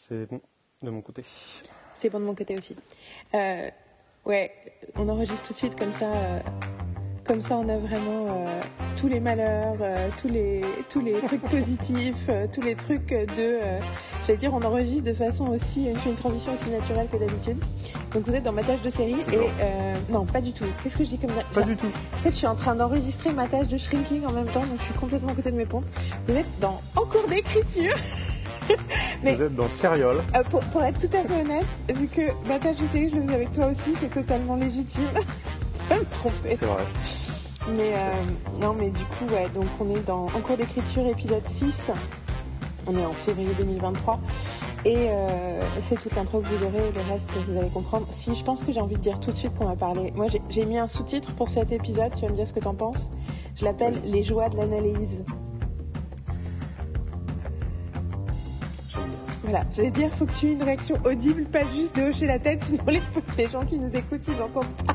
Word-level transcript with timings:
C'est 0.00 0.26
bon 0.26 0.40
de 0.84 0.90
mon 0.90 1.00
côté. 1.00 1.22
C'est 1.96 2.08
bon 2.08 2.20
de 2.20 2.24
mon 2.24 2.34
côté 2.36 2.56
aussi. 2.56 2.76
Euh, 3.34 3.68
ouais, 4.26 4.52
on 4.94 5.08
enregistre 5.08 5.48
tout 5.48 5.52
de 5.54 5.58
suite 5.58 5.76
comme 5.76 5.92
ça. 5.92 6.06
euh, 6.14 6.38
comme 7.24 7.40
ça, 7.40 7.56
on 7.58 7.68
a 7.68 7.76
vraiment 7.78 8.26
euh, 8.28 8.60
tous 8.96 9.08
les 9.08 9.18
malheurs, 9.18 9.74
tous 10.22 10.28
les 10.28 10.60
tous 10.88 11.00
les 11.00 11.14
trucs 11.14 11.42
positifs, 11.50 12.30
tous 12.52 12.62
les 12.62 12.76
trucs 12.76 13.08
de. 13.08 13.58
J'allais 14.24 14.38
dire, 14.38 14.54
on 14.54 14.62
enregistre 14.62 15.02
de 15.02 15.12
façon 15.12 15.48
aussi, 15.48 15.88
on 15.90 15.96
fait 15.96 16.10
une 16.10 16.16
transition 16.16 16.52
aussi 16.52 16.70
naturelle 16.70 17.08
que 17.08 17.16
d'habitude. 17.16 17.58
Donc 18.14 18.22
vous 18.24 18.34
êtes 18.36 18.44
dans 18.44 18.52
ma 18.52 18.62
tâche 18.62 18.82
de 18.82 18.90
série 18.90 19.20
et 19.32 20.12
non, 20.12 20.24
pas 20.26 20.40
du 20.40 20.52
tout. 20.52 20.64
Qu'est-ce 20.80 20.96
que 20.96 21.02
je 21.02 21.08
dis 21.08 21.18
comme 21.18 21.32
Pas 21.52 21.62
du 21.62 21.76
tout. 21.76 21.90
En 22.14 22.16
fait, 22.18 22.30
je 22.30 22.36
suis 22.36 22.46
en 22.46 22.54
train 22.54 22.76
d'enregistrer 22.76 23.32
ma 23.32 23.48
tâche 23.48 23.66
de 23.66 23.76
shrinking 23.76 24.24
en 24.24 24.32
même 24.32 24.46
temps, 24.46 24.64
donc 24.64 24.78
je 24.78 24.84
suis 24.84 24.94
complètement 24.94 25.32
à 25.32 25.34
côté 25.34 25.50
de 25.50 25.56
mes 25.56 25.66
pompes. 25.66 25.86
Vous 26.28 26.36
êtes 26.36 26.60
dans 26.60 26.80
en 26.94 27.04
cours 27.04 27.26
d'écriture. 27.26 27.94
Mais- 29.22 29.34
Vous 29.34 29.42
êtes 29.42 29.54
dans 29.54 29.68
Serial. 29.68 30.16
Euh, 30.36 30.42
pour, 30.50 30.60
pour 30.60 30.82
être 30.82 30.98
tout 30.98 31.16
à 31.16 31.22
fait 31.26 31.40
honnête, 31.42 31.66
vu 31.94 32.06
que 32.08 32.22
ma 32.48 32.58
tâche 32.58 32.76
de 32.76 32.86
série, 32.86 33.10
je 33.10 33.16
le 33.16 33.22
faisais 33.22 33.34
avec 33.34 33.52
toi 33.52 33.66
aussi, 33.66 33.92
c'est 34.00 34.10
totalement 34.10 34.56
légitime 34.56 35.04
de 35.90 35.94
me 35.96 36.04
tromper. 36.12 36.50
C'est 36.50 36.64
vrai. 36.64 36.84
Mais 37.76 37.92
euh, 37.94 38.60
non, 38.60 38.74
mais 38.78 38.90
du 38.90 39.04
coup, 39.04 39.26
ouais, 39.34 39.48
donc 39.54 39.66
on 39.80 39.94
est 39.94 40.00
dans 40.06 40.24
en 40.24 40.40
cours 40.42 40.56
d'écriture 40.56 41.06
épisode 41.06 41.46
6. 41.46 41.90
On 42.86 42.96
est 42.96 43.04
en 43.04 43.12
février 43.12 43.50
2023. 43.58 44.18
Et 44.86 44.94
euh, 45.10 45.60
c'est 45.86 46.00
toute 46.00 46.14
l'intro 46.14 46.40
que 46.40 46.46
vous 46.46 46.64
aurez, 46.64 46.92
le 46.94 47.12
reste 47.12 47.32
vous 47.48 47.58
allez 47.58 47.68
comprendre. 47.68 48.06
Si 48.10 48.34
je 48.34 48.42
pense 48.44 48.62
que 48.62 48.72
j'ai 48.72 48.80
envie 48.80 48.94
de 48.94 49.00
dire 49.00 49.18
tout 49.20 49.32
de 49.32 49.36
suite 49.36 49.54
qu'on 49.58 49.66
va 49.66 49.74
parler. 49.76 50.12
Moi 50.14 50.28
j'ai- 50.28 50.40
j'ai 50.48 50.64
mis 50.64 50.78
un 50.78 50.88
sous-titre 50.88 51.32
pour 51.34 51.48
cet 51.48 51.72
épisode, 51.72 52.12
tu 52.14 52.22
vas 52.24 52.30
me 52.30 52.36
dire 52.36 52.46
ce 52.46 52.52
que 52.54 52.60
t'en 52.60 52.74
penses. 52.74 53.10
Je 53.56 53.64
l'appelle 53.64 54.00
Les 54.06 54.22
joies 54.22 54.48
de 54.48 54.56
l'analyse. 54.56 55.24
Voilà, 59.48 59.64
j'allais 59.74 59.90
dire, 59.90 60.10
faut 60.12 60.26
que 60.26 60.32
tu 60.32 60.46
aies 60.48 60.52
une 60.52 60.62
réaction 60.62 60.98
audible, 61.04 61.44
pas 61.44 61.64
juste 61.74 61.96
de 61.96 62.02
hocher 62.02 62.26
la 62.26 62.38
tête, 62.38 62.62
sinon 62.62 62.82
les, 62.86 63.00
les 63.38 63.48
gens 63.48 63.64
qui 63.64 63.78
nous 63.78 63.94
écoutent, 63.96 64.26
ils 64.28 64.42
entendent 64.42 64.66
pas. 64.86 64.92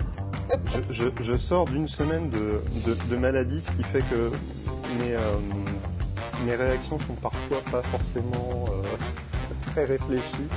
Je, 0.91 0.93
je- 0.93 1.23
je 1.23 1.35
sors 1.37 1.65
d'une 1.65 1.87
semaine 1.87 2.29
de, 2.29 2.61
de, 2.85 2.93
de 3.09 3.15
maladie, 3.17 3.61
ce 3.61 3.71
qui 3.71 3.81
fait 3.81 4.01
que 4.11 4.29
mes, 4.99 5.15
euh, 5.15 5.21
mes 6.45 6.53
réactions 6.55 6.99
sont 6.99 7.15
parfois 7.15 7.61
pas 7.71 7.81
forcément 7.81 8.65
euh, 8.67 8.83
très 9.71 9.85
réfléchies, 9.85 10.47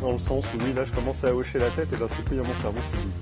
dans 0.00 0.12
le 0.12 0.18
sens 0.18 0.44
où 0.52 0.58
oui, 0.64 0.72
là 0.74 0.82
je 0.84 0.90
commence 0.90 1.22
à 1.22 1.32
hocher 1.32 1.60
la 1.60 1.70
tête 1.70 1.88
et 1.92 1.96
d'un 1.96 2.08
seul 2.08 2.18
coup 2.24 2.32
il 2.32 2.38
y 2.38 2.40
a 2.40 2.42
mon 2.42 2.54
cerveau 2.56 2.80
qui 2.90 2.96
dit 2.98 3.12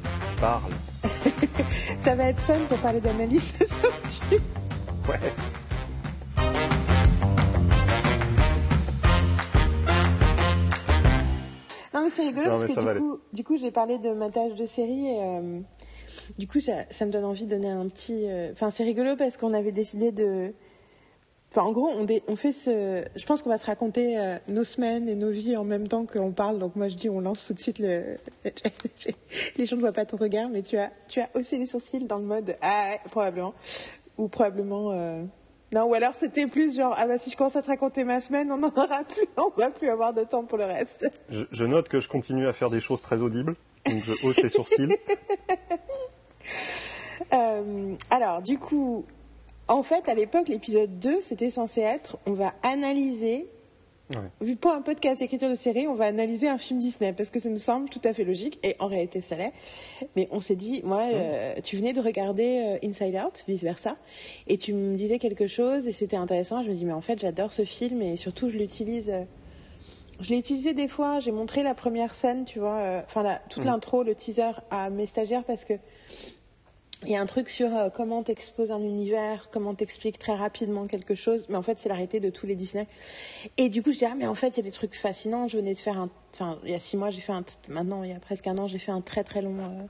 parle. 0.41 0.73
Ça 1.98 2.15
va 2.15 2.25
être 2.25 2.41
fun 2.41 2.55
pour 2.70 2.79
parler 2.79 3.01
d'analyse 3.03 3.53
aujourd'hui. 3.61 4.41
Ouais. 5.07 5.33
Mais 12.05 12.11
c'est 12.11 12.23
rigolo 12.23 12.45
Non, 12.47 12.51
parce 12.53 12.65
que 12.65 12.81
du 12.81 12.89
aller. 12.89 13.01
coup, 13.01 13.19
du 13.33 13.45
coup 13.45 13.57
j'ai 13.57 13.71
parlé 13.71 13.99
de 13.99 14.11
ma 14.13 14.31
tâche 14.31 14.55
de 14.55 14.67
série 14.67 15.09
et 15.09 15.17
euh, 15.23 15.61
du 16.39 16.47
coup 16.47 16.61
ça, 16.61 16.73
ça 16.91 17.05
me 17.07 17.11
donne 17.11 17.25
envie 17.25 17.45
de 17.47 17.51
donner 17.51 17.69
un 17.71 17.89
petit... 17.89 18.25
euh, 18.27 18.53
Enfin 18.53 18.71
c'est 18.71 18.85
rigolo 18.85 19.17
parce 19.17 19.37
qu'on 19.37 19.53
avait 19.55 19.73
décidé 19.73 20.13
de... 20.13 20.53
Enfin 21.51 21.63
en 21.63 21.73
gros 21.73 21.89
on, 21.89 22.05
dé- 22.05 22.23
on 22.29 22.37
fait 22.37 22.53
ce... 22.53 23.05
Je 23.15 23.27
pense 23.27 23.43
qu'on 23.43 23.51
va 23.51 23.59
se 23.59 23.67
raconter 23.67 24.19
euh, 24.19 24.37
nos 24.49 24.65
semaines 24.65 25.09
et 25.09 25.15
nos 25.15 25.31
vies 25.31 25.57
en 25.57 25.65
même 25.65 25.87
temps 25.89 26.05
qu'on 26.07 26.33
parle. 26.33 26.59
Donc 26.59 26.77
moi 26.77 26.89
je 26.89 26.97
dis 26.97 27.09
on 27.11 27.21
lance 27.21 27.47
tout 27.47 27.55
de 27.55 27.61
suite 27.61 27.79
le... 27.79 28.17
Les 29.57 29.67
gens 29.67 29.77
ne 29.77 29.81
voient 29.81 29.93
pas 29.93 30.05
ton 30.05 30.17
regard 30.17 30.49
mais 30.51 30.63
tu 30.63 30.77
as, 30.79 30.91
tu 31.09 31.21
as 31.21 31.29
haussé 31.35 31.59
les 31.59 31.67
sourcils 31.67 32.05
dans 32.05 32.19
le 32.19 32.25
mode... 32.25 32.57
Ah 32.61 32.87
ouais, 32.91 33.01
probablement. 33.11 33.55
Ou 34.19 34.29
probablement... 34.29 34.93
Non, 35.75 35.86
ou 35.86 35.94
alors 35.94 36.12
c'était 36.17 36.47
plus 36.47 36.77
genre, 36.77 36.94
ah 36.97 37.08
bah 37.08 37.19
si 37.19 37.30
je 37.30 37.36
commence 37.36 37.56
à 37.56 37.62
te 37.62 37.67
raconter 37.67 38.05
ma 38.05 38.20
semaine, 38.20 38.53
on 38.53 38.58
n'en 38.58 38.69
aura 38.69 39.03
plus, 39.03 39.27
on 39.36 39.50
va 39.58 39.70
plus 39.70 39.91
avoir 39.91 40.14
de 40.14 40.22
temps 40.22 40.44
pour 40.44 40.56
le 40.56 40.64
reste. 40.64 41.11
Je, 41.28 41.42
je 41.50 41.64
note 41.64 41.89
que 41.89 41.98
je 41.98 42.08
continue 42.08 42.47
à 42.47 42.53
faire 42.53 42.70
des 42.70 42.78
choses 42.78 43.03
très 43.03 43.22
audibles, 43.22 43.56
donc 43.84 44.00
je 44.05 44.12
hausse 44.25 44.41
les 44.41 44.48
sourcils. 44.48 44.89
Euh, 47.33 47.95
alors, 48.11 48.42
du 48.42 48.58
coup, 48.58 49.07
en 49.68 49.83
fait, 49.83 50.08
à 50.08 50.14
l'époque, 50.14 50.48
l'épisode 50.48 50.98
2, 50.98 51.20
c'était 51.23 51.48
censé 51.48 51.80
être, 51.80 52.18
on 52.27 52.33
va 52.33 52.52
analyser, 52.63 53.48
Ouais. 54.11 54.55
pour 54.57 54.73
un 54.73 54.83
podcast 54.83 55.20
d'écriture 55.20 55.48
de 55.48 55.55
série, 55.55 55.87
on 55.87 55.95
va 55.95 56.05
analyser 56.05 56.47
un 56.47 56.59
film 56.59 56.79
Disney, 56.79 57.15
parce 57.15 57.31
que 57.31 57.41
ça 57.41 57.48
nous 57.48 57.59
semble 57.59 57.89
tout 57.89 58.03
à 58.05 58.13
fait 58.13 58.25
logique, 58.25 58.59
et 58.63 58.77
en 58.79 58.87
réalité, 58.87 59.23
ça 59.23 59.37
l'est. 59.37 59.53
Mais 60.15 60.29
on 60.31 60.41
s'est 60.41 60.57
dit, 60.57 60.83
moi, 60.85 61.09
euh, 61.13 61.55
tu 61.63 61.77
venais 61.77 61.95
de 61.95 62.01
regarder 62.01 62.79
euh, 62.83 62.87
Inside 62.87 63.17
Out, 63.17 63.45
vice-versa, 63.48 63.97
et 64.47 64.59
tu 64.59 64.75
me 64.75 64.95
disais 64.95 65.19
quelque 65.19 65.47
chose, 65.47 65.87
et 65.87 65.93
c'était 65.93 66.17
intéressant. 66.17 66.63
Je 66.63 66.69
me 66.69 66.75
dis, 66.75 66.85
mais 66.85 66.93
en 66.93 67.01
fait, 67.01 67.19
j'adore 67.19 67.53
ce 67.53 67.64
film, 67.64 68.03
et 68.03 68.17
surtout, 68.17 68.51
je 68.51 68.59
l'utilise... 68.59 69.09
euh, 69.09 69.25
je 70.20 70.31
l'ai 70.31 70.39
utilisé 70.39 70.75
des 70.75 70.87
fois, 70.87 71.19
j'ai 71.19 71.33
montré 71.33 71.64
la 71.64 71.75
première 71.75 72.14
scène, 72.14 72.45
tu 72.45 72.61
vois, 72.61 73.03
enfin 73.05 73.41
toute 73.48 73.64
l'intro, 73.64 74.05
le 74.05 74.14
teaser 74.14 74.53
à 74.70 74.89
mes 74.89 75.07
stagiaires 75.07 75.43
parce 75.43 75.64
que 75.64 75.75
il 77.05 77.13
y 77.13 77.17
a 77.17 77.20
un 77.20 77.27
truc 77.27 77.51
sur 77.51 77.75
euh, 77.77 77.91
comment 77.91 78.23
t'exposes 78.23 78.70
un 78.70 78.81
univers, 78.81 79.48
comment 79.51 79.75
t'expliques 79.75 80.19
très 80.19 80.35
rapidement 80.35 80.87
quelque 80.87 81.15
chose, 81.15 81.47
mais 81.48 81.57
en 81.57 81.63
fait 81.63 81.79
c'est 81.79 81.89
l'arrêté 81.89 82.20
de 82.20 82.31
tous 82.31 82.47
les 82.47 82.57
Disney. 82.57 82.87
Et 83.57 83.69
du 83.69 83.83
coup 83.83 83.92
je 83.92 83.98
dis 83.98 84.05
ah 84.05 84.15
mais 84.17 84.27
en 84.27 84.35
fait 84.35 84.48
il 84.48 84.57
y 84.59 84.61
a 84.61 84.63
des 84.63 84.73
trucs 84.73 84.95
fascinants. 84.95 85.48
Je 85.48 85.57
venais 85.57 85.75
de 85.75 85.79
faire 85.79 85.98
un, 85.98 86.11
enfin 86.33 86.59
il 86.64 86.70
y 86.70 86.75
a 86.75 86.79
six 86.79 86.97
mois 86.97 87.11
j'ai 87.11 87.20
fait 87.20 87.33
un, 87.33 87.45
maintenant 87.69 88.03
il 88.03 88.11
y 88.11 88.14
a 88.14 88.20
presque 88.20 88.47
un 88.47 88.59
an 88.59 88.67
j'ai 88.67 88.79
fait 88.79 88.93
un 88.93 89.01
très 89.01 89.25
très 89.25 89.43
long 89.43 89.59
euh, 89.59 89.87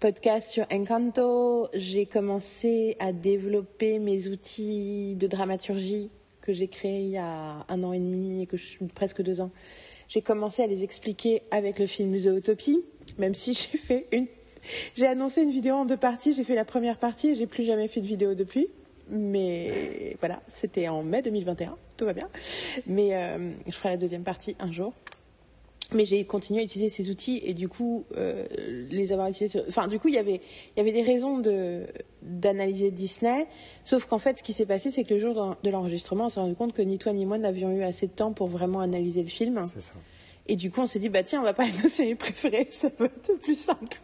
podcast 0.00 0.50
sur 0.50 0.66
Encanto. 0.72 1.68
J'ai 1.74 2.06
commencé 2.06 2.96
à 2.98 3.12
développer 3.12 3.98
mes 3.98 4.28
outils 4.28 5.14
de 5.16 5.26
dramaturgie 5.26 6.10
que 6.40 6.52
j'ai 6.52 6.68
créés 6.68 7.02
il 7.02 7.10
y 7.10 7.18
a 7.18 7.64
un 7.68 7.84
an 7.84 7.92
et 7.92 8.00
demi 8.00 8.42
et 8.42 8.46
que 8.46 8.56
je 8.56 8.78
presque 8.94 9.22
deux 9.22 9.40
ans. 9.40 9.50
J'ai 10.08 10.20
commencé 10.20 10.62
à 10.62 10.66
les 10.66 10.84
expliquer 10.84 11.42
avec 11.50 11.78
le 11.78 11.86
film 11.86 12.14
Zootopie, 12.16 12.84
même 13.16 13.34
si 13.34 13.54
j'ai 13.54 13.78
fait 13.78 14.08
une 14.12 14.26
j'ai 14.94 15.06
annoncé 15.06 15.42
une 15.42 15.50
vidéo 15.50 15.74
en 15.74 15.84
deux 15.84 15.96
parties. 15.96 16.32
J'ai 16.32 16.44
fait 16.44 16.54
la 16.54 16.64
première 16.64 16.96
partie 16.96 17.30
et 17.30 17.34
j'ai 17.34 17.46
plus 17.46 17.64
jamais 17.64 17.88
fait 17.88 18.00
de 18.00 18.06
vidéo 18.06 18.34
depuis. 18.34 18.68
Mais 19.10 20.16
voilà, 20.20 20.42
c'était 20.48 20.88
en 20.88 21.02
mai 21.02 21.22
2021. 21.22 21.76
Tout 21.96 22.04
va 22.04 22.12
bien. 22.12 22.28
Mais 22.86 23.14
euh, 23.14 23.50
je 23.66 23.72
ferai 23.72 23.90
la 23.90 23.96
deuxième 23.96 24.22
partie 24.22 24.56
un 24.58 24.72
jour. 24.72 24.92
Mais 25.94 26.06
j'ai 26.06 26.24
continué 26.24 26.60
à 26.60 26.62
utiliser 26.62 26.88
ces 26.88 27.10
outils 27.10 27.42
et 27.44 27.52
du 27.52 27.68
coup, 27.68 28.04
euh, 28.16 28.46
les 28.90 29.12
avoir 29.12 29.28
utilisés. 29.28 29.62
Enfin, 29.68 29.88
du 29.88 29.98
coup, 29.98 30.08
il 30.08 30.14
y 30.14 30.18
avait, 30.18 30.40
y 30.78 30.80
avait 30.80 30.92
des 30.92 31.02
raisons 31.02 31.38
de 31.38 31.82
d'analyser 32.22 32.90
Disney. 32.90 33.46
Sauf 33.84 34.06
qu'en 34.06 34.16
fait, 34.16 34.38
ce 34.38 34.42
qui 34.42 34.54
s'est 34.54 34.64
passé, 34.64 34.90
c'est 34.90 35.04
que 35.04 35.12
le 35.12 35.20
jour 35.20 35.56
de 35.62 35.70
l'enregistrement, 35.70 36.26
on 36.26 36.28
s'est 36.30 36.40
rendu 36.40 36.54
compte 36.54 36.72
que 36.72 36.80
ni 36.80 36.96
toi 36.96 37.12
ni 37.12 37.26
moi 37.26 37.36
n'avions 37.36 37.70
eu 37.72 37.82
assez 37.82 38.06
de 38.06 38.12
temps 38.12 38.32
pour 38.32 38.46
vraiment 38.46 38.80
analyser 38.80 39.22
le 39.22 39.28
film. 39.28 39.62
C'est 39.66 39.82
ça. 39.82 39.92
Et 40.46 40.56
du 40.56 40.70
coup, 40.70 40.80
on 40.80 40.86
s'est 40.86 40.98
dit, 40.98 41.08
bah 41.08 41.22
tiens, 41.22 41.40
on 41.40 41.44
va 41.44 41.54
parler 41.54 41.72
de 41.72 41.82
nos 41.82 41.88
séries 41.88 42.14
préférées, 42.14 42.68
ça 42.70 42.88
va 42.98 43.06
être 43.06 43.34
plus 43.40 43.58
simple. 43.58 43.98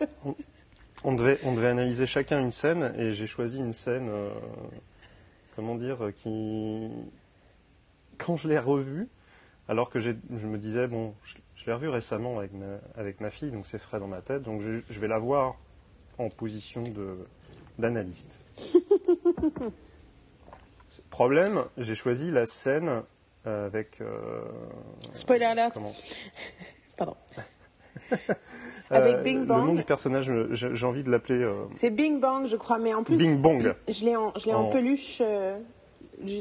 On 1.05 1.15
devait, 1.15 1.39
on 1.45 1.55
devait 1.55 1.69
analyser 1.69 2.07
chacun 2.07 2.41
une 2.41 2.53
scène 2.53 2.95
et 2.97 3.13
j'ai 3.13 3.27
choisi 3.27 3.59
une 3.59 3.73
scène, 3.73 4.09
euh, 4.09 4.31
comment 5.57 5.75
dire, 5.75 6.07
euh, 6.07 6.13
qui, 6.13 6.89
quand 8.19 8.37
je 8.37 8.49
l'ai 8.49 8.59
revue, 8.59 9.09
alors 9.69 9.91
que 9.91 10.01
je 10.01 10.11
me 10.11 10.59
disais, 10.59 10.87
bon, 10.87 11.15
je, 11.25 11.37
je 11.59 11.67
l'ai 11.67 11.73
revue 11.73 11.89
récemment 11.89 12.39
avec 12.39 12.53
ma, 12.53 12.79
avec 12.97 13.21
ma 13.21 13.31
fille, 13.31 13.51
donc 13.51 13.67
c'est 13.67 13.79
frais 13.79 13.99
dans 13.99 14.07
ma 14.07 14.23
tête, 14.23 14.43
donc 14.43 14.61
je, 14.61 14.81
je 14.89 15.01
vais 15.01 15.09
la 15.09 15.19
voir 15.19 15.57
en 16.19 16.31
position 16.31 16.85
d'analyste. 17.79 18.45
Problème, 21.11 21.65
j'ai 21.77 21.95
choisi 21.95 22.31
la 22.31 22.47
scène 22.47 23.03
avec... 23.67 24.01
euh, 24.01 24.41
Spoiler 25.13 25.45
alert. 25.47 25.75
comment 25.75 25.95
Pardon. 26.97 27.17
Avec 28.91 29.17
Euh, 29.17 29.23
Bing 29.23 29.41
Le 29.41 29.45
nom 29.47 29.67
Bang. 29.67 29.77
du 29.77 29.83
personnage, 29.83 30.33
j'ai 30.53 30.87
envie 30.87 31.03
de 31.03 31.11
l'appeler 31.11 31.43
euh, 31.43 31.65
C'est 31.77 31.91
Bing 31.91 32.21
Bang, 32.21 32.47
je 32.47 32.57
crois, 32.57 32.79
mais 32.79 32.95
en 32.95 33.03
plus. 33.05 33.17
Bing 33.19 33.37
Bong. 33.39 33.75
Je 33.87 34.05
l'ai 34.05 34.17
en, 34.17 34.71
peluche, 34.71 35.19
euh, 35.21 35.59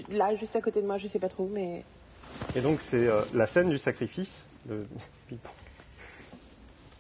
là, 0.09 0.33
juste 0.35 0.55
à 0.55 0.61
côté 0.61 0.81
de 0.81 0.87
moi, 0.87 0.97
je 0.97 1.07
sais 1.07 1.19
pas 1.19 1.27
trop, 1.29 1.49
mais. 1.51 1.83
Et 2.55 2.61
donc 2.61 2.79
c'est 2.81 3.07
euh, 3.07 3.21
la 3.33 3.47
scène 3.47 3.69
du 3.69 3.77
sacrifice 3.77 4.45
de 4.65 4.75
Bang. 5.29 5.39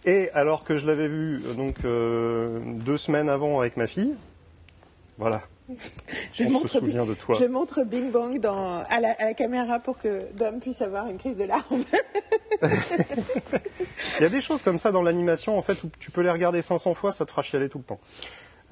Et 0.05 0.29
alors 0.31 0.63
que 0.65 0.77
je 0.77 0.85
l'avais 0.85 1.07
vu 1.07 1.41
euh, 1.45 1.53
donc 1.53 1.77
euh, 1.85 2.59
deux 2.63 2.97
semaines 2.97 3.29
avant 3.29 3.59
avec 3.61 3.77
ma 3.77 3.87
fille, 3.87 4.15
voilà, 5.17 5.41
Je 6.33 6.43
on 6.43 6.47
se 6.47 6.53
montre, 6.53 6.67
souvient 6.67 7.05
de 7.05 7.13
toi. 7.13 7.35
je 7.39 7.45
montre 7.45 7.83
Bing 7.83 8.09
Bang 8.11 8.39
dans, 8.39 8.83
à, 8.89 8.99
la, 9.01 9.11
à 9.19 9.25
la 9.25 9.33
caméra 9.33 9.79
pour 9.79 9.97
que 9.97 10.21
Dom 10.35 10.59
puisse 10.59 10.81
avoir 10.81 11.07
une 11.09 11.17
crise 11.17 11.35
de 11.37 11.43
larmes. 11.43 11.83
Il 14.19 14.21
y 14.23 14.25
a 14.25 14.29
des 14.29 14.41
choses 14.41 14.61
comme 14.61 14.79
ça 14.79 14.91
dans 14.91 15.01
l'animation 15.03 15.57
en 15.57 15.61
fait 15.61 15.83
où 15.83 15.89
tu 15.99 16.11
peux 16.11 16.21
les 16.21 16.31
regarder 16.31 16.61
500 16.61 16.93
fois, 16.93 17.11
ça 17.11 17.25
te 17.25 17.31
fera 17.31 17.41
chialer 17.41 17.69
tout 17.69 17.77
le 17.79 17.83
temps. 17.83 17.99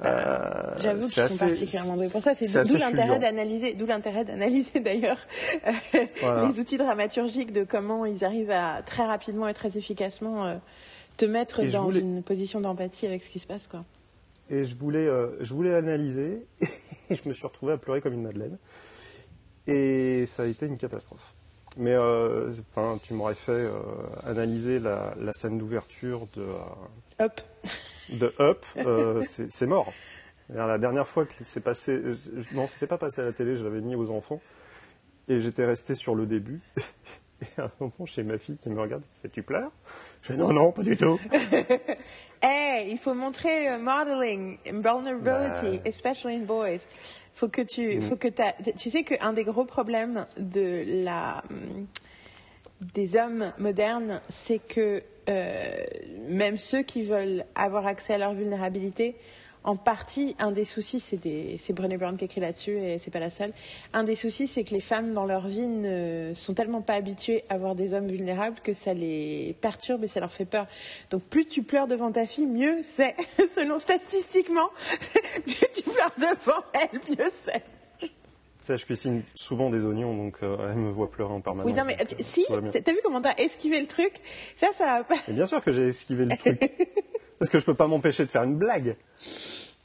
Euh, 0.03 0.49
J'avoue 0.77 1.03
suis 1.03 1.21
assez- 1.21 1.37
particulièrement 1.39 1.95
douée 1.95 2.09
pour 2.09 2.21
ça. 2.21 2.35
C'est 2.35 2.63
d'où 2.63 2.75
l'intérêt 2.75 3.17
d'analyser, 3.19 3.73
d'où 3.75 3.85
l'intérêt 3.85 4.25
d'analyser 4.25 4.79
d'ailleurs 4.81 5.19
euh, 5.67 5.71
Voilà. 6.21 6.47
les 6.49 6.59
outils 6.59 6.77
dramaturgiques 6.77 7.53
de 7.53 7.63
comment 7.63 8.05
ils 8.05 8.25
arrivent 8.25 8.51
à 8.51 8.81
très 8.85 9.05
rapidement 9.05 9.47
et 9.47 9.53
très 9.53 9.77
efficacement 9.77 10.45
euh, 10.45 10.55
te 11.17 11.23
mettre 11.25 11.61
Et 11.61 11.67
dans 11.67 11.83
voulais- 11.85 12.01
une 12.01 12.23
position 12.23 12.59
d'empathie 12.59 13.05
avec 13.05 13.23
ce 13.23 13.29
qui 13.29 13.39
se 13.39 13.47
passe, 13.47 13.67
quoi. 13.67 13.83
Et 14.49 14.65
je 14.65 14.75
voulais, 14.75 15.07
euh, 15.07 15.43
je 15.43 15.53
voulais 15.53 15.73
analyser, 15.73 16.45
et 17.09 17.15
je 17.15 17.27
me 17.27 17.33
suis 17.33 17.47
retrouvé 17.47 17.73
à 17.73 17.77
pleurer 17.77 18.01
comme 18.01 18.13
une 18.13 18.23
madeleine. 18.23 18.57
Et 19.67 20.25
ça 20.27 20.43
a 20.43 20.45
été 20.45 20.67
une 20.67 20.77
catastrophe. 20.77 21.33
Mais 21.77 21.93
euh, 21.93 22.51
enfin, 22.71 22.99
tu 23.03 23.13
m'aurais 23.13 23.35
fait 23.35 23.51
euh, 23.51 23.73
analyser 24.23 24.79
la, 24.79 25.13
la 25.19 25.33
scène 25.33 25.57
d'ouverture 25.57 26.27
de, 26.35 26.45
Hop. 27.19 27.41
de 28.11 28.33
Up, 28.39 28.65
c'est 29.49 29.67
mort. 29.67 29.91
La 30.49 30.77
dernière 30.77 31.07
fois 31.07 31.25
que 31.25 31.33
c'est 31.41 31.63
passé, 31.63 31.99
non, 32.53 32.67
c'était 32.67 32.85
pas 32.87 32.99
passé 32.99 33.21
à 33.21 33.25
la 33.25 33.33
télé, 33.33 33.57
je 33.57 33.63
l'avais 33.63 33.81
mis 33.81 33.95
aux 33.95 34.11
enfants, 34.11 34.39
et 35.27 35.39
j'étais 35.41 35.65
resté 35.65 35.95
sur 35.95 36.13
le 36.13 36.27
début. 36.27 36.61
Et 37.41 37.61
à 37.61 37.65
un 37.65 37.71
moment, 37.79 38.05
chez 38.05 38.23
ma 38.23 38.37
fille 38.37 38.57
qui 38.57 38.69
me 38.69 38.79
regarde, 38.79 39.03
fait 39.21 39.29
Tu 39.29 39.43
pleures? 39.43 39.71
Je 40.21 40.27
fais 40.33 40.37
Non, 40.37 40.53
non, 40.53 40.71
pas 40.71 40.83
du 40.83 40.95
tout. 40.97 41.19
Eh, 42.43 42.89
il 42.91 42.99
faut 42.99 43.15
montrer 43.15 43.69
euh, 43.69 43.79
modeling, 43.79 44.57
vulnerability, 44.65 45.77
Bah. 45.79 45.83
especially 45.85 46.35
in 46.35 46.41
boys. 46.41 46.85
Faut 47.33 47.47
que 47.47 47.61
tu, 47.61 47.97
Mm. 47.97 48.01
faut 48.03 48.17
que 48.17 48.27
tu 48.77 48.89
sais 48.91 49.03
qu'un 49.03 49.33
des 49.33 49.43
gros 49.45 49.65
problèmes 49.65 50.27
de 50.37 50.83
la, 51.03 51.43
hum, 51.49 51.87
des 52.93 53.15
hommes 53.17 53.51
modernes, 53.57 54.21
c'est 54.29 54.59
que 54.59 55.01
euh, 55.27 55.75
même 56.29 56.57
ceux 56.59 56.83
qui 56.83 57.03
veulent 57.03 57.45
avoir 57.55 57.87
accès 57.87 58.13
à 58.13 58.17
leur 58.19 58.33
vulnérabilité, 58.35 59.15
en 59.65 59.75
partie, 59.75 60.35
un 60.39 60.51
des 60.51 60.63
soucis, 60.63 60.99
c'est 60.99 61.17
des- 61.17 61.57
Brené 61.73 61.97
Brown 61.97 62.15
qui 62.15 62.25
écrit 62.25 62.39
là-dessus 62.39 62.77
et 62.77 62.97
c'est 62.99 63.11
pas 63.11 63.19
la 63.19 63.29
seule. 63.29 63.51
Un 63.93 64.03
des 64.03 64.15
soucis, 64.15 64.47
c'est 64.47 64.63
que 64.63 64.73
les 64.73 64.79
femmes 64.79 65.13
dans 65.13 65.25
leur 65.25 65.47
vie 65.47 65.67
ne 65.67 66.31
sont 66.35 66.53
tellement 66.53 66.81
pas 66.81 66.93
habituées 66.93 67.43
à 67.49 67.57
voir 67.57 67.75
des 67.75 67.93
hommes 67.93 68.07
vulnérables 68.07 68.59
que 68.63 68.71
ça 68.73 68.93
les 68.93 69.55
perturbe 69.61 70.03
et 70.03 70.07
ça 70.07 70.19
leur 70.21 70.31
fait 70.31 70.45
peur. 70.45 70.67
Donc 71.09 71.23
plus 71.23 71.45
tu 71.45 71.63
pleures 71.63 71.87
devant 71.87 72.11
ta 72.11 72.25
fille, 72.27 72.45
mieux 72.45 72.81
c'est. 72.83 73.15
Selon 73.55 73.79
statistiquement, 73.79 74.69
plus 75.45 75.55
tu 75.73 75.81
pleures 75.83 76.13
devant 76.17 76.63
elle, 76.73 76.99
mieux 77.17 77.31
c'est. 77.43 77.63
Ça, 78.61 78.77
je 78.77 78.85
cuisine 78.85 79.21
souvent 79.35 79.69
des 79.69 79.85
oignons, 79.85 80.15
donc 80.15 80.37
euh, 80.41 80.69
elle 80.71 80.77
me 80.77 80.89
voit 80.89 81.11
pleurer 81.11 81.33
en 81.33 81.41
permanence. 81.41 81.71
Oui, 81.71 81.77
non 81.77 81.83
mais 81.85 81.95
donc, 81.97 82.13
euh, 82.13 82.23
si, 82.23 82.45
t'as 82.49 82.91
vu 82.91 82.99
comment 83.03 83.21
t'as 83.21 83.35
esquivé 83.43 83.79
le 83.79 83.85
truc? 83.85 84.13
Ça, 84.57 84.69
ça 84.73 84.85
va 84.85 85.03
pas. 85.03 85.17
Et 85.27 85.33
bien 85.33 85.45
sûr 85.45 85.63
que 85.63 85.71
j'ai 85.71 85.87
esquivé 85.89 86.25
le 86.25 86.35
truc. 86.37 86.59
Parce 87.39 87.51
que 87.51 87.59
je 87.59 87.65
peux 87.65 87.73
pas 87.75 87.87
m'empêcher 87.87 88.25
de 88.25 88.31
faire 88.31 88.43
une 88.43 88.55
blague. 88.55 88.95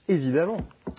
Évidemment. 0.09 0.57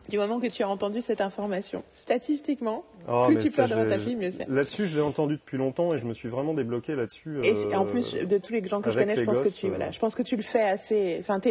Du 0.07 0.17
moment 0.17 0.39
que 0.39 0.47
tu 0.47 0.63
as 0.63 0.69
entendu 0.69 1.01
cette 1.01 1.19
information, 1.19 1.83
statistiquement, 1.93 2.85
Oh, 3.09 3.25
plus 3.27 3.37
tu 3.39 3.51
ça, 3.51 3.67
devant 3.67 3.83
je 3.83 3.89
ta 3.89 3.99
fille, 3.99 4.15
mieux 4.15 4.31
c'est. 4.31 4.47
Là-dessus, 4.47 4.87
je 4.87 4.95
l'ai 4.95 5.01
entendu 5.01 5.35
depuis 5.35 5.57
longtemps 5.57 5.93
et 5.93 5.97
je 5.97 6.05
me 6.05 6.13
suis 6.13 6.29
vraiment 6.29 6.53
débloqué 6.53 6.95
là-dessus. 6.95 7.39
Et 7.43 7.53
euh, 7.73 7.77
en 7.77 7.85
plus 7.85 8.13
de 8.13 8.37
tous 8.37 8.53
les 8.53 8.65
gens 8.65 8.79
que 8.79 8.89
je 8.89 8.97
connais, 8.97 9.17
je 9.17 9.23
pense 9.23 9.41
que 9.41 9.49
tu, 9.49 9.65
euh, 9.65 9.69
voilà, 9.69 9.91
je 9.91 9.99
pense 9.99 10.15
que 10.15 10.21
tu 10.23 10.37
le 10.37 10.43
fais 10.43 10.61
assez. 10.61 11.17
Enfin, 11.19 11.41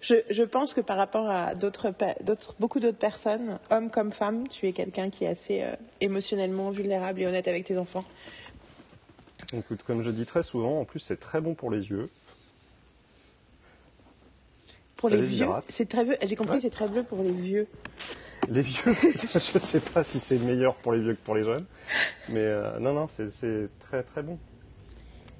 je, 0.00 0.14
je 0.30 0.42
pense 0.44 0.74
que 0.74 0.80
par 0.80 0.96
rapport 0.96 1.28
à 1.28 1.54
d'autres, 1.54 1.90
pe- 1.90 2.22
d'autres, 2.22 2.54
beaucoup 2.60 2.78
d'autres 2.78 2.98
personnes, 2.98 3.58
hommes 3.70 3.90
comme 3.90 4.12
femmes, 4.12 4.46
tu 4.46 4.68
es 4.68 4.72
quelqu'un 4.72 5.10
qui 5.10 5.24
est 5.24 5.28
assez 5.28 5.62
euh, 5.62 5.72
émotionnellement 6.00 6.70
vulnérable 6.70 7.20
et 7.20 7.26
honnête 7.26 7.48
avec 7.48 7.64
tes 7.64 7.78
enfants. 7.78 8.04
Écoute, 9.52 9.82
comme 9.84 10.02
je 10.02 10.10
dis 10.12 10.26
très 10.26 10.42
souvent, 10.44 10.78
en 10.80 10.84
plus, 10.84 11.00
c'est 11.00 11.18
très 11.18 11.40
bon 11.40 11.54
pour 11.54 11.70
les 11.70 11.88
yeux. 11.90 12.10
Pour 14.98 15.08
Ça 15.08 15.14
les 15.16 15.22
les 15.22 15.26
vieux, 15.28 15.46
c'est 15.68 15.88
très 15.88 16.04
bleu. 16.04 16.16
J'ai 16.22 16.36
compris, 16.36 16.54
Ouais. 16.54 16.60
c'est 16.60 16.70
très 16.70 16.86
bleu 16.88 17.02
pour 17.04 17.22
les 17.22 17.32
vieux. 17.32 17.66
Les 18.48 18.60
vieux, 18.62 18.92
je 19.14 19.58
sais 19.58 19.80
pas 19.80 20.04
si 20.04 20.18
c'est 20.18 20.38
meilleur 20.38 20.74
pour 20.76 20.92
les 20.92 21.00
vieux 21.00 21.14
que 21.14 21.20
pour 21.20 21.34
les 21.34 21.44
jeunes. 21.44 21.64
Mais 22.28 22.40
euh, 22.44 22.78
non, 22.78 22.92
non, 22.92 23.08
c'est- 23.08 23.68
très 23.78 24.02
très 24.02 24.22
bon. 24.22 24.38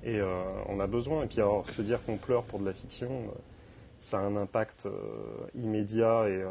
Et 0.04 0.18
euh, 0.20 0.42
on 0.68 0.80
a 0.80 0.86
besoin. 0.86 1.24
Et 1.24 1.26
puis 1.26 1.40
alors, 1.40 1.68
se 1.68 1.82
dire 1.82 2.02
qu'on 2.04 2.16
pleure 2.16 2.44
pour 2.44 2.58
de 2.60 2.64
la 2.64 2.72
fiction, 2.72 3.10
euh, 3.10 3.38
ça 4.00 4.18
a 4.18 4.22
un 4.22 4.36
impact 4.36 4.86
immédiat 5.56 6.28
et, 6.28 6.44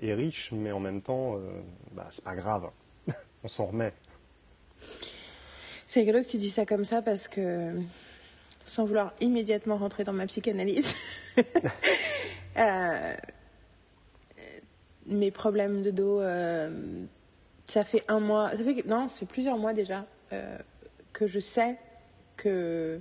et 0.00 0.12
riche, 0.12 0.50
mais 0.52 0.72
en 0.72 0.80
même 0.80 1.00
temps, 1.02 1.38
bah, 1.92 2.08
c'est 2.10 2.24
pas 2.24 2.34
grave. 2.34 2.68
on 3.44 3.48
s'en 3.48 3.66
remet. 3.66 3.92
C'est 5.86 6.00
rigolo 6.00 6.22
que 6.24 6.28
tu 6.28 6.36
dis 6.38 6.50
ça 6.50 6.66
comme 6.66 6.84
ça 6.84 7.00
parce 7.02 7.28
que, 7.28 7.70
sans 8.64 8.84
vouloir 8.84 9.12
immédiatement 9.20 9.76
rentrer 9.76 10.04
dans 10.04 10.12
ma 10.12 10.26
psychanalyse, 10.26 10.94
euh, 12.56 13.14
mes 15.06 15.30
problèmes 15.30 15.82
de 15.82 15.90
dos, 15.90 16.20
euh, 16.20 16.70
ça 17.66 17.84
fait 17.84 18.04
un 18.08 18.20
mois, 18.20 18.50
ça 18.50 18.58
fait, 18.58 18.86
non, 18.86 19.08
ça 19.08 19.18
fait 19.18 19.26
plusieurs 19.26 19.58
mois 19.58 19.72
déjà 19.72 20.06
euh, 20.32 20.56
que 21.12 21.26
je 21.26 21.40
sais 21.40 21.76
que. 22.36 22.98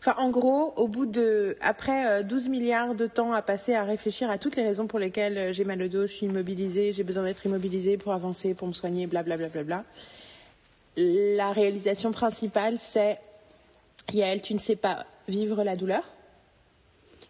Enfin, 0.00 0.14
en 0.18 0.30
gros, 0.30 0.74
au 0.76 0.86
bout 0.86 1.06
de. 1.06 1.56
Après 1.60 2.20
euh, 2.20 2.22
12 2.22 2.48
milliards 2.48 2.94
de 2.94 3.06
temps 3.06 3.32
à 3.32 3.42
passer 3.42 3.74
à 3.74 3.84
réfléchir 3.84 4.30
à 4.30 4.38
toutes 4.38 4.56
les 4.56 4.62
raisons 4.62 4.86
pour 4.86 4.98
lesquelles 4.98 5.52
j'ai 5.52 5.64
mal 5.64 5.82
au 5.82 5.88
dos, 5.88 6.06
je 6.06 6.12
suis 6.12 6.26
immobilisée, 6.26 6.92
j'ai 6.92 7.04
besoin 7.04 7.24
d'être 7.24 7.44
immobilisée 7.46 7.96
pour 7.96 8.12
avancer, 8.12 8.54
pour 8.54 8.68
me 8.68 8.72
soigner, 8.72 9.06
blablabla. 9.06 9.48
Bla, 9.48 9.48
bla, 9.48 9.62
bla, 9.62 9.76
bla 9.82 9.84
la 10.98 11.52
réalisation 11.52 12.12
principale, 12.12 12.76
c'est 12.78 13.18
Yael, 14.12 14.42
tu 14.42 14.54
ne 14.54 14.58
sais 14.58 14.76
pas 14.76 15.06
vivre 15.28 15.62
la 15.62 15.76
douleur. 15.76 16.04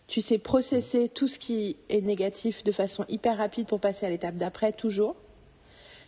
Tu 0.06 0.20
sais 0.22 0.38
processer 0.38 1.08
tout 1.08 1.28
ce 1.28 1.38
qui 1.38 1.76
est 1.88 2.00
négatif 2.00 2.64
de 2.64 2.72
façon 2.72 3.04
hyper 3.08 3.36
rapide 3.36 3.66
pour 3.66 3.80
passer 3.80 4.06
à 4.06 4.10
l'étape 4.10 4.36
d'après, 4.36 4.72
toujours. 4.72 5.16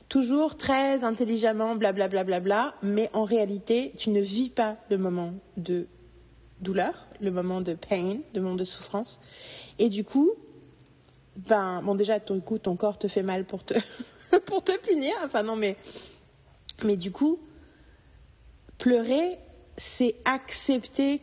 Toujours 0.08 0.56
très 0.56 1.04
intelligemment, 1.04 1.76
blablabla, 1.76 2.40
bla, 2.40 2.74
mais 2.82 3.10
en 3.12 3.24
réalité, 3.24 3.92
tu 3.96 4.10
ne 4.10 4.20
vis 4.20 4.48
pas 4.48 4.76
le 4.90 4.98
moment 4.98 5.34
de 5.56 5.86
douleur, 6.60 7.06
le 7.20 7.30
moment 7.30 7.60
de 7.60 7.74
pain, 7.74 8.18
le 8.34 8.40
moment 8.40 8.56
de 8.56 8.64
souffrance. 8.64 9.20
Et 9.78 9.88
du 9.88 10.02
coup, 10.02 10.32
ben, 11.36 11.82
bon, 11.82 11.94
déjà, 11.94 12.20
ton, 12.20 12.40
coup, 12.40 12.58
ton 12.58 12.76
corps 12.76 12.98
te 12.98 13.08
fait 13.08 13.22
mal 13.22 13.44
pour 13.44 13.64
te, 13.64 13.74
pour 14.46 14.64
te 14.64 14.76
punir. 14.78 15.12
Enfin, 15.24 15.42
non, 15.42 15.56
mais, 15.56 15.76
mais 16.82 16.96
du 16.96 17.12
coup, 17.12 17.38
pleurer, 18.78 19.38
c'est 19.80 20.14
accepter. 20.26 21.22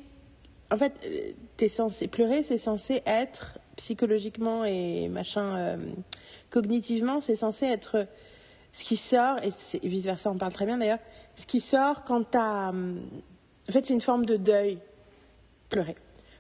En 0.72 0.78
fait, 0.78 0.94
euh, 1.06 1.32
t'es 1.58 1.68
censé 1.70 2.08
pleurer, 2.08 2.42
c'est 2.42 2.58
censé 2.58 3.04
être 3.06 3.60
psychologiquement 3.76 4.66
et 4.66 5.08
machin, 5.10 5.56
euh, 5.56 5.78
cognitivement, 6.50 7.22
c'est 7.22 7.36
censé 7.36 7.68
être 7.68 8.08
ce 8.74 8.84
qui 8.84 8.98
sort 8.98 9.38
et, 9.44 9.52
vice 9.88 10.06
versa. 10.06 10.32
On 10.32 10.40
parle 10.40 10.54
très 10.54 10.66
bien 10.66 10.80
d'ailleurs. 10.80 10.98
Ce 11.36 11.46
qui 11.46 11.60
sort 11.60 12.04
quand 12.04 12.32
t'as, 12.32 12.72
en 12.72 13.72
fait, 13.72 13.86
c'est 13.86 13.94
une 13.94 14.02
forme 14.02 14.26
de 14.26 14.38
deuil. 14.38 14.80
Pleurer. 15.70 15.96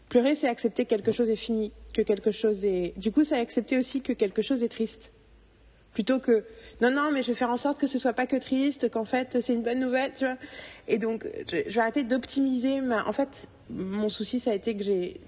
Pleurer, 0.09 0.33
c'est 0.33 0.47
accepter 0.47 0.85
que 0.85 0.89
quelque 0.89 1.11
chose 1.11 1.29
est 1.29 1.35
fini, 1.35 1.71
que 1.93 2.01
quelque 2.01 2.31
chose 2.31 2.65
est. 2.65 2.97
Du 2.97 3.11
coup, 3.11 3.25
c'est 3.25 3.37
accepter 3.37 3.77
aussi 3.77 4.01
que 4.01 4.13
quelque 4.13 4.41
chose 4.41 4.63
est 4.63 4.69
triste 4.69 5.11
plutôt 5.97 6.19
que 6.19 6.43
non 6.79 6.91
non 6.91 7.09
mais 7.11 7.23
je 7.23 7.29
vais 7.29 7.33
faire 7.33 7.49
en 7.49 7.57
sorte 7.57 7.79
que 7.79 7.87
ce 7.87 7.97
soit 7.97 8.13
pas 8.13 8.27
que 8.27 8.35
triste 8.35 8.87
qu'en 8.91 9.03
fait 9.03 9.41
c'est 9.41 9.55
une 9.55 9.63
bonne 9.63 9.79
nouvelle 9.79 10.11
tu 10.15 10.25
vois. 10.25 10.37
Et 10.87 10.99
donc 10.99 11.27
je, 11.51 11.57
je 11.65 11.73
vais 11.73 11.81
arrêter 11.81 12.03
d'optimiser 12.03 12.81
ma 12.81 13.07
en 13.07 13.13
fait 13.13 13.47
mon 13.71 14.07
souci 14.07 14.39
ça 14.39 14.51
a 14.51 14.53
été 14.53 14.77
que 14.77 14.83
j'ai 14.83 15.19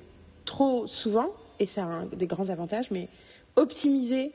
trop 0.45 0.85
souvent 0.85 1.33
et 1.59 1.65
c'est 1.65 1.81
un 1.81 2.05
des 2.05 2.27
grands 2.27 2.49
avantages 2.49 2.91
mais 2.91 3.07
optimiser 3.55 4.31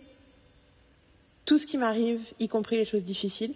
tout 1.44 1.56
ce 1.56 1.66
qui 1.66 1.78
m'arrive 1.78 2.20
y 2.40 2.49
compris 2.49 2.78
les 2.78 2.85
choses 2.85 3.04
difficiles. 3.04 3.54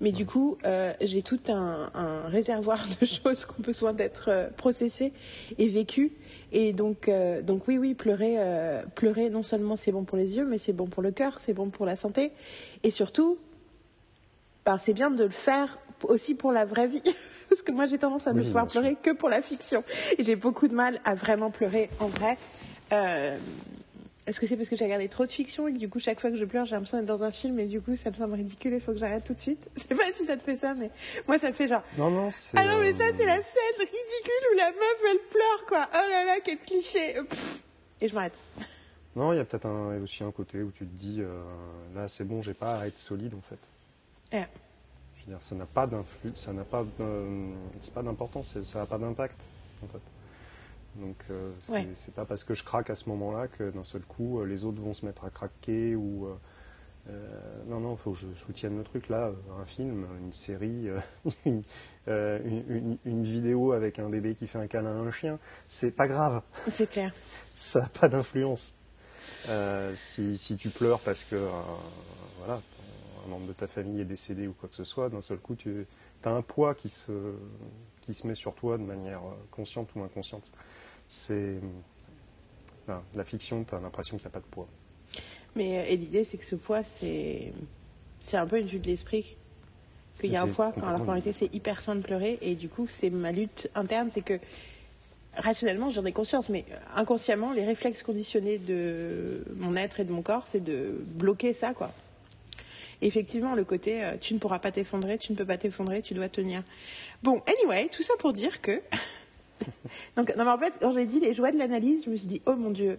Mais 0.00 0.12
du 0.12 0.24
coup, 0.24 0.56
euh, 0.64 0.94
j'ai 1.02 1.22
tout 1.22 1.40
un, 1.48 1.90
un 1.94 2.26
réservoir 2.28 2.84
de 3.00 3.06
choses 3.06 3.44
qui 3.44 3.52
ont 3.52 3.62
besoin 3.62 3.92
d'être 3.92 4.28
euh, 4.28 4.48
processées 4.56 5.12
et 5.58 5.68
vécues. 5.68 6.10
Et 6.52 6.72
donc, 6.72 7.08
euh, 7.08 7.42
donc 7.42 7.68
oui, 7.68 7.78
oui, 7.78 7.94
pleurer, 7.94 8.34
euh, 8.38 8.82
pleurer, 8.94 9.30
non 9.30 9.42
seulement 9.42 9.76
c'est 9.76 9.92
bon 9.92 10.04
pour 10.04 10.18
les 10.18 10.36
yeux, 10.36 10.44
mais 10.44 10.58
c'est 10.58 10.72
bon 10.72 10.86
pour 10.86 11.02
le 11.02 11.12
cœur, 11.12 11.40
c'est 11.40 11.52
bon 11.52 11.70
pour 11.70 11.86
la 11.86 11.96
santé. 11.96 12.32
Et 12.82 12.90
surtout, 12.90 13.38
ben, 14.66 14.78
c'est 14.78 14.92
bien 14.92 15.10
de 15.10 15.24
le 15.24 15.30
faire 15.30 15.78
aussi 16.02 16.34
pour 16.34 16.52
la 16.52 16.64
vraie 16.64 16.86
vie. 16.86 17.02
Parce 17.48 17.62
que 17.62 17.72
moi, 17.72 17.86
j'ai 17.86 17.98
tendance 17.98 18.26
à 18.26 18.32
ne 18.32 18.40
Oui, 18.40 18.46
pouvoir 18.46 18.66
pleurer 18.66 18.96
que 19.00 19.10
pour 19.10 19.28
la 19.28 19.42
fiction. 19.42 19.84
Et 20.18 20.24
j'ai 20.24 20.36
beaucoup 20.36 20.68
de 20.68 20.74
mal 20.74 21.00
à 21.04 21.14
vraiment 21.14 21.50
pleurer 21.50 21.90
en 21.98 22.06
vrai. 22.06 22.38
Euh, 22.92 23.36
est-ce 24.26 24.38
que 24.38 24.46
c'est 24.46 24.56
parce 24.56 24.68
que 24.68 24.76
j'ai 24.76 24.84
regardé 24.84 25.08
trop 25.08 25.24
de 25.26 25.30
fiction 25.30 25.66
et 25.66 25.72
que 25.72 25.78
du 25.78 25.88
coup, 25.88 25.98
chaque 25.98 26.20
fois 26.20 26.30
que 26.30 26.36
je 26.36 26.44
pleure, 26.44 26.64
j'ai 26.66 26.74
l'impression 26.76 26.98
d'être 26.98 27.06
dans 27.08 27.24
un 27.24 27.30
film 27.32 27.58
et 27.58 27.66
du 27.66 27.80
coup, 27.80 27.96
ça 27.96 28.10
me 28.10 28.14
semble 28.16 28.34
ridicule, 28.34 28.74
il 28.74 28.80
faut 28.80 28.92
que 28.92 28.98
j'arrête 28.98 29.24
tout 29.24 29.34
de 29.34 29.40
suite? 29.40 29.66
Je 29.76 29.82
sais 29.82 29.94
pas 29.94 30.12
si 30.14 30.24
ça 30.24 30.36
te 30.36 30.42
fait 30.42 30.56
ça, 30.56 30.74
mais 30.74 30.90
moi, 31.26 31.38
ça 31.38 31.48
me 31.48 31.54
fait 31.54 31.66
genre. 31.66 31.82
Non, 31.98 32.10
non, 32.10 32.30
c'est. 32.30 32.58
Ah 32.58 32.64
non, 32.66 32.78
mais 32.80 32.92
ça, 32.92 33.04
euh, 33.04 33.12
c'est 33.16 33.26
la 33.26 33.40
scène 33.42 33.78
ridicule 33.78 34.46
où 34.52 34.56
la 34.56 34.70
meuf, 34.70 35.00
elle 35.10 35.18
pleure, 35.30 35.66
quoi. 35.66 35.88
Oh 35.94 36.08
là 36.10 36.24
là, 36.24 36.34
quel 36.44 36.58
cliché. 36.58 37.14
Pff. 37.28 37.60
Et 38.00 38.08
je 38.08 38.14
m'arrête. 38.14 38.34
Non, 39.16 39.32
il 39.32 39.36
y 39.36 39.40
a 39.40 39.44
peut-être 39.44 39.66
un, 39.66 40.00
aussi 40.02 40.22
un 40.22 40.30
côté 40.30 40.62
où 40.62 40.70
tu 40.70 40.86
te 40.86 40.94
dis, 40.96 41.16
euh, 41.20 41.42
là, 41.96 42.06
c'est 42.06 42.24
bon, 42.24 42.42
j'ai 42.42 42.54
pas 42.54 42.78
à 42.80 42.86
être 42.86 42.98
solide, 42.98 43.34
en 43.34 43.40
fait. 43.40 43.58
Ouais. 44.36 44.46
Je 45.16 45.26
veux 45.26 45.32
dire, 45.32 45.42
ça 45.42 45.54
n'a 45.56 45.66
pas 45.66 45.86
d'influx, 45.86 46.30
ça 46.36 46.52
n'a 46.52 46.62
pas, 46.64 46.84
d'un- 46.98 47.50
c'est 47.80 47.92
pas 47.92 48.02
d'importance, 48.02 48.60
ça 48.62 48.78
n'a 48.80 48.86
pas 48.86 48.98
d'impact, 48.98 49.42
en 49.82 49.88
fait. 49.88 49.98
Donc, 50.96 51.16
euh, 51.30 51.52
c'est 51.60 51.72
Ouais. 51.72 51.86
pas 52.14 52.24
parce 52.24 52.44
que 52.44 52.54
je 52.54 52.64
craque 52.64 52.90
à 52.90 52.96
ce 52.96 53.08
moment-là 53.10 53.48
que 53.48 53.70
d'un 53.70 53.84
seul 53.84 54.02
coup, 54.02 54.40
euh, 54.40 54.44
les 54.44 54.64
autres 54.64 54.80
vont 54.82 54.94
se 54.94 55.06
mettre 55.06 55.24
à 55.24 55.30
craquer 55.30 55.94
ou. 55.94 56.26
euh, 56.26 56.34
non, 57.66 57.80
non, 57.80 57.92
il 57.94 57.98
faut 57.98 58.12
que 58.12 58.18
je 58.18 58.26
soutienne 58.34 58.76
le 58.76 58.84
truc. 58.84 59.08
Là, 59.08 59.32
un 59.60 59.64
film, 59.64 60.06
une 60.20 60.32
série, 60.32 60.88
euh, 60.88 60.98
une, 61.46 61.62
euh, 62.08 62.38
une- 62.44 62.64
une- 62.76 62.98
une 63.04 63.22
vidéo 63.24 63.72
avec 63.72 63.98
un 63.98 64.08
bébé 64.08 64.34
qui 64.34 64.46
fait 64.46 64.58
un 64.58 64.66
câlin 64.66 64.90
à 64.96 65.00
un 65.00 65.10
chien, 65.10 65.38
c'est 65.68 65.90
pas 65.92 66.06
grave 66.08 66.42
C'est 66.68 66.88
clair. 66.90 67.12
ça 67.56 67.80
n'a 67.82 67.88
pas 67.88 68.08
d'influence. 68.08 68.72
Si, 69.94 70.36
si 70.38 70.56
tu 70.56 70.68
pleures 70.70 71.00
parce 71.00 71.24
que 71.24 71.36
voilà, 72.38 72.60
un 73.26 73.28
membre 73.30 73.46
de 73.48 73.52
ta 73.52 73.66
famille 73.66 74.00
est 74.00 74.04
décédé 74.04 74.46
ou 74.46 74.52
quoi 74.52 74.68
que 74.68 74.74
ce 74.74 74.84
soit, 74.84 75.08
d'un 75.08 75.22
seul 75.22 75.38
coup 75.38 75.54
tu, 75.54 75.86
as 76.24 76.30
un 76.30 76.42
poids 76.42 76.74
qui 76.74 76.88
se, 76.88 77.10
qui 78.00 78.14
se 78.14 78.26
met 78.26 78.34
sur 78.34 78.54
toi 78.54 78.78
de 78.78 78.82
manière 78.82 79.20
euh, 79.20 79.34
consciente 79.50 79.90
ou 79.94 80.02
inconsciente. 80.02 80.52
C'est 81.08 81.60
la 83.14 83.24
fiction, 83.24 83.64
tu 83.64 83.74
as 83.74 83.80
l'impression 83.80 84.16
qu'il 84.16 84.24
n'y 84.24 84.32
a 84.32 84.34
pas 84.34 84.40
de 84.40 84.50
poids. 84.50 84.68
Mais 85.56 85.78
euh, 85.78 85.84
et 85.88 85.96
l'idée, 85.96 86.24
c'est 86.24 86.38
que 86.38 86.44
ce 86.44 86.56
poids, 86.56 86.82
c'est 86.82 87.52
c'est 88.20 88.36
un 88.36 88.46
peu 88.46 88.58
une 88.58 88.66
vue 88.66 88.78
de 88.78 88.86
l'esprit. 88.86 89.36
Qu'il 90.18 90.30
y 90.30 90.36
a 90.36 90.42
un 90.42 90.48
poids 90.48 90.72
quand 90.78 90.90
la 90.90 90.98
réalité, 90.98 91.32
c'est 91.32 91.54
hyper 91.54 91.80
sain 91.80 91.96
de 91.96 92.02
pleurer. 92.02 92.38
Et 92.42 92.54
du 92.54 92.68
coup, 92.68 92.86
c'est 92.88 93.08
ma 93.08 93.32
lutte 93.32 93.70
interne, 93.74 94.10
c'est 94.12 94.20
que 94.20 94.38
rationnellement, 95.34 95.88
j'en 95.88 96.04
ai 96.04 96.12
conscience, 96.12 96.50
mais 96.50 96.66
inconsciemment, 96.94 97.52
les 97.52 97.64
réflexes 97.64 98.02
conditionnés 98.02 98.58
de 98.58 99.44
mon 99.56 99.76
être 99.76 99.98
et 99.98 100.04
de 100.04 100.12
mon 100.12 100.20
corps, 100.20 100.46
c'est 100.46 100.62
de 100.62 101.02
bloquer 101.14 101.54
ça, 101.54 101.72
quoi. 101.72 101.90
Effectivement, 103.02 103.54
le 103.54 103.64
côté 103.64 104.04
euh, 104.04 104.16
tu 104.20 104.34
ne 104.34 104.38
pourras 104.38 104.58
pas 104.58 104.72
t'effondrer, 104.72 105.18
tu 105.18 105.32
ne 105.32 105.36
peux 105.36 105.46
pas 105.46 105.56
t'effondrer, 105.56 106.02
tu 106.02 106.14
dois 106.14 106.28
tenir. 106.28 106.62
Bon, 107.22 107.42
anyway, 107.46 107.88
tout 107.88 108.02
ça 108.02 108.14
pour 108.18 108.32
dire 108.32 108.60
que. 108.60 108.80
Donc, 110.16 110.34
non, 110.36 110.44
mais 110.44 110.50
en 110.50 110.58
fait, 110.58 110.74
quand 110.80 110.92
j'ai 110.92 111.06
dit 111.06 111.20
les 111.20 111.32
joies 111.32 111.52
de 111.52 111.58
l'analyse, 111.58 112.04
je 112.04 112.10
me 112.10 112.16
suis 112.16 112.26
dit, 112.26 112.42
oh 112.46 112.56
mon 112.56 112.70
Dieu, 112.70 112.98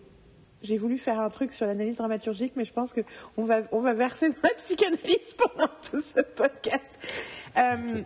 j'ai 0.61 0.77
voulu 0.77 0.97
faire 0.97 1.19
un 1.19 1.29
truc 1.29 1.53
sur 1.53 1.65
l'analyse 1.65 1.97
dramaturgique, 1.97 2.53
mais 2.55 2.65
je 2.65 2.73
pense 2.73 2.93
qu'on 2.93 3.45
va, 3.45 3.61
on 3.71 3.81
va 3.81 3.93
verser 3.93 4.29
dans 4.29 4.35
la 4.43 4.53
psychanalyse 4.57 5.33
pendant 5.37 5.71
tout 5.89 6.01
ce 6.01 6.21
podcast. 6.21 6.99
Euh, 7.57 8.01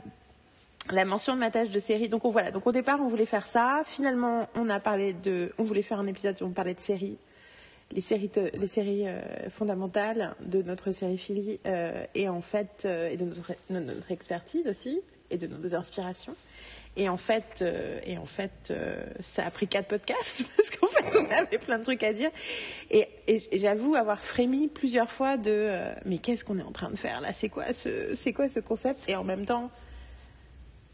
la 0.91 1.05
mention 1.05 1.33
de 1.33 1.39
ma 1.39 1.51
tâche 1.51 1.69
de 1.69 1.79
série. 1.79 2.09
Donc 2.09 2.25
voilà. 2.25 2.51
Donc 2.51 2.65
au 2.67 2.71
départ, 2.71 2.99
on 3.01 3.07
voulait 3.07 3.25
faire 3.25 3.47
ça. 3.47 3.81
Finalement, 3.85 4.47
on 4.55 4.69
a 4.69 4.79
parlé 4.79 5.13
de, 5.13 5.51
on 5.57 5.63
voulait 5.63 5.81
faire 5.81 5.99
un 5.99 6.07
épisode 6.07 6.41
où 6.41 6.45
on 6.45 6.51
parlait 6.51 6.73
de 6.73 6.79
séries, 6.79 7.17
les 7.91 8.01
séries, 8.01 8.31
les 8.53 8.67
séries 8.67 9.07
euh, 9.07 9.21
fondamentales 9.49 10.35
de 10.41 10.61
notre 10.61 10.91
série 10.91 11.17
Philly 11.17 11.59
euh, 11.65 12.05
et 12.15 12.27
en 12.29 12.41
fait 12.41 12.85
et 12.85 13.17
de 13.17 13.25
notre, 13.69 14.11
expertise 14.11 14.67
aussi 14.67 15.01
et 15.29 15.37
de 15.37 15.47
nos 15.47 15.75
inspirations. 15.75 16.35
Et 16.97 17.09
en 17.09 17.17
fait, 17.17 17.59
euh, 17.61 17.99
et 18.05 18.17
en 18.17 18.25
fait 18.25 18.51
euh, 18.71 19.03
ça 19.19 19.45
a 19.45 19.51
pris 19.51 19.67
quatre 19.67 19.87
podcasts 19.87 20.43
parce 20.55 20.69
qu'en 20.69 20.87
fait, 20.87 21.17
on 21.17 21.29
avait 21.31 21.57
plein 21.57 21.77
de 21.77 21.83
trucs 21.83 22.03
à 22.03 22.13
dire. 22.13 22.31
Et, 22.89 23.07
j'avoue 23.53 23.95
avoir 23.95 24.19
frémi 24.23 24.67
plusieurs 24.67 25.11
fois 25.11 25.35
de 25.37 25.51
euh, 25.51 25.93
mais 26.05 26.19
qu'est-ce 26.19 26.45
qu'on 26.45 26.57
est 26.57 26.63
en 26.63 26.71
train 26.71 26.89
de 26.89 26.95
faire 26.95 27.19
là? 27.19 27.33
C'est 27.33 27.49
quoi, 27.49 27.73
ce, 27.73 28.15
c'est 28.15 28.31
quoi 28.31 28.47
ce 28.47 28.61
concept? 28.61 29.09
Et 29.09 29.15
en 29.15 29.25
même 29.25 29.45
temps, 29.45 29.71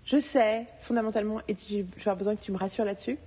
je 0.05 0.19
sais 0.19 0.65
fondamentalement, 0.81 1.41
et 1.47 1.55
j'ai 1.69 1.83
besoin 1.83 2.35
que 2.35 2.41
tu 2.41 2.51
me 2.51 2.57
rassures 2.57 2.85
là-dessus. 2.85 3.19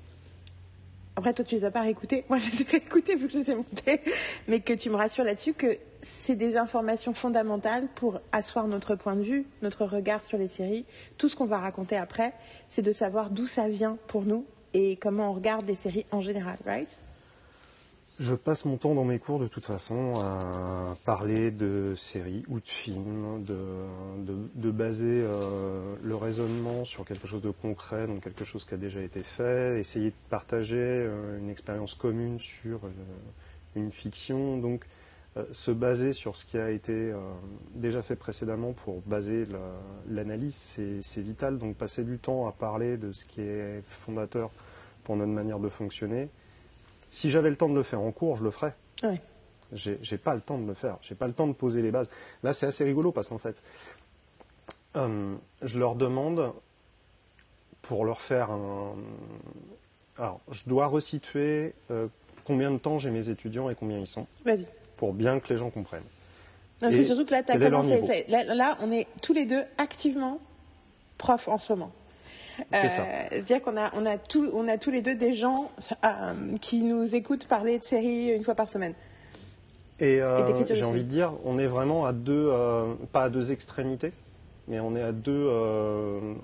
Après, 1.17 1.33
toi, 1.33 1.45
tu 1.45 1.55
les 1.55 1.65
as 1.65 1.71
pas 1.71 1.83
réécoutés. 1.83 2.25
Moi, 2.29 2.39
je 2.39 2.51
les 2.51 2.63
ai 2.63 2.65
réécoutés 2.65 3.15
vu 3.15 3.27
que 3.27 3.33
je 3.33 3.39
les 3.39 3.51
ai 3.51 3.55
montés. 3.55 4.01
Mais 4.49 4.61
que 4.61 4.73
tu 4.73 4.91
me 4.91 4.97
rassures 4.97 5.25
là-dessus 5.25 5.55
que 5.55 5.79
c'est 6.03 6.35
des 6.35 6.57
informations 6.57 7.15
fondamentales 7.15 7.89
pour 7.95 8.21
asseoir 8.33 8.67
notre 8.67 8.97
point 8.97 9.15
de 9.17 9.23
vue, 9.23 9.47
notre 9.63 9.85
regard 9.85 10.25
sur 10.25 10.39
les 10.39 10.49
séries. 10.49 10.85
Tout 11.17 11.29
ce 11.29 11.37
qu'on 11.37 11.47
va 11.47 11.59
raconter 11.59 11.97
après, 11.97 12.35
c'est 12.69 12.83
de 12.83 12.93
savoir 12.93 13.31
d'où 13.31 13.47
ça 13.47 13.69
vient 13.69 13.97
pour 14.09 14.23
nous 14.23 14.45
et 14.75 14.97
comment 14.97 15.31
on 15.31 15.33
regarde 15.33 15.67
les 15.67 15.77
séries 15.77 16.05
en 16.11 16.21
général, 16.21 16.57
right? 16.67 16.99
Je 18.21 18.35
passe 18.37 18.65
mon 18.65 18.77
temps 18.77 18.95
dans 18.95 19.05
mes 19.05 19.19
cours 19.19 19.41
de 19.41 19.49
toute 19.49 19.65
façon 19.65 20.13
à 20.15 20.95
parler 21.05 21.51
de 21.51 21.95
séries 21.97 22.45
ou 22.49 22.61
de 22.61 22.69
films, 22.69 23.43
de, 23.43 24.71
baser 24.71 25.07
euh, 25.09 25.97
le 26.03 26.15
raisonnement 26.15 26.85
sur 26.85 27.05
quelque 27.05 27.27
chose 27.27 27.43
de 27.43 27.51
concret, 27.51 28.07
donc 28.07 28.21
quelque 28.21 28.45
chose 28.45 28.65
qui 28.65 28.75
a 28.75 28.77
déjà 28.77 29.01
été 29.01 29.23
fait, 29.23 29.81
essayer 29.81 30.11
de 30.11 30.17
partager 30.31 30.77
euh, 30.79 31.39
une 31.39 31.51
expérience 31.51 31.95
commune 31.95 32.39
sur 32.39 32.85
euh, 32.85 32.91
une 33.75 33.91
fiction. 33.91 34.59
Donc 34.59 34.85
se 35.51 35.73
baser 35.73 36.13
sur 36.13 36.37
ce 36.37 36.45
qui 36.45 36.59
a 36.59 36.71
été 36.71 37.13
déjà 37.75 38.03
fait 38.03 38.15
précédemment 38.15 38.73
pour 38.73 39.01
baser 39.01 39.43
l'analyse, 40.09 40.55
c'est 41.03 41.23
vital. 41.23 41.59
Donc 41.59 41.75
passer 41.75 42.05
du 42.05 42.19
temps 42.19 42.47
à 42.47 42.53
parler 42.53 42.97
de 42.97 43.11
ce 43.11 43.27
qui 43.27 43.41
est 43.41 43.83
fondateur 43.83 44.53
pour 45.03 45.17
notre 45.17 45.33
manière 45.33 45.59
de 45.59 45.69
fonctionner. 45.69 46.29
Si 47.15 47.31
j'avais 47.31 47.51
le 47.51 47.57
temps 47.57 47.69
de 47.69 47.75
le 47.75 47.83
faire 47.83 48.01
en 48.01 48.11
cours, 48.13 48.37
je 48.37 48.45
le 48.45 48.51
ferais. 48.51 48.75
Ouais. 49.03 49.21
J'ai 49.73 50.19
pas 50.19 50.35
le 50.35 50.41
temps 50.41 50.59
de 50.59 50.67
le 50.67 50.75
faire. 50.75 50.99
J'ai 51.01 51.15
pas 51.15 51.27
le 51.27 51.33
temps 51.33 51.47
de 51.47 51.53
poser 51.53 51.83
les 51.83 51.91
bases. 51.91 52.09
Là, 52.43 52.53
c'est 52.53 52.67
assez 52.67 52.85
rigolo 52.85 53.13
parce 53.13 53.29
qu'en 53.29 53.39
fait, 53.39 53.63
euh, 54.97 55.35
je 55.63 55.79
leur 55.79 55.95
demande 55.95 56.53
pour 57.83 58.05
leur 58.05 58.21
faire 58.21 58.51
un. 58.51 58.95
Alors, 60.19 60.41
je 60.51 60.63
dois 60.67 60.87
resituer 60.87 61.75
combien 62.45 62.71
de 62.71 62.79
temps 62.79 62.99
j'ai 62.99 63.11
mes 63.11 63.29
étudiants 63.29 63.71
et 63.71 63.75
combien 63.75 63.99
ils 63.99 64.07
sont. 64.07 64.27
Vas-y 64.45 64.67
pour 64.97 65.13
bien 65.13 65.41
que 65.41 65.53
les 65.53 65.59
gens 65.59 65.71
comprennent. 65.71 66.03
C'est 66.81 67.05
surtout 67.05 67.25
que 67.25 67.33
là, 67.33 67.43
as 67.47 67.59
commencé, 67.59 68.27
là, 68.29 68.79
on 68.81 68.93
est 68.93 69.07
tous 69.23 69.33
les 69.33 69.47
deux 69.47 69.63
activement 69.79 70.39
profs 71.19 71.49
en 71.49 71.59
ce 71.59 71.73
moment. 71.73 71.93
C'est 72.73 72.89
ça. 72.89 73.03
Euh, 73.03 73.27
c'est-à-dire 73.31 73.63
qu'on 73.63 73.77
a, 73.77 73.91
on 73.95 74.07
a, 74.07 74.17
on 74.53 74.69
a 74.69 74.79
tous 74.79 74.91
les 74.91 75.03
deux 75.03 75.15
des 75.15 75.35
gens 75.35 75.71
euh, 76.05 76.59
qui 76.61 76.83
nous 76.83 77.15
écoutent 77.15 77.47
parler 77.47 77.79
de 77.79 77.85
séries 77.85 78.35
une 78.35 78.45
fois 78.45 78.55
par 78.55 78.69
semaine. 78.69 78.95
Et, 80.01 80.21
euh, 80.21 80.65
j'ai 80.75 80.85
envie 80.85 81.05
de 81.05 81.09
dire, 81.09 81.33
on 81.45 81.59
est 81.59 81.67
vraiment 81.67 82.05
à 82.05 82.13
deux, 82.13 82.53
pas 83.13 83.25
à 83.25 83.29
deux 83.31 83.53
extrémités, 83.53 84.13
mais 84.67 84.81
on 84.81 84.97
est 84.97 85.03
à 85.03 85.13
deux, 85.13 85.49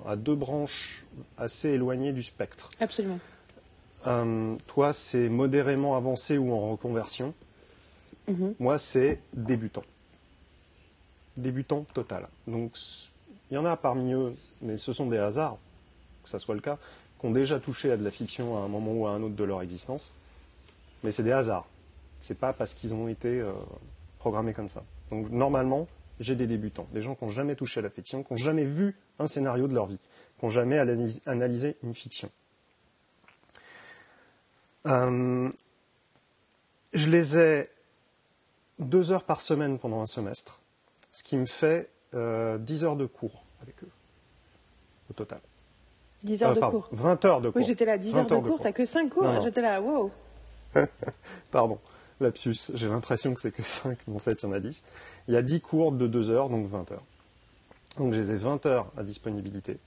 à 0.07 0.15
deux 0.17 0.37
branches 0.37 1.05
assez 1.37 1.71
éloignées 1.71 2.13
du 2.13 2.23
spectre. 2.23 2.71
Absolument. 2.81 3.19
toi, 4.69 4.93
c'est 4.93 5.29
modérément 5.29 5.97
avancé 5.97 6.39
ou 6.39 6.53
en 6.53 6.71
reconversion. 6.71 7.35
Mhm. 8.29 8.55
Moi, 8.61 8.79
c'est 8.79 9.21
débutant. 9.35 9.83
Débutant 11.37 11.85
total. 11.93 12.29
Donc, 12.47 12.79
il 13.51 13.55
y 13.55 13.59
en 13.59 13.65
a 13.65 13.77
parmi 13.77 14.13
eux, 14.13 14.35
mais 14.63 14.77
ce 14.77 14.93
sont 14.93 15.07
des 15.07 15.19
hasards, 15.19 15.59
que 16.23 16.29
ça 16.29 16.39
soit 16.39 16.55
le 16.55 16.61
cas, 16.61 16.79
qui 17.21 17.27
ont 17.27 17.31
déjà 17.31 17.61
touché 17.61 17.91
à 17.91 17.97
de 17.97 18.05
la 18.05 18.11
fiction 18.11 18.57
à 18.59 18.61
un 18.63 18.69
moment 18.69 18.93
ou 18.93 19.07
à 19.07 19.11
un 19.11 19.23
autre 19.23 19.35
de 19.35 19.45
leur 19.45 19.63
existence. 19.63 20.13
Mais 21.03 21.13
c'est 21.13 21.23
des 21.23 21.33
hasards. 21.33 21.67
C'est 22.21 22.39
pas 22.39 22.53
parce 22.53 22.75
qu'ils 22.75 22.93
ont 22.93 23.09
été 23.09 23.41
euh, 23.41 23.53
programmés 24.19 24.53
comme 24.53 24.69
ça. 24.69 24.83
Donc, 25.11 25.31
normalement, 25.31 25.89
j'ai 26.21 26.37
des 26.37 26.47
débutants, 26.47 26.87
des 26.93 27.01
gens 27.01 27.15
qui 27.15 27.25
n'ont 27.25 27.31
jamais 27.31 27.57
touché 27.57 27.81
à 27.81 27.83
la 27.83 27.91
fiction, 27.91 28.23
qui 28.23 28.33
n'ont 28.33 28.39
jamais 28.39 28.65
vu 28.65 28.95
un 29.19 29.27
scénario 29.27 29.67
de 29.67 29.75
leur 29.75 29.87
vie, 29.87 29.99
qui 30.39 30.45
n'ont 30.45 30.51
jamais 30.51 30.79
analysé 31.27 31.77
une 31.83 31.95
fiction. 31.95 32.31
Euh, 34.87 35.51
je 36.93 37.09
les 37.09 37.39
ai 37.39 37.71
deux 38.79 39.13
heures 39.13 39.25
par 39.25 39.41
semaine 39.41 39.79
pendant 39.79 40.01
un 40.01 40.07
semestre, 40.07 40.61
ce 41.13 41.23
qui 41.23 41.37
me 41.37 41.47
fait 41.47 41.91
euh, 42.15 42.59
10 42.59 42.85
heures 42.85 42.97
de 42.97 43.07
cours 43.07 43.45
avec 43.63 43.83
eux, 43.85 43.91
au 45.11 45.13
total. 45.13 45.41
10 46.25 46.43
heures 46.43 46.51
euh, 46.51 46.55
de 46.55 46.61
cours 46.61 46.89
20 46.93 47.25
heures 47.25 47.41
de 47.41 47.51
cours. 47.51 47.61
Oui, 47.61 47.65
j'étais 47.67 47.85
là, 47.85 47.99
10 47.99 48.17
heures 48.17 48.27
de, 48.27 48.37
cours, 48.37 48.61
t'as 48.61 48.73
que 48.73 48.85
5 48.85 49.09
cours 49.11 49.41
J'étais 49.43 49.63
là, 49.63 49.81
wow 49.81 50.11
Pardon, 51.51 51.79
lapsus, 52.21 52.73
j'ai 52.75 52.89
l'impression 52.89 53.35
que 53.35 53.41
c'est 53.41 53.51
que 53.51 53.63
5, 53.63 53.99
mais 54.07 54.17
en 54.17 54.19
fait 54.19 54.43
il 54.43 54.47
y 54.47 54.49
en 54.49 54.53
a 54.53 54.61
10. 54.61 54.85
Il 55.29 55.35
y 55.35 55.37
a 55.37 55.43
10 55.43 55.61
cours 55.61 55.93
de 55.93 56.07
2 56.07 56.31
heures, 56.31 56.49
donc 56.49 56.69
20 56.69 56.93
heures. 56.93 57.05
Donc 57.99 58.13
j'ai 58.13 58.23
20 58.23 58.67
heures 58.67 58.93
à 58.97 59.03
disponibilité. 59.03 59.79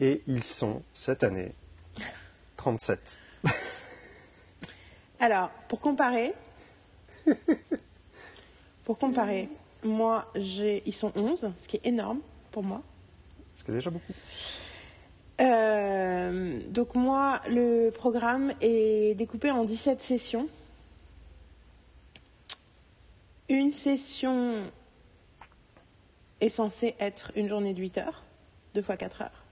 Et 0.00 0.22
ils 0.26 0.42
sont, 0.42 0.82
cette 0.92 1.24
année, 1.24 1.52
37. 2.56 3.20
Alors, 5.20 5.50
pour 5.68 5.80
comparer, 5.80 6.34
Pour 8.84 8.98
comparer, 8.98 9.48
moi, 9.84 10.30
ils 10.34 10.94
sont 10.94 11.12
11, 11.14 11.52
ce 11.56 11.68
qui 11.68 11.76
est 11.76 11.86
énorme 11.86 12.20
pour 12.50 12.62
moi. 12.62 12.82
Ce 13.54 13.62
qui 13.62 13.70
est 13.70 13.74
déjà 13.74 13.90
beaucoup. 13.90 14.12
Euh, 15.40 16.60
donc 16.68 16.94
moi, 16.94 17.40
le 17.48 17.90
programme 17.90 18.52
est 18.60 19.16
découpé 19.16 19.50
en 19.50 19.64
17 19.64 20.00
sessions. 20.00 20.48
Une 23.48 23.70
session 23.70 24.62
est 26.40 26.48
censée 26.48 26.94
être 27.00 27.32
une 27.36 27.48
journée 27.48 27.74
de 27.74 27.80
8 27.80 27.98
heures, 27.98 28.22
deux 28.74 28.82
fois 28.82 28.96
4 28.96 29.22
heures. 29.22 29.44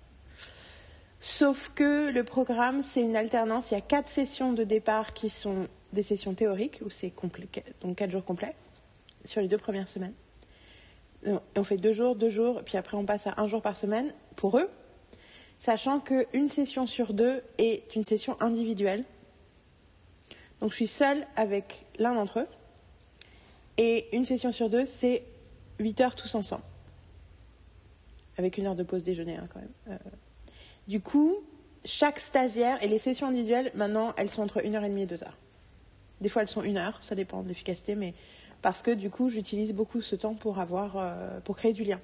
Sauf 1.21 1.71
que 1.75 2.11
le 2.11 2.25
programme, 2.25 2.83
c'est 2.83 3.03
une 3.03 3.15
alternance. 3.17 3.71
Il 3.71 3.75
y 3.75 3.77
a 3.77 3.83
quatre 3.83 4.09
sessions 4.09 4.55
de 4.55 4.65
départ 4.65 5.13
qui 5.13 5.29
sont 5.29 5.69
des 5.93 6.03
sessions 6.03 6.33
théoriques, 6.35 6.81
où 6.85 6.89
c'est 6.89 7.13
donc 7.83 7.97
quatre 7.97 8.11
jours 8.11 8.25
complets, 8.25 8.55
sur 9.25 9.43
les 9.43 9.49
deux 9.49 9.59
premières 9.59 9.89
semaines. 9.89 10.15
on 11.27 11.65
fait 11.65 11.77
deux 11.77 11.93
jours, 11.93 12.17
deux 12.17 12.31
jours, 12.31 12.63
puis 12.65 12.79
après 12.79 12.97
on 12.97 13.05
passe 13.05 13.27
à 13.27 13.35
un 13.37 13.47
jour 13.49 13.61
par 13.61 13.77
semaine 13.77 14.15
pour 14.37 14.57
eux, 14.57 14.71
sachant 15.61 16.01
qu'une 16.01 16.49
session 16.49 16.87
sur 16.87 17.13
deux 17.13 17.43
est 17.59 17.95
une 17.95 18.05
session 18.05 18.37
individuelle. 18.41 19.05
Donc 20.61 20.71
je 20.71 20.77
suis 20.77 20.87
seule 20.87 21.27
avec 21.37 21.85
l'un 21.99 22.15
d'entre 22.15 22.41
eux, 22.41 22.47
et 23.77 24.15
une 24.17 24.25
session 24.25 24.53
sur 24.53 24.71
deux, 24.71 24.87
c'est 24.87 25.23
8 25.79 26.01
heures 26.01 26.17
tous 26.17 26.35
ensemble, 26.35 26.65
avec 28.39 28.57
une 28.59 28.67
heure 28.67 28.75
de 28.75 28.83
pause 28.83 29.05
déjeuner 29.05 29.37
hein, 29.37 29.45
quand 29.53 29.61
même. 29.61 29.73
Euh, 29.91 30.11
du 30.89 31.01
coup, 31.01 31.37
chaque 31.85 32.21
stagiaire 32.21 32.83
et 32.83 32.89
les 32.89 32.99
sessions 32.99 33.29
individuelles, 33.29 33.71
maintenant, 33.75 34.15
elles 34.17 34.31
sont 34.31 34.43
entre 34.43 34.65
une 34.65 34.75
heure 34.77 34.85
et 34.85 34.89
demie 34.89 35.03
et 35.03 35.07
deux 35.07 35.23
heures. 35.23 35.37
Des 36.23 36.31
fois, 36.31 36.41
elles 36.43 36.49
sont 36.49 36.63
une 36.63 36.79
heure, 36.79 36.99
ça 37.03 37.15
dépend 37.15 37.43
de 37.43 37.49
l'efficacité, 37.49 37.95
mais 37.95 38.15
parce 38.63 38.81
que 38.81 38.91
du 38.91 39.11
coup, 39.11 39.29
j'utilise 39.29 39.75
beaucoup 39.75 40.01
ce 40.01 40.17
temps 40.17 40.35
pour 40.35 40.59
avoir, 40.59 40.97
euh, 40.97 41.41
pour 41.41 41.57
créer 41.57 41.75
du 41.75 41.85
lien. 41.85 42.01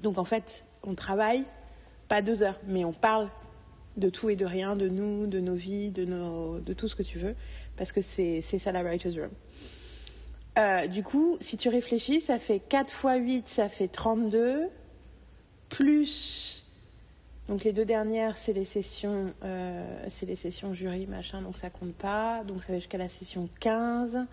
Donc 0.00 0.18
en 0.18 0.24
fait, 0.24 0.64
on 0.84 0.94
travaille 0.94 1.44
pas 2.08 2.22
deux 2.22 2.42
heures, 2.42 2.58
mais 2.66 2.84
on 2.84 2.92
parle 2.92 3.28
de 3.96 4.10
tout 4.10 4.28
et 4.28 4.36
de 4.36 4.44
rien, 4.44 4.76
de 4.76 4.88
nous, 4.88 5.26
de 5.26 5.40
nos 5.40 5.54
vies, 5.54 5.90
de, 5.90 6.04
nos, 6.04 6.58
de 6.58 6.72
tout 6.74 6.88
ce 6.88 6.94
que 6.94 7.02
tu 7.02 7.18
veux, 7.18 7.34
parce 7.76 7.92
que 7.92 8.00
c'est 8.00 8.42
ça 8.42 8.72
la 8.72 8.82
Writer's 8.82 9.16
Room. 9.16 9.30
Euh, 10.58 10.86
du 10.86 11.02
coup, 11.02 11.36
si 11.40 11.56
tu 11.56 11.68
réfléchis, 11.68 12.20
ça 12.20 12.38
fait 12.38 12.60
4 12.60 12.90
fois 12.90 13.16
8, 13.16 13.48
ça 13.48 13.68
fait 13.68 13.88
32, 13.88 14.68
plus. 15.68 16.64
Donc 17.48 17.62
les 17.62 17.72
deux 17.72 17.84
dernières, 17.84 18.38
c'est 18.38 18.52
les 18.52 18.64
sessions, 18.64 19.32
euh, 19.44 20.04
c'est 20.08 20.26
les 20.26 20.34
sessions 20.34 20.72
jury, 20.72 21.06
machin, 21.06 21.42
donc 21.42 21.58
ça 21.58 21.70
compte 21.70 21.94
pas. 21.94 22.42
Donc 22.44 22.64
ça 22.64 22.72
va 22.72 22.78
jusqu'à 22.78 22.98
la 22.98 23.08
session 23.08 23.48
15. 23.60 24.14
Donc 24.14 24.26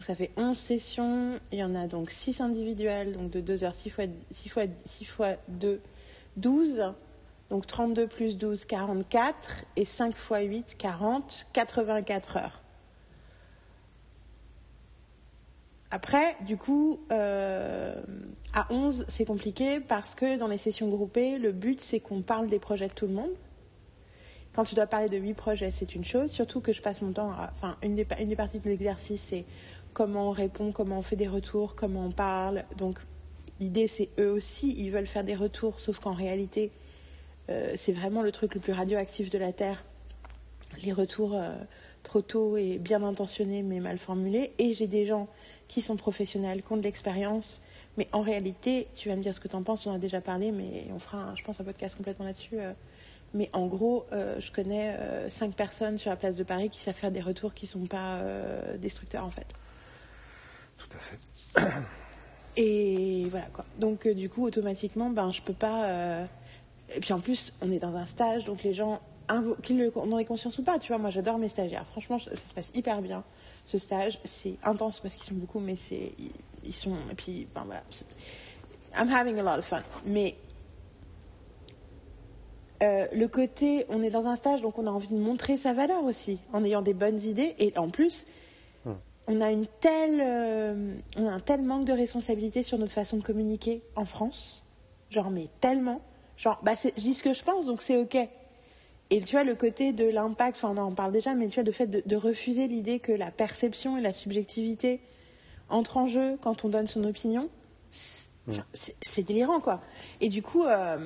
ça 0.00 0.14
fait 0.14 0.30
11 0.36 0.56
sessions. 0.56 1.40
Il 1.52 1.58
y 1.58 1.64
en 1.64 1.74
a 1.74 1.86
donc 1.86 2.10
6 2.10 2.40
individuelles, 2.40 3.12
donc 3.12 3.30
de 3.30 3.40
2 3.40 3.64
heures, 3.64 3.74
6 3.74 3.90
fois, 3.90 4.04
6 4.30 4.48
fois, 4.48 4.64
6 4.84 5.04
fois 5.04 5.36
2, 5.48 5.80
12. 6.36 6.92
Donc 7.50 7.66
32 7.66 8.06
plus 8.06 8.36
12, 8.36 8.64
44. 8.64 9.64
Et 9.76 9.84
5 9.84 10.14
fois 10.14 10.40
8, 10.40 10.76
40, 10.76 11.46
84 11.52 12.36
heures. 12.36 12.62
Après, 15.90 16.36
du 16.44 16.58
coup, 16.58 17.00
euh, 17.12 17.94
à 18.52 18.70
11, 18.70 19.06
c'est 19.08 19.24
compliqué 19.24 19.80
parce 19.80 20.14
que 20.14 20.36
dans 20.36 20.48
les 20.48 20.58
sessions 20.58 20.88
groupées, 20.88 21.38
le 21.38 21.52
but, 21.52 21.80
c'est 21.80 21.98
qu'on 21.98 22.20
parle 22.20 22.46
des 22.46 22.58
projets 22.58 22.88
de 22.88 22.92
tout 22.92 23.06
le 23.06 23.14
monde. 23.14 23.30
Quand 24.54 24.64
tu 24.64 24.74
dois 24.74 24.86
parler 24.86 25.08
de 25.08 25.16
8 25.16 25.34
projets, 25.34 25.70
c'est 25.70 25.94
une 25.94 26.04
chose. 26.04 26.30
Surtout 26.30 26.60
que 26.60 26.72
je 26.72 26.82
passe 26.82 27.00
mon 27.00 27.12
temps 27.12 27.30
à. 27.30 27.50
Enfin, 27.54 27.76
une 27.82 27.94
des, 27.94 28.06
une 28.20 28.28
des 28.28 28.36
parties 28.36 28.60
de 28.60 28.68
l'exercice, 28.68 29.22
c'est 29.22 29.46
comment 29.94 30.28
on 30.28 30.30
répond, 30.30 30.72
comment 30.72 30.98
on 30.98 31.02
fait 31.02 31.16
des 31.16 31.28
retours, 31.28 31.74
comment 31.74 32.04
on 32.04 32.10
parle. 32.10 32.64
Donc, 32.76 32.98
l'idée, 33.58 33.86
c'est 33.86 34.10
eux 34.18 34.30
aussi, 34.30 34.74
ils 34.78 34.90
veulent 34.90 35.06
faire 35.06 35.24
des 35.24 35.34
retours, 35.34 35.80
sauf 35.80 36.00
qu'en 36.00 36.12
réalité, 36.12 36.70
c'est 37.76 37.92
vraiment 37.92 38.22
le 38.22 38.32
truc 38.32 38.54
le 38.54 38.60
plus 38.60 38.72
radioactif 38.72 39.30
de 39.30 39.38
la 39.38 39.52
Terre. 39.52 39.84
Les 40.84 40.92
retours 40.92 41.34
euh, 41.34 41.54
trop 42.02 42.22
tôt 42.22 42.56
et 42.56 42.78
bien 42.78 43.02
intentionnés, 43.02 43.62
mais 43.62 43.80
mal 43.80 43.98
formulés. 43.98 44.52
Et 44.58 44.74
j'ai 44.74 44.86
des 44.86 45.04
gens 45.04 45.28
qui 45.66 45.80
sont 45.80 45.96
professionnels, 45.96 46.62
qui 46.62 46.72
ont 46.72 46.76
de 46.76 46.82
l'expérience. 46.82 47.62
Mais 47.96 48.08
en 48.12 48.22
réalité, 48.22 48.88
tu 48.94 49.08
vas 49.08 49.16
me 49.16 49.22
dire 49.22 49.34
ce 49.34 49.40
que 49.40 49.48
tu 49.48 49.56
en 49.56 49.62
penses, 49.62 49.86
on 49.86 49.90
en 49.90 49.94
a 49.94 49.98
déjà 49.98 50.20
parlé, 50.20 50.52
mais 50.52 50.86
on 50.92 50.98
fera, 50.98 51.34
je 51.34 51.42
pense, 51.42 51.60
un 51.60 51.64
podcast 51.64 51.96
complètement 51.96 52.24
là-dessus. 52.24 52.58
Euh. 52.60 52.72
mais 53.34 53.50
en 53.52 53.66
gros, 53.66 54.06
euh, 54.12 54.38
je 54.40 54.52
connais 54.52 54.96
euh, 54.98 55.28
cinq 55.30 55.54
personnes 55.54 55.98
sur 55.98 56.10
la 56.10 56.16
place 56.16 56.36
de 56.36 56.44
Paris 56.44 56.70
qui 56.70 56.80
savent 56.80 56.94
faire 56.94 57.10
des 57.10 57.20
retours 57.20 57.54
qui 57.54 57.66
ne 57.66 57.70
sont 57.70 57.86
pas 57.86 58.20
destructeurs, 58.78 59.24
en 59.24 59.30
fait. 59.30 59.46
Tout 60.78 60.96
à 60.96 60.98
fait. 60.98 61.70
Et 62.56 63.26
voilà, 63.30 63.46
quoi. 63.52 63.64
Donc, 63.78 64.08
du 64.08 64.28
coup, 64.28 64.44
automatiquement, 64.44 65.10
ben, 65.10 65.30
je 65.30 65.42
peux 65.42 65.52
pas... 65.52 66.26
Et 66.94 67.00
puis 67.00 67.12
en 67.12 67.20
plus, 67.20 67.52
on 67.60 67.70
est 67.70 67.78
dans 67.78 67.96
un 67.96 68.06
stage, 68.06 68.46
donc 68.46 68.62
les 68.62 68.72
gens, 68.72 69.00
qu'ils 69.62 69.90
en 69.94 70.18
aient 70.18 70.24
conscience 70.24 70.58
ou 70.58 70.62
pas, 70.62 70.78
tu 70.78 70.88
vois, 70.88 70.98
moi 70.98 71.10
j'adore 71.10 71.38
mes 71.38 71.48
stagiaires. 71.48 71.86
Franchement, 71.90 72.18
ça 72.18 72.34
se 72.34 72.54
passe 72.54 72.72
hyper 72.74 73.02
bien 73.02 73.24
ce 73.66 73.78
stage. 73.78 74.18
C'est 74.24 74.56
intense 74.62 75.00
parce 75.00 75.14
qu'ils 75.14 75.24
sont 75.24 75.34
beaucoup, 75.34 75.60
mais 75.60 75.76
c'est 75.76 76.12
ils 76.64 76.72
sont 76.72 76.96
et 77.10 77.14
puis 77.14 77.46
ben 77.54 77.64
voilà. 77.64 77.82
I'm 78.96 79.08
having 79.10 79.38
a 79.38 79.42
lot 79.42 79.58
of 79.58 79.64
fun. 79.64 79.82
Mais 80.06 80.34
euh, 82.82 83.06
le 83.12 83.28
côté, 83.28 83.84
on 83.88 84.02
est 84.02 84.10
dans 84.10 84.26
un 84.26 84.36
stage, 84.36 84.62
donc 84.62 84.78
on 84.78 84.86
a 84.86 84.90
envie 84.90 85.08
de 85.08 85.18
montrer 85.18 85.56
sa 85.56 85.72
valeur 85.72 86.04
aussi, 86.04 86.40
en 86.52 86.64
ayant 86.64 86.82
des 86.82 86.94
bonnes 86.94 87.20
idées. 87.20 87.54
Et 87.58 87.76
en 87.76 87.88
plus, 87.88 88.26
hmm. 88.84 88.92
on 89.26 89.40
a 89.40 89.50
une 89.50 89.66
telle, 89.66 90.20
euh, 90.20 90.94
on 91.16 91.26
a 91.26 91.32
un 91.32 91.40
tel 91.40 91.62
manque 91.62 91.84
de 91.84 91.92
responsabilité 91.92 92.62
sur 92.62 92.78
notre 92.78 92.92
façon 92.92 93.16
de 93.16 93.22
communiquer 93.22 93.82
en 93.96 94.04
France, 94.04 94.64
genre 95.10 95.30
mais 95.30 95.48
tellement, 95.60 96.00
genre 96.38 96.58
bah 96.62 96.72
je 96.82 96.88
dis 96.98 97.12
ce 97.12 97.22
que 97.22 97.34
je 97.34 97.42
pense, 97.42 97.66
donc 97.66 97.82
c'est 97.82 97.98
ok. 97.98 98.16
Et 99.10 99.20
tu 99.20 99.32
vois, 99.32 99.44
le 99.44 99.54
côté 99.54 99.92
de 99.92 100.04
l'impact, 100.04 100.56
enfin, 100.56 100.74
on 100.76 100.76
en 100.76 100.92
parle 100.92 101.12
déjà, 101.12 101.34
mais 101.34 101.48
tu 101.48 101.54
vois, 101.54 101.62
le 101.62 101.72
fait 101.72 101.86
de, 101.86 102.16
refuser 102.16 102.68
l'idée 102.68 103.00
que 103.00 103.12
la 103.12 103.30
perception 103.30 103.96
et 103.96 104.02
la 104.02 104.12
subjectivité 104.12 105.00
entrent 105.70 105.96
en 105.96 106.06
jeu 106.06 106.36
quand 106.42 106.64
on 106.64 106.68
donne 106.68 106.86
son 106.86 107.04
opinion, 107.04 107.48
c'est 107.90 109.22
délirant, 109.22 109.60
quoi. 109.60 109.80
Et 110.20 110.28
du 110.28 110.42
coup, 110.42 110.64
euh, 110.64 110.98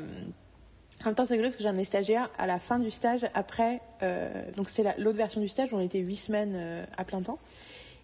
en 1.02 1.04
même 1.06 1.14
temps, 1.14 1.26
c'est 1.26 1.34
rigolo 1.34 1.48
parce 1.48 1.56
que 1.56 1.62
j'ai 1.62 1.68
un 1.68 1.72
de 1.72 1.78
mes 1.78 1.84
stagiaires 1.84 2.28
à 2.38 2.46
la 2.46 2.58
fin 2.58 2.80
du 2.80 2.90
stage, 2.90 3.24
après, 3.34 3.80
euh, 4.02 4.50
donc 4.56 4.68
c'est 4.68 4.98
l'autre 4.98 5.18
version 5.18 5.40
du 5.40 5.48
stage, 5.48 5.72
on 5.72 5.80
était 5.80 6.00
huit 6.00 6.16
semaines 6.16 6.54
euh, 6.56 6.84
à 6.96 7.04
plein 7.04 7.22
temps. 7.22 7.38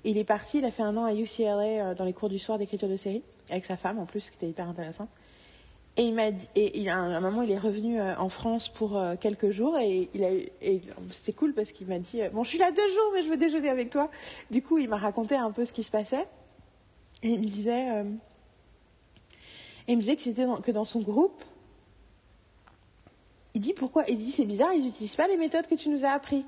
Et 0.04 0.10
il 0.10 0.18
est 0.18 0.24
parti, 0.24 0.58
il 0.58 0.64
a 0.64 0.70
fait 0.70 0.84
un 0.84 0.96
an 0.96 1.06
à 1.06 1.12
UCLA 1.12 1.94
dans 1.96 2.04
les 2.04 2.12
cours 2.12 2.28
du 2.28 2.38
soir 2.38 2.56
d'écriture 2.56 2.88
de 2.88 2.96
série, 2.96 3.22
avec 3.50 3.64
sa 3.64 3.76
femme 3.76 3.98
en 3.98 4.06
plus, 4.06 4.20
ce 4.20 4.30
qui 4.30 4.36
était 4.36 4.48
hyper 4.48 4.68
intéressant. 4.68 5.08
Et 5.98 6.04
il 6.04 6.14
m'a 6.14 6.28
et 6.28 6.78
il 6.78 6.88
a, 6.88 6.96
un 6.96 7.20
moment, 7.20 7.42
il 7.42 7.50
est 7.50 7.58
revenu 7.58 8.00
euh, 8.00 8.16
en 8.18 8.28
France 8.28 8.68
pour 8.68 8.96
euh, 8.96 9.16
quelques 9.20 9.50
jours 9.50 9.76
et 9.78 10.08
il 10.14 10.22
a, 10.22 10.30
et 10.30 10.80
c'était 11.10 11.32
cool 11.32 11.52
parce 11.52 11.72
qu'il 11.72 11.88
m'a 11.88 11.98
dit, 11.98 12.22
euh, 12.22 12.30
bon, 12.30 12.44
je 12.44 12.50
suis 12.50 12.58
là 12.58 12.70
deux 12.70 12.86
jours, 12.86 13.10
mais 13.14 13.24
je 13.24 13.28
veux 13.28 13.36
déjeuner 13.36 13.68
avec 13.68 13.90
toi. 13.90 14.08
Du 14.52 14.62
coup, 14.62 14.78
il 14.78 14.88
m'a 14.88 14.96
raconté 14.96 15.34
un 15.34 15.50
peu 15.50 15.64
ce 15.64 15.72
qui 15.72 15.82
se 15.82 15.90
passait 15.90 16.28
et 17.24 17.30
il 17.30 17.40
me 17.40 17.46
disait, 17.46 18.04
et 19.88 19.92
il 19.92 19.96
me 19.96 20.00
disait 20.02 20.14
que 20.14 20.22
c'était 20.22 20.46
que 20.62 20.70
dans 20.70 20.84
son 20.84 21.00
groupe, 21.00 21.44
il 23.54 23.60
dit 23.60 23.72
pourquoi, 23.72 24.04
il 24.06 24.18
dit 24.18 24.30
c'est 24.30 24.44
bizarre, 24.44 24.72
ils 24.74 24.84
n'utilisent 24.84 25.16
pas 25.16 25.26
les 25.26 25.36
méthodes 25.36 25.66
que 25.66 25.74
tu 25.74 25.88
nous 25.88 26.04
as 26.04 26.10
appris. 26.10 26.46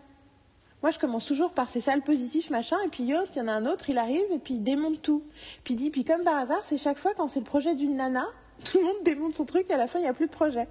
Moi, 0.82 0.92
je 0.92 1.00
commence 1.00 1.26
toujours 1.26 1.52
par 1.52 1.68
ces 1.68 1.80
salles 1.80 2.02
positifs, 2.02 2.50
machin, 2.50 2.76
et 2.86 2.88
puis 2.88 3.02
il 3.02 3.10
y 3.10 3.40
en 3.40 3.48
a 3.48 3.52
un 3.52 3.66
autre, 3.66 3.90
il 3.90 3.98
arrive, 3.98 4.30
et 4.32 4.38
puis 4.38 4.54
il 4.54 4.62
démonte 4.62 5.02
tout. 5.02 5.24
Puis 5.64 5.74
il 5.74 5.76
dit, 5.76 5.90
puis 5.90 6.04
comme 6.04 6.22
par 6.22 6.36
hasard, 6.36 6.64
c'est 6.64 6.78
chaque 6.78 6.98
fois 6.98 7.14
quand 7.14 7.26
c'est 7.26 7.40
le 7.40 7.44
projet 7.44 7.74
d'une 7.74 7.96
nana, 7.96 8.28
tout 8.60 8.78
le 8.78 8.84
monde 8.84 9.02
démonte 9.04 9.34
son 9.34 9.44
truc 9.44 9.68
et 9.70 9.74
à 9.74 9.78
la 9.78 9.86
fin, 9.86 9.98
il 9.98 10.02
n'y 10.02 10.08
a 10.08 10.14
plus 10.14 10.26
de 10.26 10.32
projet. 10.32 10.68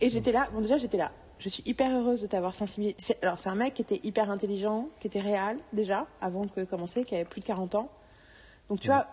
Et 0.00 0.08
j'étais 0.10 0.32
là, 0.32 0.48
bon, 0.52 0.60
déjà, 0.60 0.78
j'étais 0.78 0.96
là. 0.96 1.12
Je 1.38 1.48
suis 1.48 1.62
hyper 1.66 1.90
heureuse 1.94 2.22
de 2.22 2.26
t'avoir 2.26 2.54
sensibilisé. 2.54 3.16
Alors, 3.22 3.38
c'est 3.38 3.48
un 3.48 3.54
mec 3.54 3.74
qui 3.74 3.82
était 3.82 4.00
hyper 4.02 4.30
intelligent, 4.30 4.88
qui 5.00 5.08
était 5.08 5.20
réel, 5.20 5.58
déjà, 5.72 6.06
avant 6.20 6.44
de 6.44 6.64
commencer, 6.64 7.04
qui 7.04 7.14
avait 7.14 7.24
plus 7.24 7.40
de 7.40 7.46
40 7.46 7.74
ans. 7.74 7.88
Donc, 8.68 8.80
tu 8.80 8.88
vois, 8.88 9.06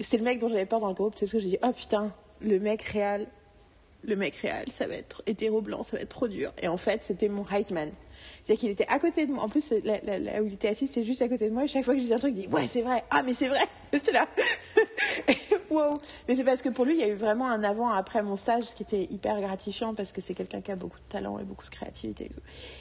c'est 0.00 0.18
le 0.18 0.24
mec 0.24 0.38
dont 0.38 0.48
j'avais 0.48 0.66
peur 0.66 0.80
dans 0.80 0.88
le 0.88 0.94
groupe, 0.94 1.14
c'est 1.16 1.26
parce 1.26 1.32
que 1.32 1.38
j'ai 1.38 1.48
dit, 1.48 1.58
oh 1.62 1.72
putain, 1.72 2.12
le 2.40 2.58
mec 2.58 2.82
réel, 2.82 3.28
le 4.02 4.16
mec 4.16 4.36
réel, 4.36 4.64
ça 4.70 4.86
va 4.86 4.94
être 4.94 5.22
hétéro-blanc, 5.26 5.82
ça 5.82 5.96
va 5.96 6.02
être 6.02 6.08
trop 6.08 6.28
dur. 6.28 6.52
Et 6.60 6.68
en 6.68 6.76
fait, 6.76 7.02
c'était 7.02 7.28
mon 7.28 7.44
hype 7.50 7.70
man. 7.70 7.90
C'est-à-dire 8.44 8.60
qu'il 8.60 8.70
était 8.70 8.86
à 8.88 8.98
côté 8.98 9.26
de 9.26 9.32
moi. 9.32 9.44
En 9.44 9.48
plus, 9.48 9.72
là, 9.84 9.98
où 10.42 10.46
il 10.46 10.54
était 10.54 10.68
assis, 10.68 10.86
c'était 10.86 11.04
juste 11.04 11.22
à 11.22 11.28
côté 11.28 11.48
de 11.48 11.54
moi. 11.54 11.64
Et 11.64 11.68
chaque 11.68 11.84
fois 11.84 11.94
que 11.94 11.98
je 11.98 12.04
disais 12.04 12.14
un 12.14 12.18
truc, 12.18 12.34
il 12.36 12.42
dit 12.42 12.48
Ouais, 12.48 12.68
c'est 12.68 12.82
vrai. 12.82 13.04
Ah, 13.10 13.22
mais 13.22 13.34
c'est 13.34 13.48
vrai. 13.48 13.60
J'étais 13.92 14.12
là. 14.12 14.26
wow. 15.70 15.98
Mais 16.28 16.34
c'est 16.34 16.44
parce 16.44 16.62
que 16.62 16.68
pour 16.68 16.84
lui, 16.84 16.94
il 16.94 17.00
y 17.00 17.04
a 17.04 17.08
eu 17.08 17.14
vraiment 17.14 17.48
un 17.48 17.62
avant-après 17.62 18.22
mon 18.22 18.36
stage, 18.36 18.64
ce 18.64 18.74
qui 18.74 18.82
était 18.82 19.04
hyper 19.04 19.40
gratifiant 19.40 19.94
parce 19.94 20.12
que 20.12 20.20
c'est 20.20 20.34
quelqu'un 20.34 20.60
qui 20.60 20.72
a 20.72 20.76
beaucoup 20.76 20.98
de 20.98 21.08
talent 21.08 21.38
et 21.38 21.44
beaucoup 21.44 21.64
de 21.64 21.70
créativité. 21.70 22.30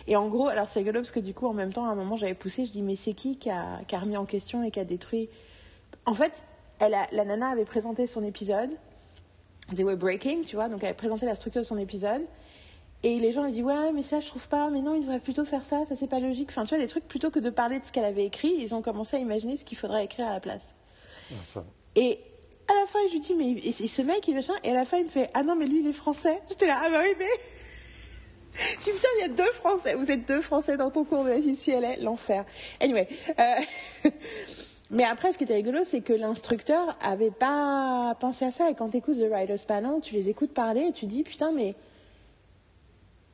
Et, 0.08 0.16
en 0.16 0.28
gros, 0.28 0.48
alors 0.48 0.70
c'est 0.70 0.80
rigolo 0.80 1.00
parce 1.00 1.12
que 1.12 1.20
du 1.20 1.34
coup, 1.34 1.48
en 1.48 1.54
même 1.54 1.74
temps, 1.74 1.86
à 1.86 1.90
un 1.90 1.96
moment, 1.96 2.18
j'avais 2.18 2.34
poussé. 2.34 2.66
Je 2.66 2.72
dis 2.72 2.82
Mais 2.82 2.96
c'est 2.96 3.14
qui 3.14 3.38
qui 3.38 3.50
a, 3.50 3.82
remis 3.94 4.18
en 4.18 4.26
question 4.26 4.64
et 4.64 4.72
qui 4.72 4.80
a 4.80 4.86
détruit? 4.86 5.30
En 6.06 6.14
fait, 6.14 6.44
la 6.80 7.26
nana 7.26 7.50
avait 7.50 7.66
présenté 7.66 8.08
son 8.08 8.24
épisode. 8.24 8.72
They 9.76 9.84
were 9.84 9.98
breaking, 9.98 10.44
tu 10.44 10.56
vois. 10.56 10.70
Donc, 10.70 10.84
elle 10.84 10.96
présenté 10.96 11.26
la 11.26 11.36
structure 11.36 11.62
de 11.62 11.68
son 11.68 11.78
épisode. 11.78 12.24
Et 13.04 13.20
les 13.20 13.32
gens 13.32 13.44
lui 13.44 13.52
disent 13.52 13.64
ouais 13.64 13.92
mais 13.94 14.04
ça 14.04 14.20
je 14.20 14.28
trouve 14.28 14.48
pas, 14.48 14.70
mais 14.70 14.82
non 14.82 14.94
il 14.94 15.02
devrait 15.02 15.20
plutôt 15.20 15.44
faire 15.44 15.66
ça, 15.66 15.86
ça 15.88 15.96
c'est 15.96 16.08
pas 16.08 16.20
logique. 16.20 16.50
Enfin 16.52 16.66
tu 16.66 16.70
vois 16.70 16.78
des 16.78 16.88
trucs 16.88 17.08
plutôt 17.08 17.32
que 17.32 17.40
de 17.40 17.50
parler 17.50 17.80
de 17.80 17.86
ce 17.86 17.92
qu'elle 17.92 18.06
avait 18.06 18.26
écrit, 18.26 18.54
ils 18.60 18.76
ont 18.76 18.84
commencé 18.84 19.18
à 19.18 19.20
imaginer 19.20 19.58
ce 19.58 19.66
qu'il 19.66 19.78
faudrait 19.78 20.06
écrire 20.06 20.28
à 20.28 20.34
la 20.34 20.40
place. 20.40 20.76
Ah, 21.32 21.64
et 21.96 22.20
à 22.68 22.74
la 22.80 22.86
fin 22.86 23.00
je 23.08 23.14
lui 23.14 23.20
dis 23.20 23.34
mais 23.34 23.50
et, 23.52 23.88
ce 23.88 24.02
mec 24.04 24.28
il 24.28 24.36
machin 24.36 24.54
et 24.64 24.70
à 24.70 24.74
la 24.74 24.86
fin 24.86 24.98
il 24.98 25.06
me 25.06 25.10
fait 25.10 25.32
ah 25.34 25.42
non 25.42 25.56
mais 25.56 25.66
lui 25.66 25.80
il 25.80 25.88
est 25.88 25.94
français. 25.94 26.42
J'étais 26.48 26.68
là 26.68 26.80
ah 26.86 26.90
bah 26.92 27.00
oui 27.02 27.16
mais 27.18 27.26
je 28.80 28.84
dis 28.84 28.92
putain 28.92 29.08
il 29.18 29.22
y 29.22 29.26
a 29.26 29.30
deux 29.30 29.52
français, 29.54 29.96
vous 29.96 30.12
êtes 30.12 30.28
deux 30.28 30.42
français 30.42 30.78
dans 30.78 30.92
ton 30.92 31.04
cours 31.04 31.24
de 31.24 31.32
est 31.32 32.02
l'enfer. 32.04 32.46
Anyway. 32.80 33.08
Euh... 33.40 34.10
Mais 34.92 35.06
après, 35.06 35.32
ce 35.32 35.38
qui 35.38 35.46
était 35.46 35.56
rigolo, 35.56 35.86
c'est 35.86 36.02
que 36.02 36.12
l'instructeur 36.12 36.98
avait 37.02 37.32
pas 37.32 38.14
pensé 38.20 38.44
à 38.44 38.52
ça. 38.52 38.70
Et 38.70 38.76
quand 38.76 38.90
tu 38.90 38.98
écoutes 38.98 39.18
The 39.18 39.30
Writer's 39.32 39.64
Panel, 39.64 40.02
tu 40.02 40.14
les 40.14 40.30
écoutes 40.30 40.54
parler 40.54 40.82
et 40.82 40.92
tu 40.92 41.06
dis, 41.06 41.24
putain, 41.24 41.54
mais 41.54 41.76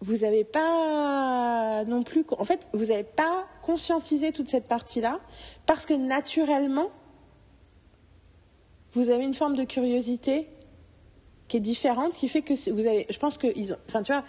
vous 0.02 0.18
n'avez 0.18 0.44
pas 0.44 1.84
non 1.88 2.04
plus, 2.04 2.24
en 2.38 2.46
fait, 2.46 2.68
vous 2.74 2.86
n'avez 2.86 3.04
pas 3.04 3.48
conscientisé 3.64 4.32
toute 4.32 4.50
cette 4.50 4.68
partie-là 4.68 5.20
parce 5.66 5.88
que 5.88 5.96
naturellement, 5.96 6.92
vous 8.94 9.10
avez 9.10 9.26
une 9.26 9.34
forme 9.34 9.56
de 9.56 9.64
curiosité 9.64 10.48
qui 11.48 11.58
est 11.58 11.62
différente, 11.62 12.14
qui 12.14 12.28
fait 12.28 12.44
que 12.44 12.54
vous 12.72 12.86
avez, 12.86 13.08
je 13.10 13.18
pense 13.18 13.40
que, 13.40 13.48
ils 13.56 13.76
enfin, 13.88 14.04
tu 14.04 14.12
vois, 14.12 14.24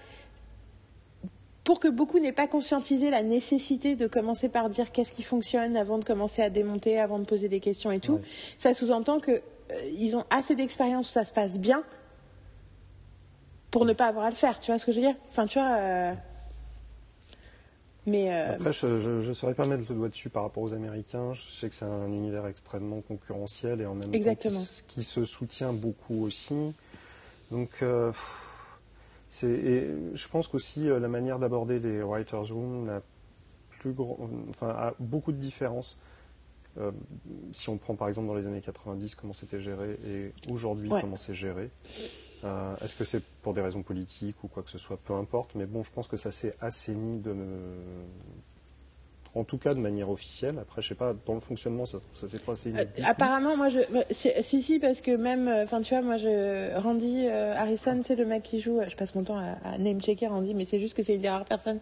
pour 1.69 1.81
que 1.81 1.89
beaucoup 1.89 2.19
n'aient 2.19 2.33
pas 2.33 2.47
conscientisé 2.47 3.11
la 3.11 3.23
nécessité 3.23 3.95
de 3.95 4.07
commencer 4.07 4.49
par 4.49 4.71
dire 4.71 4.91
qu'est-ce 4.91 5.13
qui 5.13 5.23
fonctionne 5.23 5.77
avant 5.77 5.99
de 5.99 6.05
commencer 6.05 6.41
à 6.41 6.49
démonter, 6.49 6.99
avant 6.99 7.19
de 7.19 7.27
poser 7.27 7.51
des 7.51 7.61
questions 7.61 7.93
et 7.93 8.01
tout, 8.01 8.23
ça 8.57 8.73
sous-entend 8.73 9.21
qu'ils 9.21 10.15
euh, 10.15 10.17
ont 10.17 10.25
assez 10.31 10.55
d'expérience 10.55 11.11
où 11.11 11.13
ça 11.13 11.25
se 11.25 11.33
passe 11.33 11.59
bien 11.59 11.85
pour 13.71 13.85
ne 13.85 13.93
pas 13.93 14.07
avoir 14.07 14.25
à 14.25 14.31
le 14.31 14.35
faire. 14.35 14.61
Tu 14.61 14.71
vois 14.71 14.79
ce 14.79 14.87
que 14.87 14.93
je 14.93 14.97
veux 14.97 15.07
dire? 15.09 15.17
Enfin, 15.29 15.45
tu 15.45 15.59
vois. 15.59 15.77
Euh, 15.77 16.15
mais 18.07 18.33
euh, 18.33 18.55
Après, 18.55 18.73
je 18.73 19.29
ne 19.29 19.33
saurais 19.35 19.53
pas 19.53 19.67
mettre 19.67 19.85
le 19.91 19.95
doigt 19.95 20.09
dessus 20.09 20.31
par 20.31 20.45
rapport 20.45 20.63
aux 20.63 20.73
Américains. 20.73 21.35
Je 21.35 21.43
sais 21.43 21.69
que 21.69 21.75
c'est 21.75 21.85
un 21.85 22.07
univers 22.07 22.47
extrêmement 22.47 23.03
concurrentiel 23.03 23.83
et 23.83 23.87
en 23.87 23.95
même 23.95 24.11
temps 24.11 24.49
qui, 24.87 25.05
se 25.05 25.23
soutient 25.27 25.75
beaucoup 25.75 26.25
aussi. 26.25 26.73
Donc, 27.51 27.83
euh, 27.83 28.11
et 29.43 29.89
je 30.15 30.29
pense 30.29 30.49
qu'aussi 30.49 30.89
euh, 30.89 30.99
la 30.99 31.09
manière 31.09 31.39
d'aborder 31.39 31.79
les 31.79 32.03
writers' 32.03 32.53
room 32.53 32.89
a, 32.89 33.03
plus 33.79 33.93
grand, 33.93 34.19
enfin, 34.49 34.69
a 34.69 34.95
beaucoup 34.99 35.33
de 35.33 35.39
différences. 35.39 36.01
Euh, 36.79 36.93
si 37.53 37.69
on 37.71 37.79
prend 37.79 37.97
par 37.97 38.09
exemple 38.09 38.29
dans 38.29 38.35
les 38.35 38.47
années 38.47 38.61
90 38.61 39.15
comment 39.15 39.33
c'était 39.33 39.59
géré 39.61 39.99
et 40.07 40.33
aujourd'hui 40.51 40.91
Ouais. 40.91 41.01
comment 41.01 41.17
c'est 41.17 41.35
géré. 41.35 41.71
Euh, 42.45 42.77
Est-ce 42.81 42.95
que 42.95 43.05
c'est 43.05 43.23
pour 43.43 43.53
des 43.55 43.61
raisons 43.61 43.83
politiques 43.83 44.43
ou 44.45 44.49
quoi 44.49 44.63
que 44.63 44.71
ce 44.71 44.79
soit, 44.79 44.97
peu 44.97 45.15
importe. 45.15 45.55
Mais 45.57 45.67
bon, 45.67 45.83
je 45.83 45.91
pense 45.91 46.07
que 46.07 46.17
ça 46.17 46.31
s'est 46.31 46.55
assaini 46.61 47.19
de, 47.21 47.35
en 49.35 49.45
tout 49.45 49.59
cas 49.59 49.75
de 49.75 49.81
manière 49.81 50.11
officielle. 50.11 50.59
Après, 50.61 50.83
je 50.83 50.89
sais 50.89 50.95
pas, 50.95 51.15
dans 51.27 51.35
le 51.35 51.41
fonctionnement, 51.41 51.87
ça, 51.87 51.99
ça 52.15 52.27
s'est 52.29 52.39
pas 52.39 52.53
assaini. 52.53 52.79
Euh, 52.79 52.85
apparemment, 53.05 53.57
moi, 53.57 53.69
je, 53.69 53.79
si, 54.11 54.63
si, 54.63 54.79
parce 54.79 55.01
que 55.01 55.11
même, 55.17 55.49
euh, 55.49 55.65
enfin, 55.65 55.81
tu 55.81 55.95
vois, 55.95 56.03
moi, 56.03 56.17
je, 56.17 56.77
Randy 56.79 57.27
euh, 57.29 57.55
Harrison, 57.57 58.01
c'est 58.03 58.17
le 58.17 58.25
mec 58.25 58.43
qui 58.43 58.61
joue. 58.61 58.81
euh, 58.81 58.89
Je 58.89 58.97
passe 58.97 59.15
mon 59.15 59.23
temps 59.25 59.39
à, 59.39 59.57
à 59.69 59.79
name-checker 59.79 60.27
Randy, 60.29 60.55
mais 60.55 60.65
c'est 60.65 60.81
juste 60.81 60.95
que 60.97 61.03
c'est 61.03 61.15
une 61.15 61.21
des 61.21 61.29
rares 61.29 61.45
personnes 61.45 61.81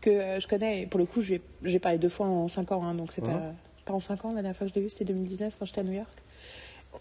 que 0.00 0.10
euh, 0.10 0.40
je 0.40 0.46
connais. 0.46 0.82
Et 0.82 0.86
pour 0.86 0.98
le 1.00 1.06
coup, 1.06 1.22
j'ai 1.22 1.78
parlé 1.80 1.98
deux 1.98 2.08
fois 2.08 2.26
en 2.26 2.48
cinq 2.48 2.70
ans, 2.72 2.84
hein, 2.84 2.94
donc 2.94 3.12
c'est 3.12 3.22
Mhm. 3.22 3.30
pas, 3.32 3.52
pas 3.86 3.92
en 3.94 4.00
cinq 4.00 4.24
ans. 4.24 4.28
La 4.28 4.42
dernière 4.42 4.56
fois 4.56 4.66
que 4.66 4.72
je 4.72 4.78
l'ai 4.78 4.82
vu, 4.82 4.90
c'était 4.90 5.04
2019 5.06 5.54
quand 5.58 5.64
j'étais 5.64 5.80
à 5.80 5.84
New 5.84 5.92
York. 5.94 6.22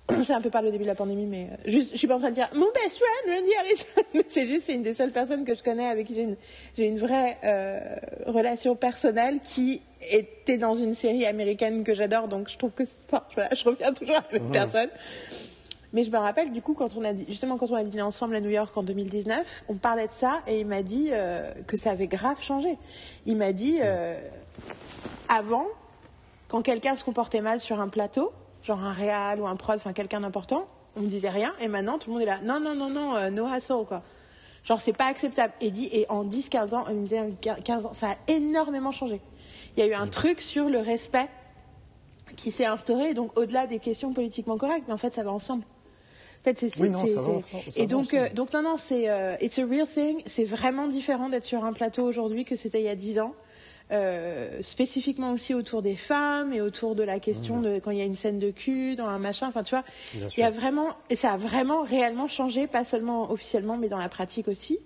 C'est 0.23 0.33
un 0.33 0.41
peu 0.41 0.49
par 0.49 0.61
le 0.61 0.71
début 0.71 0.83
de 0.83 0.89
la 0.89 0.95
pandémie, 0.95 1.25
mais 1.25 1.47
euh, 1.51 1.55
juste, 1.65 1.91
je 1.93 1.97
suis 1.97 2.07
pas 2.07 2.15
en 2.15 2.19
train 2.19 2.29
de 2.31 2.35
dire 2.35 2.49
mon 2.53 2.67
best 2.73 2.97
friend 2.97 3.37
Randy 3.37 3.51
Harrison. 3.59 3.85
Mais 4.13 4.25
c'est 4.27 4.45
juste, 4.45 4.65
c'est 4.65 4.73
une 4.73 4.83
des 4.83 4.93
seules 4.93 5.11
personnes 5.11 5.45
que 5.45 5.55
je 5.55 5.63
connais 5.63 5.87
avec 5.87 6.07
qui 6.07 6.15
j'ai 6.15 6.23
une, 6.23 6.35
j'ai 6.77 6.87
une 6.87 6.97
vraie 6.97 7.37
euh, 7.43 7.79
relation 8.25 8.75
personnelle 8.75 9.39
qui 9.43 9.81
était 10.09 10.57
dans 10.57 10.75
une 10.75 10.93
série 10.93 11.25
américaine 11.25 11.83
que 11.83 11.93
j'adore. 11.93 12.27
Donc 12.27 12.49
je 12.49 12.57
trouve 12.57 12.71
que, 12.71 12.83
enfin, 13.11 13.23
je 13.55 13.63
reviens 13.63 13.93
toujours 13.93 14.15
à 14.17 14.25
la 14.31 14.39
même 14.39 14.47
Mhm. 14.47 14.51
personne. 14.51 14.89
Mais 15.93 16.03
je 16.05 16.09
me 16.11 16.17
rappelle 16.17 16.51
du 16.51 16.61
coup 16.61 16.73
quand 16.73 16.95
on 16.97 17.03
a 17.03 17.13
dit, 17.13 17.25
justement 17.27 17.57
quand 17.57 17.69
on 17.69 17.75
a 17.75 17.83
dîné 17.83 18.01
ensemble 18.01 18.35
à 18.35 18.39
New 18.39 18.49
York 18.49 18.75
en 18.77 18.83
2019, 18.83 19.63
on 19.69 19.75
parlait 19.75 20.07
de 20.07 20.11
ça 20.13 20.39
et 20.47 20.61
il 20.61 20.65
m'a 20.65 20.83
dit 20.83 21.09
euh, 21.11 21.51
que 21.67 21.75
ça 21.77 21.91
avait 21.91 22.07
grave 22.07 22.41
changé. 22.41 22.77
Il 23.25 23.35
m'a 23.35 23.51
dit 23.51 23.79
euh, 23.83 24.17
avant, 25.29 25.67
quand 26.47 26.61
quelqu'un 26.61 26.95
se 26.95 27.03
comportait 27.03 27.41
mal 27.41 27.59
sur 27.61 27.79
un 27.81 27.89
plateau, 27.89 28.31
genre 28.63 28.79
un 28.83 28.93
réal 28.93 29.39
ou 29.39 29.47
un 29.47 29.55
prod, 29.55 29.75
enfin 29.75 29.93
quelqu'un 29.93 30.21
d'important, 30.21 30.67
on 30.95 31.01
me 31.01 31.07
disait 31.07 31.29
rien 31.29 31.53
et 31.61 31.67
maintenant 31.67 31.97
tout 31.97 32.09
le 32.09 32.13
monde 32.13 32.23
est 32.23 32.27
là. 32.27 32.39
Non 32.43 32.59
non 32.59 32.75
non 32.75 32.89
non, 32.89 33.15
euh, 33.15 33.29
no 33.29 33.45
hassle 33.45 33.85
quoi. 33.87 34.03
Genre 34.63 34.79
c'est 34.79 34.93
pas 34.93 35.05
acceptable. 35.05 35.53
Et 35.61 35.71
dit 35.71 35.89
et 35.91 36.05
en 36.09 36.25
10-15 36.25 36.75
ans, 36.75 36.85
il 36.89 36.95
me 36.95 37.03
disait 37.03 37.21
15 37.63 37.85
ans, 37.85 37.93
ça 37.93 38.11
a 38.11 38.15
énormément 38.27 38.91
changé. 38.91 39.21
Il 39.75 39.83
y 39.83 39.83
a 39.83 39.89
eu 39.89 39.93
un 39.93 40.07
truc 40.07 40.41
sur 40.41 40.69
le 40.69 40.79
respect 40.79 41.29
qui 42.37 42.51
s'est 42.51 42.65
instauré, 42.65 43.13
donc 43.13 43.37
au-delà 43.37 43.67
des 43.67 43.79
questions 43.79 44.13
politiquement 44.13 44.57
correctes, 44.57 44.85
mais 44.87 44.93
en 44.93 44.97
fait 44.97 45.13
ça 45.13 45.23
va 45.23 45.31
ensemble. 45.31 45.63
En 46.41 46.43
fait, 46.43 46.57
c'est, 46.57 46.81
Oui, 46.81 46.89
Et 47.75 47.85
donc, 47.85 48.15
euh, 48.15 48.27
donc 48.33 48.51
non, 48.51 48.63
non, 48.63 48.77
c'est 48.79 49.07
euh, 49.09 49.33
it's 49.41 49.59
a 49.59 49.65
real 49.65 49.85
thing. 49.85 50.23
C'est 50.25 50.43
vraiment 50.43 50.87
différent 50.87 51.29
d'être 51.29 51.43
sur 51.43 51.63
un 51.63 51.71
plateau 51.71 52.03
aujourd'hui 52.03 52.45
que 52.45 52.55
c'était 52.55 52.79
il 52.79 52.85
y 52.85 52.89
a 52.89 52.95
10 52.95 53.19
ans. 53.19 53.35
Euh, 53.91 54.61
spécifiquement 54.61 55.33
aussi 55.33 55.53
autour 55.53 55.81
des 55.81 55.97
femmes 55.97 56.53
et 56.53 56.61
autour 56.61 56.95
de 56.95 57.03
la 57.03 57.19
question 57.19 57.59
de 57.59 57.77
quand 57.79 57.91
il 57.91 57.97
y 57.97 58.01
a 58.01 58.05
une 58.05 58.15
scène 58.15 58.39
de 58.39 58.49
cul 58.49 58.95
dans 58.95 59.07
un 59.07 59.19
machin. 59.19 59.47
Enfin, 59.49 59.63
tu 59.63 59.75
vois, 59.75 59.83
il 60.15 60.39
y 60.39 60.43
a 60.43 60.49
vraiment 60.49 60.95
et 61.09 61.17
ça 61.17 61.33
a 61.33 61.37
vraiment 61.37 61.81
réellement 61.81 62.29
changé, 62.29 62.67
pas 62.67 62.85
seulement 62.85 63.29
officiellement, 63.29 63.75
mais 63.75 63.89
dans 63.89 63.97
la 63.97 64.07
pratique 64.07 64.47
aussi. 64.47 64.79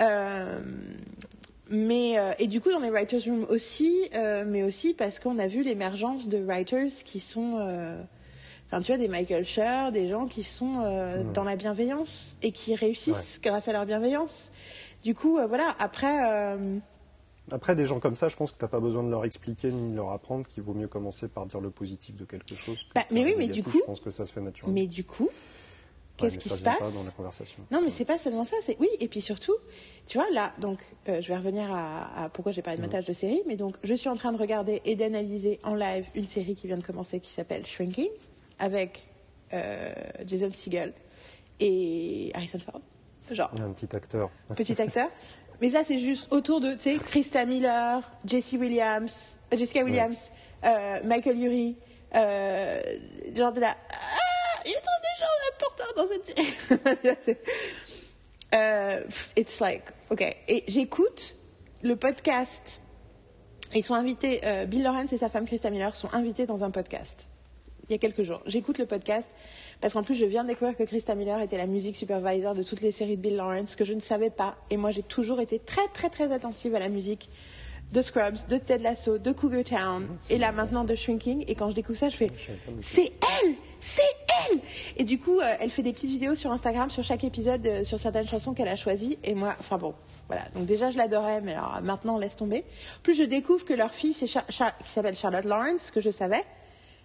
Euh, 0.00 0.58
mais 1.68 2.18
euh, 2.18 2.32
et 2.38 2.46
du 2.46 2.62
coup 2.62 2.70
dans 2.70 2.78
les 2.78 2.88
writers 2.88 3.20
room 3.26 3.44
aussi, 3.50 4.08
mais 4.46 4.62
aussi 4.62 4.94
parce 4.94 5.18
qu'on 5.18 5.38
a 5.38 5.46
vu 5.46 5.62
l'émergence 5.62 6.26
de 6.26 6.38
writers 6.38 6.88
qui 7.04 7.20
sont, 7.20 7.56
enfin 8.68 8.80
tu 8.80 8.86
vois 8.86 8.96
des 8.96 9.08
Michael 9.08 9.44
Schur, 9.44 9.92
des 9.92 10.08
gens 10.08 10.24
qui 10.24 10.44
sont 10.44 10.78
Mhm. 10.80 11.32
dans 11.34 11.44
la 11.44 11.56
bienveillance 11.56 12.38
et 12.42 12.52
qui 12.52 12.74
réussissent 12.74 13.38
grâce 13.42 13.68
à 13.68 13.72
leur 13.72 13.84
bienveillance. 13.84 14.50
Du 15.04 15.14
coup 15.14 15.38
voilà 15.46 15.76
après. 15.78 16.56
Après, 17.52 17.74
des 17.76 17.84
gens 17.84 18.00
comme 18.00 18.14
ça, 18.14 18.28
je 18.28 18.36
pense 18.36 18.52
que 18.52 18.58
tu 18.58 18.64
n'as 18.64 18.68
pas 18.68 18.80
besoin 18.80 19.02
de 19.02 19.10
leur 19.10 19.24
expliquer 19.24 19.70
ni 19.72 19.90
de 19.92 19.96
leur 19.96 20.10
apprendre 20.12 20.46
qu'il 20.46 20.62
vaut 20.62 20.74
mieux 20.74 20.88
commencer 20.88 21.28
par 21.28 21.46
dire 21.46 21.60
le 21.60 21.70
positif 21.70 22.16
de 22.16 22.24
quelque 22.24 22.54
chose. 22.56 22.84
que 22.84 22.94
Bah, 22.94 23.04
mais 23.10 23.24
oui, 23.24 23.34
mais 23.36 23.46
négatif. 23.46 23.64
du 23.64 23.70
coup- 23.70 23.78
Je 23.78 23.84
pense 23.84 24.00
que 24.00 24.10
ça 24.10 24.26
se 24.26 24.32
fait 24.32 24.40
naturellement. 24.40 24.74
mais 24.74 24.86
du 24.86 25.04
coup, 25.04 25.24
Ouais, 25.24 26.26
qu'est-ce 26.28 26.38
qui 26.38 26.48
se 26.50 26.62
passe 26.62 26.78
pas 26.78 26.90
dans 26.90 27.02
la 27.02 27.10
conversation. 27.12 27.62
Non, 27.70 27.80
mais 27.82 27.88
c'est 27.90 28.04
pas 28.04 28.18
seulement 28.18 28.44
ça. 28.44 28.56
C'est 28.60 28.76
oui, 28.78 28.88
et 29.00 29.08
puis 29.08 29.22
surtout, 29.22 29.54
tu 30.06 30.18
vois 30.18 30.28
là, 30.32 30.52
donc 30.58 30.78
euh, 31.08 31.22
je 31.22 31.28
vais 31.28 31.36
revenir 31.36 31.72
à, 31.72 32.24
à 32.24 32.28
pourquoi 32.28 32.52
j'ai 32.52 32.60
parlé 32.60 32.76
de 32.76 32.82
Mhm. 32.82 32.88
montage 32.90 33.06
de 33.06 33.12
série, 33.14 33.42
mais 33.46 33.56
donc 33.56 33.76
je 33.82 33.94
suis 33.94 34.08
en 34.10 34.16
train 34.16 34.30
de 34.32 34.36
regarder 34.38 34.82
et 34.84 34.96
d'analyser 34.96 35.60
en 35.64 35.74
live 35.74 36.06
une 36.14 36.26
série 36.26 36.56
qui 36.56 36.66
vient 36.66 36.76
de 36.76 36.84
commencer 36.84 37.20
qui 37.20 37.30
s'appelle 37.32 37.64
Shrinking 37.64 38.10
avec 38.58 39.08
euh, 39.54 39.94
Jason 40.26 40.50
Segel 40.52 40.92
et 41.58 42.30
Harrison 42.34 42.58
Ford, 42.58 42.80
genre 43.30 43.50
un 43.60 43.72
petit 43.72 43.94
acteur. 43.96 44.30
petit 44.54 44.80
acteur. 44.80 45.08
Mais 45.60 45.70
ça, 45.70 45.84
c'est 45.84 45.98
juste 45.98 46.32
autour 46.32 46.60
de, 46.60 46.72
tu 46.74 46.96
sais, 46.96 46.98
Krista 46.98 47.44
Miller, 47.44 48.02
Jesse 48.24 48.52
Williams, 48.52 49.38
euh, 49.52 49.56
Jessica 49.56 49.84
Williams, 49.84 50.32
euh, 50.64 51.00
Michael 51.04 51.38
Urie, 51.38 51.76
euh, 52.14 52.80
genre 53.34 53.52
de 53.52 53.60
la. 53.60 53.70
Ah, 53.70 54.62
il 54.64 54.72
y 54.72 54.74
a 54.74 54.80
trop 54.80 54.90
de 55.02 55.18
choses 55.18 55.40
importantes 55.52 55.96
dans 55.96 57.26
cette 57.26 57.38
euh, 58.54 59.02
it's 59.36 59.60
like, 59.60 59.84
ok. 60.10 60.36
Et 60.48 60.64
j'écoute 60.66 61.36
le 61.82 61.96
podcast. 61.96 62.80
Ils 63.74 63.84
sont 63.84 63.94
invités, 63.94 64.40
euh, 64.44 64.66
Bill 64.66 64.82
Lawrence 64.82 65.12
et 65.12 65.18
sa 65.18 65.30
femme 65.30 65.46
Krista 65.46 65.70
Miller 65.70 65.94
sont 65.94 66.12
invités 66.12 66.44
dans 66.46 66.64
un 66.64 66.72
podcast 66.72 67.26
il 67.90 67.94
y 67.94 67.96
a 67.96 67.98
quelques 67.98 68.22
jours. 68.22 68.40
J'écoute 68.46 68.78
le 68.78 68.86
podcast 68.86 69.28
parce 69.80 69.94
qu'en 69.94 70.02
plus, 70.02 70.14
je 70.14 70.26
viens 70.26 70.42
de 70.44 70.48
découvrir 70.48 70.76
que 70.76 70.82
Krista 70.84 71.14
Miller 71.14 71.40
était 71.40 71.56
la 71.56 71.66
musique 71.66 71.96
supervisor 71.96 72.54
de 72.54 72.62
toutes 72.62 72.80
les 72.82 72.92
séries 72.92 73.16
de 73.16 73.22
Bill 73.22 73.36
Lawrence, 73.36 73.76
que 73.76 73.84
je 73.84 73.94
ne 73.94 74.00
savais 74.00 74.30
pas. 74.30 74.56
Et 74.70 74.76
moi, 74.76 74.90
j'ai 74.90 75.02
toujours 75.02 75.40
été 75.40 75.58
très, 75.58 75.86
très, 75.94 76.10
très 76.10 76.32
attentive 76.32 76.74
à 76.74 76.78
la 76.78 76.88
musique 76.88 77.30
de 77.92 78.02
Scrubs, 78.02 78.36
de 78.48 78.56
Ted 78.56 78.84
Lasso, 78.84 79.18
de 79.18 79.32
Cougar 79.32 79.64
Town, 79.64 80.06
c'est 80.20 80.34
et 80.34 80.38
là 80.38 80.52
maintenant 80.52 80.84
de 80.84 80.94
Shrinking. 80.94 81.44
Et 81.48 81.56
quand 81.56 81.70
je 81.70 81.74
découvre 81.74 81.98
ça, 81.98 82.08
je 82.08 82.16
fais 82.16 82.28
c'est 82.82 83.10
elle 83.42 83.54
C'est 83.80 84.02
elle 84.52 84.60
Et 84.96 85.02
du 85.02 85.18
coup, 85.18 85.40
euh, 85.40 85.54
elle 85.58 85.70
fait 85.70 85.82
des 85.82 85.92
petites 85.92 86.08
vidéos 86.10 86.36
sur 86.36 86.52
Instagram 86.52 86.88
sur 86.88 87.02
chaque 87.02 87.24
épisode, 87.24 87.66
euh, 87.66 87.82
sur 87.82 87.98
certaines 87.98 88.28
chansons 88.28 88.54
qu'elle 88.54 88.68
a 88.68 88.76
choisies. 88.76 89.18
Et 89.24 89.34
moi, 89.34 89.56
enfin 89.58 89.76
bon, 89.76 89.94
voilà. 90.28 90.42
Donc 90.54 90.66
déjà, 90.66 90.92
je 90.92 90.98
l'adorais, 90.98 91.40
mais 91.40 91.54
alors 91.54 91.80
maintenant, 91.82 92.16
laisse 92.16 92.36
tomber. 92.36 92.64
Plus, 93.02 93.14
je 93.14 93.24
découvre 93.24 93.64
que 93.64 93.74
leur 93.74 93.92
fille, 93.92 94.14
c'est 94.14 94.28
Char- 94.28 94.44
Char- 94.50 94.76
qui 94.78 94.88
s'appelle 94.88 95.16
Charlotte 95.16 95.44
Lawrence, 95.44 95.90
que 95.90 96.00
je 96.00 96.10
savais. 96.10 96.44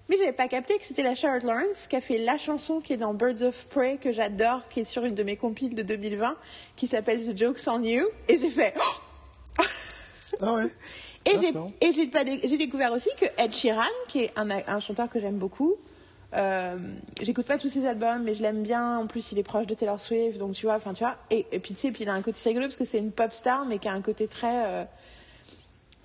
Mais 0.09 0.17
j'avais 0.17 0.33
pas 0.33 0.47
capté 0.47 0.77
que 0.77 0.85
c'était 0.85 1.01
la 1.03 1.15
Charlotte 1.15 1.43
Lawrence 1.43 1.87
qui 1.87 1.95
a 1.95 2.01
fait 2.01 2.19
la 2.19 2.37
chanson 2.37 2.79
qui 2.79 2.93
est 2.93 2.97
dans 2.97 3.13
Birds 3.15 3.41
of 3.41 3.65
Prey, 3.67 3.97
que 3.99 4.11
j'adore, 4.11 4.67
qui 4.69 4.81
est 4.81 4.85
sur 4.85 5.03
une 5.03 5.15
de 5.15 5.23
mes 5.23 5.35
compiles 5.35 5.73
de 5.73 5.81
2020, 5.81 6.35
qui 6.75 6.85
s'appelle 6.87 7.25
The 7.25 7.35
Joke's 7.35 7.67
on 7.67 7.81
You. 7.81 8.05
Et 8.27 8.37
j'ai 8.37 8.49
fait... 8.51 8.73
Oh 8.77 9.63
Ah 10.41 10.53
ouais 10.53 10.65
et 11.27 11.31
Ah, 11.35 11.91
j'ai 11.91 12.05
dé- 12.47 12.57
découvert 12.57 12.91
aussi 12.93 13.09
que 13.19 13.25
Ed 13.41 13.51
Sheeran, 13.53 13.81
qui 14.07 14.19
est 14.25 14.31
un, 14.35 14.47
un 14.51 14.79
chanteur 14.79 15.09
que 15.09 15.19
j'aime 15.19 15.37
beaucoup, 15.37 15.75
euh, 16.35 16.77
j'écoute 17.21 17.47
pas 17.47 17.57
tous 17.57 17.69
ses 17.69 17.87
albums, 17.87 18.21
mais 18.23 18.35
je 18.35 18.43
l'aime 18.43 18.61
bien. 18.61 18.99
En 18.99 19.07
plus, 19.07 19.31
il 19.31 19.39
est 19.39 19.43
proche 19.43 19.65
de 19.65 19.73
Taylor 19.73 19.99
Swift, 19.99 20.37
donc 20.37 20.53
tu 20.53 20.65
vois, 20.67 20.75
enfin 20.75 20.93
tu 20.93 20.99
vois. 21.03 21.15
Et, 21.31 21.45
et 21.51 21.59
puis 21.59 21.73
tu 21.73 21.79
sais, 21.79 21.91
puis 21.91 22.03
il 22.03 22.09
a 22.09 22.13
un 22.13 22.21
côté 22.21 22.37
rigolo 22.43 22.65
parce 22.67 22.75
que 22.75 22.85
c'est 22.85 22.97
une 22.99 23.11
pop 23.11 23.33
star, 23.33 23.65
mais 23.65 23.79
qui 23.79 23.87
a 23.87 23.93
un 23.93 24.01
côté 24.01 24.27
très. 24.27 24.65
euh, 24.67 24.83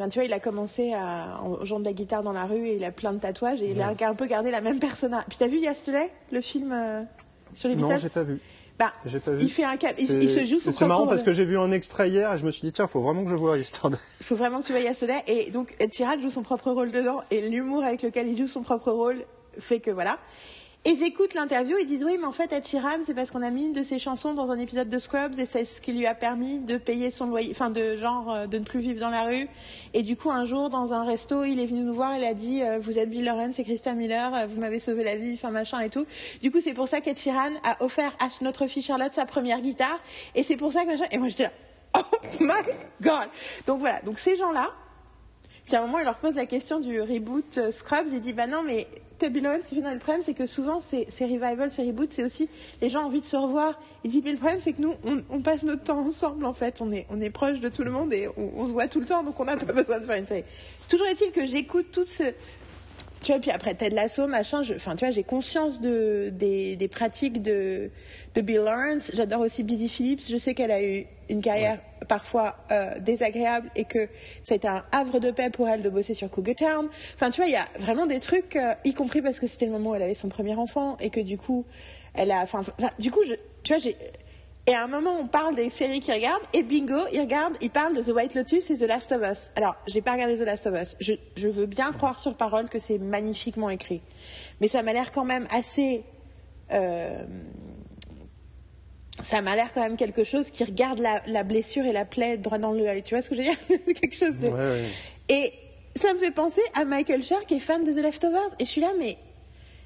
Enfin, 0.00 0.08
tu 0.08 0.18
vois, 0.18 0.24
il 0.24 0.32
a 0.32 0.40
commencé 0.40 0.94
à, 0.94 1.42
jouant 1.62 1.78
de 1.78 1.84
la 1.84 1.92
guitare 1.92 2.22
dans 2.22 2.32
la 2.32 2.46
rue 2.46 2.68
et 2.68 2.76
il 2.76 2.84
a 2.84 2.90
plein 2.90 3.12
de 3.12 3.18
tatouages 3.18 3.60
et 3.60 3.72
il 3.72 3.82
a 3.82 3.94
un 4.00 4.14
peu 4.14 4.24
gardé 4.24 4.50
la 4.50 4.62
même 4.62 4.78
persona. 4.78 5.22
Puis 5.28 5.36
t'as 5.38 5.46
vu 5.46 5.58
Yesterday, 5.58 6.10
le 6.32 6.40
film 6.40 6.72
euh, 6.72 7.02
sur 7.52 7.68
les 7.68 7.76
Non, 7.76 7.88
Beatles? 7.88 8.00
j'ai 8.00 8.08
pas 8.08 8.22
vu. 8.22 8.40
Bah, 8.78 8.94
pas 9.04 9.30
vu. 9.32 9.42
il 9.42 9.50
fait 9.50 9.64
un 9.64 9.76
cap, 9.76 9.94
il, 9.98 10.22
il 10.22 10.30
se 10.30 10.46
joue 10.46 10.58
C'est 10.58 10.86
marrant 10.86 11.06
parce 11.06 11.22
que 11.22 11.32
j'ai 11.32 11.44
vu 11.44 11.58
un 11.58 11.70
extrait 11.70 12.08
hier 12.08 12.32
et 12.32 12.38
je 12.38 12.46
me 12.46 12.50
suis 12.50 12.62
dit, 12.62 12.72
tiens, 12.72 12.86
faut 12.86 13.02
vraiment 13.02 13.24
que 13.24 13.30
je 13.30 13.34
voie 13.34 13.58
Yesterday. 13.58 13.98
Il 14.20 14.24
faut 14.24 14.36
vraiment 14.36 14.62
que 14.62 14.66
tu 14.68 14.72
voyes 14.72 14.84
Yesterday. 14.84 15.22
Et 15.26 15.50
donc, 15.50 15.76
Ed 15.78 15.92
Sheeran 15.92 16.18
joue 16.18 16.30
son 16.30 16.42
propre 16.42 16.70
rôle 16.70 16.92
dedans. 16.92 17.20
Et 17.30 17.50
l'humour 17.50 17.84
avec 17.84 18.00
lequel 18.00 18.26
il 18.26 18.38
joue 18.38 18.46
son 18.46 18.62
propre 18.62 18.90
rôle 18.90 19.26
fait 19.58 19.80
que 19.80 19.90
voilà. 19.90 20.18
Et 20.86 20.96
j'écoute 20.96 21.34
l'interview, 21.34 21.76
ils 21.78 21.86
disent 21.86 22.04
oui, 22.04 22.16
mais 22.18 22.26
en 22.26 22.32
fait, 22.32 22.54
Ed 22.54 22.66
Sheeran, 22.66 23.00
c'est 23.04 23.12
parce 23.12 23.30
qu'on 23.30 23.42
a 23.42 23.50
mis 23.50 23.66
une 23.66 23.74
de 23.74 23.82
ses 23.82 23.98
chansons 23.98 24.32
dans 24.32 24.50
un 24.50 24.58
épisode 24.58 24.88
de 24.88 24.98
Scrubs 24.98 25.38
et 25.38 25.44
c'est 25.44 25.66
ce 25.66 25.78
qui 25.78 25.92
lui 25.92 26.06
a 26.06 26.14
permis 26.14 26.58
de 26.58 26.78
payer 26.78 27.10
son 27.10 27.26
loyer, 27.26 27.50
enfin, 27.50 27.68
de 27.68 27.98
genre, 27.98 28.32
euh, 28.32 28.46
de 28.46 28.58
ne 28.58 28.64
plus 28.64 28.80
vivre 28.80 28.98
dans 28.98 29.10
la 29.10 29.24
rue. 29.24 29.46
Et 29.92 30.00
du 30.00 30.16
coup, 30.16 30.30
un 30.30 30.46
jour, 30.46 30.70
dans 30.70 30.94
un 30.94 31.04
resto, 31.04 31.44
il 31.44 31.60
est 31.60 31.66
venu 31.66 31.82
nous 31.82 31.92
voir, 31.92 32.16
il 32.16 32.24
a 32.24 32.32
dit, 32.32 32.62
euh, 32.62 32.78
vous 32.80 32.98
êtes 32.98 33.10
Bill 33.10 33.26
Lawrence 33.26 33.58
et 33.58 33.64
Krista 33.64 33.92
Miller, 33.92 34.34
euh, 34.34 34.46
vous 34.46 34.58
m'avez 34.58 34.78
sauvé 34.78 35.04
la 35.04 35.16
vie, 35.16 35.34
enfin, 35.34 35.50
machin 35.50 35.80
et 35.80 35.90
tout. 35.90 36.06
Du 36.40 36.50
coup, 36.50 36.60
c'est 36.62 36.72
pour 36.72 36.88
ça 36.88 37.02
qu'Ed 37.02 37.18
Sheeran 37.18 37.52
a 37.62 37.84
offert 37.84 38.16
à 38.18 38.28
notre 38.40 38.66
fille 38.66 38.82
Charlotte 38.82 39.12
sa 39.12 39.26
première 39.26 39.60
guitare. 39.60 40.00
Et 40.34 40.42
c'est 40.42 40.56
pour 40.56 40.72
ça 40.72 40.86
que 40.86 40.92
et 41.14 41.18
moi, 41.18 41.28
j'étais 41.28 41.42
là, 41.42 41.52
oh 41.98 42.16
my 42.40 42.54
god! 43.02 43.28
Donc 43.66 43.80
voilà. 43.80 44.00
Donc 44.00 44.18
ces 44.18 44.34
gens-là, 44.36 44.70
puis 45.66 45.76
à 45.76 45.82
un 45.82 45.86
moment, 45.86 45.98
il 45.98 46.04
leur 46.06 46.16
pose 46.16 46.36
la 46.36 46.46
question 46.46 46.80
du 46.80 47.02
reboot 47.02 47.70
Scrubs. 47.70 48.08
Il 48.10 48.22
dit 48.22 48.32
Bah 48.32 48.46
non, 48.46 48.62
mais 48.62 48.88
Bill 49.28 49.42
Lawrence, 49.42 49.62
ce 49.64 49.68
qui 49.68 49.74
fait 49.76 49.80
dans 49.82 49.92
le 49.92 49.98
problème, 49.98 50.22
c'est 50.22 50.34
que 50.34 50.46
souvent, 50.46 50.80
ces, 50.80 51.06
ces 51.10 51.24
revivals, 51.24 51.70
ces 51.72 51.82
reboots, 51.82 52.12
c'est 52.12 52.24
aussi 52.24 52.48
les 52.80 52.88
gens 52.88 53.02
ont 53.02 53.06
envie 53.06 53.20
de 53.20 53.26
se 53.26 53.36
revoir. 53.36 53.80
Il 54.04 54.10
dit 54.10 54.22
Mais 54.24 54.32
le 54.32 54.38
problème, 54.38 54.60
c'est 54.60 54.72
que 54.72 54.82
nous, 54.82 54.94
on, 55.30 55.40
passe 55.40 55.62
notre 55.62 55.82
temps 55.82 56.00
ensemble, 56.00 56.44
en 56.44 56.54
fait. 56.54 56.80
On 56.80 56.90
est, 56.90 57.06
on 57.10 57.20
est 57.20 57.30
proche 57.30 57.60
de 57.60 57.68
tout 57.68 57.82
le 57.82 57.90
monde 57.90 58.12
et 58.12 58.28
on, 58.36 58.66
se 58.66 58.72
voit 58.72 58.88
tout 58.88 59.00
le 59.00 59.06
temps, 59.06 59.22
donc 59.22 59.38
on 59.38 59.44
n'a 59.44 59.56
pas 59.56 59.72
besoin 59.72 59.98
de 59.98 60.04
faire 60.04 60.16
une 60.16 60.26
série. 60.26 60.44
Toujours 60.88 61.06
est-il 61.06 61.32
que 61.32 61.46
j'écoute 61.46 61.86
tout 61.92 62.06
ce. 62.06 62.24
tu 63.22 63.32
vois, 63.32 63.40
puis 63.40 63.50
après 63.50 63.74
Ted 63.74 63.94
Lasso, 63.94 64.26
machin, 64.26 64.62
enfin, 64.74 64.96
tu 64.96 65.04
vois, 65.04 65.12
j'ai 65.12 65.24
conscience 65.24 65.80
de, 65.80 66.30
des, 66.32 66.76
des 66.76 66.88
pratiques 66.88 67.42
de, 67.42 67.90
de 68.34 68.40
Bill 68.40 68.60
Lawrence. 68.60 69.10
J'adore 69.14 69.40
aussi 69.40 69.62
Busy 69.62 69.88
Phillips. 69.88 70.28
Je 70.28 70.36
sais 70.36 70.54
qu'elle 70.54 70.70
a 70.70 70.82
eu 70.82 71.06
une 71.30 71.40
carrière 71.40 71.78
parfois 72.08 72.56
euh, 72.70 72.98
désagréable 72.98 73.70
et 73.76 73.84
que 73.84 74.08
ça 74.42 74.54
a 74.54 74.56
été 74.56 74.68
un 74.68 74.84
havre 74.92 75.20
de 75.20 75.30
paix 75.30 75.48
pour 75.48 75.68
elle 75.68 75.82
de 75.82 75.88
bosser 75.88 76.12
sur 76.12 76.28
Cougar 76.28 76.56
Town. 76.56 76.88
Enfin, 77.14 77.30
tu 77.30 77.40
vois, 77.40 77.48
il 77.48 77.52
y 77.52 77.56
a 77.56 77.68
vraiment 77.78 78.06
des 78.06 78.20
trucs, 78.20 78.56
euh, 78.56 78.74
y 78.84 78.94
compris 78.94 79.22
parce 79.22 79.38
que 79.38 79.46
c'était 79.46 79.66
le 79.66 79.72
moment 79.72 79.90
où 79.90 79.94
elle 79.94 80.02
avait 80.02 80.14
son 80.14 80.28
premier 80.28 80.54
enfant 80.54 80.96
et 81.00 81.10
que 81.10 81.20
du 81.20 81.38
coup, 81.38 81.64
elle 82.14 82.32
a, 82.32 82.40
enfin, 82.40 82.62
du 82.98 83.10
coup, 83.10 83.22
je, 83.24 83.34
tu 83.62 83.72
vois, 83.72 83.78
j'ai, 83.78 83.96
et 84.66 84.74
à 84.74 84.84
un 84.84 84.88
moment, 84.88 85.18
on 85.18 85.26
parle 85.26 85.56
des 85.56 85.70
séries 85.70 86.00
qu'il 86.00 86.14
regarde, 86.14 86.42
et 86.52 86.62
bingo, 86.62 86.98
il 87.12 87.20
regarde, 87.20 87.56
il 87.60 87.70
parle 87.70 87.96
de 87.96 88.02
The 88.02 88.14
White 88.14 88.34
Lotus 88.34 88.70
et 88.70 88.76
The 88.76 88.88
Last 88.88 89.10
of 89.10 89.22
Us. 89.22 89.52
Alors, 89.56 89.74
j'ai 89.86 90.02
pas 90.02 90.12
regardé 90.12 90.36
The 90.36 90.42
Last 90.42 90.66
of 90.66 90.80
Us. 90.80 90.96
Je, 91.00 91.14
je 91.36 91.48
veux 91.48 91.66
bien 91.66 91.92
croire 91.92 92.18
sur 92.18 92.36
parole 92.36 92.68
que 92.68 92.78
c'est 92.78 92.98
magnifiquement 92.98 93.70
écrit. 93.70 94.02
Mais 94.60 94.68
ça 94.68 94.82
m'a 94.82 94.92
l'air 94.92 95.12
quand 95.12 95.24
même 95.24 95.46
assez. 95.52 96.04
Euh, 96.72 97.24
ça 99.22 99.42
m'a 99.42 99.54
l'air 99.54 99.72
quand 99.72 99.82
même 99.82 99.96
quelque 99.96 100.24
chose 100.24 100.50
qui 100.50 100.64
regarde 100.64 100.98
la, 100.98 101.22
la, 101.26 101.42
blessure 101.42 101.84
et 101.84 101.92
la 101.92 102.04
plaie 102.04 102.38
droit 102.38 102.58
dans 102.58 102.72
le 102.72 103.02
Tu 103.02 103.14
vois 103.14 103.22
ce 103.22 103.28
que 103.28 103.34
je 103.34 103.42
veux 103.42 103.46
dire 103.46 103.58
Quelque 104.00 104.14
chose 104.14 104.38
de. 104.38 104.48
Ouais, 104.48 104.54
ouais. 104.54 104.84
Et 105.28 105.52
ça 105.96 106.12
me 106.12 106.18
fait 106.18 106.30
penser 106.30 106.62
à 106.74 106.84
Michael 106.84 107.22
Schur 107.22 107.44
qui 107.46 107.54
est 107.54 107.60
fan 107.60 107.84
de 107.84 107.92
The 107.92 108.02
Leftovers. 108.02 108.54
Et 108.58 108.64
je 108.64 108.70
suis 108.70 108.80
là, 108.80 108.92
mais. 108.98 109.16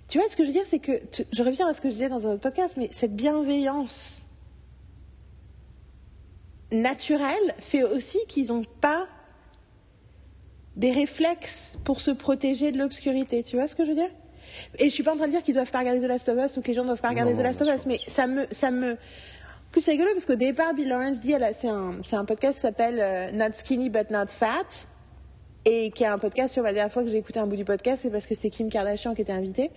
Tu 0.09 0.19
vois 0.19 0.29
ce 0.29 0.37
que 0.37 0.45
je 0.45 0.49
veux 0.49 0.55
dire 0.55 0.67
C'est 0.67 0.79
que. 0.79 1.01
Je 1.33 1.43
reviens 1.43 1.67
à 1.69 1.75
ce 1.75 1.81
que 1.81 1.89
je 1.89 1.95
disais 1.95 2.09
dans 2.09 2.27
un 2.27 2.33
autre 2.33 2.43
podcast, 2.43 2.77
mais 2.77 2.89
cette 2.91 3.15
bienveillance 3.15 4.25
naturel 6.73 7.55
fait 7.59 7.85
aussi 7.85 8.19
qu'ils 8.29 8.49
n'ont 8.49 8.65
pas 8.81 9.07
des 10.77 10.91
réflexes 10.91 11.79
pour 11.85 12.01
se 12.01 12.11
protéger 12.11 12.73
de 12.73 12.79
l'obscurité. 12.79 13.43
Tu 13.43 13.57
vois 13.57 13.67
ce 13.67 13.75
que 13.75 13.85
je 13.85 13.91
veux 13.91 13.97
dire? 13.97 14.11
Et 14.79 14.85
je 14.87 14.91
suis 14.91 15.03
pas 15.03 15.13
en 15.13 15.17
train 15.17 15.27
de 15.27 15.33
dire 15.33 15.43
qu'ils 15.43 15.55
doivent 15.55 15.71
pas 15.71 15.81
regarder 15.81 16.01
The 16.01 16.09
Last 16.09 16.29
of 16.29 16.39
Us 16.45 16.57
ou 16.57 16.63
que 16.63 16.69
les 16.69 16.75
gens 16.75 16.85
doivent 16.85 17.01
pas 17.01 17.09
regarder 17.11 17.33
Non, 17.33 17.39
The 17.41 17.43
Last 17.45 17.63
of 17.63 17.69
Us, 17.75 17.87
mais 17.87 17.99
ça 18.07 18.27
me, 18.27 18.47
ça 18.51 18.71
me. 18.71 18.97
Plus 19.73 19.81
c'est 19.81 19.91
rigolo 19.93 20.11
parce 20.13 20.27
qu'au 20.27 20.35
départ, 20.37 20.73
Bill 20.75 20.89
Lawrence 20.89 21.21
dit, 21.21 21.35
a- 21.35 21.53
c'est 21.53 21.69
un, 21.69 21.95
c'est 22.05 22.17
un 22.17 22.25
podcast 22.25 22.55
qui 22.55 22.61
s'appelle 22.61 22.99
euh, 23.01 23.31
Not 23.33 23.55
Skinny 23.55 23.91
but 23.91 24.11
Not 24.11 24.27
Fat 24.29 24.87
et 25.67 25.91
qui 25.93 26.05
est 26.05 26.07
un 26.07 26.19
podcast 26.19 26.53
sur 26.53 26.63
la 26.63 26.73
dernière 26.75 26.93
fois 26.93 27.03
que 27.03 27.09
j'ai 27.09 27.17
écouté 27.17 27.41
un 27.41 27.47
bout 27.47 27.57
du 27.57 27.65
podcast, 27.65 28.03
c'est 28.03 28.11
parce 28.11 28.27
que 28.27 28.35
c'est 28.35 28.51
Kim 28.51 28.69
Kardashian 28.69 29.15
qui 29.15 29.23
était 29.23 29.33
invitée. 29.33 29.71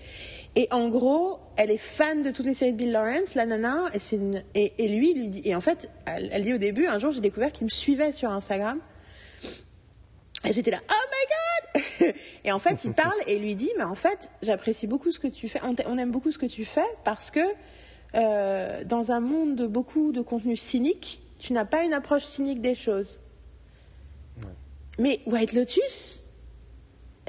Et 0.58 0.68
en 0.72 0.90
gros, 0.90 1.40
elle 1.56 1.72
est 1.72 1.78
fan 1.78 2.24
de 2.24 2.30
toutes 2.32 2.46
les 2.46 2.54
séries 2.54 2.74
de 2.74 2.78
Bill 2.78 2.92
Lawrence, 2.92 3.36
la 3.36 3.46
nana, 3.46 3.86
et, 3.94 4.00
c'est 4.00 4.18
une- 4.18 4.44
et, 4.54 4.74
et 4.78 4.88
lui, 4.90 5.14
lui 5.14 5.30
dit, 5.30 5.42
et 5.46 5.56
en 5.56 5.62
fait, 5.62 5.90
elle, 6.06 6.30
elle 6.34 6.44
dit 6.44 6.54
au 6.54 6.58
début, 6.58 6.88
un 6.88 7.00
jour, 7.00 7.14
j'ai 7.14 7.22
découvert 7.22 7.54
qu'il 7.54 7.64
me 7.66 7.70
suivait 7.70 8.12
sur 8.12 8.30
Instagram. 8.32 8.80
Et 10.46 10.54
j'étais 10.54 10.72
là, 10.72 10.80
oh 10.90 10.94
my 10.94 12.10
god 12.10 12.16
Et 12.44 12.52
en 12.52 12.60
fait, 12.60 12.84
il 12.84 12.94
parle 12.94 13.18
et 13.28 13.40
lui 13.40 13.56
dit, 13.56 13.72
mais 13.78 13.84
en 13.84 13.96
fait, 13.96 14.32
j'apprécie 14.42 14.88
beaucoup 14.88 15.12
ce 15.12 15.20
que 15.20 15.28
tu 15.28 15.48
fais, 15.48 15.60
on, 15.64 15.98
aime 15.98 16.12
beaucoup 16.12 16.32
ce 16.32 16.38
que 16.38 16.46
tu 16.46 16.66
fais 16.66 16.86
parce 17.04 17.32
que 17.32 17.40
euh, 18.16 18.84
dans 18.84 19.12
un 19.12 19.20
monde 19.20 19.56
de 19.56 19.68
beaucoup 19.68 20.12
de 20.12 20.22
contenu 20.22 20.56
cynique, 20.56 21.22
tu 21.40 21.54
n'as 21.54 21.66
pas 21.66 21.84
une 21.84 21.94
approche 21.94 22.24
cynique 22.24 22.62
des 22.62 22.76
choses. 22.76 23.20
Mais 25.00 25.20
White 25.28 25.54
Lotus, 25.54 26.26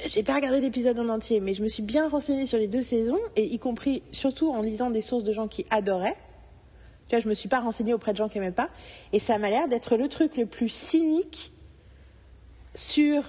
j'ai 0.07 0.23
pas 0.23 0.35
regardé 0.35 0.61
l'épisode 0.61 0.99
en 0.99 1.09
entier, 1.09 1.40
mais 1.40 1.53
je 1.53 1.62
me 1.62 1.68
suis 1.68 1.83
bien 1.83 2.09
renseignée 2.09 2.47
sur 2.47 2.59
les 2.59 2.68
deux 2.68 2.83
saisons, 2.83 3.18
et 3.37 3.44
y 3.44 3.59
compris, 3.59 4.03
surtout 4.12 4.51
en 4.51 4.62
lisant 4.62 4.90
des 4.90 5.03
sources 5.03 5.25
de 5.25 5.33
gens 5.33 5.49
qui 5.49 5.66
adoraient. 5.71 6.16
Tu 7.09 7.16
vois, 7.16 7.21
je 7.21 7.29
me 7.29 7.35
suis 7.35 7.49
pas 7.49 7.61
renseignée 7.61 7.94
auprès 7.94 8.12
de 8.12 8.16
gens 8.18 8.29
qui 8.29 8.38
aimaient 8.38 8.51
pas, 8.51 8.71
et 9.12 9.18
ça 9.18 9.38
m'a 9.38 9.51
l'air 9.51 9.68
d'être 9.68 9.97
le 9.97 10.09
truc 10.09 10.37
le 10.37 10.47
plus 10.47 10.68
cynique 10.68 11.53
sur 12.79 13.23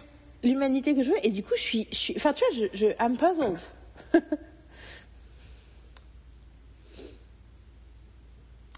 l'humanité 0.43 0.93
que 0.95 1.01
je 1.03 1.09
veux, 1.09 1.17
et 1.25 1.29
du 1.31 1.41
coup, 1.43 1.53
je 1.55 1.61
suis, 1.61 1.87
je 1.91 1.97
suis, 1.97 2.13
enfin, 2.15 2.33
tu 2.33 2.43
vois, 2.45 2.67
je, 2.71 2.77
je 2.77 2.85
I'm 3.03 3.17
puzzled. 3.17 3.57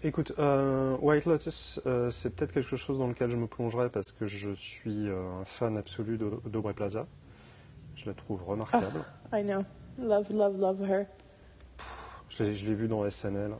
Écoute, 0.04 0.32
euh, 0.40 0.96
White 1.00 1.26
Lotus, 1.26 1.80
euh, 1.86 2.10
c'est 2.10 2.34
peut-être 2.34 2.50
quelque 2.52 2.74
chose 2.76 2.98
dans 2.98 3.06
lequel 3.06 3.30
je 3.30 3.36
me 3.36 3.46
plongerai 3.46 3.88
parce 3.88 4.10
que 4.10 4.26
je 4.26 4.50
suis 4.50 5.08
euh, 5.08 5.40
un 5.40 5.44
fan 5.44 5.76
absolu 5.76 6.18
d'Aubrey 6.18 6.74
Plaza. 6.74 7.06
Je 7.94 8.06
la 8.06 8.14
trouve 8.14 8.42
remarquable. 8.42 9.04
I 9.32 9.44
know, 9.44 9.62
love, 9.98 10.26
love, 10.32 10.58
love 10.58 10.82
her. 10.90 11.04
Je 12.30 12.42
l'ai- 12.42 12.54
je 12.54 12.66
l'ai 12.66 12.74
vu 12.74 12.88
dans 12.88 13.04
SNL. 13.08 13.52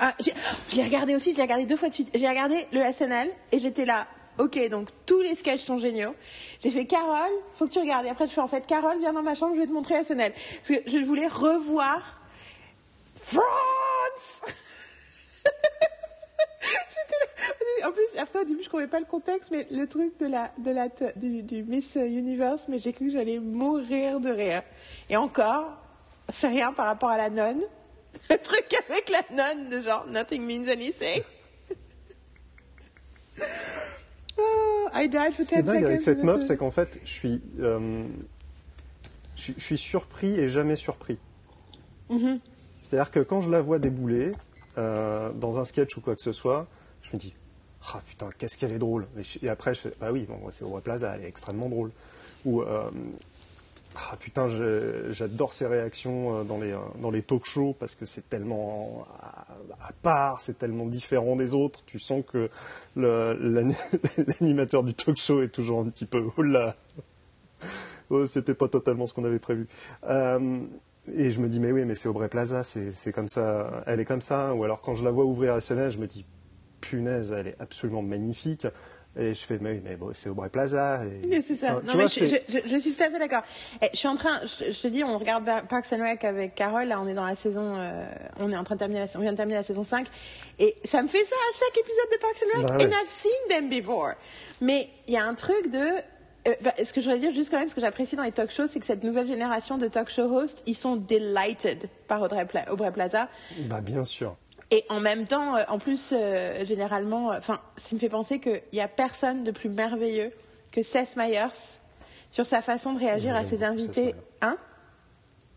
Ah, 0.00 0.14
j'ai- 0.18 0.32
je 0.70 0.76
l'ai 0.76 0.82
regardé 0.84 1.14
aussi, 1.14 1.30
je 1.32 1.36
l'ai 1.36 1.42
regardé 1.42 1.66
deux 1.66 1.76
fois 1.76 1.88
de 1.90 1.94
suite. 1.94 2.10
J'ai 2.12 2.28
regardé 2.28 2.66
le 2.72 2.80
SNL 2.80 3.30
et 3.52 3.60
j'étais 3.60 3.84
là. 3.84 4.08
Ok, 4.38 4.58
donc 4.70 4.88
tous 5.04 5.20
les 5.20 5.34
sketchs 5.34 5.60
sont 5.60 5.78
géniaux. 5.78 6.14
J'ai 6.62 6.70
fait 6.70 6.86
Carole, 6.86 7.32
faut 7.54 7.66
que 7.66 7.72
tu 7.72 7.78
regardes. 7.78 8.06
Et 8.06 8.08
après, 8.08 8.26
je 8.26 8.32
fais 8.32 8.40
en 8.40 8.48
fait 8.48 8.66
Carole, 8.66 8.98
viens 8.98 9.12
dans 9.12 9.22
ma 9.22 9.34
chambre, 9.34 9.54
je 9.54 9.60
vais 9.60 9.66
te 9.66 9.72
montrer 9.72 10.02
SNL. 10.02 10.32
Parce 10.32 10.80
que 10.80 10.90
je 10.90 11.04
voulais 11.04 11.28
revoir 11.28 12.20
France. 13.20 14.42
En 17.84 17.90
plus, 17.90 18.06
après, 18.18 18.38
au 18.40 18.44
début, 18.44 18.60
je 18.62 18.68
ne 18.68 18.70
comprenais 18.70 18.86
pas 18.86 19.00
le 19.00 19.06
contexte, 19.06 19.50
mais 19.50 19.66
le 19.70 19.88
truc 19.88 20.16
de 20.20 20.26
la, 20.26 20.52
de 20.58 20.70
la, 20.70 20.88
du 21.16 21.64
Miss 21.64 21.96
Universe, 21.96 22.66
mais 22.68 22.78
j'ai 22.78 22.92
cru 22.92 23.06
que 23.06 23.12
j'allais 23.12 23.40
mourir 23.40 24.20
de 24.20 24.30
rire. 24.30 24.62
Et 25.10 25.16
encore, 25.16 25.64
c'est 26.32 26.48
rien 26.48 26.72
par 26.72 26.86
rapport 26.86 27.10
à 27.10 27.16
la 27.16 27.28
nonne. 27.28 27.62
Le 28.30 28.36
truc 28.36 28.66
avec 28.88 29.08
la 29.08 29.22
nonne 29.30 29.68
de 29.68 29.80
genre 29.80 30.06
nothing 30.06 30.42
means 30.42 30.68
anything. 30.68 31.22
Oh, 34.38 34.88
I 34.94 35.08
died 35.08 35.32
for 35.34 35.44
10 35.44 35.44
Ce 35.44 35.48
qui 35.50 35.54
est 35.56 35.62
dingue 35.62 35.84
avec 35.84 36.02
seconds. 36.02 36.16
cette 36.16 36.24
meuf, 36.24 36.42
c'est 36.46 36.56
qu'en 36.56 36.70
fait, 36.70 36.98
je 37.04 37.10
suis, 37.12 37.42
euh, 37.60 38.04
je, 39.36 39.42
suis- 39.42 39.54
je 39.56 39.64
suis 39.64 39.78
surpris 39.78 40.38
et 40.38 40.48
jamais 40.48 40.76
surpris. 40.76 41.18
Mhm. 42.10 42.38
C'est-à-dire 42.82 43.10
que 43.10 43.20
quand 43.20 43.40
je 43.40 43.50
la 43.50 43.60
vois 43.60 43.78
débouler 43.78 44.32
euh, 44.78 45.30
dans 45.32 45.58
un 45.60 45.64
sketch 45.64 45.96
ou 45.96 46.00
quoi 46.00 46.14
que 46.16 46.22
ce 46.22 46.32
soit, 46.32 46.66
je 47.02 47.10
me 47.14 47.18
dis, 47.18 47.34
ah 47.92 48.00
putain, 48.06 48.28
qu'est-ce 48.38 48.56
qu'elle 48.58 48.72
est 48.72 48.78
drôle. 48.78 49.06
Et, 49.18 49.22
je- 49.22 49.38
et 49.42 49.48
après, 49.48 49.74
je 49.74 49.80
fais, 49.80 49.92
bah 50.00 50.10
oui, 50.12 50.24
bon, 50.28 50.38
c'est 50.50 50.64
Aubrey 50.64 50.80
Plaza, 50.82 51.14
elle 51.16 51.24
est 51.24 51.28
extrêmement 51.28 51.68
drôle. 51.68 51.90
Ou, 52.44 52.62
euh, 52.62 52.90
ah 53.94 54.16
putain, 54.18 54.48
j'adore 55.10 55.52
ses 55.52 55.66
réactions 55.66 56.44
dans 56.44 56.58
les, 56.58 56.74
dans 57.00 57.10
les 57.10 57.22
talk 57.22 57.44
shows 57.44 57.76
parce 57.78 57.94
que 57.94 58.06
c'est 58.06 58.28
tellement 58.30 59.06
à, 59.86 59.92
part, 60.02 60.40
c'est 60.40 60.58
tellement 60.58 60.86
différent 60.86 61.36
des 61.36 61.54
autres. 61.54 61.84
Tu 61.86 61.98
sens 61.98 62.24
que 62.26 62.48
l'animateur 62.96 64.82
du 64.82 64.94
talk 64.94 65.16
show 65.16 65.42
est 65.42 65.48
toujours 65.48 65.80
un 65.80 65.88
petit 65.88 66.06
peu, 66.06 66.24
oh 66.36 66.42
là, 66.42 66.76
oh, 68.10 68.26
c'était 68.26 68.54
pas 68.54 68.68
totalement 68.68 69.06
ce 69.06 69.14
qu'on 69.14 69.24
avait 69.24 69.38
prévu. 69.38 69.66
Euh, 70.04 70.60
et 71.12 71.30
je 71.30 71.40
me 71.40 71.48
dis, 71.48 71.58
mais 71.58 71.72
oui, 71.72 71.84
mais 71.84 71.94
c'est 71.94 72.08
Aubrey 72.08 72.28
Plaza, 72.28 72.62
c'est 72.62 73.12
comme 73.12 73.28
ça, 73.28 73.82
elle 73.86 74.00
est 74.00 74.04
comme 74.04 74.20
ça. 74.20 74.54
Ou 74.54 74.64
alors 74.64 74.80
quand 74.80 74.94
je 74.94 75.04
la 75.04 75.10
vois 75.10 75.24
ouvrir 75.24 75.60
SNL, 75.60 75.90
je 75.90 75.98
me 75.98 76.06
dis, 76.06 76.24
punaise, 76.80 77.32
elle 77.32 77.48
est 77.48 77.56
absolument 77.58 78.02
magnifique. 78.02 78.66
Et 79.18 79.34
je 79.34 79.44
fais, 79.44 79.58
mais 79.60 79.78
mais 79.84 79.96
bon, 79.96 80.10
c'est 80.14 80.30
Aubrey 80.30 80.48
Plaza. 80.48 81.02
Et, 81.30 81.42
c'est 81.42 81.54
ça. 81.54 81.72
Enfin, 81.72 81.80
tu 81.80 81.86
non, 81.86 81.92
mais 81.92 81.98
vois, 82.00 82.06
je, 82.06 82.14
c'est- 82.26 82.44
je- 82.48 82.58
je- 82.60 82.68
je 82.68 82.76
suis 82.78 82.94
tout 82.96 83.02
à 83.02 83.10
fait 83.10 83.18
d'accord. 83.18 83.42
Et 83.82 83.90
Je 83.92 83.98
suis 83.98 84.08
en 84.08 84.16
train, 84.16 84.40
je, 84.46 84.80
te 84.80 84.88
dis, 84.88 85.04
on 85.04 85.18
regarde 85.18 85.44
Parks 85.68 85.92
and 85.92 86.02
Rec 86.02 86.24
avec 86.24 86.54
Carole. 86.54 86.84
Là, 86.88 86.98
on 86.98 87.06
est 87.06 87.12
dans 87.12 87.26
la 87.26 87.34
saison, 87.34 87.74
euh, 87.76 88.06
on 88.40 88.50
est 88.50 88.56
en 88.56 88.64
train 88.64 88.76
de 88.76 88.78
terminer, 88.78 89.00
la, 89.00 89.06
on 89.16 89.20
vient 89.20 89.32
de 89.32 89.36
terminer 89.36 89.58
la 89.58 89.62
saison 89.62 89.84
5. 89.84 90.06
Et 90.58 90.76
ça 90.84 91.02
me 91.02 91.08
fait 91.08 91.24
ça 91.24 91.36
à 91.36 91.58
chaque 91.58 91.76
épisode 91.78 92.10
de 92.10 92.18
Parks 92.20 92.42
and 92.42 92.58
Rec. 92.58 92.66
Bah 92.68 92.76
ouais. 92.78 92.84
And 92.86 93.02
I've 93.04 93.10
seen 93.10 93.32
them 93.50 93.68
before. 93.68 94.12
Mais 94.62 94.88
il 95.06 95.12
y 95.12 95.18
a 95.18 95.24
un 95.26 95.34
truc 95.34 95.70
de, 95.70 95.78
euh, 96.48 96.54
bah, 96.62 96.72
ce 96.82 96.90
que 96.94 97.02
je 97.02 97.06
voudrais 97.06 97.20
dire 97.20 97.32
juste 97.34 97.50
quand 97.50 97.58
même, 97.58 97.68
ce 97.68 97.74
que 97.74 97.82
j'apprécie 97.82 98.16
dans 98.16 98.22
les 98.22 98.32
talk 98.32 98.50
shows, 98.50 98.66
c'est 98.66 98.80
que 98.80 98.86
cette 98.86 99.04
nouvelle 99.04 99.26
génération 99.26 99.76
de 99.76 99.88
talk 99.88 100.08
show 100.08 100.22
hosts, 100.34 100.62
ils 100.66 100.74
sont 100.74 100.96
delighted 100.96 101.90
par 102.08 102.22
Audrey, 102.22 102.46
Pla- 102.46 102.72
Aubrey 102.72 102.90
Plaza. 102.92 103.28
Bah, 103.66 103.82
bien 103.82 104.04
sûr. 104.04 104.36
Et 104.74 104.84
en 104.88 104.98
même 105.00 105.26
temps, 105.26 105.54
euh, 105.56 105.62
en 105.68 105.78
plus, 105.78 106.10
euh, 106.12 106.64
généralement, 106.64 107.30
euh, 107.30 107.38
enfin, 107.38 107.60
ça 107.76 107.94
me 107.94 108.00
fait 108.00 108.08
penser 108.08 108.40
qu'il 108.40 108.62
n'y 108.72 108.80
a 108.80 108.88
personne 108.88 109.44
de 109.44 109.50
plus 109.50 109.68
merveilleux 109.68 110.32
que 110.70 110.82
Seth 110.82 111.14
Meyers 111.16 111.78
sur 112.30 112.46
sa 112.46 112.62
façon 112.62 112.94
de 112.94 112.98
réagir 112.98 113.36
à 113.36 113.44
ses 113.44 113.62
invités. 113.62 114.14
Hein? 114.40 114.56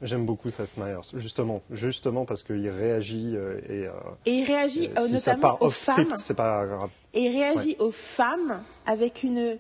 J'aime 0.01 0.25
beaucoup 0.25 0.49
Seth 0.49 0.75
Meyers, 0.75 0.99
justement, 1.13 1.61
justement 1.71 2.25
parce 2.25 2.43
qu'il 2.43 2.67
réagit 2.69 3.31
euh, 3.37 3.59
et, 3.69 3.87
euh, 3.87 3.91
Et 4.25 4.31
il 4.39 4.43
réagit 4.43 4.89
si 4.97 5.17
ça 5.19 5.31
notamment 5.35 5.41
part 5.41 5.61
aux 5.61 5.67
off 5.67 5.77
script, 5.77 6.09
femmes. 6.09 6.17
c'est 6.17 6.35
pas 6.35 6.65
grave. 6.65 6.89
Et 7.13 7.21
il 7.21 7.31
réagit 7.31 7.77
aux 7.79 7.91
femmes 7.91 8.61
avec 8.85 9.23
une 9.23 9.57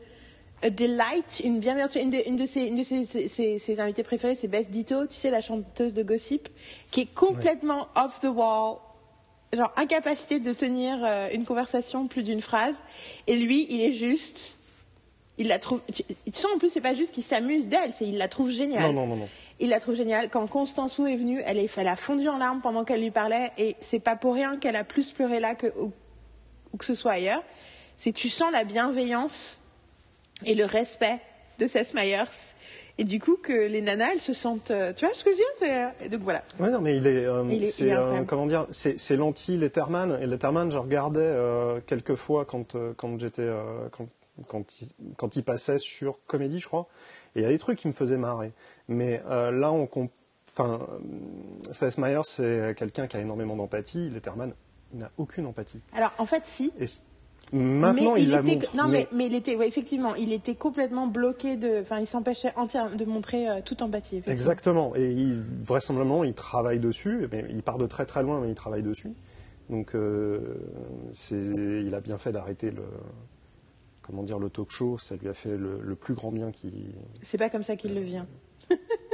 a 0.61 0.69
delight, 0.69 1.41
une 1.43 1.59
bienveillance. 1.59 1.95
Une 1.95 2.09
de, 2.09 2.17
une 2.27 2.35
de 2.35 2.45
ses, 2.45 2.63
une 2.65 2.75
de 2.77 2.83
ses, 2.83 3.05
ses- 3.05 3.27
ses- 3.29 3.59
ses 3.59 3.79
invités 3.79 4.03
préférés, 4.03 4.35
c'est 4.35 4.47
Bess 4.49 4.69
Ditto, 4.69 5.05
tu 5.07 5.15
sais, 5.15 5.29
la 5.31 5.39
chanteuse 5.41 5.93
de 5.93 6.03
Gossip, 6.03 6.49
qui 6.91 7.01
est 7.01 7.13
complètement 7.13 7.87
off 7.95 8.19
the 8.21 8.25
wall, 8.27 8.77
genre 9.53 9.71
incapacité 9.77 10.39
de 10.39 10.53
tenir 10.53 11.03
euh, 11.03 11.29
une 11.33 11.45
conversation 11.45 12.07
plus 12.07 12.23
d'une 12.23 12.41
phrase. 12.41 12.75
Et 13.27 13.37
lui, 13.37 13.67
il 13.69 13.81
est 13.81 13.93
juste. 13.93 14.57
Il 15.37 15.47
la 15.47 15.59
trouve. 15.59 15.81
Tu, 15.93 16.03
tu 16.03 16.31
sens 16.33 16.51
en 16.55 16.57
plus, 16.57 16.69
c'est 16.69 16.81
pas 16.81 16.95
juste 16.95 17.13
qu'il 17.13 17.23
s'amuse 17.23 17.67
d'elle, 17.67 17.93
c'est 17.93 18.07
il 18.07 18.17
la 18.17 18.27
trouve 18.27 18.51
géniale. 18.51 18.83
Non, 18.83 18.93
non, 18.93 19.07
non, 19.07 19.15
non. 19.17 19.29
Il 19.59 19.69
la 19.69 19.79
trouve 19.79 19.95
géniale. 19.95 20.29
Quand 20.29 20.47
Constance 20.47 20.97
Wu 20.97 21.11
est 21.11 21.15
venue, 21.15 21.41
elle, 21.45 21.57
est, 21.57 21.69
elle 21.77 21.87
a 21.87 21.95
fondu 21.95 22.27
en 22.27 22.37
larmes 22.37 22.61
pendant 22.61 22.83
qu'elle 22.83 23.01
lui 23.01 23.11
parlait, 23.11 23.51
et 23.57 23.75
c'est 23.79 23.99
pas 23.99 24.15
pour 24.15 24.33
rien 24.33 24.57
qu'elle 24.57 24.75
a 24.75 24.83
plus 24.83 25.11
pleuré 25.11 25.39
là 25.39 25.55
que 25.55 25.67
où, 25.79 25.93
où 26.73 26.77
que 26.77 26.85
ce 26.85 26.93
soit 26.93 27.13
ailleurs. 27.13 27.43
C'est 27.97 28.11
tu 28.11 28.29
sens 28.29 28.51
la 28.51 28.65
bienveillance 28.65 29.61
et 30.45 30.55
le 30.55 30.65
respect 30.65 31.19
de 31.59 31.67
Seth 31.67 31.93
Meyers. 31.93 32.53
Et 32.97 33.03
du 33.03 33.19
coup, 33.19 33.35
que 33.35 33.51
les 33.51 33.81
nanas, 33.81 34.13
elles 34.13 34.21
se 34.21 34.31
sentent. 34.33 34.71
euh, 34.71 34.93
tu 34.95 35.05
vois 35.05 35.13
ce 35.13 35.23
que 35.25 35.31
je 35.31 35.37
veux 35.37 35.67
dire 35.67 35.91
et 36.01 36.09
Donc 36.09 36.21
voilà. 36.21 36.41
Ouais, 36.59 36.69
non, 36.71 36.79
mais 36.79 36.95
il 36.95 37.05
est, 37.07 37.25
euh, 37.25 37.43
est- 37.49 37.81
est 37.81 37.93
euh, 37.93 38.23
comment 38.25 38.45
dire, 38.45 38.67
c'est, 38.71 38.97
c'est 38.97 39.17
l'anti-Letterman. 39.17 40.17
Et 40.21 40.27
Letterman, 40.27 40.71
je 40.71 40.77
regardais 40.77 41.19
euh, 41.19 41.79
quelques 41.85 42.15
fois 42.15 42.45
quand, 42.45 42.75
euh, 42.75 42.93
quand 42.95 43.19
j'étais, 43.19 43.41
euh, 43.41 43.89
quand, 43.91 44.07
quand, 44.47 44.81
il, 44.81 44.89
quand 45.17 45.35
il 45.35 45.43
passait 45.43 45.77
sur 45.77 46.17
Comédie, 46.25 46.59
je 46.59 46.67
crois. 46.67 46.87
Et 47.35 47.39
il 47.39 47.43
y 47.43 47.45
a 47.45 47.49
des 47.49 47.59
trucs 47.59 47.77
qui 47.79 47.87
me 47.87 47.93
faisaient 47.93 48.17
marrer. 48.17 48.53
Mais 48.87 49.21
euh, 49.29 49.51
là, 49.51 49.73
on, 49.73 49.89
enfin, 50.53 50.79
euh, 50.89 51.73
Seth 51.73 51.97
Meyers, 51.97 52.21
c'est 52.23 52.75
quelqu'un 52.77 53.07
qui 53.07 53.17
a 53.17 53.19
énormément 53.19 53.57
d'empathie. 53.57 54.09
Letterman 54.09 54.53
n'a 54.93 55.11
aucune 55.17 55.45
empathie. 55.47 55.81
Alors 55.93 56.13
en 56.17 56.25
fait, 56.25 56.43
si. 56.45 56.71
Et 56.79 56.85
maintenant, 57.53 58.13
mais 58.15 58.23
il, 58.23 58.29
la 58.31 58.39
était, 58.41 58.55
montre. 58.55 58.75
Non, 58.75 58.87
mais- 58.87 59.07
mais, 59.11 59.17
mais 59.17 59.25
il 59.27 59.35
était, 59.35 59.55
ouais, 59.55 59.67
effectivement, 59.67 60.15
il 60.15 60.33
était 60.33 60.55
complètement 60.55 61.07
bloqué 61.07 61.57
de. 61.57 61.81
Enfin, 61.81 61.99
il 61.99 62.07
s'empêchait 62.07 62.53
entièrement 62.55 62.95
de 62.95 63.05
montrer 63.05 63.49
euh, 63.49 63.61
toute 63.63 63.81
empathie. 63.81 64.21
Exactement. 64.27 64.95
Et 64.95 65.11
il, 65.11 65.41
vraisemblablement, 65.61 66.23
il 66.23 66.33
travaille 66.33 66.79
dessus. 66.79 67.27
Mais 67.31 67.45
il 67.49 67.61
part 67.63 67.77
de 67.77 67.87
très 67.87 68.05
très 68.05 68.23
loin, 68.23 68.41
mais 68.41 68.49
il 68.49 68.55
travaille 68.55 68.83
dessus. 68.83 69.13
Donc, 69.69 69.95
euh, 69.95 70.39
il 71.31 71.93
a 71.95 71.99
bien 72.01 72.17
fait 72.17 72.31
d'arrêter 72.31 72.69
le, 72.69 72.83
comment 74.01 74.23
dire, 74.23 74.39
le 74.39 74.49
talk 74.49 74.69
show. 74.71 74.97
Ça 74.97 75.15
lui 75.15 75.27
a 75.27 75.33
fait 75.33 75.57
le, 75.57 75.79
le 75.81 75.95
plus 75.95 76.13
grand 76.13 76.31
bien 76.31 76.51
qui. 76.51 76.71
C'est 77.21 77.37
pas 77.37 77.49
comme 77.49 77.63
ça 77.63 77.75
qu'il 77.75 77.93
le 77.93 78.01
vient. 78.01 78.27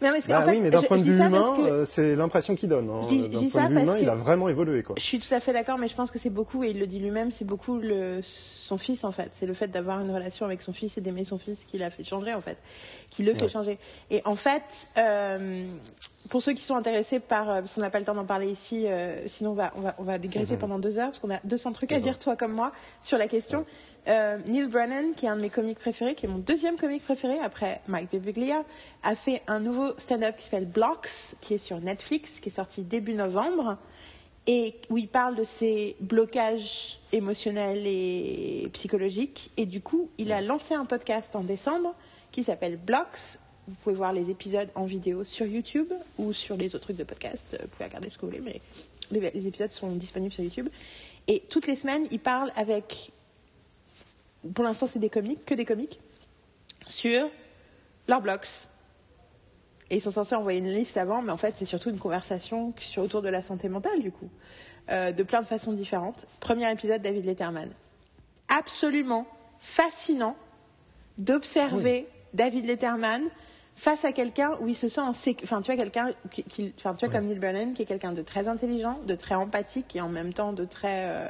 mais 0.00 0.08
non, 0.08 0.14
parce 0.14 0.26
Bah 0.28 0.40
qu'en 0.40 0.44
fait, 0.46 0.50
oui, 0.52 0.60
mais 0.60 0.70
d'un 0.70 0.82
point 0.82 0.98
de 0.98 1.02
vue 1.02 1.16
humain, 1.16 1.52
que- 1.56 1.62
euh, 1.62 1.84
c'est 1.84 2.14
l'impression 2.16 2.54
qu'il 2.54 2.68
donne. 2.68 2.88
hein. 2.90 3.00
D'un 3.02 3.48
point 3.48 3.64
de 3.64 3.68
vue 3.68 3.80
humain, 3.82 3.98
il 3.98 4.08
a 4.08 4.14
vraiment 4.14 4.48
évolué, 4.48 4.82
quoi. 4.82 4.96
Je 4.98 5.02
suis 5.02 5.18
tout 5.20 5.32
à 5.34 5.40
fait 5.40 5.52
d'accord, 5.52 5.78
mais 5.78 5.88
je 5.88 5.94
pense 5.94 6.10
que 6.10 6.18
c'est 6.18 6.30
beaucoup, 6.30 6.64
et 6.64 6.70
il 6.70 6.78
le 6.78 6.86
dit 6.86 6.98
lui-même, 6.98 7.32
c'est 7.32 7.44
beaucoup 7.44 7.78
le, 7.78 8.20
son 8.22 8.78
fils 8.78 9.04
en 9.04 9.12
fait. 9.12 9.30
C'est 9.32 9.46
le 9.46 9.54
fait 9.54 9.68
d'avoir 9.68 10.00
une 10.00 10.10
relation 10.10 10.46
avec 10.46 10.62
son 10.62 10.72
fils 10.72 10.96
et 10.98 11.00
d'aimer 11.00 11.24
son 11.24 11.38
fils 11.38 11.64
qui 11.64 11.78
l'a 11.78 11.90
fait 11.90 12.04
changer 12.04 12.34
en 12.34 12.40
fait, 12.40 12.58
qui 13.10 13.22
le 13.22 13.34
fait 13.34 13.48
changer. 13.48 13.78
Et 14.10 14.22
en 14.24 14.36
fait, 14.36 14.62
euh, 14.98 15.66
pour 16.30 16.42
ceux 16.42 16.52
qui 16.54 16.62
sont 16.64 16.74
intéressés 16.76 17.20
par, 17.20 17.50
euh, 17.50 17.60
parce 17.60 17.74
qu'on 17.74 17.80
n'a 17.82 17.90
pas 17.90 17.98
le 17.98 18.04
temps 18.04 18.14
d'en 18.14 18.24
parler 18.24 18.48
ici, 18.48 18.86
euh, 18.86 19.26
sinon 19.26 19.50
on 19.50 19.54
va, 19.54 19.72
on 19.76 19.80
va, 19.80 19.94
on 19.98 20.02
va 20.04 20.18
digresser 20.18 20.54
Mhm. 20.54 20.58
pendant 20.60 20.78
deux 20.78 20.98
heures, 20.98 21.08
parce 21.08 21.18
qu'on 21.18 21.30
a 21.30 21.40
200 21.44 21.72
trucs 21.72 21.92
à 21.92 21.98
dire, 22.00 22.18
toi 22.18 22.36
comme 22.36 22.54
moi, 22.54 22.72
sur 23.02 23.18
la 23.18 23.26
question. 23.28 23.66
Euh, 24.06 24.38
Neil 24.46 24.66
Brennan, 24.66 25.14
qui 25.16 25.26
est 25.26 25.28
un 25.28 25.36
de 25.36 25.40
mes 25.40 25.50
comiques 25.50 25.78
préférés, 25.78 26.14
qui 26.14 26.26
est 26.26 26.28
mon 26.28 26.38
deuxième 26.38 26.76
comique 26.76 27.02
préféré 27.02 27.38
après 27.38 27.80
Mike 27.88 28.10
Birbiglia, 28.10 28.62
a 29.02 29.16
fait 29.16 29.42
un 29.46 29.60
nouveau 29.60 29.94
stand-up 29.98 30.36
qui 30.36 30.44
s'appelle 30.44 30.66
Blocks, 30.66 31.36
qui 31.40 31.54
est 31.54 31.58
sur 31.58 31.80
Netflix, 31.80 32.40
qui 32.40 32.50
est 32.50 32.52
sorti 32.52 32.82
début 32.82 33.14
novembre, 33.14 33.78
et 34.46 34.74
où 34.90 34.98
il 34.98 35.08
parle 35.08 35.36
de 35.36 35.44
ses 35.44 35.96
blocages 36.00 36.98
émotionnels 37.12 37.86
et 37.86 38.68
psychologiques. 38.74 39.50
Et 39.56 39.64
du 39.64 39.80
coup, 39.80 40.10
il 40.18 40.32
a 40.32 40.42
lancé 40.42 40.74
un 40.74 40.84
podcast 40.84 41.34
en 41.34 41.40
décembre 41.40 41.94
qui 42.30 42.42
s'appelle 42.42 42.76
Blocks. 42.76 43.38
Vous 43.66 43.74
pouvez 43.82 43.94
voir 43.94 44.12
les 44.12 44.30
épisodes 44.30 44.68
en 44.74 44.84
vidéo 44.84 45.24
sur 45.24 45.46
YouTube 45.46 45.90
ou 46.18 46.34
sur 46.34 46.58
les 46.58 46.74
autres 46.74 46.84
trucs 46.84 46.98
de 46.98 47.04
podcast. 47.04 47.56
Vous 47.58 47.68
pouvez 47.68 47.86
regarder 47.86 48.10
ce 48.10 48.18
que 48.18 48.26
vous 48.26 48.32
voulez, 48.32 48.60
mais 49.10 49.22
les 49.32 49.48
épisodes 49.48 49.70
sont 49.70 49.92
disponibles 49.92 50.34
sur 50.34 50.44
YouTube. 50.44 50.68
Et 51.26 51.42
toutes 51.48 51.66
les 51.66 51.76
semaines, 51.76 52.06
il 52.10 52.18
parle 52.18 52.52
avec 52.54 53.12
pour 54.54 54.64
l'instant 54.64 54.86
c'est 54.86 54.98
des 54.98 55.10
comiques, 55.10 55.44
que 55.44 55.54
des 55.54 55.64
comiques, 55.64 56.00
sur 56.86 57.28
leurs 58.08 58.20
blogs. 58.20 58.46
Et 59.90 59.96
ils 59.96 60.00
sont 60.00 60.10
censés 60.10 60.34
envoyer 60.34 60.58
une 60.58 60.70
liste 60.72 60.96
avant, 60.96 61.22
mais 61.22 61.30
en 61.32 61.36
fait 61.36 61.54
c'est 61.54 61.66
surtout 61.66 61.90
une 61.90 61.98
conversation 61.98 62.72
sur, 62.78 63.02
autour 63.02 63.22
de 63.22 63.28
la 63.28 63.42
santé 63.42 63.68
mentale 63.68 64.00
du 64.00 64.10
coup, 64.12 64.28
Euh, 64.90 65.12
de 65.12 65.22
plein 65.22 65.40
de 65.40 65.46
façons 65.46 65.72
différentes. 65.72 66.26
Premier 66.40 66.70
épisode, 66.70 67.00
David 67.00 67.24
Letterman. 67.24 67.70
Absolument 68.48 69.26
fascinant 69.58 70.36
d'observer 71.16 72.06
David 72.34 72.66
Letterman 72.66 73.22
face 73.76 74.04
à 74.04 74.12
quelqu'un 74.12 74.56
où 74.60 74.68
il 74.68 74.76
se 74.76 74.88
sent 74.88 75.00
en 75.00 75.12
sécurité. 75.12 75.44
Enfin, 75.44 75.62
tu 75.62 75.72
vois, 75.72 75.76
quelqu'un 75.82 76.10
qui, 76.30 76.42
qui- 76.44 76.74
enfin, 76.76 76.94
tu 76.94 77.06
vois, 77.06 77.14
comme 77.14 77.26
Neil 77.26 77.38
Brennan, 77.38 77.72
qui 77.74 77.82
est 77.82 77.86
quelqu'un 77.86 78.12
de 78.12 78.22
très 78.22 78.46
intelligent, 78.46 78.98
de 79.06 79.14
très 79.14 79.34
empathique 79.34 79.96
et 79.96 80.00
en 80.02 80.08
même 80.08 80.32
temps 80.34 80.52
de 80.52 80.64
très. 80.64 81.04
euh, 81.06 81.28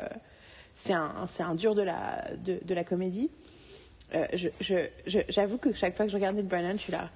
c'est 0.76 0.92
un, 0.92 1.26
c'est 1.28 1.42
un 1.42 1.54
dur 1.54 1.74
de 1.74 1.82
la, 1.82 2.24
de, 2.44 2.58
de 2.64 2.74
la 2.74 2.84
comédie. 2.84 3.30
Euh, 4.14 4.26
je- 4.34 4.48
je- 4.60 4.88
je- 5.06 5.18
J'avoue 5.28 5.58
que 5.58 5.72
chaque 5.74 5.96
fois 5.96 6.04
que 6.06 6.10
je 6.10 6.16
regarde 6.16 6.37
Neil 6.37 6.44
Brennan, 6.44 6.76
je 6.76 6.82
suis 6.82 6.92
là. 6.92 7.08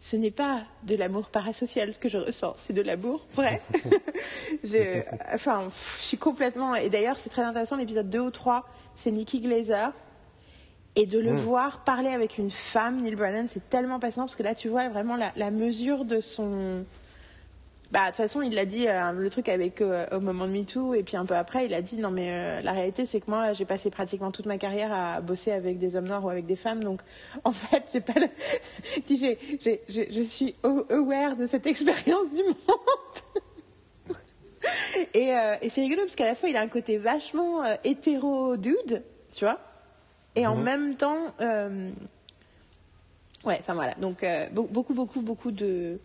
Ce 0.00 0.16
n'est 0.16 0.30
pas 0.30 0.64
de 0.82 0.96
l'amour 0.96 1.28
parasocial 1.28 1.96
que 1.98 2.08
je 2.10 2.18
ressens, 2.18 2.54
c'est 2.58 2.72
de 2.74 2.82
l'amour 2.82 3.24
vrai. 3.34 3.62
Je- 4.64 5.02
enfin, 5.32 5.70
je 5.98 6.02
suis 6.02 6.18
complètement. 6.18 6.74
Et 6.74 6.90
d'ailleurs, 6.90 7.18
c'est 7.18 7.30
très 7.30 7.42
intéressant, 7.42 7.76
l'épisode 7.76 8.10
2 8.10 8.20
ou 8.20 8.30
3, 8.30 8.66
c'est 8.96 9.10
Nikki 9.10 9.40
Glazer. 9.40 9.92
Et 10.96 11.06
de 11.06 11.18
le 11.18 11.32
Mm. 11.32 11.36
voir 11.38 11.84
parler 11.84 12.08
avec 12.10 12.38
une 12.38 12.50
femme, 12.50 13.02
Neil 13.02 13.14
Brennan, 13.16 13.46
c'est 13.48 13.68
tellement 13.68 13.98
passionnant 13.98 14.26
parce 14.26 14.36
que 14.36 14.42
là, 14.44 14.54
tu 14.54 14.68
vois 14.68 14.88
vraiment 14.90 15.16
la, 15.16 15.32
la 15.36 15.50
mesure 15.50 16.04
de 16.04 16.20
son. 16.20 16.84
Bah, 17.94 18.06
de 18.06 18.08
toute 18.08 18.16
façon, 18.16 18.42
il 18.42 18.52
l'a 18.56 18.64
dit, 18.64 18.88
euh, 18.88 19.12
le 19.12 19.30
truc 19.30 19.48
avec 19.48 19.80
euh, 19.80 20.04
au 20.10 20.18
moment 20.18 20.46
de 20.48 20.50
MeToo, 20.50 20.94
et 20.94 21.04
puis 21.04 21.16
un 21.16 21.24
peu 21.24 21.36
après, 21.36 21.66
il 21.66 21.74
a 21.74 21.80
dit 21.80 21.96
non, 21.96 22.10
mais 22.10 22.26
euh, 22.32 22.60
la 22.60 22.72
réalité, 22.72 23.06
c'est 23.06 23.20
que 23.20 23.30
moi, 23.30 23.52
j'ai 23.52 23.64
passé 23.64 23.88
pratiquement 23.88 24.32
toute 24.32 24.46
ma 24.46 24.58
carrière 24.58 24.92
à 24.92 25.20
bosser 25.20 25.52
avec 25.52 25.78
des 25.78 25.94
hommes 25.94 26.08
noirs 26.08 26.24
ou 26.24 26.28
avec 26.28 26.44
des 26.44 26.56
femmes, 26.56 26.82
donc 26.82 27.02
en 27.44 27.52
fait, 27.52 27.84
j'ai 27.92 28.00
pas 28.00 28.14
le... 28.18 28.26
J'ai- 29.08 29.38
j'ai- 29.60 29.82
j'ai- 29.88 30.12
je 30.12 30.20
suis 30.22 30.56
aware 30.64 31.36
de 31.36 31.46
cette 31.46 31.68
expérience 31.68 32.30
du 32.30 32.42
monde. 32.42 32.56
et 35.14 35.32
euh, 35.36 35.54
et 35.62 35.68
c'est 35.68 35.82
rigolo 35.82 36.02
parce 36.02 36.16
qu'à 36.16 36.24
la 36.26 36.34
fois, 36.34 36.48
il 36.48 36.56
a 36.56 36.62
un 36.62 36.66
côté 36.68 36.98
vachement 36.98 37.62
euh, 37.64 37.76
hétéro-dude, 37.84 39.04
tu 39.32 39.44
vois, 39.44 39.60
et 40.34 40.48
en 40.48 40.56
Mhm. 40.56 40.62
même 40.64 40.96
temps. 40.96 41.32
Ouais, 43.44 43.58
enfin 43.60 43.74
voilà. 43.74 43.94
Donc 44.00 44.22
be- 44.22 44.48
beaucoup, 44.68 44.94
beaucoup, 44.94 45.20
beaucoup 45.20 45.52
de, 45.52 46.00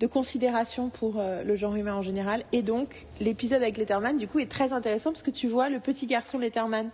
de 0.00 0.06
considération 0.06 0.88
pour 0.90 1.14
euh, 1.18 1.42
le 1.42 1.56
genre 1.56 1.74
humain 1.74 1.94
en 1.94 2.02
général. 2.02 2.42
Et 2.52 2.62
donc 2.62 3.06
l'épisode 3.20 3.62
avec 3.62 3.76
Letterman, 3.78 4.16
du 4.18 4.28
coup, 4.28 4.38
est 4.38 4.50
très 4.50 4.72
intéressant 4.72 5.10
parce 5.12 5.22
que 5.22 5.30
tu 5.30 5.48
vois 5.48 5.68
le 5.68 5.80
petit 5.80 6.06
garçon 6.06 6.38
Letterman 6.38 6.90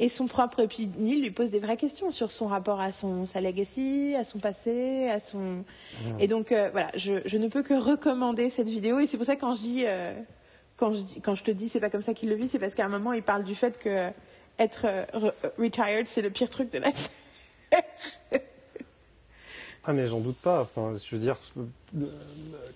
et 0.00 0.08
son 0.08 0.26
propre. 0.26 0.58
Et 0.60 0.66
puis 0.66 0.90
Neil 0.98 1.20
lui 1.20 1.30
pose 1.30 1.50
des 1.52 1.60
vraies 1.60 1.76
questions 1.76 2.10
sur 2.10 2.32
son 2.32 2.46
rapport 2.48 2.80
à 2.80 2.90
son 2.90 3.26
sa 3.26 3.40
legacy, 3.40 4.14
à 4.18 4.24
son 4.24 4.40
passé, 4.40 5.08
à 5.08 5.20
son. 5.20 5.64
Et 6.18 6.26
donc 6.26 6.50
euh, 6.50 6.70
voilà, 6.72 6.90
je, 6.96 7.14
je 7.24 7.38
ne 7.38 7.46
peux 7.46 7.62
que 7.62 7.74
recommander 7.74 8.50
cette 8.50 8.68
vidéo. 8.68 8.98
Et 8.98 9.06
c'est 9.06 9.16
pour 9.16 9.26
ça 9.26 9.36
que 9.36 9.40
quand 9.40 9.54
je 9.54 9.60
dis, 9.62 9.84
euh, 9.86 10.12
quand 10.76 10.92
je 10.92 11.02
dis- 11.02 11.20
quand 11.20 11.36
je 11.36 11.44
te 11.44 11.52
dis, 11.52 11.68
c'est 11.68 11.78
pas 11.80 11.90
comme 11.90 12.02
ça 12.02 12.14
qu'il 12.14 12.28
le 12.30 12.34
vit, 12.34 12.48
c'est 12.48 12.58
parce 12.58 12.74
qu'à 12.74 12.84
un 12.84 12.88
moment 12.88 13.12
il 13.12 13.22
parle 13.22 13.44
du 13.44 13.54
fait 13.54 13.78
que 13.78 14.10
être 14.58 14.86
euh, 14.86 15.04
re- 15.14 15.32
retired, 15.56 16.08
c'est 16.08 16.22
le 16.22 16.30
pire 16.30 16.50
truc 16.50 16.72
de 16.72 16.78
la 16.78 16.90
Ah 19.86 19.92
mais 19.92 20.06
j'en 20.06 20.20
doute 20.20 20.38
pas. 20.38 20.62
Enfin, 20.62 20.94
je 20.94 21.14
veux 21.14 21.20
dire, 21.20 21.36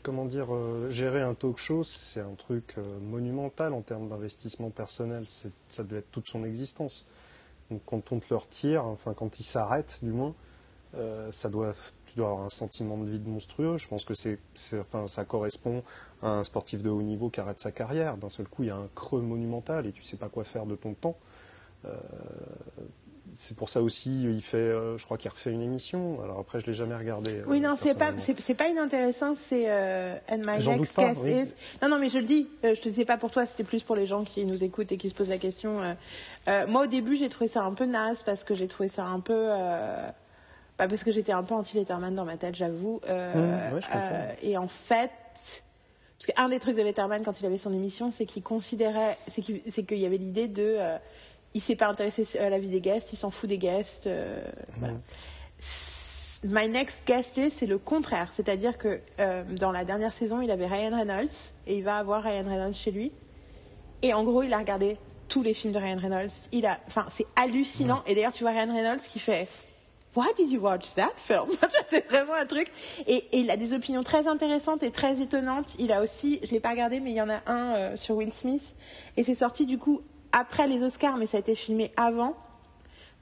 comment 0.02 0.26
dire, 0.26 0.54
euh, 0.54 0.90
gérer 0.90 1.22
un 1.22 1.32
talk 1.32 1.56
show, 1.56 1.82
c'est 1.82 2.20
un 2.20 2.34
truc 2.34 2.74
euh, 2.76 2.98
monumental 3.00 3.72
en 3.72 3.80
termes 3.80 4.10
d'investissement 4.10 4.68
personnel. 4.68 5.24
Ça 5.68 5.82
doit 5.84 5.98
être 6.00 6.10
toute 6.10 6.28
son 6.28 6.44
existence. 6.44 7.06
Donc 7.70 7.80
quand 7.86 8.12
on 8.12 8.18
te 8.18 8.26
le 8.28 8.36
retire, 8.36 8.84
enfin 8.84 9.14
quand 9.14 9.40
il 9.40 9.44
s'arrête, 9.44 9.98
du 10.02 10.10
moins, 10.10 10.34
euh, 10.96 11.32
ça 11.32 11.48
doit, 11.48 11.74
tu 12.06 12.16
dois 12.16 12.28
avoir 12.28 12.44
un 12.44 12.50
sentiment 12.50 12.98
de 12.98 13.08
vide 13.08 13.26
monstrueux. 13.26 13.78
Je 13.78 13.88
pense 13.88 14.04
que 14.04 14.14
c'est, 14.14 14.38
enfin, 14.78 15.06
ça 15.06 15.24
correspond 15.24 15.82
à 16.22 16.28
un 16.28 16.44
sportif 16.44 16.82
de 16.82 16.90
haut 16.90 17.02
niveau 17.02 17.30
qui 17.30 17.40
arrête 17.40 17.60
sa 17.60 17.72
carrière. 17.72 18.18
D'un 18.18 18.30
seul 18.30 18.48
coup, 18.48 18.64
il 18.64 18.66
y 18.66 18.70
a 18.70 18.76
un 18.76 18.88
creux 18.94 19.22
monumental 19.22 19.86
et 19.86 19.92
tu 19.92 20.02
sais 20.02 20.18
pas 20.18 20.28
quoi 20.28 20.44
faire 20.44 20.66
de 20.66 20.76
ton 20.76 20.92
temps. 20.92 21.16
C'est 23.40 23.56
pour 23.56 23.68
ça 23.68 23.82
aussi, 23.82 24.24
il 24.24 24.42
fait, 24.42 24.56
euh, 24.56 24.98
je 24.98 25.04
crois 25.04 25.16
qu'il 25.16 25.30
refait 25.30 25.52
une 25.52 25.62
émission. 25.62 26.20
Alors 26.24 26.40
après, 26.40 26.58
je 26.58 26.66
l'ai 26.66 26.72
jamais 26.72 26.96
regardé. 26.96 27.36
euh, 27.36 27.44
Oui, 27.46 27.60
non, 27.60 27.76
c'est 27.76 27.96
pas, 27.96 28.10
c'est 28.18 28.54
pas 28.56 28.66
inintéressant, 28.66 29.36
c'est 29.36 29.66
euh, 29.68 30.16
And 30.28 30.38
My 30.44 30.58
doute 30.76 30.92
pas, 30.92 31.10
Guest 31.10 31.20
oui. 31.22 31.30
is. 31.42 31.54
Non, 31.80 31.88
non, 31.88 32.00
mais 32.00 32.08
je 32.08 32.18
le 32.18 32.24
dis, 32.24 32.48
euh, 32.64 32.74
je 32.74 32.80
te 32.80 32.88
disais 32.88 33.04
pas 33.04 33.16
pour 33.16 33.30
toi, 33.30 33.46
c'était 33.46 33.62
plus 33.62 33.84
pour 33.84 33.94
les 33.94 34.06
gens 34.06 34.24
qui 34.24 34.44
nous 34.44 34.64
écoutent 34.64 34.90
et 34.90 34.96
qui 34.96 35.08
se 35.08 35.14
posent 35.14 35.28
la 35.28 35.38
question. 35.38 35.80
euh. 36.48 36.66
Moi, 36.66 36.82
au 36.82 36.86
début, 36.88 37.14
j'ai 37.16 37.28
trouvé 37.28 37.46
ça 37.46 37.62
un 37.62 37.72
peu 37.74 37.84
naze 37.84 38.24
parce 38.24 38.42
que 38.42 38.56
j'ai 38.56 38.66
trouvé 38.66 38.88
ça 38.88 39.04
un 39.04 39.20
peu. 39.20 39.46
bah, 40.76 40.88
parce 40.88 41.04
que 41.04 41.12
j'étais 41.12 41.30
un 41.30 41.44
peu 41.44 41.54
anti-Letterman 41.54 42.16
dans 42.16 42.24
ma 42.24 42.38
tête, 42.38 42.56
j'avoue. 42.56 43.00
Mmh, 43.06 43.74
ouais, 43.74 44.36
et 44.42 44.58
en 44.58 44.66
fait. 44.68 45.12
Parce 46.18 46.32
qu'un 46.34 46.48
des 46.48 46.58
trucs 46.58 46.76
de 46.76 46.82
Letterman 46.82 47.22
quand 47.22 47.38
il 47.40 47.46
avait 47.46 47.58
son 47.58 47.72
émission, 47.72 48.10
c'est 48.10 48.26
qu'il 48.26 48.42
considérait. 48.42 49.16
C'est 49.28 49.42
qu'il 49.42 49.60
c'est 49.70 49.84
qu'il 49.84 49.98
y 49.98 50.06
avait 50.06 50.16
l'idée 50.16 50.48
de. 50.48 50.76
Il 51.54 51.60
s'est 51.60 51.76
pas 51.76 51.86
intéressé 51.88 52.38
à 52.38 52.50
la 52.50 52.58
vie 52.58 52.68
des 52.68 52.80
guests, 52.80 53.12
il 53.12 53.16
s'en 53.16 53.30
fout 53.30 53.48
des 53.48 53.58
guests. 53.58 54.06
euh, 54.06 54.40
voilà. 54.76 54.94
My 56.44 56.68
Next 56.68 57.02
Guest 57.06 57.36
Is, 57.36 57.50
c'est 57.50 57.66
le 57.66 57.78
contraire. 57.78 58.30
C'est-à-dire 58.32 58.78
que 58.78 59.00
euh, 59.18 59.42
dans 59.58 59.72
la 59.72 59.84
dernière 59.84 60.12
saison, 60.12 60.40
il 60.40 60.50
avait 60.50 60.66
Ryan 60.66 60.96
Reynolds 60.96 61.28
et 61.66 61.76
il 61.78 61.82
va 61.82 61.96
avoir 61.96 62.22
Ryan 62.22 62.44
Reynolds 62.48 62.74
chez 62.74 62.92
lui. 62.92 63.10
Et 64.02 64.14
en 64.14 64.22
gros, 64.22 64.44
il 64.44 64.52
a 64.52 64.58
regardé 64.58 64.98
tous 65.28 65.42
les 65.42 65.52
films 65.52 65.72
de 65.72 65.78
Ryan 65.78 65.96
Reynolds. 66.00 66.30
Il 66.52 66.64
a, 66.66 66.78
enfin, 66.86 67.06
c'est 67.10 67.26
hallucinant. 67.34 68.02
Et 68.06 68.14
d'ailleurs, 68.14 68.32
tu 68.32 68.44
vois 68.44 68.52
Ryan 68.52 68.72
Reynolds 68.72 69.00
qui 69.00 69.18
fait 69.18 69.48
Why 70.14 70.28
did 70.36 70.50
you 70.50 70.60
watch 70.60 70.94
that 70.94 71.12
film? 71.16 71.50
C'est 71.88 72.08
vraiment 72.08 72.34
un 72.34 72.46
truc. 72.46 72.70
Et, 73.06 73.16
et 73.32 73.40
il 73.40 73.50
a 73.50 73.56
des 73.56 73.72
opinions 73.72 74.02
très 74.02 74.26
intéressantes 74.26 74.82
et 74.82 74.90
très 74.90 75.20
étonnantes. 75.20 75.74
Il 75.78 75.92
a 75.92 76.02
aussi, 76.02 76.40
je 76.44 76.50
l'ai 76.52 76.60
pas 76.60 76.70
regardé, 76.70 76.98
mais 77.00 77.10
il 77.10 77.16
y 77.16 77.20
en 77.20 77.28
a 77.28 77.40
un 77.46 77.74
euh, 77.76 77.96
sur 77.96 78.16
Will 78.16 78.32
Smith. 78.32 78.74
Et 79.16 79.22
c'est 79.22 79.34
sorti 79.34 79.66
du 79.66 79.76
coup 79.78 80.00
après 80.32 80.66
les 80.66 80.82
Oscars, 80.82 81.16
mais 81.16 81.26
ça 81.26 81.38
a 81.38 81.40
été 81.40 81.54
filmé 81.54 81.92
avant. 81.96 82.34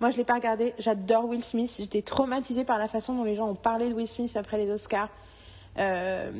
Moi, 0.00 0.10
je 0.10 0.18
l'ai 0.18 0.24
pas 0.24 0.34
regardé. 0.34 0.74
J'adore 0.78 1.26
Will 1.26 1.42
Smith. 1.42 1.74
J'étais 1.78 2.02
traumatisée 2.02 2.64
par 2.64 2.78
la 2.78 2.88
façon 2.88 3.14
dont 3.14 3.24
les 3.24 3.34
gens 3.34 3.48
ont 3.48 3.54
parlé 3.54 3.88
de 3.88 3.94
Will 3.94 4.08
Smith 4.08 4.36
après 4.36 4.58
les 4.58 4.70
Oscars. 4.70 5.08
Euh, 5.78 6.30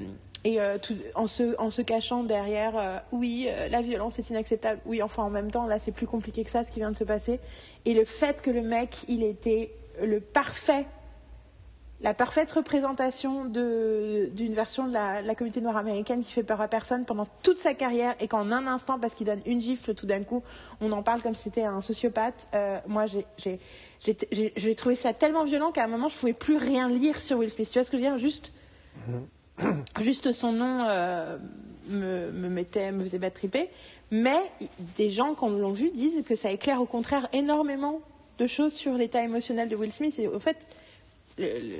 et 0.45 0.61
euh, 0.61 0.79
en, 1.14 1.27
se, 1.27 1.83
cachant 1.83 2.23
derrière, 2.23 2.79
euh, 2.79 2.99
oui, 3.12 3.49
la 3.71 3.83
violence 3.83 4.19
est 4.19 4.31
inacceptable. 4.31 4.81
Oui, 4.85 5.03
enfin, 5.03 5.23
en 5.23 5.31
même 5.31 5.51
temps, 5.51 5.67
là, 5.67 5.79
c'est 5.79 5.93
plus 5.93 6.07
compliqué 6.07 6.45
que 6.45 6.51
ça, 6.51 6.64
ce 6.64 6.71
qui 6.71 6.81
vient 6.81 6.91
de 6.91 6.97
se 6.97 7.05
passer. 7.05 7.41
Et 7.85 7.95
le 7.95 8.05
fait 8.05 8.43
que 8.43 8.51
le 8.51 8.62
mec, 8.62 8.99
il 9.09 9.23
était 9.23 9.73
le 10.03 10.21
parfait 10.21 10.87
la 12.03 12.12
parfaite 12.12 12.53
représentation 12.53 13.47
d'une 13.47 14.55
version 14.55 14.86
de 14.86 14.92
la, 14.92 15.22
la, 15.22 15.34
communauté 15.34 15.62
noire 15.62 15.78
américaine 15.78 16.22
qui 16.22 16.30
fait 16.30 16.42
peur 16.42 16.61
à 16.61 16.68
personne 16.68 17.07
pendant 17.07 17.26
toute 17.42 17.59
sa 17.59 17.72
carrière 17.72 18.14
et 18.20 18.28
qu'en 18.28 18.53
un 18.53 18.66
instant, 18.66 18.99
parce 18.99 19.14
qu'il 19.14 19.26
donne 19.26 19.40
une 19.47 19.62
gifle, 19.62 19.94
tout 19.94 20.07
d'un 20.07 20.22
coup, 20.22 20.42
on 20.82 20.92
en 20.92 21.03
parle 21.03 21.22
comme 21.22 21.34
si 21.34 21.44
c'était 21.44 21.64
un 21.64 21.80
sociopathe. 21.80 22.47
Euh, 22.55 22.78
moi, 22.86 23.07
j'ai 23.38 24.74
trouvé 24.76 24.94
ça 24.94 25.14
tellement 25.14 25.44
violent 25.44 25.72
qu'à 25.72 25.84
un 25.84 25.88
moment, 25.88 26.09
je 26.09 26.16
ne 26.16 26.20
pouvais 26.20 26.32
plus 26.34 26.57
rien 26.57 26.88
lire 26.88 27.20
sur 27.20 27.38
Will 27.38 27.51
Smith. 27.51 27.70
Tu 27.70 27.78
vois 27.78 27.84
ce 27.84 27.90
que 27.90 27.97
je 27.97 28.03
veux 28.03 28.09
dire? 28.11 28.18
Juste, 28.18 28.53
juste 30.01 30.32
son 30.32 30.53
nom 30.53 30.80
euh, 30.82 31.38
me, 31.88 32.30
me, 32.30 32.49
mettait, 32.51 32.92
me 32.92 33.05
faisait 33.05 33.18
battre 33.18 33.36
triper. 33.36 33.70
Mais 34.11 34.38
des 34.99 35.09
gens, 35.09 35.34
quand 35.34 35.49
l'ont 35.49 35.72
vu, 35.72 35.90
disent 35.90 36.22
que 36.28 36.36
ça 36.36 36.51
éclaire 36.51 36.82
au 36.82 36.86
contraire 36.86 37.26
énormément 37.32 38.03
de 38.38 38.47
choses 38.47 38.74
sur 38.74 38.92
l'état 38.92 39.22
émotionnel 39.22 39.70
de 39.70 39.76
Will 39.76 39.92
Smith. 39.92 40.18
Et 40.18 40.28
au 40.28 40.38
fait, 40.38 40.59
le, 41.39 41.47
le, 41.47 41.76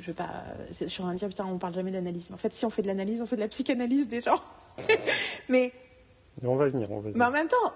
je 0.00 0.06
vais 0.06 0.12
pas, 0.12 0.44
je 0.80 0.86
suis 0.86 1.02
en 1.02 1.06
train 1.06 1.14
de 1.14 1.18
dire, 1.18 1.28
putain, 1.28 1.46
on 1.46 1.58
parle 1.58 1.74
jamais 1.74 1.90
d'analyse. 1.90 2.26
Mais 2.30 2.34
en 2.34 2.38
fait, 2.38 2.54
si 2.54 2.64
on 2.64 2.70
fait 2.70 2.82
de 2.82 2.86
l'analyse, 2.86 3.20
on 3.20 3.26
fait 3.26 3.36
de 3.36 3.40
la 3.40 3.48
psychanalyse 3.48 4.08
des 4.08 4.20
gens. 4.20 4.40
mais. 5.48 5.72
On 6.42 6.56
va 6.56 6.68
venir, 6.68 6.90
on 6.90 6.96
va 6.96 7.02
venir. 7.02 7.16
Mais 7.16 7.24
en 7.24 7.30
même 7.30 7.48
temps, 7.48 7.72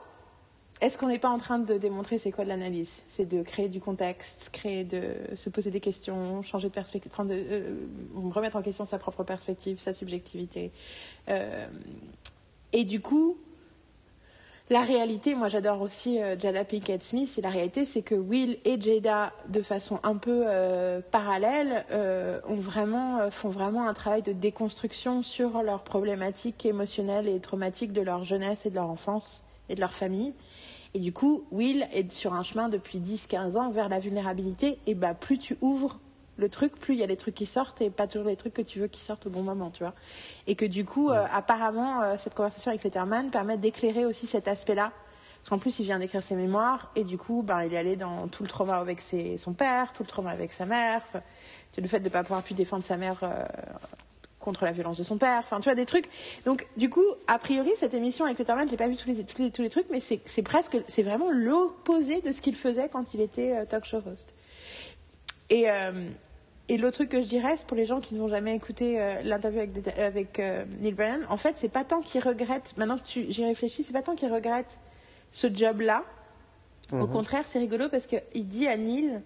est-ce 0.80 0.96
qu'on 0.96 1.08
n'est 1.08 1.18
pas 1.18 1.28
en 1.28 1.38
train 1.38 1.58
de 1.58 1.76
démontrer 1.76 2.18
c'est 2.18 2.30
quoi 2.30 2.44
de 2.44 2.48
l'analyse? 2.48 3.02
C'est 3.08 3.26
de 3.26 3.42
créer 3.42 3.68
du 3.68 3.80
contexte, 3.80 4.50
créer 4.52 4.84
de 4.84 5.14
se 5.34 5.50
poser 5.50 5.70
des 5.70 5.80
questions, 5.80 6.42
changer 6.42 6.68
de 6.68 6.74
perspective, 6.74 7.10
prendre 7.10 7.30
de, 7.30 7.44
euh, 7.50 7.74
remettre 8.30 8.56
en 8.56 8.62
question 8.62 8.84
sa 8.84 8.98
propre 8.98 9.24
perspective, 9.24 9.80
sa 9.80 9.92
subjectivité. 9.92 10.70
Euh, 11.28 11.66
et 12.72 12.84
du 12.84 13.00
coup, 13.00 13.38
la 14.70 14.82
réalité, 14.82 15.34
moi 15.34 15.48
j'adore 15.48 15.80
aussi 15.80 16.20
euh, 16.20 16.38
Jada 16.38 16.64
Pinkett 16.64 17.02
Smith, 17.02 17.34
et 17.38 17.40
la 17.40 17.48
réalité 17.48 17.86
c'est 17.86 18.02
que 18.02 18.14
Will 18.14 18.58
et 18.66 18.78
Jada, 18.78 19.32
de 19.48 19.62
façon 19.62 19.98
un 20.02 20.16
peu 20.16 20.44
euh, 20.46 21.00
parallèle, 21.10 21.86
euh, 21.90 22.40
ont 22.46 22.56
vraiment, 22.56 23.30
font 23.30 23.48
vraiment 23.48 23.88
un 23.88 23.94
travail 23.94 24.22
de 24.22 24.32
déconstruction 24.32 25.22
sur 25.22 25.62
leurs 25.62 25.84
problématiques 25.84 26.66
émotionnelles 26.66 27.28
et 27.28 27.40
traumatiques 27.40 27.92
de 27.92 28.02
leur 28.02 28.24
jeunesse 28.24 28.66
et 28.66 28.70
de 28.70 28.74
leur 28.74 28.90
enfance 28.90 29.42
et 29.70 29.74
de 29.74 29.80
leur 29.80 29.92
famille. 29.92 30.34
Et 30.94 31.00
du 31.00 31.12
coup, 31.12 31.44
Will 31.50 31.86
est 31.92 32.10
sur 32.12 32.34
un 32.34 32.42
chemin 32.42 32.68
depuis 32.68 32.98
10-15 32.98 33.56
ans 33.56 33.70
vers 33.70 33.88
la 33.88 33.98
vulnérabilité, 34.00 34.78
et 34.86 34.94
bah 34.94 35.14
plus 35.14 35.38
tu 35.38 35.56
ouvres 35.60 35.98
le 36.38 36.48
truc, 36.48 36.78
plus 36.78 36.94
il 36.94 37.00
y 37.00 37.02
a 37.02 37.06
des 37.06 37.16
trucs 37.16 37.34
qui 37.34 37.46
sortent 37.46 37.82
et 37.82 37.90
pas 37.90 38.06
toujours 38.06 38.28
les 38.28 38.36
trucs 38.36 38.54
que 38.54 38.62
tu 38.62 38.78
veux 38.78 38.86
qui 38.86 39.00
sortent 39.00 39.26
au 39.26 39.30
bon 39.30 39.42
moment, 39.42 39.70
tu 39.70 39.82
vois. 39.82 39.94
Et 40.46 40.54
que 40.54 40.64
du 40.64 40.84
coup, 40.84 41.10
euh, 41.10 41.26
apparemment, 41.32 42.00
euh, 42.02 42.14
cette 42.16 42.34
conversation 42.34 42.70
avec 42.70 42.84
Letterman 42.84 43.30
permet 43.30 43.58
d'éclairer 43.58 44.04
aussi 44.04 44.26
cet 44.26 44.46
aspect-là. 44.46 44.92
Parce 45.40 45.50
qu'en 45.50 45.58
plus, 45.58 45.78
il 45.80 45.84
vient 45.84 45.98
d'écrire 45.98 46.22
ses 46.22 46.36
mémoires 46.36 46.90
et 46.94 47.04
du 47.04 47.18
coup, 47.18 47.42
ben, 47.42 47.62
il 47.64 47.74
est 47.74 47.78
allé 47.78 47.96
dans 47.96 48.28
tout 48.28 48.44
le 48.44 48.48
trauma 48.48 48.76
avec 48.76 49.00
ses, 49.00 49.36
son 49.38 49.52
père, 49.52 49.92
tout 49.92 50.04
le 50.04 50.08
trauma 50.08 50.30
avec 50.30 50.52
sa 50.52 50.64
mère, 50.64 51.02
le 51.76 51.86
fait 51.88 52.00
de 52.00 52.04
ne 52.04 52.10
pas 52.10 52.22
pouvoir 52.22 52.42
plus 52.42 52.54
défendre 52.54 52.84
sa 52.84 52.96
mère 52.96 53.18
euh, 53.22 53.44
contre 54.40 54.64
la 54.64 54.72
violence 54.72 54.98
de 54.98 55.04
son 55.04 55.16
père, 55.16 55.40
enfin, 55.40 55.58
tu 55.58 55.64
vois, 55.64 55.74
des 55.74 55.86
trucs. 55.86 56.08
Donc, 56.44 56.66
du 56.76 56.90
coup, 56.90 57.04
a 57.26 57.38
priori, 57.38 57.70
cette 57.74 57.94
émission 57.94 58.24
avec 58.24 58.38
Letterman, 58.38 58.68
j'ai 58.68 58.76
pas 58.76 58.88
vu 58.88 58.96
tous 58.96 59.08
les, 59.08 59.24
tous 59.24 59.42
les, 59.42 59.50
tous 59.50 59.62
les 59.62 59.70
trucs, 59.70 59.86
mais 59.90 60.00
c'est 60.00 60.42
presque, 60.42 60.76
c'est 60.86 61.02
vraiment 61.02 61.30
l'opposé 61.30 62.20
de 62.20 62.32
ce 62.32 62.40
qu'il 62.40 62.56
faisait 62.56 62.88
quand 62.88 63.14
il 63.14 63.20
était 63.20 63.64
talk 63.66 63.84
show 63.84 63.98
host. 63.98 64.34
Et, 65.50 65.70
euh, 65.70 66.10
et 66.68 66.76
l'autre 66.76 66.96
truc 66.98 67.08
que 67.10 67.20
je 67.22 67.26
dirais, 67.26 67.56
c'est 67.56 67.66
pour 67.66 67.76
les 67.76 67.86
gens 67.86 68.00
qui 68.00 68.14
n'ont 68.14 68.28
jamais 68.28 68.54
écouté 68.54 69.00
euh, 69.00 69.22
l'interview 69.22 69.60
avec, 69.60 69.88
avec 69.98 70.38
euh, 70.40 70.64
Neil 70.80 70.92
Brennan, 70.92 71.20
en 71.30 71.36
fait, 71.36 71.54
c'est 71.56 71.68
pas 71.68 71.84
tant 71.84 72.00
qu'il 72.00 72.20
regrette, 72.22 72.76
maintenant 72.76 72.98
que 72.98 73.02
j'y 73.06 73.44
réfléchis, 73.44 73.82
c'est 73.84 73.92
pas 73.92 74.02
tant 74.02 74.14
qu'il 74.14 74.32
regrette 74.32 74.78
ce 75.32 75.46
job-là. 75.52 76.04
Au 76.92 76.96
Mhm. 77.06 77.10
contraire, 77.10 77.44
c'est 77.46 77.58
rigolo 77.58 77.88
parce 77.90 78.06
qu'il 78.06 78.46
dit 78.48 78.66
à 78.66 78.76
Neil 78.76 79.20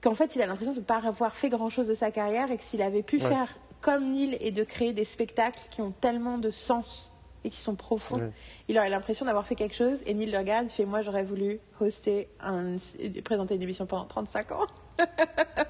qu'en 0.00 0.14
fait, 0.14 0.34
il 0.36 0.42
a 0.42 0.46
l'impression 0.46 0.72
de 0.72 0.78
ne 0.80 0.84
pas 0.84 0.96
avoir 1.04 1.34
fait 1.36 1.48
grand-chose 1.50 1.86
de 1.86 1.94
sa 1.94 2.10
carrière 2.10 2.50
et 2.50 2.56
que 2.56 2.64
s'il 2.64 2.82
avait 2.82 3.02
pu 3.02 3.16
Ouais. 3.18 3.28
faire 3.28 3.56
comme 3.80 4.10
Neil 4.12 4.36
et 4.40 4.50
de 4.50 4.64
créer 4.64 4.92
des 4.92 5.04
spectacles 5.04 5.60
qui 5.70 5.80
ont 5.82 5.92
tellement 6.00 6.38
de 6.38 6.50
sens 6.50 7.12
et 7.44 7.50
qui 7.50 7.60
sont 7.60 7.74
profonds, 7.76 8.18
Ouais. 8.18 8.30
il 8.68 8.76
aurait 8.78 8.90
l'impression 8.90 9.24
d'avoir 9.24 9.46
fait 9.46 9.54
quelque 9.54 9.74
chose. 9.74 9.98
Et 10.06 10.12
Neil 10.14 10.30
le 10.30 10.38
regarde, 10.38 10.68
fait 10.68 10.84
Moi, 10.84 11.00
j'aurais 11.02 11.22
voulu 11.22 11.60
hoster, 11.80 12.28
un, 12.40 12.76
présenter 13.24 13.54
une 13.54 13.62
émission 13.62 13.86
pendant 13.86 14.04
35 14.04 14.52
ans. 14.52 14.66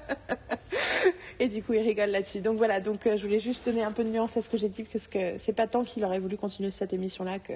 Et 1.41 1.47
du 1.47 1.63
coup, 1.63 1.73
il 1.73 1.81
rigole 1.81 2.11
là-dessus. 2.11 2.39
Donc 2.39 2.57
voilà, 2.57 2.79
donc 2.79 3.07
euh, 3.07 3.17
je 3.17 3.23
voulais 3.25 3.39
juste 3.39 3.65
donner 3.65 3.81
un 3.81 3.91
peu 3.91 4.03
de 4.03 4.09
nuance 4.09 4.37
à 4.37 4.43
ce 4.43 4.47
que 4.49 4.57
j'ai 4.57 4.69
dit, 4.69 4.83
parce 4.83 5.07
que 5.07 5.39
c'est 5.39 5.53
pas 5.53 5.65
tant 5.65 5.83
qu'il 5.83 6.05
aurait 6.05 6.19
voulu 6.19 6.37
continuer 6.37 6.69
cette 6.69 6.93
émission-là 6.93 7.39
que 7.39 7.53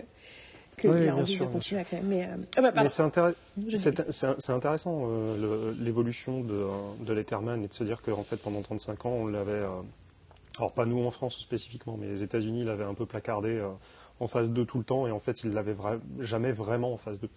qu'il 0.80 0.90
Oui, 0.90 0.98
a 1.02 1.04
bien 1.04 1.14
envie 1.16 1.26
sûr, 1.32 1.42
de 1.42 1.46
bien 1.46 1.54
continuer 1.54 1.82
à 1.82 1.84
créer. 1.84 2.00
Mais, 2.04 2.24
euh, 2.24 2.36
ah 2.58 2.62
bah. 2.62 2.72
Mais 2.82 2.90
c'est 2.90 3.04
intér- 3.04 4.52
intéressant 4.52 5.04
euh, 5.08 5.72
l'évolution 5.80 6.42
de, 6.42 6.66
de 7.02 7.14
Letterman 7.14 7.64
et 7.64 7.68
de 7.68 7.74
se 7.74 7.84
dire 7.84 8.02
qu'en 8.02 8.24
fait 8.24 8.38
pendant 8.38 8.64
35 8.64 9.06
ans 9.06 9.10
on 9.12 9.28
l'avait, 9.28 9.62
alors 10.58 10.74
pas 10.74 10.86
nous 10.86 11.06
en 11.06 11.12
France 11.12 11.38
spécifiquement, 11.40 11.96
mais 12.02 12.08
les 12.08 12.24
États-Unis 12.24 12.64
l'avaient 12.66 12.84
un 12.86 12.96
peu 12.96 13.06
placardé 13.06 13.62
en 14.20 14.28
phase 14.28 14.52
2 14.52 14.66
tout 14.66 14.78
le 14.78 14.84
temps 14.84 15.08
et 15.08 15.12
en 15.12 15.20
fait 15.20 15.44
il 15.44 15.52
l'avait 15.52 15.74
vra- 15.74 16.00
jamais 16.20 16.52
vraiment 16.52 16.94
en 16.94 16.98
phase 16.98 17.20
2. 17.20 17.30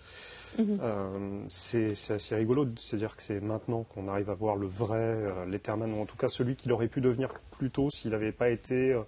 Mhm. 0.58 0.78
Euh, 0.80 1.44
c'est 1.48 1.92
assez 2.10 2.34
rigolo 2.34 2.64
de 2.64 2.78
se 2.78 2.96
dire 2.96 3.16
que 3.16 3.22
c'est 3.22 3.40
maintenant 3.40 3.84
qu'on 3.84 4.08
arrive 4.08 4.30
à 4.30 4.34
voir 4.34 4.56
le 4.56 4.66
vrai 4.66 5.18
euh, 5.24 5.44
Letterman, 5.46 5.92
ou 5.92 6.00
en 6.00 6.06
tout 6.06 6.16
cas 6.16 6.28
celui 6.28 6.56
qu'il 6.56 6.72
aurait 6.72 6.88
pu 6.88 7.00
devenir 7.00 7.30
plus 7.50 7.70
tôt 7.70 7.90
s'il 7.90 8.12
n'avait 8.12 8.32
pas 8.32 8.48
été, 8.50 8.92
euh, 8.92 9.02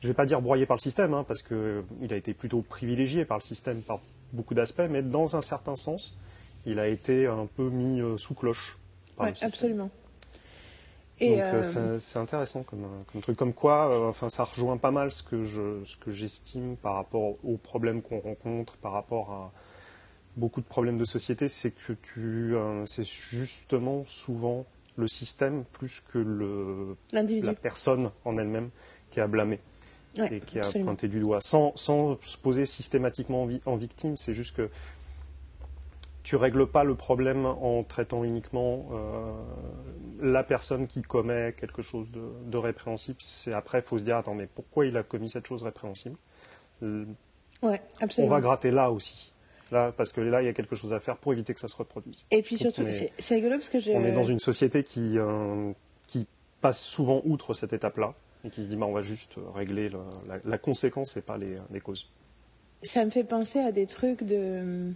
je 0.00 0.06
ne 0.06 0.12
vais 0.12 0.16
pas 0.16 0.26
dire 0.26 0.42
broyé 0.42 0.66
par 0.66 0.76
le 0.76 0.82
système, 0.82 1.14
hein, 1.14 1.24
parce 1.26 1.42
qu'il 1.42 2.12
a 2.12 2.16
été 2.16 2.34
plutôt 2.34 2.62
privilégié 2.62 3.24
par 3.24 3.38
le 3.38 3.42
système 3.42 3.80
par 3.80 4.00
beaucoup 4.32 4.54
d'aspects, 4.54 4.82
mais 4.90 5.02
dans 5.02 5.34
un 5.36 5.40
certain 5.42 5.76
sens, 5.76 6.16
il 6.66 6.78
a 6.78 6.86
été 6.88 7.26
un 7.26 7.46
peu 7.46 7.70
mis 7.70 8.00
euh, 8.00 8.18
sous 8.18 8.34
cloche 8.34 8.76
système. 9.34 9.48
absolument. 9.48 9.90
Donc 11.20 11.38
Et, 11.38 11.42
euh, 11.54 11.62
euh, 11.76 11.98
c'est- 11.98 12.18
intéressant 12.18 12.62
comme, 12.62 12.84
euh, 12.84 13.02
comme 13.12 13.20
truc. 13.20 13.36
Comme 13.36 13.52
quoi, 13.54 14.08
enfin, 14.08 14.28
ça 14.28 14.44
rejoint 14.44 14.76
pas 14.76 14.90
mal 14.90 15.10
ce 15.12 15.22
que 15.22 15.44
je, 15.44 15.84
ce 15.84 15.96
que 15.96 16.10
j'estime 16.10 16.76
par 16.76 16.94
rapport 16.94 17.36
aux 17.44 17.56
problèmes 17.56 18.02
qu'on 18.02 18.20
rencontre, 18.20 18.76
par 18.76 18.92
rapport 18.92 19.30
à 19.32 19.52
beaucoup 20.36 20.60
de 20.60 20.66
problèmes 20.66 20.98
de 20.98 21.04
société, 21.04 21.48
c'est 21.48 21.72
que 21.72 21.92
tu, 21.92 22.54
c'est 22.86 23.04
justement 23.04 24.04
souvent 24.04 24.64
le 24.96 25.08
système 25.08 25.64
plus 25.72 26.00
que 26.12 26.18
le, 26.18 26.96
la 27.12 27.52
personne 27.54 28.10
en 28.24 28.38
elle-même 28.38 28.70
qui 29.10 29.20
a 29.20 29.26
blâmé 29.26 29.58
Ouais, 30.16 30.32
et 30.32 30.40
qui 30.40 30.58
a 30.58 30.62
absolument. 30.62 30.90
pointé 30.90 31.06
du 31.08 31.20
doigt, 31.20 31.40
sans, 31.40 31.72
sans 31.76 32.18
se 32.22 32.36
poser 32.38 32.66
systématiquement 32.66 33.46
en 33.66 33.76
victime. 33.76 34.16
C'est 34.16 34.34
juste 34.34 34.56
que 34.56 34.68
tu 36.28 36.36
règles 36.36 36.66
pas 36.66 36.84
le 36.84 36.94
problème 36.94 37.46
en 37.46 37.82
traitant 37.84 38.22
uniquement 38.22 38.86
euh, 38.92 39.32
la 40.20 40.42
personne 40.42 40.86
qui 40.86 41.00
commet 41.00 41.54
quelque 41.58 41.80
chose 41.80 42.10
de, 42.10 42.20
de 42.44 42.56
répréhensible. 42.58 43.16
C'est 43.20 43.54
après, 43.54 43.78
il 43.78 43.82
faut 43.82 43.96
se 43.98 44.04
dire 44.04 44.18
attends, 44.18 44.34
mais 44.34 44.46
pourquoi 44.46 44.84
il 44.84 44.94
a 44.98 45.02
commis 45.02 45.30
cette 45.30 45.46
chose 45.46 45.62
répréhensible? 45.62 46.16
Euh, 46.82 47.06
On 47.62 48.26
va 48.28 48.40
gratter 48.42 48.70
là 48.70 48.90
aussi. 48.90 49.32
Là, 49.72 49.90
parce 49.96 50.12
que 50.12 50.20
là, 50.20 50.42
il 50.42 50.44
y 50.44 50.48
a 50.48 50.52
quelque 50.52 50.76
chose 50.76 50.92
à 50.92 51.00
faire 51.00 51.16
pour 51.16 51.32
éviter 51.32 51.54
que 51.54 51.60
ça 51.60 51.68
se 51.68 51.76
reproduise. 51.76 52.26
Et 52.30 52.42
puis 52.42 52.58
surtout, 52.58 52.82
c'est 52.90 53.34
rigolo 53.34 53.54
parce 53.56 53.70
que 53.70 53.80
je. 53.80 53.90
On 53.92 54.04
est 54.04 54.12
dans 54.12 54.24
une 54.24 54.38
société 54.38 54.84
qui, 54.84 55.18
euh, 55.18 55.72
qui 56.06 56.26
passe 56.60 56.80
souvent 56.80 57.22
outre 57.24 57.54
cette 57.54 57.72
étape-là 57.72 58.12
et 58.44 58.50
qui 58.50 58.62
se 58.62 58.68
dit 58.68 58.76
bah, 58.76 58.84
on 58.86 58.92
va 58.92 59.02
juste 59.02 59.36
régler 59.54 59.88
le- 59.88 60.00
la, 60.26 60.38
la 60.44 60.58
conséquence 60.58 61.16
et 61.16 61.22
pas 61.22 61.38
les, 61.38 61.56
les 61.70 61.80
causes. 61.80 62.10
Ça 62.82 63.02
me 63.04 63.10
fait 63.10 63.24
penser 63.24 63.60
à 63.60 63.72
des 63.72 63.86
trucs 63.86 64.24
de. 64.24 64.92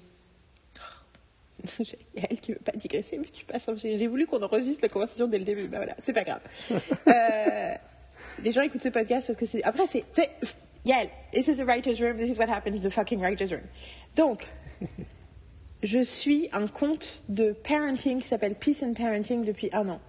Il 2.14 2.20
y 2.20 2.24
a 2.24 2.26
elle 2.30 2.40
qui 2.40 2.50
ne 2.52 2.56
veut 2.56 2.62
pas 2.62 2.72
digresser, 2.72 3.18
mais 3.18 3.26
tu 3.32 3.44
passes. 3.44 3.68
en- 3.68 3.74
J'ai 3.76 4.06
voulu 4.06 4.26
qu'on 4.26 4.42
enregistre 4.42 4.82
la 4.82 4.88
conversation 4.88 5.26
dès 5.28 5.38
le 5.38 5.44
début. 5.44 5.68
Ben 5.68 5.78
voilà, 5.78 5.94
c'est 6.02 6.12
pas 6.12 6.24
grave. 6.24 6.40
Euh, 7.08 7.74
les 8.44 8.52
gens 8.52 8.62
écoutent 8.62 8.82
ce 8.82 8.88
podcast 8.88 9.26
parce 9.26 9.38
que 9.38 9.46
c'est. 9.46 9.62
Après, 9.64 9.86
c'est. 9.86 10.04
Yael, 10.84 11.08
this 11.32 11.46
is 11.48 11.56
the 11.56 11.64
writer's 11.64 12.00
room, 12.00 12.16
this 12.18 12.30
is 12.30 12.38
what 12.38 12.48
happens 12.50 12.80
in 12.80 12.88
the 12.88 12.90
fucking 12.92 13.20
writer's 13.20 13.50
room. 13.52 13.62
Donc, 14.16 14.46
je 15.82 15.98
suis 16.02 16.48
un 16.52 16.66
compte 16.66 17.22
de 17.28 17.52
parenting 17.52 18.20
qui 18.20 18.28
s'appelle 18.28 18.54
Peace 18.54 18.82
and 18.82 18.94
Parenting 18.94 19.44
depuis 19.44 19.68
un 19.72 19.88
an. 19.88 20.00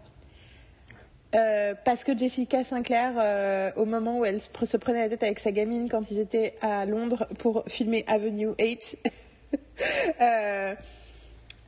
Euh, 1.35 1.73
parce 1.83 2.03
que 2.03 2.15
Jessica 2.17 2.63
Sinclair, 2.63 3.13
euh, 3.17 3.71
au 3.75 3.85
moment 3.85 4.19
où 4.19 4.25
elle 4.25 4.39
se 4.41 4.49
pre- 4.49 4.65
se 4.67 4.77
prenait 4.77 4.99
la 5.01 5.09
tête 5.09 5.23
avec 5.23 5.39
sa 5.39 5.51
gamine 5.51 5.89
quand 5.89 6.11
ils 6.11 6.19
étaient 6.19 6.55
à 6.61 6.85
Londres 6.85 7.27
pour 7.39 7.63
filmer 7.67 8.03
Avenue 8.07 8.49
8, 8.59 8.97
euh, 10.21 10.75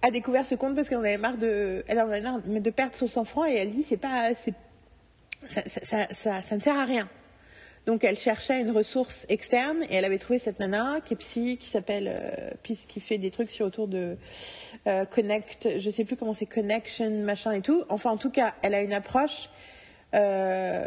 a 0.07 0.11
découvert 0.11 0.45
ce 0.45 0.55
compte 0.55 0.75
parce 0.75 0.87
qu'elle 0.89 0.99
en 0.99 1.03
avait 1.03 1.17
marre 1.17 1.37
de, 1.37 1.83
elle 1.87 1.99
en 1.99 2.39
de 2.45 2.69
perdre 2.69 2.95
son 2.95 3.07
sang-froid 3.07 3.49
et 3.49 3.55
elle 3.55 3.69
dit 3.69 3.83
c'est 3.83 3.97
pas, 3.97 4.35
c'est, 4.35 4.53
ça, 5.45 5.61
ça, 5.65 5.79
ça, 5.83 6.07
ça- 6.11 6.41
ça 6.41 6.55
ne 6.55 6.61
sert 6.61 6.77
à 6.77 6.85
rien 6.85 7.09
Donc 7.87 8.03
elle 8.03 8.15
cherchait 8.17 8.59
une 8.61 8.71
ressource 8.71 9.25
externe 9.29 9.83
et 9.89 9.95
elle 9.95 10.05
avait 10.05 10.17
trouvé 10.17 10.39
cette 10.39 10.59
nana 10.59 10.99
qui 11.05 11.13
est 11.13 11.17
psy, 11.17 11.57
qui 11.57 11.69
s'appelle, 11.69 12.07
euh, 12.19 12.49
qui 12.63 12.99
fait 12.99 13.17
des 13.17 13.31
trucs 13.31 13.51
sur 13.51 13.65
autour 13.65 13.87
de 13.87 14.17
euh, 14.87 15.05
connect, 15.05 15.69
je 15.77 15.89
sais 15.89 16.03
plus 16.03 16.15
comment 16.15 16.33
c'est 16.33 16.45
connection 16.47 17.09
machin 17.23 17.51
et 17.51 17.61
tout. 17.61 17.83
Enfin 17.89 18.11
en 18.11 18.17
tout 18.17 18.31
cas, 18.31 18.53
elle 18.63 18.73
a 18.75 18.81
une 18.81 18.93
approche 18.93 19.49
euh, 20.13 20.85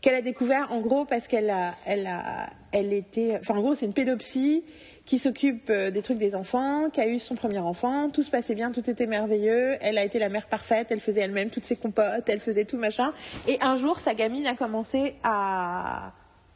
qu'elle 0.00 0.14
a 0.14 0.22
découvert 0.22 0.72
en 0.72 0.80
gros 0.80 1.04
parce 1.04 1.26
qu'elle 1.28 1.50
a, 1.50 1.74
elle 1.86 2.06
a, 2.06 2.50
elle 2.72 2.92
était, 2.92 3.36
enfin 3.40 3.54
en 3.54 3.60
gros 3.62 3.74
c'est 3.74 3.86
une 3.86 3.92
pédopsie 3.94 4.64
qui 5.06 5.18
s'occupe 5.18 5.70
euh, 5.70 5.90
des 5.90 6.02
trucs 6.02 6.18
des 6.18 6.34
enfants, 6.34 6.90
qui 6.90 7.00
a 7.00 7.08
eu 7.08 7.20
son 7.20 7.36
premier 7.36 7.60
enfant, 7.60 8.10
tout 8.10 8.24
se 8.24 8.30
passait 8.30 8.56
bien, 8.56 8.72
tout 8.72 8.90
était 8.90 9.06
merveilleux, 9.06 9.76
elle 9.80 9.96
a 9.98 10.04
été 10.04 10.18
la 10.18 10.28
mère 10.28 10.48
parfaite, 10.48 10.88
elle 10.90 11.00
faisait 11.00 11.20
elle-même 11.20 11.48
toutes 11.48 11.64
ses 11.64 11.76
compotes, 11.76 12.28
elle 12.28 12.40
faisait 12.40 12.64
tout 12.64 12.76
machin. 12.76 13.12
Et 13.46 13.56
un 13.62 13.76
jour, 13.76 14.00
sa 14.00 14.14
gamine 14.14 14.46
a 14.46 14.54
commencé 14.54 15.14
à, 15.22 16.12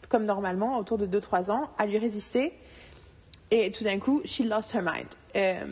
comme 0.09 0.25
normalement, 0.25 0.79
autour 0.79 0.99
de 0.99 1.07
2-3 1.07 1.53
ans, 1.53 1.71
à 1.79 1.87
lui 1.87 1.97
résister. 1.97 2.53
Et 3.53 3.71
tout 3.71 3.85
d'un 3.85 3.99
coup, 3.99 4.21
she 4.25 4.41
lost 4.41 4.75
her 4.75 4.83
mind. 4.83 5.07
Euh, 5.37 5.65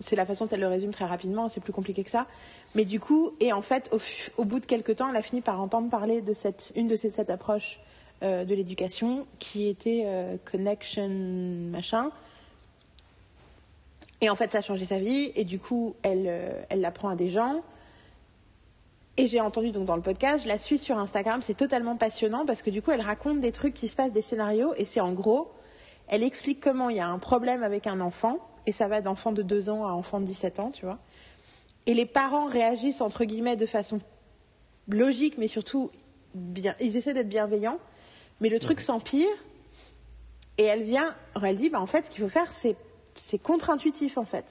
c'est 0.00 0.16
la 0.16 0.24
façon 0.24 0.46
dont 0.46 0.50
elle 0.52 0.60
le 0.60 0.68
résume 0.68 0.92
très 0.92 1.04
rapidement, 1.04 1.50
c'est 1.50 1.60
plus 1.60 1.74
compliqué 1.74 2.02
que 2.02 2.10
ça. 2.10 2.26
Mais 2.74 2.86
du 2.86 2.98
coup, 2.98 3.32
et 3.40 3.52
en 3.52 3.60
fait, 3.60 3.90
au, 4.38 4.44
bout 4.46 4.60
de 4.60 4.66
quelques 4.66 4.96
temps, 4.96 5.10
elle 5.10 5.16
a 5.16 5.22
fini 5.22 5.42
par 5.42 5.60
entendre 5.60 5.90
parler 5.90 6.22
de 6.22 6.32
cette, 6.32 6.72
une 6.74 6.88
de 6.88 6.96
ces 6.96 7.10
sept 7.10 7.28
approches 7.28 7.78
euh, 8.22 8.44
de 8.44 8.54
l'éducation 8.54 9.26
qui 9.38 9.66
était 9.66 10.02
euh, 10.04 10.36
connection 10.44 11.08
machin. 11.08 12.10
Et 14.20 14.28
en 14.28 14.34
fait, 14.34 14.50
ça 14.50 14.58
a 14.58 14.60
changé 14.60 14.84
sa 14.84 14.98
vie. 14.98 15.32
Et 15.36 15.44
du 15.44 15.58
coup, 15.58 15.94
elle, 16.02 16.26
euh, 16.26 16.62
elle 16.68 16.82
l'apprend 16.82 17.08
à 17.08 17.16
des 17.16 17.30
gens. 17.30 17.62
Et 19.16 19.26
j'ai 19.26 19.40
entendu 19.40 19.70
donc 19.70 19.86
dans 19.86 19.96
le 19.96 20.02
podcast, 20.02 20.44
je 20.44 20.48
la 20.48 20.58
suis 20.58 20.78
sur 20.78 20.98
Instagram, 20.98 21.42
c'est 21.42 21.54
totalement 21.54 21.96
passionnant 21.96 22.46
parce 22.46 22.62
que 22.62 22.70
du 22.70 22.80
coup, 22.80 22.90
elle 22.90 23.00
raconte 23.00 23.40
des 23.40 23.52
trucs 23.52 23.74
qui 23.74 23.88
se 23.88 23.96
passent, 23.96 24.12
des 24.12 24.22
scénarios. 24.22 24.74
Et 24.76 24.84
c'est 24.84 25.00
en 25.00 25.12
gros, 25.12 25.50
elle 26.08 26.22
explique 26.22 26.60
comment 26.60 26.90
il 26.90 26.96
y 26.96 27.00
a 27.00 27.08
un 27.08 27.18
problème 27.18 27.62
avec 27.62 27.86
un 27.86 28.00
enfant. 28.00 28.38
Et 28.66 28.72
ça 28.72 28.88
va 28.88 29.00
d'enfant 29.00 29.32
de 29.32 29.42
2 29.42 29.70
ans 29.70 29.86
à 29.86 29.92
enfant 29.92 30.20
de 30.20 30.26
17 30.26 30.60
ans, 30.60 30.70
tu 30.70 30.84
vois. 30.84 30.98
Et 31.86 31.94
les 31.94 32.06
parents 32.06 32.46
réagissent, 32.46 33.00
entre 33.00 33.24
guillemets, 33.24 33.56
de 33.56 33.66
façon 33.66 34.00
logique, 34.88 35.38
mais 35.38 35.48
surtout, 35.48 35.90
bien, 36.34 36.74
ils 36.80 36.96
essaient 36.96 37.14
d'être 37.14 37.28
bienveillants. 37.28 37.78
Mais 38.40 38.48
le 38.48 38.58
truc 38.58 38.80
s'empire 38.80 39.28
et 40.58 40.64
elle 40.64 40.82
vient, 40.82 41.14
elle 41.42 41.56
dit, 41.56 41.70
bah, 41.70 41.80
en 41.80 41.86
fait, 41.86 42.06
ce 42.06 42.10
qu'il 42.10 42.20
faut 42.20 42.28
faire, 42.28 42.52
c'est, 42.52 42.76
c'est 43.14 43.38
contre-intuitif, 43.38 44.18
en 44.18 44.24
fait. 44.24 44.44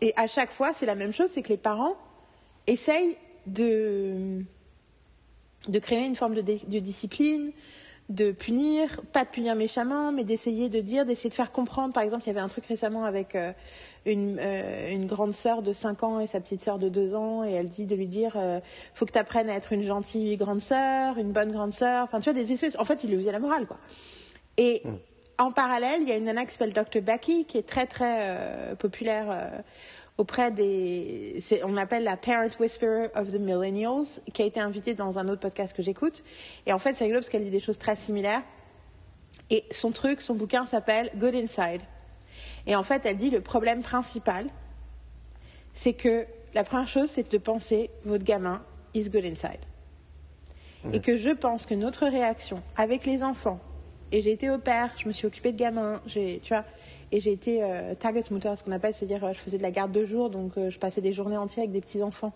Et 0.00 0.12
à 0.16 0.26
chaque 0.26 0.50
fois, 0.50 0.72
c'est 0.72 0.86
la 0.86 0.94
même 0.94 1.12
chose, 1.12 1.30
c'est 1.30 1.42
que 1.42 1.48
les 1.48 1.56
parents 1.56 1.96
essayent 2.66 3.16
de, 3.46 4.42
de 5.68 5.78
créer 5.78 6.06
une 6.06 6.16
forme 6.16 6.34
de, 6.34 6.42
de, 6.42 6.78
discipline, 6.78 7.52
de 8.08 8.30
punir, 8.30 9.00
pas 9.12 9.24
de 9.24 9.30
punir 9.30 9.56
méchamment, 9.56 10.12
mais 10.12 10.22
d'essayer 10.22 10.68
de 10.68 10.80
dire, 10.80 11.04
d'essayer 11.04 11.30
de 11.30 11.34
faire 11.34 11.50
comprendre. 11.50 11.92
Par 11.92 12.04
exemple, 12.04 12.22
il 12.24 12.28
y 12.28 12.30
avait 12.30 12.40
un 12.40 12.48
truc 12.48 12.66
récemment 12.66 13.04
avec 13.04 13.34
euh, 13.34 13.52
une, 14.04 14.38
euh, 14.40 14.92
une, 14.92 15.06
grande 15.06 15.34
sœur 15.34 15.60
de 15.62 15.72
5 15.72 16.02
ans 16.04 16.20
et 16.20 16.28
sa 16.28 16.40
petite 16.40 16.62
sœur 16.62 16.78
de 16.78 16.88
2 16.88 17.14
ans, 17.16 17.42
et 17.44 17.50
elle 17.50 17.68
dit 17.68 17.84
de 17.84 17.96
lui 17.96 18.06
dire 18.06 18.34
euh, 18.36 18.60
faut 18.94 19.06
que 19.06 19.12
tu 19.12 19.18
apprennes 19.18 19.50
à 19.50 19.54
être 19.54 19.72
une 19.72 19.82
gentille 19.82 20.36
grande 20.36 20.60
sœur, 20.60 21.18
une 21.18 21.32
bonne 21.32 21.50
grande 21.50 21.72
sœur. 21.72 22.04
Enfin, 22.04 22.20
tu 22.20 22.30
vois, 22.30 22.40
des 22.40 22.52
espèces. 22.52 22.78
En 22.78 22.84
fait, 22.84 23.02
il 23.02 23.10
lui 23.10 23.16
faisait 23.16 23.32
la 23.32 23.40
morale, 23.40 23.66
quoi. 23.66 23.78
Et 24.56 24.82
mm. 24.84 24.90
en 25.38 25.50
parallèle, 25.50 26.02
il 26.02 26.08
y 26.08 26.12
a 26.12 26.16
une 26.16 26.24
nana 26.24 26.44
qui 26.44 26.52
s'appelle 26.52 26.72
Dr. 26.72 27.02
Becky, 27.02 27.44
qui 27.44 27.58
est 27.58 27.66
très, 27.66 27.86
très 27.86 28.18
euh, 28.22 28.74
populaire 28.76 29.26
auprès 30.18 30.50
des. 30.50 31.38
On 31.64 31.76
appelle 31.76 32.04
la 32.04 32.16
Parent 32.16 32.48
Whisperer 32.58 33.08
of 33.14 33.32
the 33.32 33.38
Millennials, 33.38 34.20
qui 34.32 34.42
a 34.42 34.46
été 34.46 34.60
invitée 34.60 34.94
dans 34.94 35.18
un 35.18 35.28
autre 35.28 35.40
podcast 35.40 35.76
que 35.76 35.82
j'écoute. 35.82 36.24
Et 36.66 36.72
en 36.72 36.78
fait, 36.78 36.94
c'est 36.94 37.04
rigolo 37.04 37.20
parce 37.20 37.28
qu'elle 37.28 37.44
dit 37.44 37.50
des 37.50 37.60
choses 37.60 37.78
très 37.78 37.96
similaires. 37.96 38.42
Et 39.50 39.64
son 39.70 39.90
truc, 39.90 40.22
son 40.22 40.34
bouquin 40.34 40.66
s'appelle 40.66 41.10
Good 41.16 41.34
Inside. 41.34 41.82
Et 42.66 42.74
en 42.74 42.82
fait, 42.82 43.04
elle 43.04 43.16
dit 43.16 43.30
le 43.30 43.40
problème 43.40 43.82
principal, 43.82 44.46
c'est 45.74 45.92
que 45.92 46.26
la 46.54 46.64
première 46.64 46.88
chose, 46.88 47.10
c'est 47.10 47.30
de 47.30 47.38
penser 47.38 47.90
votre 48.04 48.24
gamin 48.24 48.62
is 48.94 49.10
good 49.10 49.24
inside. 49.24 49.60
Et 50.92 51.00
que 51.00 51.16
je 51.16 51.30
pense 51.30 51.66
que 51.66 51.74
notre 51.74 52.06
réaction 52.06 52.62
avec 52.76 53.06
les 53.06 53.22
enfants, 53.22 53.60
et 54.12 54.20
j'ai 54.20 54.30
été 54.30 54.50
au 54.50 54.58
père, 54.58 54.92
je 54.96 55.08
me 55.08 55.12
suis 55.12 55.26
occupée 55.26 55.52
de 55.52 55.58
gamins, 55.58 56.00
tu 56.06 56.40
vois, 56.48 56.64
et 57.12 57.20
j'ai 57.20 57.32
été 57.32 57.62
euh, 57.62 57.94
target 57.94 58.22
ce 58.22 58.62
qu'on 58.64 58.72
appelle, 58.72 58.94
c'est-à-dire 58.94 59.24
euh, 59.24 59.32
je 59.32 59.38
faisais 59.38 59.58
de 59.58 59.62
la 59.62 59.70
garde 59.70 59.92
de 59.92 60.04
jour, 60.04 60.30
donc 60.30 60.56
euh, 60.56 60.70
je 60.70 60.78
passais 60.78 61.00
des 61.00 61.12
journées 61.12 61.36
entières 61.36 61.64
avec 61.64 61.72
des 61.72 61.80
petits 61.80 62.02
enfants, 62.02 62.32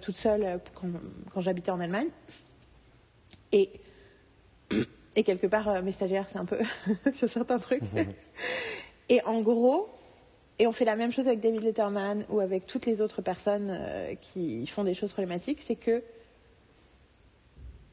toute 0.00 0.16
seule 0.16 0.58
quand, 0.74 0.88
quand 1.34 1.42
j'habitais 1.42 1.70
en 1.70 1.80
Allemagne. 1.80 2.08
Et 3.52 3.70
et 5.16 5.22
quelque 5.22 5.46
part, 5.46 5.82
mes 5.82 5.92
stagiaires, 5.92 6.26
c'est 6.28 6.38
un 6.38 6.46
peu 6.46 6.58
sur 7.12 7.28
certains 7.28 7.58
trucs. 7.58 7.82
Et 9.08 9.22
en 9.24 9.40
gros, 9.40 9.88
et 10.58 10.66
on 10.66 10.72
fait 10.72 10.84
la 10.84 10.96
même 10.96 11.12
chose 11.12 11.26
avec 11.26 11.40
David 11.40 11.62
Letterman 11.62 12.24
ou 12.30 12.40
avec 12.40 12.66
toutes 12.66 12.86
les 12.86 13.00
autres 13.00 13.20
personnes 13.20 13.68
euh, 13.70 14.14
qui 14.14 14.66
font 14.66 14.84
des 14.84 14.94
choses 14.94 15.12
problématiques, 15.12 15.60
c'est 15.60 15.76
que 15.76 16.02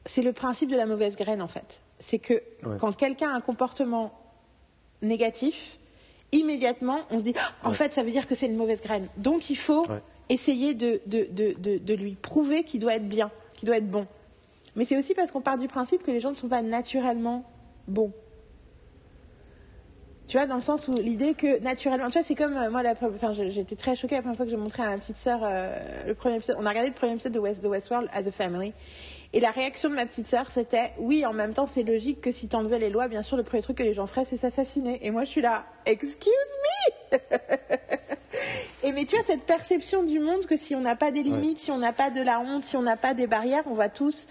c'est 0.06 0.22
le 0.22 0.32
principe 0.32 0.70
de 0.70 0.76
la 0.76 0.86
mauvaise 0.86 1.16
graine 1.16 1.42
en 1.42 1.48
fait. 1.48 1.80
C'est 1.98 2.18
que 2.18 2.34
ouais. 2.34 2.76
quand 2.80 2.92
quelqu'un 2.96 3.30
a 3.30 3.34
un 3.34 3.40
comportement 3.40 4.18
négatif, 5.02 5.78
immédiatement 6.32 7.00
on 7.10 7.18
se 7.18 7.24
dit 7.24 7.34
en 7.62 7.70
ouais. 7.70 7.74
fait 7.74 7.92
ça 7.92 8.02
veut 8.02 8.10
dire 8.10 8.26
que 8.26 8.34
c'est 8.34 8.46
une 8.46 8.56
mauvaise 8.56 8.82
graine. 8.82 9.08
Donc 9.16 9.50
il 9.50 9.56
faut 9.56 9.86
ouais. 9.88 10.02
essayer 10.28 10.74
de, 10.74 11.00
de, 11.06 11.28
de, 11.30 11.78
de, 11.78 11.94
lui 11.94 12.14
prouver 12.14 12.64
qu'il 12.64 12.80
doit 12.80 12.96
être 12.96 13.08
bien, 13.08 13.30
qu'il 13.54 13.66
doit 13.66 13.76
être 13.76 13.90
bon. 13.90 14.06
Mais 14.76 14.84
c'est 14.84 14.96
aussi 14.96 15.14
parce 15.14 15.30
qu'on 15.30 15.40
part 15.40 15.58
du 15.58 15.68
principe 15.68 16.02
que 16.02 16.10
les 16.10 16.20
gens 16.20 16.30
ne 16.30 16.36
sont 16.36 16.48
pas 16.48 16.62
naturellement 16.62 17.44
bons. 17.86 18.12
Tu 20.26 20.38
vois, 20.38 20.46
dans 20.46 20.54
le 20.54 20.62
sens 20.62 20.88
où 20.88 20.92
l'idée 20.92 21.34
que 21.34 21.60
naturellement, 21.60 22.06
tu 22.06 22.14
vois, 22.14 22.22
c'est 22.22 22.34
comme 22.34 22.56
euh, 22.56 22.70
moi, 22.70 22.82
la, 22.82 22.92
enfin, 22.92 23.34
j'étais 23.34 23.76
très 23.76 23.94
choquée 23.94 24.14
la 24.14 24.22
première 24.22 24.36
fois 24.36 24.46
que 24.46 24.50
j'ai 24.50 24.56
montré 24.56 24.82
à 24.82 24.88
ma 24.88 24.96
petite 24.96 25.18
sœur 25.18 25.40
euh, 25.42 25.78
le 26.06 26.14
premier 26.14 26.36
épisode. 26.36 26.56
On 26.58 26.64
a 26.64 26.70
regardé 26.70 26.88
le 26.88 26.94
premier 26.94 27.12
épisode 27.12 27.32
de 27.32 27.38
West, 27.38 27.62
The 27.62 27.66
Westworld 27.66 28.08
as 28.12 28.26
a 28.26 28.32
family. 28.32 28.72
Et 29.34 29.40
la 29.40 29.50
réaction 29.50 29.90
de 29.90 29.96
ma 29.96 30.06
petite 30.06 30.28
sœur, 30.28 30.52
c'était 30.52 30.92
oui, 30.96 31.26
en 31.26 31.32
même 31.32 31.54
temps, 31.54 31.66
c'est 31.66 31.82
logique 31.82 32.20
que 32.20 32.30
si 32.30 32.46
t'enlevais 32.46 32.78
les 32.78 32.88
lois, 32.88 33.08
bien 33.08 33.22
sûr, 33.22 33.36
le 33.36 33.42
premier 33.42 33.62
truc 33.62 33.78
que 33.78 33.82
les 33.82 33.92
gens 33.92 34.06
feraient, 34.06 34.24
c'est 34.24 34.36
s'assassiner. 34.36 35.04
Et 35.04 35.10
moi, 35.10 35.24
je 35.24 35.30
suis 35.30 35.40
là, 35.40 35.64
excuse 35.86 36.32
me 37.12 37.18
Et 38.84 38.92
mais 38.92 39.06
tu 39.06 39.16
vois, 39.16 39.24
cette 39.24 39.42
perception 39.42 40.04
du 40.04 40.20
monde 40.20 40.46
que 40.46 40.56
si 40.56 40.76
on 40.76 40.80
n'a 40.80 40.94
pas 40.94 41.10
des 41.10 41.24
limites, 41.24 41.56
ouais. 41.56 41.64
si 41.64 41.70
on 41.72 41.78
n'a 41.78 41.92
pas 41.92 42.10
de 42.10 42.20
la 42.20 42.38
honte, 42.38 42.62
si 42.62 42.76
on 42.76 42.82
n'a 42.82 42.96
pas 42.96 43.12
des 43.12 43.26
barrières, 43.26 43.64
on 43.66 43.74
va 43.74 43.88
tous 43.88 44.28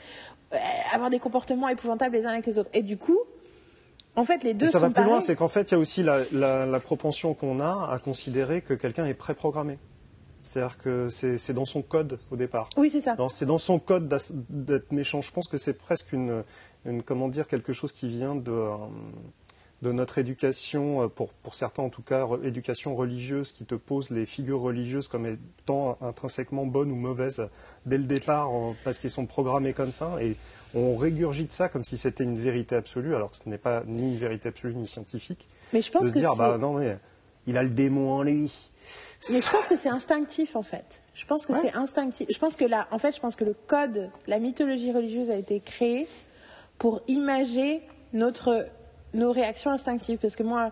euh, 0.54 0.58
avoir 0.94 1.10
des 1.10 1.20
comportements 1.20 1.68
épouvantables 1.68 2.16
les 2.16 2.26
uns 2.26 2.30
avec 2.30 2.46
les 2.46 2.58
autres. 2.58 2.70
Et 2.74 2.82
du 2.82 2.96
coup, 2.96 3.20
en 4.16 4.24
fait, 4.24 4.42
les 4.46 4.54
deux 4.54 4.68
Et 4.68 4.70
ça 4.70 4.80
sont 4.80 4.86
va 4.86 4.88
plus 4.88 4.94
pareils. 4.94 5.10
loin, 5.10 5.20
c'est 5.20 5.36
qu'en 5.36 5.50
fait, 5.50 5.72
il 5.72 5.74
y 5.74 5.76
a 5.76 5.80
aussi 5.80 6.04
la, 6.04 6.20
la, 6.32 6.66
la 6.66 6.80
propension 6.80 7.34
qu'on 7.34 7.60
a 7.60 7.90
à 7.92 8.00
considérer 8.00 8.62
que 8.62 8.74
quelqu'un 8.74 9.06
est 9.06 9.14
préprogrammé. 9.16 9.80
C'est-à-dire 10.44 10.78
que 10.78 11.08
c'est 11.10 11.54
dans 11.54 11.66
son 11.66 11.82
code 11.82 12.20
au 12.30 12.36
départ. 12.36 12.70
Oui, 12.78 12.90
c'est 12.90 13.00
ça. 13.00 13.16
C'est 13.30 13.46
dans 13.46 13.58
son 13.58 13.80
code 13.80 14.08
d'être 14.50 14.92
méchant. 14.92 15.22
Je 15.22 15.32
pense 15.32 15.48
que 15.48 15.58
c'est 15.58 15.78
presque 15.78 16.14
une, 16.14 16.44
une, 16.86 17.02
comment 17.02 17.30
dire, 17.30 17.48
quelque 17.48 17.74
chose 17.74 17.94
qui 17.94 18.10
vient 18.10 18.36
de, 18.36 18.68
de 19.82 19.92
notre 19.94 20.18
éducation, 20.18 21.10
pour, 21.10 21.30
pour 21.30 21.56
certains 21.56 21.84
en 21.84 21.90
tout 21.90 22.02
cas, 22.02 22.28
éducation 22.44 22.96
religieuse, 22.96 23.54
qui 23.54 23.64
te 23.66 23.76
pose 23.76 24.10
les 24.10 24.26
figures 24.26 24.60
religieuses 24.60 25.08
comme 25.08 25.26
étant 25.26 25.98
intrinsèquement 26.02 26.66
bonnes 26.66 26.92
ou 26.92 26.96
mauvaises 26.96 27.48
dès 27.86 27.98
le 27.98 28.04
départ, 28.04 28.50
parce 28.84 29.00
qu'ils 29.00 29.10
sont 29.10 29.26
programmés 29.26 29.74
comme 29.74 29.92
ça. 29.92 30.22
Et 30.22 30.36
on 30.76 30.98
régurgite 30.98 31.54
ça 31.54 31.70
comme 31.70 31.86
si 31.86 31.98
c'était 31.98 32.26
une 32.26 32.38
vérité 32.38 32.76
absolue, 32.76 33.16
alors 33.16 33.32
que 33.32 33.38
ce 33.38 33.48
n'est 33.48 33.58
pas 33.58 33.84
ni 33.88 34.14
une 34.14 34.18
vérité 34.18 34.50
absolue 34.50 34.76
ni 34.76 34.88
scientifique. 34.88 35.48
Mais 35.72 35.82
je 35.82 35.90
pense 35.90 36.10
de 36.10 36.14
que 36.14 36.20
dire, 36.20 36.36
bah 36.38 36.58
non, 36.58 36.74
mais 36.74 36.98
il 37.48 37.58
a 37.58 37.64
le 37.64 37.70
démon 37.70 38.12
en 38.12 38.24
lui. 38.24 38.52
Mais 39.30 39.40
je 39.40 39.50
pense 39.50 39.68
que 39.68 39.76
c'est 39.78 39.90
instinctif 39.90 40.56
en 40.56 40.62
fait. 40.64 41.02
Je 41.14 41.26
pense 41.26 41.46
que 41.46 41.54
Ouais. 41.54 41.60
c'est 41.62 41.74
instinctif. 41.76 42.28
Je 42.30 42.38
pense 42.40 42.56
que 42.56 42.66
là, 42.66 42.88
en 42.92 42.98
fait, 42.98 43.16
je 43.16 43.20
pense 43.22 43.36
que 43.36 43.44
le 43.46 43.54
code, 43.68 44.10
la 44.28 44.40
mythologie 44.40 44.92
religieuse 44.92 45.30
a 45.30 45.36
été 45.36 45.60
créée 45.60 46.08
pour 46.78 47.02
imager 47.08 47.82
notre 48.14 48.68
nos 49.14 49.32
réactions 49.32 49.70
instinctives. 49.70 50.18
Parce 50.18 50.36
que 50.36 50.42
moi, 50.44 50.72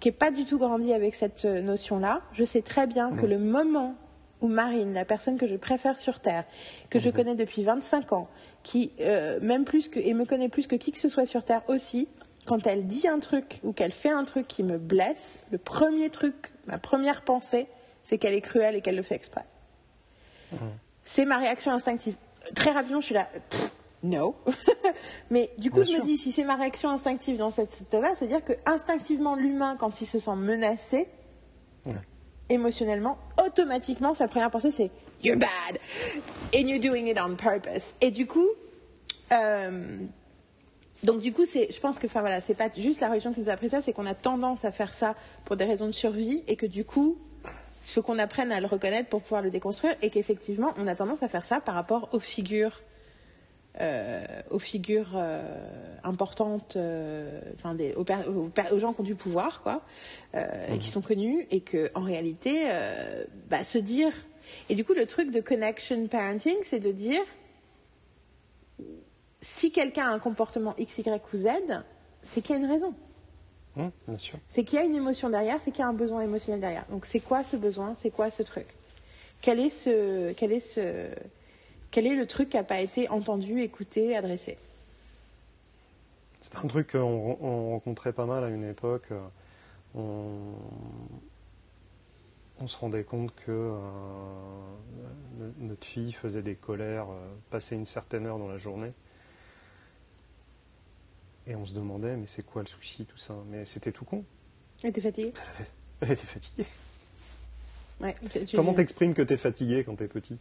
qui 0.00 0.08
n'ai 0.08 0.12
pas 0.12 0.30
du 0.30 0.44
tout 0.44 0.56
grandi 0.58 0.92
avec 0.92 1.14
cette 1.16 1.44
euh, 1.44 1.60
notion-là, 1.60 2.22
je 2.32 2.44
sais 2.44 2.62
très 2.62 2.86
bien 2.86 3.10
que 3.10 3.26
le 3.26 3.38
moment 3.38 3.96
où 4.40 4.46
Marine, 4.46 4.92
la 4.94 5.04
personne 5.04 5.36
que 5.36 5.46
je 5.46 5.56
préfère 5.56 5.98
sur 5.98 6.20
Terre, 6.20 6.44
que 6.90 6.98
je 7.00 7.08
Mhm. 7.08 7.14
connais 7.14 7.34
depuis 7.34 7.64
25 7.64 8.12
ans, 8.12 8.28
qui 8.62 8.92
euh, 9.00 9.40
même 9.42 9.64
plus 9.64 9.88
que 9.88 9.98
et 9.98 10.14
me 10.14 10.24
connaît 10.24 10.48
plus 10.48 10.68
que 10.68 10.76
qui 10.76 10.92
que 10.92 10.98
ce 10.98 11.08
soit 11.08 11.26
sur 11.26 11.44
Terre 11.44 11.62
aussi, 11.68 12.06
quand 12.46 12.66
elle 12.68 12.86
dit 12.86 13.08
un 13.08 13.18
truc 13.18 13.58
ou 13.64 13.72
qu'elle 13.72 13.92
fait 13.92 14.10
un 14.10 14.24
truc 14.24 14.46
qui 14.46 14.62
me 14.62 14.78
blesse, 14.78 15.40
le 15.50 15.58
premier 15.58 16.08
truc, 16.10 16.52
ma 16.66 16.78
première 16.78 17.22
pensée, 17.22 17.66
c'est 18.02 18.18
qu'elle 18.18 18.34
est 18.34 18.40
cruelle 18.40 18.74
et 18.76 18.80
qu'elle 18.80 18.96
le 18.96 19.02
fait 19.02 19.14
exprès. 19.14 19.44
C'est 21.04 21.24
ma 21.24 21.38
réaction 21.38 21.72
instinctive. 21.72 22.14
Très 22.54 22.70
rapidement, 22.70 23.00
je 23.00 23.06
suis 23.06 23.14
là, 23.14 23.28
pff, 23.50 23.70
no. 24.02 24.34
Mais 25.30 25.50
du 25.58 25.70
coup, 25.70 25.76
Bien 25.76 25.84
je 25.84 25.90
sûr. 25.90 25.98
me 26.00 26.04
dis, 26.04 26.16
si 26.16 26.32
c'est 26.32 26.44
ma 26.44 26.56
réaction 26.56 26.90
instinctive 26.90 27.36
dans 27.38 27.50
cette 27.50 27.70
situation-là, 27.70 28.14
c'est-à-dire 28.14 28.44
que 28.44 28.52
instinctivement, 28.66 29.34
l'humain, 29.34 29.76
quand 29.78 30.00
il 30.00 30.06
se 30.06 30.18
sent 30.18 30.36
menacé, 30.36 31.08
émotionnellement, 32.48 33.18
automatiquement, 33.44 34.14
sa 34.14 34.28
première 34.28 34.50
pensée, 34.50 34.70
c'est 34.70 34.90
You're 35.24 35.36
bad 35.38 35.78
and 36.54 36.66
you're 36.66 36.80
doing 36.80 37.06
it 37.06 37.18
on 37.20 37.36
purpose. 37.36 37.94
Et 38.00 38.10
du 38.10 38.26
coup, 38.26 38.48
euh, 39.32 39.98
Donc 41.04 41.20
du 41.20 41.32
coup, 41.32 41.46
c'est, 41.46 41.72
je 41.72 41.80
pense 41.80 41.98
que, 41.98 42.06
enfin 42.06 42.20
voilà, 42.20 42.40
c'est 42.40 42.54
pas 42.54 42.68
juste 42.76 43.00
la 43.00 43.08
religion 43.08 43.32
qui 43.32 43.40
nous 43.40 43.48
a 43.48 43.52
appris 43.52 43.68
ça, 43.70 43.80
c'est 43.80 43.92
qu'on 43.92 44.06
a 44.06 44.14
tendance 44.14 44.64
à 44.64 44.72
faire 44.72 44.94
ça 44.94 45.14
pour 45.44 45.56
des 45.56 45.64
raisons 45.64 45.86
de 45.86 45.92
survie 45.92 46.42
et 46.48 46.56
que 46.56 46.66
du 46.66 46.84
coup, 46.84 47.18
il 47.84 47.90
faut 47.90 48.02
qu'on 48.02 48.18
apprenne 48.18 48.52
à 48.52 48.60
le 48.60 48.66
reconnaître 48.66 49.08
pour 49.08 49.22
pouvoir 49.22 49.42
le 49.42 49.50
déconstruire 49.50 49.96
et 50.02 50.10
qu'effectivement, 50.10 50.72
on 50.78 50.86
a 50.86 50.94
tendance 50.94 51.22
à 51.22 51.28
faire 51.28 51.44
ça 51.44 51.60
par 51.60 51.74
rapport 51.74 52.08
aux 52.12 52.20
figures, 52.20 52.80
euh, 53.80 54.24
aux 54.50 54.60
figures 54.60 55.12
euh, 55.16 55.42
importantes, 56.04 56.76
euh, 56.76 57.40
enfin 57.54 57.74
des, 57.74 57.94
aux, 57.94 58.78
gens 58.78 58.92
qui 58.92 59.00
ont 59.00 59.04
du 59.04 59.16
pouvoir, 59.16 59.62
quoi, 59.62 59.82
et 60.34 60.78
qui 60.78 60.90
sont 60.90 61.00
connus, 61.00 61.46
et 61.50 61.60
que 61.60 61.90
en 61.94 62.02
réalité, 62.02 62.68
bah, 63.48 63.64
se 63.64 63.78
dire. 63.78 64.12
Et 64.68 64.74
du 64.74 64.84
coup, 64.84 64.92
le 64.94 65.06
truc 65.06 65.30
de 65.30 65.40
connection 65.40 66.06
parenting, 66.06 66.56
c'est 66.64 66.80
de 66.80 66.92
dire 66.92 67.22
si 69.40 69.72
quelqu'un 69.72 70.06
a 70.06 70.10
un 70.10 70.18
comportement 70.20 70.74
X, 70.78 70.98
Y 70.98 71.22
ou 71.32 71.36
Z, 71.36 71.48
c'est 72.22 72.42
qu'il 72.42 72.54
y 72.54 72.58
a 72.58 72.62
une 72.62 72.70
raison. 72.70 72.94
Bien 73.76 74.18
sûr. 74.18 74.38
C'est 74.48 74.64
qu'il 74.64 74.78
y 74.78 74.82
a 74.82 74.84
une 74.84 74.94
émotion 74.94 75.30
derrière, 75.30 75.60
c'est 75.62 75.70
qu'il 75.70 75.80
y 75.80 75.84
a 75.84 75.88
un 75.88 75.94
besoin 75.94 76.20
émotionnel 76.20 76.60
derrière. 76.60 76.84
Donc 76.90 77.06
c'est 77.06 77.20
quoi 77.20 77.42
ce 77.42 77.56
besoin 77.56 77.94
C'est 77.94 78.10
quoi 78.10 78.30
ce 78.30 78.42
truc? 78.42 78.66
Quel 79.40 79.58
est, 79.58 79.70
ce, 79.70 80.32
quel, 80.34 80.52
est 80.52 80.60
ce, 80.60 81.08
quel 81.90 82.06
est 82.06 82.14
le 82.14 82.26
truc 82.26 82.50
qui 82.50 82.56
n'a 82.56 82.64
pas 82.64 82.80
été 82.80 83.08
entendu, 83.08 83.60
écouté, 83.60 84.16
adressé? 84.16 84.58
C'est 86.40 86.56
un 86.56 86.66
truc 86.66 86.92
qu'on 86.92 87.38
on 87.40 87.70
rencontrait 87.70 88.12
pas 88.12 88.26
mal 88.26 88.44
à 88.44 88.48
une 88.48 88.64
époque. 88.64 89.10
euh, 89.10 89.20
On, 89.94 90.54
on 92.60 92.66
se 92.66 92.76
rendait 92.78 93.04
compte 93.04 93.34
que 93.34 93.50
euh, 93.50 93.72
no- 95.38 95.52
notre 95.66 95.84
fille 95.84 96.12
faisait 96.12 96.42
des 96.42 96.54
colères, 96.54 97.06
euh, 97.10 97.34
passait 97.50 97.74
une 97.74 97.86
certaine 97.86 98.26
heure 98.26 98.38
dans 98.38 98.48
la 98.48 98.58
journée. 98.58 98.90
Et 101.46 101.56
on 101.56 101.66
se 101.66 101.74
demandait, 101.74 102.16
mais 102.16 102.26
c'est 102.26 102.44
quoi 102.44 102.62
le 102.62 102.68
souci, 102.68 103.04
tout 103.04 103.16
ça? 103.18 103.34
Mais 103.50 103.64
c'était 103.64 103.92
tout 103.92 104.04
con. 104.04 104.24
Et 104.84 104.92
t'es 104.92 105.00
fatigué? 105.00 105.32
Elle, 105.58 105.66
elle 106.02 106.12
était 106.12 106.26
fatiguée. 106.26 106.66
ouais, 108.00 108.14
tu- 108.32 108.44
tu- 108.44 108.56
Comment 108.56 108.74
t'exprimes 108.74 109.14
que 109.14 109.22
t'es 109.22 109.36
fatigué 109.36 109.84
quand 109.84 109.96
t'es 109.96 110.08
petit? 110.08 110.38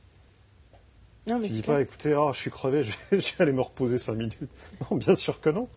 Non, 1.28 1.38
mais 1.40 1.44
Tu 1.48 1.50
c'est 1.50 1.56
dis 1.58 1.62
clair. 1.62 1.76
pas, 1.78 1.82
écoutez, 1.82 2.16
oh, 2.16 2.32
je 2.34 2.40
suis 2.40 2.52
crevé, 2.52 2.84
je 2.84 2.92
vais, 3.12 3.20
je 3.20 3.36
vais 3.36 3.42
aller 3.44 3.52
me 3.52 3.62
reposer 3.62 3.98
5 3.98 4.16
minutes. 4.16 4.38
Non, 4.92 4.98
bien 4.98 5.16
sûr 5.16 5.40
que 5.42 5.50
non. 5.50 5.68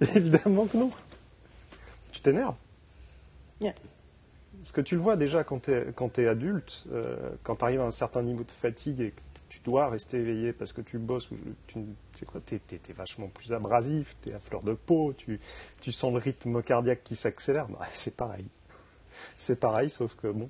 Évidemment 0.00 0.66
que 0.66 0.76
non. 0.76 0.90
Tu 2.12 2.20
t'énerves? 2.20 2.54
Yeah. 3.60 3.74
Parce 4.60 4.72
que 4.72 4.80
tu 4.80 4.94
le 4.96 5.00
vois 5.00 5.16
déjà 5.16 5.44
quand 5.44 5.62
tu 5.62 5.70
es, 5.72 6.26
adulte, 6.26 6.84
euh, 6.92 7.16
quand 7.42 7.56
tu 7.56 7.64
arrives 7.64 7.80
à 7.80 7.84
un 7.84 7.90
certain 7.90 8.22
niveau 8.22 8.44
de 8.44 8.50
fatigue 8.50 9.00
et 9.00 9.10
que 9.10 9.20
tu 9.58 9.70
dois 9.70 9.88
rester 9.88 10.18
éveillé 10.18 10.52
parce 10.52 10.72
que 10.72 10.80
tu 10.80 10.98
bosses, 10.98 11.28
tu 11.66 11.78
sais 12.12 12.26
quoi, 12.26 12.40
tu 12.44 12.54
es, 12.54 12.92
vachement 12.92 13.28
plus 13.28 13.52
abrasif, 13.52 14.16
tu 14.22 14.30
es 14.30 14.34
à 14.34 14.38
fleur 14.38 14.62
de 14.62 14.74
peau, 14.74 15.12
tu, 15.14 15.40
sens 15.90 16.12
le 16.12 16.18
rythme 16.18 16.62
cardiaque 16.62 17.02
qui 17.02 17.14
s'accélère. 17.16 17.66
Bah, 17.68 17.80
c'est 17.90 18.16
pareil. 18.16 18.46
C'est 19.36 19.58
pareil, 19.58 19.90
sauf 19.90 20.14
que 20.14 20.28
bon, 20.28 20.48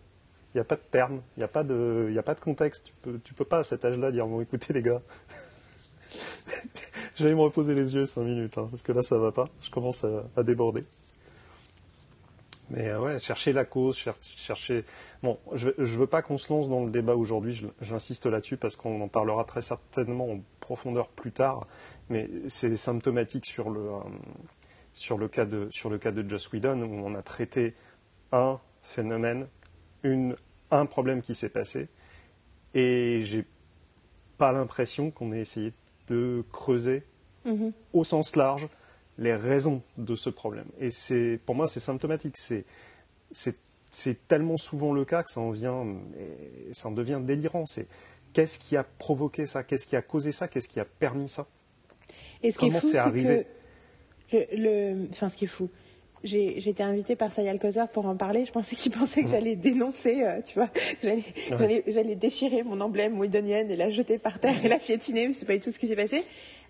il 0.55 0.59
n'y 0.59 0.61
a 0.61 0.65
pas 0.65 0.77
de 0.77 0.83
terme, 0.91 1.23
il 1.37 1.41
n'y 1.41 1.45
a, 1.45 1.49
pas 1.49 1.65
de- 1.65 2.15
a 2.17 2.23
pas 2.23 2.35
de 2.35 2.41
contexte. 2.41 2.87
Tu 2.87 2.93
peux, 3.03 3.19
tu 3.25 3.35
peux 3.35 3.45
pas 3.45 3.59
à 3.59 3.65
cet 3.65 3.85
âge-là 3.85 4.13
dire 4.13 4.27
bon, 4.27 4.41
écoutez 4.41 4.73
les 4.73 4.83
gars, 4.83 5.01
j'allais 7.17 7.35
me 7.35 7.41
reposer 7.41 7.75
les 7.75 7.95
yeux 7.95 8.07
5 8.07 8.23
minutes, 8.23 8.59
hein, 8.59 8.69
parce 8.71 8.83
que 8.83 8.93
là 8.93 9.03
ça 9.03 9.17
va 9.19 9.33
pas, 9.33 9.49
je 9.63 9.71
commence 9.71 10.05
à 10.05 10.43
déborder. 10.43 10.83
Mais 12.71 12.89
euh, 12.89 13.01
ouais, 13.01 13.19
chercher 13.19 13.53
la 13.53 13.65
cause, 13.65 13.97
cher- 13.97 14.17
chercher. 14.21 14.85
Bon, 15.23 15.39
je 15.55 15.69
ne 15.79 15.85
veux 15.85 16.07
pas 16.07 16.21
qu'on 16.23 16.37
se 16.39 16.53
lance 16.53 16.69
dans 16.69 16.85
le 16.85 16.91
débat 16.91 17.17
aujourd'hui, 17.17 17.67
j'insiste 17.81 18.27
là-dessus 18.27 18.57
parce 18.59 18.77
qu'on 18.77 19.01
en 19.01 19.09
parlera 19.09 19.45
très 19.45 19.63
certainement 19.63 20.31
en 20.33 20.41
profondeur 20.61 21.09
plus 21.09 21.33
tard, 21.33 21.67
mais 22.11 22.29
c'est 22.49 22.77
symptomatique 22.77 23.47
sur 23.47 23.71
le, 23.71 23.81
euh, 23.81 23.99
sur, 24.93 25.17
le 25.17 25.29
cas 25.29 25.47
de, 25.47 25.69
sur 25.71 25.89
le 25.89 25.97
cas 25.99 26.11
de 26.13 26.29
Joss 26.29 26.53
Whedon 26.53 26.83
où 26.83 27.07
on 27.07 27.15
a 27.15 27.23
traité 27.23 27.75
un 28.33 28.61
phénomène, 28.83 29.47
une, 30.03 30.37
un 30.71 30.85
problème 30.85 31.23
qui 31.23 31.35
s'est 31.35 31.49
passé, 31.49 31.89
et 32.75 33.23
j'ai 33.25 33.47
pas 34.37 34.53
l'impression 34.53 35.11
qu'on 35.11 35.33
ait 35.33 35.41
essayé 35.41 35.73
de 36.09 36.45
creuser 36.53 37.03
Mhm. 37.45 37.73
au 37.95 38.05
sens 38.05 38.37
large 38.37 38.69
les 39.19 39.35
raisons 39.35 39.83
de 39.97 40.15
ce 40.15 40.31
problème. 40.31 40.67
Et 40.81 40.91
c'est, 40.91 41.39
pour 41.45 41.55
moi, 41.55 41.67
c'est 41.67 41.81
symptomatique. 41.81 42.37
C'est, 42.39 42.65
c'est, 43.31 43.57
c'est 43.91 44.29
tellement 44.29 44.57
souvent 44.57 44.93
le 44.93 45.05
cas 45.05 45.23
que 45.23 45.31
ça 45.31 45.41
en 45.41 45.51
vient, 45.51 45.85
ça 46.73 46.89
en 46.89 46.93
devient 46.93 47.21
délirant. 47.23 47.67
C'est 47.67 47.87
qu'est-ce 48.33 48.59
qui 48.59 48.77
a 48.77 48.85
provoqué 48.85 49.47
ça, 49.47 49.63
qu'est-ce 49.65 49.87
qui 49.87 49.97
a 49.97 50.03
causé 50.03 50.33
ça, 50.33 50.47
qu'est-ce 50.49 50.69
qui 50.69 50.81
a 50.81 50.85
permis 50.85 51.29
ça? 51.29 51.47
Et 52.43 52.53
ce 52.53 52.59
Comment 52.59 52.81
c'est 52.81 52.99
arrivé? 52.99 53.47
que 54.31 54.37
le, 54.37 54.93
le- 54.93 55.09
enfin, 55.11 55.29
ce 55.29 55.37
qui 55.37 55.47
est 55.47 55.49
fou. 55.49 55.69
J'ai 56.25 56.61
j'ai 56.61 56.71
été 56.71 56.83
invitée 56.83 57.15
par 57.15 57.31
Sayal 57.31 57.61
Kozer 57.61 57.89
pour 57.89 58.07
en 58.07 58.17
parler. 58.17 58.45
Je 58.45 58.51
pensais 58.51 58.75
qu'il 58.75 58.91
pensait 58.91 59.23
que 59.23 59.29
j'allais 59.29 59.55
dénoncer, 59.55 60.25
euh, 60.25 60.41
tu 60.45 60.55
vois, 60.55 60.69
j'allais 61.03 61.23
j'allais- 61.49 61.85
j'allais 61.87 62.17
déchirer 62.17 62.65
mon 62.65 62.81
emblème 62.81 63.19
whedonienne 63.21 63.71
et 63.71 63.77
la 63.77 63.89
jeter 63.91 64.19
par 64.19 64.41
terre 64.41 64.65
et 64.65 64.69
la 64.69 64.79
piétiner, 64.81 65.29
mais 65.29 65.33
c'est 65.33 65.47
pas 65.47 65.55
du 65.55 65.61
tout 65.61 65.71
ce 65.71 65.79
qui 65.79 65.87
s'est 65.87 65.95
passé. 65.97 66.25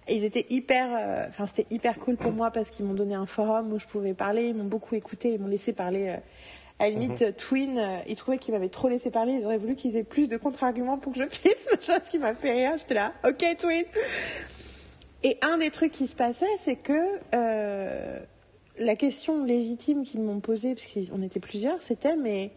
Et 0.09 0.17
ils 0.17 0.25
étaient 0.25 0.47
hyper, 0.49 0.89
euh, 0.91 1.27
enfin 1.29 1.47
c'était 1.47 1.67
hyper 1.71 1.99
cool 1.99 2.17
pour 2.17 2.33
moi 2.33 2.51
parce 2.51 2.71
qu'ils 2.71 2.87
m'ont 2.87 2.95
donné 2.95 3.15
un 3.15 3.27
forum 3.27 3.73
où 3.73 3.79
je 3.79 3.87
pouvais 3.87 4.15
parler, 4.15 4.47
ils 4.47 4.55
m'ont 4.55 4.65
beaucoup 4.65 4.95
écouté, 4.95 5.35
ils 5.35 5.41
m'ont 5.41 5.49
laissé 5.49 5.73
parler. 5.73 6.09
euh, 6.09 6.17
à 6.79 6.85
la 6.85 6.91
limite, 6.91 7.23
euh, 7.23 7.33
Twin, 7.37 7.77
euh, 7.79 7.99
ils 8.07 8.15
trouvaient 8.15 8.39
qu'ils 8.39 8.55
m'avaient 8.55 8.69
trop 8.69 8.89
laissé 8.89 9.11
parler, 9.11 9.33
ils 9.33 9.45
auraient 9.45 9.59
voulu 9.59 9.75
qu'ils 9.75 9.97
aient 9.97 10.05
plus 10.05 10.29
de 10.29 10.37
contre-arguments 10.37 10.97
pour 10.97 11.13
que 11.13 11.19
je 11.19 11.25
puisse, 11.29 11.69
chose 11.81 12.09
qui 12.09 12.19
m'a 12.19 12.35
fait 12.35 12.53
rire. 12.53 12.79
J'étais 12.79 12.95
là, 12.95 13.13
ok 13.27 13.45
Twin. 13.59 13.85
Et 15.25 15.39
un 15.43 15.59
des 15.59 15.71
trucs 15.71 15.91
qui 15.91 16.07
se 16.07 16.15
passait, 16.15 16.47
c'est 16.59 16.77
que 16.77 17.19
euh, 17.35 18.21
la 18.79 18.95
question 18.95 19.45
légitime 19.45 20.05
qu'ils 20.05 20.21
m'ont 20.21 20.39
posée, 20.39 20.75
parce 20.75 20.87
qu'on 20.87 21.23
était 21.23 21.41
plusieurs, 21.41 21.83
c'était 21.83 22.15
mais 22.15 22.53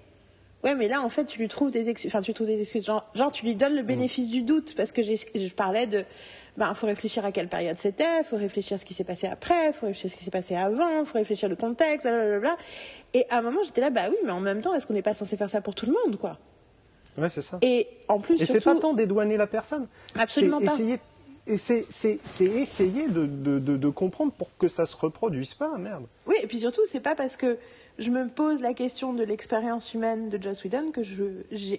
ouais, 0.63 0.75
mais 0.75 0.87
là 0.87 1.01
en 1.01 1.09
fait 1.09 1.25
tu 1.25 1.39
lui 1.39 1.47
trouves 1.47 1.71
des 1.71 1.89
excuses, 1.89 2.11
enfin 2.11 2.21
tu 2.21 2.27
lui 2.27 2.35
trouves 2.35 2.45
des 2.45 2.61
excuses, 2.61 2.85
genre, 2.85 3.09
genre, 3.15 3.31
tu 3.31 3.45
lui 3.45 3.55
donnes 3.55 3.73
le 3.73 3.81
bénéfice 3.81 4.29
du 4.29 4.43
doute 4.43 4.75
parce 4.77 4.91
que 4.91 5.01
je 5.01 5.53
parlais 5.53 5.87
de 5.87 6.05
ben 6.57 6.73
faut 6.73 6.87
réfléchir 6.87 7.23
à 7.25 7.31
quelle 7.31 7.47
période 7.47 7.77
c'était, 7.77 8.23
faut 8.23 8.37
réfléchir 8.37 8.75
à 8.75 8.77
ce 8.77 8.85
qui 8.85 8.93
s'est 8.93 9.03
passé 9.03 9.27
après, 9.27 9.71
faut 9.73 9.85
réfléchir 9.85 10.07
à 10.07 10.11
ce 10.11 10.17
qui 10.17 10.23
s'est 10.23 10.31
passé 10.31 10.55
avant, 10.55 11.05
faut 11.05 11.17
réfléchir 11.17 11.47
le 11.49 11.55
contexte, 11.55 12.03
blablabla. 12.05 12.57
Et 13.13 13.25
à 13.29 13.37
un 13.37 13.41
moment 13.41 13.63
j'étais 13.63 13.81
là 13.81 13.89
bah 13.89 14.03
oui, 14.09 14.17
mais 14.25 14.31
en 14.31 14.41
même 14.41 14.61
temps 14.61 14.73
est-ce 14.73 14.85
qu'on 14.85 14.93
n'est 14.93 15.01
pas 15.01 15.13
censé 15.13 15.37
faire 15.37 15.49
ça 15.49 15.61
pour 15.61 15.75
tout 15.75 15.85
le 15.85 15.93
monde 15.93 16.19
quoi? 16.19 16.37
Ouais, 17.17 17.29
c'est 17.29 17.41
ça. 17.41 17.59
Et 17.61 17.87
en 18.07 18.19
plus 18.19 18.35
Et 18.35 18.45
c'est 18.45 18.61
surtout, 18.61 18.75
pas 18.75 18.75
tant 18.75 18.93
dédouaner 18.93 19.37
la 19.37 19.47
personne. 19.47 19.87
Absolument 20.17 20.59
c'est 20.59 20.65
pas. 20.65 20.73
Essayer, 20.73 20.99
et 21.47 21.57
c'est, 21.57 21.87
essayer 22.41 23.07
de, 23.07 23.25
de, 23.25 23.59
de, 23.59 23.77
de 23.77 23.89
comprendre 23.89 24.31
pour 24.31 24.55
que 24.57 24.67
ça 24.67 24.85
se 24.85 24.95
reproduise 24.95 25.53
pas, 25.53 25.77
merde. 25.77 26.05
Oui, 26.27 26.35
et 26.41 26.47
puis 26.47 26.59
surtout, 26.59 26.81
c'est 26.87 26.99
pas 26.99 27.15
parce 27.15 27.35
que 27.35 27.57
je 27.97 28.09
me 28.11 28.27
pose 28.27 28.61
la 28.61 28.73
question 28.73 29.13
de 29.13 29.23
l'expérience 29.23 29.93
humaine 29.93 30.29
de 30.29 30.41
Joss 30.41 30.63
Whedon 30.63 30.91
que 30.91 31.03
je 31.03 31.23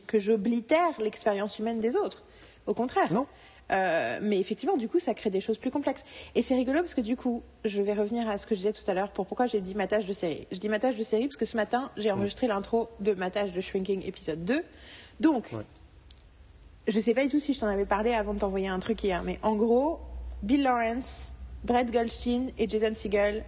que 0.07 0.19
j'oblitère 0.19 1.01
l'expérience 1.01 1.59
humaine 1.59 1.81
des 1.81 1.97
autres. 1.97 2.23
Au 2.67 2.75
contraire. 2.75 3.13
Non. 3.13 3.27
Euh, 3.73 4.19
mais 4.21 4.39
effectivement, 4.39 4.77
du 4.77 4.89
coup, 4.89 4.99
ça 5.01 5.15
crée 5.15 5.31
des 5.31 5.41
choses 5.41 5.57
plus 5.59 5.71
complexes. 5.71 6.05
Et 6.35 6.43
c'est 6.43 6.55
rigolo 6.55 6.81
parce 6.81 6.95
que 6.95 7.01
du 7.01 7.17
coup, 7.17 7.43
je 7.65 7.81
vais 7.81 7.95
revenir 7.95 8.29
à 8.29 8.37
ce 8.37 8.47
que 8.47 8.55
je 8.55 8.61
disais 8.61 8.73
tout 8.73 8.89
à 8.89 8.93
l'heure 8.95 9.11
pour 9.11 9.27
pourquoi 9.27 9.47
j'ai 9.47 9.61
dit 9.61 9.75
matage 9.75 10.05
de 10.07 10.13
série. 10.13 10.47
Je 10.53 10.59
dis 10.59 10.69
matage 10.69 10.97
de 10.97 11.03
série 11.03 11.27
parce 11.27 11.37
que 11.37 11.47
ce 11.47 11.57
matin, 11.57 11.91
j'ai 11.97 12.11
enregistré 12.13 12.47
l'intro 12.47 12.89
de 13.01 13.15
matage 13.15 13.53
de 13.53 13.61
Shrinking 13.63 14.03
épisode 14.07 14.45
2. 14.45 14.63
Donc, 15.21 15.49
Ouais. 15.53 15.65
je 16.87 17.01
sais 17.01 17.15
pas 17.15 17.23
du 17.23 17.29
tout 17.29 17.39
si 17.41 17.55
je 17.55 17.61
t'en 17.61 17.67
avais 17.69 17.87
parlé 17.87 18.13
avant 18.13 18.35
de 18.35 18.41
t'envoyer 18.41 18.69
un 18.69 18.79
truc 18.79 19.03
hier, 19.03 19.23
mais 19.23 19.39
en 19.43 19.55
gros, 19.57 20.01
Bill 20.43 20.63
Lawrence, 20.65 21.33
Brett 21.65 21.91
Goldstein 21.91 22.51
et 22.59 22.69
Jason 22.69 22.95
Segel 22.95 23.45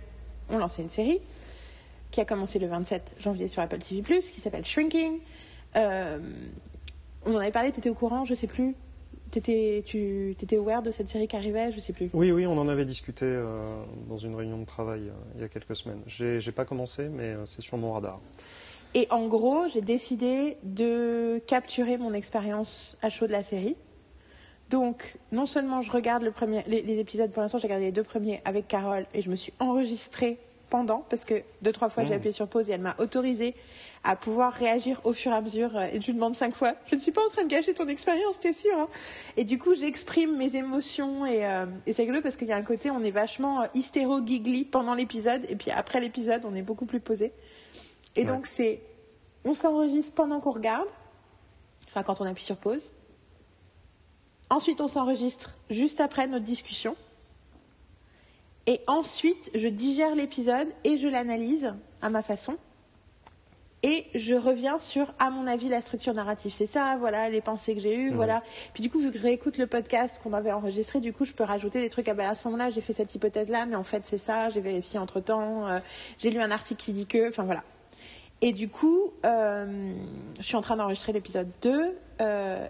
ont 0.48 0.58
lancé 0.58 0.82
une 0.82 0.88
série 0.88 1.20
qui 2.10 2.20
a 2.20 2.24
commencé 2.24 2.58
le 2.60 2.68
27 2.68 3.16
janvier 3.18 3.48
sur 3.48 3.60
Apple 3.60 3.78
TV+, 3.78 4.02
qui 4.20 4.40
s'appelle 4.40 4.64
Shrinking. 4.64 5.18
Euh, 5.76 6.18
on 7.26 7.34
en 7.34 7.38
avait 7.38 7.50
parlé, 7.50 7.72
t'étais 7.72 7.90
au 7.90 7.94
courant, 7.94 8.24
je 8.24 8.34
sais 8.34 8.46
plus. 8.46 8.74
T'étais, 9.35 9.82
tu 9.85 10.37
étais 10.41 10.55
aware 10.55 10.80
de 10.80 10.93
cette 10.93 11.09
série 11.09 11.26
qui 11.26 11.35
arrivait, 11.35 11.72
je 11.72 11.80
sais 11.80 11.93
plus. 11.93 12.09
Oui, 12.14 12.30
oui, 12.30 12.47
on 12.47 12.57
en 12.57 12.68
avait 12.68 12.85
discuté 12.85 13.24
euh, 13.24 13.82
dans 14.09 14.16
une 14.16 14.37
réunion 14.37 14.59
de 14.59 14.64
travail 14.64 15.09
euh, 15.09 15.35
il 15.35 15.41
y 15.41 15.45
a 15.45 15.49
quelques 15.49 15.74
semaines. 15.74 15.99
J'ai, 16.07 16.39
j'ai 16.39 16.53
pas 16.53 16.64
commencé, 16.64 17.09
mais 17.09 17.35
euh, 17.35 17.45
c'est 17.45 17.61
sur 17.61 17.76
mon 17.76 17.95
radar. 17.95 18.20
Et 18.95 19.09
en 19.11 19.26
gros, 19.26 19.66
j'ai 19.66 19.80
décidé 19.80 20.57
de 20.62 21.43
capturer 21.49 21.99
mon 21.99 22.14
expérience 22.14 22.97
à 23.03 23.11
chaud 23.11 23.26
de 23.26 23.32
la 23.32 23.43
série. 23.43 23.74
Donc, 24.70 25.16
non 25.32 25.47
seulement 25.47 25.82
je 25.82 25.91
regarde 25.91 26.22
le 26.22 26.30
premier, 26.30 26.62
les, 26.68 26.82
les 26.82 27.01
épisodes, 27.01 27.32
pour 27.32 27.43
l'instant 27.43 27.59
j'ai 27.59 27.66
regardé 27.66 27.87
les 27.87 27.93
deux 27.93 28.05
premiers 28.05 28.41
avec 28.45 28.68
Carole 28.68 29.05
et 29.14 29.20
je 29.20 29.30
me 29.30 29.37
suis 29.37 29.53
enregistrée 29.59 30.39
pendant 30.74 31.04
parce 31.08 31.24
que 31.24 31.42
deux, 31.62 31.70
trois 31.70 31.88
fois 31.88 32.02
j'ai 32.02 32.10
Mmh. 32.14 32.16
appuyé 32.16 32.32
sur 32.32 32.48
pause 32.48 32.68
et 32.68 32.72
elle 32.72 32.80
m'a 32.80 32.96
autorisé 32.98 33.54
à 34.02 34.16
pouvoir 34.16 34.52
réagir 34.52 35.00
au 35.04 35.12
fur 35.12 35.30
et 35.30 35.36
à 35.36 35.40
mesure. 35.40 35.76
euh, 35.76 35.86
Et 35.92 36.00
je 36.00 36.06
lui 36.06 36.14
demande 36.14 36.34
cinq 36.34 36.52
fois 36.52 36.74
Je 36.90 36.96
ne 36.96 37.00
suis 37.00 37.12
pas 37.12 37.24
en 37.24 37.28
train 37.30 37.44
de 37.44 37.48
gâcher 37.48 37.74
ton 37.74 37.86
expérience, 37.86 38.40
t'es 38.40 38.52
sûr 38.52 38.76
hein 38.76 38.88
Et 39.36 39.44
du 39.44 39.56
coup, 39.56 39.74
j'exprime 39.76 40.36
mes 40.36 40.56
émotions 40.56 41.26
et, 41.26 41.46
euh, 41.46 41.66
et 41.86 41.92
c'est 41.92 42.02
rigolo 42.02 42.20
parce 42.22 42.34
qu'il 42.36 42.48
y 42.48 42.52
a 42.52 42.56
un 42.56 42.62
côté, 42.62 42.90
on 42.90 43.04
est 43.04 43.12
vachement 43.12 43.62
euh, 43.62 43.66
hystéro-giggly 43.74 44.64
pendant 44.64 44.94
l'épisode 44.94 45.46
et 45.48 45.54
puis 45.54 45.70
après 45.70 46.00
l'épisode, 46.00 46.42
on 46.44 46.56
est 46.56 46.62
beaucoup 46.62 46.86
plus 46.86 46.98
posé. 47.00 47.32
Et 48.16 48.22
Ouais. 48.22 48.26
donc, 48.26 48.46
c'est. 48.46 48.80
On 49.44 49.54
s'enregistre 49.54 50.12
pendant 50.14 50.40
qu'on 50.40 50.50
regarde, 50.50 50.88
enfin, 51.86 52.02
quand 52.02 52.20
on 52.20 52.24
appuie 52.26 52.42
sur 52.44 52.56
pause. 52.56 52.90
Ensuite, 54.50 54.80
on 54.80 54.88
s'enregistre 54.88 55.52
juste 55.70 56.00
après 56.00 56.26
notre 56.26 56.44
discussion. 56.44 56.96
Et 58.66 58.80
ensuite, 58.86 59.50
je 59.54 59.68
digère 59.68 60.14
l'épisode 60.14 60.68
et 60.84 60.96
je 60.96 61.08
l'analyse 61.08 61.74
à 62.00 62.10
ma 62.10 62.22
façon. 62.22 62.56
Et 63.82 64.06
je 64.14 64.34
reviens 64.34 64.78
sur, 64.78 65.12
à 65.18 65.28
mon 65.28 65.46
avis, 65.46 65.68
la 65.68 65.82
structure 65.82 66.14
narrative. 66.14 66.50
C'est 66.54 66.64
ça, 66.64 66.96
voilà, 66.98 67.28
les 67.28 67.42
pensées 67.42 67.74
que 67.74 67.80
j'ai 67.80 67.94
eues, 67.94 68.10
voilà. 68.12 68.42
Puis 68.72 68.82
du 68.82 68.88
coup, 68.88 68.98
vu 68.98 69.12
que 69.12 69.18
je 69.18 69.22
réécoute 69.22 69.58
le 69.58 69.66
podcast 69.66 70.22
qu'on 70.22 70.32
avait 70.32 70.52
enregistré, 70.52 71.00
du 71.00 71.12
coup, 71.12 71.26
je 71.26 71.34
peux 71.34 71.44
rajouter 71.44 71.82
des 71.82 71.90
trucs. 71.90 72.08
Ah 72.08 72.14
ben, 72.14 72.30
à 72.30 72.34
ce 72.34 72.48
moment-là, 72.48 72.70
j'ai 72.70 72.80
fait 72.80 72.94
cette 72.94 73.14
hypothèse-là, 73.14 73.66
mais 73.66 73.76
en 73.76 73.84
fait, 73.84 74.06
c'est 74.06 74.16
ça, 74.16 74.48
j'ai 74.48 74.62
vérifié 74.62 74.98
entre-temps, 74.98 75.68
euh, 75.68 75.80
j'ai 76.18 76.30
lu 76.30 76.40
un 76.40 76.50
article 76.50 76.82
qui 76.82 76.94
dit 76.94 77.04
que, 77.04 77.28
enfin 77.28 77.42
voilà. 77.42 77.62
Et 78.40 78.54
du 78.54 78.70
coup, 78.70 79.12
euh, 79.26 79.92
je 80.38 80.42
suis 80.42 80.56
en 80.56 80.62
train 80.62 80.76
d'enregistrer 80.76 81.12
l'épisode 81.12 81.50
2. 81.60 81.94
euh, 82.22 82.66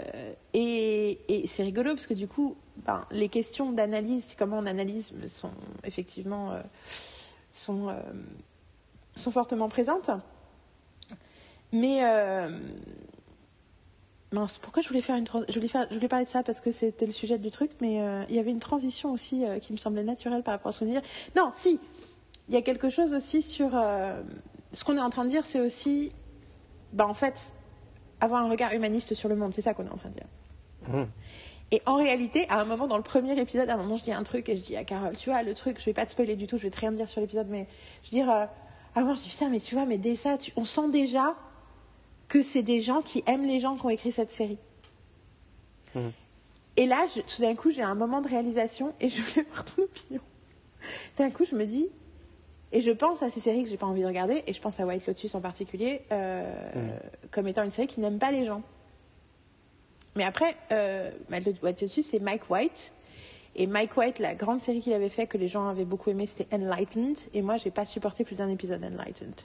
et, 0.53 1.21
et 1.29 1.47
c'est 1.47 1.63
rigolo 1.63 1.91
parce 1.95 2.07
que 2.07 2.15
du 2.15 2.27
coup, 2.27 2.57
ben, 2.77 3.05
les 3.11 3.29
questions 3.29 3.73
d'analyse, 3.73 4.35
comment 4.37 4.59
on 4.59 4.67
analyse, 4.67 5.13
sont 5.29 5.53
effectivement 5.85 6.53
euh, 6.53 6.61
sont, 7.53 7.89
euh, 7.89 7.95
sont 9.15 9.31
fortement 9.31 9.69
présentes. 9.69 10.11
Mais 11.73 12.05
euh, 12.05 12.49
mince, 14.33 14.59
pourquoi 14.59 14.83
je 14.83 14.89
voulais 14.89 15.01
faire 15.01 15.17
une 15.17 15.27
je 15.27 15.55
voulais 15.55 15.69
faire, 15.69 15.87
je 15.91 15.95
voulais 15.95 16.09
parler 16.09 16.25
de 16.25 16.31
ça 16.31 16.43
parce 16.43 16.61
que 16.61 16.73
c'était 16.73 17.07
le 17.07 17.13
sujet 17.13 17.39
du 17.39 17.51
truc, 17.51 17.71
mais 17.81 17.95
il 18.29 18.35
y 18.35 18.39
avait 18.39 18.51
une 18.51 18.61
transition 18.61 19.13
aussi 19.13 19.45
qui 19.61 19.73
me 19.73 19.77
semblait 19.77 20.05
naturelle 20.05 20.43
par 20.43 20.53
rapport 20.53 20.71
à 20.71 20.73
ce 20.73 20.81
qu'on 20.81 20.87
dit. 20.87 20.97
Non, 21.37 21.51
si, 21.55 21.81
il 22.49 22.55
y 22.55 22.57
a 22.57 22.63
quelque 22.63 22.91
chose 22.91 23.13
aussi 23.13 23.43
sur 23.43 23.71
ce 24.73 24.85
qu'on 24.85 24.97
est 24.97 25.01
en 25.01 25.11
train 25.11 25.25
de 25.25 25.31
dire, 25.31 25.45
c'est 25.47 25.61
aussi, 25.61 26.13
bah 26.93 27.07
en 27.09 27.15
fait, 27.15 27.55
avoir 28.21 28.45
un 28.45 28.51
regard 28.51 28.73
humaniste 28.73 29.15
sur 29.15 29.29
le 29.29 29.37
monde, 29.37 29.53
c'est 29.55 29.63
ça 29.63 29.75
qu'on 29.75 29.87
est 29.87 29.93
en 29.93 29.97
train 29.97 30.11
de 30.11 30.15
dire. 30.15 30.27
Mmh. 30.89 31.05
Et 31.71 31.83
en 31.87 31.97
réalité, 31.97 32.47
à 32.51 32.61
un 32.61 32.65
moment 32.65 32.87
dans 32.87 32.97
le 32.97 33.03
premier 33.03 33.39
épisode, 33.41 33.69
à 33.69 33.75
un 33.75 33.77
moment, 33.79 33.97
je 33.97 34.05
dis 34.05 34.13
un 34.13 34.23
truc 34.23 34.49
et 34.49 34.57
je 34.57 34.63
dis 34.63 34.77
à 34.77 34.85
Carole, 34.85 35.17
tu 35.17 35.31
vois, 35.31 35.43
le 35.43 35.55
truc, 35.55 35.81
je 35.81 35.85
vais 35.87 35.93
pas 35.95 36.05
te 36.07 36.11
spoiler 36.13 36.37
du 36.37 36.47
tout, 36.47 36.57
je 36.57 36.63
vais 36.65 36.71
te 36.71 36.79
rien 36.79 36.93
dire 36.93 37.09
sur 37.09 37.21
l'épisode, 37.21 37.49
mais 37.49 37.67
je 38.05 38.11
veux 38.11 38.17
dire, 38.23 38.31
euh, 38.31 38.45
à 38.45 38.49
un 38.97 39.01
moment, 39.01 39.15
je 39.15 39.23
dis 39.23 39.31
putain, 39.31 39.49
mais 39.49 39.61
tu 39.61 39.75
vois, 39.75 39.85
mais 39.87 39.99
dès 39.99 40.15
ça, 40.15 40.39
tu- 40.39 40.53
on 40.57 40.65
sent 40.65 40.89
déjà 40.91 41.35
que 42.29 42.43
c'est 42.43 42.63
des 42.63 42.81
gens 42.81 43.03
qui 43.03 43.25
aiment 43.27 43.47
les 43.47 43.59
gens 43.61 43.77
qui 43.77 43.85
ont 43.87 43.91
écrit 43.91 44.13
cette 44.13 44.31
série. 44.31 44.59
Mhm. 45.95 46.13
Et 46.77 46.87
là, 46.87 47.07
je- 47.15 47.21
tout 47.23 47.43
d'un 47.43 47.55
coup, 47.55 47.71
j'ai 47.71 47.83
un 47.83 47.95
moment 47.95 48.21
de 48.21 48.29
réalisation 48.29 48.95
et 49.01 49.09
je 49.09 49.21
voulais 49.23 49.47
voir 49.53 49.65
ton 49.65 49.83
opinion. 49.83 50.21
D'un 51.17 51.31
coup, 51.31 51.45
je 51.45 51.55
me 51.57 51.65
dis, 51.67 51.89
et 52.73 52.83
je 52.83 52.91
pense 52.91 53.23
à 53.23 53.31
ces 53.31 53.41
séries 53.41 53.65
que 53.65 53.69
j'ai 53.71 53.77
pas 53.77 53.87
envie 53.87 54.03
de 54.03 54.07
regarder, 54.07 54.45
et 54.47 54.53
je 54.53 54.61
pense 54.61 54.79
à 54.81 54.87
White 54.87 55.07
Lotus 55.07 55.35
en 55.35 55.41
particulier, 55.41 56.03
euh, 56.13 56.45
comme 57.31 57.49
étant 57.49 57.63
une 57.65 57.71
série 57.71 57.89
qui 57.89 58.01
n'aime 58.01 58.19
pas 58.19 58.31
les 58.31 58.45
gens. 58.45 58.63
Mais 60.17 60.25
après, 60.25 60.57
euh, 60.73 61.11
White 61.31 61.63
Lotus, 61.63 62.07
c'est 62.07 62.21
Mike 62.21 62.49
White. 62.51 62.93
Et 63.57 63.67
Mike 63.67 63.97
White, 63.97 64.19
la 64.19 64.35
grande 64.35 64.61
série 64.61 64.81
qu'il 64.81 64.93
avait 64.93 65.09
fait, 65.09 65.27
que 65.27 65.39
les 65.39 65.49
gens 65.49 65.69
avaient 65.69 65.85
beaucoup 65.85 66.11
aimé, 66.11 66.27
c'était 66.27 66.53
Enlightened. 66.55 67.17
Et 67.35 67.43
moi, 67.43 67.57
j'ai 67.57 67.71
pas 67.71 67.87
supporté 67.87 68.25
plus 68.25 68.37
d'un 68.37 68.49
épisode 68.49 68.83
Enlightened. 68.83 69.41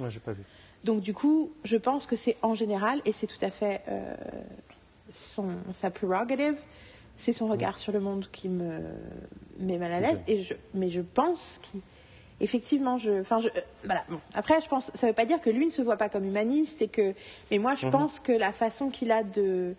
Ouais, 0.00 0.10
j'ai 0.10 0.20
pas 0.20 0.32
vu. 0.32 0.42
Donc 0.82 1.00
du 1.00 1.14
coup, 1.14 1.52
je 1.64 1.76
pense 1.76 2.06
que 2.06 2.16
c'est 2.16 2.36
en 2.42 2.54
général, 2.54 3.00
et 3.04 3.12
c'est 3.12 3.26
tout 3.26 3.42
à 3.42 3.50
fait 3.50 3.80
euh, 3.88 4.14
son, 5.12 5.48
sa 5.72 5.90
prerogative, 5.90 6.56
c'est 7.16 7.32
son 7.32 7.46
regard 7.46 7.78
sur 7.78 7.92
le 7.92 8.00
monde 8.00 8.28
qui 8.30 8.48
me 8.48 8.80
met 9.58 9.78
mal 9.78 9.92
à 9.92 10.00
l'aise. 10.00 10.22
Et 10.26 10.42
je, 10.42 10.54
mais 10.74 10.90
je 10.90 11.00
pense 11.00 11.60
qu'effectivement, 12.38 12.98
je, 12.98 13.20
enfin, 13.20 13.40
je, 13.40 13.48
euh, 13.48 13.60
voilà. 13.84 14.04
Bon. 14.08 14.20
Après, 14.34 14.60
je 14.60 14.68
pense, 14.68 14.90
ça 14.94 15.06
ne 15.06 15.12
veut 15.12 15.14
pas 15.14 15.24
dire 15.26 15.40
que 15.40 15.50
lui 15.50 15.66
ne 15.66 15.70
se 15.70 15.82
voit 15.82 15.96
pas 15.96 16.08
comme 16.08 16.24
humaniste, 16.24 16.82
et 16.82 16.88
que, 16.88 17.14
mais 17.50 17.58
moi, 17.58 17.74
je 17.74 17.86
Mhm. 17.86 17.92
pense 17.92 18.20
que 18.20 18.32
la 18.32 18.52
façon 18.52 18.90
qu'il 18.90 19.10
a 19.12 19.22
de 19.22 19.74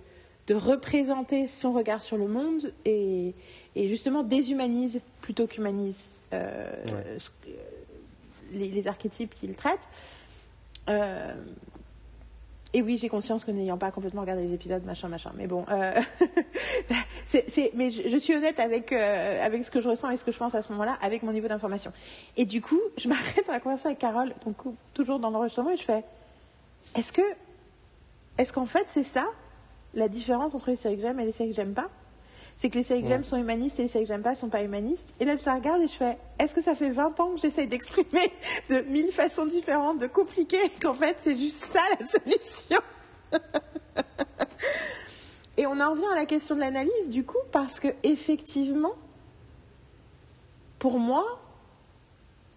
de 0.47 0.53
représenter 0.53 1.47
son 1.47 1.73
regard 1.73 2.03
sur 2.03 2.17
le 2.17 2.27
monde 2.27 2.71
et, 2.85 3.33
et 3.75 3.87
justement 3.87 4.21
déshumanise 4.21 5.01
plutôt 5.21 5.47
qu'humanise 5.47 6.19
euh, 6.33 6.71
Ouais. 6.85 7.17
que- 7.41 7.49
les, 8.55 8.67
les 8.69 8.87
archétypes 8.87 9.33
qu'il 9.33 9.55
traite. 9.55 9.79
Euh, 10.87 11.33
et 12.75 12.81
oui, 12.81 12.97
j'ai 12.97 13.07
conscience 13.07 13.45
que 13.45 13.51
n'ayant 13.51 13.77
pas 13.77 13.89
complètement 13.89 14.19
regardé 14.19 14.43
les 14.43 14.53
épisodes, 14.53 14.83
machin, 14.83 15.07
machin. 15.07 15.31
Mais 15.37 15.47
bon, 15.47 15.65
euh, 15.71 15.93
mais 17.73 17.89
je, 17.89 18.09
je 18.09 18.17
suis 18.17 18.35
honnête 18.35 18.59
avec, 18.59 18.91
euh, 18.91 19.45
avec 19.45 19.63
ce 19.63 19.71
que 19.71 19.79
je 19.79 19.87
ressens 19.87 20.09
et 20.09 20.17
ce 20.17 20.25
que 20.25 20.33
je 20.33 20.37
pense 20.37 20.55
à 20.55 20.61
ce 20.61 20.73
moment-là, 20.73 20.97
avec 21.01 21.23
mon 21.23 21.31
niveau 21.31 21.47
d'information. 21.47 21.93
Et 22.35 22.43
du 22.43 22.61
coup, 22.61 22.81
je 22.97 23.07
m'arrête 23.09 23.47
dans 23.47 23.53
la 23.53 23.61
conversation 23.61 23.91
avec 23.91 23.99
Carole, 23.99 24.33
donc 24.43 24.57
toujours 24.93 25.19
dans 25.19 25.29
l'enregistrement, 25.29 25.71
et 25.71 25.77
je 25.77 25.83
fais 25.83 26.03
est-ce 26.95 27.13
que, 27.13 27.21
est-ce 28.37 28.51
qu'en 28.51 28.65
fait 28.65 28.83
c'est 28.87 29.03
ça 29.03 29.25
la 29.93 30.09
différence 30.09 30.53
entre 30.53 30.69
les 30.69 30.75
séries 30.75 30.97
que 30.97 31.01
j'aime 31.01 31.21
et 31.21 31.25
les 31.25 31.31
séries 31.31 31.51
que 31.51 31.55
j'aime 31.55 31.73
pas? 31.73 31.87
C'est 32.57 32.69
que 32.69 32.77
les 32.77 32.83
séries 32.83 33.01
que 33.01 33.07
j'aime 33.09 33.23
sont 33.23 33.37
humanistes 33.37 33.79
et 33.79 33.83
les 33.83 33.87
séries 33.87 34.05
que 34.05 34.09
j'aime 34.09 34.21
pas 34.21 34.35
sont 34.35 34.49
pas 34.49 34.63
humanistes. 34.63 35.13
Et 35.19 35.25
là, 35.25 35.35
je 35.37 35.45
la 35.45 35.55
regarde 35.55 35.81
et 35.81 35.87
je 35.87 35.93
fais 35.93 36.17
est-ce 36.39 36.53
que 36.55 36.61
ça 36.61 36.75
fait 36.75 36.89
20 36.89 37.19
ans 37.19 37.31
que 37.31 37.39
j'essaye 37.39 37.67
d'exprimer 37.67 38.31
de 38.69 38.81
mille 38.89 39.11
façons 39.11 39.45
différentes, 39.45 39.99
de 39.99 40.07
compliquer, 40.07 40.69
qu'en 40.81 40.93
fait, 40.93 41.17
c'est 41.19 41.35
juste 41.35 41.65
ça 41.65 41.81
la 41.99 42.05
solution? 42.07 42.79
Et 45.57 45.65
on 45.67 45.79
en 45.79 45.91
revient 45.91 46.07
à 46.11 46.15
la 46.15 46.25
question 46.25 46.55
de 46.55 46.59
l'analyse, 46.59 47.09
du 47.09 47.23
coup, 47.23 47.37
parce 47.51 47.79
que 47.79 47.87
effectivement, 48.03 48.93
pour 50.79 50.99
moi, 50.99 51.41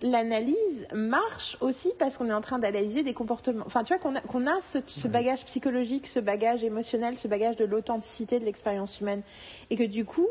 l'analyse 0.00 0.86
marche 0.94 1.56
aussi 1.60 1.90
parce 1.98 2.16
qu'on 2.16 2.28
est 2.28 2.32
en 2.32 2.40
train 2.40 2.58
d'analyser 2.58 3.02
des 3.02 3.14
comportements. 3.14 3.64
Enfin, 3.66 3.82
tu 3.82 3.92
vois, 3.92 3.98
qu'on 3.98 4.14
a, 4.14 4.20
qu'on 4.20 4.46
a 4.46 4.60
ce, 4.60 4.78
ce 4.86 5.08
bagage 5.08 5.44
psychologique, 5.44 6.06
ce 6.06 6.20
bagage 6.20 6.62
émotionnel, 6.62 7.16
ce 7.16 7.26
bagage 7.28 7.56
de 7.56 7.64
l'authenticité 7.64 8.38
de 8.38 8.44
l'expérience 8.44 9.00
humaine. 9.00 9.22
Et 9.70 9.76
que 9.76 9.82
du 9.84 10.04
coup, 10.04 10.28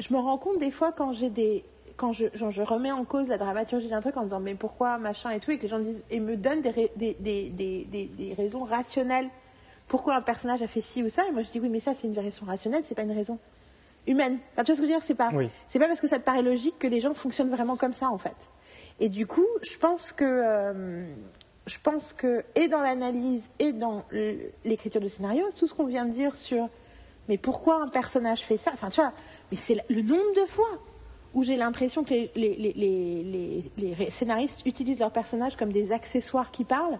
je 0.00 0.12
me 0.12 0.18
rends 0.18 0.38
compte 0.38 0.58
des 0.58 0.70
fois 0.70 0.92
quand 0.92 1.12
j'ai 1.12 1.30
des. 1.30 1.64
Quand 1.96 2.12
je, 2.12 2.26
genre, 2.34 2.50
je 2.50 2.62
remets 2.62 2.92
en 2.92 3.06
cause 3.06 3.28
la 3.28 3.38
dramaturgie 3.38 3.88
d'un 3.88 4.02
truc 4.02 4.18
en 4.18 4.22
disant 4.22 4.38
mais 4.38 4.54
pourquoi 4.54 4.98
machin 4.98 5.30
et 5.30 5.40
tout 5.40 5.50
et 5.50 5.56
que 5.56 5.62
les 5.62 5.68
gens 5.68 5.78
disent 5.78 6.04
et 6.10 6.20
me 6.20 6.36
donnent 6.36 6.60
des, 6.60 6.90
des, 6.94 7.16
des, 7.18 7.48
des, 7.50 8.04
des 8.04 8.34
raisons 8.34 8.64
rationnelles 8.64 9.30
pourquoi 9.88 10.16
un 10.16 10.20
personnage 10.20 10.60
a 10.60 10.66
fait 10.66 10.82
ci 10.82 11.02
ou 11.02 11.08
ça? 11.08 11.26
Et 11.26 11.32
moi 11.32 11.40
je 11.40 11.50
dis 11.50 11.58
oui 11.58 11.70
mais 11.70 11.80
ça 11.80 11.94
c'est 11.94 12.06
une 12.06 12.18
raison 12.18 12.44
rationnelle 12.44 12.84
c'est 12.84 12.94
pas 12.94 13.04
une 13.04 13.12
raison 13.12 13.38
humaine 14.06 14.38
Enfin, 14.52 14.62
tu 14.64 14.72
vois 14.72 14.76
ce 14.76 14.80
que 14.80 14.86
je 14.86 14.92
veux 14.92 14.98
dire 14.98 15.04
c'est 15.04 15.14
pas 15.14 15.30
Oui. 15.34 15.48
c'est 15.68 15.78
pas 15.78 15.86
parce 15.88 16.00
que 16.00 16.08
ça 16.08 16.18
te 16.18 16.24
paraît 16.24 16.42
logique 16.42 16.78
que 16.78 16.86
les 16.86 17.00
gens 17.00 17.14
fonctionnent 17.14 17.50
vraiment 17.50 17.76
comme 17.76 17.92
ça 17.92 18.08
en 18.10 18.18
fait. 18.18 18.48
Et 19.00 19.08
du 19.08 19.26
coup, 19.26 19.46
je 19.62 19.76
pense 19.76 20.12
que 20.12 20.24
euh, 20.24 21.04
je 21.66 21.76
pense 21.82 22.12
que 22.12 22.44
et 22.54 22.68
dans 22.68 22.80
l'analyse 22.80 23.50
et 23.58 23.72
dans 23.72 24.04
l'écriture 24.64 25.00
de 25.00 25.08
scénario, 25.08 25.44
tout 25.58 25.66
ce 25.66 25.74
qu'on 25.74 25.86
vient 25.86 26.04
de 26.06 26.12
dire 26.12 26.34
sur 26.36 26.68
mais 27.28 27.38
pourquoi 27.38 27.82
un 27.82 27.88
personnage 27.88 28.40
fait 28.42 28.56
ça, 28.56 28.70
enfin 28.72 28.88
tu 28.88 29.00
vois, 29.00 29.12
mais 29.50 29.56
c'est 29.56 29.76
le 29.90 30.02
nombre 30.02 30.32
de 30.40 30.46
fois 30.46 30.68
où 31.34 31.42
j'ai 31.42 31.56
l'impression 31.56 32.04
que 32.04 32.14
les- 32.14 33.70
les 33.76 34.10
scénaristes 34.10 34.64
utilisent 34.64 35.00
leurs 35.00 35.10
personnages 35.10 35.56
comme 35.56 35.72
des 35.72 35.92
accessoires 35.92 36.50
qui 36.50 36.64
parlent 36.64 36.98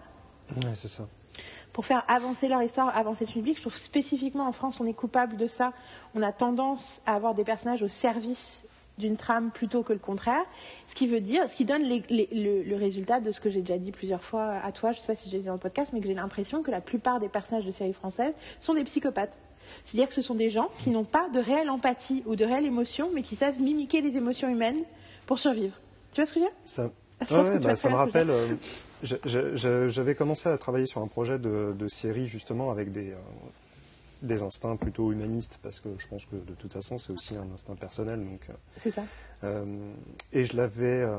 Ouais, 0.56 0.74
c'est 0.74 0.88
ça. 0.88 1.08
Pour 1.76 1.84
faire 1.84 2.04
avancer 2.08 2.48
leur 2.48 2.62
histoire, 2.62 2.96
avancer 2.96 3.26
le 3.26 3.32
public. 3.32 3.56
Je 3.58 3.60
trouve 3.60 3.76
spécifiquement 3.76 4.48
en 4.48 4.52
France, 4.52 4.80
on 4.80 4.86
est 4.86 4.94
coupable 4.94 5.36
de 5.36 5.46
ça. 5.46 5.74
On 6.14 6.22
a 6.22 6.32
tendance 6.32 7.02
à 7.04 7.14
avoir 7.14 7.34
des 7.34 7.44
personnages 7.44 7.82
au 7.82 7.88
service 7.88 8.62
d'une 8.96 9.18
trame 9.18 9.50
plutôt 9.50 9.82
que 9.82 9.92
le 9.92 9.98
contraire. 9.98 10.40
Ce 10.86 10.94
qui 10.94 11.06
veut 11.06 11.20
dire, 11.20 11.50
ce 11.50 11.54
qui 11.54 11.66
donne 11.66 11.82
les- 11.82 12.02
les- 12.08 12.30
le, 12.32 12.62
le 12.62 12.76
résultat 12.76 13.20
de 13.20 13.30
ce 13.30 13.40
que 13.40 13.50
j'ai 13.50 13.60
déjà 13.60 13.76
dit 13.76 13.92
plusieurs 13.92 14.24
fois 14.24 14.54
à 14.64 14.72
toi, 14.72 14.92
je 14.92 14.96
ne 14.96 15.00
sais 15.02 15.06
pas 15.08 15.16
si 15.16 15.28
j'ai 15.28 15.36
dit 15.40 15.44
dans 15.44 15.52
le 15.52 15.58
podcast, 15.58 15.90
mais 15.92 16.00
que 16.00 16.06
j'ai 16.06 16.14
l'impression 16.14 16.62
que 16.62 16.70
la 16.70 16.80
plupart 16.80 17.20
des 17.20 17.28
personnages 17.28 17.66
de 17.66 17.70
séries 17.70 17.92
françaises 17.92 18.32
sont 18.58 18.72
des 18.72 18.84
psychopathes. 18.84 19.36
C'est-à-dire 19.84 20.08
que 20.08 20.14
ce 20.14 20.22
sont 20.22 20.34
des 20.34 20.48
gens 20.48 20.70
qui 20.78 20.88
n'ont 20.88 21.04
pas 21.04 21.28
de 21.28 21.40
réelle 21.40 21.68
empathie 21.68 22.22
ou 22.24 22.36
de 22.36 22.44
réelle 22.46 22.64
émotion, 22.64 23.10
mais 23.12 23.20
qui 23.20 23.36
savent 23.36 23.60
mimiquer 23.60 24.00
les 24.00 24.16
émotions 24.16 24.48
humaines 24.48 24.80
pour 25.26 25.38
survivre. 25.38 25.74
Tu 26.12 26.22
vois 26.22 26.24
ce 26.26 26.32
que 26.32 26.40
je 26.40 26.44
veux 26.46 26.50
dire? 26.50 26.56
Ça, 26.64 26.90
Je 27.28 27.34
Ouais, 27.36 27.58
bah, 27.58 27.76
ça 27.76 27.90
me 27.90 27.96
rappelle. 27.96 28.30
euh, 28.30 28.54
J'avais 29.02 30.14
commencé 30.14 30.48
à 30.48 30.56
travailler 30.58 30.86
sur 30.86 31.00
un 31.02 31.06
projet 31.08 31.38
de, 31.38 31.74
de 31.78 31.88
série 31.88 32.28
justement 32.28 32.70
avec 32.70 32.90
des, 32.90 33.10
euh, 33.12 33.16
des 34.22 34.42
instincts 34.42 34.76
plutôt 34.76 35.12
humanistes 35.12 35.58
parce 35.62 35.80
que 35.80 35.90
je 35.98 36.08
pense 36.08 36.24
que 36.24 36.36
de 36.36 36.54
toute 36.54 36.72
façon 36.72 36.96
c'est 36.98 37.12
aussi 37.12 37.36
un 37.36 37.46
instinct 37.54 37.74
personnel. 37.76 38.20
Donc, 38.24 38.40
euh, 38.48 38.54
C'est 38.76 38.90
ça. 38.90 39.04
euh, 39.44 39.92
et 40.32 40.44
je 40.44 40.56
l'avais, 40.56 41.02
euh, 41.02 41.16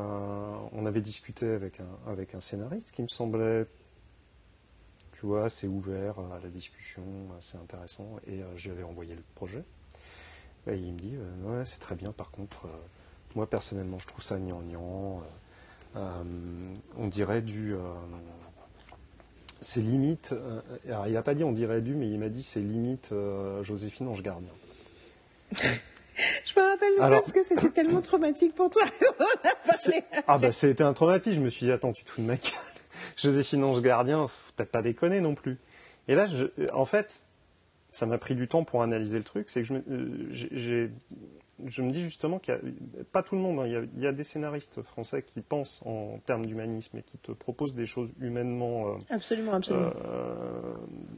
on 0.73 0.85
avait 0.85 1.01
discuté 1.01 1.47
avec 1.49 1.79
un, 1.79 2.11
avec 2.11 2.33
un 2.35 2.39
scénariste 2.39 2.91
qui 2.91 3.03
me 3.03 3.07
semblait, 3.07 3.65
tu 5.13 5.25
vois, 5.27 5.45
assez 5.45 5.67
ouvert 5.67 6.15
à 6.19 6.39
la 6.41 6.49
discussion, 6.49 7.03
assez 7.37 7.57
intéressant. 7.57 8.17
Et 8.25 8.41
euh, 8.41 8.45
je 8.55 8.69
lui 8.69 8.77
avais 8.77 8.83
envoyé 8.83 9.13
le 9.13 9.23
projet. 9.35 9.63
Et 10.65 10.75
il 10.75 10.93
me 10.93 10.99
dit, 10.99 11.15
ouais, 11.45 11.63
c'est 11.63 11.79
très 11.79 11.95
bien. 11.95 12.11
Par 12.11 12.29
contre, 12.31 12.67
moi 13.35 13.47
personnellement, 13.49 13.99
je 13.99 14.07
trouve 14.07 14.23
ça 14.23 14.37
gnangnan. 14.37 15.21
Euh, 15.97 16.23
on 16.97 17.07
dirait 17.07 17.41
du. 17.41 17.73
euh, 17.73 17.79
c'est 19.61 19.81
limite. 19.81 20.33
euh, 20.33 20.61
alors, 20.87 21.07
il 21.07 21.13
n'a 21.13 21.21
pas 21.23 21.33
dit 21.33 21.43
on 21.43 21.51
dirait 21.51 21.81
du, 21.81 21.95
mais 21.95 22.07
il 22.09 22.19
m'a 22.19 22.29
dit 22.29 22.43
c'est 22.43 22.59
limite 22.59 23.13
Joséphine 23.63 24.07
Ange 24.07 24.21
Gardien. 24.23 24.49
Je 26.45 26.59
me 26.59 26.65
rappelle 26.67 26.93
de 26.93 26.97
ça 26.99 27.09
parce 27.09 27.31
que 27.31 27.43
c'était 27.43 27.69
tellement 27.69 28.01
traumatique 28.01 28.55
pour 28.55 28.69
toi. 28.69 28.83
Ah 30.27 30.37
bah 30.39 30.51
c'était 30.51 30.83
un 30.83 30.93
traumatisme. 30.93 31.35
Je 31.37 31.41
me 31.41 31.49
suis 31.49 31.65
dit 31.67 31.71
attends 31.71 31.93
tu 31.93 32.03
te 32.03 32.09
fous 32.09 32.21
de 32.21 32.27
ma 32.27 32.35
gueule. 32.35 32.51
Joséphine 33.17 33.63
Ange 33.63 33.81
Gardien, 33.81 34.27
t'as 34.55 34.65
pas 34.65 34.81
déconné 34.81 35.21
non 35.21 35.35
plus. 35.35 35.57
Et 36.07 36.15
là, 36.15 36.25
je- 36.25 36.45
en 36.73 36.85
fait, 36.85 37.21
ça 37.91 38.05
m'a 38.05 38.17
pris 38.17 38.33
du 38.35 38.47
temps 38.47 38.63
pour 38.63 38.81
analyser 38.81 39.17
le 39.17 39.23
truc. 39.23 39.49
C'est 39.49 39.61
que 39.63 39.67
je 40.31 40.47
j'ai 40.51 40.91
je 41.65 41.81
me 41.81 41.91
dis 41.91 42.01
justement 42.01 42.39
qu'il 42.39 42.53
y 42.53 42.57
a, 42.57 43.03
pas 43.11 43.23
tout 43.23 43.35
le 43.35 43.41
monde, 43.41 43.59
hein, 43.59 43.65
il, 43.65 43.73
y 43.73 43.75
a, 43.75 43.81
il, 43.95 44.03
y 44.03 44.07
a, 44.07 44.11
des 44.11 44.23
scénaristes 44.23 44.81
français 44.81 45.23
qui 45.23 45.41
pensent 45.41 45.81
en 45.85 46.19
termes 46.25 46.45
d'humanisme 46.45 46.97
et 46.97 47.03
qui 47.03 47.17
te 47.17 47.31
proposent 47.31 47.73
des 47.73 47.85
choses 47.85 48.13
humainement 48.21 48.89
euh, 48.89 48.97
absolument, 49.09 49.53
absolument. 49.53 49.93
Euh, 50.05 50.73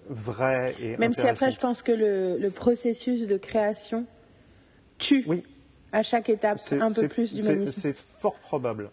vraies 0.10 0.76
et 0.80 0.98
Même 0.98 1.14
si 1.14 1.28
après, 1.28 1.52
je 1.52 1.60
pense 1.60 1.82
que 1.82 1.92
le, 1.92 2.38
le 2.38 2.52
processus 2.52 3.28
de 3.28 3.38
création 3.38 4.06
tue 4.98 5.24
oui. 5.28 5.44
à 5.92 6.04
chaque 6.04 6.30
étape 6.30 6.60
un 6.72 6.92
peu 6.92 7.08
plus 7.08 7.34
d'humanisme. 7.34 7.82
C'est 7.82 7.96
fort 7.96 8.40
probable. 8.40 8.92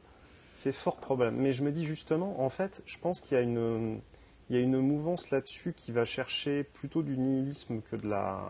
C'est 0.55 0.73
fort 0.73 0.97
probable. 0.97 1.37
Mais 1.37 1.53
je 1.53 1.63
me 1.63 1.71
dis 1.71 1.85
justement, 1.85 2.43
en 2.43 2.49
fait, 2.49 2.83
je 2.87 2.99
pense 2.99 3.21
qu'il 3.21 3.37
y 3.37 3.41
a 3.41 3.43
une, 3.43 4.01
il 4.49 4.57
y 4.57 4.59
a 4.59 4.63
une 4.63 4.79
mouvance 4.81 5.31
là-dessus 5.31 5.75
qui 5.75 5.93
va 5.93 6.05
chercher 6.05 6.65
plutôt 6.65 7.03
du 7.03 7.19
nihilisme 7.19 7.83
que 7.83 7.97
de 7.97 8.09
la 8.09 8.41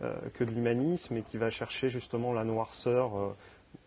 que 0.00 0.44
de 0.44 0.50
l'humanisme 0.50 1.16
et 1.16 1.22
qui 1.22 1.36
va 1.36 1.50
chercher 1.50 1.88
justement 1.88 2.32
la 2.32 2.44
noirceur 2.44 3.16
euh, 3.16 3.34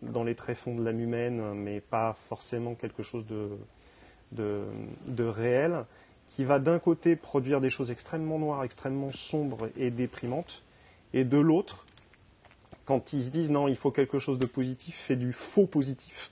dans 0.02 0.24
les 0.24 0.34
tréfonds 0.34 0.74
de 0.74 0.84
l'âme 0.84 1.00
humaine, 1.00 1.54
mais 1.54 1.80
pas 1.80 2.16
forcément 2.28 2.74
quelque 2.74 3.02
chose 3.02 3.26
de, 3.26 3.50
de, 4.32 4.64
de 5.06 5.24
réel, 5.24 5.84
qui 6.26 6.44
va 6.44 6.58
d'un 6.58 6.78
côté 6.78 7.16
produire 7.16 7.60
des 7.60 7.70
choses 7.70 7.90
extrêmement 7.90 8.38
noires, 8.38 8.64
extrêmement 8.64 9.12
sombres 9.12 9.70
et 9.76 9.90
déprimantes, 9.90 10.62
et 11.14 11.24
de 11.24 11.38
l'autre, 11.38 11.86
quand 12.84 13.12
ils 13.12 13.24
se 13.24 13.30
disent 13.30 13.50
non, 13.50 13.68
il 13.68 13.76
faut 13.76 13.90
quelque 13.90 14.18
chose 14.18 14.38
de 14.38 14.46
positif, 14.46 14.94
fait 14.94 15.16
du 15.16 15.32
faux 15.32 15.66
positif. 15.66 16.30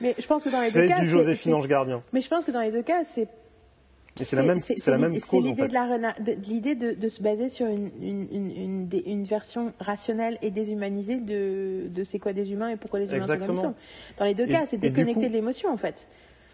Mais 0.00 0.14
je 0.18 0.26
pense 0.26 0.42
que 0.42 0.50
dans 0.50 0.60
les 0.60 0.70
deux 0.70 0.86
cas, 0.88 1.00
du 1.00 1.08
Joséphine 1.08 1.54
Ange 1.54 1.68
Gardien. 1.68 2.02
Mais 2.12 2.20
je 2.20 2.28
pense 2.28 2.44
que 2.44 2.50
dans 2.50 2.60
les 2.60 2.72
deux 2.72 2.82
cas, 2.82 3.04
c'est 3.04 3.28
c'est 4.16 4.36
la 4.36 4.42
même, 4.42 4.58
la 4.86 4.98
même 4.98 5.12
cause. 5.12 5.22
C'est 5.22 5.40
l'idée 5.40 5.62
en 5.62 5.68
fait. 5.68 6.22
de, 6.22 6.32
l'idée 6.48 6.74
de, 6.74 6.92
de, 6.92 7.08
se 7.08 7.22
baser 7.22 7.48
sur 7.48 7.66
une, 7.66 7.90
une, 8.00 8.28
une, 8.30 8.88
une, 9.06 9.24
version 9.24 9.72
rationnelle 9.80 10.38
et 10.42 10.50
déshumanisée 10.50 11.18
de, 11.18 11.88
de 11.88 12.04
c'est 12.04 12.18
quoi 12.18 12.32
des 12.32 12.52
humains 12.52 12.68
et 12.68 12.76
pourquoi 12.76 13.00
les 13.00 13.10
humains 13.10 13.20
Exactement. 13.20 13.54
sont 13.54 13.62
comme 13.62 13.70
ils 13.70 13.74
sont. 13.74 14.18
Dans 14.18 14.24
les 14.26 14.34
deux 14.34 14.46
cas, 14.46 14.66
c'est 14.66 14.76
déconnecté 14.76 15.28
de 15.28 15.32
l'émotion 15.32 15.72
en 15.72 15.76
fait. 15.76 16.08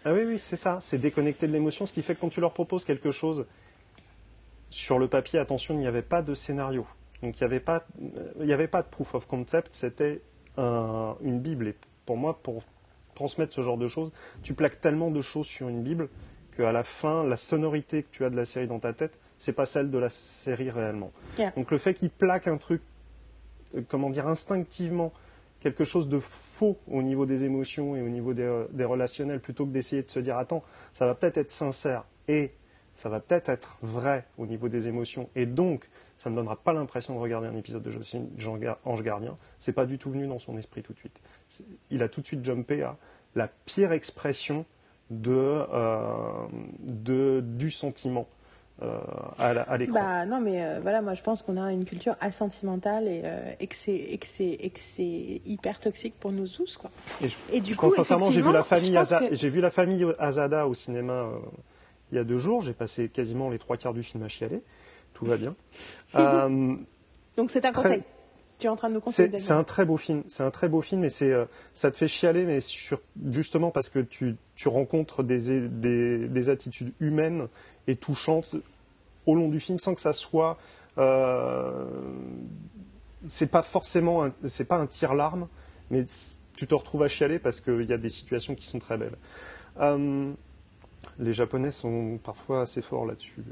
Ah 0.05 0.13
oui, 0.13 0.21
oui, 0.25 0.39
c'est 0.39 0.55
ça. 0.55 0.79
C'est 0.81 0.97
déconnecté 0.97 1.47
de 1.47 1.51
l'émotion, 1.51 1.85
ce 1.85 1.91
qui 1.91 2.01
fait 2.01 2.15
que 2.15 2.21
quand 2.21 2.29
tu 2.29 2.39
leur 2.39 2.53
proposes 2.53 2.85
quelque 2.85 3.11
chose 3.11 3.45
sur 4.69 4.97
le 4.97 5.07
papier, 5.07 5.39
attention, 5.39 5.73
il 5.73 5.79
n'y 5.79 5.87
avait 5.87 6.01
pas 6.01 6.21
de 6.21 6.33
scénario. 6.33 6.87
Donc 7.21 7.39
il 7.39 7.43
n'y 7.43 7.45
avait 7.45 7.59
pas, 7.59 7.85
il 8.39 8.45
n'y 8.45 8.53
avait 8.53 8.69
pas 8.69 8.81
de 8.81 8.87
proof 8.87 9.15
of 9.15 9.27
concept. 9.27 9.73
C'était 9.73 10.21
un, 10.57 11.17
une 11.21 11.39
bible. 11.39 11.67
Et 11.67 11.75
pour 12.05 12.15
moi, 12.15 12.39
pour 12.41 12.63
transmettre 13.15 13.53
ce 13.53 13.61
genre 13.61 13.77
de 13.77 13.87
choses, 13.87 14.11
tu 14.43 14.53
plaques 14.53 14.79
tellement 14.79 15.11
de 15.11 15.19
choses 15.19 15.47
sur 15.47 15.67
une 15.67 15.83
bible 15.83 16.07
à 16.63 16.71
la 16.71 16.83
fin, 16.83 17.23
la 17.23 17.37
sonorité 17.37 18.03
que 18.03 18.07
tu 18.11 18.25
as 18.25 18.29
de 18.29 18.35
la 18.35 18.45
série 18.45 18.67
dans 18.67 18.79
ta 18.79 18.93
tête, 18.93 19.19
c'est 19.37 19.53
pas 19.53 19.65
celle 19.65 19.89
de 19.89 19.97
la 19.97 20.09
série 20.09 20.69
réellement. 20.69 21.11
Yeah. 21.37 21.51
Donc 21.51 21.71
le 21.71 21.77
fait 21.77 21.93
qu'il 21.93 22.09
plaque 22.09 22.47
un 22.47 22.57
truc, 22.57 22.81
euh, 23.75 23.81
comment 23.87 24.09
dire, 24.09 24.27
instinctivement, 24.27 25.13
quelque 25.61 25.83
chose 25.83 26.09
de 26.09 26.19
faux 26.19 26.77
au 26.87 27.01
niveau 27.01 27.25
des 27.25 27.43
émotions 27.43 27.95
et 27.95 28.01
au 28.01 28.09
niveau 28.09 28.33
des, 28.33 28.43
euh, 28.43 28.65
des 28.71 28.85
relationnels, 28.85 29.39
plutôt 29.39 29.65
que 29.65 29.71
d'essayer 29.71 30.03
de 30.03 30.09
se 30.09 30.19
dire, 30.19 30.37
attends, 30.37 30.63
ça 30.93 31.05
va 31.05 31.15
peut-être 31.15 31.37
être 31.37 31.51
sincère 31.51 32.03
et 32.27 32.51
ça 32.93 33.07
va 33.07 33.21
peut-être 33.21 33.49
être 33.49 33.77
vrai 33.81 34.25
au 34.37 34.45
niveau 34.45 34.67
des 34.67 34.89
émotions, 34.89 35.29
et 35.33 35.45
donc 35.45 35.89
ça 36.17 36.29
ne 36.29 36.35
donnera 36.35 36.57
pas 36.57 36.73
l'impression 36.73 37.13
de 37.15 37.19
regarder 37.19 37.47
un 37.47 37.55
épisode 37.55 37.81
de 37.81 37.91
Jean 38.37 38.59
Ange 38.83 39.03
Gardien, 39.03 39.37
c'est 39.57 39.71
pas 39.71 39.85
du 39.85 39.97
tout 39.97 40.11
venu 40.11 40.27
dans 40.27 40.39
son 40.39 40.57
esprit 40.57 40.81
tout 40.81 40.91
de 40.91 40.99
suite. 40.99 41.17
Il 41.91 42.03
a 42.03 42.09
tout 42.09 42.19
de 42.19 42.25
suite 42.25 42.43
jumpé 42.43 42.83
à 42.83 42.97
la 43.35 43.47
pire 43.47 43.93
expression 43.93 44.65
de, 45.09 45.31
euh, 45.31 46.47
de, 46.79 47.41
du 47.41 47.71
sentiment. 47.71 48.27
Euh, 48.81 48.97
à, 49.39 49.77
l'écran. 49.77 49.99
Bah 49.99 50.25
non, 50.25 50.39
mais 50.39 50.63
euh, 50.63 50.79
voilà, 50.81 51.01
moi 51.01 51.13
je 51.13 51.21
pense 51.21 51.41
qu'on 51.41 51.57
a 51.57 51.73
une 51.73 51.83
culture 51.83 52.15
assentimentale 52.21 53.09
et, 53.09 53.21
euh, 53.25 53.51
et 53.59 53.67
que 53.67 53.75
c'est 53.75 55.41
hyper 55.45 55.81
toxique 55.81 56.13
pour 56.17 56.31
nous 56.31 56.47
tous, 56.47 56.77
quoi. 56.77 56.89
Et, 57.21 57.27
je, 57.27 57.35
et 57.51 57.59
du 57.59 57.73
je 57.73 57.77
coup, 57.77 57.87
pense 57.87 57.95
sincèrement, 57.95 58.31
j'ai 58.31 58.41
vu 58.41 58.53
la 58.53 58.63
famille 58.63 58.95
Azada, 58.95 59.27
que... 59.27 59.35
j'ai 59.35 59.49
vu 59.49 59.59
la 59.59 59.69
famille 59.69 60.05
Azada 60.17 60.65
au 60.65 60.73
cinéma 60.73 61.29
il 62.13 62.15
y 62.15 62.21
a 62.21 62.23
deux 62.23 62.37
jours. 62.37 62.61
J'ai 62.61 62.71
passé 62.71 63.09
quasiment 63.09 63.49
les 63.49 63.59
trois 63.59 63.75
quarts 63.75 63.93
du 63.93 64.01
film 64.01 64.23
à 64.23 64.29
chialer. 64.29 64.61
Tout 65.13 65.25
va 65.25 65.35
bien. 65.35 65.55
Donc 67.35 67.51
c'est 67.51 67.65
un 67.65 67.73
conseil. 67.73 68.03
Tu 68.59 68.67
es 68.67 68.69
en 68.69 68.75
train 68.75 68.89
de 68.89 68.95
nous 68.95 69.01
conseiller. 69.01 69.39
C'est 69.39 69.53
un 69.53 69.63
très 69.63 69.85
beau 69.85 69.97
film. 69.97 70.23
C'est 70.27 70.43
un 70.43 70.51
très 70.51 70.69
beau 70.69 70.81
film 70.81 71.03
et 71.03 71.09
c'est 71.09 71.33
ça 71.73 71.89
te 71.89 71.97
fait 71.97 72.07
chialer, 72.07 72.45
mais 72.45 72.59
sur, 72.59 73.01
justement 73.29 73.71
parce 73.71 73.89
que 73.89 73.99
tu 73.99 74.35
tu 74.55 74.67
rencontres 74.67 75.23
des, 75.23 75.69
des, 75.69 76.27
des, 76.27 76.49
attitudes 76.49 76.91
humaines 76.99 77.47
et 77.87 77.95
touchantes 77.95 78.57
au 79.25 79.33
long 79.33 79.47
du 79.47 79.61
film 79.61 79.79
sans 79.79 79.95
que 79.95 80.01
ça 80.01 80.11
soit. 80.11 80.57
Euh, 80.97 81.85
c'est 83.29 83.49
pas 83.49 83.61
forcément. 83.61 84.29
C'est 84.45 84.65
pas 84.65 84.75
un 84.75 84.85
tir-larme, 84.85 85.47
mais 85.89 86.05
tu 86.55 86.67
te 86.67 86.75
retrouves 86.75 87.03
à 87.03 87.07
chialer 87.07 87.39
parce 87.39 87.61
qu'il 87.61 87.83
y 87.83 87.93
a 87.93 87.97
des 87.97 88.09
situations 88.09 88.53
qui 88.53 88.65
sont 88.65 88.79
très 88.79 88.97
belles. 88.97 89.15
Euh, 89.79 90.33
les 91.17 91.31
Japonais 91.31 91.71
sont 91.71 92.19
parfois 92.21 92.63
assez 92.63 92.81
forts 92.81 93.05
là-dessus. 93.05 93.43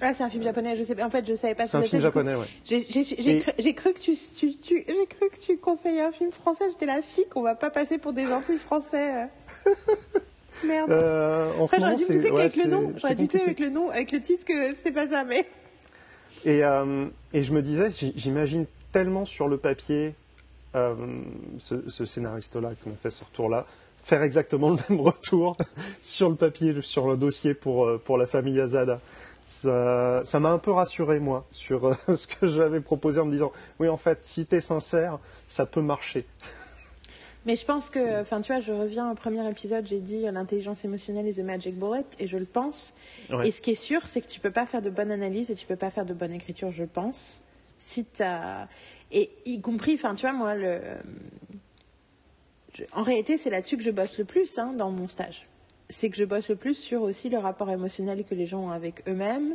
Ah, 0.00 0.12
c'est 0.12 0.24
un 0.24 0.30
film 0.30 0.42
japonais. 0.42 0.76
Je 0.76 0.82
sais, 0.82 1.02
en 1.02 1.10
fait, 1.10 1.26
je 1.26 1.34
savais 1.34 1.54
pas. 1.54 1.66
C'est 1.66 1.76
un 1.76 1.82
film 1.82 2.02
japonais, 2.02 2.34
ouais. 2.34 2.46
J'ai 2.64 2.76
et... 2.78 3.74
cru, 3.74 3.92
que 3.94 3.98
tu, 3.98 4.14
tu, 4.38 4.56
tu 4.56 4.84
j'ai 4.86 5.06
cru 5.06 5.30
que 5.30 5.40
tu 5.40 5.56
conseillais 5.56 6.02
un 6.02 6.12
film 6.12 6.30
français. 6.32 6.64
J'étais 6.70 6.86
là 6.86 7.00
chic. 7.00 7.34
On 7.36 7.42
va 7.42 7.54
pas 7.54 7.70
passer 7.70 7.98
pour 7.98 8.12
des 8.12 8.26
gentils 8.26 8.58
français. 8.58 9.28
Merde. 10.64 10.90
Euh, 10.90 11.52
en 11.58 11.64
Après, 11.64 11.76
ce 11.76 11.82
moment, 11.82 11.98
c'est 11.98 12.30
ouais, 12.30 12.40
avec 12.40 12.56
le 12.56 12.70
nom. 12.70 12.92
J'aurais 12.96 13.14
dû 13.14 13.28
avec 13.38 13.60
le 13.60 13.70
nom, 13.70 13.90
avec 13.90 14.12
le 14.12 14.20
titre 14.20 14.44
que 14.44 14.74
c'était 14.74 14.92
pas 14.92 15.08
ça, 15.08 15.24
mais. 15.24 15.46
Et, 16.44 16.62
euh, 16.62 17.06
et 17.32 17.42
je 17.42 17.52
me 17.52 17.62
disais, 17.62 17.88
j'imagine 18.14 18.66
tellement 18.92 19.24
sur 19.24 19.48
le 19.48 19.56
papier 19.56 20.14
euh, 20.74 20.94
ce, 21.58 21.88
ce 21.88 22.04
scénariste-là 22.04 22.72
qui 22.80 22.88
m'a 22.88 22.94
fait 22.96 23.10
ce 23.10 23.24
retour-là 23.24 23.66
faire 24.02 24.22
exactement 24.22 24.70
le 24.70 24.76
même 24.88 25.00
retour 25.04 25.56
sur 26.00 26.28
le 26.28 26.36
papier, 26.36 26.80
sur 26.80 27.08
le 27.08 27.16
dossier 27.16 27.54
pour, 27.54 27.98
pour 28.04 28.18
la 28.18 28.26
famille 28.26 28.60
Azada 28.60 29.00
ça 29.46 30.40
m'a 30.40 30.50
un 30.50 30.58
peu 30.58 30.72
rassuré, 30.72 31.20
moi, 31.20 31.46
sur 31.50 31.86
euh, 31.86 31.94
ce 32.16 32.26
que 32.26 32.46
j'avais 32.46 32.80
proposé 32.80 33.20
en 33.20 33.26
me 33.26 33.30
disant, 33.30 33.52
oui, 33.78 33.88
en 33.88 33.96
fait, 33.96 34.18
si 34.22 34.46
tu 34.46 34.56
es 34.56 34.60
sincère, 34.60 35.18
ça 35.48 35.66
peut 35.66 35.82
marcher. 35.82 36.26
Mais 37.46 37.54
je 37.54 37.64
pense 37.64 37.90
que, 37.90 38.20
enfin, 38.20 38.40
tu 38.40 38.52
vois, 38.52 38.60
je 38.60 38.72
reviens 38.72 39.10
au 39.10 39.14
premier 39.14 39.48
épisode, 39.48 39.86
j'ai 39.86 40.00
dit 40.00 40.22
l'intelligence 40.22 40.84
émotionnelle 40.84 41.28
est 41.28 41.40
the 41.40 41.44
magic 41.44 41.78
bullet, 41.78 42.04
et 42.18 42.26
je 42.26 42.36
le 42.36 42.44
pense. 42.44 42.92
Ouais. 43.30 43.48
Et 43.48 43.50
ce 43.52 43.60
qui 43.60 43.70
est 43.70 43.76
sûr, 43.76 44.08
c'est 44.08 44.20
que 44.20 44.26
tu 44.26 44.40
peux 44.40 44.50
pas 44.50 44.66
faire 44.66 44.82
de 44.82 44.90
bonne 44.90 45.12
analyse 45.12 45.50
et 45.52 45.54
tu 45.54 45.64
peux 45.64 45.76
pas 45.76 45.90
faire 45.90 46.04
de 46.04 46.12
bonne 46.12 46.32
écriture, 46.32 46.72
je 46.72 46.84
pense. 46.84 47.40
Si 47.78 48.04
tu 48.04 48.22
as. 48.22 48.68
Et 49.12 49.30
y 49.44 49.60
compris, 49.60 49.94
enfin, 49.94 50.16
tu 50.16 50.22
vois, 50.22 50.32
moi, 50.32 50.56
le. 50.56 50.80
Je... 52.74 52.82
En 52.92 53.04
réalité, 53.04 53.36
c'est 53.36 53.50
là-dessus 53.50 53.76
que 53.76 53.84
je 53.84 53.92
bosse 53.92 54.18
le 54.18 54.24
plus 54.24 54.58
hein, 54.58 54.72
dans 54.76 54.90
mon 54.90 55.06
stage 55.06 55.46
c'est 55.88 56.10
que 56.10 56.16
je 56.16 56.24
bosse 56.24 56.48
le 56.50 56.56
plus 56.56 56.74
sur 56.74 57.02
aussi 57.02 57.28
le 57.28 57.38
rapport 57.38 57.70
émotionnel 57.70 58.24
que 58.24 58.34
les 58.34 58.46
gens 58.46 58.64
ont 58.64 58.70
avec 58.70 59.08
eux-mêmes, 59.08 59.54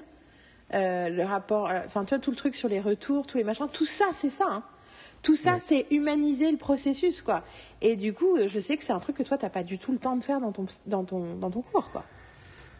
euh, 0.74 1.10
le 1.10 1.24
rapport, 1.24 1.70
enfin 1.86 2.06
tu 2.06 2.10
vois 2.16 2.20
tout 2.20 2.32
le 2.32 2.38
truc 2.38 2.56
sur 2.56 2.70
les 2.70 2.80
retours, 2.80 3.28
tous 3.28 3.38
les 3.38 3.44
machins, 3.44 3.68
tout 3.72 3.86
ça 3.86 4.06
c'est 4.14 4.30
ça. 4.30 4.46
Hein. 4.50 4.64
Tout 5.24 5.36
ça, 5.36 5.54
ouais. 5.54 5.60
c'est 5.60 5.86
humaniser 5.92 6.50
le 6.50 6.58
processus, 6.58 7.22
quoi. 7.22 7.44
Et 7.82 7.96
du 7.96 8.12
coup, 8.12 8.40
je 8.48 8.60
sais 8.60 8.76
que 8.76 8.84
c'est 8.84 8.92
un 8.92 9.00
truc 9.00 9.18
que 9.18 9.22
toi, 9.22 9.38
t'as 9.38 9.50
pas 9.52 9.62
du 9.62 9.78
tout 9.78 9.92
le 9.92 10.00
temps 10.00 10.16
de 10.16 10.24
faire 10.24 10.42
dans 10.42 10.52
ton, 10.52 10.66
dans 10.88 11.04
ton, 11.04 11.36
dans 11.36 11.52
ton 11.52 11.62
cours, 11.62 11.92
quoi. 11.92 12.04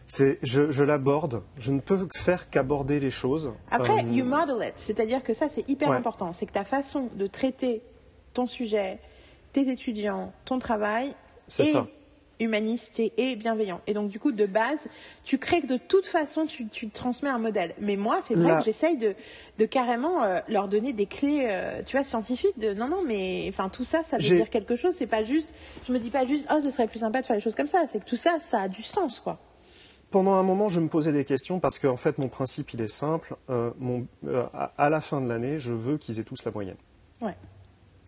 C'est, 0.08 0.40
je, 0.42 0.72
je 0.72 0.82
l'aborde. 0.82 1.44
Je 1.56 1.70
ne 1.70 1.78
peux 1.78 2.08
faire 2.16 2.50
qu'aborder 2.50 2.98
les 2.98 3.12
choses. 3.12 3.52
Après, 3.70 4.00
euh... 4.04 4.08
you 4.10 4.24
model 4.24 4.56
it. 4.66 4.72
C'est-à-dire 4.74 5.22
que 5.22 5.34
ça, 5.34 5.48
c'est 5.48 5.68
hyper 5.68 5.90
Ouais. 5.90 5.96
important. 5.96 6.32
C'est 6.32 6.46
que 6.46 6.52
ta 6.52 6.64
façon 6.64 7.10
de 7.14 7.28
traiter 7.28 7.80
ton 8.34 8.48
sujet, 8.48 8.98
tes 9.52 9.70
étudiants, 9.70 10.32
ton 10.44 10.58
travail, 10.58 11.14
C'est 11.46 11.62
est 11.62 11.72
ça. 11.72 11.86
Humaniste 12.42 13.00
et, 13.00 13.36
bienveillant. 13.36 13.80
Et 13.86 13.94
donc, 13.94 14.08
du 14.10 14.18
coup, 14.18 14.32
de 14.32 14.46
base, 14.46 14.88
tu 15.24 15.38
crées 15.38 15.60
que 15.62 15.66
de 15.66 15.76
toute 15.76 16.06
façon, 16.06 16.46
tu, 16.46 16.66
tu 16.68 16.88
transmets 16.90 17.30
un 17.30 17.38
modèle. 17.38 17.74
Mais 17.80 17.96
moi, 17.96 18.20
c'est 18.22 18.34
vrai 18.34 18.48
Là- 18.48 18.58
que 18.58 18.64
j'essaye 18.64 18.96
de, 18.98 19.14
de 19.58 19.64
carrément 19.66 20.22
euh, 20.22 20.40
leur 20.48 20.68
donner 20.68 20.92
des 20.92 21.06
clés, 21.06 21.44
euh, 21.48 21.82
tu 21.86 21.96
vois, 21.96 22.04
scientifiques. 22.04 22.58
De 22.58 22.74
non, 22.74 22.88
non, 22.88 23.02
mais 23.06 23.46
enfin, 23.48 23.68
tout 23.68 23.84
ça, 23.84 24.02
ça 24.04 24.18
veut 24.18 24.24
dire 24.36 24.50
quelque 24.50 24.76
chose. 24.76 24.94
C'est 24.94 25.06
pas 25.06 25.24
juste. 25.24 25.54
Je 25.86 25.92
me 25.92 25.98
dis 25.98 26.10
pas 26.10 26.24
juste, 26.24 26.48
oh, 26.54 26.60
ce 26.62 26.70
serait 26.70 26.88
plus 26.88 26.98
sympa 27.00 27.20
de 27.20 27.26
faire 27.26 27.36
les 27.36 27.42
choses 27.42 27.54
comme 27.54 27.68
ça. 27.68 27.84
C'est 27.86 28.00
que 28.04 28.08
tout 28.08 28.16
ça, 28.16 28.38
ça 28.40 28.62
a 28.62 28.68
du 28.68 28.82
sens, 28.82 29.20
quoi. 29.20 29.38
Pendant 30.10 30.34
un 30.34 30.42
moment, 30.42 30.68
je 30.68 30.78
me 30.78 30.88
posais 30.88 31.12
des 31.12 31.24
questions 31.24 31.58
parce 31.58 31.78
qu'en 31.78 31.96
fait, 31.96 32.18
mon 32.18 32.28
principe, 32.28 32.74
il 32.74 32.82
est 32.82 32.88
simple. 32.88 33.34
Euh, 33.48 33.70
mon- 33.78 34.06
à, 34.52 34.72
à 34.76 34.90
la 34.90 35.00
fin 35.00 35.22
de 35.22 35.28
l'année, 35.28 35.58
je 35.58 35.72
veux 35.72 35.96
qu'ils 35.96 36.18
aient 36.20 36.24
tous 36.24 36.44
la 36.44 36.50
moyenne. 36.52 36.76
Ouais. 37.22 37.34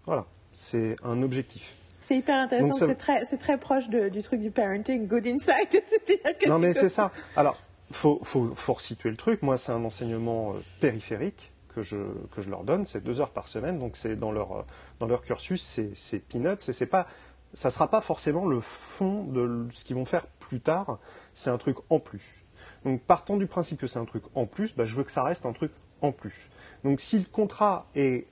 Voilà. 0.05 0.27
C'est 0.53 0.97
un 1.03 1.23
objectif. 1.23 1.75
C'est 2.07 2.17
hyper 2.17 2.39
intéressant. 2.41 2.69
Donc, 2.69 2.79
ça- 2.79 2.87
C'est 2.87 2.95
très, 2.97 3.25
c'est 3.25 3.39
très 3.39 3.59
proche 3.59 3.89
de- 3.89 4.09
du 4.11 4.23
truc 4.23 4.41
du 4.41 4.51
parenting, 4.51 5.07
good. 5.07 5.25
C'est-à-dire 5.41 6.39
que 6.39 6.49
Non, 6.49 6.59
mais 6.59 6.73
c'est 6.75 6.89
ça. 6.91 7.11
Alors, 7.37 7.57
faut, 7.91 8.21
faut, 8.23 8.55
faut 8.55 8.75
resituer 8.75 9.11
le 9.11 9.17
truc. 9.17 9.43
Moi, 9.43 9.57
c'est 9.57 9.73
un 9.73 9.85
enseignement 9.85 10.53
euh, 10.53 10.59
périphérique 10.81 11.51
que 11.75 11.83
je, 11.83 11.97
que 12.35 12.43
je 12.43 12.51
leur 12.51 12.63
donne. 12.65 12.85
C'est 12.85 13.03
deux 13.03 13.21
heures 13.21 13.31
par 13.31 13.49
semaine. 13.49 13.79
Donc, 13.79 13.97
c'est 13.97 14.17
dans 14.17 14.33
leur, 14.33 14.53
euh, 14.53 14.63
dans 15.01 15.07
leur 15.07 15.23
cursus, 15.23 15.63
c'est, 15.63 15.91
c'est 15.95 16.19
peanuts. 16.19 16.69
Et 16.69 16.73
c'est 16.73 16.87
pas, 16.87 17.07
ça 17.55 17.71
sera 17.71 17.89
pas 17.89 18.01
forcément 18.01 18.47
le 18.47 18.61
fond 18.61 19.25
de 19.25 19.67
ce 19.73 19.85
qu'ils 19.85 19.97
vont 19.97 20.05
faire 20.05 20.27
plus 20.27 20.61
tard. 20.61 20.99
C'est 21.33 21.51
un 21.51 21.59
truc 21.59 21.77
en 21.91 22.01
plus. 22.01 22.43
Donc, 22.85 23.01
partant 23.01 23.37
du 23.39 23.47
principe 23.47 23.81
que 23.81 23.87
c'est 23.87 23.99
un 23.99 24.05
truc 24.05 24.25
en 24.35 24.45
plus, 24.47 24.75
bah, 24.77 24.85
je 24.85 24.95
veux 24.95 25.05
que 25.05 25.13
ça 25.13 25.23
reste 25.23 25.47
un 25.47 25.53
truc 25.53 25.73
en 26.03 26.13
plus. 26.13 26.49
Donc, 26.85 27.01
si 27.01 27.19
le 27.19 27.25
contrat 27.25 27.87
est 27.95 28.27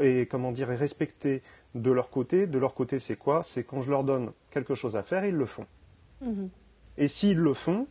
et 0.00 0.26
comment 0.26 0.52
dire, 0.52 0.70
est 0.70 0.76
respecté 0.76 1.42
de 1.74 1.90
leur 1.90 2.10
côté. 2.10 2.46
De 2.46 2.58
leur 2.58 2.74
côté, 2.74 2.98
c'est 2.98 3.16
quoi? 3.16 3.42
C'est 3.42 3.64
quand 3.64 3.80
je 3.80 3.90
leur 3.90 4.04
donne 4.04 4.32
quelque 4.50 4.74
chose 4.74 4.96
à 4.96 5.02
faire, 5.02 5.24
ils 5.24 5.34
le 5.34 5.46
font. 5.46 5.66
Mhm. 6.20 6.48
Et 6.98 7.08
s'ils 7.08 7.38
le 7.38 7.54
font, 7.54 7.86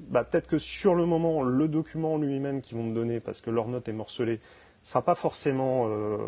bah, 0.00 0.24
peut-être 0.24 0.48
que 0.48 0.58
sur 0.58 0.94
le 0.94 1.06
moment, 1.06 1.42
le 1.42 1.68
document 1.68 2.18
lui-même 2.18 2.60
qu'ils 2.60 2.76
vont 2.76 2.84
me 2.84 2.94
donner, 2.94 3.20
parce 3.20 3.40
que 3.40 3.50
leur 3.50 3.68
note 3.68 3.88
est 3.88 3.92
morcelée, 3.92 4.34
ne 4.34 4.86
sera 4.86 5.02
pas 5.02 5.14
forcément 5.14 5.86
euh, 5.88 6.18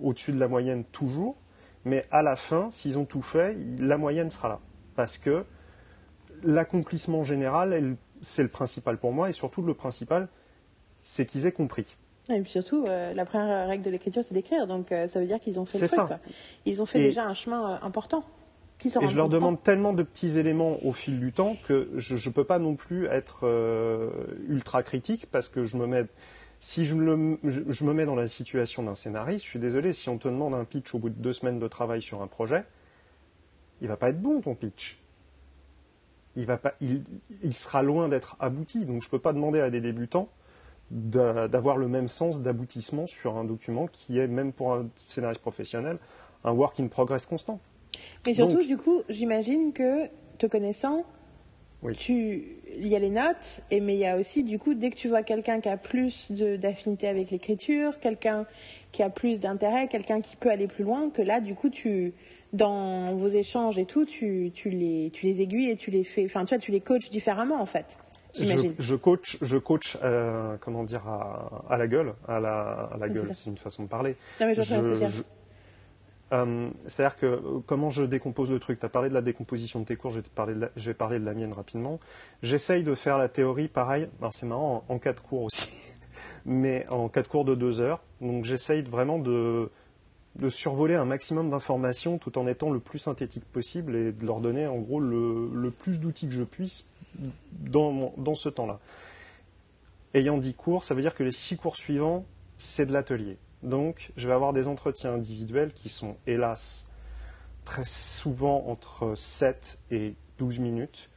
au-dessus 0.00 0.32
de 0.32 0.38
la 0.38 0.48
moyenne 0.48 0.84
toujours, 0.84 1.36
mais 1.84 2.06
à 2.10 2.22
la 2.22 2.36
fin, 2.36 2.70
s'ils 2.70 2.98
ont 2.98 3.04
tout 3.04 3.22
fait, 3.22 3.56
la 3.78 3.96
moyenne 3.96 4.30
sera 4.30 4.48
là. 4.48 4.60
Parce 4.94 5.18
que 5.18 5.44
l'accomplissement 6.42 7.24
général, 7.24 7.96
c'est 8.20 8.42
le 8.42 8.48
principal 8.48 8.98
pour 8.98 9.12
moi, 9.12 9.28
et 9.28 9.32
surtout 9.32 9.62
le 9.62 9.74
principal, 9.74 10.28
c'est 11.02 11.26
qu'ils 11.26 11.46
aient 11.46 11.52
compris. 11.52 11.96
Et 12.30 12.40
puis 12.40 12.52
surtout, 12.52 12.86
euh, 12.86 13.12
la 13.14 13.24
première 13.24 13.66
règle 13.66 13.84
de 13.84 13.90
l'écriture, 13.90 14.22
c'est 14.24 14.34
d'écrire. 14.34 14.66
Donc 14.66 14.92
euh, 14.92 15.08
ça 15.08 15.20
veut 15.20 15.26
dire 15.26 15.40
qu'ils 15.40 15.58
ont 15.58 15.64
fait 15.64 15.80
le 15.80 15.88
truc. 15.88 16.18
Ils 16.66 16.80
ont 16.80 16.86
fait 16.86 17.00
déjà 17.00 17.26
un 17.26 17.34
chemin 17.34 17.72
euh, 17.72 17.86
important. 17.86 18.24
Et 18.84 19.06
je 19.06 19.16
leur 19.16 19.28
demande 19.28 19.62
tellement 19.62 19.92
de 19.92 20.02
petits 20.02 20.38
éléments 20.40 20.84
au 20.84 20.92
fil 20.92 21.20
du 21.20 21.32
temps 21.32 21.56
que 21.68 21.88
je 21.96 22.14
ne 22.14 22.34
peux 22.34 22.42
pas 22.42 22.58
non 22.58 22.74
plus 22.74 23.06
être 23.06 23.46
ultra 24.48 24.82
critique 24.82 25.28
parce 25.30 25.48
que 25.48 25.64
je 25.64 25.76
me 25.76 25.86
mets. 25.86 26.06
Si 26.58 26.84
je 26.84 26.96
me, 26.96 27.38
je 27.42 27.84
me 27.84 27.92
mets 27.92 28.06
dans 28.06 28.14
la 28.14 28.26
situation 28.26 28.84
d'un 28.84 28.94
scénariste, 28.94 29.44
je 29.44 29.50
suis 29.50 29.58
désolé, 29.58 29.92
si 29.92 30.08
on 30.08 30.18
te 30.18 30.28
demande 30.28 30.54
un 30.54 30.64
pitch 30.64 30.94
au 30.94 30.98
bout 30.98 31.10
de 31.10 31.20
deux 31.20 31.32
semaines 31.32 31.58
de 31.58 31.66
travail 31.68 32.02
sur 32.02 32.22
un 32.22 32.28
projet, 32.28 32.64
il 33.80 33.88
va 33.88 33.96
pas 33.96 34.10
être 34.10 34.20
bon 34.20 34.40
ton 34.40 34.54
pitch. 34.54 34.98
Il, 36.34 36.46
va 36.46 36.56
pas, 36.56 36.74
il, 36.80 37.02
il 37.42 37.54
sera 37.54 37.82
loin 37.82 38.08
d'être 38.08 38.36
abouti. 38.40 38.84
Donc 38.84 39.02
je 39.02 39.08
ne 39.08 39.10
peux 39.10 39.18
pas 39.20 39.32
demander 39.32 39.60
à 39.60 39.70
des 39.70 39.80
débutants 39.80 40.28
d'avoir 40.92 41.78
le 41.78 41.88
même 41.88 42.06
sens 42.06 42.42
d'aboutissement 42.42 43.06
sur 43.06 43.38
un 43.38 43.44
document 43.44 43.86
qui 43.86 44.18
est, 44.18 44.26
même 44.26 44.52
pour 44.52 44.74
un 44.74 44.88
scénariste 45.06 45.40
professionnel, 45.40 45.98
un 46.44 46.52
work 46.52 46.78
in 46.80 46.88
progress 46.88 47.24
constant. 47.24 47.60
Mais 48.26 48.34
surtout, 48.34 48.62
du 48.62 48.76
coup, 48.76 49.02
j'imagine 49.08 49.72
que, 49.72 50.06
te 50.38 50.46
connaissant, 50.46 51.04
tu... 51.96 52.58
il 52.76 52.86
y 52.86 52.94
a 52.94 52.98
les 52.98 53.10
notes, 53.10 53.62
et, 53.70 53.80
mais 53.80 53.94
il 53.94 54.00
y 54.00 54.06
a 54.06 54.18
aussi, 54.18 54.44
du 54.44 54.58
coup, 54.58 54.74
dès 54.74 54.90
que 54.90 54.96
tu 54.96 55.08
vois 55.08 55.22
quelqu'un 55.22 55.60
qui 55.60 55.68
a 55.68 55.76
plus 55.76 56.30
d'affinité 56.30 57.08
avec 57.08 57.30
l'écriture, 57.30 57.98
quelqu'un 57.98 58.46
qui 58.92 59.02
a 59.02 59.08
plus 59.08 59.40
d'intérêt, 59.40 59.88
quelqu'un 59.88 60.20
qui 60.20 60.36
peut 60.36 60.50
aller 60.50 60.68
plus 60.68 60.84
loin, 60.84 61.10
que 61.10 61.22
là, 61.22 61.40
du 61.40 61.54
coup, 61.54 61.70
tu, 61.70 62.12
dans 62.52 63.14
vos 63.14 63.28
échanges 63.28 63.78
et 63.78 63.86
tout, 63.86 64.04
tu, 64.04 64.50
tu, 64.54 64.68
les, 64.68 65.10
tu 65.12 65.24
les 65.24 65.40
aiguilles 65.40 65.70
et 65.70 65.76
tu 65.76 65.90
les 65.90 66.04
fais, 66.04 66.24
enfin, 66.26 66.44
tu 66.44 66.54
vois, 66.54 66.58
tu 66.58 66.70
les 66.70 66.80
coaches 66.80 67.08
différemment, 67.08 67.60
en 67.60 67.66
fait. 67.66 67.96
Je, 68.34 68.94
coach, 68.94 69.38
je 69.42 69.58
coach 69.58 69.98
euh, 70.02 70.56
comment 70.60 70.84
dire, 70.84 71.02
à, 71.06 71.76
la 71.76 71.86
gueule. 71.86 72.14
À 72.26 72.40
la, 72.40 72.90
la 72.98 73.08
gueule, 73.08 73.30
c'est 73.34 73.50
une 73.50 73.58
façon 73.58 73.84
de 73.84 73.88
parler. 73.88 74.16
Euh, 76.32 76.70
c'est-à-dire 76.86 77.16
que 77.16 77.26
euh, 77.26 77.40
comment 77.66 77.90
je 77.90 78.04
décompose 78.04 78.50
le 78.50 78.58
truc? 78.58 78.80
Tu 78.80 78.86
as 78.86 78.88
parlé 78.88 79.10
de 79.10 79.14
la 79.14 79.20
décomposition 79.20 79.80
de 79.80 79.84
tes 79.84 79.96
cours, 79.96 80.10
je 80.10 80.20
vais, 80.20 80.28
parler 80.34 80.54
de 80.54 80.60
la, 80.60 80.70
je 80.76 80.90
vais 80.90 80.94
parler 80.94 81.18
de 81.18 81.26
la 81.26 81.34
mienne 81.34 81.52
rapidement. 81.52 82.00
J'essaye 82.42 82.82
de 82.82 82.94
faire 82.94 83.18
la 83.18 83.28
théorie 83.28 83.68
pareil, 83.68 84.08
c'est 84.30 84.46
marrant, 84.46 84.84
en, 84.88 84.98
quatre 84.98 85.22
cours 85.22 85.42
aussi, 85.42 85.68
mais 86.46 86.86
en 86.88 87.08
quatre 87.08 87.28
cours 87.28 87.44
de 87.44 87.54
deux 87.54 87.80
heures. 87.80 88.00
Donc 88.22 88.46
j'essaye 88.46 88.80
vraiment 88.80 89.18
de, 89.18 89.68
de 90.36 90.48
survoler 90.48 90.94
un 90.94 91.04
maximum 91.04 91.50
d'informations 91.50 92.16
tout 92.16 92.38
en 92.38 92.46
étant 92.46 92.70
le 92.70 92.80
plus 92.80 92.98
synthétique 92.98 93.44
possible 93.44 93.94
et 93.94 94.12
de 94.12 94.24
leur 94.24 94.40
donner 94.40 94.66
en 94.66 94.78
gros 94.78 95.00
le, 95.00 95.50
le 95.52 95.70
plus 95.70 96.00
d'outils 96.00 96.28
que 96.28 96.34
je 96.34 96.44
puisse 96.44 96.86
dans, 97.52 98.34
ce 98.34 98.48
temps-là. 98.48 98.80
Ayant 100.14 100.38
10 100.38 100.54
cours, 100.54 100.84
ça 100.84 100.94
veut 100.94 101.02
dire 101.02 101.14
que 101.14 101.22
les 101.22 101.32
6 101.32 101.56
cours 101.56 101.76
suivants, 101.76 102.24
c'est 102.58 102.86
de 102.86 102.92
l'atelier. 102.92 103.38
Donc, 103.62 104.10
je 104.16 104.26
vais 104.28 104.34
avoir 104.34 104.52
des 104.52 104.68
entretiens 104.68 105.14
individuels 105.14 105.72
qui 105.72 105.88
sont, 105.88 106.16
hélas, 106.26 106.84
très 107.64 107.84
souvent 107.84 108.64
entre 108.66 109.14
7 109.14 109.78
et 109.90 110.14
12 110.38 110.58
minutes 110.58 111.08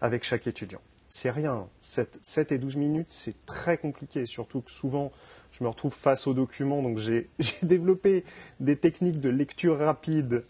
avec 0.00 0.24
chaque 0.24 0.46
étudiant. 0.46 0.80
C'est 1.08 1.30
rien. 1.30 1.68
7, 1.80 2.18
7, 2.20 2.52
et 2.52 2.58
12 2.58 2.76
minutes, 2.76 3.06
c'est 3.10 3.46
très 3.46 3.78
compliqué, 3.78 4.26
surtout 4.26 4.60
que 4.60 4.70
souvent, 4.70 5.12
je 5.52 5.62
me 5.62 5.68
retrouve 5.68 5.94
face 5.94 6.26
aux 6.26 6.34
documents, 6.34 6.82
donc 6.82 6.98
j'ai 6.98 7.30
développé 7.62 8.24
des 8.60 8.76
techniques 8.76 9.20
de 9.20 9.30
lecture 9.30 9.78
rapide 9.78 10.42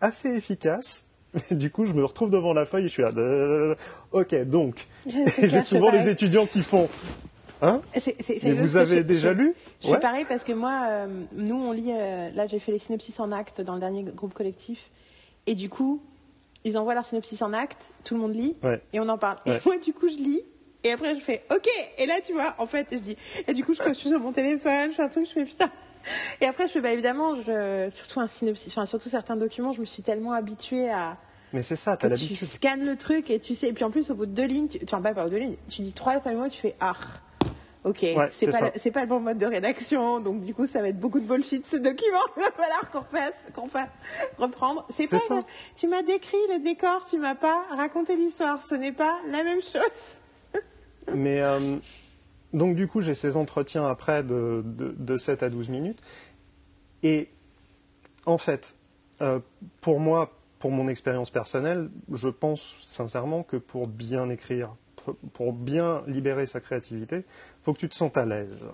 assez 0.00 0.28
efficaces 0.30 1.09
du 1.50 1.70
coup, 1.70 1.86
je 1.86 1.92
me 1.92 2.04
retrouve 2.04 2.30
devant 2.30 2.52
la 2.52 2.66
feuille 2.66 2.84
et 2.84 2.88
je 2.88 2.92
suis 2.92 3.02
là. 3.02 3.74
Ok, 4.12 4.34
donc, 4.44 4.86
j'ai 5.06 5.60
souvent 5.60 5.90
les 5.90 6.08
étudiants 6.08 6.46
qui 6.46 6.62
font. 6.62 6.88
Hein 7.62 7.82
Mais 8.42 8.52
vous 8.54 8.78
avez 8.78 9.04
déjà 9.04 9.34
lu 9.34 9.54
Je 9.82 9.88
suis 9.88 9.98
pareil 9.98 10.24
parce 10.26 10.44
que 10.44 10.52
moi, 10.52 10.86
euh, 10.88 11.06
nous, 11.34 11.56
on 11.56 11.72
lit. 11.72 11.90
Euh, 11.90 12.30
là, 12.34 12.46
j'ai 12.46 12.58
fait 12.58 12.72
les 12.72 12.78
synopsis 12.78 13.20
en 13.20 13.32
acte 13.32 13.60
dans 13.60 13.74
le 13.74 13.80
dernier 13.80 14.02
groupe 14.02 14.32
collectif. 14.32 14.90
Et 15.46 15.54
du 15.54 15.68
coup, 15.68 16.00
ils 16.64 16.78
envoient 16.78 16.94
leur 16.94 17.04
synopsis 17.04 17.42
en 17.42 17.52
acte, 17.52 17.92
tout 18.04 18.14
le 18.14 18.20
monde 18.20 18.34
lit, 18.34 18.56
et 18.92 19.00
on 19.00 19.08
en 19.08 19.18
parle. 19.18 19.38
Et 19.46 19.58
moi, 19.64 19.76
du 19.78 19.92
coup, 19.92 20.08
je 20.08 20.16
lis. 20.16 20.42
Et 20.84 20.92
après, 20.92 21.14
je 21.14 21.20
fais 21.20 21.42
OK. 21.54 21.68
Et 21.98 22.06
là, 22.06 22.14
tu 22.24 22.32
vois, 22.32 22.54
en 22.56 22.66
fait, 22.66 22.86
je 22.92 22.98
dis. 22.98 23.16
Et 23.46 23.52
du 23.52 23.62
coup, 23.62 23.74
je, 23.74 23.82
je 23.86 23.92
suis 23.92 24.08
sur 24.08 24.20
mon 24.20 24.32
téléphone, 24.32 24.90
je 24.90 24.96
fais 24.96 25.02
un 25.02 25.08
truc, 25.08 25.26
je 25.26 25.32
fais 25.32 25.44
putain. 25.44 25.70
Et 26.40 26.46
après, 26.46 26.68
je 26.68 26.78
bah, 26.78 26.92
évidemment, 26.92 27.36
je, 27.36 27.88
surtout 27.90 28.20
un 28.20 28.28
synopsis, 28.28 28.72
enfin, 28.72 28.86
surtout 28.86 29.08
certains 29.08 29.36
documents, 29.36 29.72
je 29.72 29.80
me 29.80 29.86
suis 29.86 30.02
tellement 30.02 30.32
habituée 30.32 30.90
à. 30.90 31.16
Mais 31.52 31.62
c'est 31.62 31.76
ça, 31.76 31.96
t'as 31.96 32.08
l'habitude. 32.08 32.36
Tu 32.36 32.46
scannes 32.46 32.86
le 32.86 32.96
truc 32.96 33.28
et 33.30 33.40
tu 33.40 33.54
sais. 33.54 33.68
Et 33.68 33.72
puis 33.72 33.84
en 33.84 33.90
plus, 33.90 34.10
au 34.10 34.14
bout 34.14 34.26
de 34.26 34.32
deux 34.32 34.46
lignes, 34.46 34.68
tu, 34.68 34.78
enfin, 34.84 35.00
pas, 35.00 35.14
pas 35.14 35.28
deux 35.28 35.38
lignes, 35.38 35.56
tu 35.68 35.82
dis 35.82 35.92
trois 35.92 36.18
premiers 36.20 36.36
mots, 36.36 36.48
tu 36.48 36.60
fais 36.60 36.76
ah. 36.80 36.94
Ok, 37.82 38.04
c'est 38.30 38.50
pas, 38.50 38.72
c'est 38.76 38.90
pas 38.90 39.00
le 39.00 39.06
bon 39.06 39.20
mode 39.20 39.38
de 39.38 39.46
rédaction, 39.46 40.20
donc 40.20 40.42
du 40.42 40.52
coup 40.52 40.66
ça 40.66 40.82
va 40.82 40.88
être 40.88 41.00
beaucoup 41.00 41.18
de 41.18 41.24
bullshit 41.24 41.66
ce 41.66 41.78
document. 41.78 42.18
Il 42.36 42.42
va 42.42 42.50
falloir 42.50 42.90
qu'on 42.90 43.02
fasse, 43.04 43.42
qu'on 43.54 43.68
fasse 43.68 43.88
reprendre. 44.36 44.86
C'est 44.90 45.08
pas 45.08 45.18
ça. 45.18 45.38
Tu 45.76 45.88
m'as 45.88 46.02
décrit 46.02 46.36
le 46.52 46.62
décor, 46.62 47.06
tu 47.06 47.16
m'as 47.16 47.34
pas 47.34 47.64
raconté 47.70 48.16
l'histoire. 48.16 48.62
Ce 48.62 48.74
n'est 48.74 48.92
pas 48.92 49.16
la 49.28 49.42
même 49.42 49.62
chose. 49.62 50.62
Mais 51.14 51.40
euh, 51.40 51.76
donc 52.52 52.74
du 52.74 52.88
coup, 52.88 53.00
j'ai 53.00 53.14
ces 53.14 53.36
entretiens 53.36 53.86
après 53.86 54.22
de, 54.22 54.62
de, 54.64 55.16
7 55.16 55.42
à 55.42 55.50
12 55.50 55.68
minutes. 55.68 56.00
Et 57.02 57.28
en 58.26 58.38
fait, 58.38 58.74
euh, 59.22 59.38
pour 59.80 60.00
moi, 60.00 60.32
pour 60.58 60.70
mon 60.70 60.88
expérience 60.88 61.30
personnelle, 61.30 61.90
je 62.12 62.28
pense 62.28 62.76
sincèrement 62.82 63.42
que 63.42 63.56
pour 63.56 63.86
bien 63.86 64.28
écrire, 64.30 64.74
pour 65.32 65.52
bien 65.52 66.02
libérer 66.06 66.46
sa 66.46 66.60
créativité, 66.60 67.16
il 67.18 67.64
faut 67.64 67.72
que 67.72 67.78
tu 67.78 67.88
te 67.88 67.94
sentes 67.94 68.16
à 68.16 68.24
l'aise. 68.24 68.66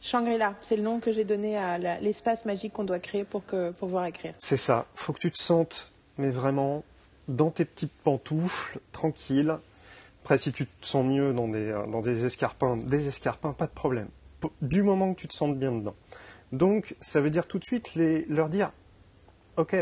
Shangri-La, 0.00 0.54
c'est 0.62 0.76
le 0.76 0.82
nom 0.82 0.98
que 0.98 1.12
j'ai 1.12 1.24
donné 1.24 1.56
à 1.56 1.78
l'espace 2.00 2.44
magique 2.44 2.72
qu'on 2.72 2.84
doit 2.84 2.98
créer 2.98 3.24
pour, 3.24 3.46
que, 3.46 3.70
pour 3.70 3.88
pouvoir 3.88 4.06
écrire. 4.06 4.34
C'est 4.38 4.56
ça. 4.56 4.86
Il 4.94 5.00
faut 5.00 5.12
que 5.12 5.20
tu 5.20 5.30
te 5.30 5.38
sentes, 5.38 5.92
mais 6.18 6.30
vraiment, 6.30 6.82
dans 7.28 7.50
tes 7.50 7.64
petites 7.64 7.92
pantoufles, 8.02 8.80
tranquille, 8.90 9.58
après, 10.22 10.38
si 10.38 10.52
tu 10.52 10.66
te 10.66 10.86
sens 10.86 11.04
mieux 11.04 11.32
dans 11.32 11.48
des, 11.48 11.66
euh, 11.66 11.84
dans 11.88 12.00
des 12.00 12.24
escarpins, 12.24 12.76
des 12.76 13.08
escarpins, 13.08 13.52
pas 13.52 13.66
de 13.66 13.72
problème. 13.72 14.06
Du 14.60 14.84
moment 14.84 15.14
que 15.14 15.20
tu 15.20 15.26
te 15.26 15.34
sens 15.34 15.52
bien 15.56 15.72
dedans. 15.72 15.96
Donc, 16.52 16.94
ça 17.00 17.20
veut 17.20 17.30
dire 17.30 17.48
tout 17.48 17.58
de 17.58 17.64
suite 17.64 17.96
les, 17.96 18.22
leur 18.26 18.48
dire, 18.48 18.70
OK, 19.56 19.74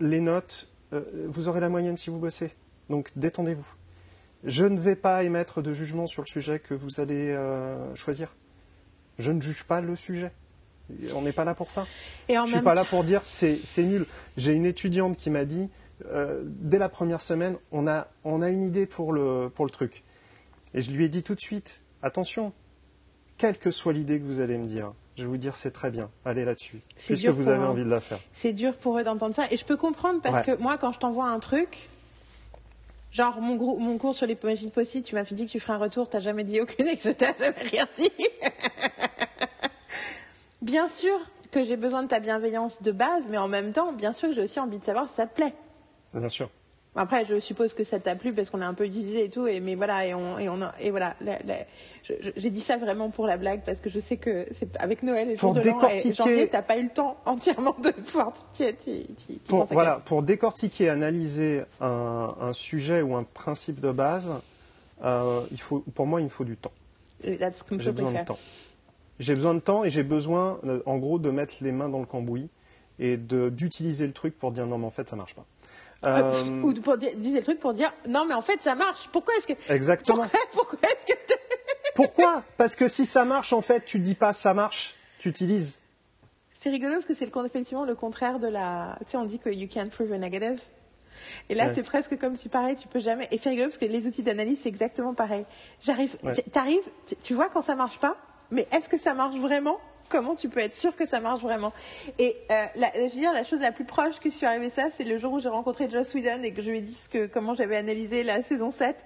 les 0.00 0.20
notes, 0.20 0.72
euh, 0.94 1.26
vous 1.28 1.48
aurez 1.48 1.60
la 1.60 1.68
moyenne 1.68 1.98
si 1.98 2.08
vous 2.08 2.18
bossez. 2.18 2.50
Donc, 2.88 3.10
détendez-vous. 3.14 3.66
Je 4.44 4.64
ne 4.64 4.80
vais 4.80 4.96
pas 4.96 5.22
émettre 5.22 5.60
de 5.60 5.74
jugement 5.74 6.06
sur 6.06 6.22
le 6.22 6.28
sujet 6.28 6.58
que 6.58 6.72
vous 6.72 6.98
allez 7.00 7.30
euh, 7.30 7.94
choisir. 7.94 8.34
Je 9.18 9.32
ne 9.32 9.42
juge 9.42 9.64
pas 9.64 9.82
le 9.82 9.96
sujet. 9.96 10.32
On 11.14 11.20
n'est 11.20 11.32
pas 11.32 11.44
là 11.44 11.54
pour 11.54 11.70
ça. 11.70 11.86
Et 12.30 12.36
je 12.36 12.40
ne 12.40 12.46
suis 12.46 12.60
pas 12.62 12.74
là 12.74 12.84
pour 12.84 13.04
dire 13.04 13.22
c'est 13.22 13.60
nul. 13.78 14.06
J'ai 14.38 14.54
une 14.54 14.64
étudiante 14.64 15.18
qui 15.18 15.28
m'a 15.28 15.44
dit 15.44 15.68
euh, 16.04 16.42
dès 16.44 16.78
la 16.78 16.88
première 16.88 17.20
semaine, 17.20 17.56
on 17.72 17.86
a, 17.86 18.08
on 18.24 18.42
a 18.42 18.50
une 18.50 18.62
idée 18.62 18.86
pour 18.86 19.12
le, 19.12 19.50
pour 19.54 19.64
le 19.64 19.70
truc. 19.70 20.04
Et 20.74 20.82
je 20.82 20.90
lui 20.90 21.04
ai 21.04 21.08
dit 21.08 21.22
tout 21.22 21.34
de 21.34 21.40
suite, 21.40 21.80
attention, 22.02 22.52
quelle 23.38 23.56
que 23.58 23.70
soit 23.70 23.92
l'idée 23.92 24.18
que 24.18 24.24
vous 24.24 24.40
allez 24.40 24.58
me 24.58 24.66
dire, 24.66 24.92
je 25.16 25.22
vais 25.22 25.28
vous 25.28 25.36
dire 25.36 25.56
c'est 25.56 25.70
très 25.70 25.90
bien, 25.90 26.10
allez 26.24 26.44
là-dessus, 26.44 26.80
puisque 26.98 27.26
vous 27.26 27.48
avez 27.48 27.64
envie 27.64 27.84
de 27.84 27.90
la 27.90 28.00
faire. 28.00 28.18
C'est 28.32 28.52
dur 28.52 28.74
pour 28.74 28.98
eux 28.98 29.04
d'entendre 29.04 29.34
ça, 29.34 29.44
et 29.50 29.56
je 29.56 29.64
peux 29.64 29.76
comprendre 29.76 30.20
parce 30.20 30.42
que 30.42 30.56
moi, 30.60 30.76
quand 30.76 30.92
je 30.92 30.98
t'envoie 30.98 31.26
un 31.26 31.38
truc, 31.38 31.88
genre 33.10 33.40
mon, 33.40 33.78
mon 33.78 33.96
cours 33.96 34.14
sur 34.14 34.26
les 34.26 34.34
de 34.34 34.70
possibles, 34.70 35.04
tu 35.04 35.14
m'as 35.14 35.22
dit 35.22 35.46
que 35.46 35.50
tu 35.50 35.60
ferais 35.60 35.72
un 35.72 35.78
retour, 35.78 36.08
t'as 36.08 36.20
jamais 36.20 36.44
dit 36.44 36.60
aucune 36.60 36.86
et 36.88 36.96
que 36.96 37.02
je 37.02 37.10
t'ai 37.10 37.26
jamais 37.38 37.56
rien 37.70 37.86
dit. 37.96 38.10
bien 40.60 40.88
sûr 40.88 41.18
que 41.50 41.64
j'ai 41.64 41.76
besoin 41.76 42.02
de 42.02 42.08
ta 42.08 42.20
bienveillance 42.20 42.82
de 42.82 42.92
base, 42.92 43.24
mais 43.30 43.38
en 43.38 43.48
même 43.48 43.72
temps, 43.72 43.92
bien 43.92 44.12
sûr 44.12 44.28
que 44.28 44.34
j'ai 44.34 44.42
aussi 44.42 44.60
envie 44.60 44.78
de 44.78 44.84
savoir 44.84 45.08
si 45.08 45.14
ça 45.14 45.26
te 45.26 45.34
plaît. 45.34 45.54
Bien 46.16 46.28
sûr. 46.28 46.48
Après, 46.98 47.26
je 47.26 47.38
suppose 47.40 47.74
que 47.74 47.84
ça 47.84 48.00
t'a 48.00 48.16
plu 48.16 48.32
parce 48.32 48.48
qu'on 48.48 48.62
a 48.62 48.66
un 48.66 48.72
peu 48.72 48.86
utilisé 48.86 49.24
et 49.24 49.28
tout, 49.28 49.46
et, 49.46 49.60
mais 49.60 49.74
voilà, 49.74 50.06
et, 50.06 50.14
on, 50.14 50.38
et, 50.38 50.48
on 50.48 50.58
et 50.80 50.90
voilà. 50.90 51.14
J'ai 52.36 52.48
dit 52.48 52.62
ça 52.62 52.78
vraiment 52.78 53.10
pour 53.10 53.26
la 53.26 53.36
blague 53.36 53.60
parce 53.66 53.80
que 53.80 53.90
je 53.90 54.00
sais 54.00 54.16
que 54.16 54.46
c'est 54.50 54.74
avec 54.78 55.02
Noël 55.02 55.28
et 55.28 55.36
jour 55.36 55.52
de 55.52 55.60
l'an 55.60 55.88
et 55.90 56.14
janvier, 56.14 56.48
t'as 56.48 56.62
pas 56.62 56.78
eu 56.78 56.84
le 56.84 56.88
temps 56.88 57.18
entièrement 57.26 57.76
de 57.82 57.90
pouvoir 58.06 58.32
pour, 59.46 59.64
voilà, 59.66 60.00
pour 60.06 60.22
décortiquer, 60.22 60.88
analyser 60.88 61.62
un, 61.82 62.34
un, 62.40 62.52
sujet 62.54 63.02
ou 63.02 63.14
un 63.14 63.24
principe 63.24 63.80
de 63.80 63.92
base, 63.92 64.32
euh, 65.04 65.42
il 65.50 65.60
faut, 65.60 65.80
pour 65.94 66.06
moi, 66.06 66.22
il 66.22 66.24
me 66.24 66.30
faut 66.30 66.44
du 66.44 66.56
temps. 66.56 66.72
J'ai 67.22 67.36
besoin 67.92 68.12
de 68.12 68.24
temps. 68.24 68.38
J'ai 69.18 69.34
besoin 69.34 69.54
de 69.54 69.60
temps 69.60 69.84
et 69.84 69.90
j'ai 69.90 70.02
besoin, 70.02 70.60
euh, 70.64 70.80
en 70.86 70.96
gros, 70.96 71.18
de 71.18 71.30
mettre 71.30 71.54
les 71.60 71.72
mains 71.72 71.90
dans 71.90 72.00
le 72.00 72.06
cambouis 72.06 72.48
et 72.98 73.18
d'utiliser 73.18 74.06
le 74.06 74.12
truc 74.14 74.38
pour 74.38 74.52
dire 74.52 74.66
non, 74.66 74.78
mais 74.78 74.86
en 74.86 74.90
fait, 74.90 75.08
ça 75.08 75.16
marche 75.16 75.34
pas. 75.34 75.44
Euh, 76.06 76.62
Ou 76.62 76.72
pour 76.74 76.96
dire, 76.98 77.10
utiliser 77.12 77.38
le 77.38 77.44
truc 77.44 77.58
pour 77.60 77.74
dire 77.74 77.92
non 78.08 78.24
mais 78.26 78.34
en 78.34 78.42
fait 78.42 78.62
ça 78.62 78.74
marche. 78.74 79.08
Pourquoi 79.12 79.34
est-ce 79.36 79.46
que 79.48 79.72
exactement. 79.72 80.18
pourquoi, 80.22 80.40
pourquoi 80.52 80.78
est-ce 80.90 81.06
que 81.12 81.18
Pourquoi? 81.94 82.42
Parce 82.56 82.76
que 82.76 82.88
si 82.88 83.06
ça 83.06 83.24
marche, 83.24 83.52
en 83.52 83.62
fait, 83.62 83.84
tu 83.84 83.98
dis 83.98 84.14
pas 84.14 84.32
ça 84.32 84.54
marche, 84.54 84.94
tu 85.18 85.28
utilises. 85.28 85.80
c'est 86.54 86.70
rigolo 86.70 86.94
parce 86.94 87.06
que 87.06 87.14
c'est 87.14 87.26
le 87.26 87.46
effectivement 87.46 87.84
le 87.84 87.94
contraire 87.94 88.38
de 88.38 88.48
la. 88.48 88.96
Tu 89.00 89.10
sais 89.12 89.16
on 89.16 89.24
dit 89.24 89.38
que 89.38 89.50
you 89.50 89.66
can't 89.68 89.88
prove 89.90 90.12
a 90.12 90.18
negative. 90.18 90.60
Et 91.48 91.54
là 91.54 91.66
Ouais. 91.68 91.74
c'est 91.74 91.82
presque 91.82 92.18
comme 92.18 92.36
si 92.36 92.48
pareil 92.50 92.76
tu 92.76 92.86
peux 92.88 93.00
jamais. 93.00 93.26
Et 93.30 93.38
c'est 93.38 93.48
rigolo 93.48 93.68
parce 93.68 93.78
que 93.78 93.86
les 93.86 94.06
outils 94.06 94.22
d'analyse 94.22 94.60
c'est 94.62 94.68
exactement 94.68 95.14
pareil. 95.14 95.44
J'arrive, 95.80 96.14
Ouais. 96.22 96.34
t'arrives, 96.52 96.84
tu- 97.06 97.16
tu 97.22 97.34
vois 97.34 97.48
quand 97.48 97.62
ça 97.62 97.74
marche 97.74 97.98
pas, 97.98 98.16
mais 98.50 98.68
est-ce 98.70 98.88
que 98.88 98.98
ça 98.98 99.14
marche 99.14 99.36
vraiment? 99.38 99.78
Comment 100.08 100.34
tu 100.34 100.48
peux 100.48 100.60
être 100.60 100.74
sûr 100.74 100.94
que 100.94 101.06
ça 101.06 101.20
marche 101.20 101.40
vraiment. 101.40 101.72
Et 102.18 102.36
euh, 102.50 102.64
la, 102.76 102.90
je 102.94 103.00
veux 103.02 103.08
dire, 103.08 103.32
la 103.32 103.44
chose 103.44 103.60
la 103.60 103.72
plus 103.72 103.84
proche 103.84 104.18
que 104.18 104.30
je 104.30 104.34
suis 104.34 104.46
arrivée 104.46 104.66
à 104.66 104.70
ça, 104.70 104.88
c'est 104.96 105.04
le 105.04 105.18
jour 105.18 105.32
où 105.32 105.40
j'ai 105.40 105.48
rencontré 105.48 105.90
Joss 105.90 106.14
Whedon 106.14 106.42
et 106.42 106.52
que 106.52 106.62
je 106.62 106.70
lui 106.70 106.78
ai 106.78 106.80
dit 106.80 106.94
ce 106.94 107.08
que, 107.08 107.26
comment 107.26 107.54
j'avais 107.54 107.76
analysé 107.76 108.22
la 108.22 108.42
saison 108.42 108.70
7 108.70 108.96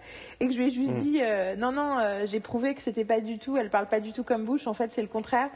et 0.41 0.47
que 0.47 0.53
je 0.53 0.59
lui 0.59 0.69
ai 0.69 0.71
juste 0.71 0.95
dit 0.97 1.21
euh, 1.23 1.57
non, 1.57 1.73
non, 1.73 1.99
euh, 1.99 2.27
j'ai 2.27 2.41
prouvé 2.41 2.75
que 2.75 2.83
c'était 2.83 3.05
pas 3.05 3.21
du 3.21 3.39
tout, 3.39 3.57
elle 3.57 3.71
parle 3.71 3.87
pas 3.87 4.01
du 4.01 4.13
tout 4.13 4.25
comme 4.25 4.45
Bush, 4.45 4.67
en 4.67 4.75
fait 4.75 4.93
c'est 4.93 5.03
le 5.03 5.09
contraire. 5.09 5.51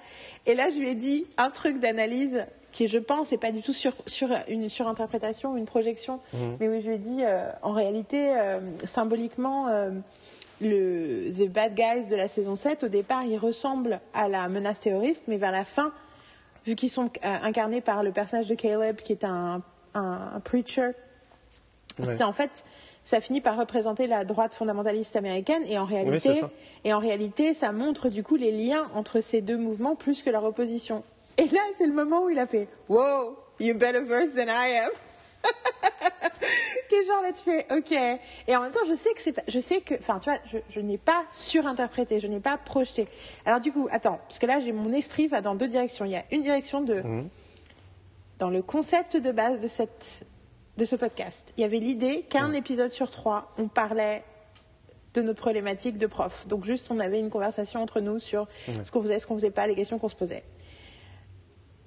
Et 0.47 0.55
là 0.55 0.71
je 0.71 0.79
lui 0.79 0.89
ai 0.89 0.95
dit 0.95 1.27
un 1.37 1.51
truc 1.51 1.79
d'analyse 1.79 2.47
qui, 2.73 2.89
je 2.89 2.99
pense, 2.99 3.31
n'est 3.31 3.39
pas 3.39 3.53
du 3.53 3.63
tout 3.63 3.73
sur, 3.73 3.93
sur 4.07 4.31
une 4.49 4.69
surinterprétation 4.69 5.53
ou 5.53 5.57
une 5.57 5.65
projection, 5.65 6.19
mais 6.59 6.69
où 6.69 6.81
je 6.81 6.89
lui 6.89 6.97
ai 6.97 6.99
dit 6.99 7.23
en 7.63 7.71
réalité, 7.71 8.35
symboliquement, 8.85 9.69
le 10.61 11.31
The 11.31 11.49
Bad 11.51 11.75
Guys 11.75 12.07
de 12.09 12.17
la 12.17 12.29
saison 12.29 12.57
7, 12.57 12.85
au 12.85 12.89
départ, 12.89 13.25
ils 13.25 13.39
ressemblent 13.39 14.01
à 14.15 14.29
la 14.29 14.49
menace 14.49 14.81
terroriste, 14.81 15.25
mais 15.29 15.37
vers 15.37 15.53
la 15.53 15.65
fin, 15.65 15.93
vu 16.67 16.75
qu'ils 16.77 16.91
sont 16.91 17.07
euh, 17.07 17.37
incarnés 17.43 17.81
par 17.81 18.03
le 18.03 18.13
personnage 18.13 18.47
de 18.49 18.55
Caleb, 18.55 18.97
qui 18.97 19.13
est 19.13 19.25
un, 19.25 19.63
un, 19.95 20.31
un 20.37 20.41
preacher, 20.41 20.91
Ouais. 22.01 22.17
c'est 22.17 22.25
en 22.25 22.33
fait, 22.33 22.65
ça 23.05 23.21
finit 23.21 23.41
par 23.41 23.57
représenter 23.57 24.09
la 24.09 24.25
droite 24.25 24.53
fondamentaliste 24.53 25.15
américaine, 25.15 25.63
et 25.69 25.79
en 25.79 25.85
réalité, 25.85 26.35
ça. 26.35 26.51
et 26.83 26.93
en 26.93 26.99
réalité, 26.99 27.55
ça 27.55 27.71
montre 27.71 28.09
du 28.09 28.25
coup 28.25 28.35
les 28.35 28.51
liens 28.51 28.89
entre 28.95 29.21
ces 29.21 29.41
deux 29.43 29.57
mouvements 29.59 29.95
plus 29.95 30.23
que 30.25 30.31
leur 30.31 30.43
opposition. 30.43 31.05
Et 31.37 31.47
là, 31.47 31.61
c'est 31.79 31.87
le 31.87 31.93
moment 31.93 32.25
où 32.25 32.31
il 32.31 32.39
a 32.41 32.47
fait 32.49 32.67
Wow, 32.89 33.37
you 33.61 33.75
better 33.75 34.01
verse 34.03 34.35
than 34.35 34.47
I 34.49 34.77
am. 34.85 34.91
Quel 36.89 37.05
genre 37.07 37.23
là 37.23 37.33
tu 37.33 37.43
fais 37.43 37.67
ok. 37.77 37.93
Et 38.49 38.57
en 38.57 38.61
même 38.61 38.73
temps 38.73 38.81
je 38.89 38.95
sais 38.95 39.13
que 39.15 39.21
c'est 39.23 39.35
je 39.49 39.59
sais 39.61 39.81
que 39.81 39.95
enfin 39.95 40.19
tu 40.19 40.31
vois 40.31 40.39
je, 40.53 40.59
je 40.71 40.81
n'ai 40.81 40.99
pas 40.99 41.25
surinterprété 41.33 42.21
je 42.21 42.27
n'ai 42.27 42.41
pas 42.41 42.57
projeté. 42.59 43.09
Alors 43.47 43.61
du 43.61 43.73
coup 43.73 43.89
attends 43.91 44.19
parce 44.29 44.39
que 44.39 44.47
là 44.47 44.61
j'ai 44.61 44.73
mon 44.73 44.93
esprit 44.93 45.27
va 45.27 45.41
dans 45.41 45.55
deux 45.55 45.69
directions. 45.69 46.05
Il 46.05 46.13
y 46.13 46.17
a 46.17 46.25
une 46.31 46.43
direction 46.43 46.81
de 46.81 46.95
Mhm. 47.01 47.29
dans 48.39 48.51
le 48.51 48.63
concept 48.63 49.17
de 49.17 49.33
base 49.33 49.61
de 49.61 49.69
cette 49.69 50.21
de 50.77 50.85
ce 50.85 50.97
podcast. 50.97 51.53
Il 51.57 51.61
y 51.61 51.65
avait 51.65 51.79
l'idée 51.79 52.23
qu'un 52.29 52.53
épisode 52.53 52.91
sur 52.91 53.11
trois 53.11 53.53
on 53.59 53.69
parlait 53.69 54.25
de 55.15 55.23
notre 55.23 55.41
problématique 55.41 55.97
de 55.99 56.09
prof. 56.09 56.47
Donc 56.49 56.65
juste 56.65 56.89
on 56.91 56.99
avait 56.99 57.21
une 57.21 57.31
conversation 57.31 57.81
entre 57.81 58.01
nous 58.01 58.19
sur 58.19 58.49
ce 58.85 58.91
qu'on 58.91 59.01
faisait 59.03 59.19
ce 59.21 59.27
qu'on 59.29 59.37
faisait 59.37 59.53
pas 59.53 59.67
les 59.69 59.77
questions 59.77 59.99
qu'on 59.99 60.09
se 60.09 60.17
posait 60.17 60.43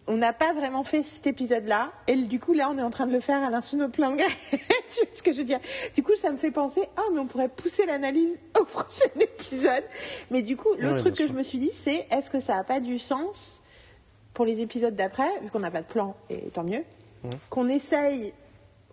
on 0.08 0.18
n'a 0.18 0.32
pas 0.34 0.54
vraiment 0.54 0.84
fait 0.84 1.04
cet 1.04 1.28
épisode-là. 1.28 1.92
Et 2.08 2.16
du 2.16 2.40
coup, 2.40 2.54
là, 2.54 2.70
on 2.72 2.78
est 2.78 2.82
en 2.82 2.90
train 2.90 3.06
de 3.08 3.12
le 3.12 3.20
faire 3.20 3.44
à 3.44 3.50
l'insu 3.50 3.76
de 3.76 3.88
plein 3.88 4.12
de 4.12 4.18
tu 4.52 4.58
vois 4.58 5.08
ce 5.14 5.22
que 5.22 5.34
je 5.34 5.40
veux 5.40 5.44
dire? 5.44 5.60
Du 5.96 6.04
coup, 6.04 6.16
ça 6.16 6.32
me 6.32 6.38
fait 6.38 6.52
penser, 6.52 6.84
ah, 6.96 7.02
mais 7.14 7.20
on 7.20 7.26
pourrait 7.26 7.50
pousser 7.50 7.86
l'analyse 7.86 8.38
au 8.60 8.64
prochain 8.64 9.10
épisode. 9.20 9.84
Mais 10.32 10.42
du 10.42 10.56
coup, 10.56 10.70
l'autre 10.80 10.94
Ouais, 10.96 11.00
truc 11.00 11.14
que 11.16 11.24
sûr. 11.24 11.28
je 11.28 11.34
me 11.34 11.44
suis 11.44 11.58
dit, 11.58 11.72
c'est 11.74 12.08
est-ce 12.12 12.30
que 12.32 12.40
ça 12.40 12.56
n'a 12.56 12.64
pas 12.64 12.80
du 12.80 13.00
sens 13.00 13.62
pour 14.34 14.46
les 14.46 14.62
épisodes 14.62 14.96
d'après, 14.96 15.28
vu 15.42 15.50
qu'on 15.50 15.60
n'a 15.60 15.72
pas 15.72 15.82
de 15.82 15.88
plan, 15.88 16.16
et 16.30 16.38
tant 16.54 16.64
mieux, 16.64 16.84
qu'on 17.50 17.68
essaye 17.68 18.34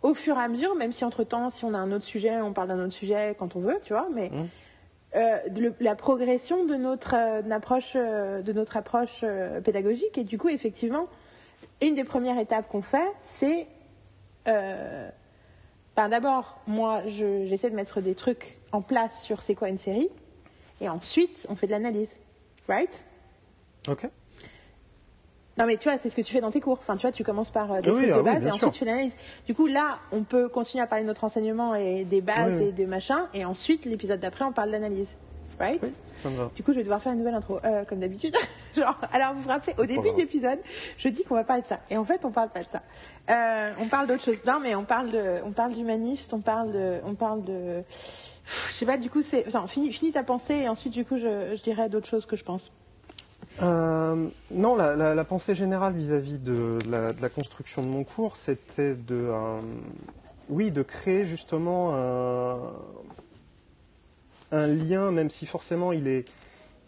au 0.02 0.14
fur 0.14 0.36
et 0.36 0.40
à 0.40 0.48
mesure, 0.48 0.74
même 0.74 0.90
si 0.92 1.04
entre-temps, 1.04 1.50
si 1.50 1.64
on 1.64 1.74
a 1.74 1.78
un 1.78 1.92
autre 1.92 2.04
sujet, 2.06 2.36
on 2.40 2.52
parle 2.52 2.68
d'un 2.68 2.80
autre 2.82 2.92
sujet 2.94 3.36
quand 3.38 3.54
on 3.54 3.60
veut, 3.60 3.78
tu 3.84 3.92
vois, 3.92 4.08
mais 4.12 4.30
euh, 5.14 5.38
le- 5.56 5.74
la 5.80 5.94
progression 5.94 6.64
de 6.64 6.74
notre, 6.74 7.14
euh, 7.14 7.50
approche, 7.50 7.92
euh, 7.96 8.42
de 8.42 8.52
notre 8.52 8.76
approche 8.76 9.24
pédagogique. 9.64 10.18
Et 10.18 10.24
du 10.24 10.38
coup, 10.38 10.48
effectivement, 10.48 11.06
une 11.82 11.94
des 11.94 12.04
premières 12.04 12.38
étapes 12.38 12.68
qu'on 12.68 12.82
fait, 12.82 13.10
c'est 13.20 13.66
ben, 15.96 16.08
d'abord, 16.08 16.60
moi, 16.66 17.02
je- 17.06 17.46
j'essaie 17.46 17.70
de 17.70 17.76
mettre 17.76 18.00
des 18.00 18.14
trucs 18.16 18.58
en 18.72 18.82
place 18.82 19.22
sur 19.22 19.42
c'est 19.42 19.54
quoi 19.54 19.68
une 19.68 19.78
série, 19.78 20.08
et 20.80 20.88
ensuite, 20.88 21.46
on 21.48 21.54
fait 21.54 21.66
de 21.68 21.72
l'analyse, 21.72 22.16
right? 22.68 23.04
Ok. 23.88 24.08
Non 25.58 25.66
mais 25.66 25.76
tu 25.76 25.88
vois, 25.88 25.98
c'est 25.98 26.08
ce 26.08 26.16
que 26.16 26.22
tu 26.22 26.32
fais 26.32 26.40
dans 26.40 26.50
tes 26.50 26.60
cours. 26.60 26.78
Enfin, 26.80 26.96
tu 26.96 27.02
vois, 27.02 27.12
tu 27.12 27.22
commences 27.24 27.50
par 27.50 27.70
euh, 27.72 27.80
des 27.80 27.90
Oui, 27.90 27.96
trucs 27.96 28.10
ah 28.10 28.14
de 28.14 28.18
oui, 28.18 28.24
base 28.24 28.42
et 28.46 28.46
sûr. 28.46 28.54
ensuite 28.54 28.72
tu 28.72 28.78
fais 28.80 28.84
l'analyse. 28.86 29.16
Du 29.46 29.54
coup, 29.54 29.66
là, 29.66 29.98
on 30.12 30.22
peut 30.24 30.48
continuer 30.48 30.82
à 30.82 30.86
parler 30.86 31.04
de 31.04 31.08
notre 31.08 31.24
enseignement 31.24 31.74
et 31.74 32.04
des 32.04 32.20
bases 32.20 32.58
Oui, 32.60 32.68
et 32.68 32.72
des 32.72 32.86
machins, 32.86 33.26
et 33.34 33.44
ensuite, 33.44 33.84
l'épisode 33.84 34.20
d'après, 34.20 34.44
on 34.44 34.52
parle 34.52 34.70
d'analyse. 34.70 35.08
Right? 35.60 35.78
Oui, 35.84 35.92
ça 36.16 36.28
me 36.30 36.36
va. 36.36 36.50
Du 36.56 36.64
coup, 36.64 36.72
je 36.72 36.78
vais 36.78 36.82
devoir 36.82 37.00
faire 37.00 37.12
une 37.12 37.18
nouvelle 37.18 37.36
intro, 37.36 37.60
euh, 37.64 37.84
comme 37.84 38.00
d'habitude. 38.00 38.36
Genre, 38.76 38.98
alors 39.12 39.34
vous 39.34 39.42
vous 39.42 39.48
rappelez, 39.48 39.72
au 39.78 39.86
début 39.86 40.10
de 40.10 40.16
l'épisode, 40.16 40.58
je 40.98 41.08
dis 41.08 41.22
qu'on 41.22 41.36
va 41.36 41.44
parler 41.44 41.62
de 41.62 41.66
ça. 41.68 41.78
Et 41.90 41.96
en 41.96 42.04
fait, 42.04 42.24
on 42.24 42.32
parle 42.32 42.48
pas 42.48 42.64
de 42.64 42.68
ça. 42.68 42.82
Euh, 43.30 43.70
on 43.80 43.86
parle 43.86 44.08
d'autre 44.08 44.24
chose. 44.24 44.44
Non, 44.44 44.58
mais 44.60 44.74
on 44.74 44.82
parle 44.82 45.12
de, 45.12 45.36
on 45.44 45.52
parle 45.52 45.74
d'humaniste, 45.74 46.34
on 46.34 46.40
parle 46.40 46.72
de, 46.72 46.94
on 47.06 47.14
parle 47.14 47.44
de, 47.44 47.82
Pff, 48.44 48.70
je 48.72 48.74
sais 48.78 48.86
pas. 48.86 48.96
Du 48.96 49.08
coup, 49.10 49.22
c'est, 49.22 49.44
enfin, 49.46 49.64
finis, 49.68 49.92
finis 49.92 50.10
ta 50.10 50.24
pensée 50.24 50.54
et 50.54 50.68
ensuite, 50.68 50.92
du 50.92 51.04
coup, 51.04 51.18
je, 51.18 51.54
je 51.56 51.62
dirai 51.62 51.88
d'autres 51.88 52.08
choses 52.08 52.26
que 52.26 52.34
je 52.34 52.42
pense. 52.42 52.72
Euh, 53.62 54.28
non, 54.50 54.74
la, 54.76 54.96
la- 54.96 55.14
la 55.14 55.24
pensée 55.24 55.54
générale 55.54 55.94
vis-à-vis 55.94 56.38
de, 56.38 56.78
la, 56.90 57.12
de 57.12 57.22
la 57.22 57.28
construction 57.28 57.82
de 57.82 57.88
mon 57.88 58.02
cours, 58.04 58.36
c'était 58.36 58.94
de, 58.94 59.14
euh, 59.14 59.60
oui, 60.48 60.70
de 60.72 60.82
créer 60.82 61.24
justement 61.24 61.94
un, 61.94 62.58
un 64.50 64.66
lien, 64.66 65.10
même 65.12 65.30
si 65.30 65.46
forcément 65.46 65.92
il 65.92 66.08
est, 66.08 66.24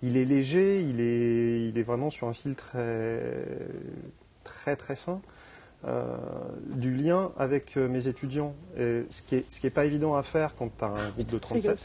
il 0.02 0.16
est 0.16 0.24
léger, 0.24 0.80
il 0.82 1.00
est, 1.00 1.68
il 1.68 1.78
est 1.78 1.82
vraiment 1.82 2.10
sur 2.10 2.26
un 2.26 2.32
fil 2.32 2.54
très, 2.56 3.32
très 4.44 4.74
très 4.76 4.96
fin, 4.96 5.20
euh, 5.86 6.16
du 6.74 6.94
lien 6.94 7.30
avec 7.38 7.76
mes 7.76 8.08
étudiants. 8.08 8.54
Et 8.76 9.04
ce 9.10 9.22
qui 9.22 9.36
est, 9.36 9.44
ce 9.50 9.60
qui 9.60 9.68
est 9.68 9.70
pas 9.70 9.84
évident 9.84 10.16
à 10.16 10.22
faire 10.24 10.56
quand 10.56 10.70
tu 10.76 10.84
as 10.84 10.88
un 10.88 11.10
groupe 11.10 11.30
de 11.30 11.38
C'est 11.42 11.54
rigolo 11.54 11.74
37. 11.76 11.78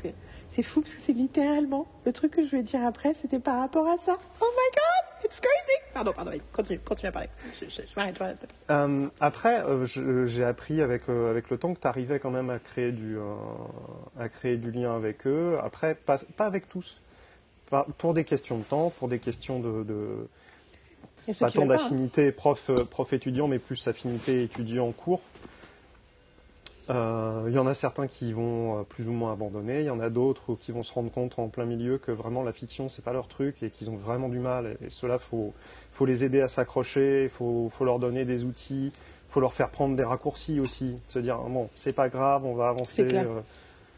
C'est 0.53 0.63
fou 0.63 0.81
parce 0.81 0.93
que 0.93 1.01
c'est 1.01 1.13
littéralement 1.13 1.87
le 2.05 2.11
truc 2.11 2.31
que 2.31 2.45
je 2.45 2.51
vais 2.51 2.61
dire 2.61 2.85
après, 2.85 3.13
c'était 3.13 3.39
par 3.39 3.59
rapport 3.59 3.87
à 3.87 3.97
ça. 3.97 4.17
Oh 4.41 4.45
my 4.45 4.75
god, 4.75 5.25
it's 5.25 5.39
crazy. 5.39 5.77
Pardon, 5.93 6.11
pardon, 6.13 6.31
continue, 6.51 6.79
continue 6.79 7.07
à 7.07 7.11
parler. 7.13 7.29
Je, 7.61 7.65
je, 7.69 7.81
je 7.87 7.95
m'arrête. 7.95 8.15
je 8.15 8.19
m'arrête. 8.19 8.47
Euh, 8.69 9.07
après, 9.21 9.63
euh, 9.63 10.25
j'ai 10.25 10.43
appris 10.43 10.81
avec, 10.81 11.03
euh, 11.07 11.31
avec 11.31 11.49
le 11.49 11.57
temps 11.57 11.73
que 11.73 11.79
tu 11.79 11.87
arrivais 11.87 12.19
quand 12.19 12.31
même 12.31 12.49
à 12.49 12.59
créer, 12.59 12.91
du, 12.91 13.17
à 14.19 14.27
créer 14.27 14.57
du 14.57 14.71
lien 14.71 14.93
avec 14.93 15.25
eux. 15.25 15.57
Après, 15.63 15.95
pas, 15.95 16.17
pas 16.35 16.45
avec 16.45 16.67
tous. 16.67 16.99
Pas- 17.69 17.87
pour 17.97 18.13
des 18.13 18.25
questions 18.25 18.57
de 18.57 18.63
temps, 18.63 18.89
pour 18.99 19.07
des 19.07 19.19
questions 19.19 19.61
de. 19.61 20.27
pas 21.39 21.49
tant 21.49 21.61
hein. 21.61 21.65
d'affinité 21.67 22.33
prof, 22.33 22.71
prof-étudiant, 22.89 23.47
mais 23.47 23.59
plus 23.59 23.87
affinité 23.87 24.43
étudiant-cours. 24.43 25.21
Euh, 26.89 27.45
Il 27.47 27.53
y 27.53 27.59
en 27.59 27.67
a 27.67 27.73
certains 27.73 28.07
qui 28.07 28.33
vont 28.33 28.79
euh, 28.79 28.83
plus 28.83 29.07
ou 29.07 29.11
moins 29.11 29.33
abandonner, 29.33 29.81
il 29.81 29.85
y 29.85 29.89
en 29.89 29.99
a 29.99 30.09
d'autres 30.09 30.55
qui 30.55 30.71
vont 30.71 30.83
se 30.83 30.91
rendre 30.93 31.11
compte 31.11 31.37
en 31.37 31.47
plein 31.47 31.65
milieu 31.65 31.97
que 31.97 32.11
vraiment 32.11 32.41
la 32.43 32.53
fiction 32.53 32.89
c'est 32.89 33.03
pas 33.03 33.13
leur 33.13 33.27
truc 33.27 33.61
et 33.61 33.69
qu'ils 33.69 33.89
ont 33.91 33.95
vraiment 33.95 34.29
du 34.29 34.39
mal. 34.39 34.77
Et, 34.81 34.89
cela 34.89 35.17
faut 35.17 35.53
faut 35.93 36.05
les 36.05 36.23
aider 36.23 36.41
à 36.41 36.47
s'accrocher, 36.47 37.23
il 37.23 37.29
faut, 37.29 37.69
faut 37.69 37.85
leur 37.85 37.99
donner 37.99 38.25
des 38.25 38.45
outils, 38.45 38.87
il 38.87 39.31
faut 39.33 39.41
leur 39.41 39.53
faire 39.53 39.69
prendre 39.69 39.95
des 39.95 40.03
raccourcis 40.03 40.59
aussi, 40.59 40.95
se 41.07 41.19
dire 41.19 41.37
bon 41.37 41.69
c'est 41.75 41.93
pas 41.93 42.09
grave, 42.09 42.45
on 42.45 42.55
va 42.55 42.69
avancer, 42.69 43.07
euh, 43.13 43.41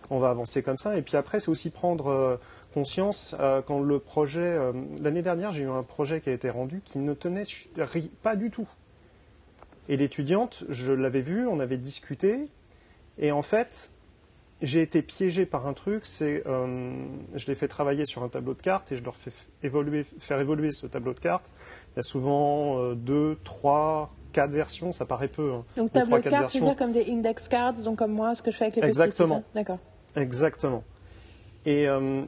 on 0.10 0.19
va 0.19 0.30
avancer 0.30 0.61
comme 0.61 0.77
ça. 0.77 0.97
Et 0.97 1.01
puis 1.01 1.15
après 1.15 1.39
c'est 1.39 1.49
aussi 1.49 1.69
prendre 1.69 2.07
euh, 2.07 2.35
conscience 2.73 3.34
euh, 3.39 3.61
quand 3.61 3.80
le 3.80 3.99
projet. 3.99 4.60
L'année 5.01 5.22
dernière 5.22 5.51
j'ai 5.53 5.64
eu 5.64 5.69
un 5.69 5.84
projet 5.84 6.19
qui 6.19 6.30
a 6.30 6.34
été 6.34 6.49
rendu 6.49 6.81
qui 6.84 6.99
ne 6.99 7.14
tenait 7.14 7.43
pas 8.22 8.35
du 8.35 8.51
tout. 8.51 8.68
Et 9.89 9.97
l'étudiante, 9.97 10.64
je 10.69 10.93
l'avais 10.93 11.22
vue, 11.22 11.45
on 11.47 11.60
avait 11.60 11.77
discuté, 11.77 12.47
et 13.18 13.31
en 13.31 13.41
fait, 13.41 13.91
j'ai 14.61 14.81
été 14.81 15.02
piégé 15.02 15.45
par 15.45 15.68
un 15.68 15.73
truc, 15.73 16.06
c'est 16.06 16.44
euh, 16.48 16.94
je 17.35 17.48
les 17.48 17.56
fais 17.56 17.68
travailler 17.68 18.06
sur 18.06 18.23
un 18.23 18.30
tableau 18.30 18.53
de 18.53 18.61
cartes 18.61 18.91
et 18.91 18.95
je 18.98 19.03
leur 19.03 19.15
fais 19.15 19.31
évoluer, 19.61 20.06
faire 20.19 20.40
évoluer 20.40 20.72
ce 20.72 20.88
tableau 20.88 21.14
de 21.14 21.19
cartes. 21.19 21.52
Il 21.94 21.98
y 21.98 21.99
a 21.99 22.03
souvent 22.03 22.80
euh, 22.80 22.95
deux, 22.95 23.38
trois, 23.44 24.14
quatre 24.31 24.52
versions, 24.52 24.94
ça 24.94 25.06
paraît 25.06 25.27
peu. 25.27 25.52
hein. 25.53 25.64
Donc 25.76 25.91
tableau 25.91 26.07
trois, 26.07 26.19
de 26.19 26.23
cartes, 26.30 26.49
c'est-à-dire 26.52 26.69
versions. 26.69 26.76
comme 26.76 26.94
des 26.94 27.11
index 27.11 27.48
cards, 27.48 27.73
donc 27.73 27.98
comme 27.98 28.14
moi, 28.14 28.35
ce 28.35 28.41
que 28.41 28.52
je 28.52 28.57
fais 28.57 28.65
avec 28.65 28.77
les 28.77 28.88
Exactement. 28.88 29.44
D'accord. 29.53 29.80
Exactement. 30.15 30.84
Et, 31.65 31.88
euh, 31.88 32.23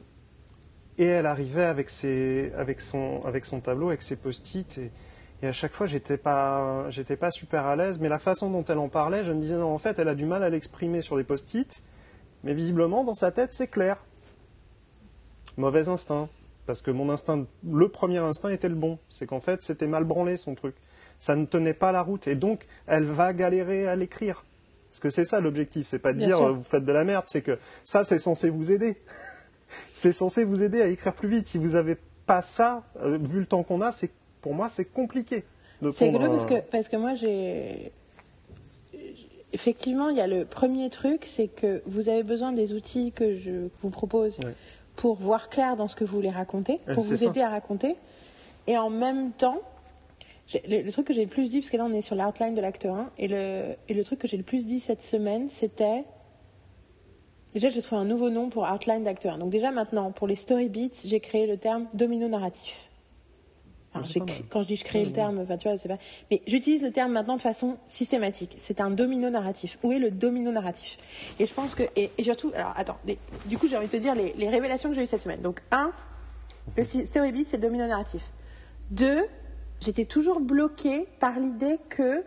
et 0.98 1.04
elle 1.04 1.26
arrivait 1.26 1.64
avec, 1.64 1.90
ses, 1.90 2.52
avec, 2.56 2.80
son, 2.80 3.22
avec 3.24 3.44
son 3.44 3.60
tableau, 3.60 3.88
avec 3.88 4.02
ses 4.02 4.16
post-it, 4.16 4.78
et, 4.78 4.90
et 5.42 5.46
à 5.48 5.52
chaque 5.52 5.72
fois, 5.74 5.86
j'étais 5.86 6.16
pas, 6.16 6.88
j'étais 6.90 7.16
pas 7.16 7.30
super 7.30 7.66
à 7.66 7.76
l'aise, 7.76 7.98
mais 8.00 8.08
la 8.08 8.18
façon 8.18 8.50
dont 8.50 8.64
elle 8.64 8.78
en 8.78 8.88
parlait, 8.88 9.22
je 9.24 9.32
me 9.32 9.40
disais, 9.40 9.56
non, 9.56 9.72
en 9.72 9.78
fait, 9.78 9.98
elle 9.98 10.08
a 10.08 10.14
du 10.14 10.24
mal 10.26 10.42
à 10.42 10.48
l'exprimer 10.48 11.02
sur 11.02 11.16
les 11.16 11.24
post-it, 11.24 11.82
mais 12.42 12.54
visiblement, 12.54 13.04
dans 13.04 13.14
sa 13.14 13.30
tête, 13.32 13.52
c'est 13.52 13.66
clair. 13.68 13.98
Mauvais 15.56 15.88
instinct. 15.88 16.28
parce 16.66 16.82
que 16.82 16.90
mon 16.90 17.10
instinct, 17.10 17.44
le 17.64 17.88
premier 17.88 18.18
instinct 18.18 18.50
était 18.50 18.68
le 18.68 18.74
bon. 18.74 18.98
C'est 19.08 19.26
qu'en 19.26 19.40
fait, 19.40 19.62
c'était 19.62 19.86
mal 19.86 20.04
branlé 20.04 20.36
son 20.36 20.54
truc. 20.54 20.74
Ça 21.18 21.36
ne 21.36 21.44
tenait 21.46 21.74
pas 21.74 21.92
la 21.92 22.02
route. 22.02 22.26
Et 22.26 22.34
donc, 22.34 22.66
elle 22.86 23.04
va 23.04 23.32
galérer 23.32 23.86
à 23.86 23.94
l'écrire. 23.94 24.44
Parce 24.90 25.00
que 25.00 25.08
c'est 25.10 25.24
ça 25.24 25.40
l'objectif. 25.40 25.86
C'est 25.86 25.98
pas 25.98 26.12
de 26.12 26.18
Bien 26.18 26.26
dire 26.28 26.36
sûr. 26.38 26.46
euh, 26.46 26.52
vous 26.52 26.62
faites 26.62 26.84
de 26.84 26.92
la 26.92 27.04
merde. 27.04 27.24
C'est 27.28 27.42
que 27.42 27.58
ça, 27.84 28.04
c'est 28.04 28.18
censé 28.18 28.50
vous 28.50 28.72
aider. 28.72 28.96
c'est 29.92 30.12
censé 30.12 30.44
vous 30.44 30.62
aider 30.62 30.82
à 30.82 30.88
écrire 30.88 31.14
plus 31.14 31.28
vite. 31.28 31.46
Si 31.46 31.56
vous 31.58 31.70
n'avez 31.70 31.96
pas 32.26 32.42
ça, 32.42 32.82
euh, 33.00 33.16
vu 33.20 33.40
le 33.40 33.46
temps 33.46 33.62
qu'on 33.62 33.80
a, 33.80 33.92
c'est 33.92 34.10
pour 34.46 34.54
moi, 34.54 34.68
c'est 34.68 34.84
compliqué. 34.84 35.42
C'est 35.90 36.04
rigolo 36.04 36.26
un- 36.26 36.30
parce 36.30 36.46
que, 36.46 36.60
parce 36.70 36.86
que 36.88 36.96
moi, 36.96 37.14
j'ai. 37.16 37.90
Effectivement, 39.52 40.08
il 40.10 40.16
y 40.16 40.20
a 40.20 40.28
le 40.28 40.44
premier 40.44 40.88
truc, 40.88 41.24
c'est 41.24 41.48
que 41.48 41.82
vous 41.84 42.08
avez 42.08 42.22
besoin 42.22 42.52
des 42.52 42.72
outils 42.72 43.10
que 43.10 43.34
je 43.34 43.68
vous 43.82 43.90
propose 43.90 44.38
pour 44.94 45.16
voir 45.16 45.48
clair 45.48 45.76
dans 45.76 45.88
ce 45.88 45.96
que 45.96 46.04
vous 46.04 46.14
voulez 46.14 46.30
raconter, 46.30 46.78
Ouais, 46.86 46.94
pour 46.94 47.02
vous 47.02 47.16
ça. 47.16 47.26
aider 47.26 47.40
à 47.40 47.48
raconter. 47.48 47.96
Et 48.68 48.78
en 48.78 48.88
même 48.88 49.32
temps, 49.32 49.60
le 50.68 50.88
truc 50.92 51.08
que 51.08 51.12
j'ai 51.14 51.24
le 51.24 51.30
plus 51.30 51.50
dit, 51.50 51.58
parce 51.58 51.70
que 51.70 51.76
là 51.76 51.84
on 51.84 51.92
est 51.92 52.02
sur 52.02 52.14
l'outline 52.14 52.54
de 52.54 52.60
l'acte 52.60 52.86
1, 52.86 53.10
et 53.18 53.26
le, 53.26 53.74
et 53.88 53.94
le 53.94 54.04
truc 54.04 54.20
que 54.20 54.28
j'ai 54.28 54.36
le 54.36 54.44
plus 54.44 54.64
dit 54.64 54.78
cette 54.78 55.02
semaine, 55.02 55.48
c'était. 55.48 56.04
Déjà, 57.54 57.68
j'ai 57.70 57.82
trouvé 57.82 58.00
un 58.00 58.04
nouveau 58.04 58.30
nom 58.30 58.48
pour 58.50 58.64
outline 58.70 59.02
d'acte 59.02 59.26
1. 59.26 59.38
Donc, 59.38 59.48
déjà 59.50 59.70
maintenant, 59.72 60.12
pour 60.12 60.26
les 60.28 60.36
story 60.36 60.68
beats, 60.68 61.02
j'ai 61.06 61.20
créé 61.20 61.46
le 61.46 61.56
terme 61.56 61.86
domino 61.94 62.28
narratif. 62.28 62.85
Ah, 64.04 64.24
quand 64.50 64.62
je 64.62 64.66
dis 64.66 64.76
je 64.76 64.84
crée 64.84 65.00
le 65.02 65.06
Mhm. 65.08 65.12
terme, 65.14 65.38
enfin, 65.40 65.56
tu 65.56 65.68
vois, 65.68 65.78
c'est 65.78 65.88
pas. 65.88 65.98
Mais 66.30 66.42
j'utilise 66.46 66.82
le 66.82 66.92
terme 66.92 67.12
maintenant 67.12 67.36
de 67.36 67.40
façon 67.42 67.78
systématique. 67.88 68.56
C'est 68.58 68.80
un 68.80 68.90
domino 68.90 69.30
narratif. 69.30 69.78
Où 69.82 69.92
est 69.92 69.98
le 69.98 70.10
domino 70.10 70.50
narratif? 70.52 70.96
Et 71.38 71.46
je 71.46 71.54
pense 71.54 71.74
que. 71.74 71.82
Et, 71.96 72.10
et 72.18 72.24
surtout, 72.24 72.52
alors 72.54 72.72
attends, 72.76 72.98
les- 73.06 73.18
du 73.46 73.58
coup, 73.58 73.68
j'ai 73.68 73.76
envie 73.76 73.86
de 73.86 73.92
te 73.92 73.96
dire 73.96 74.14
les, 74.14 74.32
les 74.34 74.48
révélations 74.48 74.88
que 74.90 74.94
j'ai 74.94 75.02
eues 75.02 75.06
cette 75.06 75.22
semaine. 75.22 75.40
Donc, 75.42 75.62
un, 75.70 75.92
le 76.76 77.30
beat, 77.30 77.48
c'est 77.48 77.56
le 77.56 77.62
domino 77.62 77.86
narratif. 77.86 78.32
Deux, 78.90 79.24
j'étais 79.80 80.04
toujours 80.04 80.40
bloquée 80.40 81.06
par 81.20 81.38
l'idée 81.38 81.78
que 81.88 82.22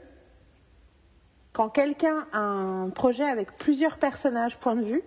quand 1.54 1.70
quelqu'un 1.70 2.28
a 2.32 2.40
un 2.40 2.90
projet 2.90 3.26
avec 3.26 3.58
plusieurs 3.58 3.98
personnages 3.98 4.58
point 4.58 4.76
de 4.76 4.84
vue, 4.84 5.04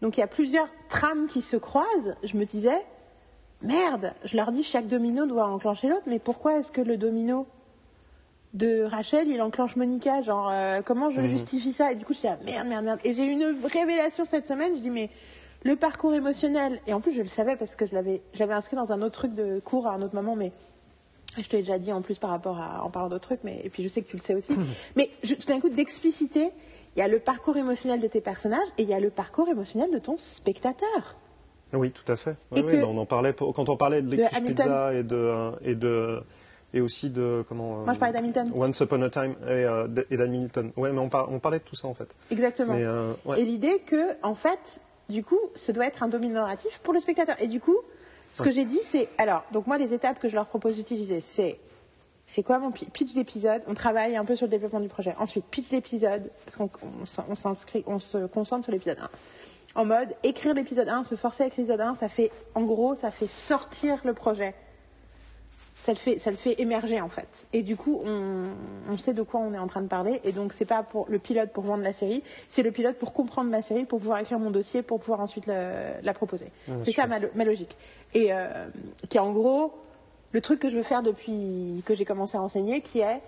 donc 0.00 0.16
il 0.16 0.20
y 0.20 0.24
a 0.24 0.26
plusieurs 0.28 0.68
trames 0.88 1.26
qui 1.28 1.42
se 1.42 1.56
croisent, 1.56 2.16
je 2.24 2.36
me 2.36 2.44
disais, 2.44 2.84
merde, 3.62 4.12
je 4.24 4.36
leur 4.36 4.50
dis 4.52 4.62
chaque 4.62 4.86
domino 4.86 5.26
doit 5.26 5.46
enclencher 5.46 5.88
l'autre, 5.88 6.04
mais 6.06 6.18
pourquoi 6.18 6.58
est-ce 6.58 6.72
que 6.72 6.80
le 6.80 6.96
domino 6.96 7.46
de 8.54 8.82
Rachel, 8.82 9.28
il 9.28 9.40
enclenche 9.40 9.76
Monica? 9.76 10.22
Genre, 10.22 10.50
euh, 10.50 10.80
comment 10.82 11.10
je 11.10 11.20
Mhm. 11.20 11.26
justifie 11.28 11.72
ça? 11.72 11.92
Et 11.92 11.94
du 11.94 12.04
coup, 12.04 12.12
je 12.14 12.20
dis, 12.20 12.26
ah, 12.28 12.38
merde, 12.44 12.66
merde, 12.68 12.84
merde. 12.84 13.00
Et 13.04 13.14
j'ai 13.14 13.24
eu 13.24 13.30
une 13.30 13.56
révélation 13.64 14.24
cette 14.24 14.46
semaine, 14.46 14.74
je 14.74 14.80
dis, 14.80 14.90
mais 14.90 15.10
le 15.64 15.76
parcours 15.76 16.12
émotionnel, 16.12 16.80
et 16.86 16.92
en 16.92 17.00
plus, 17.00 17.12
je 17.12 17.22
le 17.22 17.28
savais 17.28 17.56
parce 17.56 17.76
que 17.76 17.86
je 17.86 17.94
l'avais, 17.94 18.20
j'avais 18.34 18.54
inscrit 18.54 18.76
dans 18.76 18.92
un 18.92 19.00
autre 19.00 19.14
truc 19.14 19.32
de 19.32 19.60
cours 19.60 19.86
à 19.86 19.92
un 19.92 20.02
autre 20.02 20.14
moment, 20.14 20.34
mais 20.36 20.52
je 21.38 21.48
te 21.48 21.56
l'ai 21.56 21.62
déjà 21.62 21.78
dit 21.78 21.92
en 21.92 22.02
plus 22.02 22.18
par 22.18 22.30
rapport 22.30 22.58
à 22.58 22.84
en 22.84 22.90
parlant 22.90 23.08
d'autres 23.08 23.28
trucs, 23.28 23.42
mais 23.44 23.60
et 23.64 23.70
puis 23.70 23.82
je 23.82 23.88
sais 23.88 24.02
que 24.02 24.08
tu 24.08 24.16
le 24.16 24.22
sais 24.22 24.34
aussi. 24.34 24.54
mais 24.96 25.08
je, 25.22 25.34
tout 25.34 25.46
d'un 25.46 25.60
coup, 25.60 25.70
d'expliciter, 25.70 26.50
il 26.94 26.98
y 26.98 27.02
a 27.02 27.08
le 27.08 27.20
parcours 27.20 27.56
émotionnel 27.56 28.00
de 28.00 28.06
tes 28.06 28.20
personnages 28.20 28.66
et 28.76 28.82
il 28.82 28.88
y 28.90 28.92
a 28.92 29.00
le 29.00 29.08
parcours 29.08 29.48
émotionnel 29.48 29.90
de 29.90 29.98
ton 29.98 30.18
spectateur. 30.18 31.16
Oui, 31.72 31.90
tout 31.90 32.10
à 32.10 32.16
fait. 32.16 32.36
Oui, 32.50 32.60
Et 32.60 32.62
oui, 32.62 32.72
que- 32.72 32.76
bah, 32.80 32.86
on 32.88 32.98
en 32.98 33.06
parlait 33.06 33.32
pour- 33.32 33.54
quand 33.54 33.68
on 33.68 33.76
parlait 33.76 34.02
de 34.02 34.12
Hamilton. 34.34 34.46
Pizza 34.56 34.94
et 34.94 35.02
de 35.02 35.50
et 35.64 35.74
de 35.74 36.20
et 36.74 36.80
aussi 36.80 37.10
de 37.10 37.44
comment. 37.48 37.80
euh, 37.80 37.84
Moi, 37.84 37.94
je 37.94 37.98
parlais 37.98 38.12
d'Hamilton. 38.14 38.50
Once 38.54 38.78
Upon 38.80 39.02
a 39.02 39.10
Time 39.10 39.34
et, 39.42 39.50
euh, 39.50 39.86
et 40.10 40.16
d'Hamilton. 40.16 40.70
Ouais, 40.76 40.90
mais 40.92 40.98
on, 41.00 41.08
par- 41.08 41.30
on 41.30 41.38
parlait 41.38 41.58
de 41.58 41.64
tout 41.64 41.76
ça 41.76 41.88
en 41.88 41.94
fait. 41.94 42.08
Exactement. 42.30 42.74
Mais 42.74 42.84
euh, 42.84 43.12
ouais. 43.26 43.40
Et 43.40 43.44
l'idée 43.44 43.78
que, 43.86 44.16
en 44.22 44.34
fait, 44.34 44.80
du 45.08 45.22
coup, 45.24 45.38
ce 45.54 45.72
doit 45.72 45.86
être 45.86 46.02
un 46.02 46.08
domino 46.08 46.34
narratif 46.34 46.78
pour 46.82 46.94
le 46.94 47.00
spectateur. 47.00 47.36
Et 47.40 47.46
du 47.46 47.60
coup, 47.60 47.76
ce 48.32 48.42
que 48.42 48.50
j'ai 48.50 48.64
dit, 48.64 48.80
c'est. 48.82 49.08
Alors, 49.18 49.44
donc 49.52 49.66
moi, 49.66 49.76
les 49.78 49.92
étapes 49.92 50.18
que 50.18 50.28
je 50.28 50.34
leur 50.34 50.46
propose 50.46 50.76
d'utiliser, 50.76 51.20
c'est. 51.20 51.58
C'est 52.28 52.42
quoi 52.42 52.58
mon 52.58 52.70
pi- 52.70 52.86
pitch 52.86 53.12
d'épisode? 53.14 53.60
On 53.66 53.74
travaille 53.74 54.16
un 54.16 54.24
peu 54.24 54.36
sur 54.36 54.46
le 54.46 54.50
développement 54.50 54.80
du 54.80 54.88
projet. 54.88 55.14
Ensuite, 55.18 55.44
pitch 55.50 55.68
d'épisode, 55.68 56.22
parce 56.46 56.56
qu'on 56.56 56.70
on 57.02 57.04
s'in- 57.04 57.24
on 57.28 57.34
s'inscrit, 57.34 57.84
on 57.86 57.98
se 57.98 58.26
concentre 58.26 58.64
sur 58.64 58.72
l'épisode 58.72 58.96
1. 59.02 59.10
En 59.74 59.84
mode, 59.84 60.14
écrire 60.22 60.54
l'épisode 60.54 60.88
1, 60.88 61.04
se 61.04 61.14
forcer 61.14 61.44
à 61.44 61.46
écrire 61.46 61.64
l'épisode 61.64 61.80
1, 61.80 61.94
ça 61.94 62.08
fait, 62.08 62.30
en 62.54 62.62
gros, 62.62 62.94
ça 62.94 63.10
fait 63.10 63.28
sortir 63.28 63.98
le 64.04 64.12
projet. 64.12 64.54
Ça 65.78 65.92
le 65.92 65.98
fait, 65.98 66.20
ça 66.20 66.30
le 66.30 66.36
fait 66.36 66.60
émerger 66.60 67.00
en 67.00 67.08
fait. 67.08 67.46
Et 67.52 67.62
du 67.62 67.74
coup, 67.74 68.00
on, 68.04 68.44
on 68.88 68.98
sait 68.98 69.14
de 69.14 69.22
quoi 69.22 69.40
on 69.40 69.52
est 69.52 69.58
en 69.58 69.66
train 69.66 69.82
de 69.82 69.88
parler. 69.88 70.20
Et 70.22 70.30
donc, 70.30 70.52
c'est 70.52 70.64
pas 70.64 70.84
pour 70.84 71.06
le 71.08 71.18
pilote 71.18 71.50
pour 71.50 71.64
vendre 71.64 71.82
la 71.82 71.92
série, 71.92 72.22
c'est 72.48 72.62
le 72.62 72.70
pilote 72.70 72.96
pour 72.98 73.12
comprendre 73.12 73.50
ma 73.50 73.62
série, 73.62 73.84
pour 73.84 73.98
pouvoir 73.98 74.20
écrire 74.20 74.38
mon 74.38 74.52
dossier, 74.52 74.82
pour 74.82 75.00
pouvoir 75.00 75.20
ensuite 75.20 75.46
la 75.46 76.14
proposer. 76.14 76.52
C'est 76.82 76.92
ça 76.92 77.08
ma 77.08 77.44
logique. 77.44 77.76
Et 78.14 78.32
euh, 78.32 78.68
qui 79.08 79.16
est 79.16 79.20
en 79.20 79.32
gros 79.32 79.72
le 80.32 80.40
truc 80.40 80.60
que 80.60 80.68
je 80.68 80.76
veux 80.76 80.82
faire 80.82 81.02
depuis 81.02 81.82
que 81.84 81.94
j'ai 81.94 82.04
commencé 82.04 82.36
à 82.36 82.42
enseigner, 82.42 82.80
qui 82.80 83.00
est 83.00 83.20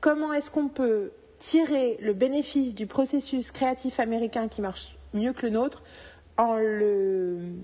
comment 0.00 0.32
est-ce 0.32 0.50
qu'on 0.50 0.68
peut 0.68 1.12
tirer 1.38 1.98
le 2.00 2.12
bénéfice 2.12 2.74
du 2.74 2.86
processus 2.86 3.50
créatif 3.50 3.98
américain 3.98 4.48
qui 4.48 4.62
marche 4.62 4.96
mieux 5.14 5.32
que 5.32 5.46
le 5.46 5.50
nôtre 5.50 5.82
en, 6.36 6.56
le, 6.56 7.54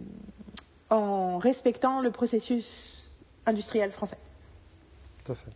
en 0.91 1.39
respectant 1.39 2.01
le 2.01 2.11
processus 2.11 3.15
industriel 3.47 3.91
français. 3.93 4.19
Tout 5.25 5.33
à 5.33 5.35
fait. 5.35 5.51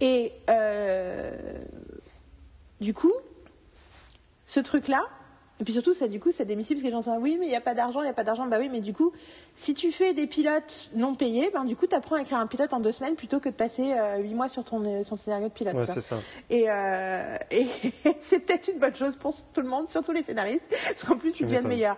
Et 0.00 0.32
euh, 0.48 1.36
du 2.80 2.94
coup, 2.94 3.12
ce 4.46 4.60
truc-là, 4.60 5.02
et 5.60 5.64
puis 5.64 5.72
surtout, 5.72 5.92
ça, 5.92 6.06
du 6.06 6.20
coup, 6.20 6.30
c'est 6.30 6.44
démissif 6.44 6.76
parce 6.76 6.82
que 6.82 6.86
les 6.86 6.92
gens 6.92 7.02
sont 7.02 7.16
oui, 7.18 7.36
mais 7.38 7.46
il 7.46 7.48
n'y 7.48 7.56
a 7.56 7.60
pas 7.60 7.74
d'argent, 7.74 8.00
il 8.00 8.04
n'y 8.04 8.10
a 8.10 8.14
pas 8.14 8.22
d'argent. 8.22 8.46
Bah 8.46 8.58
oui, 8.60 8.68
mais 8.70 8.80
du 8.80 8.92
coup, 8.92 9.12
si 9.56 9.74
tu 9.74 9.90
fais 9.90 10.14
des 10.14 10.28
pilotes 10.28 10.90
non 10.94 11.16
payés, 11.16 11.50
ben, 11.52 11.64
du 11.64 11.74
coup, 11.74 11.88
tu 11.88 11.96
apprends 11.96 12.14
à 12.14 12.20
écrire 12.22 12.38
un 12.38 12.46
pilote 12.46 12.72
en 12.72 12.78
deux 12.78 12.92
semaines 12.92 13.16
plutôt 13.16 13.40
que 13.40 13.48
de 13.48 13.54
passer 13.54 13.92
euh, 13.92 14.18
huit 14.18 14.34
mois 14.34 14.48
sur 14.48 14.64
ton, 14.64 14.84
euh, 14.84 15.02
son 15.02 15.16
scénario 15.16 15.48
de 15.48 15.52
pilote. 15.52 15.74
Ouais, 15.74 15.86
c'est 15.86 16.00
ça. 16.00 16.18
Et, 16.48 16.66
euh, 16.68 17.36
et 17.50 17.66
c'est 18.20 18.38
peut-être 18.38 18.68
une 18.68 18.78
bonne 18.78 18.94
chose 18.94 19.16
pour 19.16 19.34
tout 19.52 19.60
le 19.60 19.68
monde, 19.68 19.88
surtout 19.88 20.12
les 20.12 20.22
scénaristes, 20.22 20.66
parce 20.68 21.04
qu'en 21.04 21.16
plus 21.16 21.40
ils 21.40 21.46
deviennent 21.46 21.66
meilleurs. 21.66 21.96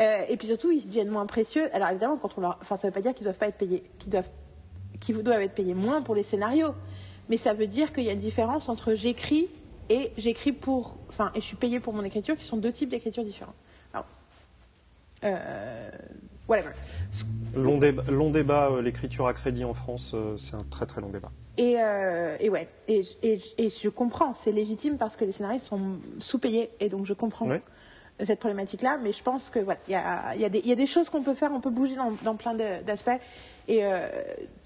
Euh, 0.00 0.24
et 0.28 0.36
puis 0.38 0.48
surtout, 0.48 0.70
ils 0.70 0.86
deviennent 0.86 1.10
moins 1.10 1.26
précieux. 1.26 1.68
Alors 1.74 1.90
évidemment, 1.90 2.16
quand 2.16 2.30
on 2.38 2.40
leur, 2.40 2.58
enfin, 2.62 2.78
ça 2.78 2.88
veut 2.88 2.94
pas 2.94 3.02
dire 3.02 3.14
qu'ils 3.14 3.24
doivent 3.24 3.36
pas 3.36 3.48
être 3.48 3.58
payés, 3.58 3.82
qu'ils 3.98 4.10
doivent, 4.10 4.30
qu'ils 5.00 5.22
doivent 5.22 5.42
être 5.42 5.54
payés 5.54 5.74
moins 5.74 6.00
pour 6.00 6.14
les 6.14 6.22
scénarios, 6.22 6.74
mais 7.28 7.36
ça 7.36 7.52
veut 7.52 7.66
dire 7.66 7.92
qu'il 7.92 8.04
y 8.04 8.08
a 8.08 8.12
une 8.12 8.18
différence 8.18 8.70
entre 8.70 8.94
j'écris 8.94 9.50
et 9.88 10.12
j'écris 10.16 10.52
pour, 10.52 10.96
enfin, 11.08 11.30
et 11.34 11.40
je 11.40 11.44
suis 11.46 11.56
payé 11.56 11.80
pour 11.80 11.92
mon 11.92 12.04
écriture, 12.04 12.36
qui 12.36 12.44
sont 12.44 12.56
deux 12.56 12.72
types 12.72 12.88
d'écriture 12.90 13.24
différents. 13.24 13.54
Alors, 13.92 14.06
euh, 15.24 15.90
whatever. 16.48 16.70
Long 17.54 17.78
débat, 17.78 18.02
long 18.10 18.30
débat 18.30 18.68
euh, 18.70 18.82
l'écriture 18.82 19.26
à 19.26 19.34
crédit 19.34 19.64
en 19.64 19.74
France, 19.74 20.12
euh, 20.14 20.36
c'est 20.38 20.54
un 20.56 20.64
très 20.70 20.86
très 20.86 21.00
long 21.00 21.08
débat. 21.10 21.30
Et, 21.58 21.72
et 22.40 22.48
ouais, 22.48 22.66
et, 22.88 23.02
et- 23.22 23.40
et 23.58 23.68
je 23.68 23.88
comprends, 23.90 24.34
c'est 24.34 24.52
légitime 24.52 24.96
parce 24.96 25.16
que 25.16 25.24
les 25.26 25.32
scénaristes 25.32 25.66
sont 25.66 25.98
sous-payés, 26.18 26.70
et 26.80 26.88
donc 26.88 27.04
je 27.04 27.12
comprends 27.12 27.46
Ouais. 27.46 27.60
cette 28.24 28.38
problématique-là, 28.38 28.98
mais 29.02 29.12
je 29.12 29.22
pense 29.22 29.50
que 29.50 29.58
voilà, 29.58 29.78
il 29.86 29.92
y 29.92 29.94
a, 29.94 30.34
y 30.34 30.44
a 30.46 30.48
y 30.48 30.72
a 30.72 30.74
des 30.74 30.86
choses 30.86 31.10
qu'on 31.10 31.22
peut 31.22 31.34
faire, 31.34 31.52
on 31.52 31.60
peut 31.60 31.68
bouger 31.68 31.94
dans, 31.94 32.12
dans 32.24 32.36
plein 32.36 32.54
d'aspects, 32.54 33.10
et 33.68 33.82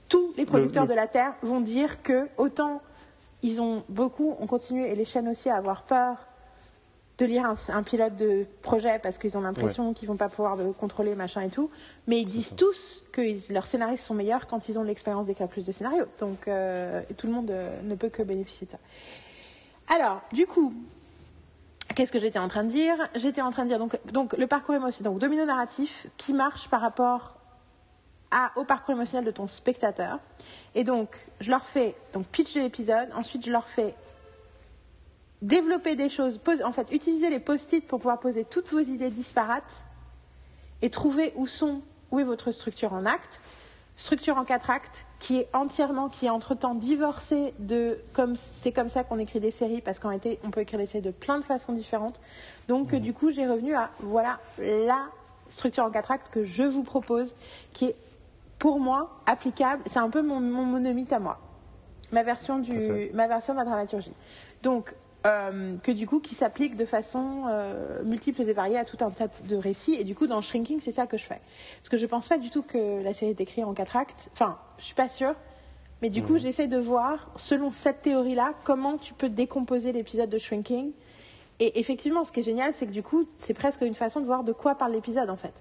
tous 0.09 0.33
les 0.37 0.45
producteurs 0.47 0.85
le- 0.85 0.91
de 0.91 0.95
la 0.95 1.09
Terre 1.09 1.33
vont 1.43 1.61
dire 1.61 2.03
que 2.05 2.29
autant 2.37 2.81
ils 3.43 3.61
ont 3.61 3.85
beaucoup, 3.89 4.37
ont 4.41 4.47
continué, 4.47 4.91
et 4.91 4.95
les 4.95 5.05
chaînes 5.05 5.29
aussi, 5.29 5.49
à 5.51 5.57
avoir 5.57 5.83
peur 5.83 6.17
de 7.19 7.25
lire 7.25 7.47
un, 7.47 7.55
un 7.75 7.83
pilote 7.83 8.15
de 8.17 8.45
projet 8.61 8.99
parce 9.03 9.17
qu'ils 9.17 9.39
ont 9.39 9.41
l'impression 9.41 9.95
qu'ils 9.95 10.07
vont 10.07 10.19
pas 10.19 10.29
pouvoir 10.29 10.55
le 10.57 10.73
contrôler, 10.73 11.15
machin 11.15 11.41
et 11.43 11.49
tout. 11.49 11.71
Mais 12.07 12.21
ils 12.21 12.27
disent 12.27 12.49
ça. 12.49 12.57
tous 12.57 13.05
que 13.11 13.23
ils- 13.23 13.53
leurs 13.55 13.67
scénaristes 13.67 14.05
sont 14.05 14.13
meilleurs 14.13 14.47
quand 14.47 14.69
ils 14.69 14.79
ont 14.79 14.83
l'expérience 14.83 15.27
d'écrire 15.27 15.49
plus 15.49 15.65
de 15.65 15.73
scénarios. 15.73 16.05
Donc 16.19 16.47
euh, 16.47 17.01
tout 17.17 17.27
le 17.27 17.33
monde 17.33 17.51
euh, 17.51 17.75
ne 17.85 17.95
peut 17.95 18.11
que 18.11 18.23
bénéficier 18.23 18.67
de 18.67 18.73
ça. 18.73 18.79
Alors, 19.89 20.21
du 20.33 20.47
coup, 20.47 20.75
qu'est-ce 21.95 22.13
que 22.13 22.19
j'étais 22.19 22.39
en 22.39 22.49
train 22.49 22.65
de 22.65 22.69
dire? 22.69 22.97
J'étais 23.15 23.41
en 23.41 23.51
train 23.51 23.63
de 23.65 23.69
dire 23.69 23.79
donc, 23.79 23.97
donc 24.13 24.37
le 24.37 24.47
parcours 24.47 24.75
émotionnel, 24.75 25.13
donc 25.13 25.21
domino 25.21 25.47
narratif 25.47 26.09
qui 26.19 26.35
marche 26.35 26.69
par 26.69 26.83
rapport 26.83 27.36
à- 28.31 28.53
au 28.57 28.65
parcours 28.65 28.95
émotionnel 28.95 29.25
de 29.25 29.31
ton 29.31 29.47
spectateur. 29.47 30.19
Et 30.75 30.85
donc, 30.85 31.09
je 31.41 31.51
leur 31.51 31.65
fais 31.65 31.95
donc 32.13 32.27
pitch 32.27 32.55
de 32.55 32.61
l'épisode. 32.61 33.09
Ensuite, 33.15 33.45
je 33.47 33.53
leur 33.53 33.67
fais 33.69 33.95
développer 35.43 35.97
des 35.97 36.09
choses, 36.09 36.39
pose- 36.39 36.63
en 36.63 36.73
fait, 36.73 36.91
utiliser 36.91 37.31
les 37.31 37.41
post-it 37.41 37.87
pour 37.87 37.99
pouvoir 37.99 38.19
poser 38.21 38.45
toutes 38.45 38.71
vos 38.71 38.81
idées 38.81 39.11
disparates 39.11 39.85
et 40.83 40.91
trouver 40.91 41.33
où 41.37 41.47
sont, 41.47 41.83
où 42.11 42.19
est 42.21 42.25
votre 42.25 42.53
structure 42.53 42.93
en 42.93 43.07
acte. 43.07 43.41
Structure 43.99 44.37
en 44.37 44.45
quatre 44.45 44.69
actes 44.69 45.07
qui 45.21 45.39
est 45.39 45.49
entièrement, 45.55 46.11
qui 46.11 46.27
est 46.27 46.31
entre-temps 46.31 46.75
divorcée 46.75 47.55
de, 47.59 47.99
comme 48.13 48.37
c'est 48.37 48.73
comme 48.73 48.91
ça 48.91 49.05
qu'on 49.05 49.19
écrit 49.19 49.41
des 49.41 49.51
séries, 49.51 49.81
parce 49.81 49.99
qu'en 49.99 50.09
réalité, 50.09 50.39
on 50.45 50.51
peut 50.51 50.61
écrire 50.61 50.79
des 50.79 50.85
séries 50.85 51.03
de 51.03 51.11
plein 51.11 51.39
de 51.39 51.45
façons 51.45 51.73
différentes. 51.73 52.21
Donc, 52.69 52.95
du 52.95 53.15
coup, 53.15 53.31
j'ai 53.31 53.47
revenu 53.47 53.75
à, 53.75 53.89
voilà, 54.01 54.39
la 54.59 55.07
structure 55.49 55.85
en 55.85 55.91
quatre 55.91 56.11
actes 56.11 56.29
que 56.31 56.45
je 56.45 56.65
vous 56.65 56.83
propose, 56.83 57.35
qui 57.73 57.87
est, 57.87 57.97
pour 58.59 58.81
moi, 58.81 59.21
applicable. 59.27 59.83
C'est 59.87 59.99
un 59.99 60.11
peu 60.11 60.23
mon, 60.23 60.41
mon 60.41 60.65
monomythe 60.65 61.13
à 61.13 61.19
moi 61.19 61.39
ma 62.13 62.23
version, 62.23 62.61
du, 62.61 63.11
ma 63.15 63.27
version 63.27 63.53
de 63.53 63.59
la 63.59 63.65
dramaturgie. 63.65 64.13
Donc, 64.63 64.95
euh, 65.27 65.75
que 65.83 65.91
du 65.91 66.07
coup 66.07 66.21
qui 66.21 66.37
s'applique 66.37 66.77
de 66.77 66.85
façon 66.85 67.47
euh, 67.49 68.05
multiple 68.05 68.43
et 68.43 68.53
variée 68.53 68.79
à 68.79 68.85
tout 68.85 68.99
un 69.01 69.11
tas 69.11 69.27
de 69.45 69.57
récits. 69.57 69.95
Et 69.95 70.05
du 70.05 70.15
coup, 70.15 70.29
dans 70.29 70.41
Shrinking, 70.41 70.79
c'est 70.81 70.93
ça 70.93 71.09
que 71.09 71.19
je 71.19 71.25
fais. 71.25 71.41
Parce 71.81 71.89
que 71.91 71.97
je 71.97 72.07
pense 72.07 72.29
pas 72.29 72.39
du 72.39 72.49
tout 72.51 72.63
que 72.63 73.03
la 73.03 73.13
série 73.13 73.33
est 73.33 73.41
écrite 73.41 73.65
en 73.65 73.75
quatre 73.75 73.97
actes. 73.97 74.29
Enfin, 74.35 74.57
je 74.79 74.85
suis 74.85 74.95
pas 74.95 75.09
sûre. 75.09 75.35
Mais 76.01 76.11
du 76.11 76.23
coup, 76.23 76.35
Mhm. 76.35 76.39
j'essaie 76.39 76.69
de 76.69 76.79
voir, 76.79 77.29
selon 77.35 77.73
cette 77.73 78.03
théorie-là, 78.03 78.53
comment 78.63 78.99
tu 78.99 79.15
peux 79.15 79.29
décomposer 79.29 79.91
l'épisode 79.93 80.31
de 80.31 80.39
Shrinking. 80.39 80.93
Et 81.59 81.81
effectivement, 81.81 82.25
ce 82.25 82.31
qui 82.31 82.41
est 82.41 82.45
génial, 82.45 82.73
c'est 82.73 82.87
que 82.87 82.93
du 82.93 83.03
coup, 83.03 83.25
c'est 83.39 83.55
presque 83.55 83.81
une 83.81 83.95
façon 83.95 84.21
de 84.21 84.27
voir 84.27 84.45
de 84.45 84.53
quoi 84.53 84.77
parle 84.77 84.93
l'épisode, 84.93 85.29
en 85.31 85.37
fait. 85.37 85.55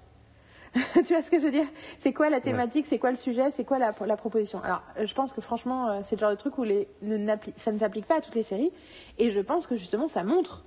tu 1.06 1.14
vois 1.14 1.22
ce 1.22 1.31
que 1.31 1.39
je 1.39 1.45
veux 1.45 1.52
dire? 1.52 1.68
C'est 1.99 2.11
quoi 2.11 2.30
la 2.30 2.41
thématique? 2.41 2.85
C'est 2.85 2.99
quoi 2.99 3.11
le 3.11 3.18
sujet? 3.18 3.49
C'est 3.52 3.64
quoi 3.64 3.80
la, 3.80 3.93
la 4.06 4.18
proposition? 4.18 4.61
Alors, 4.61 4.84
je 5.02 5.14
pense 5.14 5.31
que 5.31 5.41
franchement, 5.41 5.89
euh, 5.89 5.99
c'est 6.03 6.15
le 6.15 6.19
genre 6.19 6.31
de 6.31 6.35
truc 6.35 6.57
où 6.57 6.64
les, 6.64 6.88
ne 7.02 7.35
ça 7.56 7.72
ne 7.72 7.77
s'applique 7.77 8.06
pas 8.06 8.18
à 8.18 8.22
toutes 8.22 8.35
les 8.35 8.43
séries. 8.43 8.72
Et 9.18 9.30
je 9.30 9.39
pense 9.39 9.68
que 9.68 9.77
justement, 9.77 10.07
ça 10.07 10.23
montre 10.23 10.65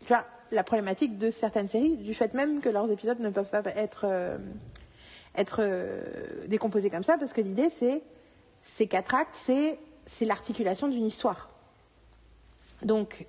tu 0.00 0.08
vois, 0.08 0.24
la 0.50 0.64
problématique 0.64 1.18
de 1.18 1.30
certaines 1.30 1.68
séries, 1.68 1.96
du 1.96 2.14
fait 2.14 2.34
même 2.34 2.60
que 2.60 2.68
leurs 2.68 2.90
épisodes 2.90 3.20
ne 3.20 3.30
peuvent 3.30 3.50
pas 3.50 3.62
être, 3.76 4.02
euh, 4.04 4.38
être 5.36 5.58
euh, 5.60 6.02
décomposés 6.46 6.90
comme 6.90 7.02
ça, 7.02 7.18
parce 7.18 7.32
que 7.32 7.40
l'idée, 7.40 7.68
c'est 7.68 8.02
ces 8.62 8.86
quatre 8.86 9.14
actes, 9.14 9.34
c'est 9.34 9.78
c'est 10.06 10.24
l'articulation 10.24 10.88
d'une 10.88 11.04
histoire. 11.04 11.50
Donc, 12.82 13.26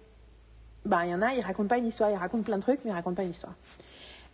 ben, 0.85 1.03
il 1.03 1.11
y 1.11 1.13
en 1.13 1.21
a, 1.21 1.33
ils 1.33 1.41
racontent 1.41 1.67
pas 1.67 1.77
une 1.77 1.87
histoire, 1.87 2.09
ils 2.09 2.15
racontent 2.15 2.43
plein 2.43 2.55
de 2.55 2.61
trucs, 2.61 2.79
mais 2.85 2.91
ils 2.91 2.93
racontent 2.93 3.15
pas 3.15 3.23
une 3.23 3.31
histoire. 3.31 3.53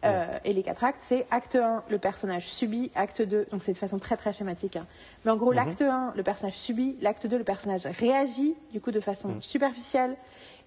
Euh, 0.06 0.38
et 0.44 0.54
les 0.54 0.64
quatre 0.64 0.84
actes, 0.84 1.02
c'est 1.02 1.26
acte 1.32 1.56
1, 1.56 1.84
le 1.90 1.98
personnage 1.98 2.48
subit, 2.48 2.92
acte 2.96 3.22
2, 3.22 3.48
donc 3.52 3.64
c'est 3.64 3.74
de 3.74 3.78
façon 3.78 3.98
très 3.98 4.18
très 4.18 4.34
schématique. 4.34 4.76
hein. 4.76 4.86
Mais 5.24 5.32
en 5.32 5.38
gros, 5.38 5.52
Mhm. 5.52 5.56
l'acte 5.56 5.82
1, 5.82 6.14
le 6.16 6.24
personnage 6.24 6.56
subit, 6.58 6.98
l'acte 7.02 7.26
2, 7.28 7.38
le 7.38 7.44
personnage 7.44 7.86
réagit, 7.86 8.56
du 8.72 8.82
coup 8.82 8.92
de 8.92 9.00
façon 9.00 9.30
Mhm. 9.30 9.42
superficielle. 9.42 10.16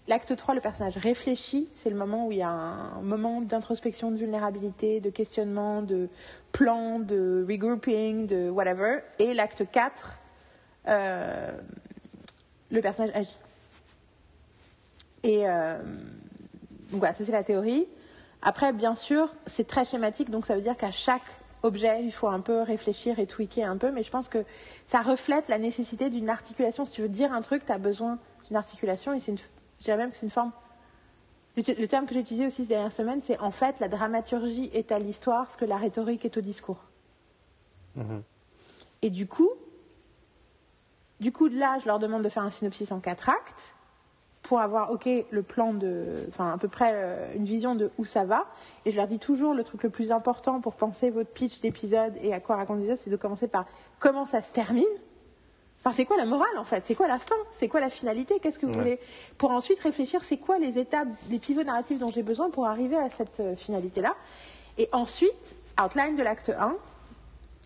L'acte 0.09 0.35
3, 0.37 0.55
le 0.55 0.61
personnage 0.63 0.97
réfléchit, 0.97 1.69
c'est 1.75 1.91
le 1.91 1.97
moment 1.97 2.27
où 2.27 2.33
il 2.33 2.39
y 2.39 2.43
a 2.43 2.49
un 2.49 3.03
moment 3.03 3.43
d'introspection, 3.43 4.11
de 4.11 4.17
vulnérabilité, 4.17 5.01
de 5.01 5.11
questionnement, 5.11 5.83
de 5.83 6.09
plan, 6.51 6.99
de 6.99 7.45
regrouping, 7.47 8.27
de 8.27 8.49
whatever. 8.49 9.01
Et 9.19 9.35
l'acte 9.35 9.71
4, 9.71 10.19
euh, 10.89 11.51
le 12.71 12.81
personnage 12.81 13.15
agit. 13.15 13.37
Et 15.25 15.47
euh, 15.49 15.79
donc 16.91 17.01
voilà, 17.01 17.13
ça 17.15 17.25
c'est 17.25 17.33
la 17.33 17.43
théorie. 17.45 17.87
Après, 18.43 18.73
bien 18.73 18.95
sûr, 18.95 19.35
c'est 19.47 19.67
très 19.67 19.85
schématique, 19.85 20.31
donc 20.31 20.47
ça 20.47 20.55
veut 20.55 20.63
dire 20.63 20.77
qu'à 20.77 20.93
chaque 20.93 21.23
objet, 21.63 22.05
il 22.05 22.13
faut 22.13 22.29
un 22.29 22.41
peu 22.41 22.63
réfléchir 22.63 23.19
et 23.19 23.27
tweaker 23.27 23.69
un 23.69 23.77
peu, 23.77 23.91
mais 23.91 24.03
je 24.03 24.11
pense 24.11 24.29
que 24.29 24.45
ça 24.87 25.03
reflète 25.03 25.49
la 25.49 25.59
nécessité 25.59 26.09
d'une 26.09 26.31
articulation. 26.31 26.85
Si 26.85 26.93
tu 26.93 27.03
veux 27.03 27.09
dire 27.09 27.33
un 27.33 27.43
truc, 27.43 27.67
tu 27.67 27.73
as 27.73 27.79
besoin 27.79 28.19
d'une 28.47 28.57
articulation, 28.57 29.13
et 29.13 29.21
c'est 29.21 29.33
une, 29.33 29.39
je 29.39 29.85
dirais 29.85 29.97
même 29.97 30.11
que 30.11 30.17
c'est 30.17 30.27
une 30.27 30.31
forme. 30.31 30.53
Le, 31.57 31.87
terme 31.87 32.07
que 32.07 32.15
j'ai 32.15 32.21
utilisé 32.21 32.47
aussi 32.47 32.63
ces 32.63 32.69
dernières 32.69 32.93
semaines, 32.93 33.21
c'est 33.21 33.41
en 33.41 33.51
fait 33.51 33.81
la 33.81 33.89
dramaturgie 33.89 34.71
est 34.73 34.93
à 34.93 35.01
l'histoire 35.01 35.51
ce 35.51 35.57
que 35.57 35.65
la 35.65 35.77
rhétorique 35.77 36.25
est 36.25 36.37
au 36.37 36.41
discours. 36.41 36.85
Mhm. 37.97 38.23
Et 39.03 39.11
du 39.11 39.27
coup, 39.27 39.51
du 41.19 41.33
coup, 41.33 41.49
de 41.49 41.59
là, 41.59 41.79
je 41.81 41.87
leur 41.87 41.99
demande 41.99 42.23
de 42.23 42.29
faire 42.29 42.45
un 42.45 42.51
synopsis 42.51 42.93
en 42.93 43.01
quatre 43.01 43.29
actes 43.29 43.75
pour 44.49 44.61
avoir, 44.61 44.91
ok, 44.93 45.07
le 45.31 45.43
plan 45.43 45.75
de, 45.75 46.25
enfin, 46.31 46.55
à 46.55 46.57
peu 46.57 46.69
près 46.69 46.93
euh, 46.95 47.35
une 47.35 47.45
vision 47.45 47.75
de 47.75 47.91
où 47.99 48.07
ça 48.07 48.25
va. 48.25 48.47
Et 48.87 48.91
je 48.91 48.97
leur 48.97 49.07
dis 49.07 49.19
toujours 49.19 49.53
le 49.53 49.63
truc 49.63 49.83
le 49.83 49.91
plus 49.91 50.11
important 50.11 50.63
pour 50.63 50.75
penser 50.75 51.11
votre 51.11 51.29
pitch 51.29 51.61
d'épisode 51.61 52.15
et 52.23 52.33
à 52.33 52.41
quoi 52.41 52.57
raconter 52.57 52.79
l'épisode, 52.81 52.97
c'est 52.99 53.11
de 53.11 53.17
commencer 53.17 53.47
par 53.47 53.67
comment 53.99 54.25
ça 54.25 54.41
se 54.41 54.55
termine. 54.55 54.87
Enfin, 55.81 55.95
c'est 55.95 56.07
quoi 56.07 56.17
la 56.17 56.25
morale 56.25 56.57
en 56.57 56.65
fait? 56.65 56.87
C'est 56.87 56.95
quoi 56.95 57.09
la 57.09 57.19
fin? 57.19 57.35
C'est 57.53 57.69
quoi 57.69 57.81
la 57.81 57.91
finalité? 57.91 58.39
Qu'est-ce 58.41 58.59
que 58.59 58.65
vous 58.65 58.73
Ouais. 58.73 58.79
voulez? 58.79 59.01
Pour 59.37 59.51
ensuite 59.51 59.81
réfléchir, 59.81 60.25
c'est 60.25 60.39
quoi 60.39 60.59
les 60.59 60.79
étapes, 60.79 61.09
les 61.29 61.39
pivots 61.39 61.63
narratifs 61.63 61.99
dont 61.99 62.09
j'ai 62.11 62.23
besoin 62.23 62.49
pour 62.49 62.67
arriver 62.67 62.97
à 62.97 63.11
cette 63.11 63.41
euh, 63.41 63.55
finalité-là? 63.55 64.15
Et 64.79 64.89
ensuite, 64.93 65.57
outline 65.79 66.17
de 66.17 66.23
l'acte 66.23 66.49
1, 66.59 66.75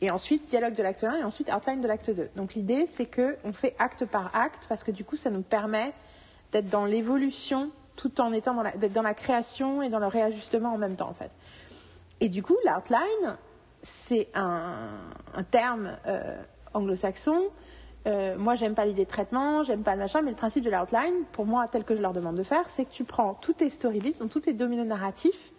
et 0.01 0.11
ensuite 0.11 0.47
dialogue 0.49 0.75
de 0.75 0.83
l'acte 0.83 1.05
1 1.05 1.19
et 1.19 1.23
ensuite 1.23 1.49
outline 1.49 1.81
de 1.81 1.87
l'acte 1.87 2.11
2. 2.11 2.31
Donc 2.35 2.55
l'idée 2.55 2.87
c'est 2.87 3.07
que 3.07 3.37
on 3.45 3.53
fait 3.53 3.77
acte 3.79 4.05
par 4.05 4.35
acte 4.37 4.65
parce 4.69 4.83
que 4.83 4.91
du 4.91 5.05
coup 5.05 5.17
ça 5.17 5.31
nous 5.31 5.43
permet 5.43 5.93
d'être 6.53 6.69
dans 6.71 6.85
l'évolution 6.85 7.71
tout 7.97 8.21
en 8.21 8.33
étant 8.33 8.55
dans 8.55 8.63
la, 8.63 8.71
d'être 8.73 8.93
dans 8.93 9.03
la 9.03 9.15
création 9.15 9.83
et 9.83 9.89
dans 9.91 9.99
le 9.99 10.07
réajustement 10.07 10.73
en 10.75 10.79
même 10.79 10.97
temps 10.97 11.09
en 11.09 11.15
fait. 11.15 11.31
Et 12.21 12.29
du 12.29 12.43
coup 12.43 12.57
l'outline 12.65 13.37
c'est 13.83 14.29
un, 14.35 14.89
un 15.35 15.43
terme 15.43 15.97
euh, 16.07 16.41
anglo-saxon. 16.73 17.49
Euh, 18.07 18.37
moi 18.37 18.55
j'aime 18.55 18.75
pas 18.75 18.85
l'idée 18.85 19.05
de 19.05 19.11
traitement, 19.11 19.63
j'aime 19.63 19.83
pas 19.83 19.93
le 19.93 19.99
machin, 19.99 20.23
mais 20.23 20.31
le 20.31 20.37
principe 20.37 20.65
de 20.65 20.71
l'outline 20.71 21.25
pour 21.33 21.47
moi 21.47 21.69
tel 21.69 21.85
que 21.85 21.95
je 21.97 22.03
leur 22.03 22.13
demande 22.13 22.37
de 22.37 22.43
faire 22.43 22.69
c'est 22.69 22.85
que 22.85 22.91
tu 22.93 23.05
prends 23.05 23.35
tous 23.35 23.53
tes 23.55 23.71
storybeats, 23.71 24.19
donc 24.19 24.31
tous 24.31 24.41
tes 24.41 24.53
dominos 24.53 24.87
narratifs 24.87 25.53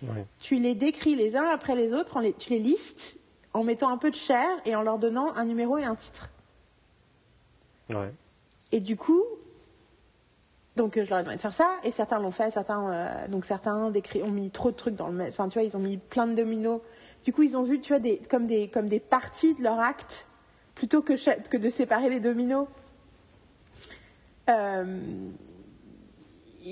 Ouais. 0.00 0.24
tu 0.38 0.54
les 0.60 0.76
décris 0.76 1.16
les 1.16 1.34
uns 1.36 1.48
après 1.48 1.74
les 1.74 1.92
autres, 1.92 2.16
en 2.18 2.20
les- 2.20 2.32
tu 2.32 2.50
les 2.50 2.60
listes 2.60 3.18
en 3.52 3.64
mettant 3.64 3.88
un 3.88 3.96
peu 3.98 4.10
de 4.10 4.14
chair 4.14 4.46
et 4.64 4.76
en 4.76 4.82
leur 4.82 4.98
donnant 4.98 5.34
un 5.34 5.44
numéro 5.44 5.76
et 5.76 5.82
un 5.84 5.96
titre. 5.96 6.28
Ouais. 7.90 8.12
Et 8.70 8.78
du 8.78 8.96
coup, 8.96 9.24
donc 10.78 10.96
euh, 10.96 11.04
je 11.04 11.10
leur 11.10 11.18
ai 11.18 11.22
demandé 11.22 11.36
de 11.36 11.42
faire 11.42 11.52
ça, 11.52 11.68
et 11.84 11.92
certains 11.92 12.18
l'ont 12.18 12.30
fait, 12.30 12.50
certains, 12.50 12.90
euh, 12.90 13.28
donc 13.28 13.44
certains 13.44 13.76
ont 13.76 14.30
mis 14.30 14.50
trop 14.50 14.70
de 14.70 14.76
trucs 14.76 14.94
dans 14.94 15.08
le, 15.08 15.24
enfin 15.24 15.48
tu 15.48 15.58
vois, 15.58 15.64
ils 15.68 15.76
ont 15.76 15.80
mis 15.80 15.98
plein 15.98 16.26
de 16.26 16.34
dominos. 16.34 16.80
Du 17.24 17.32
coup, 17.32 17.42
ils 17.42 17.56
ont 17.56 17.64
vu, 17.64 17.80
tu 17.80 17.92
vois, 17.92 17.98
des, 17.98 18.18
comme 18.30 18.46
des, 18.46 18.68
comme 18.68 18.88
des 18.88 19.00
parties 19.00 19.54
de 19.54 19.62
leur 19.62 19.80
acte, 19.80 20.26
plutôt 20.74 21.02
que, 21.02 21.12
que 21.48 21.56
de 21.58 21.68
séparer 21.68 22.08
les 22.08 22.20
dominos. 22.20 22.66
Euh, 24.48 25.00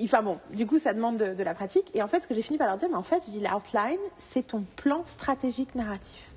Enfin 0.02 0.22
bon, 0.22 0.38
du 0.52 0.66
coup, 0.66 0.78
ça 0.78 0.92
demande 0.92 1.16
de, 1.16 1.42
la 1.42 1.54
pratique. 1.54 1.90
Et 1.94 2.02
en 2.02 2.08
fait, 2.08 2.20
ce 2.20 2.26
que 2.26 2.34
j'ai 2.34 2.42
fini 2.42 2.58
par 2.58 2.66
leur 2.66 2.76
dire, 2.76 2.88
mais 2.90 2.96
en 2.96 3.02
fait, 3.02 3.22
je 3.26 3.30
dis 3.30 3.40
l'outline, 3.40 4.00
c'est 4.18 4.46
ton 4.46 4.64
plan 4.76 5.02
stratégique 5.06 5.74
narratif. 5.74 6.32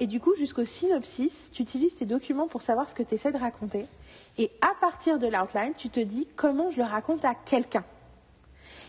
Et 0.00 0.06
du 0.06 0.20
coup, 0.20 0.34
jusqu'au 0.36 0.64
synopsis, 0.64 1.50
tu 1.52 1.62
utilises 1.62 1.94
ces 1.94 2.06
documents 2.06 2.48
pour 2.48 2.60
savoir 2.60 2.90
ce 2.90 2.94
que 2.94 3.02
tu 3.02 3.14
essaies 3.14 3.32
de 3.32 3.38
raconter. 3.38 3.86
Et 4.38 4.50
à 4.60 4.74
partir 4.80 5.18
de 5.18 5.26
l'outline, 5.26 5.74
tu 5.76 5.90
te 5.90 6.00
dis 6.00 6.26
comment 6.36 6.70
je 6.70 6.78
le 6.78 6.84
raconte 6.84 7.24
à 7.24 7.34
quelqu'un. 7.34 7.84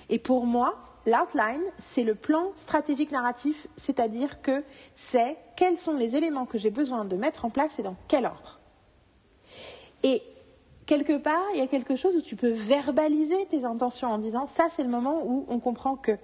Et 0.10 0.20
pour 0.20 0.46
moi, 0.46 0.76
l'outline, 1.06 1.62
c'est 1.78 2.04
le 2.04 2.16
plan 2.16 2.52
stratégique 2.56 3.12
narratif, 3.12 3.68
c'est-à-dire 3.78 4.42
que 4.42 4.64
c'est 4.96 5.38
quels 5.56 5.78
sont 5.78 5.94
les 5.94 6.16
éléments 6.16 6.46
que 6.46 6.58
j'ai 6.58 6.72
besoin 6.72 7.06
de 7.06 7.16
mettre 7.16 7.46
en 7.46 7.50
place 7.50 7.80
et 7.80 7.84
dans 7.84 7.96
quel 8.08 8.26
ordre. 8.26 8.60
Et 10.04 10.24
quelque 10.86 11.18
part, 11.18 11.44
il 11.54 11.60
y 11.60 11.62
a 11.62 11.68
quelque 11.68 11.96
chose 11.96 12.16
où 12.16 12.22
tu 12.22 12.36
peux 12.36 12.52
verbaliser 12.52 13.46
tes 13.48 13.66
intentions 13.66 14.12
en 14.12 14.18
disant 14.18 14.48
ça, 14.48 14.68
c'est 14.70 14.84
le 14.84 14.90
moment 14.90 15.22
où 15.24 15.46
on 15.48 15.60
comprend 15.60 15.96
que, 15.96 16.18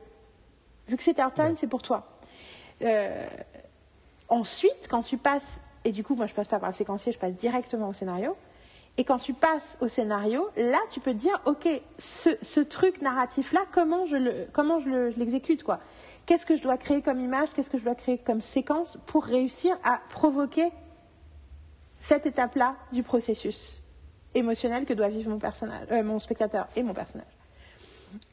vu 0.88 0.98
que 0.98 1.04
c'est 1.04 1.20
outline, 1.22 1.56
c'est 1.58 1.68
pour 1.68 1.82
toi. 1.82 2.08
Euh, 2.82 3.28
ensuite, 4.30 4.88
quand 4.90 5.04
tu 5.04 5.18
passes, 5.18 5.62
et 5.84 5.92
du 5.92 6.04
coup, 6.04 6.16
moi 6.16 6.26
je 6.26 6.34
passe 6.34 6.48
pas 6.48 6.60
par 6.60 6.70
le 6.70 6.76
séquencier, 6.76 7.12
je 7.12 7.20
passe 7.20 7.36
directement 7.36 7.90
au 7.90 7.94
scénario. 7.94 8.36
Et 9.02 9.04
quand 9.04 9.18
tu 9.18 9.34
passes 9.34 9.80
au 9.82 9.88
scénario, 9.88 10.48
là, 10.56 10.78
tu 10.92 11.00
peux 11.00 11.14
te 11.14 11.18
dire, 11.18 11.42
ok, 11.46 11.68
ce, 11.98 12.60
truc 12.60 13.02
narratif-là, 13.02 13.62
comment 13.74 14.06
je 14.06 15.18
l'exécute, 15.18 15.64
quoi 15.64 15.80
Qu'est-ce 16.28 16.46
que 16.46 16.56
je 16.56 16.62
dois 16.62 16.78
créer 16.78 17.02
comme 17.02 17.20
image 17.20 17.50
Qu'est-ce 17.56 17.72
que 17.72 17.80
je 17.80 17.84
dois 17.84 17.96
créer 17.96 18.20
comme 18.20 18.42
séquence 18.42 19.00
pour 19.08 19.24
réussir 19.24 19.76
à 19.84 20.02
provoquer 20.12 20.70
cette 21.98 22.28
étape-là 22.28 22.76
du 22.92 23.02
processus 23.02 23.82
émotionnel 24.36 24.86
que 24.86 24.94
doit 24.94 25.10
vivre 25.10 25.32
mon 25.32 25.40
personnage, 25.40 25.88
euh, 25.90 26.04
mon 26.04 26.20
spectateur 26.20 26.68
et 26.76 26.84
mon 26.84 26.94
personnage. 26.94 27.34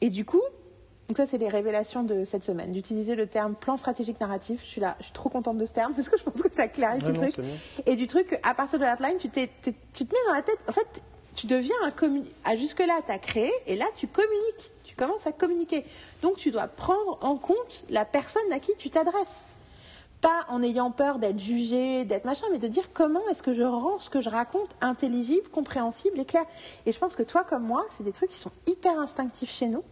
Et 0.01 0.11
du 0.11 0.23
coup, 0.23 0.43
donc 1.09 1.17
ça 1.17 1.25
c'est 1.25 1.39
les 1.39 1.49
révélations 1.49 2.03
de 2.03 2.23
cette 2.23 2.43
semaine, 2.43 2.71
d'utiliser 2.71 3.15
le 3.15 3.25
terme 3.25 3.55
plan 3.55 3.77
stratégique 3.77 4.19
narratif. 4.21 4.61
Je 4.63 4.69
suis 4.69 4.81
là, 4.81 4.95
je 4.99 5.05
suis 5.05 5.13
trop 5.13 5.29
contente 5.29 5.57
de 5.57 5.65
ce 5.65 5.73
terme 5.73 5.93
parce 5.95 6.07
que 6.07 6.17
je 6.17 6.23
pense 6.23 6.39
que 6.39 6.53
ça 6.53 6.67
clarifie 6.67 7.03
Ouais, 7.03 7.13
le 7.13 7.31
truc. 7.31 7.45
Et 7.87 7.95
du 7.95 8.05
truc, 8.05 8.39
à 8.43 8.53
partir 8.53 8.77
de 8.77 8.85
l'outline, 8.85 9.17
tu, 9.17 9.27
tu 9.29 10.05
te 10.05 10.13
mets 10.13 10.21
dans 10.27 10.33
la 10.33 10.43
tête, 10.43 10.59
en 10.67 10.71
fait, 10.71 10.87
tu 11.33 11.47
deviens 11.47 11.75
un 11.83 11.89
communicant. 11.89 12.29
Jusque-là, 12.55 12.99
tu 13.03 13.11
as 13.11 13.17
créé, 13.17 13.51
et 13.65 13.75
là, 13.75 13.85
tu 13.95 14.05
communiques. 14.07 14.71
Tu 14.83 14.95
commences 14.95 15.25
à 15.25 15.31
communiquer. 15.31 15.83
Donc, 16.21 16.37
tu 16.37 16.51
dois 16.51 16.67
prendre 16.67 17.17
en 17.21 17.37
compte 17.37 17.85
la 17.89 18.05
personne 18.05 18.51
à 18.51 18.59
qui 18.59 18.73
tu 18.77 18.91
t'adresses. 18.91 19.47
Pas 20.21 20.45
en 20.49 20.61
ayant 20.61 20.91
peur 20.91 21.17
d'être 21.17 21.39
jugé, 21.39 22.05
d'être 22.05 22.25
machin, 22.25 22.45
mais 22.51 22.59
de 22.59 22.67
dire 22.67 22.91
comment 22.93 23.21
est-ce 23.31 23.41
que 23.41 23.53
je 23.53 23.63
rends 23.63 23.97
ce 23.99 24.09
que 24.11 24.21
je 24.21 24.29
raconte 24.29 24.69
intelligible, 24.81 25.47
compréhensible 25.49 26.19
et 26.19 26.25
clair. 26.25 26.45
Et 26.85 26.91
je 26.91 26.99
pense 26.99 27.15
que 27.15 27.23
toi, 27.23 27.43
comme 27.43 27.63
moi, 27.63 27.85
c'est 27.89 28.03
des 28.03 28.11
trucs 28.11 28.29
qui 28.29 28.37
sont 28.37 28.51
hyper 28.67 28.99
instinctifs 28.99 29.51
chez 29.51 29.67
nous. 29.67 29.83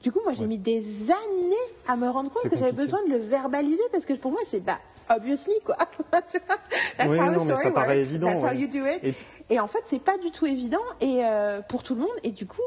Du 0.00 0.12
coup, 0.12 0.20
moi, 0.24 0.32
j'ai 0.32 0.40
Ouais. 0.42 0.46
mis 0.46 0.58
des 0.58 1.10
années 1.10 1.56
à 1.88 1.96
me 1.96 2.08
rendre 2.08 2.30
compte 2.30 2.50
que 2.50 2.56
j'avais 2.58 2.72
besoin 2.72 3.00
de 3.04 3.10
le 3.10 3.18
verbaliser 3.18 3.82
parce 3.90 4.06
que 4.06 4.12
pour 4.14 4.30
moi, 4.30 4.40
c'est 4.44 4.60
bah, 4.60 4.78
obviously, 5.10 5.52
quoi. 5.64 5.76
Tu 6.30 6.38
vois 6.46 6.56
That's 6.96 7.08
Oui, 7.08 7.18
how 7.18 7.24
non, 7.26 7.32
mais 7.32 7.38
ça 7.50 7.56
story 7.56 7.74
paraît 7.74 7.98
évident, 8.00 8.28
That's 8.28 8.42
how 8.42 8.56
you 8.58 8.68
do 8.68 8.86
it. 8.86 9.02
Et- 9.04 9.14
Et 9.54 9.60
en 9.60 9.66
fait, 9.68 9.80
c'est 9.86 9.98
pas 10.02 10.16
du 10.18 10.30
tout 10.30 10.46
évident 10.46 10.80
et 11.00 11.24
euh, 11.24 11.60
pour 11.62 11.82
tout 11.82 11.94
le 11.94 12.00
monde. 12.00 12.16
Et 12.22 12.30
du 12.30 12.46
coup, 12.46 12.62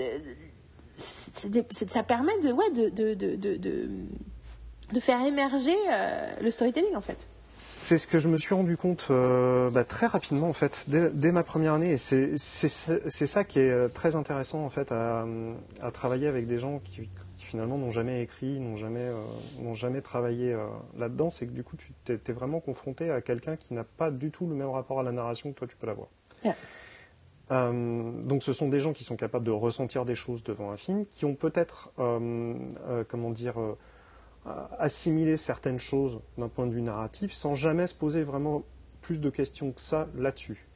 euh, 0.00 0.18
des- 1.46 1.64
ça 1.88 2.02
permet 2.02 2.38
de, 2.42 2.52
ouais, 2.52 2.70
de, 2.70 2.88
de, 2.90 3.14
de, 3.14 3.36
de, 3.36 3.56
de- 3.56 3.88
de 4.92 5.00
faire 5.00 5.24
émerger 5.24 5.74
euh, 5.90 6.30
le 6.42 6.50
storytelling, 6.50 6.94
en 6.96 7.00
fait. 7.00 7.26
C'est 7.58 7.98
ce 7.98 8.06
que 8.06 8.18
je 8.18 8.28
me 8.28 8.36
suis 8.36 8.54
rendu 8.54 8.76
compte 8.76 9.06
euh, 9.10 9.70
bah, 9.70 9.84
très 9.84 10.06
rapidement 10.06 10.48
en 10.48 10.52
fait, 10.52 10.84
dès, 10.88 11.10
dès 11.10 11.32
ma 11.32 11.42
première 11.42 11.74
année. 11.74 11.92
Et 11.92 11.98
c'est 11.98 12.36
ça 12.36 13.44
qui 13.44 13.58
est 13.58 13.70
euh, 13.70 13.88
très 13.88 14.14
intéressant 14.14 14.64
en 14.64 14.70
fait 14.70 14.92
à, 14.92 15.26
à 15.80 15.90
travailler 15.90 16.26
avec 16.26 16.46
des 16.46 16.58
gens 16.58 16.80
qui, 16.80 17.08
qui 17.36 17.44
finalement 17.44 17.78
n'ont 17.78 17.90
jamais 17.90 18.22
écrit, 18.22 18.60
n'ont 18.60 18.76
jamais, 18.76 19.00
euh, 19.00 19.22
n'ont 19.60 19.74
jamais 19.74 20.02
travaillé 20.02 20.52
euh, 20.52 20.66
là-dedans. 20.98 21.30
C'est 21.30 21.46
que 21.46 21.52
du 21.52 21.64
coup 21.64 21.76
tu 21.76 21.92
t'es 22.04 22.18
t'es 22.18 22.32
vraiment 22.32 22.60
confronté 22.60 23.10
à 23.10 23.20
quelqu'un 23.20 23.56
qui 23.56 23.72
n'a 23.72 23.84
pas 23.84 24.10
du 24.10 24.30
tout 24.30 24.46
le 24.46 24.54
même 24.54 24.70
rapport 24.70 25.00
à 25.00 25.02
la 25.02 25.12
narration 25.12 25.52
que 25.52 25.58
toi 25.58 25.66
tu 25.66 25.76
peux 25.76 25.86
l'avoir. 25.86 26.08
Yeah. 26.44 26.54
Donc 27.48 28.42
ce 28.42 28.52
sont 28.52 28.68
des 28.68 28.80
gens 28.80 28.92
qui 28.92 29.04
sont 29.04 29.16
capables 29.16 29.44
de 29.44 29.52
ressentir 29.52 30.04
des 30.04 30.16
choses 30.16 30.42
devant 30.42 30.72
un 30.72 30.76
film, 30.76 31.06
qui 31.06 31.24
ont 31.24 31.36
peut-être, 31.36 31.92
comment 31.96 33.30
dire, 33.30 33.54
assimiler 34.78 35.36
certaines 35.36 35.78
choses 35.78 36.20
d'un 36.38 36.48
point 36.48 36.66
de 36.66 36.72
vue 36.72 36.82
narratif 36.82 37.32
sans 37.32 37.54
jamais 37.54 37.86
se 37.86 37.94
poser 37.94 38.22
vraiment 38.22 38.62
plus 39.02 39.20
de 39.20 39.30
questions 39.30 39.72
que 39.72 39.80
ça 39.80 40.08
là-dessus. 40.16 40.66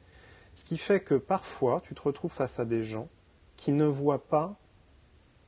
Ce 0.55 0.65
qui 0.65 0.77
fait 0.77 0.99
que 0.99 1.15
parfois 1.15 1.81
tu 1.83 1.93
te 1.95 2.01
retrouves 2.01 2.31
face 2.31 2.59
à 2.59 2.65
des 2.65 2.83
gens 2.83 3.07
qui 3.57 3.71
ne 3.71 3.85
voient 3.85 4.23
pas 4.23 4.55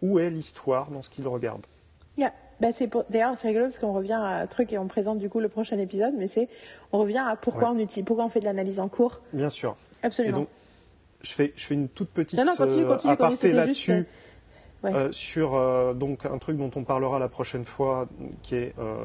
où 0.02 0.20
est 0.20 0.30
l'histoire 0.30 0.92
dans 0.92 1.02
ce 1.02 1.10
qu'ils 1.10 1.28
regardent. 1.28 1.66
Yeah. 2.18 2.32
C'est 2.72 2.88
pour- 2.88 3.04
D'ailleurs, 3.10 3.38
c'est 3.38 3.48
rigolo 3.48 3.66
parce 3.66 3.80
qu'on 3.80 3.92
revient 3.92 4.14
à 4.14 4.38
un 4.42 4.48
truc 4.48 4.72
et 4.72 4.78
on 4.78 4.88
présente 4.88 5.20
du 5.20 5.30
coup 5.30 5.42
le 5.42 5.50
prochain 5.50 5.78
épisode, 5.80 6.14
mais 6.18 6.28
c'est 6.28 6.48
on 6.94 7.00
revient 7.00 7.18
à 7.26 7.36
pourquoi 7.36 7.72
Ouais. 7.72 7.76
on 7.76 7.80
utilise, 7.80 8.06
pourquoi 8.06 8.24
on 8.26 8.30
fait 8.30 8.40
de 8.40 8.46
l'analyse 8.46 8.80
en 8.80 8.88
cours. 8.88 9.20
Bien 9.34 9.50
sûr. 9.50 9.76
Et 10.02 10.06
Absolument. 10.06 10.38
donc, 10.40 10.48
je 11.22 11.34
fais, 11.34 11.52
je 11.58 11.66
fais 11.66 11.74
une 11.74 11.90
toute 11.90 12.10
petite 12.10 12.38
Non, 12.40 12.46
non, 12.46 12.56
continue, 12.56 12.84
euh, 12.84 12.88
continue, 12.88 13.14
aparté 13.14 13.52
là-dessus. 13.52 13.94
juste, 13.98 14.08
ouais. 14.84 14.94
euh, 14.94 15.12
sur 15.12 15.56
euh, 15.56 15.94
donc 15.94 16.26
un 16.26 16.38
truc 16.38 16.58
dont 16.58 16.72
on 16.76 16.84
parlera 16.84 17.20
la 17.20 17.30
prochaine 17.30 17.66
fois, 17.66 18.08
qui 18.42 18.56
est 18.56 18.74
euh, 18.80 18.96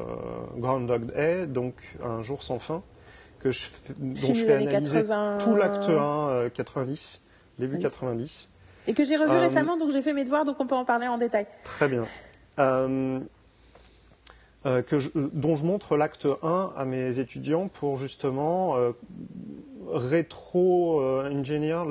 Groundhog 0.57 1.05
Day, 1.05 1.47
donc 1.47 1.75
un 2.03 2.21
jour 2.21 2.43
sans 2.43 2.59
fin, 2.59 2.81
que 3.39 3.51
je, 3.51 3.67
dont 3.97 4.33
je 4.33 4.43
fais 4.45 4.53
analyser 4.55 4.97
80. 5.01 5.37
tout 5.39 5.55
l'acte 5.55 5.89
1 5.89 5.91
euh, 5.91 6.49
90, 6.49 7.23
début 7.57 7.75
Oui. 7.75 7.81
90. 7.81 8.49
Et 8.87 8.93
que 8.93 9.03
j'ai 9.03 9.17
revu 9.17 9.37
récemment, 9.37 9.77
donc 9.77 9.91
j'ai 9.91 10.01
fait 10.01 10.13
mes 10.13 10.23
devoirs, 10.23 10.45
donc 10.45 10.55
on 10.59 10.65
peut 10.65 10.75
en 10.75 10.85
parler 10.85 11.07
en 11.07 11.17
détail. 11.17 11.45
Très 11.63 11.87
bien. 11.87 12.05
Euh, 14.65 14.81
que 14.81 14.99
je- 14.99 15.09
dont 15.15 15.55
je 15.55 15.65
montre 15.65 15.95
l'acte 15.95 16.27
1 16.43 16.73
à 16.75 16.83
mes 16.83 17.19
étudiants 17.19 17.69
pour 17.69 17.95
justement 17.95 18.75
euh, 18.75 18.91
rétro-ingénier 19.89 21.81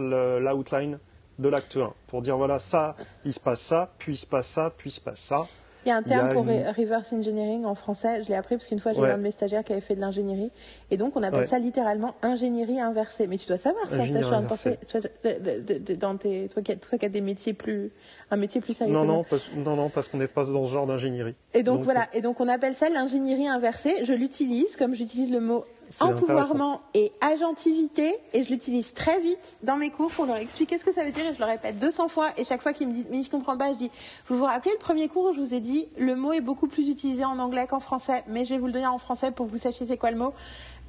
l'outline 0.41 0.99
de 1.39 1.49
l'acte 1.49 1.77
1. 1.77 1.93
Pour 2.07 2.23
dire 2.23 2.37
voilà, 2.37 2.59
ça, 2.59 2.97
il 3.25 3.33
se 3.33 3.41
passe 3.41 3.61
ça, 3.61 3.91
puis 3.99 4.15
il 4.15 4.17
se 4.17 4.27
passe 4.27 4.47
ça, 4.49 4.73
puis 4.77 4.91
il 4.91 4.93
se 4.93 5.01
passe 5.01 5.21
ça. 5.21 5.47
Il 5.87 5.91
y 5.91 5.93
a 5.93 5.97
un 5.97 6.01
a 6.01 6.03
terme 6.03 6.33
pour 6.33 6.43
une- 6.43 6.67
reverse 6.77 7.13
engineering 7.13 7.65
en 7.65 7.75
français, 7.75 8.23
je 8.25 8.29
l'ai 8.29 8.35
appris 8.35 8.57
parce 8.57 8.67
qu'une 8.67 8.81
fois 8.81 8.93
j'ai 8.93 9.01
Ouais. 9.01 9.09
eu 9.09 9.13
un 9.13 9.17
de 9.19 9.23
mes 9.23 9.31
stagiaires 9.31 9.63
qui 9.65 9.73
avait 9.73 9.81
fait 9.81 9.95
de 9.95 10.01
l'ingénierie, 10.01 10.51
et 10.91 10.97
donc 10.97 11.17
on 11.17 11.23
appelle 11.23 11.41
Ouais. 11.41 11.47
ça 11.47 11.59
littéralement 11.59 12.15
ingénierie 12.21 12.81
inversée. 12.81 13.27
Mais 13.29 13.39
tu 13.39 13.47
dois 13.47 13.57
savoir 13.59 13.89
ça, 13.89 13.97
de- 13.99 15.79
de- 15.79 15.95
dans 15.95 16.17
tes, 16.17 16.47
as, 16.57 16.77
toi 16.77 16.99
qui 16.99 17.07
as 17.07 17.09
des 17.09 17.21
métiers 17.21 17.53
plus, 17.55 17.93
un 18.31 18.37
métier 18.37 18.61
plus 18.61 18.75
sérieux. 18.75 18.93
Non, 18.93 19.05
non, 19.05 19.25
parce, 19.25 19.51
non, 19.55 19.75
non, 19.75 19.89
parce 19.89 20.09
qu'on 20.09 20.19
n'est 20.19 20.29
pas 20.29 20.45
dans 20.45 20.65
ce 20.65 20.73
genre 20.73 20.87
d'ingénierie. 20.87 21.35
Et 21.55 21.63
donc, 21.63 21.79
Donc, 21.79 21.85
voilà, 21.85 22.09
et 22.13 22.21
donc 22.21 22.41
on 22.41 22.49
appelle 22.49 22.75
ça 22.75 22.89
l'ingénierie 22.89 23.47
inversée. 23.47 24.05
Je 24.05 24.13
l'utilise 24.13 24.77
comme 24.77 24.95
j'utilise 24.95 25.31
le 25.31 25.41
mot 25.41 25.65
empouvoirment 26.01 26.81
et 26.93 27.13
agentivité, 27.21 28.19
et 28.35 28.43
je 28.43 28.51
l'utilise 28.51 28.93
très 28.93 29.21
vite 29.21 29.55
dans 29.63 29.77
mes 29.77 29.91
cours 29.91 30.11
pour 30.11 30.27
leur 30.27 30.37
expliquer 30.37 30.77
ce 30.77 30.85
que 30.85 30.93
ça 30.93 31.05
veut 31.05 31.13
dire, 31.13 31.27
et 31.27 31.35
je 31.35 31.39
le 31.39 31.47
répète 31.47 31.79
200 31.79 32.09
fois, 32.09 32.31
et 32.37 32.45
chaque 32.45 32.63
fois 32.63 32.73
qu'ils 32.73 32.89
me 32.89 32.93
disent, 32.93 33.09
mais 33.11 33.23
je 33.23 33.31
comprends 33.31 33.57
pas, 33.57 33.73
je 33.73 33.79
dis, 33.79 33.91
vous 34.27 34.37
vous 34.37 34.45
rappelez 34.45 34.73
le 34.73 34.79
premier 34.79 35.09
cours 35.09 35.31
où 35.31 35.33
je 35.33 35.41
vous 35.41 35.55
ai 35.55 35.61
dit, 35.61 35.89
le 35.97 36.15
mot 36.15 36.33
est 36.33 36.43
beaucoup 36.43 36.67
plus 36.67 36.89
utilisé 36.89 37.25
en 37.25 37.39
anglais 37.39 37.67
qu'en 37.67 37.81
français, 37.81 38.25
mais 38.27 38.45
je 38.45 38.51
vais 38.51 38.59
vous 38.59 38.67
le 38.67 38.73
donner 38.73 38.87
en 38.87 38.99
français 38.99 39.31
pour 39.31 39.47
que 39.47 39.53
vous 39.53 39.59
sachiez 39.59 39.87
c'est 39.87 39.97
quoi 39.97 40.11
le 40.11 40.19
mot. 40.19 40.35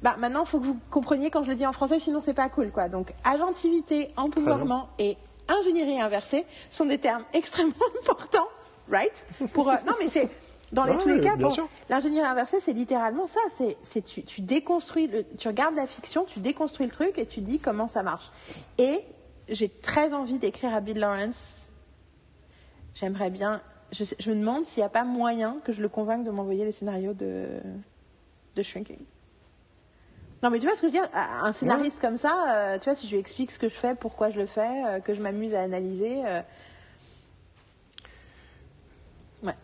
Bah, 0.02 0.16
maintenant, 0.18 0.44
il 0.44 0.48
faut 0.48 0.60
que 0.60 0.66
vous 0.66 0.78
compreniez 0.90 1.30
quand 1.30 1.44
je 1.44 1.50
le 1.50 1.56
dis 1.56 1.66
en 1.66 1.72
français, 1.72 1.98
sinon 1.98 2.20
c'est 2.20 2.34
pas 2.34 2.48
cool, 2.48 2.70
quoi. 2.70 2.88
Donc, 2.88 3.14
agentivité, 3.24 4.10
empouvoirment 4.16 4.88
et 4.98 5.16
ingénierie 5.50 6.00
inversée 6.00 6.46
sont 6.70 6.86
des 6.86 6.98
termes 6.98 7.24
extrêmement 7.34 7.74
importants, 8.00 8.48
right? 8.90 9.26
Pour, 9.52 9.68
euh, 9.70 9.74
non, 9.86 9.92
mais 10.00 10.08
c'est, 10.08 10.30
dans 10.72 10.84
les 10.84 10.92
Ouais, 10.92 10.98
tous 11.02 11.08
les 11.08 11.20
cas. 11.20 11.36
L'ingénierie 11.88 12.26
inversée, 12.26 12.60
c'est 12.60 12.72
littéralement 12.72 13.26
ça. 13.26 13.40
C'est, 13.82 14.02
tu, 14.04 14.22
tu 14.22 14.40
déconstruis, 14.40 15.08
le- 15.08 15.24
tu 15.38 15.48
regardes 15.48 15.74
la 15.74 15.86
fiction, 15.86 16.24
tu 16.24 16.38
déconstruis 16.40 16.86
le 16.86 16.92
truc 16.92 17.18
et 17.18 17.26
tu 17.26 17.40
dis 17.40 17.58
comment 17.58 17.88
ça 17.88 18.02
marche. 18.02 18.30
Et 18.78 19.00
j'ai 19.48 19.68
très 19.68 20.12
envie 20.12 20.38
d'écrire 20.38 20.72
à 20.74 20.80
Bill 20.80 20.98
Lawrence. 21.00 21.66
J'aimerais 22.94 23.30
bien. 23.30 23.60
Je, 23.92 24.04
me 24.30 24.36
demande 24.36 24.64
s'il 24.66 24.80
n'y 24.82 24.86
a 24.86 24.90
pas 24.90 25.02
moyen 25.02 25.56
que 25.64 25.72
je 25.72 25.82
le 25.82 25.88
convainque 25.88 26.24
de 26.24 26.30
m'envoyer 26.30 26.64
le 26.64 26.70
scénario 26.70 27.12
de, 27.12 27.46
de 28.54 28.62
Shrinking. 28.62 28.98
Non, 30.42 30.48
mais 30.50 30.58
tu 30.58 30.66
vois 30.66 30.74
ce 30.74 30.80
que 30.80 30.86
je 30.88 30.92
veux 30.92 30.98
dire 31.00 31.08
Un 31.14 31.52
scénariste 31.52 32.00
comme 32.00 32.16
ça, 32.16 32.34
euh, 32.48 32.78
tu 32.78 32.84
vois, 32.84 32.94
si 32.94 33.06
je 33.06 33.12
lui 33.12 33.20
explique 33.20 33.50
ce 33.50 33.58
que 33.58 33.68
je 33.68 33.74
fais, 33.74 33.94
pourquoi 33.94 34.30
je 34.30 34.38
le 34.38 34.46
fais, 34.46 34.84
euh, 34.86 35.00
que 35.00 35.12
je 35.14 35.20
m'amuse 35.20 35.54
à 35.54 35.60
analyser. 35.62 36.22
euh, 36.26 36.40
Ouais, 39.42 39.54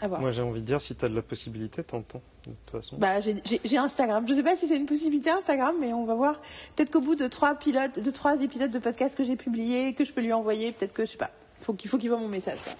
à 0.00 0.08
voir. 0.08 0.20
Moi, 0.20 0.30
j'ai 0.30 0.42
envie 0.42 0.60
de 0.60 0.66
dire, 0.66 0.80
si 0.80 0.94
tu 0.94 1.04
as 1.04 1.08
de 1.08 1.14
la 1.14 1.22
possibilité, 1.22 1.82
t'entends, 1.82 2.22
de 2.46 2.52
toute 2.66 2.70
façon. 2.82 2.96
Bah, 2.96 3.20
j'ai- 3.20 3.78
Instagram. 3.78 4.26
Je 4.28 4.34
sais 4.34 4.42
pas 4.42 4.56
si 4.56 4.66
c'est 4.66 4.76
une 4.76 4.86
possibilité 4.86 5.30
Instagram, 5.30 5.74
mais 5.80 5.92
on 5.92 6.04
va 6.04 6.14
voir. 6.14 6.40
Peut-être 6.76 6.90
qu'au 6.90 7.00
bout 7.00 7.16
de 7.16 7.26
trois 7.28 7.54
pilotes, 7.54 7.98
de 7.98 8.10
trois 8.10 8.40
épisodes 8.42 8.70
de 8.70 8.78
podcast 8.78 9.16
que 9.16 9.24
j'ai 9.24 9.36
publiés, 9.36 9.94
que 9.94 10.04
je 10.04 10.12
peux 10.12 10.20
lui 10.22 10.32
envoyer, 10.32 10.72
peut-être 10.72 10.92
que 10.94 11.04
je 11.04 11.12
sais 11.12 11.18
pas. 11.18 11.30
Faut 11.62 11.74
qu'il 11.74 11.88
faut 11.90 11.98
qu'il 11.98 12.10
voit 12.10 12.18
mon 12.18 12.28
message. 12.28 12.58
quoi. 12.64 12.72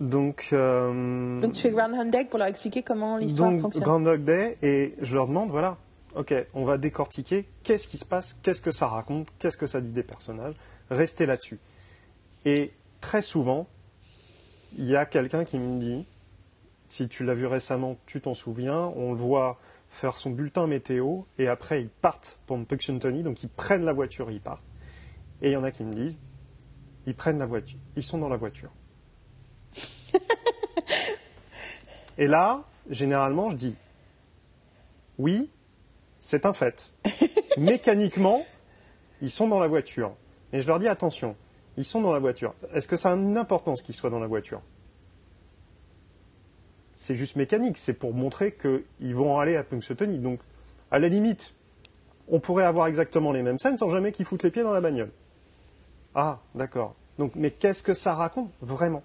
Donc, 0.00 0.48
euh, 0.54 1.40
Donc 1.40 1.52
tu 1.52 1.60
fais 1.60 1.70
Groundhog 1.70 2.10
Day 2.10 2.24
pour 2.24 2.38
leur 2.38 2.48
expliquer 2.48 2.82
comment 2.82 3.18
l'histoire 3.18 3.50
donc 3.50 3.60
fonctionne. 3.60 3.84
Groundhog 3.84 4.24
Day, 4.24 4.56
et 4.62 4.94
je 5.02 5.14
leur 5.14 5.28
demande, 5.28 5.50
voilà, 5.50 5.76
ok, 6.16 6.34
on 6.54 6.64
va 6.64 6.78
décortiquer 6.78 7.46
qu'est-ce 7.62 7.86
qui 7.86 7.98
se 7.98 8.06
passe, 8.06 8.32
qu'est-ce 8.42 8.62
que 8.62 8.70
ça 8.70 8.86
raconte, 8.86 9.28
qu'est-ce 9.38 9.58
que 9.58 9.66
ça 9.66 9.82
dit 9.82 9.92
des 9.92 10.02
personnages, 10.02 10.54
restez 10.90 11.26
là-dessus. 11.26 11.58
Et 12.46 12.72
très 13.02 13.20
souvent, 13.20 13.66
il 14.78 14.86
y 14.86 14.96
a 14.96 15.04
quelqu'un 15.04 15.44
qui 15.44 15.58
me 15.58 15.78
dit, 15.78 16.06
si 16.88 17.06
tu 17.06 17.22
l'as 17.24 17.34
vu 17.34 17.46
récemment, 17.46 17.98
tu 18.06 18.22
t'en 18.22 18.34
souviens, 18.34 18.90
on 18.96 19.12
le 19.12 19.18
voit 19.18 19.58
faire 19.90 20.16
son 20.16 20.30
bulletin 20.30 20.66
météo, 20.66 21.20
et 21.38 21.46
après 21.46 21.82
ils 21.82 21.88
partent 21.90 22.38
pour 22.46 22.58
Punxsutawney, 22.64 23.22
donc 23.22 23.42
ils 23.42 23.50
prennent 23.50 23.84
la 23.84 23.92
voiture 23.92 24.30
et 24.30 24.34
ils 24.34 24.40
partent. 24.40 24.64
Et 25.42 25.50
il 25.50 25.52
y 25.52 25.56
en 25.56 25.64
a 25.64 25.70
qui 25.70 25.84
me 25.84 25.92
disent, 25.92 26.16
ils 27.06 27.14
prennent 27.14 27.38
la 27.38 27.46
voiture, 27.46 27.78
ils 27.96 28.02
sont 28.02 28.16
dans 28.16 28.28
la 28.30 28.36
voiture. 28.36 28.70
Et 32.20 32.26
là, 32.26 32.62
généralement, 32.90 33.50
je 33.50 33.56
dis 33.56 33.76
oui, 35.18 35.50
c'est 36.20 36.46
un 36.46 36.52
fait. 36.52 36.92
Mécaniquement, 37.58 38.44
ils 39.22 39.30
sont 39.30 39.48
dans 39.48 39.58
la 39.58 39.68
voiture. 39.68 40.14
Et 40.52 40.60
je 40.60 40.66
leur 40.66 40.78
dis 40.78 40.86
attention, 40.86 41.34
ils 41.76 41.84
sont 41.84 42.02
dans 42.02 42.12
la 42.12 42.18
voiture. 42.18 42.54
Est-ce 42.74 42.88
que 42.88 42.96
ça 42.96 43.10
a 43.10 43.14
une 43.16 43.38
importance 43.38 43.82
qu'ils 43.82 43.94
soient 43.94 44.10
dans 44.10 44.20
la 44.20 44.26
voiture? 44.26 44.60
C'est 46.92 47.16
juste 47.16 47.36
mécanique, 47.36 47.78
c'est 47.78 47.94
pour 47.94 48.12
montrer 48.12 48.52
qu'ils 48.52 49.14
vont 49.14 49.38
aller 49.38 49.56
à 49.56 49.64
Punxsutawney. 49.64 50.18
Donc, 50.18 50.40
à 50.90 50.98
la 50.98 51.08
limite, 51.08 51.54
on 52.28 52.38
pourrait 52.38 52.64
avoir 52.64 52.86
exactement 52.86 53.32
les 53.32 53.42
mêmes 53.42 53.58
scènes 53.58 53.78
sans 53.78 53.88
jamais 53.88 54.12
qu'ils 54.12 54.26
foutent 54.26 54.42
les 54.42 54.50
pieds 54.50 54.62
dans 54.62 54.72
la 54.72 54.82
bagnole. 54.82 55.10
Ah, 56.14 56.40
d'accord. 56.54 56.94
Donc, 57.18 57.32
mais 57.34 57.50
qu'est-ce 57.50 57.82
que 57.82 57.94
ça 57.94 58.14
raconte 58.14 58.50
vraiment? 58.60 59.02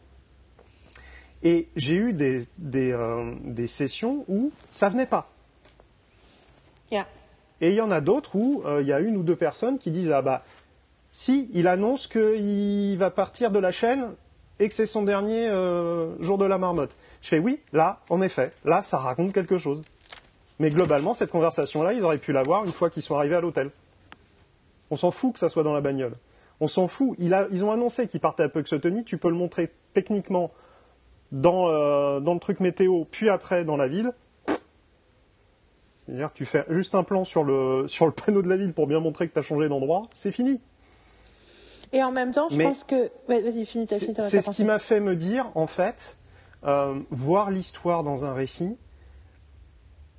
Et 1.45 1.67
j'ai 1.77 1.95
eu 1.95 2.11
des, 2.11 2.45
des, 2.57 2.91
euh, 2.91 3.33
des 3.43 3.67
sessions 3.67 4.25
où 4.27 4.51
ça 4.71 4.89
venait 4.89 5.05
pas. 5.05 5.29
Yeah. 6.91 7.07
Et 7.61 7.69
il 7.69 7.75
y 7.75 7.81
en 7.81 7.91
a 7.91 8.01
d'autres 8.01 8.35
où 8.35 8.63
euh, 8.65 8.81
il 8.81 8.87
y 8.87 8.93
a 8.93 8.99
une 8.99 9.15
ou 9.15 9.23
deux 9.23 9.35
personnes 9.35 9.77
qui 9.77 9.91
disent 9.91 10.11
Ah 10.11 10.21
bah, 10.21 10.41
si, 11.13 11.49
il 11.53 11.67
annonce 11.67 12.07
qu'il 12.07 12.97
va 12.97 13.09
partir 13.11 13.51
de 13.51 13.59
la 13.59 13.71
chaîne 13.71 14.07
et 14.59 14.67
que 14.69 14.73
c'est 14.75 14.85
son 14.85 15.03
dernier 15.03 15.47
euh, 15.47 16.21
jour 16.21 16.37
de 16.37 16.45
la 16.45 16.57
marmotte. 16.57 16.95
Je 17.21 17.29
fais 17.29 17.39
Oui, 17.39 17.59
là, 17.73 18.01
en 18.09 18.21
effet, 18.21 18.51
là, 18.65 18.81
ça 18.81 18.97
raconte 18.97 19.31
quelque 19.33 19.57
chose. 19.57 19.81
Mais 20.59 20.69
globalement, 20.69 21.13
cette 21.13 21.31
conversation-là, 21.31 21.93
ils 21.93 22.03
auraient 22.03 22.17
pu 22.17 22.31
l'avoir 22.31 22.63
une 22.65 22.71
fois 22.71 22.89
qu'ils 22.89 23.01
sont 23.01 23.15
arrivés 23.17 23.35
à 23.35 23.41
l'hôtel. 23.41 23.69
On 24.89 24.95
s'en 24.95 25.11
fout 25.11 25.33
que 25.33 25.39
ça 25.39 25.49
soit 25.49 25.63
dans 25.63 25.73
la 25.73 25.81
bagnole. 25.81 26.13
On 26.61 26.67
s'en 26.67 26.87
fout. 26.87 27.15
Il 27.19 27.33
a- 27.33 27.47
ils 27.51 27.65
ont 27.65 27.71
annoncé 27.71 28.07
qu'ils 28.07 28.21
partaient 28.21 28.43
à 28.43 28.49
Punxsutawney. 28.49 29.03
Tu 29.03 29.17
peux 29.17 29.27
le 29.29 29.35
montrer 29.35 29.71
techniquement 29.93 30.51
dans, 31.31 31.67
euh, 31.69 32.19
dans 32.19 32.33
le 32.33 32.39
truc 32.39 32.59
météo, 32.59 33.03
puis 33.09 33.29
après 33.29 33.65
dans 33.65 33.77
la 33.77 33.87
ville. 33.87 34.11
C'est-à-dire 36.05 36.31
tu 36.33 36.45
fais 36.45 36.65
juste 36.69 36.93
un 36.95 37.03
plan 37.03 37.23
sur 37.25 37.43
le, 37.43 37.87
sur 37.87 38.05
le 38.05 38.11
panneau 38.11 38.41
de 38.41 38.47
la 38.49 38.57
ville 38.57 38.73
pour 38.73 38.85
bien 38.87 38.99
montrer 38.99 39.27
que 39.27 39.33
tu 39.33 39.39
as 39.39 39.43
changé 39.43 39.67
d'endroit, 39.69 40.03
c'est 40.13 40.31
fini. 40.31 40.61
Et 41.93 42.03
en 42.03 42.11
même 42.11 42.31
temps, 42.33 42.47
je 42.49 42.57
Mais- 42.57 42.63
pense 42.65 42.83
que. 42.83 43.09
Ouais, 43.27 43.41
vas-y, 43.41 43.65
finis 43.65 43.85
ta 43.85 43.97
C'est 43.97 44.41
ce 44.41 44.51
qui 44.51 44.63
m'a 44.65 44.79
fait 44.79 44.99
me 44.99 45.15
dire, 45.15 45.49
en 45.55 45.65
fait, 45.67 46.17
euh, 46.65 46.99
voir 47.09 47.49
l'histoire 47.51 48.03
dans 48.03 48.25
un 48.25 48.33
récit, 48.33 48.77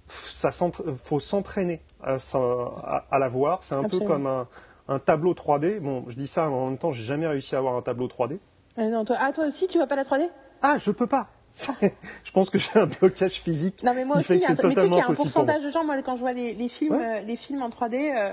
ça 0.09 0.51
faut 0.53 1.21
s'entraîner 1.21 1.81
à, 2.03 2.19
ça- 2.19 2.39
à- 2.39 3.05
à 3.11 3.19
la 3.19 3.29
voir. 3.29 3.63
C'est 3.63 3.75
un 3.75 3.85
Absolument. 3.85 4.07
peu 4.07 4.13
comme 4.13 4.27
un, 4.27 4.49
un 4.89 4.99
tableau 4.99 5.35
3D. 5.35 5.81
Bon, 5.81 6.05
je 6.09 6.17
dis 6.17 6.29
ça, 6.29 6.49
mais 6.49 6.55
en 6.55 6.67
même 6.67 6.79
temps, 6.79 6.93
j'ai 6.93 7.03
jamais 7.05 7.27
réussi 7.27 7.55
à 7.57 7.59
avoir 7.59 7.75
un 7.77 7.83
tableau 7.83 8.07
3D. 8.09 8.39
Ah, 8.77 8.85
non, 8.87 9.05
toi, 9.05 9.17
ah, 9.21 9.33
toi 9.33 9.47
aussi, 9.47 9.67
tu 9.67 9.79
vas 9.79 9.87
pas 9.87 9.97
la 9.97 10.05
3D 10.05 10.29
Ah, 10.63 10.77
je 10.81 10.91
peux 10.91 11.07
pas. 11.07 11.29
je 11.81 12.31
pense 12.33 12.51
que 12.51 12.59
j'ai 12.59 12.79
un 12.79 12.85
blocage 12.87 13.41
physique. 13.41 13.83
Non, 13.83 13.95
mais 13.95 14.05
moi 14.05 14.17
aussi, 14.19 14.27
fait 14.27 14.35
il 14.37 14.43
y 14.43 14.45
a 14.45 14.49
un, 14.51 14.57
c'est 14.57 14.57
truc- 14.63 14.69
mais 14.69 14.75
tu 14.75 14.81
sais 14.83 14.87
qu'il 14.89 14.97
y 14.97 15.01
a 15.01 15.05
totalement 15.05 15.13
un 15.13 15.15
possible 15.15 15.33
pour 15.33 15.45
moi. 15.45 15.47
pourcentage 15.55 15.63
de 15.65 15.71
gens, 15.71 15.85
moi, 15.87 16.03
quand 16.03 16.17
je 16.17 16.21
vois 16.21 16.33
les, 16.35 16.53
les 16.53 16.69
films, 16.69 16.95
Ouais. 16.97 17.19
euh, 17.19 17.21
les 17.23 17.37
films 17.37 17.63
en 17.63 17.71
3D, 17.71 18.15
euh, 18.15 18.31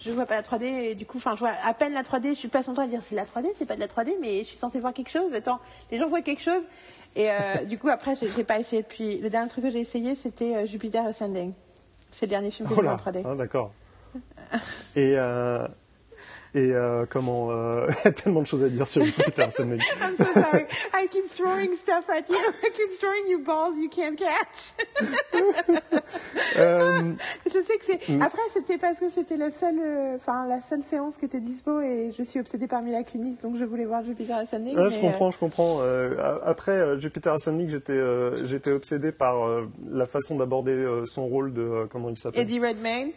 je 0.00 0.10
vois 0.10 0.24
pas 0.24 0.36
la 0.36 0.42
3D, 0.42 0.64
et 0.64 0.94
du 0.94 1.04
coup, 1.04 1.18
enfin, 1.18 1.34
je 1.34 1.40
vois 1.40 1.52
à 1.66 1.74
peine 1.74 1.92
la 1.92 2.02
3D, 2.02 2.30
je 2.30 2.34
suis 2.38 2.48
pas 2.48 2.62
son 2.62 2.72
temps 2.72 2.82
à 2.82 2.86
dire 2.86 3.00
c'est 3.02 3.14
la 3.14 3.24
3D, 3.24 3.48
c'est 3.56 3.66
pas 3.66 3.74
de 3.74 3.80
la 3.80 3.88
3D, 3.88 4.14
mais 4.22 4.38
je 4.38 4.44
suis 4.44 4.56
censée 4.56 4.80
voir 4.80 4.94
quelque 4.94 5.10
chose. 5.10 5.34
Attends, 5.34 5.60
les 5.90 5.98
gens 5.98 6.08
voient 6.08 6.22
quelque 6.22 6.40
chose. 6.42 6.62
Et 7.14 7.30
euh, 7.30 7.34
du 7.66 7.76
coup, 7.78 7.88
après, 7.90 8.14
j'ai 8.14 8.42
pas 8.44 8.58
essayé 8.58 8.80
depuis. 8.82 9.18
Le 9.18 9.28
dernier 9.28 9.50
truc 9.50 9.64
que 9.64 9.70
j'ai 9.70 9.80
essayé, 9.80 10.14
c'était 10.14 10.56
euh, 10.56 10.64
Jupiter 10.66 11.04
Ascending. 11.04 11.52
C'est 12.10 12.24
le 12.24 12.30
dernier 12.30 12.50
film 12.50 12.68
que 12.68 12.74
Oh 12.74 12.76
j'ai 12.76 12.82
vu 12.82 12.88
en 12.88 12.96
3D. 12.96 13.22
ah, 13.26 13.34
d'accord. 13.34 13.72
Et, 14.96 15.14
et 16.54 16.72
euh, 16.72 17.06
comment 17.08 17.50
euh, 17.50 17.86
Il 18.04 18.04
y 18.04 18.08
a 18.08 18.12
tellement 18.12 18.42
de 18.42 18.46
choses 18.46 18.62
à 18.62 18.68
dire 18.68 18.86
sur 18.86 19.04
Jupiter 19.04 19.48
Ascending. 19.48 19.80
I'm 20.02 20.16
so 20.16 20.24
sorry. 20.24 20.66
I 20.92 21.08
keep 21.10 21.30
throwing 21.30 21.74
stuff 21.76 22.08
at 22.10 22.28
you. 22.28 22.36
I 22.62 22.70
keep 22.70 22.98
throwing 22.98 23.28
you 23.28 23.38
balls 23.38 23.78
you 23.78 23.88
can't 23.88 24.16
catch. 24.16 24.74
Euh, 26.58 27.14
Je 27.46 27.50
sais 27.50 27.78
que 27.78 27.84
c'est. 27.86 28.08
Mm. 28.08 28.22
Après, 28.22 28.42
c'était 28.52 28.76
parce 28.76 28.98
que 28.98 29.08
c'était 29.08 29.36
la 29.36 29.50
seule, 29.50 29.80
euh, 29.80 30.16
enfin 30.16 30.46
la 30.46 30.60
seule 30.60 30.82
séance 30.82 31.16
qui 31.16 31.24
était 31.24 31.40
dispo 31.40 31.80
et 31.80 32.12
je 32.16 32.22
suis 32.22 32.40
obsédée 32.40 32.66
par 32.66 32.82
Mila 32.82 33.02
Kunis, 33.04 33.38
donc 33.42 33.56
je 33.56 33.64
voulais 33.64 33.86
voir 33.86 34.04
Jupiter 34.04 34.36
Ascending. 34.36 34.74
ah, 34.76 34.88
je 34.90 34.96
euh, 34.96 35.00
comprends, 35.00 35.30
je 35.30 35.38
comprends. 35.38 35.80
Après 36.44 37.00
Jupiter 37.00 37.32
Ascending, 37.32 37.68
j'étais 37.68 37.98
j'étais 38.44 38.72
obsédé 38.72 39.12
par 39.12 39.36
la 39.90 40.06
façon 40.06 40.36
d'aborder 40.36 41.02
son 41.06 41.26
rôle 41.26 41.54
de 41.54 41.86
comment 41.90 42.10
il 42.10 42.18
s'appelle? 42.18 42.42
Eddie 42.42 42.60
Redmayne. 42.60 43.12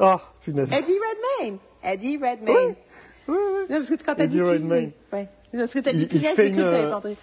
Ah, 0.00 0.20
punaise. 0.42 0.72
Eddie 0.72 0.98
Redmayne. 1.38 1.58
Eddie 1.84 2.16
Redmayne. 2.16 2.74
Oui, 3.28 3.36
oui. 3.36 3.60
Non, 3.68 3.76
parce 3.76 3.88
que 3.88 3.94
quand 3.94 4.14
t'as 4.14 4.24
Eddie 4.24 4.36
dit 4.36 4.42
Redmayne. 4.42 4.92
Ouais. 5.12 5.28
Non, 5.52 5.60
parce 5.60 5.74
que 5.74 5.78
t'as 5.80 5.92
dit 5.92 6.08
j'ai 6.10 6.18
cru 6.20 6.50
que 6.50 6.56
t'avais 6.56 6.60
euh, 6.60 6.96
entendu. 6.96 7.14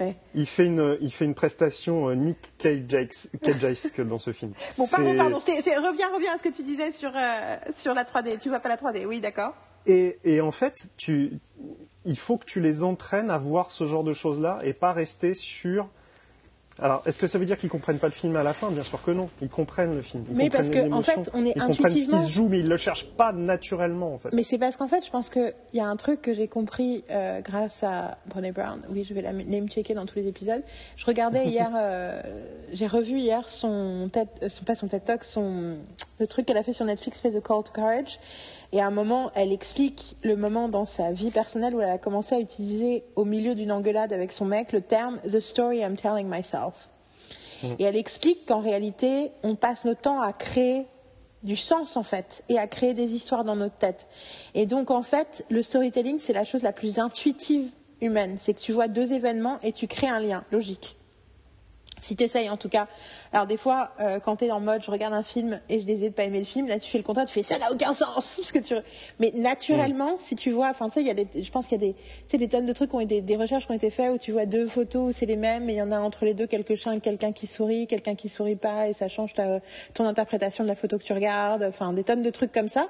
Ouais. 0.00 0.16
Il 0.34 0.46
fait 0.46 0.66
une 0.66 0.96
il 1.00 1.12
fait 1.12 1.24
une 1.24 1.34
prestation 1.34 2.08
euh, 2.08 2.14
Nick 2.14 2.38
Cage-esque 2.58 4.00
dans 4.00 4.18
ce 4.18 4.32
film. 4.32 4.52
Bon, 4.78 4.86
pardon, 4.88 5.16
pardon. 5.16 5.38
je 5.38 5.52
je 5.52 5.86
reviens, 5.86 6.08
reviens 6.14 6.34
à 6.34 6.38
ce 6.38 6.42
que 6.42 6.48
tu 6.48 6.62
disais 6.62 6.92
sur 6.92 7.10
euh, 7.14 7.56
sur 7.76 7.94
la 7.94 8.04
3D. 8.04 8.38
Tu 8.38 8.48
vois 8.48 8.60
pas 8.60 8.68
la 8.68 8.76
3D, 8.76 9.04
oui, 9.06 9.20
d'accord. 9.20 9.54
Et, 9.86 10.18
et 10.24 10.40
en 10.40 10.52
fait, 10.52 10.86
tu, 10.96 11.32
il 12.04 12.16
faut 12.16 12.38
que 12.38 12.44
tu 12.44 12.60
les 12.60 12.84
entraînes 12.84 13.30
à 13.30 13.38
voir 13.38 13.70
ce 13.70 13.86
genre 13.86 14.04
de 14.04 14.12
choses-là 14.12 14.60
et 14.62 14.72
pas 14.72 14.92
rester 14.92 15.34
sur. 15.34 15.88
Alors, 16.82 17.02
est-ce 17.06 17.18
que 17.18 17.28
ça 17.28 17.38
veut 17.38 17.44
dire 17.44 17.56
qu'ils 17.56 17.70
comprennent 17.70 17.98
pas 17.98 18.08
le 18.08 18.12
film 18.12 18.34
à 18.34 18.42
la 18.42 18.52
fin? 18.52 18.70
Bien 18.70 18.82
sûr 18.82 19.00
que 19.02 19.12
non. 19.12 19.30
Ils 19.40 19.48
comprennent 19.48 19.94
le 19.94 20.02
film. 20.02 20.24
Ils 20.28 20.36
Mais 20.36 20.48
comprennent 20.48 20.70
parce 20.70 20.84
que, 20.84 20.92
en 20.92 21.02
fait, 21.02 21.30
on 21.32 21.46
est 21.46 21.52
ils 21.54 21.62
comprennent 21.62 21.90
ce 21.90 21.94
qui 21.94 22.06
se 22.06 22.26
joue, 22.26 22.48
mais 22.48 22.58
ils 22.58 22.68
le 22.68 22.76
cherchent 22.76 23.06
pas 23.06 23.32
naturellement, 23.32 24.14
en 24.14 24.18
fait. 24.18 24.30
Mais 24.32 24.42
c'est 24.42 24.58
parce 24.58 24.76
qu'en 24.76 24.88
fait, 24.88 25.04
je 25.04 25.10
pense 25.10 25.30
qu'il 25.30 25.54
y 25.74 25.80
a 25.80 25.86
un 25.86 25.96
truc 25.96 26.20
que 26.20 26.34
j'ai 26.34 26.48
compris 26.48 27.04
euh, 27.10 27.40
grâce 27.40 27.84
à 27.84 28.18
Brené 28.26 28.50
Brown. 28.50 28.80
Oui, 28.90 29.04
je 29.04 29.14
vais 29.14 29.22
la 29.22 29.32
name-checker 29.32 29.94
dans 29.94 30.06
tous 30.06 30.16
les 30.16 30.26
épisodes. 30.26 30.62
Je 30.96 31.06
regardais 31.06 31.46
hier, 31.46 31.70
euh, 31.76 32.20
j'ai 32.72 32.88
revu 32.88 33.18
hier 33.18 33.48
son 33.48 34.10
TED, 34.12 34.28
euh, 34.42 34.48
son, 34.48 34.64
pas 34.64 34.74
son 34.74 34.88
TED 34.88 35.04
Talk, 35.04 35.22
son, 35.22 35.76
le 36.18 36.26
truc 36.26 36.46
qu'elle 36.46 36.56
a 36.56 36.64
fait 36.64 36.72
sur 36.72 36.84
Netflix, 36.84 37.20
fait 37.20 37.30
The 37.30 37.42
Call 37.42 37.62
to 37.62 37.72
Courage. 37.72 38.18
Et 38.72 38.80
à 38.80 38.86
un 38.86 38.90
moment, 38.90 39.30
elle 39.34 39.52
explique 39.52 40.16
le 40.22 40.34
moment 40.34 40.68
dans 40.68 40.86
sa 40.86 41.12
vie 41.12 41.30
personnelle 41.30 41.74
où 41.74 41.80
elle 41.80 41.90
a 41.90 41.98
commencé 41.98 42.34
à 42.34 42.40
utiliser 42.40 43.04
au 43.16 43.24
milieu 43.24 43.54
d'une 43.54 43.70
engueulade 43.70 44.12
avec 44.12 44.32
son 44.32 44.46
mec 44.46 44.72
le 44.72 44.80
terme 44.80 45.20
The 45.30 45.40
story 45.40 45.80
I'm 45.80 45.96
telling 45.96 46.26
myself. 46.28 46.88
Et 47.78 47.84
elle 47.84 47.96
explique 47.96 48.46
qu'en 48.46 48.60
réalité, 48.60 49.30
on 49.42 49.54
passe 49.54 49.84
notre 49.84 50.00
temps 50.00 50.20
à 50.20 50.32
créer 50.32 50.84
du 51.42 51.56
sens 51.56 51.96
en 51.96 52.02
fait 52.02 52.42
et 52.48 52.58
à 52.58 52.66
créer 52.66 52.94
des 52.94 53.14
histoires 53.14 53.44
dans 53.44 53.56
notre 53.56 53.76
tête. 53.76 54.06
Et 54.54 54.66
donc 54.66 54.90
en 54.90 55.02
fait, 55.02 55.44
le 55.48 55.62
storytelling, 55.62 56.18
c'est 56.18 56.32
la 56.32 56.44
chose 56.44 56.62
la 56.62 56.72
plus 56.72 56.98
intuitive 56.98 57.70
humaine. 58.00 58.36
C'est 58.38 58.54
que 58.54 58.60
tu 58.60 58.72
vois 58.72 58.88
deux 58.88 59.12
événements 59.12 59.58
et 59.62 59.72
tu 59.72 59.86
crées 59.86 60.08
un 60.08 60.20
lien 60.20 60.44
logique. 60.50 60.96
Si 62.02 62.16
tu 62.16 62.24
essayes 62.24 62.50
en 62.50 62.56
tout 62.56 62.68
cas. 62.68 62.88
Alors 63.32 63.46
des 63.46 63.56
fois, 63.56 63.92
euh, 64.00 64.18
quand 64.18 64.34
tu 64.34 64.46
es 64.46 64.50
en 64.50 64.58
mode 64.58 64.82
je 64.82 64.90
regarde 64.90 65.14
un 65.14 65.22
film 65.22 65.60
et 65.68 65.78
je 65.78 65.86
décide 65.86 66.08
de 66.10 66.14
pas 66.14 66.24
aimer 66.24 66.40
le 66.40 66.44
film, 66.44 66.66
là 66.66 66.80
tu 66.80 66.90
fais 66.90 66.98
le 66.98 67.04
contraire, 67.04 67.26
tu 67.26 67.32
fais 67.32 67.44
ça 67.44 67.60
n'a 67.60 67.70
aucun 67.70 67.92
sens. 67.92 68.36
Parce 68.38 68.50
que 68.50 68.58
tu... 68.58 68.74
Mais 69.20 69.30
naturellement, 69.36 70.16
si 70.18 70.34
tu 70.34 70.50
vois, 70.50 70.68
enfin 70.68 70.88
tu 70.88 70.94
sais, 70.94 71.00
il 71.02 71.06
y 71.06 71.10
a 71.10 71.14
des, 71.14 71.28
je 71.40 71.50
pense 71.52 71.68
qu'il 71.68 71.80
y 71.80 71.84
a 71.84 71.86
des, 71.86 71.94
tu 71.94 72.00
sais, 72.26 72.38
des 72.38 72.48
tonnes 72.48 72.66
de 72.66 72.72
trucs, 72.72 72.90
qui 72.90 72.96
ont 72.96 73.00
été, 73.00 73.20
des 73.20 73.36
recherches 73.36 73.66
qui 73.66 73.72
ont 73.72 73.76
été 73.76 73.90
faites 73.90 74.10
où 74.10 74.18
tu 74.18 74.32
vois 74.32 74.46
deux 74.46 74.66
photos 74.66 75.10
où 75.10 75.12
c'est 75.16 75.26
les 75.26 75.36
mêmes 75.36 75.70
et 75.70 75.74
il 75.74 75.76
y 75.76 75.82
en 75.82 75.92
a 75.92 76.00
entre 76.00 76.24
les 76.24 76.34
deux 76.34 76.48
quelqu'un 76.48 76.98
quelqu'un 76.98 77.30
qui 77.30 77.46
sourit, 77.46 77.86
quelqu'un 77.86 78.16
qui 78.16 78.28
sourit 78.28 78.56
pas 78.56 78.88
et 78.88 78.94
ça 78.94 79.06
change 79.06 79.34
ta, 79.34 79.60
ton 79.94 80.04
interprétation 80.04 80.64
de 80.64 80.68
la 80.68 80.74
photo 80.74 80.98
que 80.98 81.04
tu 81.04 81.12
regardes. 81.12 81.62
Enfin 81.62 81.92
des 81.92 82.02
tonnes 82.02 82.22
de 82.22 82.30
trucs 82.30 82.50
comme 82.50 82.68
ça. 82.68 82.88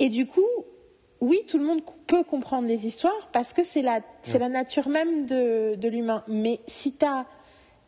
Et 0.00 0.08
du 0.08 0.26
coup, 0.26 0.42
oui, 1.20 1.38
tout 1.48 1.58
le 1.58 1.64
monde 1.64 1.82
peut 2.08 2.24
comprendre 2.24 2.66
les 2.66 2.86
histoires 2.86 3.28
parce 3.32 3.52
que 3.52 3.62
c'est 3.62 3.82
la, 3.82 4.00
c'est 4.22 4.40
la 4.40 4.48
nature 4.48 4.88
même 4.88 5.26
de, 5.26 5.76
de 5.76 5.88
l'humain. 5.88 6.24
Mais 6.26 6.58
si 6.66 6.92
tu 6.92 7.06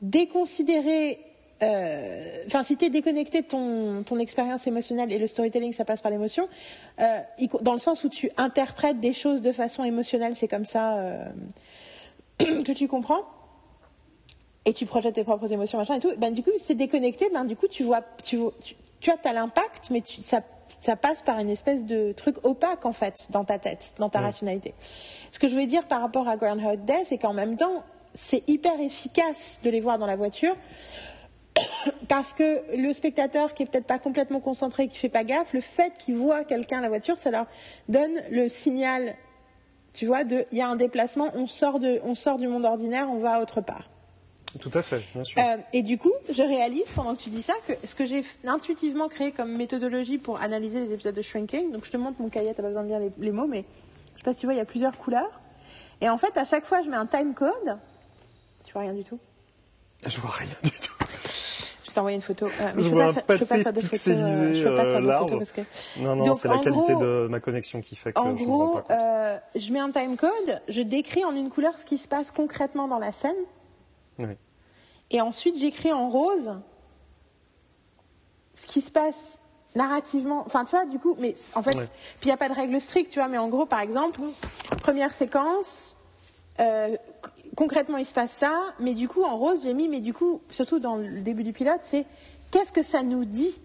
as 0.01 0.05
déconsidéré, 0.07 1.19
euh, 1.63 2.45
enfin, 2.47 2.63
si 2.63 2.77
tu 2.77 2.85
es 2.85 2.91
déconnecté 2.91 3.43
de 3.43 3.47
ton, 3.47 4.03
ton 4.05 4.19
expérience 4.19 4.67
émotionnelle 4.67 5.13
et 5.13 5.19
le 5.19 5.27
storytelling, 5.27 5.73
ça 5.73 5.85
passe 5.85 6.01
par 6.01 6.11
l'émotion, 6.11 6.49
euh, 7.01 7.21
dans 7.63 7.73
le 7.73 7.79
sens 7.79 8.05
où 8.05 8.09
tu 8.09 8.31
interprètes 8.37 9.01
des 9.01 9.13
choses 9.13 9.43
de 9.43 9.53
façon 9.53 9.85
émotionnelle, 9.85 10.37
c'est 10.37 10.49
comme 10.49 10.65
ça 10.65 10.99
euh, 10.99 11.25
que 12.39 12.73
tu 12.73 12.87
comprends. 12.89 13.23
Et 14.65 14.75
tu 14.75 14.85
projettes 14.85 15.15
tes 15.15 15.25
propres 15.25 15.51
émotions, 15.51 15.79
machin 15.79 15.95
et 15.95 16.01
tout. 16.01 16.13
Ben, 16.19 16.33
du 16.33 16.43
coup, 16.43 16.51
c'est 16.63 16.75
déconnecté. 16.75 17.31
Ben, 17.33 17.45
du 17.45 17.57
coup, 17.57 17.69
tu 17.69 17.85
vois, 17.85 18.03
tu, 18.23 18.39
tu, 18.61 18.75
tu 19.01 19.11
as, 19.11 19.33
l'impact, 19.33 19.89
mais 19.91 20.03
tu, 20.03 20.21
ça, 20.21 20.43
ça 20.81 20.95
passe 20.95 21.23
par 21.23 21.39
une 21.39 21.49
espèce 21.49 21.87
de 21.87 22.13
truc 22.13 22.37
opaque, 22.45 22.85
en 22.85 22.93
fait, 22.93 23.29
dans 23.31 23.45
ta 23.45 23.59
tête, 23.59 23.95
dans 23.99 24.11
ta 24.11 24.21
rationalité. 24.21 24.75
Ce 25.33 25.39
que 25.39 25.49
je 25.49 25.55
voulais 25.55 25.67
dire 25.67 25.87
par 25.87 26.03
rapport 26.03 26.29
à 26.29 26.37
Groundhog 26.37 26.85
Day, 26.85 27.05
c'est 27.07 27.17
qu'en 27.17 27.33
même 27.33 27.57
temps, 27.57 27.83
c'est 28.19 28.43
hyper 28.49 28.81
efficace 28.81 29.61
de 29.63 29.71
les 29.71 29.81
voir 29.81 29.97
dans 29.97 30.07
la 30.07 30.17
voiture. 30.17 30.57
Parce 32.09 32.33
que 32.33 32.77
le 32.77 32.93
spectateur 32.93 33.55
qui 33.55 33.63
est 33.63 33.67
peut-être 33.67 33.87
pas 33.87 34.01
complètement 34.01 34.41
concentré, 34.41 34.89
qui 34.89 34.99
fait 34.99 35.09
pas 35.09 35.23
gaffe, 35.23 35.53
le 35.53 35.61
fait 35.61 35.93
qu'il 35.99 36.17
voit 36.17 36.45
quelqu'un 36.45 36.79
à 36.79 36.83
la 36.83 36.89
voiture, 36.89 37.17
ça 37.17 37.31
leur 37.31 37.47
donne 37.89 38.21
le 38.31 38.49
signal, 38.49 39.15
tu 39.95 40.05
vois, 40.05 40.25
de 40.25 40.45
il 40.51 40.59
y 40.59 40.61
a 40.61 40.69
un 40.69 40.75
déplacement, 40.75 41.31
on 41.35 41.47
sort, 41.47 41.79
de, 41.79 42.01
on 42.03 42.17
sort 42.17 42.39
du 42.39 42.49
monde 42.49 42.65
ordinaire, 42.65 43.09
on 43.09 43.19
va 43.19 43.41
autre 43.41 43.61
part. 43.61 43.89
Tout 44.59 44.71
à 44.75 44.83
fait, 44.83 45.03
bien 45.15 45.23
sûr. 45.23 45.41
Euh, 45.41 45.57
et 45.73 45.83
du 45.83 45.97
coup, 45.97 46.13
je 46.29 46.43
réalise 46.43 46.91
pendant 46.93 47.15
que 47.15 47.23
tu 47.23 47.31
dis 47.31 47.43
ça 47.43 47.55
que 47.69 47.75
ce 47.87 47.95
que 47.95 48.05
j'ai 48.05 48.25
intuitivement 48.45 49.09
créé 49.09 49.31
comme 49.31 49.57
méthodologie 49.57 50.19
pour 50.19 50.41
analyser 50.41 50.81
les 50.81 50.93
épisodes 50.93 51.15
de 51.15 51.23
Shrinking, 51.23 51.71
donc 51.71 51.85
je 51.85 51.93
te 51.93 51.97
montre 51.97 52.21
mon 52.21 52.31
cahier, 52.31 52.53
t'as 52.57 52.63
pas 52.63 52.69
besoin 52.69 52.83
de 52.83 52.89
lire 52.89 52.99
les, 52.99 53.13
les 53.19 53.31
mots, 53.31 53.47
mais 53.47 53.65
je 54.15 54.21
sais 54.21 54.25
pas 54.25 54.35
si 54.35 54.41
tu 54.41 54.47
vois, 54.47 54.55
il 54.55 54.59
y 54.59 54.61
a 54.61 54.65
plusieurs 54.65 54.97
couleurs. 54.97 55.41
Et 56.01 56.09
en 56.09 56.19
fait, 56.19 56.37
à 56.37 56.45
chaque 56.45 56.65
fois, 56.65 56.83
je 56.83 56.89
mets 56.89 56.97
un 56.97 57.07
time 57.07 57.35
code. 57.35 57.79
Tu 58.69 58.75
vois 58.75 58.83
rien 58.83 58.93
du 58.93 59.03
tout 59.03 59.19
Je 60.07 60.21
vois 60.21 60.29
rien 60.31 60.47
du 60.63 60.71
tout. 60.71 60.93
Je 61.01 61.87
vais 61.89 61.95
t'envoyer 61.95 62.17
une 62.17 62.21
photo. 62.23 62.45
Euh, 62.45 62.73
mais 62.77 62.83
Je 62.83 62.89
peux 62.91 62.95
vois 62.95 63.03
pas 63.05 63.09
un 63.09 63.13
faire- 63.15 63.23
je 63.23 63.39
peux 63.39 63.47
pas 63.47 63.47
pâté 63.47 63.63
faire 63.63 63.73
de 63.73 63.81
pixelisé, 63.81 64.55
je 64.57 64.65
pas 64.65 64.71
euh, 64.85 64.93
faire 64.93 65.01
de 65.01 65.07
l'arbre. 65.07 65.43
que. 65.55 65.61
Non, 66.01 66.17
non, 66.17 66.35
c'est 66.35 66.49
la 66.49 66.59
qualité 66.59 66.93
gros- 66.93 67.03
de 67.03 67.29
ma 67.31 67.41
connexion 67.41 67.81
qui 67.81 67.97
fait 67.97 68.13
que 68.13 68.21
En 68.21 68.37
je 68.37 68.45
me 68.45 68.51
rends 68.51 68.57
gros, 68.67 68.75
pas 68.75 68.81
compte. 68.83 68.91
euh, 68.91 69.39
je 69.57 69.73
mets 69.73 69.79
un 69.81 69.91
time 69.91 70.19
code, 70.19 70.61
je 70.69 70.83
décris 70.83 71.25
en 71.25 71.35
une 71.35 71.49
couleur 71.49 71.79
ce 71.79 71.87
qui 71.87 71.97
se 71.97 72.07
passe 72.09 72.31
concrètement 72.31 72.89
dans 72.89 72.99
la 72.99 73.11
scène, 73.13 73.37
Oui. 74.19 74.27
et 75.13 75.23
ensuite 75.23 75.59
j'écris 75.59 75.95
en 75.95 76.11
rose 76.11 76.59
ce 78.55 78.67
qui 78.67 78.83
se 78.83 78.91
passe 78.91 79.39
narrativement. 79.75 80.43
Enfin, 80.45 80.67
tu 80.67 80.73
vois, 80.73 80.85
du 80.85 80.99
coup, 80.99 81.17
mais 81.19 81.35
en 81.55 81.63
fait, 81.63 81.75
Ouais. 81.75 81.87
puis 82.21 82.25
il 82.25 82.27
n'y 82.29 82.33
a 82.33 82.37
pas 82.37 82.51
de 82.51 82.55
règle 82.55 82.79
stricte, 82.83 83.13
tu 83.13 83.19
vois, 83.19 83.29
mais 83.29 83.39
en 83.39 83.49
gros, 83.49 83.65
par 83.65 83.81
exemple, 83.81 84.21
première 84.83 85.13
séquence, 85.15 85.97
euh, 86.61 86.97
concrètement, 87.59 87.97
il 87.99 88.07
se 88.07 88.15
passe 88.15 88.31
ça, 88.31 88.53
mais 88.79 88.95
du 88.95 89.09
coup, 89.09 89.25
en 89.25 89.37
rose, 89.37 89.65
j'ai 89.65 89.75
mis, 89.75 89.89
mais 89.89 90.01
du 90.01 90.15
coup, 90.15 90.41
surtout 90.49 90.79
dans 90.79 90.95
le 90.97 91.21
début 91.23 91.43
du 91.43 91.53
pilote, 91.53 91.81
c'est 91.83 92.07
qu'est-ce 92.53 92.71
que 92.73 92.83
ça 92.83 93.03
nous 93.03 93.25
dit, 93.25 93.61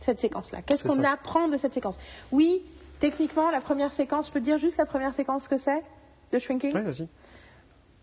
cette 0.00 0.18
séquence-là? 0.18 0.62
Qu'est-ce 0.62 0.84
qu'on 0.88 1.04
apprend 1.04 1.46
de 1.48 1.58
cette 1.58 1.74
séquence? 1.74 1.98
Oui, 2.32 2.62
techniquement, 3.00 3.50
la 3.50 3.60
première 3.60 3.92
séquence, 3.92 4.28
je 4.28 4.32
peux 4.32 4.40
te 4.40 4.44
dire 4.46 4.56
juste 4.56 4.78
la 4.78 4.86
première 4.86 5.12
séquence 5.12 5.46
que 5.46 5.58
c'est 5.58 5.82
de 6.32 6.38
Shrinking? 6.38 6.72
Oui, 6.74 6.80
vas-y. 6.80 7.06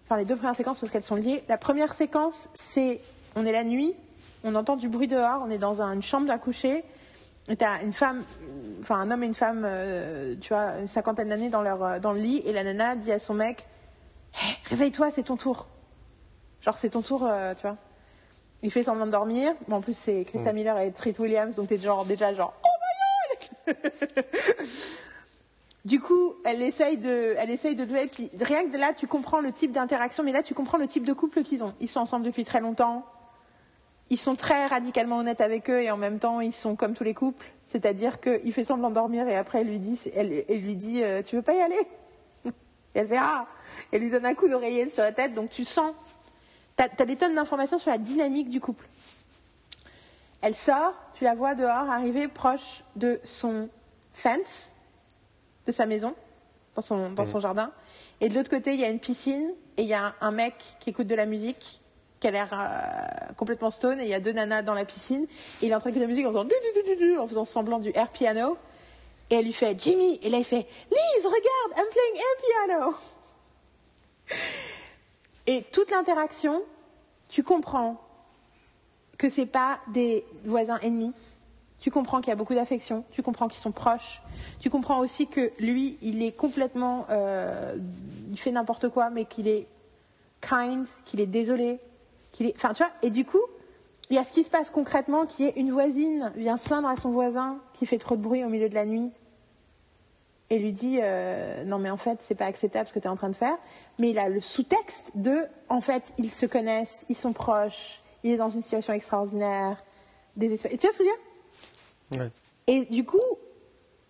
enfin 0.05 0.17
les 0.17 0.25
deux 0.25 0.35
premières 0.35 0.55
séquences 0.55 0.79
parce 0.79 0.91
qu'elles 0.91 1.03
sont 1.03 1.15
liées. 1.15 1.43
La 1.49 1.57
première 1.57 1.93
séquence, 1.95 2.47
c'est 2.53 3.01
on 3.35 3.45
est 3.45 3.51
la 3.51 3.63
nuit, 3.63 3.93
on 4.43 4.53
entend 4.53 4.75
du 4.75 4.89
bruit 4.89 5.07
dehors, 5.07 5.41
on 5.43 5.49
est 5.49 5.57
dans 5.57 5.81
un- 5.81 5.93
une 5.93 6.03
chambre 6.03 6.29
à 6.31 6.37
coucher. 6.37 6.83
Et 7.47 7.55
t'as 7.55 7.81
une 7.81 7.93
femme, 7.93 8.23
enfin 8.81 8.97
un 8.97 9.09
homme 9.09 9.23
et 9.23 9.25
une 9.27 9.33
femme, 9.33 9.63
euh, 9.65 10.35
tu 10.39 10.49
vois, 10.53 10.77
une 10.81 10.87
cinquantaine 10.87 11.29
d'années 11.29 11.49
dans 11.49 11.63
leur 11.63 11.83
euh, 11.83 11.99
dans 11.99 12.11
le 12.13 12.19
lit, 12.19 12.43
et 12.45 12.51
la 12.53 12.63
nana 12.63 12.95
dit 12.95 13.11
à 13.11 13.17
son 13.17 13.33
mec, 13.33 13.65
Hé, 14.35 14.69
réveille-toi, 14.69 15.11
c'est 15.11 15.23
ton 15.23 15.37
tour. 15.37 15.67
Genre 16.61 16.77
c'est 16.77 16.89
ton 16.89 17.01
tour, 17.01 17.25
euh, 17.25 17.53
tu 17.55 17.61
vois. 17.61 17.77
Il 18.61 18.71
fait 18.71 18.83
semblant 18.83 19.05
de 19.05 19.11
dormir. 19.11 19.53
Bon, 19.67 19.77
en 19.77 19.81
plus 19.81 19.97
c'est 19.97 20.25
Christa 20.25 20.53
Miller 20.53 20.77
et 20.79 20.91
Treat 20.91 21.17
Williams, 21.19 21.55
donc 21.55 21.67
t'es 21.67 21.77
genre 21.77 22.05
déjà 22.05 22.33
genre 22.33 22.53
oh 22.63 22.67
my 23.67 23.73
god. 23.73 24.25
Du 25.85 25.99
coup, 25.99 26.35
elle 26.43 26.61
essaye 26.61 26.97
de, 26.97 27.35
elle 27.37 27.49
essaye 27.49 27.75
de 27.75 27.85
puis 27.85 28.29
rien 28.41 28.65
que 28.65 28.73
de 28.73 28.77
là, 28.77 28.93
tu 28.93 29.07
comprends 29.07 29.39
le 29.39 29.51
type 29.51 29.71
d'interaction, 29.71 30.23
mais 30.23 30.33
là, 30.33 30.43
tu 30.43 30.53
comprends 30.53 30.77
le 30.77 30.87
type 30.87 31.05
de 31.05 31.13
couple 31.13 31.41
qu'ils 31.41 31.63
ont. 31.63 31.73
Ils 31.79 31.87
sont 31.87 32.01
ensemble 32.01 32.25
depuis 32.25 32.43
très 32.43 32.59
longtemps. 32.59 33.05
Ils 34.09 34.19
sont 34.19 34.35
très 34.35 34.65
radicalement 34.65 35.19
honnêtes 35.19 35.39
avec 35.39 35.69
eux 35.69 35.81
et 35.81 35.89
en 35.89 35.97
même 35.97 36.19
temps, 36.19 36.41
ils 36.41 36.53
sont 36.53 36.75
comme 36.75 36.95
tous 36.95 37.03
les 37.03 37.13
couples. 37.13 37.45
C'est-à-dire 37.65 38.19
qu'il 38.19 38.51
fait 38.51 38.65
semblant 38.65 38.89
de 38.89 38.95
dormir 38.95 39.27
et 39.27 39.37
après, 39.37 39.61
elle 39.61 39.67
lui 39.67 39.79
dit, 39.79 39.99
elle, 40.15 40.43
elle 40.49 40.61
lui 40.61 40.75
dit, 40.75 41.01
euh, 41.03 41.21
tu 41.23 41.35
veux 41.37 41.41
pas 41.41 41.53
y 41.53 41.61
aller? 41.61 41.87
Et 42.99 43.03
elle 43.03 43.07
fait 43.07 43.17
ah. 43.17 43.47
Elle 43.91 44.01
lui 44.01 44.11
donne 44.11 44.25
un 44.25 44.33
coup 44.33 44.49
d'oreiller 44.49 44.89
sur 44.89 45.03
la 45.03 45.13
tête, 45.13 45.33
donc 45.33 45.49
tu 45.49 45.63
sens. 45.63 45.93
tu 46.77 46.83
as, 46.83 47.05
des 47.05 47.15
tonnes 47.15 47.33
d'informations 47.33 47.79
sur 47.79 47.91
la 47.91 47.97
dynamique 47.97 48.49
du 48.49 48.59
couple. 48.59 48.85
Elle 50.41 50.55
sort, 50.55 50.93
tu 51.13 51.23
la 51.23 51.33
vois 51.33 51.55
dehors 51.55 51.89
arriver 51.89 52.27
proche 52.27 52.83
de 52.97 53.19
son 53.23 53.69
fence, 54.13 54.71
de 55.65 55.71
sa 55.71 55.85
maison, 55.85 56.13
dans 56.75 56.81
son, 56.81 57.11
dans 57.11 57.25
son 57.25 57.39
jardin. 57.39 57.71
Et 58.19 58.27
de 58.27 58.35
l'autre 58.35 58.49
côté, 58.49 58.73
il 58.73 58.79
y 58.79 58.85
a 58.85 58.89
une 58.89 58.99
piscine 58.99 59.53
et 59.77 59.83
il 59.83 59.87
y 59.87 59.93
a 59.93 60.13
un 60.19 60.31
mec 60.31 60.55
qui 60.79 60.89
écoute 60.89 61.07
de 61.07 61.15
la 61.15 61.25
musique, 61.25 61.81
qui 62.19 62.27
a 62.27 62.31
l'air 62.31 62.49
euh, 62.51 63.33
complètement 63.37 63.71
stone, 63.71 63.99
et 64.01 64.03
il 64.03 64.09
y 64.09 64.13
a 64.13 64.19
deux 64.19 64.33
nanas 64.33 64.61
dans 64.61 64.73
la 64.73 64.83
piscine. 64.83 65.25
Et 65.61 65.67
il 65.67 65.71
est 65.71 65.75
en 65.75 65.79
train 65.79 65.89
d'écouter 65.89 66.05
la 66.05 66.09
musique 66.09 66.25
en 66.25 66.31
faisant, 66.31 67.23
en 67.23 67.27
faisant 67.27 67.45
semblant 67.45 67.79
du 67.79 67.91
air 67.95 68.09
piano. 68.09 68.57
Et 69.29 69.35
elle 69.35 69.45
lui 69.45 69.53
fait 69.53 69.79
Jimmy. 69.79 70.19
Et 70.21 70.29
là, 70.29 70.37
il 70.37 70.45
fait 70.45 70.67
Lise, 70.91 71.25
regarde, 71.25 71.77
I'm 71.77 71.85
playing 71.91 72.15
air 72.15 72.67
piano. 72.67 72.95
Et 75.47 75.63
toute 75.71 75.91
l'interaction, 75.91 76.61
tu 77.27 77.43
comprends 77.43 78.01
que 79.17 79.29
ce 79.29 79.41
n'est 79.41 79.47
pas 79.47 79.79
des 79.87 80.25
voisins 80.45 80.79
ennemis. 80.81 81.13
Tu 81.79 81.91
comprends 81.91 82.19
qu'il 82.19 82.29
y 82.29 82.31
a 82.31 82.35
beaucoup 82.35 82.55
d'affection. 82.55 83.03
Tu 83.11 83.23
comprends 83.23 83.47
qu'ils 83.47 83.61
sont 83.61 83.71
proches. 83.71 84.21
Tu 84.59 84.69
comprends 84.69 84.99
aussi 84.99 85.27
que 85.27 85.51
lui, 85.59 85.97
il 86.01 86.21
est 86.21 86.31
complètement, 86.31 87.05
euh, 87.09 87.75
il 88.31 88.37
fait 88.39 88.51
n'importe 88.51 88.89
quoi, 88.89 89.09
mais 89.09 89.25
qu'il 89.25 89.47
est 89.47 89.67
kind, 90.41 90.85
qu'il 91.05 91.21
est 91.21 91.25
désolé, 91.25 91.79
qu'il 92.31 92.47
est, 92.47 92.55
enfin, 92.55 92.73
tu 92.73 92.83
vois. 92.83 92.91
Et 93.01 93.09
du 93.09 93.25
coup, 93.25 93.41
il 94.09 94.15
y 94.15 94.19
a 94.19 94.23
ce 94.23 94.33
qui 94.33 94.43
se 94.43 94.49
passe 94.49 94.69
concrètement, 94.69 95.25
qui 95.25 95.45
est 95.45 95.53
une 95.55 95.71
voisine 95.71 96.31
vient 96.35 96.57
se 96.57 96.65
plaindre 96.65 96.87
à 96.87 96.95
son 96.95 97.11
voisin 97.11 97.59
qui 97.73 97.85
fait 97.85 97.99
trop 97.99 98.15
de 98.15 98.21
bruit 98.21 98.43
au 98.43 98.49
milieu 98.49 98.67
de 98.67 98.75
la 98.75 98.85
nuit 98.85 99.11
et 100.49 100.59
lui 100.59 100.71
dit 100.71 100.99
euh, 101.01 101.63
non 101.63 101.77
mais 101.77 101.89
en 101.89 101.97
fait 101.97 102.21
c'est 102.21 102.35
pas 102.35 102.45
acceptable 102.45 102.87
ce 102.87 102.93
que 102.93 102.99
tu 102.99 103.05
es 103.05 103.09
en 103.09 103.15
train 103.15 103.29
de 103.29 103.35
faire. 103.35 103.57
Mais 103.99 104.09
il 104.09 104.19
a 104.19 104.29
le 104.29 104.41
sous-texte 104.41 105.11
de 105.15 105.45
en 105.69 105.81
fait 105.81 106.13
ils 106.17 106.31
se 106.31 106.45
connaissent 106.45 107.05
ils 107.09 107.17
sont 107.17 107.33
proches 107.33 108.01
il 108.23 108.31
est 108.31 108.37
dans 108.37 108.49
une 108.49 108.61
situation 108.61 108.93
extraordinaire 108.93 109.83
désespérée 110.35 110.77
tu 110.77 110.87
vois 110.87 110.93
ce 110.93 110.97
que 110.97 111.03
je 111.03 111.09
veux 111.09 112.19
dire? 112.19 112.31
Et 112.67 112.85
du 112.85 113.05
coup 113.05 113.19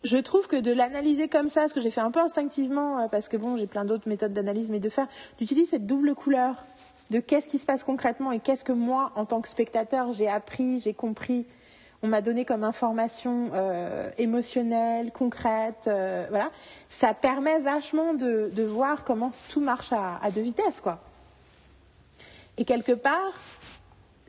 je 0.03 0.18
trouve 0.18 0.48
que 0.48 0.56
de 0.56 0.72
l'analyser 0.72 1.28
comme 1.28 1.49
ça 1.49 1.68
ce 1.68 1.74
que 1.74 1.82
j'ai 1.82 1.91
fait 1.91 2.02
un 2.02 2.11
peu 2.11 2.22
instinctivement 2.22 2.99
euh, 2.99 3.07
parce 3.07 3.28
que 3.28 3.38
bon 3.38 3.57
j'ai 3.57 3.68
plein 3.68 3.86
d'autres 3.86 4.07
méthodes 4.07 4.34
d'analyse 4.34 4.70
mais 4.70 4.80
de 4.80 4.90
faire 4.90 5.07
d'utiliser 5.38 5.72
cette 5.72 5.86
double 5.86 6.16
couleur 6.16 6.64
de 7.10 7.20
qu'est-ce 7.20 7.49
qui 7.49 7.57
se 7.57 7.66
passe 7.66 7.84
concrètement 7.84 8.32
et 8.32 8.40
qu'est-ce 8.40 8.64
que 8.64 8.72
moi 8.72 9.11
en 9.16 9.26
tant 9.26 9.41
que 9.41 9.49
spectateur 9.49 10.14
j'ai 10.14 10.30
appris 10.30 10.80
j'ai 10.80 10.94
compris 10.94 11.45
on 12.01 12.07
m'a 12.07 12.21
donné 12.21 12.45
comme 12.45 12.63
information 12.63 13.51
euh, 13.53 14.09
émotionnelle, 14.17 15.11
concrète, 15.11 15.88
euh, 15.88 16.26
voilà, 16.30 16.49
ça 16.88 17.13
permet 17.13 17.59
vachement 17.59 18.13
de, 18.13 18.63
voir 18.63 19.03
comment 19.03 19.31
tout 19.49 19.61
marche 19.61 19.91
à, 19.91 20.31
deux 20.31 20.41
vitesses, 20.41 20.80
quoi. 20.80 20.99
Et 22.57 22.65
quelque 22.65 22.91
part, 22.91 23.34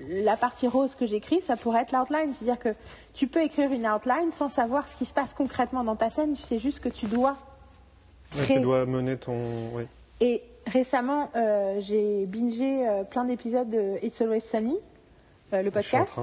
la 0.01 0.37
partie 0.37 0.67
rose 0.67 0.95
que 0.95 1.07
j'écris, 1.07 1.43
ça 1.43 1.57
pourrait 1.57 1.83
être 1.83 1.93
l'outline, 1.93 2.33
c'est-à-dire 2.33 2.59
que 2.59 2.75
tu 3.13 3.27
peux 3.27 3.43
écrire 3.43 3.71
une 3.73 3.87
outline 3.87 4.33
sans 4.33 4.49
savoir 4.49 4.89
ce 4.89 4.97
qui 4.97 5.05
se 5.05 5.13
passe 5.13 5.35
concrètement 5.35 5.85
dans 5.85 5.97
ta 5.97 6.11
scène, 6.11 6.35
tu 6.35 6.43
sais 6.43 6.59
juste 6.59 6.81
que 6.81 6.89
tu 6.89 7.07
dois. 7.07 7.37
tu 8.47 8.61
dois 8.61 8.87
mener 8.87 9.17
ton. 9.17 9.39
Et 10.21 10.43
récemment, 10.67 11.31
euh, 11.35 11.81
j'ai 11.81 12.27
bingé 12.27 12.87
plein 13.11 13.25
d'épisodes 13.25 13.69
de 13.69 13.97
It's 14.03 14.21
Always 14.21 14.41
Sunny, 14.41 14.77
le 15.53 15.71
podcast. 15.71 16.21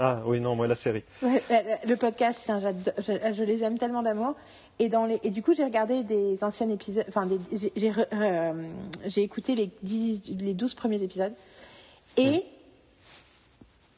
Ah 0.00 0.20
oui, 0.24 0.40
non, 0.40 0.54
moi 0.54 0.66
la 0.66 0.74
série. 0.74 1.02
le 1.22 1.94
podcast, 1.96 2.50
je, 2.98 3.42
les 3.42 3.62
aime 3.64 3.78
tellement 3.78 4.02
d'amour. 4.02 4.34
Et, 4.78 4.88
dans 4.88 5.06
les, 5.06 5.18
et 5.24 5.30
du 5.30 5.42
coup, 5.42 5.54
j'ai 5.54 5.64
regardé 5.64 6.04
des 6.04 6.42
anciens 6.44 6.68
épisodes, 6.68 7.04
enfin, 7.08 7.26
euh, 8.12 8.52
j'ai 9.06 9.22
écouté 9.22 9.56
les, 9.56 9.70
les 9.82 10.54
12 10.54 10.74
premiers 10.74 11.02
épisodes. 11.02 11.32
Et 12.16 12.44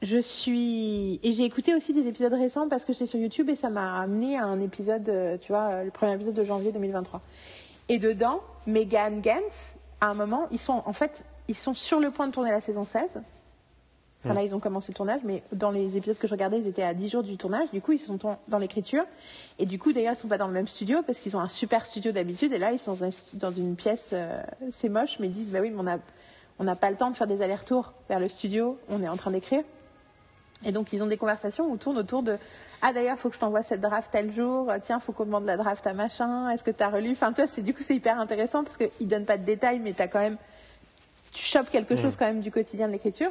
je 0.02 0.18
suis. 0.18 1.20
Et 1.22 1.32
j'ai 1.32 1.44
écouté 1.44 1.74
aussi 1.74 1.92
des 1.92 2.08
épisodes 2.08 2.32
récents 2.32 2.68
parce 2.68 2.84
que 2.84 2.92
j'étais 2.92 3.06
sur 3.06 3.18
YouTube 3.18 3.50
et 3.50 3.54
ça 3.54 3.68
m'a 3.68 4.00
amené 4.00 4.38
à 4.38 4.44
un 4.44 4.60
épisode, 4.60 5.08
euh, 5.08 5.36
tu 5.38 5.52
vois, 5.52 5.70
euh, 5.70 5.84
le 5.84 5.90
premier 5.90 6.14
épisode 6.14 6.34
de 6.34 6.44
janvier 6.44 6.72
2023. 6.72 7.20
Et 7.90 7.98
dedans, 7.98 8.40
Megan 8.66 9.20
Gantz, 9.20 9.76
à 10.00 10.08
un 10.08 10.14
moment, 10.14 10.46
ils 10.50 10.58
sont 10.58 10.82
en 10.86 10.92
fait, 10.94 11.22
ils 11.48 11.56
sont 11.56 11.74
sur 11.74 12.00
le 12.00 12.10
point 12.10 12.26
de 12.26 12.32
tourner 12.32 12.50
la 12.50 12.62
saison 12.62 12.84
16 12.84 13.20
là, 14.24 14.42
ils 14.42 14.54
ont 14.54 14.60
commencé 14.60 14.92
le 14.92 14.96
tournage, 14.96 15.20
mais 15.24 15.42
dans 15.52 15.70
les 15.70 15.96
épisodes 15.96 16.18
que 16.18 16.26
je 16.26 16.32
regardais, 16.32 16.58
ils 16.58 16.66
étaient 16.66 16.82
à 16.82 16.92
10 16.92 17.08
jours 17.08 17.22
du 17.22 17.36
tournage. 17.36 17.70
Du 17.72 17.80
coup, 17.80 17.92
ils 17.92 17.98
sont 17.98 18.18
dans 18.48 18.58
l'écriture. 18.58 19.04
Et 19.58 19.66
du 19.66 19.78
coup, 19.78 19.92
d'ailleurs, 19.92 20.12
ils 20.12 20.16
ne 20.16 20.20
sont 20.20 20.28
pas 20.28 20.38
dans 20.38 20.46
le 20.46 20.52
même 20.52 20.68
studio 20.68 21.02
parce 21.02 21.18
qu'ils 21.18 21.36
ont 21.36 21.40
un 21.40 21.48
super 21.48 21.86
studio 21.86 22.12
d'habitude. 22.12 22.52
Et 22.52 22.58
là, 22.58 22.72
ils 22.72 22.78
sont 22.78 22.96
dans 23.34 23.52
une 23.52 23.76
pièce, 23.76 24.10
euh, 24.12 24.42
c'est 24.72 24.88
moche, 24.88 25.18
mais 25.20 25.28
ils 25.28 25.32
disent, 25.32 25.50
bah 25.50 25.60
oui, 25.62 25.70
mais 25.70 25.98
on 26.58 26.64
n'a 26.64 26.76
pas 26.76 26.90
le 26.90 26.96
temps 26.96 27.10
de 27.10 27.16
faire 27.16 27.26
des 27.26 27.40
allers-retours 27.40 27.92
vers 28.08 28.20
le 28.20 28.28
studio. 28.28 28.78
On 28.90 29.02
est 29.02 29.08
en 29.08 29.16
train 29.16 29.30
d'écrire. 29.30 29.62
Et 30.64 30.72
donc, 30.72 30.92
ils 30.92 31.02
ont 31.02 31.06
des 31.06 31.16
conversations 31.16 31.70
où 31.70 31.76
tournent 31.78 31.98
autour 31.98 32.22
de 32.22 32.36
Ah, 32.82 32.92
d'ailleurs, 32.92 33.16
il 33.16 33.20
faut 33.20 33.30
que 33.30 33.34
je 33.34 33.40
t'envoie 33.40 33.62
cette 33.62 33.80
draft 33.80 34.10
tel 34.12 34.32
jour. 34.32 34.70
Tiens, 34.82 34.98
il 35.00 35.02
faut 35.02 35.12
qu'on 35.12 35.24
demande 35.24 35.46
la 35.46 35.56
draft 35.56 35.86
à 35.86 35.94
machin. 35.94 36.50
Est-ce 36.50 36.62
que 36.64 36.70
tu 36.70 36.82
as 36.82 36.90
relu? 36.90 37.12
Enfin, 37.12 37.32
tu 37.32 37.40
vois, 37.40 37.46
c'est, 37.46 37.62
du 37.62 37.72
coup, 37.72 37.82
c'est 37.82 37.94
hyper 37.94 38.20
intéressant 38.20 38.64
parce 38.64 38.76
qu'ils 38.76 38.90
ne 39.00 39.06
donnent 39.06 39.24
pas 39.24 39.38
de 39.38 39.44
détails, 39.44 39.78
mais 39.78 39.94
tu 39.94 40.02
as 40.02 40.08
quand 40.08 40.20
même. 40.20 40.36
Tu 41.32 41.44
chopes 41.44 41.70
quelque 41.70 41.94
chose 41.94 42.16
quand 42.16 42.26
même 42.26 42.40
du 42.40 42.50
quotidien 42.50 42.88
de 42.88 42.92
l'écriture. 42.92 43.30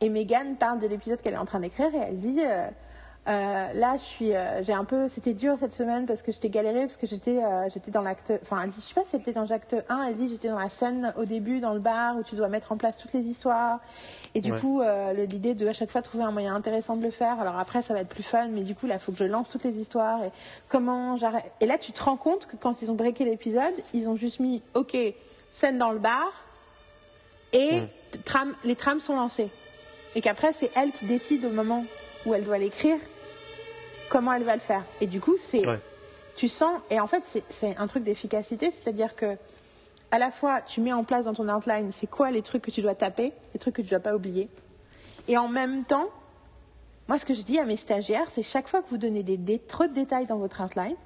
Et 0.00 0.08
Megan 0.08 0.56
parle 0.56 0.80
de 0.80 0.86
l'épisode 0.86 1.20
qu'elle 1.22 1.34
est 1.34 1.38
en 1.38 1.44
train 1.44 1.60
d'écrire 1.60 1.94
et 1.94 1.98
elle 2.08 2.16
dit 2.16 2.40
euh, 2.44 2.66
euh, 3.28 3.72
là, 3.72 3.96
je 3.98 4.02
suis, 4.02 4.34
euh, 4.34 4.64
j'ai 4.64 4.72
un 4.72 4.84
peu, 4.84 5.06
c'était 5.06 5.32
dur 5.32 5.56
cette 5.56 5.72
semaine 5.72 6.06
parce 6.06 6.22
que 6.22 6.32
j'étais 6.32 6.48
galérée 6.48 6.80
parce 6.80 6.96
que 6.96 7.06
j'étais, 7.06 7.38
j'étais 7.72 7.92
dans 7.92 8.02
l'acte, 8.02 8.32
enfin, 8.42 8.62
elle 8.64 8.70
dit, 8.70 8.80
je 8.80 8.86
sais 8.86 8.94
pas 8.94 9.04
si 9.04 9.14
elle 9.14 9.22
était 9.22 9.32
dans 9.32 9.44
l'acte 9.44 9.76
1, 9.88 10.02
elle 10.08 10.16
dit, 10.16 10.28
j'étais 10.28 10.48
dans 10.48 10.58
la 10.58 10.70
scène 10.70 11.14
au 11.16 11.24
début 11.24 11.60
dans 11.60 11.72
le 11.72 11.78
bar 11.78 12.16
où 12.16 12.24
tu 12.24 12.34
dois 12.34 12.48
mettre 12.48 12.72
en 12.72 12.76
place 12.76 12.98
toutes 12.98 13.12
les 13.12 13.28
histoires. 13.28 13.78
Et 14.34 14.40
du 14.40 14.52
coup, 14.52 14.82
l'idée 15.14 15.54
de 15.54 15.68
à 15.68 15.72
chaque 15.72 15.90
fois 15.90 16.02
trouver 16.02 16.24
un 16.24 16.32
moyen 16.32 16.54
intéressant 16.54 16.96
de 16.96 17.02
le 17.02 17.10
faire. 17.10 17.38
Alors 17.40 17.58
après, 17.58 17.80
ça 17.80 17.94
va 17.94 18.00
être 18.00 18.08
plus 18.08 18.24
fun, 18.24 18.48
mais 18.48 18.62
du 18.62 18.74
coup, 18.74 18.86
là, 18.86 18.94
il 18.94 19.00
faut 19.00 19.12
que 19.12 19.18
je 19.18 19.24
lance 19.24 19.50
toutes 19.50 19.64
les 19.64 19.78
histoires 19.78 20.24
et 20.24 20.32
comment 20.68 21.16
j'arrête. 21.16 21.52
Et 21.60 21.66
là, 21.66 21.78
tu 21.78 21.92
te 21.92 22.02
rends 22.02 22.16
compte 22.16 22.46
que 22.46 22.56
quand 22.56 22.82
ils 22.82 22.90
ont 22.90 22.94
breaké 22.94 23.24
l'épisode, 23.24 23.74
ils 23.94 24.08
ont 24.08 24.16
juste 24.16 24.40
mis, 24.40 24.62
ok, 24.74 24.96
scène 25.52 25.78
dans 25.78 25.92
le 25.92 25.98
bar 26.00 26.32
et 27.52 27.82
tram, 28.24 28.54
les 28.64 28.74
trams 28.74 29.00
sont 29.00 29.14
lancés 29.14 29.50
et 30.14 30.20
qu'après 30.20 30.52
c'est 30.52 30.70
elle 30.76 30.92
qui 30.92 31.06
décide 31.06 31.44
au 31.44 31.50
moment 31.50 31.84
où 32.26 32.34
elle 32.34 32.44
doit 32.44 32.58
l'écrire 32.58 32.98
comment 34.08 34.32
elle 34.34 34.44
va 34.44 34.54
le 34.54 34.60
faire. 34.60 34.84
Et 35.00 35.06
du 35.06 35.20
coup, 35.20 35.36
c'est 35.42 35.62
tu 36.36 36.48
sens 36.48 36.80
et 36.90 37.00
en 37.00 37.06
fait 37.06 37.44
c'est 37.48 37.76
un 37.76 37.86
truc 37.86 38.04
d'efficacité, 38.04 38.70
c'est-à-dire 38.70 39.16
que 39.16 39.36
à 40.10 40.18
la 40.18 40.30
fois 40.30 40.60
tu 40.62 40.80
mets 40.80 40.92
en 40.92 41.04
place 41.04 41.26
dans 41.26 41.34
ton 41.34 41.48
outline 41.48 41.92
c'est 41.92 42.06
quoi 42.06 42.30
les 42.30 42.42
trucs 42.42 42.62
que 42.62 42.70
tu 42.70 42.82
dois 42.82 42.94
taper, 42.94 43.32
les 43.52 43.60
trucs 43.60 43.74
que 43.76 43.82
tu 43.82 43.88
dois 43.88 44.00
pas 44.00 44.14
oublier, 44.14 44.48
et 45.28 45.36
en 45.36 45.48
même 45.48 45.84
temps, 45.84 46.08
moi 47.08 47.18
ce 47.18 47.26
que 47.26 47.34
je 47.34 47.42
dis 47.42 47.58
à 47.58 47.64
mes 47.64 47.76
stagiaires, 47.76 48.30
c'est 48.30 48.42
chaque 48.42 48.68
fois 48.68 48.82
que 48.82 48.88
vous 48.90 48.98
donnez 48.98 49.22
des, 49.22 49.58
trop 49.58 49.86
de 49.86 49.92
détails 49.92 50.26
dans 50.26 50.38
votre 50.38 50.62
outline, 50.62 50.96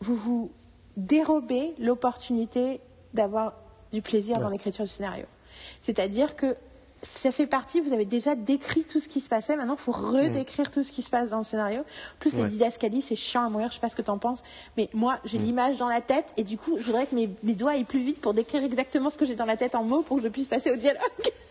vous 0.00 0.16
vous 0.16 0.52
dérobez 0.96 1.74
l'opportunité 1.78 2.80
d'avoir 3.14 3.54
du 3.92 4.02
plaisir 4.02 4.38
dans 4.38 4.48
l'écriture 4.48 4.84
du 4.84 4.90
scénario. 4.90 5.24
C'est-à-dire 5.82 6.36
que 6.36 6.56
ça 7.02 7.32
fait 7.32 7.46
partie, 7.46 7.80
vous 7.80 7.92
avez 7.92 8.04
déjà 8.04 8.36
décrit 8.36 8.84
tout 8.84 9.00
ce 9.00 9.08
qui 9.08 9.20
se 9.20 9.28
passait, 9.28 9.56
maintenant 9.56 9.74
il 9.74 9.82
faut 9.82 9.92
redécrire 9.92 10.70
tout 10.70 10.84
ce 10.84 10.92
qui 10.92 11.02
se 11.02 11.10
passe 11.10 11.30
dans 11.30 11.38
le 11.38 11.44
scénario. 11.44 11.82
Plus 12.20 12.32
les 12.34 12.44
didascalies, 12.44 13.02
c'est 13.02 13.16
chiant 13.16 13.44
à 13.44 13.48
mourir, 13.48 13.68
je 13.68 13.74
sais 13.74 13.80
pas 13.80 13.88
ce 13.88 13.96
que 13.96 14.02
tu 14.02 14.10
en 14.10 14.18
penses, 14.18 14.42
mais 14.76 14.88
moi 14.92 15.18
j'ai 15.24 15.38
mm. 15.38 15.42
l'image 15.42 15.76
dans 15.78 15.88
la 15.88 16.00
tête 16.00 16.26
et 16.36 16.44
du 16.44 16.56
coup 16.56 16.78
je 16.78 16.84
voudrais 16.84 17.06
que 17.06 17.14
mes, 17.14 17.54
doigts 17.54 17.72
aillent 17.72 17.84
plus 17.84 18.04
vite 18.04 18.20
pour 18.20 18.34
décrire 18.34 18.62
exactement 18.62 19.10
ce 19.10 19.18
que 19.18 19.24
j'ai 19.24 19.34
dans 19.34 19.46
la 19.46 19.56
tête 19.56 19.74
en 19.74 19.82
mots 19.82 20.02
pour 20.02 20.18
que 20.18 20.22
je 20.22 20.28
puisse 20.28 20.46
passer 20.46 20.70
au 20.70 20.76
dialogue. 20.76 21.02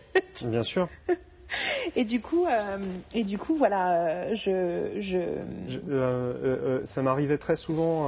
Bien 0.44 0.62
sûr. 0.62 0.88
Et 1.96 2.04
du 2.04 2.20
coup, 2.20 2.46
euh, 2.46 2.78
et 3.14 3.24
du 3.24 3.38
coup, 3.38 3.54
voilà, 3.54 3.92
euh, 3.92 4.34
je, 4.34 5.00
je... 5.00 5.18
Euh, 5.90 6.80
ça 6.84 7.02
m'arrivait 7.02 7.38
très 7.38 7.56
souvent, 7.56 8.06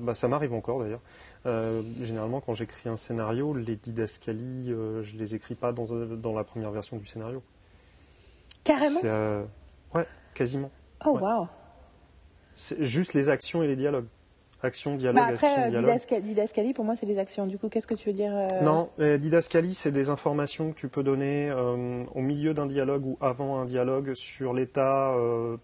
bah, 0.00 0.14
ça 0.14 0.28
m'arrive 0.28 0.52
encore 0.52 0.80
d'ailleurs, 0.80 1.00
euh, 1.46 1.82
généralement, 2.00 2.40
quand 2.40 2.54
j'écris 2.54 2.88
un 2.88 2.96
scénario, 2.96 3.54
les 3.54 3.76
didascalies, 3.76 4.72
euh, 4.72 5.02
je 5.02 5.16
les 5.16 5.34
écris 5.34 5.54
pas 5.54 5.72
dans, 5.72 5.84
dans, 5.84 6.34
la 6.34 6.44
première 6.44 6.70
version 6.70 6.96
du 6.96 7.06
scénario. 7.06 7.42
Carrément 8.64 9.00
euh, 9.04 9.44
Ouais, 9.94 10.06
quasiment. 10.34 10.70
Oh, 11.06 11.18
wow 11.18 11.46
C'est 12.56 12.84
juste 12.84 13.14
les 13.14 13.28
actions 13.28 13.62
et 13.62 13.66
les 13.66 13.76
dialogues. 13.76 14.08
Action, 14.60 14.96
dialogue, 14.96 15.22
bah 15.22 15.28
après, 15.32 15.46
action, 15.46 16.20
didascalie, 16.20 16.74
pour 16.74 16.84
moi, 16.84 16.96
c'est 16.96 17.06
les 17.06 17.18
actions. 17.18 17.46
Du 17.46 17.58
coup, 17.58 17.68
qu'est-ce 17.68 17.86
que 17.86 17.94
tu 17.94 18.08
veux 18.08 18.14
dire 18.14 18.48
Non, 18.62 18.90
didascalie, 18.98 19.72
c'est 19.72 19.92
des 19.92 20.10
informations 20.10 20.72
que 20.72 20.76
tu 20.76 20.88
peux 20.88 21.04
donner 21.04 21.52
au 21.52 22.20
milieu 22.20 22.54
d'un 22.54 22.66
dialogue 22.66 23.06
ou 23.06 23.16
avant 23.20 23.60
un 23.60 23.66
dialogue 23.66 24.14
sur 24.14 24.52
l'état 24.52 25.14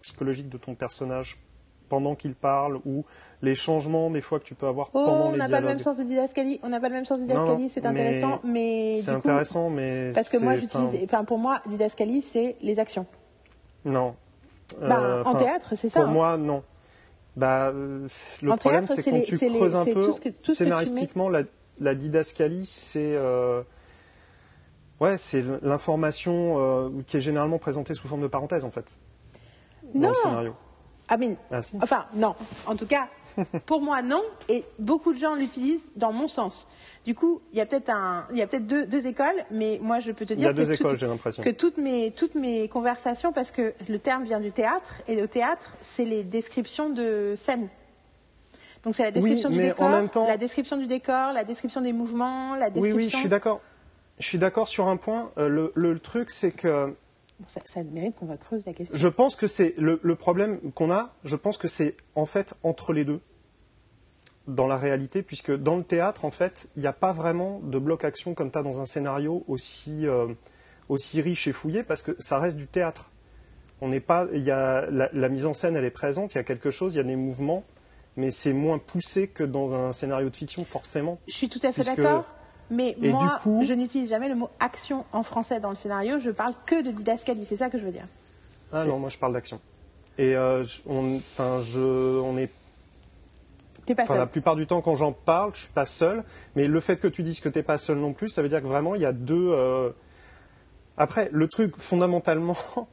psychologique 0.01 0.47
de 0.47 0.57
ton 0.57 0.75
personnage 0.75 1.44
pendant 1.89 2.15
qu'il 2.15 2.35
parle 2.35 2.79
ou 2.85 3.05
les 3.41 3.55
changements 3.55 4.09
des 4.09 4.21
fois 4.21 4.39
que 4.39 4.45
tu 4.45 4.55
peux 4.55 4.67
avoir 4.67 4.89
oh, 4.93 5.05
pendant 5.05 5.31
les 5.31 5.37
dialogues. 5.37 5.37
On 5.37 5.37
n'a 5.37 5.49
pas 5.49 5.61
le 5.61 5.67
même 5.67 5.79
sens 5.79 5.97
de 5.97 6.03
didascalie. 6.03 6.59
On 6.63 6.69
n'a 6.69 6.79
pas 6.79 6.89
le 6.89 6.95
même 6.95 7.05
sens 7.05 7.19
de 7.19 7.25
didascalie. 7.25 7.69
C'est 7.69 7.85
intéressant, 7.85 8.39
mais, 8.43 8.95
c'est 8.97 9.11
intéressant, 9.11 9.69
mais 9.69 10.11
parce 10.13 10.29
que 10.29 10.37
moi 10.37 10.55
j'utilise. 10.55 10.97
Enfin, 11.03 11.23
pour 11.23 11.37
moi, 11.37 11.61
didascalie, 11.67 12.21
c'est 12.21 12.55
les 12.61 12.79
actions. 12.79 13.05
Non. 13.83 14.15
Bah, 14.81 14.99
euh, 14.99 15.23
en 15.23 15.35
théâtre, 15.35 15.73
c'est 15.75 15.89
ça. 15.89 16.01
Pour 16.01 16.09
hein. 16.09 16.13
moi, 16.13 16.37
non. 16.37 16.63
Bah, 17.35 17.71
le 17.71 18.55
problème, 18.55 18.87
c'est 18.87 19.11
quand 19.11 19.21
tu 19.23 19.37
creuses 19.37 19.75
un 19.75 19.85
peu 19.85 20.11
scénaristiquement, 20.53 21.29
la, 21.29 21.43
la, 21.79 21.93
didascalie, 21.93 22.65
c'est 22.65 23.13
euh, 23.15 23.61
Ouais, 25.01 25.17
c'est 25.17 25.43
l'information 25.61 26.55
euh, 26.57 26.89
qui 27.05 27.17
est 27.17 27.21
généralement 27.21 27.57
présentée 27.57 27.93
sous 27.93 28.07
forme 28.07 28.21
de 28.21 28.27
parenthèse, 28.27 28.63
en 28.63 28.71
fait. 28.71 28.97
Dans 29.93 30.01
Non. 30.01 30.09
le 30.09 30.15
scénario. 30.15 30.55
Ah, 31.07 31.17
mais- 31.17 31.35
Ah, 31.51 31.61
si. 31.61 31.75
Enfin, 31.81 32.05
non. 32.15 32.35
En 32.65 32.75
tout 32.75 32.87
cas, 32.87 33.07
pour 33.65 33.81
moi, 33.81 34.01
non. 34.01 34.23
Et 34.49 34.63
beaucoup 34.79 35.13
de 35.13 35.17
gens 35.19 35.35
l'utilisent 35.35 35.85
dans 35.95 36.11
mon 36.11 36.27
sens. 36.27 36.67
Du 37.05 37.13
coup, 37.13 37.41
il 37.51 37.59
y 37.59 37.61
a 37.61 37.67
peut-être 37.67 37.89
un, 37.89 38.25
il 38.31 38.37
y 38.37 38.41
a 38.41 38.47
peut-être 38.47 38.65
deux, 38.65 38.87
deux 38.87 39.05
écoles, 39.05 39.35
mais 39.51 39.79
moi, 39.81 39.99
je 39.99 40.11
peux 40.11 40.25
te 40.25 40.33
Il 40.33 40.37
dire 40.37 40.47
y 40.47 40.49
a 40.49 40.53
deux 40.53 40.65
que, 40.65 40.73
écoles, 40.73 40.97
l'impression. 41.01 41.43
que 41.43 41.51
toutes 41.51 41.77
mes, 41.77 42.09
toutes 42.11 42.33
mes 42.33 42.67
conversations, 42.67 43.31
parce 43.31 43.51
que 43.51 43.73
le 43.87 43.99
terme 43.99 44.23
vient 44.23 44.39
du 44.39 44.51
théâtre, 44.51 44.91
et 45.07 45.15
le 45.15 45.27
théâtre, 45.27 45.77
c'est 45.81 46.05
les 46.05 46.23
descriptions 46.23 46.89
de 46.89 47.35
scènes. 47.37 47.67
Donc 48.83 48.95
c'est 48.95 49.03
la 49.03 49.11
description 49.11 49.49
du 49.49 49.57
décor, 49.59 50.09
temps- 50.11 50.27
la 50.27 50.37
description 50.37 50.77
du 50.77 50.87
décor, 50.87 51.31
la 51.33 51.43
description 51.43 51.81
des 51.81 51.93
mouvements, 51.93 52.55
la 52.55 52.67
Oui, 52.67 52.71
description. 52.73 52.97
oui, 52.97 53.09
je 53.11 53.17
suis 53.17 53.29
d'accord. 53.29 53.61
Je 54.17 54.25
suis 54.27 54.37
d'accord 54.37 54.67
sur 54.67 54.87
un 54.87 54.97
point. 54.97 55.31
Euh, 55.37 55.47
le, 55.49 55.71
le 55.75 55.99
truc, 55.99 56.31
c'est 56.31 56.51
que 56.51 56.95
Ça, 57.47 57.61
ça 57.65 57.83
mérite 57.83 58.15
qu'on 58.15 58.25
va 58.25 58.37
creuser 58.37 58.63
la 58.65 58.73
question. 58.73 58.97
je 58.97 59.07
pense 59.07 59.35
que 59.35 59.47
c'est 59.47 59.73
le, 59.77 59.99
le 60.01 60.15
problème 60.15 60.71
qu'on 60.73 60.91
a. 60.91 61.13
Je 61.23 61.35
pense 61.35 61.57
que 61.57 61.67
c'est 61.67 61.95
en 62.15 62.25
fait 62.25 62.53
entre 62.63 62.93
les 62.93 63.03
deux 63.05 63.19
dans 64.47 64.67
la 64.67 64.77
réalité, 64.77 65.21
puisque 65.23 65.51
dans 65.55 65.75
le 65.75 65.83
théâtre, 65.83 66.23
en 66.23 66.31
fait, 66.31 66.69
il 66.75 66.81
n'y 66.81 66.87
a 66.87 66.93
pas 66.93 67.11
vraiment 67.11 67.59
de 67.63 67.79
bloc 67.79 68.05
action 68.05 68.33
comme 68.35 68.51
tu 68.51 68.57
as 68.59 68.61
dans 68.61 68.79
un 68.79 68.85
scénario 68.85 69.43
aussi 69.47 70.07
euh, 70.07 70.27
aussi 70.87 71.19
riche 71.21 71.47
et 71.47 71.51
fouillé, 71.51 71.83
parce 71.83 72.03
que 72.03 72.15
ça 72.19 72.39
reste 72.39 72.57
du 72.57 72.67
théâtre. 72.67 73.11
On 73.81 73.89
n'est 73.89 73.99
pas, 73.99 74.27
il 74.31 74.43
y 74.43 74.51
a 74.51 74.85
la, 74.89 75.09
la 75.11 75.29
mise 75.29 75.45
en 75.45 75.53
scène, 75.53 75.75
elle 75.75 75.83
est 75.83 75.89
présente, 75.89 76.33
il 76.33 76.37
y 76.37 76.41
a 76.41 76.43
quelque 76.43 76.69
chose, 76.69 76.93
il 76.93 76.97
y 76.97 77.01
a 77.01 77.03
des 77.03 77.15
mouvements, 77.15 77.63
mais 78.15 78.31
c'est 78.31 78.53
moins 78.53 78.77
poussé 78.77 79.27
que 79.27 79.43
dans 79.43 79.73
un 79.73 79.91
scénario 79.91 80.29
de 80.29 80.35
fiction, 80.35 80.63
forcément. 80.63 81.19
Je 81.27 81.33
suis 81.33 81.49
tout 81.49 81.59
à 81.63 81.71
fait 81.73 81.83
d'accord. 81.83 82.25
Mais 82.69 82.95
Et 83.01 83.09
moi, 83.11 83.23
du 83.23 83.29
coup- 83.43 83.63
je 83.63 83.73
n'utilise 83.73 84.09
jamais 84.09 84.27
le 84.29 84.35
mot 84.35 84.49
action 84.59 85.05
en 85.13 85.23
français 85.23 85.59
dans 85.59 85.69
le 85.69 85.75
scénario. 85.75 86.17
Je 86.19 86.31
parle 86.31 86.53
que 86.65 86.81
de 86.81 86.91
didascalie. 86.91 87.45
C'est 87.45 87.57
ça 87.57 87.69
que 87.69 87.77
je 87.77 87.85
veux 87.85 87.91
dire. 87.91 88.05
Ah 88.73 88.85
non, 88.85 88.97
moi 88.99 89.09
je 89.09 89.17
parle 89.17 89.33
d'action. 89.33 89.59
Et 90.17 90.35
euh, 90.35 90.63
on, 90.87 91.19
je, 91.61 92.19
on 92.19 92.37
est 92.37 92.49
T'es 93.85 93.93
pas 93.93 94.05
seul. 94.05 94.17
la 94.17 94.25
plupart 94.25 94.55
du 94.55 94.65
temps, 94.65 94.81
quand 94.81 94.95
j'en 94.95 95.11
parle, 95.11 95.51
je 95.53 95.59
suis 95.61 95.71
pas 95.71 95.85
seul. 95.85 96.23
Mais 96.55 96.67
le 96.67 96.79
fait 96.79 96.95
que 96.97 97.07
tu 97.07 97.21
dises 97.21 97.39
que 97.39 97.49
tu 97.49 97.59
n'es 97.59 97.63
pas 97.63 97.77
seul 97.77 97.97
non 97.99 98.13
plus, 98.13 98.29
ça 98.29 98.41
veut 98.41 98.49
dire 98.49 98.61
que 98.61 98.67
vraiment, 98.67 98.95
il 98.95 99.01
y 99.01 99.05
a 99.05 99.11
deux. 99.11 99.49
euh, 99.51 99.91
Après, 100.97 101.29
le 101.31 101.47
truc, 101.47 101.75
fondamentalement, 101.77 102.55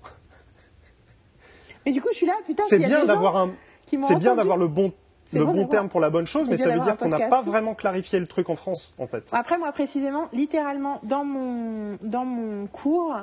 Mais 1.87 1.93
du 1.93 2.01
coup, 2.01 2.09
je 2.13 2.17
suis 2.19 2.27
là. 2.27 2.35
Putain, 2.47 2.63
c'est 2.69 2.79
bien 2.79 3.05
d'avoir 3.05 3.37
un. 3.37 3.51
C'est 3.87 4.17
bien 4.17 4.35
d'avoir 4.35 4.57
le 4.57 4.69
bon, 4.69 4.93
le 5.33 5.45
bon 5.45 5.67
terme 5.67 5.89
pour 5.89 6.01
la 6.01 6.11
bonne 6.11 6.27
chose, 6.27 6.49
mais 6.49 6.57
ça 6.57 6.71
veut 6.71 6.81
dire 6.81 6.97
qu'on 6.97 7.09
n'a 7.09 7.29
pas 7.29 7.43
vraiment 7.43 7.75
clarifié 7.75 8.19
le 8.21 8.27
truc 8.27 8.51
en 8.51 8.57
France, 8.57 8.95
en 8.99 9.07
fait. 9.07 9.31
Après, 9.33 9.59
moi, 9.59 9.73
précisément, 9.73 10.29
littéralement, 10.33 11.01
dans 11.03 11.25
mon, 11.25 11.99
dans 12.03 12.25
mon 12.25 12.67
cours, 12.67 13.17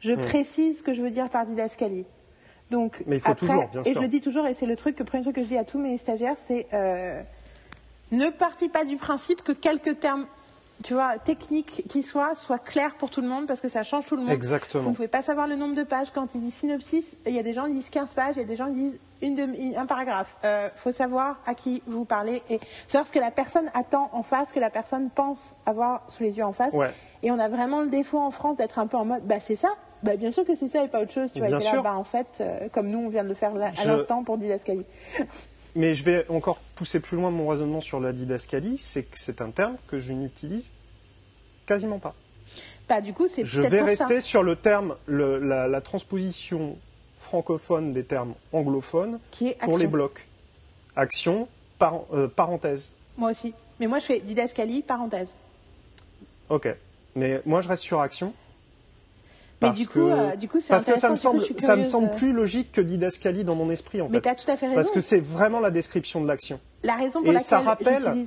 je 0.00 0.14
précise 0.14 0.78
ce 0.78 0.82
que 0.82 0.94
je 0.94 1.02
veux 1.02 1.10
dire 1.10 1.28
par 1.28 1.46
didascalie. 1.46 2.04
Donc, 2.70 3.00
Hmm. 3.00 3.04
Mais 3.06 3.16
il 3.16 3.20
faut 3.20 3.30
après, 3.32 3.46
toujours, 3.46 3.68
bien 3.68 3.82
et 3.82 3.90
sûr. 3.90 3.94
je 3.94 4.00
le 4.00 4.08
dis 4.08 4.20
toujours, 4.20 4.46
et 4.46 4.54
c'est 4.54 4.66
le 4.66 4.76
truc, 4.76 4.98
le 4.98 5.04
premier 5.04 5.22
truc 5.22 5.36
que 5.36 5.42
je 5.42 5.46
dis 5.46 5.58
à 5.58 5.64
tous 5.64 5.78
mes 5.78 5.98
stagiaires, 5.98 6.36
c'est 6.38 6.66
euh, 6.72 7.20
ne 8.12 8.30
partez 8.30 8.68
pas 8.68 8.84
du 8.84 8.96
principe 8.96 9.42
que 9.42 9.52
quelques 9.52 10.00
termes, 10.00 10.26
tu 10.82 10.94
vois, 10.94 11.18
techniques 11.18 11.84
qui 11.88 12.02
soient, 12.02 12.34
soient 12.34 12.58
clairs 12.58 12.94
pour 12.96 13.10
tout 13.10 13.20
le 13.20 13.28
monde, 13.28 13.46
parce 13.46 13.60
que 13.60 13.68
ça 13.68 13.82
change 13.82 14.06
tout 14.06 14.14
le 14.16 14.22
monde. 14.22 14.30
Vous 14.30 14.34
Exactement. 14.36 14.90
ne 14.90 14.94
pouvez 14.94 15.08
pas 15.08 15.22
savoir 15.22 15.46
le 15.46 15.56
nombre 15.56 15.74
de 15.74 15.82
pages. 15.84 16.08
Quand 16.14 16.28
ils 16.34 16.40
disent 16.40 16.54
synopsis, 16.54 17.16
il 17.26 17.32
y 17.32 17.38
a 17.38 17.42
des 17.42 17.52
gens 17.52 17.66
qui 17.66 17.72
disent 17.74 17.90
15 17.90 18.14
pages, 18.14 18.34
il 18.36 18.40
y 18.40 18.44
a 18.44 18.46
des 18.46 18.56
gens 18.56 18.66
qui 18.68 18.74
disent 18.74 19.00
une 19.22 19.34
demi- 19.36 19.76
un 19.76 19.86
paragraphe. 19.86 20.36
Il 20.44 20.70
faut 20.76 20.90
savoir 20.92 21.38
à 21.46 21.54
qui 21.54 21.82
vous 21.86 22.04
parlez 22.04 22.42
et 22.50 22.58
savoir 22.88 23.06
ce 23.06 23.12
que 23.12 23.20
la 23.20 23.30
personne 23.30 23.70
attend 23.74 24.10
en 24.12 24.22
face, 24.22 24.48
ce 24.48 24.54
que 24.54 24.60
la 24.60 24.70
personne 24.70 25.10
pense 25.10 25.56
avoir 25.66 26.02
sous 26.08 26.22
les 26.24 26.38
yeux 26.38 26.44
en 26.44 26.52
face. 26.52 26.74
Ouais. 26.74 26.90
Et 27.22 27.30
on 27.30 27.38
a 27.38 27.48
vraiment 27.48 27.82
le 27.82 27.88
défaut 27.88 28.18
en 28.18 28.30
France 28.32 28.56
d'être 28.56 28.78
un 28.80 28.86
peu 28.88 28.96
en 28.96 29.04
mode, 29.04 29.22
bah 29.24 29.38
c'est 29.40 29.54
ça. 29.56 29.68
Bah, 30.02 30.16
bien 30.16 30.32
sûr 30.32 30.44
que 30.44 30.56
c'est 30.56 30.66
ça 30.66 30.82
et 30.82 30.88
pas 30.88 31.00
autre 31.00 31.12
chose. 31.12 31.32
Tu 31.32 31.38
vois, 31.38 31.46
Bien 31.46 31.58
là, 31.58 31.64
sûr. 31.64 31.80
bah, 31.84 31.94
en 31.94 32.02
fait, 32.02 32.26
euh, 32.40 32.68
comme 32.72 32.88
nous, 32.88 32.98
on 32.98 33.08
vient 33.08 33.22
de 33.22 33.28
le 33.28 33.34
faire 33.34 33.54
là, 33.54 33.66
à 33.68 33.82
Je- 33.84 33.88
l'instant 33.88 34.24
pour 34.24 34.36
Didascalie. 34.36 34.84
Mais 35.74 35.94
je 35.94 36.04
vais 36.04 36.26
encore 36.28 36.58
pousser 36.74 37.00
plus 37.00 37.16
loin 37.16 37.30
mon 37.30 37.48
raisonnement 37.48 37.80
sur 37.80 37.98
la 38.00 38.12
didascalie, 38.12 38.76
c'est 38.78 39.04
que 39.04 39.18
c'est 39.18 39.40
un 39.40 39.50
terme 39.50 39.76
que 39.88 39.98
je 39.98 40.12
n'utilise 40.12 40.70
quasiment 41.66 41.98
pas. 41.98 42.14
Bah, 42.88 43.00
du 43.00 43.14
coup, 43.14 43.26
c'est 43.28 43.44
Je 43.44 43.62
vais 43.62 43.78
pour 43.78 43.86
rester 43.86 44.16
ça. 44.16 44.26
sur 44.26 44.42
le 44.42 44.56
terme, 44.56 44.96
le- 45.06 45.38
la, 45.38 45.68
la 45.68 45.80
transposition 45.80 46.76
francophone 47.18 47.92
des 47.92 48.04
termes 48.04 48.34
anglophones 48.52 49.18
Qui 49.30 49.48
est 49.48 49.58
pour 49.60 49.78
les 49.78 49.86
blocs. 49.86 50.26
Action, 50.96 51.48
par- 51.78 52.02
euh, 52.12 52.28
parenthèse. 52.28 52.92
Moi 53.16 53.30
aussi. 53.30 53.54
Mais 53.80 53.86
moi, 53.86 53.98
je 53.98 54.04
fais 54.06 54.20
Didascalie, 54.20 54.82
parenthèse. 54.82 55.32
Ok. 56.50 56.68
Mais 57.16 57.40
moi, 57.46 57.60
je 57.62 57.68
reste 57.68 57.82
sur 57.82 58.00
action. 58.00 58.34
Mais 59.62 59.68
parce 59.68 59.78
du 59.80 59.86
coup, 59.88 59.94
que- 59.94 60.32
euh, 60.32 60.36
du 60.36 60.48
coup, 60.48 60.60
c'est 60.60 60.68
Parce 60.68 60.84
que 60.84 60.98
ça 60.98 61.08
me, 61.08 61.14
coup, 61.14 61.20
semble, 61.20 61.60
ça 61.60 61.76
me 61.76 61.84
euh. 62.06 62.08
plus 62.16 62.32
logique 62.32 62.72
que 62.72 62.80
didascalie 62.80 63.44
dans 63.44 63.54
mon 63.54 63.70
esprit, 63.70 64.00
en 64.02 64.08
Mais 64.08 64.16
fait. 64.16 64.22
tu 64.22 64.28
as 64.28 64.34
tout 64.34 64.50
à 64.50 64.56
fait 64.56 64.66
raison. 64.66 64.76
Parce 64.76 64.90
que 64.90 65.00
c'est 65.00 65.20
vraiment 65.20 65.60
la 65.60 65.70
description 65.70 66.20
de 66.20 66.28
l'action. 66.28 66.60
La 66.82 66.94
raison 66.96 67.20
pour 67.20 67.30
Et 67.30 67.34
laquelle 67.34 67.46
ça 67.46 67.60
rappelle-. 67.60 68.26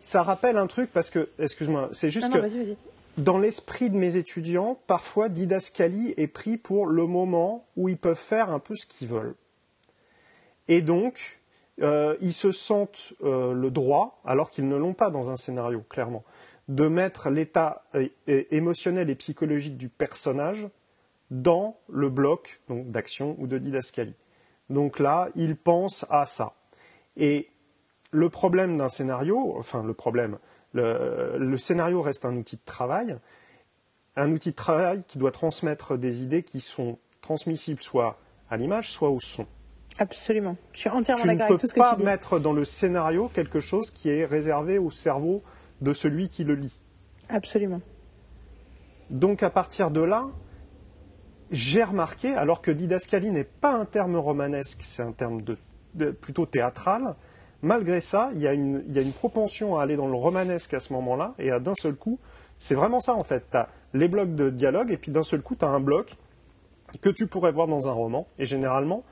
Ça 0.00 0.22
rappelle 0.22 0.56
un 0.58 0.66
truc 0.66 0.90
parce 0.92 1.10
que, 1.10 1.28
excuse-moi, 1.38 1.88
c'est 1.92 2.10
juste 2.10 2.28
Non, 2.28 2.42
non, 2.42 2.48
que 2.48 2.74
dans 3.16 3.38
l'esprit 3.38 3.88
de 3.90 3.96
mes 3.96 4.16
étudiants, 4.16 4.78
parfois 4.86 5.28
didascalie 5.28 6.12
est 6.16 6.26
pris 6.26 6.56
pour 6.56 6.86
le 6.86 7.06
moment 7.06 7.64
où 7.76 7.88
ils 7.88 7.96
peuvent 7.96 8.16
faire 8.18 8.50
un 8.50 8.58
peu 8.58 8.74
ce 8.74 8.86
qu'ils 8.86 9.08
veulent. 9.08 9.34
Et 10.68 10.82
donc, 10.82 11.40
euh, 11.82 12.16
ils 12.20 12.32
se 12.34 12.50
sentent 12.52 13.12
euh, 13.24 13.52
le 13.52 13.70
droit, 13.70 14.20
alors 14.24 14.50
qu'ils 14.50 14.68
ne 14.68 14.76
l'ont 14.76 14.92
pas 14.92 15.10
dans 15.10 15.30
un 15.30 15.36
scénario, 15.36 15.82
clairement, 15.88 16.24
de 16.70 16.86
mettre 16.86 17.30
l'état 17.30 17.82
euh, 17.96 18.08
émotionnel 18.26 19.10
et 19.10 19.16
psychologique 19.16 19.76
du 19.76 19.88
personnage 19.88 20.68
dans 21.32 21.76
le 21.88 22.08
bloc 22.08 22.60
d'action 22.68 23.34
ou 23.38 23.48
de 23.48 23.58
didascalie. 23.58 24.14
Donc 24.68 25.00
là, 25.00 25.30
ils 25.34 25.56
pensent 25.56 26.06
à 26.10 26.26
ça. 26.26 26.54
Et 27.16 27.48
le 28.12 28.28
problème 28.28 28.76
d'un 28.76 28.88
scénario, 28.88 29.54
enfin 29.58 29.82
le 29.82 29.94
problème, 29.94 30.38
le, 30.72 31.36
le 31.38 31.56
scénario 31.58 32.02
reste 32.02 32.24
un 32.24 32.36
outil 32.36 32.54
de 32.56 32.62
travail, 32.64 33.16
un 34.14 34.30
outil 34.30 34.52
de 34.52 34.56
travail 34.56 35.02
qui 35.08 35.18
doit 35.18 35.32
transmettre 35.32 35.98
des 35.98 36.22
idées 36.22 36.44
qui 36.44 36.60
sont 36.60 36.98
transmissibles 37.20 37.82
soit 37.82 38.16
à 38.48 38.56
l'image, 38.56 38.90
soit 38.92 39.10
au 39.10 39.18
son. 39.20 39.46
Absolument. 39.98 40.56
Je 40.72 40.80
suis 40.80 40.88
entièrement 40.88 41.22
Tu 41.22 41.28
ne 41.28 41.32
d'accord 41.32 41.48
peux 41.48 41.54
avec 41.54 41.60
tout 41.62 41.66
ce 41.66 41.74
que 41.74 41.80
pas 41.80 41.90
tu 41.90 41.96
dis. 41.96 42.04
mettre 42.04 42.38
dans 42.38 42.52
le 42.52 42.64
scénario 42.64 43.28
quelque 43.28 43.58
chose 43.58 43.90
qui 43.90 44.08
est 44.08 44.24
réservé 44.24 44.78
au 44.78 44.92
cerveau 44.92 45.42
de 45.80 45.92
celui 45.92 46.28
qui 46.28 46.44
le 46.44 46.54
lit. 46.54 46.78
Absolument. 47.28 47.80
Donc 49.10 49.42
à 49.42 49.50
partir 49.50 49.90
de 49.90 50.00
là, 50.00 50.26
j'ai 51.50 51.82
remarqué, 51.82 52.32
alors 52.34 52.62
que 52.62 52.70
didascalie 52.70 53.30
n'est 53.30 53.44
pas 53.44 53.72
un 53.72 53.84
terme 53.84 54.16
romanesque, 54.16 54.80
c'est 54.82 55.02
un 55.02 55.12
terme 55.12 55.42
de, 55.42 55.56
de- 55.94 56.10
plutôt 56.12 56.46
théâtral, 56.46 57.16
malgré 57.62 58.00
ça, 58.00 58.30
il 58.34 58.40
y, 58.40 58.46
a 58.46 58.52
une, 58.52 58.84
il 58.88 58.94
y 58.94 58.98
a 58.98 59.02
une 59.02 59.12
propension 59.12 59.76
à 59.76 59.82
aller 59.82 59.96
dans 59.96 60.06
le 60.06 60.14
romanesque 60.14 60.74
à 60.74 60.80
ce 60.80 60.92
moment-là, 60.92 61.34
et 61.38 61.50
à 61.50 61.58
d'un 61.58 61.74
seul 61.74 61.94
coup, 61.96 62.20
c'est 62.58 62.74
vraiment 62.76 63.00
ça 63.00 63.14
en 63.14 63.24
fait. 63.24 63.44
Tu 63.50 63.56
as 63.56 63.68
les 63.94 64.06
blocs 64.06 64.34
de 64.36 64.48
dialogue, 64.50 64.92
et 64.92 64.96
puis 64.96 65.10
d'un 65.10 65.24
seul 65.24 65.42
coup, 65.42 65.56
tu 65.56 65.64
as 65.64 65.68
un 65.68 65.80
bloc 65.80 66.16
que 67.00 67.08
tu 67.10 67.26
pourrais 67.26 67.52
voir 67.52 67.66
dans 67.66 67.88
un 67.88 67.92
roman, 67.92 68.28
et 68.38 68.44
généralement, 68.46 69.04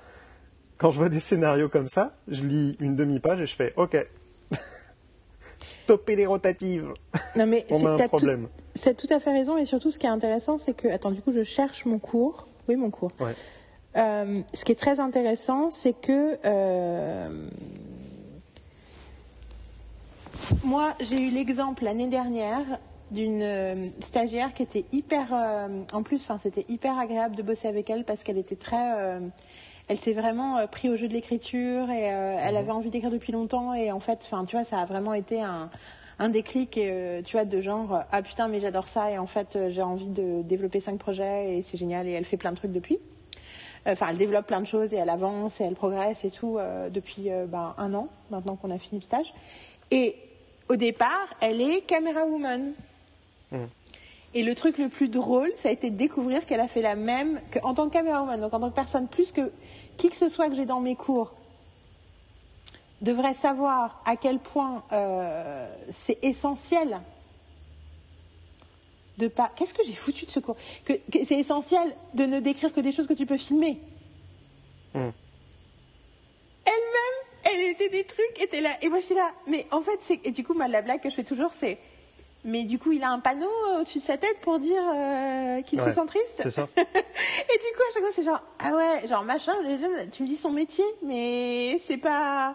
quand 0.77 0.93
je 0.93 0.99
vois 0.99 1.09
des 1.09 1.19
scénarios 1.21 1.69
comme 1.69 1.89
ça, 1.89 2.15
je 2.29 2.45
lis 2.45 2.77
une 2.79 2.95
demi-page 2.95 3.41
et 3.41 3.47
je 3.47 3.57
fais 3.57 3.73
OK. 3.77 3.97
Stopper 5.63 6.17
les 6.17 6.27
rotatives. 6.27 6.93
Non, 7.37 7.47
mais 7.47 7.67
On 7.71 7.77
c'est- 7.79 7.87
a 7.87 7.91
un 7.95 8.09
problème. 8.09 8.49
As 8.87 8.95
tout 8.95 9.09
à 9.11 9.19
fait 9.21 9.33
raison. 9.33 9.57
Et 9.57 9.65
surtout, 9.65 9.91
ce 9.91 9.99
qui 9.99 10.07
est 10.07 10.11
intéressant, 10.11 10.57
c'est 10.59 10.75
que. 10.75 10.89
Attends, 10.89 11.11
du 11.11 11.21
coup, 11.21 11.33
je 11.33 11.43
cherche 11.43 11.85
mon 11.85 11.99
cours. 11.99 12.47
Oui, 12.69 12.77
mon 12.77 12.91
cours. 12.91 13.11
Ouais. 13.21 13.33
Euh, 13.97 14.41
ce 14.55 14.65
qui 14.65 14.73
est 14.73 14.77
très 14.79 15.01
intéressant, 15.01 15.71
c'est 15.71 15.95
que. 15.95 16.39
euh, 16.45 17.29
Moi, 20.65 20.95
j'ai 21.01 21.21
eu 21.21 21.31
l'exemple 21.31 21.85
l'année 21.85 22.09
dernière 22.09 22.65
d'une 23.11 23.43
euh, 23.43 23.75
stagiaire 24.01 24.55
qui 24.55 24.63
était 24.63 24.85
hyper. 24.93 25.29
euh, 25.33 25.83
En 25.93 26.03
plus, 26.03 26.21
enfin, 26.23 26.39
c'était 26.43 26.65
hyper 26.69 26.99
agréable 26.99 27.35
de 27.35 27.43
bosser 27.43 27.67
avec 27.69 27.91
elle 27.91 28.05
parce 28.05 28.23
qu'elle 28.23 28.39
était 28.39 28.57
très. 28.57 29.19
Elle 29.89 29.99
s'est 29.99 30.13
vraiment 30.13 30.59
euh, 30.59 30.67
pris 30.67 30.89
au 30.89 30.97
jeu 30.97 31.09
de 31.09 31.13
l'écriture 31.13 31.91
et 31.91 32.13
euh, 32.13 32.39
elle 32.41 32.57
avait 32.57 32.71
envie 32.71 32.91
d'écrire 32.91 33.11
depuis 33.11 33.33
longtemps 33.33 33.75
et 33.75 33.91
en 33.91 34.01
fait, 34.01 34.21
enfin, 34.25 34.45
tu 34.45 34.57
vois, 34.57 34.65
ça 34.65 34.79
a 34.79 34.85
vraiment 34.85 35.15
été 35.15 35.41
un, 35.41 35.71
un 36.19 36.29
déclic, 36.29 36.79
euh, 36.79 37.23
tu 37.23 37.33
vois, 37.33 37.45
de 37.45 37.61
genre 37.61 38.03
ah 38.13 38.23
putain 38.23 38.49
mais 38.49 38.61
j'adore 38.61 38.89
ça 38.89 39.11
et 39.11 39.19
en 39.19 39.27
fait 39.27 39.59
j'ai 39.71 39.83
envie 39.83 40.09
de 40.09 40.43
développer 40.43 40.81
cinq 40.81 40.99
projets 40.99 41.57
et 41.57 41.63
c'est 41.63 41.79
génial 41.79 42.07
et 42.07 42.13
elle 42.13 42.25
fait 42.25 42.37
plein 42.37 42.53
de 42.53 42.57
trucs 42.57 42.73
depuis. 42.73 42.99
Enfin, 43.87 44.09
elle 44.11 44.19
développe 44.19 44.47
plein 44.47 44.61
de 44.61 44.67
choses 44.67 44.93
et 44.93 44.97
elle 44.97 45.11
avance 45.11 45.61
et 45.61 45.65
elle 45.65 45.75
progresse 45.75 46.25
et 46.25 46.31
tout 46.31 46.59
euh, 46.59 46.91
depuis 46.91 47.31
euh, 47.31 47.47
ben, 47.47 47.75
un 47.79 47.95
an 47.95 48.09
maintenant 48.31 48.57
qu'on 48.57 48.71
a 48.71 48.79
fini 48.79 49.01
le 49.01 49.05
stage. 49.05 49.33
Et 49.91 50.17
au 50.69 50.77
départ, 50.77 51.35
elle 51.41 51.61
est 51.61 51.81
camera 51.87 52.25
woman. 52.27 52.73
Et 54.35 54.43
le 54.43 54.55
truc 54.55 54.77
le 54.77 54.91
plus 54.91 55.09
drôle, 55.09 55.51
ça 55.57 55.71
a 55.71 55.73
été 55.73 55.89
de 55.89 55.97
découvrir 55.97 56.45
qu'elle 56.45 56.61
a 56.61 56.69
fait 56.69 56.83
la 56.83 56.97
même 56.97 57.41
que, 57.51 57.59
en 57.61 57.73
tant 57.73 57.89
que 57.89 57.95
camérawoman, 57.95 58.39
donc 58.39 58.53
en 58.53 58.61
tant 58.61 58.69
que 58.69 58.75
personne 58.75 59.09
plus 59.09 59.33
que 59.33 59.51
qui 59.99 60.09
que 60.09 60.17
ce 60.17 60.29
soit 60.29 60.49
que 60.49 60.55
j'ai 60.55 60.65
dans 60.65 60.81
mes 60.81 60.97
cours 60.97 61.35
devrait 63.03 63.35
savoir 63.35 64.03
à 64.07 64.17
quel 64.17 64.39
point 64.39 64.83
euh, 64.93 65.69
c'est 65.91 66.19
essentiel 66.23 67.01
de 69.19 69.29
pas. 69.29 69.51
Qu'est-ce 69.57 69.75
que 69.75 69.85
j'ai 69.85 69.95
foutu 69.95 70.25
de 70.25 70.31
ce 70.31 70.41
cours? 70.41 70.57
Que, 70.85 70.95
que 70.95 71.25
c'est 71.25 71.39
essentiel 71.39 71.95
de 72.15 72.25
ne 72.25 72.41
décrire 72.41 72.73
que 72.73 72.81
des 72.81 72.93
choses 72.93 73.07
que 73.07 73.15
tu 73.15 73.27
peux 73.27 73.37
filmer. 73.37 73.79
Hmm. 74.95 75.11
Elle-même, 76.65 77.45
elle 77.45 77.61
était 77.71 77.89
des 77.89 78.05
trucs, 78.05 78.41
était 78.41 78.61
là. 78.61 78.71
Et 78.83 78.89
moi, 78.89 79.01
j'étais 79.01 79.15
là. 79.15 79.33
Mais 79.47 79.67
en 79.71 79.81
fait, 79.83 79.99
c'est. 80.01 80.25
Et 80.25 80.31
du 80.31 80.45
coup, 80.45 80.55
la 80.55 80.83
blague 80.83 81.01
que 81.01 81.11
je 81.11 81.15
fais 81.15 81.25
toujours, 81.25 81.53
c'est. 81.55 81.79
Mais 82.45 82.65
du 82.65 82.79
coup, 82.79 82.93
il 82.93 83.03
a 83.03 83.11
un 83.11 83.19
panneau 83.19 83.51
au-dessus 83.81 83.99
de 83.99 84.05
sa 84.05 84.17
tête 84.17 84.39
pour 84.43 84.59
dire 84.59 84.81
euh, 84.81 85.61
qu'il 85.63 85.81
se 85.81 85.91
sent 85.91 86.07
triste. 86.07 86.41
C'est 86.43 86.51
ça. 86.51 86.69
Et 86.77 86.79
du 86.79 86.87
coup, 86.87 87.83
à 87.91 87.93
chaque 87.93 88.03
fois, 88.03 88.13
c'est 88.13 88.23
genre, 88.23 88.41
ah 88.61 88.73
ouais, 88.75 89.09
genre 89.09 89.25
machin, 89.25 89.55
tu 90.13 90.23
me 90.23 90.29
dis 90.29 90.37
son 90.37 90.53
métier, 90.53 90.85
mais 91.03 91.79
c'est 91.81 91.97
pas. 91.97 92.55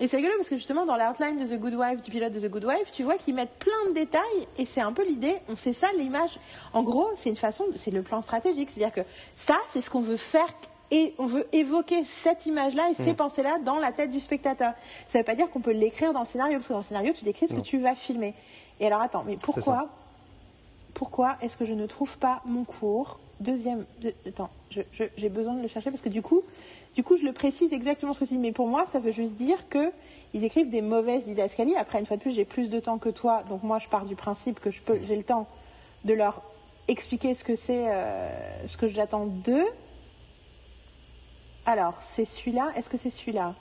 Et 0.00 0.08
c'est 0.08 0.16
rigolo 0.16 0.34
parce 0.36 0.48
que 0.48 0.56
justement, 0.56 0.84
dans 0.84 0.96
l'outline 0.96 1.38
de 1.38 1.46
The 1.46 1.58
Good 1.58 1.74
Wife, 1.74 2.02
du 2.02 2.10
pilote 2.10 2.32
de 2.32 2.40
The 2.40 2.50
Good 2.50 2.64
Wife, 2.64 2.92
tu 2.92 3.04
vois 3.04 3.16
qu'ils 3.16 3.34
mettent 3.34 3.58
plein 3.58 3.88
de 3.88 3.94
détails 3.94 4.48
et 4.58 4.66
c'est 4.66 4.80
un 4.80 4.92
peu 4.92 5.04
l'idée, 5.04 5.36
on 5.48 5.56
sait 5.56 5.72
ça, 5.72 5.88
l'image. 5.96 6.38
En 6.72 6.82
gros, 6.82 7.08
c'est 7.14 7.30
une 7.30 7.36
façon, 7.36 7.64
c'est 7.76 7.90
le 7.90 8.02
plan 8.02 8.20
stratégique. 8.20 8.70
C'est-à-dire 8.70 8.94
que 8.94 9.08
ça, 9.36 9.58
c'est 9.68 9.80
ce 9.80 9.88
qu'on 9.88 10.00
veut 10.00 10.16
faire 10.16 10.48
et 10.92 11.14
on 11.18 11.24
veut 11.24 11.46
évoquer 11.52 12.04
cette 12.04 12.44
image-là 12.44 12.90
et 12.90 13.02
ces 13.02 13.14
pensées-là 13.14 13.58
dans 13.64 13.78
la 13.78 13.92
tête 13.92 14.10
du 14.10 14.20
spectateur. 14.20 14.74
Ça 15.06 15.18
ne 15.18 15.22
veut 15.22 15.26
pas 15.26 15.34
dire 15.34 15.48
qu'on 15.48 15.60
peut 15.60 15.72
l'écrire 15.72 16.12
dans 16.12 16.20
le 16.20 16.26
scénario, 16.26 16.58
parce 16.58 16.68
que 16.68 16.72
dans 16.74 16.80
le 16.80 16.84
scénario, 16.84 17.14
tu 17.14 17.24
décris 17.24 17.48
ce 17.48 17.54
que 17.54 17.60
tu 17.60 17.78
vas 17.78 17.94
filmer. 17.94 18.34
Et 18.82 18.86
alors, 18.86 19.00
attends, 19.00 19.22
mais 19.24 19.36
pourquoi 19.36 19.62
ça. 19.62 19.88
pourquoi 20.92 21.36
est-ce 21.40 21.56
que 21.56 21.64
je 21.64 21.72
ne 21.72 21.86
trouve 21.86 22.18
pas 22.18 22.42
mon 22.46 22.64
cours 22.64 23.20
Deuxième, 23.38 23.86
de- 24.00 24.12
attends, 24.28 24.50
j'ai 24.70 25.28
besoin 25.28 25.54
de 25.54 25.62
le 25.62 25.68
chercher 25.68 25.90
parce 25.90 26.02
que 26.02 26.08
du 26.08 26.20
coup, 26.20 26.42
du 26.94 27.02
coup, 27.04 27.16
je 27.16 27.24
le 27.24 27.32
précise 27.32 27.72
exactement 27.72 28.12
ce 28.12 28.20
que 28.20 28.24
tu 28.24 28.34
dis. 28.34 28.38
Mais 28.40 28.52
pour 28.52 28.66
moi, 28.68 28.86
ça 28.86 28.98
veut 29.00 29.12
juste 29.12 29.36
dire 29.36 29.68
que 29.68 29.92
ils 30.34 30.44
écrivent 30.44 30.68
des 30.70 30.82
mauvaises 30.82 31.26
didascalies. 31.26 31.76
Après, 31.76 31.98
une 32.00 32.06
fois 32.06 32.16
de 32.16 32.22
plus, 32.22 32.32
j'ai 32.32 32.44
plus 32.44 32.68
de 32.70 32.80
temps 32.80 32.98
que 32.98 33.08
toi, 33.08 33.44
donc 33.48 33.62
moi, 33.62 33.78
je 33.78 33.86
pars 33.88 34.04
du 34.04 34.16
principe 34.16 34.58
que 34.60 34.70
je 34.70 34.80
peux, 34.82 34.98
j'ai 35.04 35.16
le 35.16 35.22
temps 35.24 35.46
de 36.04 36.12
leur 36.14 36.42
expliquer 36.88 37.34
ce 37.34 37.44
que 37.44 37.54
c'est, 37.54 37.88
euh, 37.88 38.66
ce 38.66 38.76
que 38.76 38.88
j'attends 38.88 39.26
d'eux. 39.26 39.66
Alors, 41.66 41.94
c'est 42.00 42.24
celui-là. 42.24 42.72
Est-ce 42.76 42.88
que 42.90 42.96
c'est 42.96 43.10
celui-là? 43.10 43.54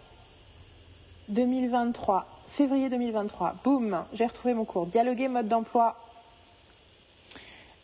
2023, 1.29 2.25
février 2.51 2.89
2023. 2.89 3.55
Boum, 3.63 4.03
j'ai 4.13 4.25
retrouvé 4.25 4.53
mon 4.53 4.65
cours. 4.65 4.85
Dialoguer, 4.85 5.27
mode 5.27 5.47
d'emploi. 5.47 5.95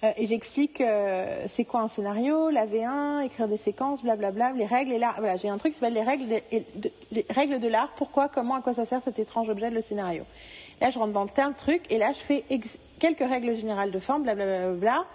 Euh, 0.04 0.12
et 0.18 0.28
j'explique 0.28 0.80
euh, 0.80 1.46
c'est 1.48 1.66
quoi 1.66 1.80
un 1.82 1.88
scénario, 1.88 2.52
la 2.52 2.68
V1, 2.68 3.26
écrire 3.26 3.48
des 3.48 3.58
séquences, 3.58 4.04
blablabla, 4.04 4.52
les 4.52 4.66
règles 4.66 4.92
et 4.92 5.00
l'art. 5.00 5.16
Voilà, 5.18 5.38
j'ai 5.38 5.50
un 5.50 5.58
truc 5.58 5.74
qui 5.74 5.80
s'appelle 5.80 5.96
les 5.96 6.04
règles 6.04 6.28
de, 6.28 6.42
de- 7.12 7.24
règles 7.32 7.60
de 7.60 7.68
l'art. 7.68 7.90
Pourquoi, 7.98 8.30
comment, 8.30 8.56
à 8.56 8.62
quoi 8.62 8.74
ça 8.76 8.86
sert 8.86 9.02
cet 9.02 9.18
étrange 9.18 9.50
objet 9.50 9.70
de 9.72 9.76
le 9.76 9.82
scénario. 9.82 10.24
Là, 10.82 10.92
je 10.92 11.00
rentre 11.00 11.14
dans 11.14 11.24
le 11.24 11.30
terme 11.30 11.56
truc 11.56 11.82
et 11.90 11.98
là, 11.98 12.12
je 12.12 12.20
fais 12.20 12.44
quelques 13.00 13.28
règles 13.28 13.56
générales 13.56 13.90
de 13.90 14.00
forme, 14.00 14.24
blablabla. 14.24 14.72
Bla, 14.74 15.06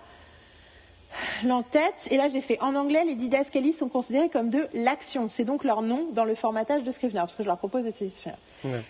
L'entête, 1.44 2.08
et 2.10 2.16
là 2.16 2.30
j'ai 2.30 2.40
fait 2.40 2.58
en 2.62 2.74
anglais, 2.74 3.04
les 3.04 3.14
didascalies 3.16 3.74
sont 3.74 3.90
considérées 3.90 4.30
comme 4.30 4.48
de 4.48 4.66
l'action. 4.72 5.28
C'est 5.28 5.44
donc 5.44 5.62
leur 5.62 5.82
nom 5.82 6.06
dans 6.12 6.24
le 6.24 6.34
formatage 6.34 6.84
de 6.84 6.90
Scrivener, 6.90 7.18
parce 7.20 7.34
que 7.34 7.42
je 7.42 7.48
leur 7.48 7.58
propose 7.58 7.84
d'utiliser 7.84 8.16
Scrivener. 8.16 8.38
Ouais. 8.64 8.82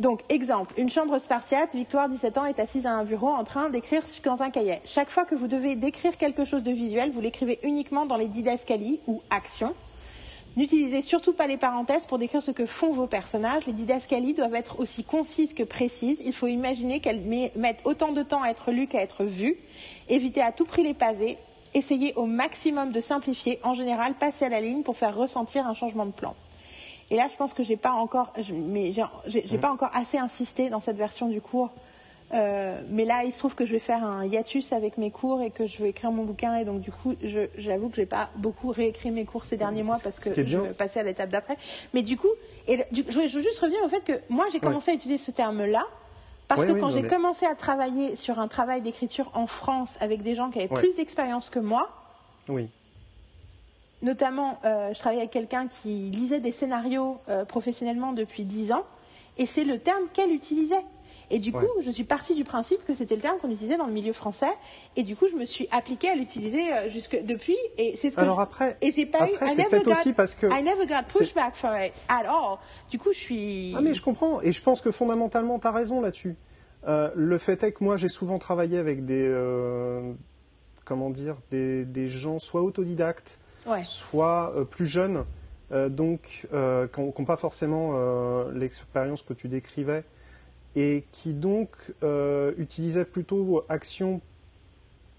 Donc, 0.00 0.22
exemple, 0.30 0.74
une 0.78 0.88
chambre 0.90 1.18
spartiate, 1.18 1.74
Victoire, 1.74 2.08
17 2.08 2.38
ans, 2.38 2.46
est 2.46 2.58
assise 2.58 2.86
à 2.86 2.92
un 2.92 3.04
bureau 3.04 3.28
en 3.28 3.44
train 3.44 3.68
d'écrire 3.70 4.02
dans 4.24 4.42
un 4.42 4.50
cahier. 4.50 4.80
Chaque 4.84 5.10
fois 5.10 5.24
que 5.24 5.34
vous 5.34 5.46
devez 5.46 5.76
décrire 5.76 6.16
quelque 6.16 6.44
chose 6.44 6.62
de 6.62 6.72
visuel, 6.72 7.10
vous 7.12 7.20
l'écrivez 7.20 7.58
uniquement 7.62 8.06
dans 8.06 8.16
les 8.16 8.26
didascalies 8.28 9.00
ou 9.06 9.22
actions. 9.30 9.74
N'utilisez 10.56 11.00
surtout 11.02 11.32
pas 11.32 11.46
les 11.46 11.56
parenthèses 11.56 12.04
pour 12.06 12.18
décrire 12.18 12.42
ce 12.42 12.50
que 12.50 12.66
font 12.66 12.92
vos 12.92 13.06
personnages. 13.06 13.64
Les 13.66 13.72
didascalies 13.72 14.34
doivent 14.34 14.54
être 14.54 14.80
aussi 14.80 15.02
concises 15.04 15.54
que 15.54 15.62
précises. 15.62 16.20
Il 16.24 16.34
faut 16.34 16.46
imaginer 16.46 17.00
qu'elles 17.00 17.22
met- 17.22 17.52
mettent 17.56 17.80
autant 17.84 18.12
de 18.12 18.22
temps 18.22 18.42
à 18.42 18.48
être 18.48 18.70
lues 18.70 18.86
qu'à 18.86 19.00
être 19.02 19.24
vues. 19.24 19.56
Évitez 20.08 20.42
à 20.42 20.52
tout 20.52 20.64
prix 20.66 20.82
les 20.82 20.92
pavés. 20.94 21.38
Essayez 21.74 22.12
au 22.16 22.26
maximum 22.26 22.92
de 22.92 23.00
simplifier. 23.00 23.60
En 23.62 23.72
général, 23.72 24.12
passez 24.14 24.44
à 24.44 24.50
la 24.50 24.60
ligne 24.60 24.82
pour 24.82 24.96
faire 24.98 25.16
ressentir 25.16 25.66
un 25.66 25.72
changement 25.74 26.04
de 26.04 26.12
plan. 26.12 26.34
Et 27.12 27.16
là, 27.16 27.28
je 27.30 27.36
pense 27.36 27.52
que 27.52 27.62
j'ai 27.62 27.76
pas 27.76 27.92
encore, 27.92 28.32
je- 28.38 28.54
mais 28.54 28.90
j'ai 29.26 29.58
pas 29.58 29.70
encore 29.70 29.90
assez 29.92 30.16
insisté 30.16 30.70
dans 30.70 30.80
cette 30.80 30.96
version 30.96 31.28
du 31.28 31.42
cours. 31.42 31.68
Euh, 32.32 32.80
mais 32.88 33.04
là, 33.04 33.24
il 33.24 33.32
se 33.32 33.38
trouve 33.38 33.54
que 33.54 33.66
je 33.66 33.72
vais 33.72 33.78
faire 33.78 34.02
un 34.02 34.24
hiatus 34.24 34.72
avec 34.72 34.96
mes 34.96 35.10
cours 35.10 35.42
et 35.42 35.50
que 35.50 35.66
je 35.66 35.82
vais 35.82 35.90
écrire 35.90 36.10
mon 36.10 36.24
bouquin. 36.24 36.56
Et 36.56 36.64
donc, 36.64 36.80
du 36.80 36.90
coup, 36.90 37.14
j'avoue 37.58 37.90
que 37.90 37.96
j'ai 37.96 38.06
pas 38.06 38.30
beaucoup 38.36 38.70
réécrit 38.70 39.10
mes 39.10 39.26
cours 39.26 39.44
ces 39.44 39.58
derniers 39.58 39.82
mois 39.82 39.98
parce 40.02 40.16
Ce 40.16 40.30
que 40.30 40.42
je 40.46 40.56
vais 40.56 40.70
passer 40.70 41.00
à 41.00 41.02
l'étape 41.02 41.28
d'après. 41.28 41.58
Mais 41.92 42.00
du 42.00 42.16
coup, 42.16 42.30
et 42.66 42.78
le- 42.78 42.84
du- 42.92 43.04
je 43.06 43.18
veux 43.20 43.26
je 43.26 43.36
veux 43.36 43.42
juste 43.42 43.58
revenir 43.58 43.80
au 43.84 43.88
fait 43.90 44.00
que 44.02 44.18
moi, 44.30 44.46
j'ai 44.50 44.60
commencé 44.60 44.90
à 44.90 44.94
utiliser 44.94 45.22
ce 45.22 45.30
terme-là 45.30 45.84
parce 46.48 46.64
que 46.64 46.72
quand 46.72 46.88
j'ai 46.88 47.02
mais- 47.02 47.08
commencé 47.08 47.44
à 47.44 47.54
travailler 47.54 48.16
sur 48.16 48.38
un 48.38 48.48
travail 48.48 48.80
d'écriture 48.80 49.30
en 49.34 49.46
France 49.46 49.98
avec 50.00 50.22
des 50.22 50.34
gens 50.34 50.48
qui 50.50 50.60
avaient 50.60 50.72
Ouais. 50.72 50.80
plus 50.80 50.94
d'expérience 50.96 51.50
que 51.50 51.58
moi, 51.58 51.90
Oui. 52.48 52.70
Notamment, 54.02 54.58
euh, 54.64 54.92
je 54.92 54.98
travaillais 54.98 55.20
avec 55.22 55.32
quelqu'un 55.32 55.68
qui 55.68 56.10
lisait 56.10 56.40
des 56.40 56.52
scénarios 56.52 57.18
euh, 57.28 57.44
professionnellement 57.44 58.12
depuis 58.12 58.44
10 58.44 58.72
ans, 58.72 58.84
et 59.38 59.46
c'est 59.46 59.64
le 59.64 59.78
terme 59.78 60.02
qu'elle 60.12 60.32
utilisait. 60.32 60.84
Et 61.30 61.38
du 61.38 61.50
coup, 61.52 61.60
Ouais. 61.60 61.82
je 61.82 61.90
suis 61.90 62.04
partie 62.04 62.34
du 62.34 62.44
principe 62.44 62.84
que 62.84 62.94
c'était 62.94 63.14
le 63.14 63.22
terme 63.22 63.38
qu'on 63.38 63.48
utilisait 63.50 63.78
dans 63.78 63.86
le 63.86 63.92
milieu 63.92 64.12
français, 64.12 64.50
et 64.96 65.02
du 65.02 65.16
coup, 65.16 65.28
je 65.30 65.36
me 65.36 65.46
suis 65.46 65.66
appliquée 65.70 66.10
à 66.10 66.14
l'utiliser 66.14 66.70
euh, 66.74 66.88
jusque 66.90 67.16
depuis, 67.24 67.56
et 67.78 67.96
c'est 67.96 68.10
ce 68.10 68.16
que 68.16 68.20
Alors 68.20 68.36
je- 68.36 68.42
après, 68.42 68.76
et 68.82 68.90
j'ai 68.92 69.06
pas 69.06 69.22
après 69.22 69.46
eu, 69.46 69.48
I 69.48 69.52
c'est 69.54 69.56
never 69.62 69.68
peut-être 69.70 69.84
got- 69.86 69.92
aussi 69.92 70.12
parce 70.12 70.34
que. 70.34 70.46
I 70.48 70.62
never 70.62 70.84
got 70.86 71.04
pushback 71.08 71.54
for 71.54 71.70
it 71.80 71.92
at 72.08 72.24
all. 72.26 72.58
Du 72.90 72.98
coup, 72.98 73.12
je 73.12 73.18
suis. 73.18 73.72
Ah 73.74 73.80
mais 73.80 73.94
je 73.94 74.02
comprends 74.02 74.42
et 74.42 74.52
je 74.52 74.60
pense 74.62 74.82
que 74.82 74.90
fondamentalement 74.90 75.58
tu 75.58 75.66
as 75.68 75.70
raison 75.70 76.00
là-dessus. 76.02 76.36
Euh, 76.88 77.10
le 77.14 77.38
fait 77.38 77.62
est 77.62 77.70
que 77.72 77.82
moi 77.84 77.96
j'ai 77.96 78.08
souvent 78.08 78.38
travaillé 78.40 78.76
avec 78.76 79.06
des 79.06 79.24
euh, 79.24 80.12
comment 80.84 81.08
dire 81.10 81.36
des, 81.52 81.84
des 81.84 82.08
gens 82.08 82.38
soit 82.40 82.60
autodidactes, 82.62 83.38
Ouais. 83.66 83.82
soit 83.84 84.52
euh, 84.56 84.64
plus 84.64 84.86
jeunes, 84.86 85.24
euh, 85.72 85.88
donc 85.88 86.46
euh, 86.52 86.86
qui 86.88 87.00
n'ont 87.00 87.24
pas 87.24 87.36
forcément 87.36 87.92
l'expérience 88.52 89.22
que 89.22 89.32
tu 89.34 89.48
décrivais 89.48 90.04
et 90.76 91.04
qui 91.12 91.32
donc 91.34 91.70
utilisaient 92.58 93.04
plutôt 93.04 93.64
action. 93.68 94.20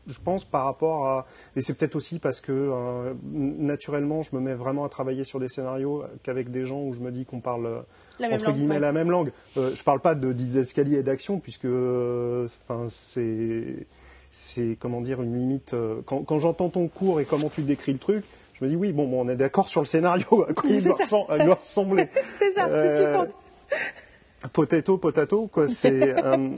Je 0.06 0.20
pense 0.22 0.44
par 0.44 0.66
rapport 0.66 1.08
à 1.08 1.28
et 1.56 1.62
c'est 1.62 1.74
peut-être 1.76 1.96
aussi 1.96 2.20
parce 2.20 2.42
que 2.42 2.52
euh, 2.52 3.14
naturellement 3.24 4.22
je 4.22 4.36
me 4.36 4.42
mets 4.42 4.54
vraiment 4.54 4.84
à 4.84 4.90
travailler 4.90 5.24
sur 5.24 5.40
des 5.40 5.48
scénarios 5.48 6.04
qu'avec 6.24 6.52
des 6.52 6.66
gens 6.66 6.82
où 6.82 6.94
je 6.94 7.00
me 7.00 7.10
dis 7.10 7.24
qu'on 7.24 7.40
parle 7.40 7.86
La 8.20 8.28
même 8.28 8.36
entre 8.36 8.48
langue, 8.48 8.56
guillemets 8.56 8.74
ouais. 8.76 8.80
la 8.82 8.92
même 8.92 9.10
langue. 9.10 9.32
Euh, 9.56 9.74
je 9.74 9.82
parle 9.82 10.02
pas 10.02 10.14
de 10.14 10.34
didascalie 10.34 10.96
et 10.96 11.04
d'action 11.04 11.40
puisque 11.40 11.64
euh, 11.64 12.50
c'est 12.90 13.88
c'est 14.36 14.78
comment 14.80 15.00
dire 15.00 15.22
une 15.22 15.38
limite 15.38 15.76
euh, 15.76 16.02
quand, 16.08 16.24
quand 16.24 16.40
j'entends 16.40 16.70
ton 16.70 16.88
cours 16.88 17.22
et 17.22 17.26
comment 17.26 17.50
tu 17.50 17.62
décris 17.62 17.94
le 17.94 18.00
truc, 18.00 18.26
je 18.56 18.66
me 18.66 18.70
dis 18.70 18.76
oui 18.76 18.92
bon, 18.92 19.08
bon, 19.08 19.22
on 19.24 19.30
est 19.30 19.36
d'accord 19.36 19.70
sur 19.70 19.82
le 19.82 19.86
scénario 19.86 20.44
à 20.50 20.54
quoi 20.54 20.72
il 20.72 20.84
doit, 20.84 20.96
ressembler. 20.96 22.08
C'est 22.40 22.52
ça, 22.54 22.68
c'est 22.68 22.90
ce 22.90 22.96
qu'il 22.96 23.06
Euh, 23.06 23.26
faut. 23.26 24.50
Potato 24.52 24.98
potato 24.98 25.46
quoi 25.48 25.68
c'est 25.70 26.18
euh, 26.26 26.50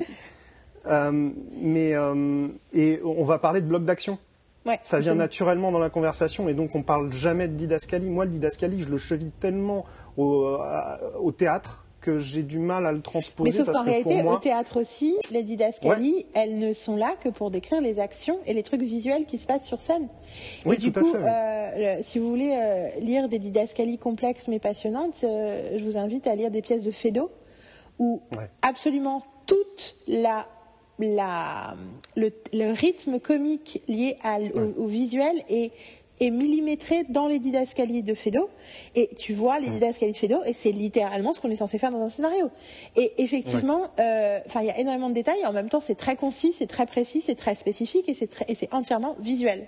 euh, 0.87 1.29
mais 1.61 1.93
euh, 1.95 2.47
et 2.73 3.01
on 3.03 3.23
va 3.25 3.39
parler 3.39 3.59
de 3.59 3.67
bloc 3.67 3.83
d'action. 3.83 4.17
Ouais, 4.65 4.79
Ça 4.81 4.99
vient 4.99 5.13
naturellement 5.13 5.71
dans 5.71 5.79
la 5.79 5.89
conversation 5.91 6.47
et 6.47 6.53
donc 6.53 6.75
on 6.75 6.81
parle 6.81 7.11
jamais 7.11 7.47
de 7.49 7.53
didascalie. 7.53 8.09
Moi, 8.09 8.25
le 8.25 8.31
didascalie, 8.31 8.81
je 8.81 8.89
le 8.89 8.97
cheville 8.97 9.31
tellement 9.39 9.85
au 10.17 11.31
théâtre 11.37 11.84
que 12.05 12.19
j'ai 12.19 12.43
du 12.43 12.59
mal 12.59 12.85
à 12.85 12.91
le 12.91 12.97
Mais 12.97 13.03
transposer 13.03 13.57
sauf 13.57 13.65
parce 13.65 13.77
qu'en 13.79 13.83
que 13.85 13.89
réalité, 13.89 14.21
moi, 14.21 14.35
au 14.35 14.37
théâtre 14.37 14.79
aussi, 14.79 15.15
les 15.31 15.41
didascalies, 15.43 16.25
elles 16.35 16.59
ne 16.59 16.73
sont 16.73 16.95
là 16.95 17.15
que 17.19 17.29
pour 17.29 17.49
décrire 17.51 17.81
les 17.81 17.99
actions 17.99 18.37
et 18.45 18.53
les 18.53 18.61
trucs 18.63 18.83
visuels 18.83 19.25
qui 19.25 19.37
se 19.37 19.47
passent 19.47 19.65
sur 19.65 19.79
scène. 19.79 20.07
Oui, 20.65 20.75
et 20.75 20.77
du 20.77 20.89
à 20.89 20.91
coup, 20.91 21.11
fait, 21.11 21.17
oui. 21.17 21.23
euh, 21.27 21.97
si 22.03 22.19
vous 22.19 22.29
voulez 22.29 22.55
euh, 22.55 22.89
lire 22.99 23.27
des 23.27 23.39
didascalies 23.39 23.97
complexes 23.97 24.47
mais 24.47 24.59
passionnantes, 24.59 25.23
euh, 25.23 25.77
je 25.79 25.83
vous 25.83 25.97
invite 25.97 26.27
à 26.27 26.35
lire 26.35 26.51
des 26.51 26.61
pièces 26.61 26.83
de 26.83 26.91
Feydeau 26.91 27.31
où 27.99 28.21
Ouais. 28.37 28.49
absolument 28.61 29.23
toute 29.47 29.95
la 30.07 30.45
la, 30.99 31.75
le, 32.15 32.31
le 32.53 32.71
rythme 32.71 33.19
comique 33.19 33.81
lié 33.89 34.15
à 34.23 34.39
l- 34.39 34.53
au, 34.55 34.83
au 34.83 34.87
visuel 34.87 35.43
est, 35.49 35.71
est 36.21 36.29
millimétré 36.29 37.03
dans 37.09 37.27
les 37.27 37.39
didascalies 37.39 38.03
de 38.03 38.13
Feydeau. 38.13 38.49
Et 38.95 39.09
tu 39.17 39.33
vois 39.33 39.59
les 39.59 39.69
didascalies 39.69 40.13
de 40.13 40.17
Feydeau, 40.17 40.39
et 40.45 40.53
c'est 40.53 40.71
littéralement 40.71 41.33
ce 41.33 41.41
qu'on 41.41 41.51
est 41.51 41.55
censé 41.55 41.77
faire 41.77 41.91
dans 41.91 42.01
un 42.01 42.09
scénario. 42.09 42.49
Et 42.95 43.11
effectivement, 43.21 43.87
euh, 43.99 44.39
enfin, 44.45 44.61
il 44.61 44.67
y 44.67 44.71
a 44.71 44.79
énormément 44.79 45.09
de 45.09 45.13
détails, 45.15 45.39
et 45.41 45.45
en 45.45 45.53
même 45.53 45.69
temps, 45.69 45.81
c'est 45.81 45.95
très 45.95 46.15
concis, 46.15 46.53
c'est 46.53 46.67
très 46.67 46.85
précis, 46.85 47.21
c'est 47.21 47.35
très 47.35 47.55
spécifique, 47.55 48.07
et 48.09 48.55
c'est 48.55 48.73
entièrement 48.73 49.15
visuel. 49.19 49.67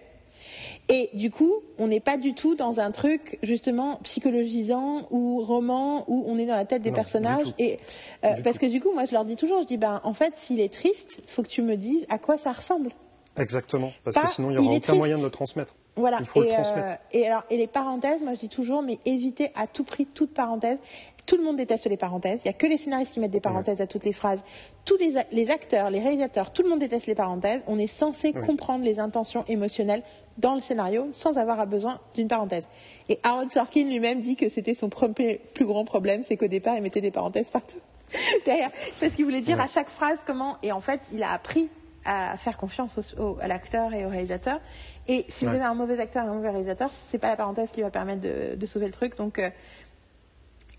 Et 0.89 1.09
du 1.13 1.29
coup, 1.29 1.53
on 1.77 1.87
n'est 1.87 1.99
pas 1.99 2.15
du 2.15 2.33
tout 2.33 2.55
dans 2.55 2.79
un 2.79 2.91
truc 2.91 3.37
justement 3.43 3.97
psychologisant 4.03 5.05
ou 5.11 5.41
roman 5.43 6.05
où 6.07 6.23
on 6.27 6.37
est 6.37 6.45
dans 6.45 6.55
la 6.55 6.63
tête 6.65 6.81
des 6.81 6.91
Non, 6.91 6.95
personnages. 6.95 7.47
Et 7.59 7.79
euh, 8.23 8.29
parce 8.43 8.53
tout. 8.57 8.65
que 8.65 8.71
du 8.71 8.79
coup, 8.79 8.93
moi, 8.93 9.03
je 9.05 9.11
leur 9.11 9.25
dis 9.25 9.35
toujours, 9.35 9.61
je 9.61 9.67
dis 9.67 9.77
ben 9.77 9.99
en 10.05 10.13
fait, 10.13 10.33
s'il 10.37 10.61
est 10.61 10.71
triste, 10.73 11.19
faut 11.27 11.43
que 11.43 11.49
tu 11.49 11.61
me 11.61 11.75
dises 11.75 12.05
à 12.09 12.17
quoi 12.17 12.37
ça 12.37 12.53
ressemble. 12.53 12.91
exactement, 13.37 13.91
parce 14.05 14.15
Pas, 14.15 14.23
que 14.23 14.29
sinon 14.31 14.49
il 14.49 14.53
n'y 14.53 14.59
aura 14.59 14.69
aucun 14.71 14.79
triste. 14.79 14.97
moyen 14.97 15.17
de 15.17 15.23
le 15.23 15.29
transmettre. 15.29 15.75
Voilà. 15.97 16.17
Il 16.21 16.25
faut 16.25 16.43
et, 16.43 16.47
le 16.47 16.53
transmettre. 16.53 16.93
et 17.11 17.27
alors, 17.27 17.43
et 17.49 17.57
les 17.57 17.67
parenthèses, 17.67 18.21
moi, 18.21 18.33
je 18.33 18.39
dis 18.39 18.49
toujours, 18.49 18.81
mais 18.81 18.99
évitez 19.05 19.51
à 19.55 19.67
tout 19.67 19.83
prix 19.83 20.05
toute 20.05 20.33
parenthèse. 20.33 20.79
Tout 21.25 21.35
le 21.35 21.43
monde 21.43 21.57
déteste 21.57 21.87
les 21.87 21.97
parenthèses. 21.97 22.41
Il 22.45 22.47
n'y 22.47 22.51
a 22.51 22.53
que 22.53 22.67
les 22.67 22.77
scénaristes 22.77 23.13
qui 23.13 23.19
mettent 23.19 23.31
des 23.31 23.41
parenthèses 23.41 23.81
à 23.81 23.87
toutes 23.87 24.05
les 24.05 24.13
phrases. 24.13 24.45
Tous 24.85 24.95
les, 24.95 25.15
les 25.33 25.49
acteurs, 25.51 25.89
les 25.89 25.99
réalisateurs, 25.99 26.53
tout 26.53 26.63
le 26.63 26.69
monde 26.69 26.79
déteste 26.79 27.05
les 27.07 27.15
parenthèses. 27.15 27.63
On 27.67 27.77
est 27.79 27.87
censé 27.87 28.31
comprendre 28.31 28.85
les 28.85 28.99
intentions 29.01 29.43
émotionnelles 29.49 30.03
dans 30.37 30.55
le 30.55 30.61
scénario 30.61 31.09
sans 31.11 31.37
avoir 31.37 31.59
à 31.59 31.65
besoin 31.65 31.99
d'une 32.13 32.29
parenthèse. 32.29 32.69
Et 33.09 33.19
Aaron 33.23 33.49
Sorkin 33.49 33.83
lui-même 33.83 34.21
dit 34.21 34.37
que 34.37 34.47
c'était 34.47 34.73
son 34.73 34.87
premier, 34.87 35.41
plus 35.53 35.65
grand 35.65 35.83
problème, 35.83 36.23
c'est 36.23 36.37
qu'au 36.37 36.47
départ, 36.47 36.75
il 36.77 36.81
mettait 36.81 37.01
des 37.01 37.11
parenthèses 37.11 37.49
partout. 37.49 37.79
Derrière. 38.45 38.69
Parce 39.01 39.13
qu'il 39.15 39.25
voulait 39.25 39.41
dire 39.41 39.59
à 39.59 39.67
chaque 39.67 39.89
phrase 39.89 40.23
comment. 40.25 40.55
Et 40.63 40.71
en 40.71 40.79
fait, 40.79 41.01
il 41.11 41.23
a 41.23 41.31
appris 41.33 41.67
à 42.05 42.37
faire 42.37 42.55
confiance 42.55 42.97
au- 43.17 43.21
au- 43.21 43.37
à 43.41 43.47
l'acteur 43.47 43.93
et 43.93 44.05
au 44.05 44.09
réalisateur. 44.09 44.61
Et 45.07 45.25
si 45.29 45.45
vous 45.45 45.51
avez 45.51 45.63
un 45.63 45.73
mauvais 45.73 45.99
acteur 45.99 46.25
et 46.25 46.27
un 46.27 46.33
mauvais 46.33 46.49
réalisateur, 46.49 46.91
c'est 46.91 47.17
pas 47.17 47.29
la 47.29 47.37
parenthèse 47.37 47.71
qui 47.71 47.81
va 47.81 47.89
permettre 47.89 48.21
de, 48.21 48.55
de 48.55 48.65
sauver 48.65 48.87
le 48.87 48.91
truc. 48.91 49.15
Donc, 49.15 49.39
euh, 49.39 49.49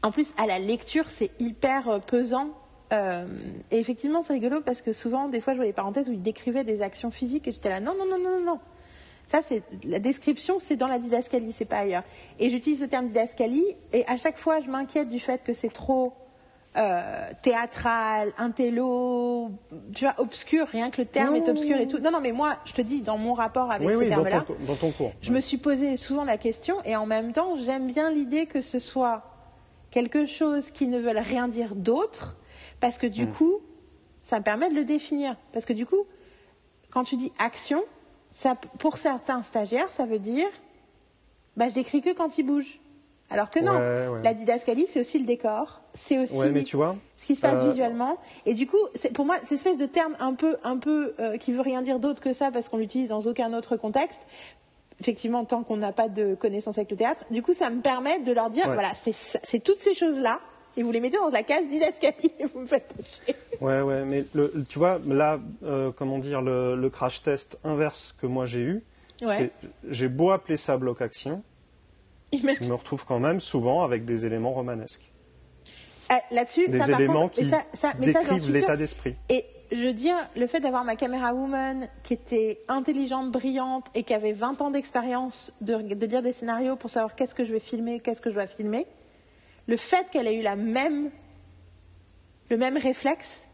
en 0.02 0.10
plus, 0.10 0.34
à 0.36 0.46
la 0.46 0.58
lecture, 0.58 1.10
c'est 1.10 1.30
hyper 1.40 1.88
euh, 1.88 1.98
pesant. 1.98 2.50
Euh, 2.92 3.26
et 3.70 3.78
effectivement, 3.78 4.22
c'est 4.22 4.34
rigolo 4.34 4.60
parce 4.60 4.82
que 4.82 4.92
souvent, 4.92 5.28
des 5.28 5.40
fois, 5.40 5.54
je 5.54 5.58
vois 5.58 5.66
des 5.66 5.72
parenthèses 5.72 6.08
où 6.08 6.12
ils 6.12 6.22
décrivaient 6.22 6.64
des 6.64 6.82
actions 6.82 7.10
physiques 7.10 7.48
et 7.48 7.52
j'étais 7.52 7.70
là, 7.70 7.80
non, 7.80 7.94
non, 7.98 8.06
non, 8.06 8.18
non, 8.18 8.38
non, 8.38 8.44
non. 8.44 8.60
Ça, 9.26 9.42
c'est 9.42 9.62
la 9.84 9.98
description, 9.98 10.58
c'est 10.58 10.76
dans 10.76 10.86
la 10.86 10.98
didascalie, 10.98 11.52
c'est 11.52 11.66
pas 11.66 11.78
ailleurs. 11.78 12.04
Et 12.38 12.48
j'utilise 12.48 12.80
le 12.80 12.88
terme 12.88 13.08
didascalie 13.08 13.76
et 13.92 14.06
à 14.06 14.16
chaque 14.16 14.38
fois, 14.38 14.60
je 14.60 14.70
m'inquiète 14.70 15.10
du 15.10 15.20
fait 15.20 15.42
que 15.42 15.52
c'est 15.52 15.72
trop 15.72 16.14
euh, 16.76 17.30
théâtral, 17.42 18.32
intello, 18.38 19.50
tu 19.94 20.04
vois, 20.04 20.14
obscur, 20.18 20.66
rien 20.68 20.90
que 20.90 21.00
le 21.00 21.06
terme 21.06 21.36
Non, 21.36 21.44
est 21.44 21.48
obscur 21.48 21.76
et 21.78 21.86
tout. 21.86 21.98
Non, 21.98 22.10
non, 22.10 22.20
mais 22.20 22.32
moi, 22.32 22.56
je 22.64 22.72
te 22.72 22.82
dis, 22.82 23.02
dans 23.02 23.18
mon 23.18 23.34
rapport 23.34 23.72
avec 23.72 23.88
Oui, 23.88 23.94
ce 23.94 23.98
oui, 24.00 24.10
dans 24.10 24.16
terme-là, 24.22 24.44
ton, 24.46 24.54
dans 24.66 24.74
ton 24.76 24.90
cours. 24.92 25.12
je 25.20 25.32
me 25.32 25.40
suis 25.40 25.56
posé 25.56 25.96
souvent 25.96 26.24
la 26.24 26.36
question 26.36 26.76
et 26.84 26.94
en 26.94 27.06
même 27.06 27.32
temps, 27.32 27.56
j'aime 27.56 27.86
bien 27.88 28.10
l'idée 28.10 28.46
que 28.46 28.60
ce 28.60 28.78
soit 28.78 29.22
quelque 29.90 30.26
chose 30.26 30.70
qui 30.70 30.86
ne 30.86 30.98
veut 30.98 31.10
rien 31.18 31.48
dire 31.48 31.74
d'autre 31.74 32.36
parce 32.80 32.98
que 32.98 33.06
du 33.06 33.26
coup, 33.26 33.54
ça 34.22 34.38
me 34.38 34.44
permet 34.44 34.68
de 34.68 34.74
le 34.74 34.84
définir. 34.84 35.34
Parce 35.52 35.64
que 35.64 35.72
du 35.72 35.86
coup, 35.86 36.04
quand 36.90 37.02
tu 37.04 37.16
dis 37.16 37.32
action, 37.38 37.82
ça, 38.30 38.54
pour 38.78 38.98
certains 38.98 39.42
stagiaires, 39.42 39.90
ça 39.90 40.04
veut 40.04 40.18
dire 40.20 40.48
bah, 41.56 41.68
je 41.68 41.74
décris 41.74 42.02
que 42.02 42.12
quand 42.12 42.38
il 42.38 42.44
bouge. 42.44 42.78
Alors 43.30 43.50
que 43.50 43.58
non, 43.58 43.72
Ouais, 43.72 44.08
ouais. 44.18 44.22
la 44.22 44.32
didascalie, 44.32 44.86
c'est 44.88 45.00
aussi 45.00 45.18
le 45.18 45.24
décor, 45.26 45.82
c'est 45.98 46.18
aussi 46.18 46.34
Ouais, 46.38 46.50
mais 46.50 46.62
tu 46.62 46.76
vois, 46.76 46.96
ce 47.16 47.26
qui 47.26 47.34
se 47.34 47.40
passe 47.40 47.62
euh, 47.62 47.68
visuellement. 47.68 48.18
Et 48.46 48.54
du 48.54 48.66
coup, 48.66 48.78
pour 49.14 49.24
moi, 49.26 49.36
cette 49.40 49.52
espèce 49.52 49.76
de 49.78 49.86
terme 49.86 50.16
un 50.20 50.34
peu, 50.34 50.56
un 50.64 50.76
peu 50.78 51.14
euh, 51.20 51.36
qui 51.36 51.52
veut 51.52 51.60
rien 51.60 51.82
dire 51.82 51.98
d'autre 51.98 52.20
que 52.22 52.32
ça 52.32 52.50
parce 52.50 52.68
qu'on 52.68 52.76
l'utilise 52.78 53.08
dans 53.08 53.20
aucun 53.20 53.52
autre 53.52 53.76
contexte. 53.76 54.26
Effectivement, 55.00 55.44
tant 55.44 55.62
qu'on 55.62 55.76
n'a 55.76 55.92
pas 55.92 56.08
de 56.08 56.34
connaissance 56.34 56.76
avec 56.78 56.90
le 56.90 56.96
théâtre, 56.96 57.24
du 57.30 57.42
coup, 57.42 57.54
ça 57.54 57.70
me 57.70 57.80
permet 57.80 58.18
de 58.20 58.32
leur 58.32 58.50
dire, 58.50 58.66
Ouais. 58.66 58.74
voilà, 58.74 58.90
c'est 58.94 59.58
toutes 59.62 59.78
ces 59.78 59.94
choses-là, 59.94 60.40
et 60.76 60.82
vous 60.82 60.90
les 60.90 60.98
mettez 60.98 61.18
dans 61.18 61.28
la 61.30 61.44
case 61.44 61.68
didascalie, 61.68 62.32
et 62.40 62.46
vous 62.46 62.60
me 62.60 62.66
faites 62.66 62.90
chier. 63.04 63.36
Ouais, 63.60 63.80
ouais, 63.80 64.04
mais 64.04 64.24
le, 64.34 64.52
tu 64.68 64.80
vois, 64.80 64.98
là, 65.06 65.38
euh, 65.62 65.92
comment 65.94 66.18
dire, 66.18 66.42
le, 66.42 66.74
le 66.74 66.90
crash 66.90 67.22
test 67.22 67.58
inverse 67.62 68.12
que 68.20 68.26
moi 68.26 68.46
j'ai 68.46 68.60
eu, 68.60 68.82
Ouais. 69.22 69.50
j'ai 69.88 70.08
beau 70.08 70.30
appeler 70.30 70.56
ça 70.56 70.76
bloc 70.76 71.00
action, 71.00 71.42
je 72.32 72.64
me 72.64 72.74
retrouve 72.74 73.04
quand 73.06 73.20
même 73.20 73.38
souvent 73.38 73.82
avec 73.84 74.04
des 74.04 74.26
éléments 74.26 74.52
romanesques, 74.52 75.12
Ah, 76.08 76.20
Là-dessus, 76.30 76.68
des 76.68 76.78
ça, 76.78 76.86
par 76.86 77.00
éléments 77.00 77.22
contre, 77.22 77.34
qui 77.34 77.44
ça, 77.44 77.64
ça, 77.72 77.92
mais 77.98 78.06
décrivent 78.06 78.50
l'état 78.50 78.76
d'esprit. 78.76 79.14
Et 79.28 79.44
je 79.70 79.84
veux 79.84 79.92
dire, 79.92 80.16
le 80.36 80.46
fait 80.46 80.60
d'avoir 80.60 80.84
ma 80.84 80.96
caméra 80.96 81.34
woman 81.34 81.88
qui 82.02 82.14
était 82.14 82.60
intelligente, 82.68 83.30
brillante 83.30 83.86
et 83.94 84.02
qui 84.02 84.14
avait 84.14 84.32
20 84.32 84.62
ans 84.62 84.70
d'expérience 84.70 85.52
de, 85.60 85.74
de 85.76 86.06
lire 86.06 86.22
des 86.22 86.32
scénarios 86.32 86.76
pour 86.76 86.90
savoir 86.90 87.14
qu'est-ce 87.14 87.34
que 87.34 87.44
je 87.44 87.52
vais 87.52 87.60
filmer, 87.60 88.00
qu'est-ce 88.00 88.20
que 88.20 88.30
je 88.30 88.34
dois 88.34 88.46
filmer, 88.46 88.86
le 89.66 89.76
fait 89.76 90.06
qu'elle 90.10 90.26
ait 90.26 90.36
eu 90.36 90.42
la 90.42 90.56
même, 90.56 91.10
le 92.48 92.56
même 92.56 92.78
réflexe, 92.78 93.46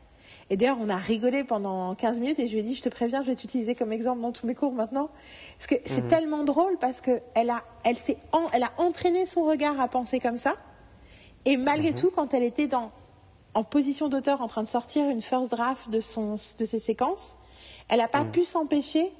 et 0.50 0.56
d'ailleurs 0.56 0.78
on 0.80 0.88
a 0.88 0.96
rigolé 0.96 1.42
pendant 1.42 1.94
15 1.96 2.20
minutes 2.20 2.38
et 2.38 2.46
je 2.46 2.52
lui 2.52 2.60
ai 2.60 2.62
dit, 2.62 2.74
je 2.76 2.82
te 2.82 2.88
préviens, 2.88 3.22
je 3.22 3.28
vais 3.28 3.36
t'utiliser 3.36 3.74
comme 3.74 3.92
exemple 3.92 4.20
dans 4.20 4.30
tous 4.30 4.46
mes 4.46 4.54
cours 4.54 4.72
maintenant, 4.72 5.10
parce 5.58 5.66
que 5.66 5.74
c'est 5.86 6.06
tellement 6.06 6.44
drôle 6.44 6.78
parce 6.78 7.00
qu'elle 7.00 7.50
a, 7.50 7.64
elle 7.82 7.96
elle 8.52 8.62
a 8.62 8.70
entraîné 8.78 9.26
son 9.26 9.42
regard 9.42 9.80
à 9.80 9.88
penser 9.88 10.20
comme 10.20 10.36
ça, 10.36 10.54
et 11.44 11.56
malgré 11.56 11.92
tout, 11.92 12.10
quand 12.10 12.34
elle 12.34 12.42
était 12.42 12.66
dans, 12.66 12.90
en 13.54 13.64
position 13.64 14.08
d'auteur 14.08 14.40
en 14.40 14.48
train 14.48 14.62
de 14.62 14.68
sortir 14.68 15.08
une 15.08 15.22
first 15.22 15.50
draft 15.50 15.90
de, 15.90 16.00
son, 16.00 16.36
de 16.58 16.64
ses 16.64 16.78
séquences, 16.78 17.36
elle 17.88 17.98
n'a 17.98 18.08
pas 18.08 18.24
pu 18.24 18.44
s'empêcher 18.44 19.12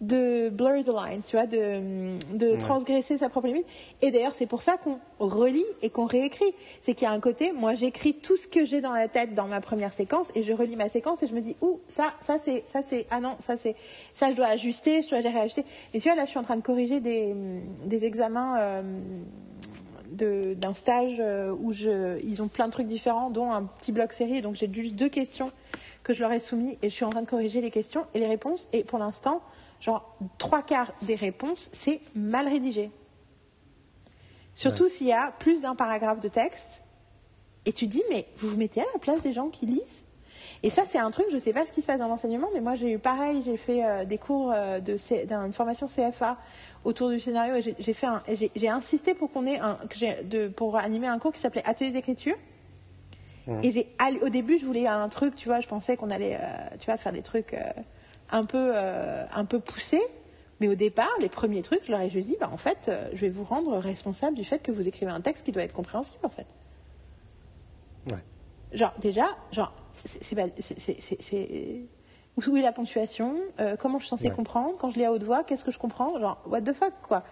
de 0.00 0.50
blur 0.50 0.82
the 0.84 0.88
line, 0.88 1.22
tu 1.26 1.36
vois, 1.36 1.46
de, 1.46 2.18
de 2.36 2.56
transgresser 2.56 3.16
sa 3.16 3.28
propre 3.30 3.46
limite. 3.46 3.64
Et 4.02 4.10
d'ailleurs, 4.10 4.34
c'est 4.34 4.44
pour 4.44 4.60
ça 4.60 4.76
qu'on 4.76 4.98
relit 5.18 5.64
et 5.80 5.88
qu'on 5.88 6.04
réécrit. 6.04 6.52
C'est 6.82 6.94
qu'il 6.94 7.06
y 7.06 7.08
a 7.08 7.12
un 7.12 7.20
côté, 7.20 7.52
moi 7.52 7.74
j'écris 7.74 8.12
tout 8.14 8.36
ce 8.36 8.46
que 8.46 8.66
j'ai 8.66 8.80
dans 8.82 8.92
la 8.92 9.08
tête 9.08 9.34
dans 9.34 9.46
ma 9.46 9.60
première 9.60 9.94
séquence 9.94 10.30
et 10.34 10.42
je 10.42 10.52
relis 10.52 10.76
ma 10.76 10.88
séquence 10.90 11.22
et 11.22 11.26
je 11.26 11.34
me 11.34 11.40
dis, 11.40 11.56
ouh, 11.62 11.80
ça, 11.88 12.12
ça 12.20 12.36
c'est, 12.38 12.64
ça 12.66 12.82
c'est, 12.82 13.06
ah 13.10 13.20
non, 13.20 13.36
ça 13.38 13.56
c'est, 13.56 13.76
ça 14.14 14.30
je 14.30 14.36
dois 14.36 14.48
ajuster, 14.48 15.00
je 15.00 15.08
dois 15.10 15.20
réajuster. 15.20 15.64
Et 15.94 16.00
tu 16.00 16.08
vois, 16.08 16.16
là 16.16 16.24
je 16.26 16.30
suis 16.30 16.38
en 16.38 16.44
train 16.44 16.56
de 16.56 16.62
corriger 16.62 17.00
des, 17.00 17.34
des 17.86 18.04
examens. 18.04 18.58
euh, 18.58 18.82
d'un 20.10 20.74
stage 20.74 21.16
euh, 21.20 21.54
où 21.58 21.72
je, 21.72 22.20
ils 22.22 22.42
ont 22.42 22.48
plein 22.48 22.66
de 22.66 22.72
trucs 22.72 22.86
différents, 22.86 23.30
dont 23.30 23.52
un 23.52 23.64
petit 23.64 23.92
bloc 23.92 24.12
série. 24.12 24.42
Donc 24.42 24.54
j'ai 24.54 24.72
juste 24.72 24.94
deux 24.94 25.08
questions 25.08 25.52
que 26.02 26.12
je 26.12 26.20
leur 26.20 26.32
ai 26.32 26.40
soumis 26.40 26.78
et 26.82 26.88
je 26.88 26.94
suis 26.94 27.04
en 27.04 27.10
train 27.10 27.22
de 27.22 27.28
corriger 27.28 27.60
les 27.60 27.70
questions 27.70 28.06
et 28.14 28.18
les 28.18 28.26
réponses. 28.26 28.68
Et 28.72 28.84
pour 28.84 28.98
l'instant, 28.98 29.42
genre 29.80 30.16
trois 30.38 30.62
quarts 30.62 30.92
des 31.02 31.14
réponses, 31.14 31.70
c'est 31.72 32.00
mal 32.14 32.48
rédigé. 32.48 32.90
Surtout 34.54 34.88
s'il 34.88 35.08
y 35.08 35.12
a 35.12 35.32
plus 35.38 35.60
d'un 35.60 35.74
paragraphe 35.74 36.20
de 36.20 36.28
texte. 36.28 36.82
Et 37.66 37.72
tu 37.72 37.86
dis, 37.86 38.02
mais 38.10 38.26
vous 38.36 38.50
vous 38.50 38.56
mettez 38.56 38.82
à 38.82 38.86
la 38.92 38.98
place 39.00 39.22
des 39.22 39.32
gens 39.32 39.48
qui 39.48 39.66
lisent 39.66 40.03
et 40.64 40.70
ça, 40.70 40.84
c'est 40.86 40.96
un 40.98 41.10
truc, 41.10 41.26
je 41.28 41.34
ne 41.34 41.40
sais 41.40 41.52
pas 41.52 41.66
ce 41.66 41.72
qui 41.72 41.82
se 41.82 41.86
passe 41.86 42.00
dans 42.00 42.08
l'enseignement, 42.08 42.48
mais 42.54 42.60
moi, 42.60 42.74
j'ai 42.74 42.90
eu 42.92 42.98
pareil, 42.98 43.42
j'ai 43.44 43.58
fait 43.58 43.84
euh, 43.84 44.06
des 44.06 44.16
cours 44.16 44.50
euh, 44.50 44.80
de 44.80 44.96
d'une 45.26 45.52
formation 45.52 45.86
CFA 45.86 46.38
autour 46.84 47.10
du 47.10 47.20
scénario 47.20 47.56
et 47.56 47.60
j'ai- 47.60 47.92
fait 47.92 48.68
insisté 48.68 49.12
pour 49.12 49.30
qu'on 49.30 49.46
ait 49.46 49.58
un, 49.58 49.74
que 49.90 49.94
j'ai- 49.98 50.22
de, 50.24 50.48
pour 50.48 50.78
animer 50.78 51.06
un 51.06 51.18
cours 51.18 51.32
qui 51.32 51.38
s'appelait 51.40 51.62
Atelier 51.66 51.90
d'écriture. 51.90 52.36
Et 53.62 53.70
j'ai 53.72 53.94
au 54.22 54.30
début, 54.30 54.58
je 54.58 54.64
voulais 54.64 54.86
un 54.86 55.06
truc, 55.10 55.36
tu 55.36 55.48
vois, 55.48 55.60
je 55.60 55.68
pensais 55.68 55.98
qu'on 55.98 56.08
allait, 56.08 56.36
euh, 56.36 56.46
tu 56.78 56.86
vois, 56.86 56.96
faire 56.96 57.12
des 57.12 57.20
trucs 57.20 57.52
euh, 57.52 57.60
un 58.30 58.46
peu, 58.46 58.72
euh, 58.74 59.26
un 59.34 59.44
peu 59.44 59.60
poussés. 59.60 60.00
Mais 60.60 60.68
au 60.68 60.74
départ, 60.76 61.10
les 61.20 61.28
premiers 61.28 61.60
trucs, 61.60 61.84
je 61.84 61.90
leur 61.90 62.00
ai 62.00 62.08
juste 62.08 62.28
dit, 62.28 62.38
bah, 62.40 62.48
en 62.50 62.56
fait, 62.56 62.90
je 63.12 63.20
vais 63.20 63.28
vous 63.28 63.44
rendre 63.44 63.76
responsable 63.76 64.34
du 64.34 64.44
fait 64.44 64.60
que 64.60 64.72
vous 64.72 64.88
écrivez 64.88 65.10
un 65.12 65.20
texte 65.20 65.44
qui 65.44 65.52
doit 65.52 65.62
être 65.62 65.74
compréhensible, 65.74 66.24
en 66.24 66.30
fait. 66.30 66.46
Ouais. 68.10 68.22
Genre, 68.72 68.94
déjà, 68.98 69.26
genre, 69.52 69.74
c'est, 70.04 70.34
où 72.48 72.56
est 72.56 72.62
la 72.62 72.72
ponctuation 72.72 73.36
Euh, 73.60 73.76
Comment 73.78 73.98
je 73.98 74.04
suis 74.04 74.10
censée 74.10 74.28
Ouais. 74.28 74.34
comprendre 74.34 74.74
Quand 74.80 74.90
je 74.90 74.96
lis 74.98 75.04
à 75.04 75.12
haute 75.12 75.22
voix, 75.22 75.44
qu'est-ce 75.44 75.62
que 75.64 75.70
je 75.70 75.78
comprends 75.78 76.18
Genre, 76.18 76.40
what 76.46 76.62
the 76.62 76.72
fuck, 76.72 76.92
quoi. 77.02 77.22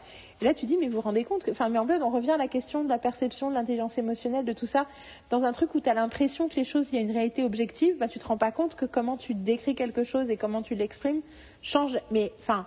Et 0.40 0.44
là, 0.44 0.54
tu 0.54 0.64
dis, 0.66 0.76
mais 0.78 0.86
vous 0.88 0.94
vous 0.94 1.00
rendez 1.00 1.24
compte 1.24 1.42
que. 1.44 1.50
Enfin, 1.50 1.68
mais 1.68 1.78
en 1.78 1.86
fait, 1.86 2.00
on 2.02 2.10
revient 2.10 2.30
à 2.32 2.36
la 2.36 2.48
question 2.48 2.84
de 2.84 2.88
la 2.88 2.98
perception, 2.98 3.48
de 3.50 3.54
l'intelligence 3.54 3.98
émotionnelle, 3.98 4.44
de 4.44 4.52
tout 4.52 4.66
ça. 4.66 4.86
Dans 5.30 5.42
un 5.44 5.52
truc 5.52 5.74
où 5.74 5.80
tu 5.80 5.88
as 5.88 5.94
l'impression 5.94 6.48
que 6.48 6.54
les 6.56 6.64
choses, 6.64 6.90
il 6.92 6.96
y 6.96 6.98
a 6.98 7.02
une 7.02 7.10
réalité 7.10 7.42
objective, 7.44 7.96
bah, 7.98 8.08
tu 8.08 8.18
te 8.18 8.26
rends 8.26 8.38
pas 8.38 8.52
compte 8.52 8.74
que 8.76 8.84
comment 8.86 9.16
tu 9.16 9.34
décris 9.34 9.74
quelque 9.74 10.04
chose 10.04 10.30
et 10.30 10.36
comment 10.36 10.62
tu 10.62 10.74
l'exprimes 10.74 11.20
change. 11.62 11.98
Mais, 12.10 12.32
enfin. 12.40 12.66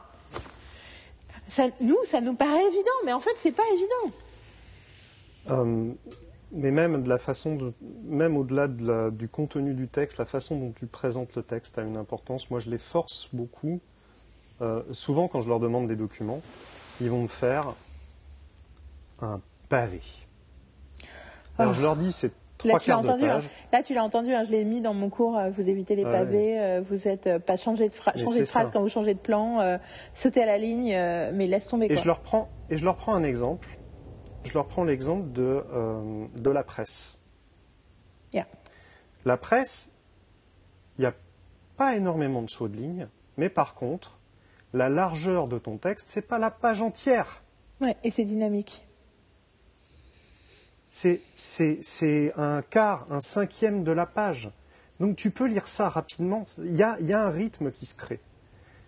Ça, 1.47 1.67
nous, 1.79 1.97
ça 2.05 2.21
nous 2.21 2.33
paraît 2.33 2.65
évident, 2.65 2.97
mais 3.05 3.13
en 3.13 3.19
fait, 3.19 3.33
c'est 3.35 3.51
pas 3.51 3.63
évident. 3.73 4.15
Euh, 5.51 5.91
mais 6.55 6.71
même 6.71 7.03
de 7.03 7.09
la 7.09 7.17
façon 7.17 7.55
de, 7.55 7.73
même 8.05 8.37
au-delà 8.37 8.67
de 8.67 8.85
la- 8.87 9.11
du 9.11 9.27
contenu 9.27 9.73
du 9.73 9.87
texte, 9.87 10.17
la 10.17 10.25
façon 10.25 10.57
dont 10.57 10.71
tu 10.75 10.87
présentes 10.87 11.35
le 11.35 11.43
texte 11.43 11.77
a 11.77 11.81
une 11.83 11.97
importance. 11.97 12.49
Moi, 12.49 12.59
je 12.59 12.69
les 12.69 12.77
force 12.77 13.29
beaucoup. 13.33 13.79
Euh, 14.61 14.81
souvent, 14.91 15.27
quand 15.27 15.41
je 15.41 15.49
leur 15.49 15.59
demande 15.59 15.85
des 15.87 15.95
documents, 15.97 16.41
ils 17.01 17.09
vont 17.11 17.21
me 17.23 17.27
faire 17.27 17.73
un 19.21 19.41
pavé. 19.69 20.01
Alors, 21.57 21.71
Oh. 21.71 21.75
je 21.75 21.81
leur 21.81 21.95
dis, 21.95 22.11
c'est 22.11 22.31
Là 22.63 22.69
trois 22.71 22.79
tu, 22.79 22.91
entendu, 22.93 23.25
hein. 23.25 23.41
Là, 23.73 23.83
tu 23.83 23.93
l'as 23.93 24.03
entendu, 24.03 24.33
hein, 24.33 24.43
je 24.45 24.51
l'ai 24.51 24.63
mis 24.63 24.81
dans 24.81 24.93
mon 24.93 25.09
cours. 25.09 25.37
euh, 25.37 25.49
vous 25.51 25.69
évitez 25.69 25.95
les 25.95 26.03
pavés, 26.03 26.59
euh, 26.59 26.81
vous 26.81 27.07
êtes 27.07 27.27
euh, 27.27 27.37
pas 27.37 27.57
changé 27.57 27.89
de, 27.89 27.93
changez 27.93 28.39
de 28.39 28.45
phrase 28.45 28.65
ça. 28.67 28.71
quand 28.71 28.81
vous 28.81 28.89
changez 28.89 29.13
de 29.13 29.19
plan, 29.19 29.77
sautez 30.13 30.41
à 30.41 30.45
la 30.45 30.57
ligne, 30.57 30.91
mais 31.33 31.47
laisse 31.47 31.67
tomber. 31.67 31.85
Et 31.85 31.89
Quoi. 31.89 31.97
je 31.97 32.07
leur 32.07 32.21
prends, 32.21 32.49
et 32.69 32.77
je 32.77 32.85
leur 32.85 32.95
prends 32.95 33.13
un 33.13 33.23
exemple. 33.23 33.67
Je 34.45 34.53
leur 34.53 34.67
prends 34.67 34.83
l'exemple 34.83 35.31
de, 35.31 35.63
euh, 35.73 36.25
de 36.37 36.49
la 36.49 36.63
presse. 36.63 37.17
Yeah. 38.31 38.47
La 39.25 39.37
presse, 39.37 39.91
il 40.97 41.01
n'y 41.01 41.07
a 41.07 41.13
pas 41.77 41.95
énormément 41.95 42.41
de 42.41 42.49
sauts 42.49 42.67
de 42.67 42.77
ligne, 42.77 43.07
mais 43.37 43.49
par 43.49 43.73
contre, 43.73 44.19
la 44.73 44.87
largeur 44.87 45.47
de 45.47 45.57
ton 45.57 45.77
texte, 45.77 46.09
c'est 46.09 46.21
pas 46.21 46.37
la 46.37 46.51
page 46.51 46.81
entière. 46.81 47.41
Ouais, 47.81 47.97
et 48.03 48.11
c'est 48.11 48.23
dynamique. 48.23 48.85
C'est, 50.91 52.33
un 52.37 52.61
quart, 52.61 53.05
un 53.09 53.19
cinquième 53.19 53.83
de 53.83 53.91
la 53.91 54.05
page. 54.05 54.49
Donc 55.01 55.17
tu 55.17 55.29
peux 55.29 55.45
lire 55.45 55.67
ça 55.67 55.89
rapidement. 55.89 56.45
Il 56.59 56.75
y 56.75 56.83
a, 56.83 56.97
il 57.01 57.07
y 57.07 57.13
a 57.13 57.21
un 57.21 57.29
rythme 57.29 57.71
qui 57.71 57.85
se 57.85 57.95
crée. 57.95 58.21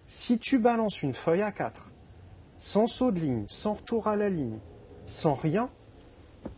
Si 0.05 0.39
tu 0.39 0.57
balances 0.57 1.03
une 1.03 1.13
feuille 1.13 1.41
à 1.41 1.51
4, 1.51 1.91
sans 2.59 2.87
saut 2.87 3.11
de 3.11 3.19
ligne, 3.19 3.43
sans 3.47 3.73
retour 3.73 4.07
à 4.07 4.15
la 4.15 4.29
ligne, 4.29 4.59
sans 5.07 5.33
rien, 5.33 5.69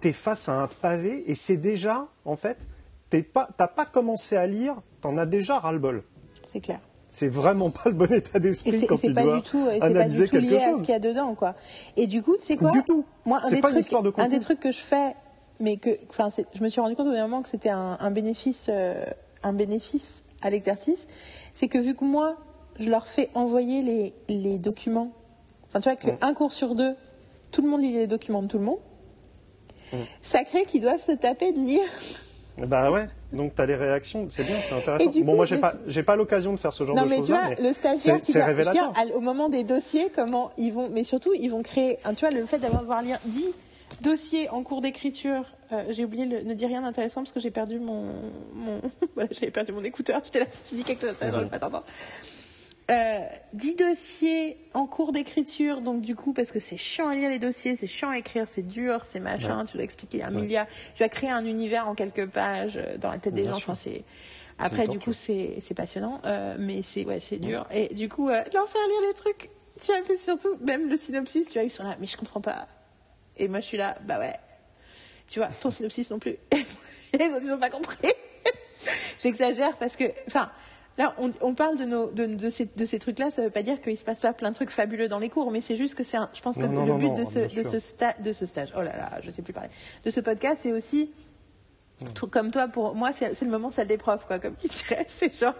tu 0.01 0.09
es 0.09 0.13
face 0.13 0.49
à 0.49 0.61
un 0.61 0.67
pavé 0.67 1.23
et 1.27 1.35
c'est 1.35 1.57
déjà, 1.57 2.07
en 2.26 2.35
fait, 2.35 2.67
tu 3.09 3.23
pas, 3.23 3.47
pas 3.47 3.85
commencé 3.85 4.35
à 4.35 4.45
lire, 4.45 4.76
tu 5.01 5.07
en 5.07 5.17
as 5.17 5.26
déjà 5.26 5.59
ras-le-bol. 5.59 6.03
C'est 6.45 6.59
clair. 6.59 6.80
C'est 7.07 7.27
vraiment 7.27 7.71
pas 7.71 7.89
le 7.89 7.93
bon 7.93 8.11
état 8.11 8.38
d'esprit 8.38 8.85
quand 8.85 8.97
tu 8.97 9.13
pas 9.13 9.23
dois 9.23 9.38
du 9.38 9.41
tout, 9.41 9.67
et 9.67 9.81
analyser 9.81 9.95
pas 9.95 10.07
du 10.09 10.26
tout 10.26 10.31
quelque 10.31 10.41
lié 10.51 10.59
chose. 10.59 10.76
à 10.76 10.77
ce 10.77 10.84
qu'il 10.84 10.91
y 10.91 10.95
a 10.95 10.99
dedans, 10.99 11.34
quoi. 11.34 11.55
Et 11.97 12.05
du 12.05 12.21
coup, 12.21 12.38
tu 12.38 12.43
sais 12.43 12.57
quoi 12.57 12.69
Du 12.69 12.84
tout. 12.84 13.03
Moi, 13.26 13.39
un 13.43 13.47
C'est 13.47 13.55
des, 13.55 13.61
pas 13.61 13.69
une 13.69 13.73
trucs, 13.76 13.85
histoire 13.85 14.03
de 14.03 14.13
un 14.17 14.27
des 14.27 14.39
trucs 14.39 14.59
que 14.59 14.71
je 14.71 14.77
fais, 14.77 15.15
mais 15.59 15.77
que, 15.77 15.97
enfin, 16.09 16.30
je 16.53 16.63
me 16.63 16.69
suis 16.69 16.80
rendu 16.81 16.95
compte 16.95 17.07
au 17.07 17.09
bout 17.09 17.15
d'un 17.15 17.27
moment 17.27 17.41
que 17.41 17.49
c'était 17.49 17.69
un, 17.69 17.97
un 17.99 18.11
bénéfice, 18.11 18.67
euh, 18.69 19.03
un 19.41 19.53
bénéfice 19.53 20.23
à 20.43 20.51
l'exercice, 20.51 21.07
c'est 21.55 21.67
que 21.67 21.80
vu 21.80 21.95
que 21.95 22.05
moi, 22.05 22.35
je 22.80 22.91
leur 22.91 23.07
fais 23.07 23.30
envoyer 23.34 23.81
les, 23.81 24.13
les 24.30 24.59
documents, 24.59 25.11
enfin, 25.67 25.80
tu 25.80 25.89
vois, 25.89 25.95
qu'un 25.95 26.34
cours 26.35 26.53
sur 26.53 26.76
deux, 26.76 26.95
tout 27.51 27.61
le 27.61 27.67
monde 27.69 27.81
lit 27.81 27.93
les 27.93 28.07
documents 28.07 28.41
de 28.43 28.47
tout 28.47 28.57
le 28.59 28.65
monde, 28.65 28.80
Mm. 29.91 29.97
ça 30.21 30.43
crée 30.43 30.65
qu'ils 30.65 30.81
doivent 30.81 31.01
se 31.01 31.13
taper 31.13 31.51
de 31.51 31.57
lire. 31.59 31.81
Bah 32.59 32.91
ouais, 32.91 33.07
donc 33.34 33.55
tu 33.55 33.61
as 33.61 33.65
les 33.65 33.76
réactions, 33.76 34.27
c'est 34.30 34.43
bien, 34.43 34.57
c'est 34.61 34.76
intéressant. 34.76 35.05
Bon, 35.05 35.11
coup, 35.11 35.23
moi, 35.23 35.45
j'ai 35.45 35.57
pas, 35.57 35.73
j'ai 35.88 36.03
pas 36.03 36.15
l'occasion 36.15 36.53
de 36.53 36.59
faire 36.59 36.73
ce 36.73 36.85
genre 36.85 36.95
Non, 36.95 37.05
de 37.05 37.09
mais 37.09 37.15
tu 37.21 37.31
vois, 37.31 37.55
le 37.59 37.73
stagiaire 37.73 38.19
c'est 38.21 38.43
révélateur. 38.43 38.91
dire, 38.91 39.15
au 39.15 39.19
moment 39.19 39.49
des 39.49 39.63
dossiers, 39.63 40.11
comment 40.13 40.51
ils 40.57 40.71
vont, 40.73 40.89
mais 40.89 41.03
surtout, 41.03 41.34
ils 41.34 41.49
vont 41.49 41.63
créer, 41.63 41.97
tu 42.15 42.19
vois, 42.19 42.30
le 42.30 42.45
fait 42.45 42.59
d'avoir 42.59 43.01
lire 43.01 43.17
10 43.26 43.53
dossiers 44.01 44.47
en 44.49 44.61
cours 44.61 44.81
d'écriture, 44.81 45.45
euh, 45.71 45.85
j'ai 45.89 46.05
oublié, 46.05 46.26
le, 46.26 46.41
ne 46.43 46.53
dis 46.53 46.65
rien 46.67 46.81
d'intéressant 46.81 47.21
parce 47.21 47.31
que 47.31 47.39
j'ai 47.39 47.49
perdu 47.49 47.80
mon, 47.80 48.13
mon 48.53 48.81
voilà, 49.15 49.30
j'avais 49.31 49.51
perdu 49.51 49.71
mon 49.71 49.84
écouteur, 49.84 50.21
j'étais 50.23 50.39
là, 50.39 50.45
si 50.51 50.61
tu 50.63 50.76
dis 50.76 50.84
quelque 50.84 51.01
chose 51.01 51.11
d'intéressant, 51.11 51.39
je 51.39 51.43
vais 51.45 51.49
pas 51.49 51.59
t'entendre. 51.59 51.85
Euh, 52.90 53.20
10 53.53 53.76
dossiers 53.76 54.57
en 54.74 54.88
cours 54.88 55.11
d'écriture, 55.11 55.82
donc 55.82 56.02
du 56.02 56.16
coup, 56.16 56.34
parce 56.34 56.52
que 56.52 56.60
c'est 56.60 56.78
chiant 56.78 57.07
à 57.10 57.14
lire 57.14 57.30
les 57.30 57.38
dossiers, 57.40 57.76
c'est 57.76 57.86
chiant 57.88 58.10
à 58.10 58.18
écrire, 58.18 58.48
c'est 58.48 58.64
dur, 58.68 59.06
c'est 59.06 59.20
machin, 59.20 59.66
tu 59.66 59.78
dois 59.78 59.84
expliquer 59.84 60.24
un 60.24 60.34
Ouais. 60.34 60.41
milliard, 60.41 60.66
tu 60.95 61.03
vas 61.03 61.10
créer 61.10 61.30
un 61.30 61.45
univers 61.45 61.88
en 61.88 61.94
quelques 61.95 62.26
pages 62.28 62.78
euh, 62.78 62.98
dans 62.98 63.11
la 63.11 63.20
tête 63.20 63.34
des 63.36 63.44
gens, 63.45 63.56
enfin, 63.56 63.76
c'est. 63.76 64.03
Après, 64.57 64.88
du 64.88 64.99
coup, 64.99 65.14
c'est 65.14 65.56
c'est 65.61 65.74
passionnant, 65.76 66.20
euh, 66.26 66.56
mais 66.60 66.82
c'est 66.82 67.06
ouais, 67.06 67.20
c'est 67.20 67.38
dur. 67.38 67.66
Et 67.72 67.94
du 67.94 68.10
coup, 68.10 68.28
euh, 68.30 68.44
leur 68.53 68.68
faire 68.68 68.88
lire 68.88 69.07
les 69.07 69.14
trucs, 69.14 69.49
tu 69.82 69.91
as 69.94 70.03
fait 70.03 70.18
surtout, 70.18 70.57
même 70.61 70.90
le 70.90 70.98
synopsis, 70.98 71.48
tu 71.48 71.53
vois, 71.53 71.64
ils 71.64 71.72
sont 71.72 71.84
là, 71.84 71.95
mais 71.99 72.07
je 72.07 72.18
comprends 72.18 72.41
pas. 72.41 72.68
Et 73.38 73.48
moi, 73.48 73.60
je 73.61 73.66
suis 73.66 73.78
là, 73.78 73.98
bah 74.03 74.20
ouais. 74.20 74.36
Tu 75.28 75.40
vois, 75.40 75.48
ton 75.61 75.70
synopsis 75.72 76.10
non 76.10 76.20
plus. 76.20 76.36
les 77.14 77.28
autres, 77.28 77.41
ils 77.44 77.53
ont 77.53 77.60
pas 77.60 77.70
compris. 77.70 77.98
J'exagère 79.22 79.78
parce 79.78 79.95
que, 79.95 80.06
enfin, 80.28 80.49
là, 80.99 81.15
on, 81.17 81.31
on 81.41 81.55
parle 81.55 81.77
de, 81.80 81.85
nos, 81.85 82.11
de, 82.11 82.27
de 82.27 82.49
ces, 82.51 82.65
de 82.76 82.85
ces 82.85 82.99
trucs-là, 82.99 83.31
ça 83.31 83.41
veut 83.41 83.49
pas 83.49 83.63
dire 83.63 83.81
qu'il 83.81 83.97
se 83.97 84.03
passe 84.05 84.19
pas 84.19 84.34
plein 84.34 84.49
de 84.51 84.55
trucs 84.55 84.69
fabuleux 84.69 85.07
dans 85.09 85.17
les 85.17 85.30
cours, 85.30 85.49
mais 85.49 85.61
c'est 85.61 85.77
juste 85.77 85.95
que 85.95 86.03
c'est 86.03 86.17
un, 86.17 86.30
je 86.34 86.41
pense 86.41 86.55
que 86.57 86.61
Non, 86.61 86.85
le 86.85 86.91
non, 86.91 86.97
but 86.99 87.07
non, 87.07 87.13
de, 87.15 87.26
ce, 87.26 87.39
de, 87.39 87.67
ce 87.67 87.77
sta- 87.80 88.21
de 88.21 88.31
ce 88.34 88.45
stage, 88.45 88.71
oh 88.77 88.81
là 88.81 88.95
là, 88.95 89.09
je 89.23 89.31
sais 89.31 89.41
plus 89.41 89.53
parler, 89.53 89.69
de 90.03 90.11
ce 90.11 90.19
podcast, 90.19 90.59
c'est 90.61 90.73
aussi 90.73 91.09
tout 92.13 92.27
comme 92.27 92.51
toi, 92.51 92.67
pour 92.67 92.95
moi, 92.95 93.11
c'est 93.11 93.41
le 93.41 93.49
moment 93.49 93.71
ça 93.71 93.84
profs, 93.97 94.26
quoi, 94.26 94.39
comme 94.39 94.55
tu 94.55 94.67
dirais. 94.67 95.05
C'est 95.09 95.38
genre. 95.38 95.55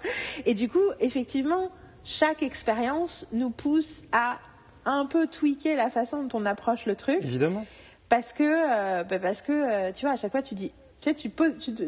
Et 0.46 0.54
du 0.54 0.70
coup, 0.70 0.80
effectivement, 1.02 1.70
chaque 2.06 2.44
expérience 2.44 3.28
nous 3.34 3.50
pousse 3.50 4.04
à 4.14 4.40
un 4.86 5.06
peu 5.06 5.28
tweaker 5.28 5.76
la 5.76 5.90
façon 5.90 6.24
dont 6.24 6.40
on 6.40 6.46
approche 6.46 6.86
le 6.86 6.96
truc, 6.96 7.18
Évidemment. 7.22 7.66
parce 8.08 8.32
que, 8.32 8.44
euh, 8.44 9.04
bah, 9.04 9.20
parce 9.20 9.42
que, 9.42 9.52
euh, 9.52 9.92
tu 9.94 10.06
vois, 10.06 10.14
à 10.14 10.16
chaque 10.16 10.32
fois, 10.32 10.42
tu 10.42 10.56
dis, 10.56 10.72
tu 11.02 11.10
sais, 11.10 11.16
tu 11.16 11.30
poses, 11.30 11.58
tu 11.58 11.74
te- 11.74 11.84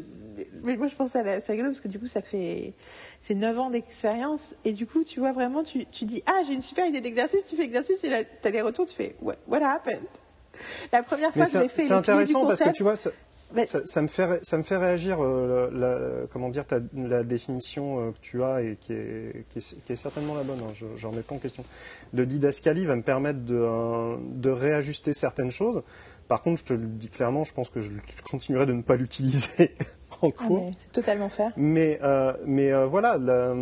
mais 0.64 0.76
moi, 0.78 0.88
je 0.88 0.96
pense 0.96 1.16
à 1.16 1.24
la- 1.24 1.42
c'est 1.42 1.52
rigolo 1.52 1.70
parce 1.70 1.82
que 1.82 1.88
du 1.88 2.00
coup, 2.00 2.08
ça 2.08 2.22
fait, 2.22 2.74
c'est 3.22 3.36
9 3.36 3.58
ans 3.60 3.70
d'expérience, 3.70 4.56
et 4.66 4.72
du 4.74 4.86
coup, 4.88 5.04
tu 5.04 5.20
vois 5.20 5.32
vraiment, 5.34 5.64
tu, 5.64 5.86
tu 5.88 6.06
dis, 6.06 6.24
ah, 6.26 6.42
j'ai 6.48 6.54
une 6.54 6.62
super 6.62 6.86
idée 6.86 7.02
d'exercice, 7.02 7.46
tu 7.46 7.56
fais 7.56 7.64
l'exercice, 7.64 8.04
et 8.04 8.10
là, 8.10 8.20
t'as 8.42 8.50
les 8.52 8.62
retours, 8.62 8.86
tu 8.86 8.94
fais, 8.96 9.16
what, 9.22 9.36
what 9.48 9.64
happened? 9.64 10.00
La 10.92 11.04
première 11.04 11.34
fois 11.34 11.46
que 11.46 11.52
j'ai 11.64 11.70
fait 11.70 11.82
c'est 11.84 11.88
du 11.88 11.94
intéressant 11.94 12.46
parce 12.46 12.60
que 12.60 12.76
tu 12.76 12.84
vois, 12.84 12.96
ça, 12.96 13.10
mais- 13.54 13.66
ça, 13.66 13.82
ça 13.86 14.02
me 14.02 14.08
fait, 14.08 14.40
ça 14.44 14.58
me 14.58 14.64
fait 14.64 14.78
réagir, 14.78 15.18
euh, 15.22 15.70
la, 15.74 15.88
la- 16.22 16.28
comment 16.32 16.50
dire, 16.50 16.66
ta- 16.66 16.80
la 16.96 17.24
définition 17.24 18.00
euh, 18.00 18.12
que 18.12 18.18
tu 18.22 18.44
as 18.44 18.62
et 18.62 18.78
qui 18.80 18.94
est, 18.94 19.46
qui 19.50 19.60
est, 19.60 19.84
qui 19.86 19.92
est 19.94 19.96
certainement 19.96 20.36
la 20.36 20.44
bonne, 20.44 20.60
hein, 20.62 20.72
je 20.74 20.86
ne 20.86 21.12
remets 21.12 21.24
pas 21.24 21.36
en 21.36 21.40
question. 21.40 21.66
Le 22.14 22.26
didascalie 22.26 22.86
va 22.86 22.96
me 22.96 23.02
permettre 23.02 23.40
de, 23.40 23.56
euh, 23.58 24.16
de 24.22 24.50
réajuster 24.50 25.14
certaines 25.14 25.52
choses. 25.52 25.82
Par 26.32 26.42
contre, 26.44 26.60
je 26.62 26.64
te 26.64 26.72
le 26.74 26.86
dis 26.88 27.10
clairement, 27.10 27.44
je 27.44 27.52
pense 27.54 27.70
que 27.70 27.82
je, 27.82 27.92
continuerai 28.32 28.66
de 28.66 28.72
ne 28.72 28.82
pas 28.82 28.96
l'utiliser 28.96 29.76
en 30.22 30.30
Ah, 30.30 30.32
cours. 30.48 30.66
c'est 30.78 30.90
totalement 30.94 31.28
faire. 31.28 31.52
Mais, 31.58 32.00
euh, 32.04 32.32
mais 32.46 32.72
euh, 32.72 32.86
voilà, 32.86 33.18
la- 33.18 33.54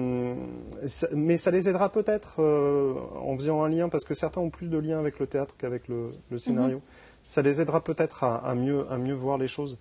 ça, 0.85 1.07
mais 1.15 1.37
ça 1.37 1.49
les 1.49 1.67
aidera 1.67 1.91
peut-être 1.91 2.35
euh, 2.43 2.93
en 3.23 3.35
faisant 3.35 3.63
un 3.63 3.69
lien, 3.69 3.89
parce 3.89 4.03
que 4.05 4.13
certains 4.13 4.41
ont 4.41 4.51
plus 4.51 4.69
de 4.69 4.77
liens 4.77 4.99
avec 4.99 5.17
le 5.17 5.25
théâtre 5.25 5.55
qu'avec 5.57 5.87
le, 5.87 6.09
le 6.29 6.37
scénario. 6.37 6.75
Mhm. 6.77 6.83
Ça 7.23 7.41
les 7.41 7.59
aidera 7.59 7.83
peut-être 7.83 8.23
à, 8.23 8.35
à 8.37 8.53
mieux, 8.53 8.85
à 8.91 8.97
mieux 8.99 9.15
voir 9.15 9.39
les 9.39 9.47
choses. 9.47 9.79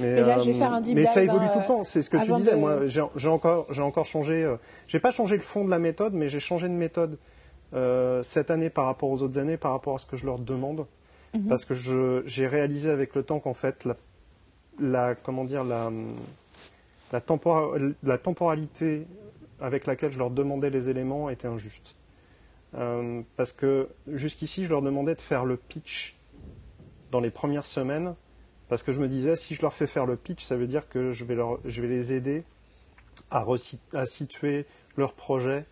Mais, 0.00 0.08
Et 0.18 0.20
là, 0.22 0.38
je 0.38 0.46
vais 0.46 0.54
faire 0.54 0.72
un 0.72 0.80
mais 0.80 1.04
ça 1.04 1.22
évolue 1.22 1.46
tout 1.52 1.58
le 1.58 1.66
temps. 1.66 1.84
C'est 1.84 2.00
ce 2.00 2.08
que 2.08 2.16
tu 2.24 2.32
disais. 2.32 2.52
de- 2.52 2.56
Moi, 2.56 2.86
j'ai 2.86 3.28
encore, 3.28 3.66
encore 3.80 4.06
changé. 4.06 4.44
Euh, 4.44 4.56
j'ai 4.88 4.98
pas 4.98 5.10
changé 5.10 5.36
le 5.36 5.42
fond 5.42 5.62
de 5.66 5.70
la 5.70 5.78
méthode, 5.78 6.14
mais 6.14 6.30
j'ai 6.30 6.40
changé 6.40 6.68
de 6.68 6.72
méthode 6.74 7.18
euh, 7.74 8.22
cette 8.22 8.50
année 8.50 8.70
par 8.70 8.86
rapport 8.86 9.10
aux 9.10 9.22
autres 9.22 9.38
années, 9.38 9.58
par 9.58 9.72
rapport 9.72 9.94
à 9.94 9.98
ce 9.98 10.06
que 10.06 10.16
je 10.16 10.24
leur 10.24 10.38
demande, 10.38 10.86
Mhm. 11.34 11.48
parce 11.48 11.64
que 11.64 11.74
j'ai 12.26 12.46
réalisé 12.46 12.90
avec 12.90 13.14
le 13.14 13.22
temps 13.22 13.38
qu'en 13.40 13.54
fait, 13.54 13.84
la, 13.84 13.94
la- 14.80 15.14
comment 15.14 15.44
dire, 15.44 15.62
la, 15.64 15.90
la, 17.12 17.22
la 18.02 18.18
temporalité 18.18 19.06
avec 19.60 19.86
laquelle 19.86 20.10
je 20.12 20.18
leur 20.18 20.30
demandais 20.30 20.70
les 20.70 20.88
éléments 20.88 21.30
était 21.30 21.46
injuste. 21.48 21.94
Euh, 22.74 23.22
parce 23.36 23.52
que 23.52 23.88
jusqu'ici, 24.08 24.64
je 24.64 24.70
leur 24.70 24.82
demandais 24.82 25.14
de 25.14 25.20
faire 25.20 25.44
le 25.44 25.56
pitch 25.56 26.16
dans 27.10 27.20
les 27.20 27.30
premières 27.30 27.66
semaines, 27.66 28.14
parce 28.68 28.82
que 28.84 28.92
je 28.92 29.00
me 29.00 29.08
disais, 29.08 29.34
si 29.36 29.54
je 29.56 29.62
leur 29.62 29.72
fais 29.72 29.86
faire 29.88 30.06
le 30.06 30.16
pitch, 30.16 30.44
ça 30.44 30.56
veut 30.56 30.68
dire 30.68 30.88
que 30.88 31.12
je 31.12 31.24
vais, 31.24 31.34
leur, 31.34 31.58
je 31.64 31.82
vais 31.82 31.88
les 31.88 32.12
aider 32.12 32.44
à, 33.30 33.44
à 33.92 34.06
situer 34.06 34.66
leur 34.96 35.12
projet 35.14 35.64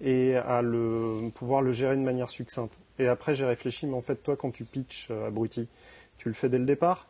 et 0.00 0.36
à 0.36 0.60
le, 0.62 1.30
pouvoir 1.34 1.62
le 1.62 1.72
gérer 1.72 1.96
de 1.96 2.02
manière 2.02 2.28
succincte. 2.28 2.74
Et 2.98 3.08
après, 3.08 3.34
j'ai 3.34 3.44
réfléchi, 3.44 3.86
mais 3.86 3.94
en 3.94 4.00
fait, 4.00 4.16
toi, 4.16 4.36
quand 4.36 4.50
tu 4.50 4.64
pitches, 4.64 5.08
euh, 5.10 5.28
abruti, 5.28 5.68
tu 6.18 6.28
le 6.28 6.34
fais 6.34 6.48
dès 6.48 6.58
le 6.58 6.64
départ? 6.64 7.08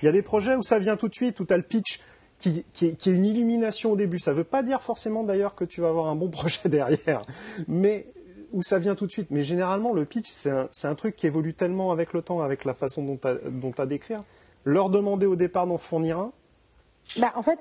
Il 0.00 0.06
y 0.06 0.08
a 0.08 0.12
des 0.12 0.22
projets 0.22 0.54
où 0.54 0.62
ça 0.62 0.78
vient 0.78 0.96
tout 0.96 1.08
de 1.08 1.14
suite, 1.14 1.40
où 1.40 1.44
tu 1.44 1.52
as 1.52 1.56
le 1.56 1.62
pitch 1.64 2.00
qui, 2.38 2.64
qui, 2.72 2.96
qui 2.96 3.10
est 3.10 3.14
une 3.14 3.26
illumination 3.26 3.92
au 3.92 3.96
début. 3.96 4.18
Ça 4.18 4.30
ne 4.32 4.36
veut 4.36 4.44
pas 4.44 4.62
dire 4.62 4.80
forcément 4.80 5.24
d'ailleurs 5.24 5.54
que 5.54 5.64
tu 5.64 5.80
vas 5.80 5.88
avoir 5.88 6.06
un 6.08 6.14
bon 6.14 6.28
projet 6.30 6.68
derrière, 6.68 7.22
mais 7.66 8.06
où 8.52 8.62
ça 8.62 8.78
vient 8.78 8.94
tout 8.94 9.06
de 9.06 9.12
suite. 9.12 9.28
Mais 9.30 9.42
généralement, 9.42 9.92
le 9.92 10.04
pitch, 10.04 10.28
c'est 10.30 10.50
un, 10.50 10.94
truc 10.94 11.16
qui 11.16 11.26
évolue 11.26 11.54
tellement 11.54 11.90
avec 11.90 12.12
le 12.12 12.22
temps, 12.22 12.40
avec 12.40 12.64
la 12.64 12.74
façon 12.74 13.02
dont 13.02 13.16
tu 13.72 13.80
as 13.80 13.86
d'écrire. 13.86 14.22
Leur 14.64 14.90
demander 14.90 15.26
au 15.26 15.34
départ 15.36 15.66
d'en 15.66 15.78
fournir 15.78 16.18
un, 16.18 16.32
Bah, 17.18 17.32
en 17.34 17.42
fait, 17.42 17.58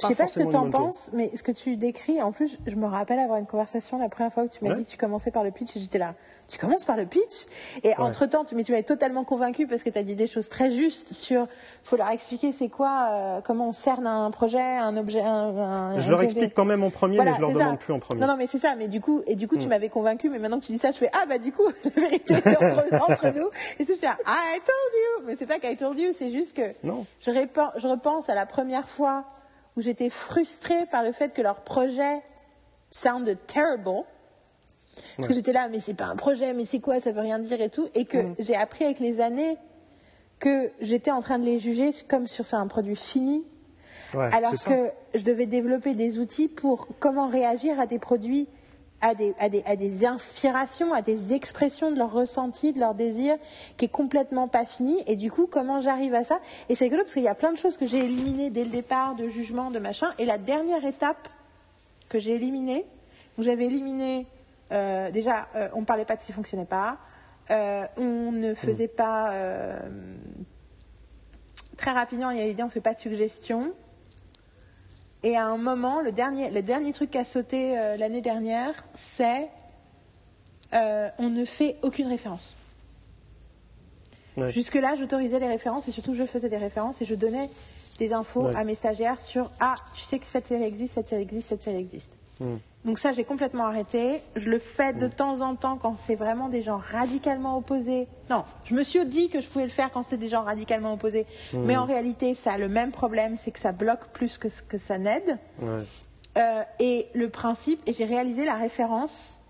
je 0.00 0.06
sais 0.06 0.14
pas 0.14 0.26
ce 0.26 0.40
que 0.40 0.48
tu 0.50 0.56
en 0.56 0.68
penses, 0.68 1.10
mais 1.14 1.34
ce 1.34 1.42
que 1.42 1.52
tu 1.52 1.76
décris, 1.76 2.20
en 2.20 2.32
plus, 2.32 2.58
je 2.66 2.74
me 2.74 2.86
rappelle 2.86 3.18
avoir 3.18 3.38
une 3.38 3.46
conversation 3.46 3.98
la 3.98 4.08
première 4.10 4.32
fois 4.32 4.46
que 4.46 4.52
tu 4.52 4.62
m'as 4.64 4.70
Ouais. 4.70 4.76
dit 4.76 4.84
que 4.84 4.90
tu 4.90 4.98
commençais 4.98 5.30
par 5.30 5.44
le 5.44 5.50
pitch 5.50 5.76
et 5.76 5.80
j'étais 5.80 5.98
là. 5.98 6.14
Tu 6.52 6.58
commences 6.58 6.84
par 6.84 6.98
le 6.98 7.06
pitch 7.06 7.46
Et 7.82 7.96
entre-temps, 7.96 8.44
tu, 8.44 8.54
mais 8.54 8.62
tu 8.62 8.72
m'avais 8.72 8.84
totalement 8.84 9.24
convaincu 9.24 9.66
parce 9.66 9.82
que 9.82 9.88
tu 9.88 9.98
as 9.98 10.02
dit 10.02 10.16
des 10.16 10.26
choses 10.26 10.50
très 10.50 10.70
justes 10.70 11.14
sur. 11.14 11.46
faut 11.82 11.96
leur 11.96 12.10
expliquer 12.10 12.52
c'est 12.52 12.68
quoi, 12.68 13.08
euh, 13.10 13.40
comment 13.42 13.68
on 13.70 13.72
cerne 13.72 14.06
un 14.06 14.30
projet, 14.30 14.60
un 14.60 14.94
objet. 14.98 15.22
Un, 15.22 15.26
un- 15.56 16.00
je 16.00 16.06
un 16.06 16.10
leur 16.10 16.18
objet. 16.18 16.24
explique 16.26 16.52
quand 16.54 16.66
même 16.66 16.84
en 16.84 16.90
premier, 16.90 17.16
Voilà, 17.16 17.30
mais 17.30 17.36
je 17.38 17.40
leur 17.40 17.50
c'est 17.52 17.58
demande 17.58 17.78
plus 17.78 17.94
en 17.94 17.98
premier. 18.00 18.20
Non, 18.20 18.26
non, 18.26 18.36
mais 18.36 18.46
c'est 18.46 18.58
ça. 18.58 18.76
Mais 18.76 18.88
du 18.88 19.00
coup, 19.00 19.22
et 19.26 19.34
du 19.34 19.48
coup, 19.48 19.56
tu 19.56 19.64
Mm. 19.64 19.70
m'avais 19.70 19.88
convaincu. 19.88 20.28
Mais 20.28 20.38
maintenant 20.38 20.60
que 20.60 20.66
tu 20.66 20.72
dis 20.72 20.78
ça, 20.78 20.90
je 20.92 20.98
fais 20.98 21.10
ah 21.14 21.24
bah 21.26 21.38
du 21.38 21.52
coup, 21.52 21.66
la 21.84 21.90
vérité 22.02 22.34
est 22.34 22.46
entre, 22.48 23.10
entre 23.10 23.28
nous. 23.34 23.48
Et 23.78 23.86
je 23.86 23.92
suis 23.94 24.04
là, 24.06 24.18
I 24.26 24.58
told 24.58 24.92
you. 25.22 25.26
Mais 25.26 25.36
c'est 25.36 25.46
pas 25.46 25.58
qu'I 25.58 25.74
told 25.78 25.98
you, 25.98 26.12
c'est 26.14 26.30
juste 26.30 26.54
que 26.54 26.74
Non. 26.86 27.06
je, 27.22 27.30
répen- 27.30 27.72
je 27.76 27.86
repense 27.88 28.28
à 28.28 28.34
la 28.34 28.44
première 28.44 28.90
fois 28.90 29.24
où 29.78 29.80
j'étais 29.80 30.10
frustrée 30.10 30.84
par 30.90 31.02
le 31.02 31.12
fait 31.12 31.32
que 31.32 31.40
leur 31.40 31.60
projet 31.62 32.20
sounded 32.90 33.38
terrible. 33.46 34.04
Parce 35.16 35.28
que 35.28 35.34
j'étais 35.34 35.52
là, 35.52 35.68
mais 35.68 35.80
c'est 35.80 35.94
pas 35.94 36.04
un 36.06 36.16
projet, 36.16 36.52
mais 36.52 36.66
c'est 36.66 36.80
quoi, 36.80 37.00
ça 37.00 37.12
veut 37.12 37.20
rien 37.22 37.38
dire 37.38 37.60
et 37.60 37.70
tout. 37.70 37.88
Et 37.94 38.04
que 38.04 38.18
Mm. 38.18 38.34
j'ai 38.38 38.54
appris 38.54 38.84
avec 38.84 39.00
les 39.00 39.20
années 39.20 39.56
que 40.38 40.70
j'étais 40.80 41.10
en 41.10 41.20
train 41.22 41.38
de 41.38 41.44
les 41.44 41.58
juger 41.58 41.90
comme 42.08 42.26
sur 42.26 42.44
un 42.54 42.66
produit 42.66 42.96
fini, 42.96 43.44
Ouais, 44.14 44.28
alors 44.32 44.56
ça. 44.58 44.70
que 44.74 44.90
je 45.18 45.22
devais 45.24 45.46
développer 45.46 45.94
des 45.94 46.18
outils 46.18 46.48
pour 46.48 46.86
comment 46.98 47.28
réagir 47.28 47.80
à 47.80 47.86
des 47.86 47.98
produits, 47.98 48.46
à 49.00 49.14
des, 49.14 49.34
à 49.38 49.48
des, 49.48 49.62
à 49.64 49.74
des 49.76 50.04
inspirations, 50.04 50.92
à 50.92 51.00
des 51.00 51.32
expressions 51.32 51.90
de 51.90 51.96
leur 51.96 52.12
ressenti, 52.12 52.72
de 52.74 52.78
leur 52.80 52.94
désir, 52.94 53.36
qui 53.78 53.86
est 53.86 53.88
complètement 53.88 54.48
pas 54.48 54.66
fini. 54.66 55.02
Et 55.06 55.16
du 55.16 55.30
coup, 55.30 55.46
comment 55.46 55.80
j'arrive 55.80 56.14
à 56.14 56.24
ça? 56.24 56.40
Et 56.68 56.74
c'est 56.74 56.84
rigolo 56.84 57.02
parce 57.02 57.14
qu'il 57.14 57.22
y 57.22 57.28
a 57.28 57.34
plein 57.34 57.52
de 57.52 57.56
choses 57.58 57.76
que 57.78 57.86
j'ai 57.86 58.04
éliminées 58.04 58.50
dès 58.50 58.64
le 58.64 58.70
départ, 58.70 59.14
de 59.14 59.28
jugement, 59.28 59.70
de 59.70 59.78
machin. 59.78 60.08
Et 60.18 60.24
la 60.26 60.38
dernière 60.38 60.84
étape 60.84 61.28
que 62.10 62.18
j'ai 62.18 62.34
éliminée, 62.34 62.84
où 63.38 63.42
j'avais 63.42 63.64
éliminé, 63.66 64.26
déjà, 65.10 65.48
euh, 65.54 65.68
on 65.74 65.80
ne 65.80 65.84
parlait 65.84 66.04
pas 66.04 66.16
de 66.16 66.20
ce 66.20 66.26
qui 66.26 66.32
fonctionnait 66.32 66.64
pas, 66.64 66.98
euh, 67.50 67.86
on 67.96 68.32
ne 68.32 68.54
faisait 68.54 68.88
pas... 68.88 69.32
euh, 69.32 69.78
très 71.76 71.90
rapidement, 71.90 72.30
il 72.30 72.38
y 72.38 72.40
a 72.40 72.46
l'idée, 72.46 72.62
on 72.62 72.66
ne 72.66 72.70
fait 72.70 72.80
pas 72.80 72.94
de 72.94 72.98
suggestions. 72.98 73.72
Et 75.24 75.36
à 75.36 75.46
un 75.46 75.56
moment, 75.56 76.00
le 76.00 76.12
dernier, 76.12 76.50
le 76.50 76.62
dernier 76.62 76.92
truc 76.92 77.10
qui 77.10 77.18
a 77.18 77.24
sauté 77.24 77.78
euh, 77.78 77.96
l'année 77.96 78.20
dernière, 78.22 78.84
c'est 78.94 79.50
euh, 80.74 81.08
on 81.18 81.28
ne 81.28 81.44
fait 81.44 81.76
aucune 81.82 82.08
référence. 82.08 82.56
Jusque-là, 84.48 84.94
j'autorisais 84.98 85.38
les 85.38 85.48
références 85.48 85.86
et 85.88 85.92
surtout 85.92 86.14
je 86.14 86.24
faisais 86.24 86.48
des 86.48 86.56
références 86.56 87.02
et 87.02 87.04
je 87.04 87.14
donnais 87.14 87.50
des 87.98 88.14
infos 88.14 88.46
à 88.56 88.64
mes 88.64 88.74
stagiaires 88.74 89.20
sur 89.20 89.50
Ah, 89.60 89.74
tu 89.94 90.04
sais 90.04 90.18
que 90.18 90.26
cette 90.26 90.48
série 90.48 90.64
existe, 90.64 90.94
cette 90.94 91.08
série 91.08 91.22
existe, 91.22 91.48
cette 91.48 91.62
série 91.62 91.76
existe. 91.76 92.10
Hmm. 92.40 92.56
Donc 92.84 92.98
ça, 92.98 93.12
j'ai 93.12 93.24
complètement 93.24 93.64
arrêté. 93.64 94.22
Je 94.34 94.50
le 94.50 94.58
fais 94.58 94.92
de 94.92 95.06
temps 95.06 95.40
en 95.40 95.54
temps 95.54 95.76
quand 95.76 95.96
c'est 95.96 96.16
vraiment 96.16 96.48
des 96.48 96.62
gens 96.62 96.78
radicalement 96.78 97.56
opposés. 97.56 98.08
Non, 98.28 98.44
je 98.64 98.74
me 98.74 98.82
suis 98.82 99.04
dit 99.06 99.28
que 99.28 99.40
je 99.40 99.48
pouvais 99.48 99.64
le 99.64 99.70
faire 99.70 99.90
quand 99.90 100.02
c'est 100.02 100.16
des 100.16 100.28
gens 100.28 100.42
radicalement 100.42 100.92
opposés. 100.94 101.26
Hmm. 101.52 101.62
Mais 101.64 101.76
en 101.76 101.84
réalité, 101.84 102.34
ça 102.34 102.52
a 102.52 102.58
le 102.58 102.68
même 102.68 102.90
problème, 102.90 103.36
c'est 103.38 103.52
que 103.52 103.60
ça 103.60 103.72
bloque 103.72 104.08
plus 104.08 104.36
que, 104.38 104.48
que 104.68 104.78
ça 104.78 104.98
n'aide. 104.98 105.38
Euh, 106.38 106.62
et 106.80 107.08
le 107.14 107.28
principe, 107.28 107.80
et 107.86 107.92
j'ai 107.92 108.06
réalisé 108.06 108.44
la 108.44 108.54
référence 108.54 109.41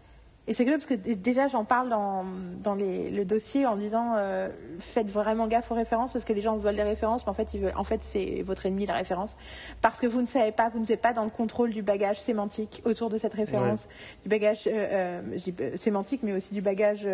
et 0.49 0.55
c'est 0.55 0.65
que 0.65 0.71
parce 0.71 0.87
que 0.87 0.95
déjà 0.95 1.47
j'en 1.47 1.65
parle 1.65 1.89
dans, 1.89 2.25
dans 2.63 2.75
le 2.75 3.25
dossier 3.25 3.65
en 3.65 3.77
disant 3.77 4.15
euh, 4.17 4.49
faites 4.81 5.09
vraiment 5.09 5.47
gaffe 5.47 5.71
aux 5.71 5.77
références 5.77 6.13
parce 6.13 6.25
que 6.25 6.33
les 6.33 6.41
gens 6.41 6.57
veulent 6.57 6.75
des 6.75 6.83
références, 6.83 7.25
mais 7.25 7.31
en 7.31 7.35
fait, 7.35 7.55
ils 7.55 7.61
veulent, 7.61 7.77
en 7.77 7.85
fait 7.85 8.03
c'est 8.03 8.43
votre 8.43 8.67
ennemi 8.67 8.85
la 8.85 8.95
référence. 8.95 9.37
Parce 9.81 10.01
que 10.01 10.07
vous 10.09 10.21
ne 10.21 10.27
savez 10.27 10.51
pas, 10.51 10.69
vous 10.69 10.81
ne 10.81 10.87
êtes 10.91 11.01
pas 11.01 11.13
dans 11.13 11.25
le 11.25 11.31
contrôle 11.31 11.71
du 11.71 11.83
bagage 11.83 12.21
sémantique 12.21 12.83
autour 12.85 13.09
de 13.09 13.19
cette 13.19 13.35
référence, 13.35 13.89
du 14.25 14.29
bagage 14.29 14.67
euh, 14.67 15.23
euh, 15.31 15.77
sémantique, 15.77 16.23
mais 16.25 16.33
aussi 16.33 16.53
du 16.53 16.61
bagage 16.61 17.07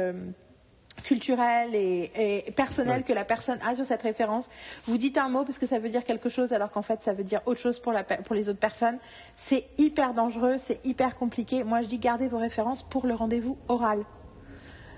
culturel 1.03 1.75
et, 1.75 2.45
personnel 2.57 3.05
que 3.05 3.13
la 3.13 3.25
personne 3.25 3.59
a 3.67 3.75
sur 3.75 3.85
cette 3.85 4.03
référence. 4.03 4.49
Vous 4.87 4.99
dites 4.99 5.19
un 5.19 5.29
mot 5.29 5.45
parce 5.45 5.59
que 5.59 5.67
ça 5.67 5.79
veut 5.79 5.89
dire 5.89 6.05
quelque 6.05 6.29
chose 6.29 6.53
alors 6.53 6.71
qu'en 6.71 6.83
fait 6.83 7.03
ça 7.03 7.13
veut 7.13 7.25
dire 7.25 7.41
autre 7.47 7.61
chose 7.61 7.79
pour, 7.81 7.93
les 7.93 8.49
autres 8.49 8.59
personnes. 8.59 8.99
C'est 9.37 9.65
hyper 9.79 10.15
dangereux, 10.15 10.57
c'est 10.59 10.85
hyper 10.85 11.17
compliqué. 11.17 11.65
Moi 11.65 11.83
je 11.83 11.87
dis 11.87 11.99
gardez 11.99 12.29
vos 12.29 12.39
références 12.39 12.83
pour 12.83 13.07
le 13.07 13.15
rendez-vous 13.15 13.57
oral. 13.69 14.05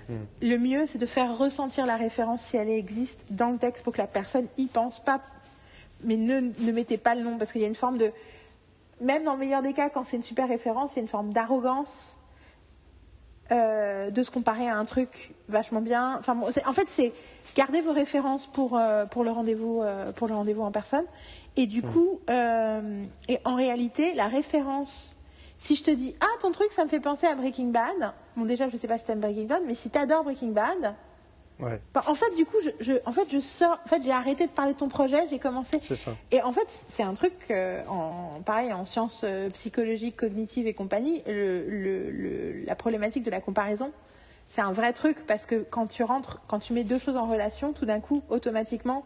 Hmm. 0.09 0.23
Le 0.41 0.57
mieux 0.57 0.87
c'est 0.87 0.99
de 0.99 1.05
faire 1.05 1.37
ressentir 1.37 1.85
la 1.85 1.97
référence 1.97 2.41
si 2.41 2.57
elle 2.57 2.69
existe 2.69 3.19
dans 3.29 3.49
le 3.49 3.57
texte 3.57 3.83
pour 3.83 3.93
que 3.93 4.01
la 4.01 4.07
personne 4.07 4.47
y 4.57 4.65
pense 4.67 4.99
pas. 4.99 5.21
Mais 6.03 6.17
ne, 6.17 6.39
ne 6.39 6.71
mettez 6.71 6.97
pas 6.97 7.15
le 7.15 7.21
nom 7.21 7.37
parce 7.37 7.51
qu'il 7.51 7.61
y 7.61 7.65
a 7.65 7.67
une 7.67 7.75
forme 7.75 7.97
de... 7.97 8.11
Même 9.01 9.23
dans 9.23 9.33
le 9.33 9.39
meilleur 9.39 9.61
des 9.61 9.73
cas, 9.73 9.89
quand 9.89 10.03
c'est 10.05 10.17
une 10.17 10.23
super 10.23 10.47
référence, 10.47 10.93
il 10.93 10.97
y 10.97 10.99
a 10.99 11.01
une 11.03 11.07
forme 11.07 11.33
d'arrogance 11.33 12.17
euh, 13.51 14.11
de 14.11 14.23
se 14.23 14.31
comparer 14.31 14.69
à 14.69 14.77
un 14.77 14.85
truc 14.85 15.33
vachement 15.51 15.81
bien. 15.81 16.17
Enfin, 16.19 16.37
en 16.65 16.73
fait, 16.73 16.87
c'est 16.87 17.13
garder 17.55 17.81
vos 17.81 17.93
références 17.93 18.47
pour, 18.47 18.77
euh, 18.77 19.05
pour 19.05 19.23
le 19.23 19.31
rendez-vous 19.31 19.81
euh, 19.81 20.11
pour 20.11 20.27
le 20.27 20.33
rendez-vous 20.33 20.63
en 20.63 20.71
personne. 20.71 21.05
Et 21.57 21.67
du 21.67 21.81
hmm. 21.81 21.91
coup, 21.91 22.19
et 23.27 23.37
en 23.45 23.55
réalité, 23.55 24.13
la 24.13 24.27
référence. 24.27 25.15
Si 25.57 25.75
je 25.75 25.83
te 25.83 25.91
dis 25.91 26.15
ah 26.21 26.39
ton 26.41 26.51
truc 26.51 26.71
ça 26.71 26.83
me 26.85 26.89
fait 26.89 26.99
penser 26.99 27.27
à 27.27 27.35
Breaking 27.35 27.67
Bad, 27.67 28.13
bon 28.35 28.45
déjà 28.45 28.67
je 28.67 28.77
sais 28.77 28.87
pas 28.87 28.97
si 28.97 29.05
t'aimes 29.05 29.19
Breaking 29.19 29.45
Bad, 29.45 29.61
mais 29.67 29.75
si 29.75 29.91
t'adores 29.91 30.23
Breaking 30.23 30.53
Bad, 30.53 30.95
bah, 31.93 32.03
en 32.07 32.15
fait, 32.15 32.33
du 32.35 32.45
coup, 32.45 32.57
je, 32.79 32.93
en 33.05 33.11
fait, 33.11 33.27
je 33.31 33.39
sors. 33.39 33.79
En 33.85 33.87
fait, 33.87 34.01
j'ai 34.03 34.11
arrêté 34.11 34.47
de 34.47 34.51
parler 34.51 34.73
de 34.73 34.77
ton 34.77 34.87
projet. 34.87 35.27
J'ai 35.29 35.39
commencé. 35.39 35.77
C'est 35.81 35.95
ça. 35.95 36.15
Et 36.31 36.41
en 36.41 36.51
fait, 36.51 36.67
c'est 36.89 37.03
un 37.03 37.13
truc, 37.13 37.33
euh, 37.51 37.83
en, 37.87 38.41
pareil, 38.43 38.73
en 38.73 38.85
sciences 38.85 39.21
euh, 39.23 39.49
psychologiques, 39.51 40.17
cognitives 40.17 40.67
et 40.67 40.73
compagnie, 40.73 41.21
le, 41.27 42.63
la 42.65 42.75
problématique 42.75 43.23
de 43.23 43.31
la 43.31 43.41
comparaison, 43.41 43.91
c'est 44.51 44.59
un 44.59 44.73
vrai 44.73 44.91
truc 44.91 45.25
parce 45.27 45.45
que 45.45 45.63
quand 45.63 45.87
tu 45.87 46.03
rentres, 46.03 46.41
quand 46.49 46.59
tu 46.59 46.73
mets 46.73 46.83
deux 46.83 46.99
choses 46.99 47.15
en 47.15 47.25
relation, 47.25 47.71
tout 47.71 47.85
d'un 47.85 48.01
coup, 48.01 48.21
automatiquement, 48.27 49.05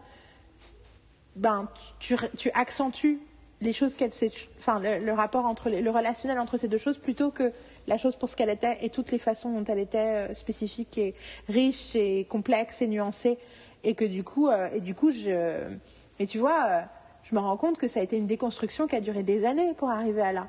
ben, 1.35 1.69
tu, 1.99 2.15
tu 2.35 2.49
accentues 2.55 3.19
les 3.61 3.71
choses 3.71 3.93
qu'elle, 3.93 4.09
enfin, 4.57 4.79
le, 4.79 5.11
rapport 5.11 5.45
entre 5.45 5.69
le 5.69 5.91
relationnel 5.91 6.39
entre 6.39 6.57
ces 6.57 6.67
deux 6.67 6.79
choses 6.79 6.97
plutôt 6.97 7.29
que 7.29 7.51
la 7.85 7.99
chose 7.99 8.15
pour 8.15 8.27
ce 8.27 8.35
qu'elle 8.35 8.49
était 8.49 8.79
et 8.81 8.89
toutes 8.89 9.11
les 9.11 9.19
façons 9.19 9.51
dont 9.51 9.63
elle 9.65 9.77
était 9.77 10.29
euh, 10.29 10.33
spécifique 10.33 10.97
et 10.97 11.13
riche 11.47 11.95
et 11.95 12.25
complexe 12.27 12.81
et 12.81 12.87
nuancée. 12.87 13.37
Et 13.83 13.93
que 13.93 14.05
du 14.05 14.23
coup 14.23 14.49
euh, 14.49 14.67
et 14.73 14.81
du 14.81 14.95
coup 14.95 15.11
tu 15.11 16.39
vois 16.39 16.65
euh, 16.69 16.81
je 17.21 17.35
me 17.35 17.39
rends 17.39 17.57
compte 17.57 17.77
que 17.77 17.87
ça 17.87 17.99
a 17.99 18.03
été 18.03 18.17
une 18.17 18.25
déconstruction 18.25 18.87
qui 18.87 18.95
a 18.95 18.99
duré 18.99 19.21
des 19.21 19.45
années 19.45 19.75
pour 19.77 19.91
arriver 19.91 20.23
à 20.23 20.33
là 20.33 20.47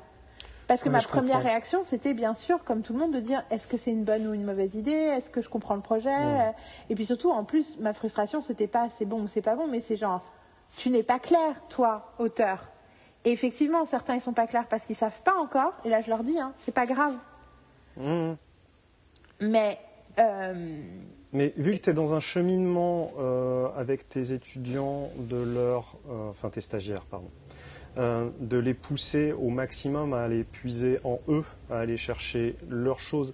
parce 0.67 0.83
que 0.83 0.89
ma 0.89 1.01
première 1.01 1.41
réaction 1.41 1.83
c'était 1.83 2.13
bien 2.13 2.35
sûr 2.35 2.63
comme 2.63 2.81
tout 2.81 2.93
le 2.93 2.99
monde 2.99 3.13
de 3.13 3.19
dire 3.19 3.43
est-ce 3.51 3.67
que 3.67 3.77
c'est 3.77 3.91
une 3.91 4.03
bonne 4.03 4.27
ou 4.27 4.33
une 4.33 4.43
mauvaise 4.43 4.75
idée? 4.75 4.91
Est-ce 4.91 5.29
que 5.29 5.41
je 5.41 5.49
comprends 5.49 5.75
le 5.75 5.81
projet? 5.81 6.15
Et 6.89 6.95
puis 6.95 7.05
surtout 7.05 7.31
en 7.31 7.43
plus 7.43 7.77
ma 7.79 7.93
frustration 7.93 8.41
c'était 8.41 8.67
pas 8.67 8.89
c'est 8.89 9.05
bon 9.05 9.23
ou 9.23 9.27
c'est 9.27 9.41
pas 9.41 9.55
bon 9.55 9.67
mais 9.67 9.81
c'est 9.81 9.97
genre 9.97 10.23
tu 10.77 10.89
n'es 10.89 11.03
pas 11.03 11.19
clair 11.19 11.55
toi 11.69 12.13
auteur 12.19 12.67
et 13.27 13.31
effectivement, 13.31 13.85
certains 13.85 14.15
ils 14.15 14.21
sont 14.21 14.31
pas 14.31 14.47
clairs 14.47 14.67
parce 14.69 14.85
qu'ils 14.85 14.95
savent 14.95 15.21
pas 15.25 15.35
encore. 15.35 15.73
Et 15.83 15.89
là, 15.89 15.99
je 16.01 16.09
leur 16.09 16.23
dis, 16.23 16.39
hein, 16.39 16.53
c'est 16.59 16.73
pas 16.73 16.85
grave. 16.85 17.13
Mmh. 17.97 18.33
Mais 19.41 19.77
euh, 20.19 20.81
mais 21.33 21.53
vu 21.57 21.77
que 21.77 21.83
tu 21.83 21.89
es 21.89 21.93
dans 21.93 22.13
un 22.13 22.21
cheminement 22.21 23.11
euh, 23.19 23.67
avec 23.75 24.07
tes 24.07 24.31
étudiants, 24.31 25.09
de 25.17 25.35
leur, 25.35 25.97
euh, 26.09 26.29
enfin 26.29 26.49
tes 26.49 26.61
stagiaires, 26.61 27.05
pardon, 27.05 27.29
de 27.97 28.57
les 28.57 28.73
pousser 28.75 29.33
au 29.33 29.49
maximum 29.49 30.13
à 30.13 30.21
aller 30.21 30.43
puiser 30.43 30.99
en 31.03 31.19
eux, 31.27 31.43
à 31.71 31.79
aller 31.79 31.97
chercher 31.97 32.55
leurs 32.69 32.99
choses 32.99 33.33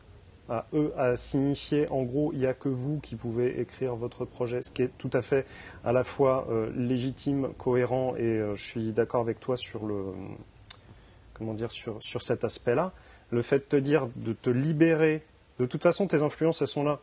à 0.49 0.65
eux 0.73 0.94
à 0.98 1.15
signifier 1.15 1.90
en 1.90 2.03
gros 2.03 2.31
il 2.34 2.40
n'y 2.40 2.45
a 2.45 2.53
que 2.53 2.69
vous 2.69 2.99
qui 2.99 3.15
pouvez 3.15 3.60
écrire 3.60 3.95
votre 3.95 4.26
projet, 4.26 4.61
ce 4.61 4.72
qui 4.72 4.84
est 4.84 4.91
tout 4.98 5.10
à 5.14 5.22
fait 5.22 5.45
à 5.85 5.91
la 5.91 6.03
fois 6.03 6.48
euh, 6.49 6.72
légitime, 6.76 7.49
cohérent 7.57 8.15
et 8.18 8.23
euh, 8.23 8.56
je 8.56 8.64
suis 8.64 8.91
d'accord 8.91 9.22
avec 9.22 9.40
toi 9.40 9.56
sur 9.56 9.85
le 9.85 10.06
comment 11.34 11.53
dire 11.53 11.72
sur, 11.72 12.02
sur 12.02 12.22
cet 12.22 12.44
aspect-là. 12.44 12.91
Le 13.31 13.41
fait 13.41 13.60
de 13.60 13.64
te 13.64 13.76
dire 13.76 14.07
de 14.15 14.34
te 14.34 14.49
libérer, 14.49 15.23
de 15.60 15.65
toute 15.65 15.81
façon 15.81 16.07
tes 16.07 16.22
influences 16.22 16.61
elles 16.61 16.68
sont 16.68 16.84
là. 16.84 16.99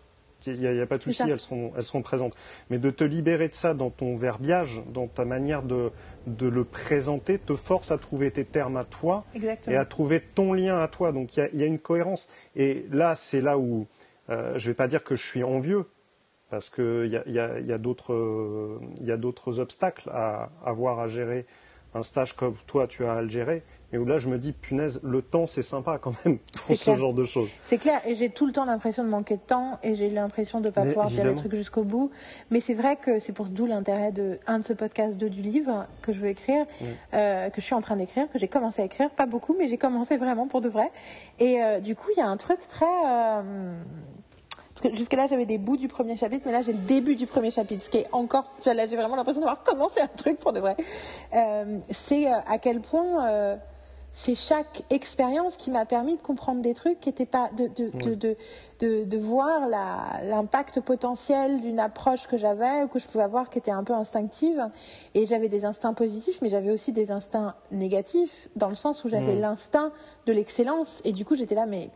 Il 0.46 0.58
n'y 0.58 0.80
a, 0.80 0.86
pas 0.86 0.96
de 0.96 1.02
souci, 1.02 1.22
elles 1.28 1.38
seront, 1.38 1.70
elles 1.76 1.84
seront 1.84 2.00
présentes. 2.00 2.34
Mais 2.70 2.78
de 2.78 2.88
te 2.88 3.04
libérer 3.04 3.48
de 3.48 3.54
ça 3.54 3.74
dans 3.74 3.90
ton 3.90 4.16
verbiage, 4.16 4.80
dans 4.90 5.06
ta 5.06 5.26
manière 5.26 5.62
de, 5.62 5.90
de 6.26 6.46
le 6.46 6.64
présenter 6.64 7.38
te 7.38 7.54
force 7.56 7.90
à 7.90 7.98
trouver 7.98 8.30
tes 8.30 8.44
termes 8.44 8.76
à 8.76 8.84
toi 8.84 9.24
et 9.66 9.76
à 9.76 9.84
trouver 9.84 10.20
ton 10.20 10.52
lien 10.52 10.78
à 10.80 10.88
toi. 10.88 11.12
Donc 11.12 11.36
il 11.36 11.48
y, 11.54 11.62
a 11.62 11.66
une 11.66 11.78
cohérence. 11.78 12.28
Et 12.56 12.86
là, 12.90 13.14
c'est 13.14 13.40
là 13.40 13.58
où 13.58 13.86
euh, 14.28 14.58
je 14.58 14.68
ne 14.68 14.70
vais 14.72 14.76
pas 14.76 14.88
dire 14.88 15.02
que 15.02 15.16
je 15.16 15.26
suis 15.26 15.42
envieux, 15.42 15.86
parce 16.50 16.70
qu'il 16.70 17.06
y 17.06 17.38
a, 17.38 17.60
y 17.60 17.72
a 17.72 17.78
d'autres 17.78 19.60
obstacles 19.60 20.10
à 20.10 20.50
avoir 20.64 21.00
à 21.00 21.08
gérer 21.08 21.46
un 21.94 22.02
stage 22.02 22.34
comme 22.34 22.54
toi 22.66 22.86
tu 22.86 23.04
as 23.04 23.14
à 23.14 23.22
le 23.22 23.28
gérer 23.28 23.62
et 23.92 23.98
où 23.98 24.04
là 24.04 24.18
je 24.18 24.28
me 24.28 24.38
dis 24.38 24.52
punaise 24.52 25.00
le 25.02 25.22
temps 25.22 25.46
c'est 25.46 25.62
sympa 25.62 25.98
quand 25.98 26.12
même 26.24 26.38
pour 26.56 26.76
ce 26.76 26.94
genre 26.94 27.14
de 27.14 27.24
choses. 27.24 27.48
C'est 27.62 27.78
clair 27.78 28.00
et 28.06 28.14
j'ai 28.14 28.30
tout 28.30 28.46
le 28.46 28.52
temps 28.52 28.64
l'impression 28.64 29.04
de 29.04 29.08
manquer 29.08 29.36
de 29.36 29.42
temps 29.42 29.78
et 29.82 29.94
j'ai 29.94 30.10
l'impression 30.10 30.60
de 30.60 30.66
ne 30.66 30.70
pas 30.70 30.82
pouvoir 30.84 31.08
dire 31.08 31.24
le 31.24 31.34
truc 31.34 31.54
jusqu'au 31.54 31.82
bout. 31.82 32.10
Mais 32.50 32.60
c'est 32.60 32.74
vrai 32.74 32.96
que 32.96 33.18
c'est 33.18 33.32
pour 33.32 33.48
d'où 33.48 33.66
l'intérêt 33.66 34.12
de 34.12 34.38
un 34.46 34.58
de 34.58 34.64
ce 34.64 34.72
podcast, 34.72 35.16
deux 35.16 35.30
du 35.30 35.42
livre 35.42 35.86
que 36.02 36.12
je 36.12 36.20
veux 36.20 36.28
écrire, 36.28 36.66
euh, 37.14 37.50
que 37.50 37.60
je 37.60 37.66
suis 37.66 37.74
en 37.74 37.80
train 37.80 37.96
d'écrire, 37.96 38.28
que 38.30 38.38
j'ai 38.38 38.48
commencé 38.48 38.82
à 38.82 38.84
écrire, 38.84 39.10
pas 39.10 39.26
beaucoup 39.26 39.54
mais 39.58 39.68
j'ai 39.68 39.78
commencé 39.78 40.16
vraiment 40.16 40.46
pour 40.46 40.60
de 40.60 40.68
vrai. 40.68 40.90
Et 41.38 41.62
euh, 41.62 41.80
du 41.80 41.94
coup 41.94 42.08
il 42.16 42.18
y 42.18 42.22
a 42.22 42.28
un 42.28 42.36
truc 42.36 42.60
très 42.68 42.86
euh, 42.86 43.72
parce 44.74 44.92
que 44.92 44.96
jusque-là, 44.96 45.26
j'avais 45.26 45.44
des 45.44 45.58
bouts 45.58 45.76
du 45.76 45.88
premier 45.88 46.16
chapitre, 46.16 46.44
mais 46.46 46.52
là, 46.52 46.62
j'ai 46.62 46.72
le 46.72 46.78
début 46.78 47.14
du 47.14 47.26
premier 47.26 47.50
chapitre, 47.50 47.84
ce 47.84 47.90
qui 47.90 47.98
est 47.98 48.06
encore. 48.12 48.50
Là, 48.64 48.86
j'ai 48.88 48.96
vraiment 48.96 49.16
l'impression 49.16 49.42
d'avoir 49.42 49.62
commencé 49.64 50.00
un 50.00 50.06
truc 50.06 50.38
pour 50.38 50.54
de 50.54 50.60
vrai. 50.60 50.74
c'est 51.90 52.26
à 52.32 52.56
quel 52.58 52.80
point 52.80 53.58
c'est 54.12 54.34
chaque 54.34 54.82
expérience 54.90 55.56
qui 55.56 55.70
m'a 55.70 55.86
permis 55.86 56.16
de 56.16 56.22
comprendre 56.22 56.62
des 56.62 56.74
trucs 56.74 56.98
qui 57.00 57.08
n'étaient 57.08 57.26
pas 57.26 57.48
de 57.56 57.68
de, 57.68 58.36
de, 58.80 59.04
de, 59.04 59.18
voir 59.18 59.68
l'impact 59.68 60.80
potentiel 60.80 61.60
d'une 61.60 61.78
approche 61.78 62.26
que 62.26 62.36
j'avais 62.36 62.82
ou 62.82 62.88
que 62.88 62.98
je 62.98 63.06
pouvais 63.06 63.22
avoir 63.22 63.50
qui 63.50 63.58
était 63.58 63.70
un 63.70 63.84
peu 63.84 63.92
instinctive. 63.92 64.68
Et 65.14 65.26
j'avais 65.26 65.48
des 65.48 65.64
instincts 65.64 65.94
positifs 65.94 66.42
mais 66.42 66.48
j'avais 66.48 66.72
aussi 66.72 66.92
des 66.92 67.12
instincts 67.12 67.54
négatifs 67.70 68.48
dans 68.56 68.68
le 68.68 68.74
sens 68.74 69.04
où 69.04 69.08
j'avais 69.08 69.36
mm. 69.36 69.40
l'instinct 69.40 69.92
de 70.26 70.32
l'excellence. 70.32 71.00
Et 71.04 71.12
du 71.12 71.24
coup 71.24 71.36
j'étais 71.36 71.54
là 71.54 71.66
mais 71.66 71.90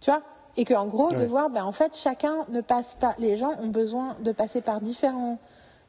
tu 0.00 0.10
vois? 0.10 0.22
Et 0.56 0.64
que 0.64 0.74
en 0.74 0.86
gros 0.86 1.10
de 1.10 1.24
voir 1.24 1.50
ben 1.50 1.64
en 1.64 1.72
fait 1.72 1.96
chacun 1.96 2.46
ne 2.50 2.60
passe 2.60 2.94
pas 2.94 3.16
les 3.18 3.36
gens 3.36 3.52
ont 3.60 3.68
besoin 3.68 4.16
de 4.20 4.30
passer 4.30 4.60
par 4.60 4.80
différents 4.80 5.38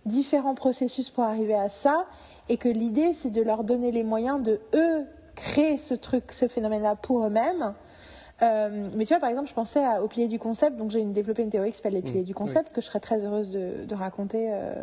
différents 0.05 0.55
processus 0.55 1.11
pour 1.11 1.25
arriver 1.25 1.53
à 1.53 1.69
ça. 1.69 2.05
Et 2.49 2.57
que 2.57 2.69
l'idée 2.69 3.13
c'est 3.13 3.29
de 3.29 3.43
leur 3.43 3.63
donner 3.63 3.91
les 3.91 4.03
moyens 4.03 4.41
de 4.41 4.59
eux 4.73 5.05
créer 5.37 5.77
ce 5.77 5.93
truc, 5.93 6.31
ce 6.31 6.47
phénomène-là 6.47 6.95
pour 6.95 7.23
eux-mêmes. 7.23 7.73
Euh, 8.41 8.89
mais 8.93 9.05
tu 9.05 9.13
vois, 9.13 9.19
par 9.19 9.29
exemple, 9.29 9.47
je 9.47 9.53
pensais 9.53 9.83
au 9.99 10.07
pilier 10.07 10.27
du 10.27 10.39
concept, 10.39 10.77
donc 10.77 10.91
j'ai 10.91 11.03
développé 11.05 11.43
une 11.43 11.49
théorie 11.49 11.71
qui 11.71 11.77
s'appelle 11.77 11.93
les 11.93 12.01
piliers 12.01 12.23
du 12.23 12.35
concept, 12.35 12.73
que 12.73 12.81
je 12.81 12.87
serais 12.87 12.99
très 12.99 13.23
heureuse 13.25 13.49
de, 13.51 13.95
raconter. 13.95 14.49
Euh, 14.51 14.73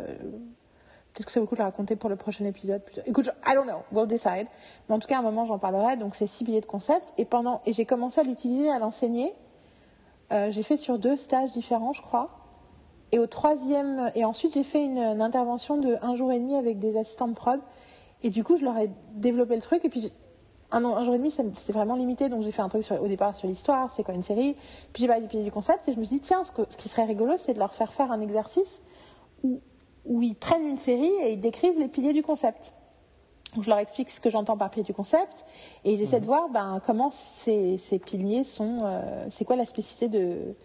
peut-être 1.13 1.25
que 1.25 1.31
ça 1.31 1.39
vaut 1.39 1.45
le 1.45 1.49
coup 1.49 1.55
de 1.55 1.61
raconter 1.61 1.95
pour 1.95 2.09
le 2.09 2.15
prochain 2.15 2.45
épisode. 2.45 2.81
Écoute, 3.05 3.29
I 3.45 3.53
don't 3.53 3.65
know, 3.65 3.83
we'll 3.91 4.07
decide. 4.07 4.47
Mais 4.89 4.95
en 4.95 4.99
tout 4.99 5.07
cas, 5.07 5.17
à 5.17 5.19
un 5.19 5.23
moment, 5.23 5.45
j'en 5.45 5.59
parlerai. 5.59 5.97
Donc, 5.97 6.15
c'est 6.15 6.27
six 6.27 6.43
piliers 6.43 6.61
de 6.61 6.65
concept. 6.65 7.05
Et 7.17 7.25
pendant, 7.25 7.61
et 7.65 7.73
j'ai 7.73 7.85
commencé 7.85 8.19
à 8.19 8.23
l'utiliser, 8.23 8.69
à 8.69 8.79
l'enseigner. 8.79 9.33
Euh, 10.33 10.51
j'ai 10.51 10.63
fait 10.63 10.77
sur 10.77 10.99
deux 10.99 11.15
stages 11.15 11.51
différents, 11.51 11.93
je 11.93 12.01
crois. 12.01 12.29
Et 13.11 13.19
au 13.19 13.27
troisième, 13.27 14.11
et 14.15 14.25
ensuite, 14.25 14.53
j'ai 14.53 14.63
fait 14.63 14.83
une, 14.83 14.97
une, 14.97 15.21
intervention 15.21 15.77
de 15.77 15.95
un 16.01 16.15
jour 16.15 16.31
et 16.31 16.39
demi 16.39 16.55
avec 16.55 16.79
des 16.79 16.97
assistants 16.97 17.27
de 17.27 17.35
prod. 17.35 17.61
Et 18.23 18.29
du 18.29 18.43
coup, 18.43 18.57
je 18.57 18.65
leur 18.65 18.77
ai 18.77 18.89
développé 19.13 19.55
le 19.55 19.61
truc. 19.61 19.85
Et 19.85 19.89
puis, 19.89 20.11
un, 20.71 20.83
un, 20.83 21.03
jour 21.03 21.13
et 21.13 21.17
demi, 21.17 21.31
c'était 21.31 21.73
vraiment 21.73 21.95
limité. 21.95 22.29
Donc 22.29 22.41
j'ai 22.41 22.51
fait 22.51 22.61
un 22.61 22.69
truc 22.69 22.85
au 22.91 23.07
départ 23.07 23.35
sur 23.35 23.47
l'histoire, 23.47 23.91
c'est 23.91 24.03
quoi 24.03 24.13
une 24.13 24.21
série. 24.21 24.55
Puis 24.93 25.01
j'ai 25.01 25.07
parlé 25.07 25.27
du 25.27 25.51
concept 25.51 25.87
et 25.87 25.93
je 25.93 25.99
me 25.99 26.03
suis 26.03 26.17
dit, 26.17 26.21
tiens, 26.21 26.43
ce, 26.43 26.75
qui 26.75 26.89
serait 26.89 27.05
rigolo, 27.05 27.35
c'est 27.37 27.53
de 27.53 27.59
leur 27.59 27.73
faire 27.73 27.93
faire 27.93 28.11
un 28.11 28.21
exercice 28.21 28.81
où, 29.43 29.61
où 30.05 30.21
ils 30.21 30.35
prennent 30.35 30.67
une 30.67 30.77
série 30.77 31.13
et 31.23 31.33
ils 31.33 31.39
décrivent 31.39 31.79
les 31.79 31.87
piliers 31.87 32.13
du 32.13 32.23
concept. 32.23 32.73
Donc, 33.55 33.63
je 33.63 33.69
leur 33.69 33.79
explique 33.79 34.09
ce 34.09 34.19
que 34.19 34.29
j'entends 34.29 34.57
par 34.57 34.69
pilier 34.69 34.83
du 34.83 34.93
concept 34.93 35.45
et 35.85 35.93
ils 35.93 36.01
essaient 36.01 36.19
de 36.19 36.25
voir 36.25 36.49
ben, 36.49 36.81
comment 36.85 37.09
ces, 37.11 37.77
ces 37.77 37.99
piliers 37.99 38.43
sont, 38.43 38.79
euh, 38.83 39.27
c'est 39.29 39.45
quoi 39.45 39.55
la 39.55 39.65
spécificité 39.65 40.09
de, 40.09 40.55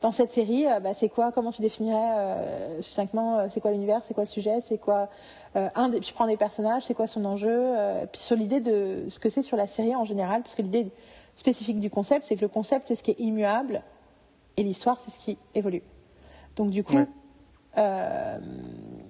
dans 0.00 0.12
cette 0.12 0.30
série, 0.30 0.66
euh, 0.66 0.80
bah, 0.80 0.94
c'est 0.94 1.08
quoi, 1.08 1.32
comment 1.32 1.50
tu 1.50 1.60
définirais 1.60 2.12
euh, 2.16 2.82
succinctement, 2.82 3.38
euh, 3.38 3.46
c'est 3.50 3.60
quoi 3.60 3.72
l'univers, 3.72 4.04
c'est 4.04 4.14
quoi 4.14 4.24
le 4.24 4.28
sujet, 4.28 4.60
c'est 4.60 4.78
quoi 4.78 5.08
un 5.54 5.88
des, 5.88 5.98
tu 5.98 6.12
prends 6.14 6.26
des 6.26 6.36
personnages, 6.36 6.84
c'est 6.84 6.94
quoi 6.94 7.08
son 7.08 7.24
enjeu, 7.24 7.74
puis 8.12 8.20
sur 8.20 8.36
l'idée 8.36 8.60
de 8.60 9.06
ce 9.08 9.18
que 9.18 9.28
c'est 9.28 9.42
sur 9.42 9.56
la 9.56 9.66
série 9.66 9.96
en 9.96 10.04
général, 10.04 10.42
parce 10.42 10.54
que 10.54 10.62
l'idée 10.62 10.92
spécifique 11.34 11.80
du 11.80 11.90
concept, 11.90 12.26
c'est 12.26 12.36
que 12.36 12.42
le 12.42 12.48
concept 12.48 12.86
c'est 12.86 12.94
ce 12.94 13.02
qui 13.02 13.10
est 13.10 13.18
immuable 13.18 13.82
et 14.56 14.62
l'histoire 14.62 15.00
c'est 15.00 15.10
ce 15.10 15.18
qui 15.18 15.36
évolue. 15.56 15.82
Donc 16.54 16.70
du 16.70 16.84
coup, 16.84 16.94
Ouais. 16.94 17.06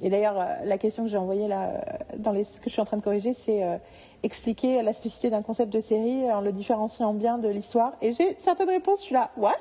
Et 0.01 0.11
d'ailleurs 0.11 0.39
euh, 0.41 0.45
la 0.65 0.79
question 0.79 1.05
que 1.05 1.09
j'ai 1.11 1.17
envoyée 1.17 1.49
là, 1.49 1.69
euh, 1.71 1.81
dans 2.19 2.33
les, 2.33 2.45
que 2.45 2.65
je 2.67 2.71
suis 2.71 2.81
en 2.81 2.85
train 2.85 2.97
de 2.97 3.03
corriger, 3.03 3.33
c'est 3.35 3.63
euh, 3.63 3.77
expliquer 4.23 4.83
la 4.83 4.93
spécificité 4.93 5.31
d'un 5.31 5.43
concept 5.43 5.73
de 5.73 5.81
série 5.81 6.31
en 6.31 6.41
le 6.41 6.53
différenciant 6.53 7.15
bien 7.15 7.39
de 7.39 7.49
l'histoire. 7.49 7.93
Et 8.01 8.13
j'ai 8.15 8.37
certaines 8.41 8.69
réponses, 8.71 9.01
je 9.01 9.05
suis 9.07 9.15
là, 9.15 9.31
what? 9.37 9.53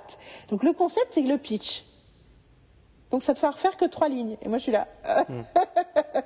Donc 0.49 0.64
le 0.64 0.73
concept 0.73 1.07
c'est 1.11 1.22
le 1.22 1.38
pitch. 1.38 1.85
Donc 3.11 3.23
ça 3.23 3.34
te 3.34 3.39
fait 3.39 3.47
refaire 3.47 3.77
que 3.77 3.85
trois 3.85 4.09
lignes. 4.09 4.38
Et 4.41 4.49
moi 4.49 4.57
je 4.57 4.64
suis 4.64 4.72
là. 4.72 4.88
euh. 5.07 5.23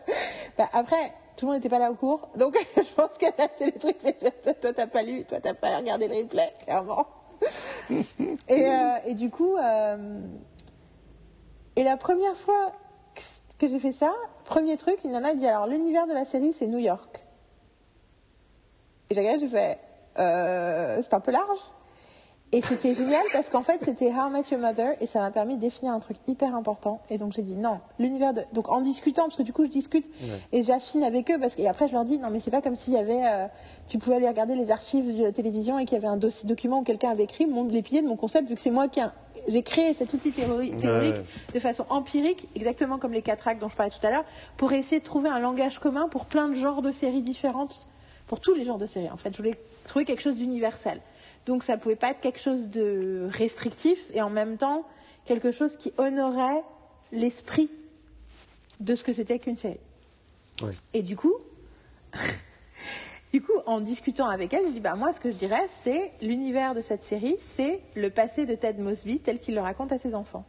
Bah, 0.57 0.69
après, 0.73 1.13
tout 1.37 1.45
le 1.45 1.51
monde 1.53 1.55
n'était 1.57 1.69
pas 1.69 1.79
là 1.79 1.91
au 1.91 1.95
cours, 1.95 2.29
donc 2.35 2.55
je 2.75 2.93
pense 2.93 3.17
que 3.17 3.25
là 3.25 3.47
c'est 3.53 3.65
les 3.65 3.71
trucs. 3.73 3.97
c'est- 4.01 4.59
Toi 4.61 4.73
t'as 4.73 4.87
pas 4.87 5.01
lu, 5.03 5.23
toi 5.25 5.39
t'as 5.41 5.53
pas 5.53 5.77
regardé 5.77 6.07
le 6.07 6.15
replay, 6.15 6.51
clairement. 6.63 7.05
et, 7.89 8.67
euh, 8.67 8.97
et 9.05 9.13
du 9.15 9.29
coup, 9.31 9.55
euh, 9.57 10.19
et 11.75 11.83
la 11.83 11.97
première 11.97 12.35
fois 12.35 12.71
que- 13.61 13.67
j'ai 13.71 13.79
fait 13.79 13.91
ça, 13.91 14.11
premier 14.45 14.75
truc, 14.77 14.99
une 15.05 15.11
nana 15.11 15.33
dit 15.35 15.47
alors 15.47 15.67
l'univers 15.67 16.07
de 16.07 16.13
la 16.13 16.25
série 16.25 16.53
c'est 16.53 16.67
New 16.67 16.79
York. 16.79 17.25
Et 19.09 19.13
j'ai 19.15 19.21
regardé, 19.21 19.39
j'ai 19.39 19.47
fait 19.49 19.77
euh, 20.19 20.99
c'est 21.03 21.13
un 21.13 21.19
peu 21.19 21.31
large. 21.31 21.59
Et 22.53 22.61
c'était 22.61 22.93
génial 22.93 23.21
parce 23.31 23.47
qu'en 23.47 23.61
fait 23.61 23.81
c'était 23.81 24.07
How 24.09 24.27
I 24.27 24.31
Met 24.33 24.43
Your 24.51 24.59
Mother 24.59 24.95
et 24.99 25.05
ça 25.05 25.21
m'a 25.21 25.31
permis 25.31 25.55
de 25.55 25.61
définir 25.61 25.93
un 25.93 26.01
truc 26.01 26.17
hyper 26.27 26.53
important. 26.53 26.99
Et 27.09 27.17
donc 27.17 27.31
j'ai 27.31 27.43
dit 27.43 27.55
non, 27.55 27.79
l'univers 27.97 28.33
de. 28.33 28.43
Donc 28.51 28.67
en 28.69 28.81
discutant, 28.81 29.23
parce 29.23 29.37
que 29.37 29.43
du 29.43 29.53
coup 29.53 29.63
je 29.63 29.69
discute 29.69 30.05
Ouais. 30.21 30.39
et 30.51 30.61
j'affine 30.61 31.01
avec 31.03 31.31
eux 31.31 31.39
parce 31.39 31.55
que 31.55 31.61
et 31.61 31.67
après 31.69 31.87
je 31.87 31.93
leur 31.93 32.03
dis 32.03 32.17
non 32.17 32.29
mais 32.29 32.41
c'est 32.41 32.51
pas 32.51 32.61
comme 32.61 32.75
s'il 32.75 32.91
y 32.93 32.97
avait. 32.97 33.21
euh, 33.25 33.47
tu 33.87 33.99
pouvais 33.99 34.17
aller 34.17 34.27
regarder 34.27 34.55
les 34.55 34.69
archives 34.69 35.17
de 35.17 35.23
la 35.23 35.31
télévision 35.31 35.79
et 35.79 35.85
qu'il 35.85 35.95
y 35.95 35.97
avait 36.05 36.07
un 36.13 36.17
document 36.17 36.79
où 36.79 36.83
quelqu'un 36.83 37.11
avait 37.11 37.23
écrit 37.23 37.45
mon, 37.45 37.63
les 37.63 37.81
piliers 37.81 38.01
de 38.01 38.07
mon 38.07 38.17
concept 38.17 38.49
vu 38.49 38.55
que 38.55 38.61
c'est 38.61 38.69
moi 38.69 38.89
qui 38.89 38.99
a- 38.99 39.13
j'ai 39.47 39.63
créé 39.63 39.93
cet 39.93 40.13
outil 40.13 40.31
théori- 40.31 40.75
théorique 40.77 41.15
Ouais. 41.15 41.25
de 41.53 41.59
façon 41.59 41.85
empirique, 41.89 42.47
exactement 42.55 42.97
comme 42.97 43.13
les 43.13 43.21
quatre 43.21 43.47
actes 43.47 43.61
dont 43.61 43.69
je 43.69 43.75
parlais 43.75 43.91
tout 43.91 44.05
à 44.05 44.11
l'heure, 44.11 44.25
pour 44.57 44.71
essayer 44.73 44.99
de 44.99 45.05
trouver 45.05 45.29
un 45.29 45.39
langage 45.39 45.79
commun 45.79 46.07
pour 46.09 46.25
plein 46.25 46.47
de 46.49 46.55
genres 46.55 46.81
de 46.81 46.91
séries 46.91 47.21
différentes, 47.23 47.87
pour 48.27 48.39
tous 48.39 48.53
les 48.53 48.63
genres 48.63 48.77
de 48.77 48.85
séries 48.85 49.09
en 49.09 49.17
fait. 49.17 49.31
Je 49.31 49.37
voulais 49.37 49.57
trouver 49.87 50.05
quelque 50.05 50.21
chose 50.21 50.35
d'universel. 50.35 50.99
Donc 51.45 51.63
ça 51.63 51.75
pouvait 51.77 51.95
pas 51.95 52.11
être 52.11 52.19
quelque 52.21 52.39
chose 52.39 52.67
de 52.67 53.27
restrictif 53.31 54.11
et 54.13 54.21
en 54.21 54.29
même 54.29 54.57
temps 54.57 54.85
quelque 55.25 55.51
chose 55.51 55.75
qui 55.77 55.91
honorait 55.97 56.63
l'esprit 57.11 57.69
de 58.79 58.95
ce 58.95 59.03
que 59.03 59.11
c'était 59.13 59.39
qu'une 59.39 59.55
série. 59.55 59.79
Ouais. 60.61 60.71
Et 60.93 61.01
du 61.01 61.15
coup, 61.17 61.33
du 63.31 63.41
coup, 63.41 63.53
en 63.65 63.79
discutant 63.79 64.27
avec 64.27 64.53
elle, 64.53 64.65
je 64.65 64.71
dis 64.71 64.79
bah 64.79 64.95
moi 64.95 65.13
ce 65.13 65.19
que 65.19 65.31
je 65.31 65.37
dirais 65.37 65.67
c'est 65.83 66.11
l'univers 66.21 66.73
de 66.75 66.81
cette 66.81 67.03
série, 67.03 67.37
c'est 67.39 67.79
le 67.95 68.09
passé 68.09 68.45
de 68.45 68.55
Ted 68.55 68.81
Mosby 68.81 69.19
tel 69.19 69.39
qu'il 69.39 69.55
le 69.55 69.61
raconte 69.61 69.91
à 69.91 69.97
ses 69.97 70.15
enfants. 70.15 70.45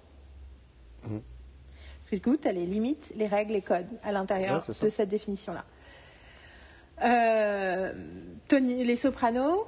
Que 2.12 2.16
du 2.16 2.20
coup, 2.20 2.36
tu 2.36 2.46
as 2.46 2.52
les 2.52 2.66
limites, 2.66 3.12
les 3.16 3.26
règles, 3.26 3.54
les 3.54 3.62
codes 3.62 3.86
à 4.02 4.12
l'intérieur 4.12 4.62
Ouais, 4.68 4.74
de 4.84 4.88
cette 4.90 5.08
définition-là. 5.08 5.64
Euh, 7.02 7.92
Tony, 8.48 8.84
les 8.84 8.96
Sopranos, 8.96 9.66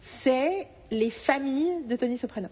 c'est 0.00 0.68
les 0.90 1.10
familles 1.10 1.84
de 1.86 1.96
Tony 1.96 2.16
Soprano. 2.16 2.48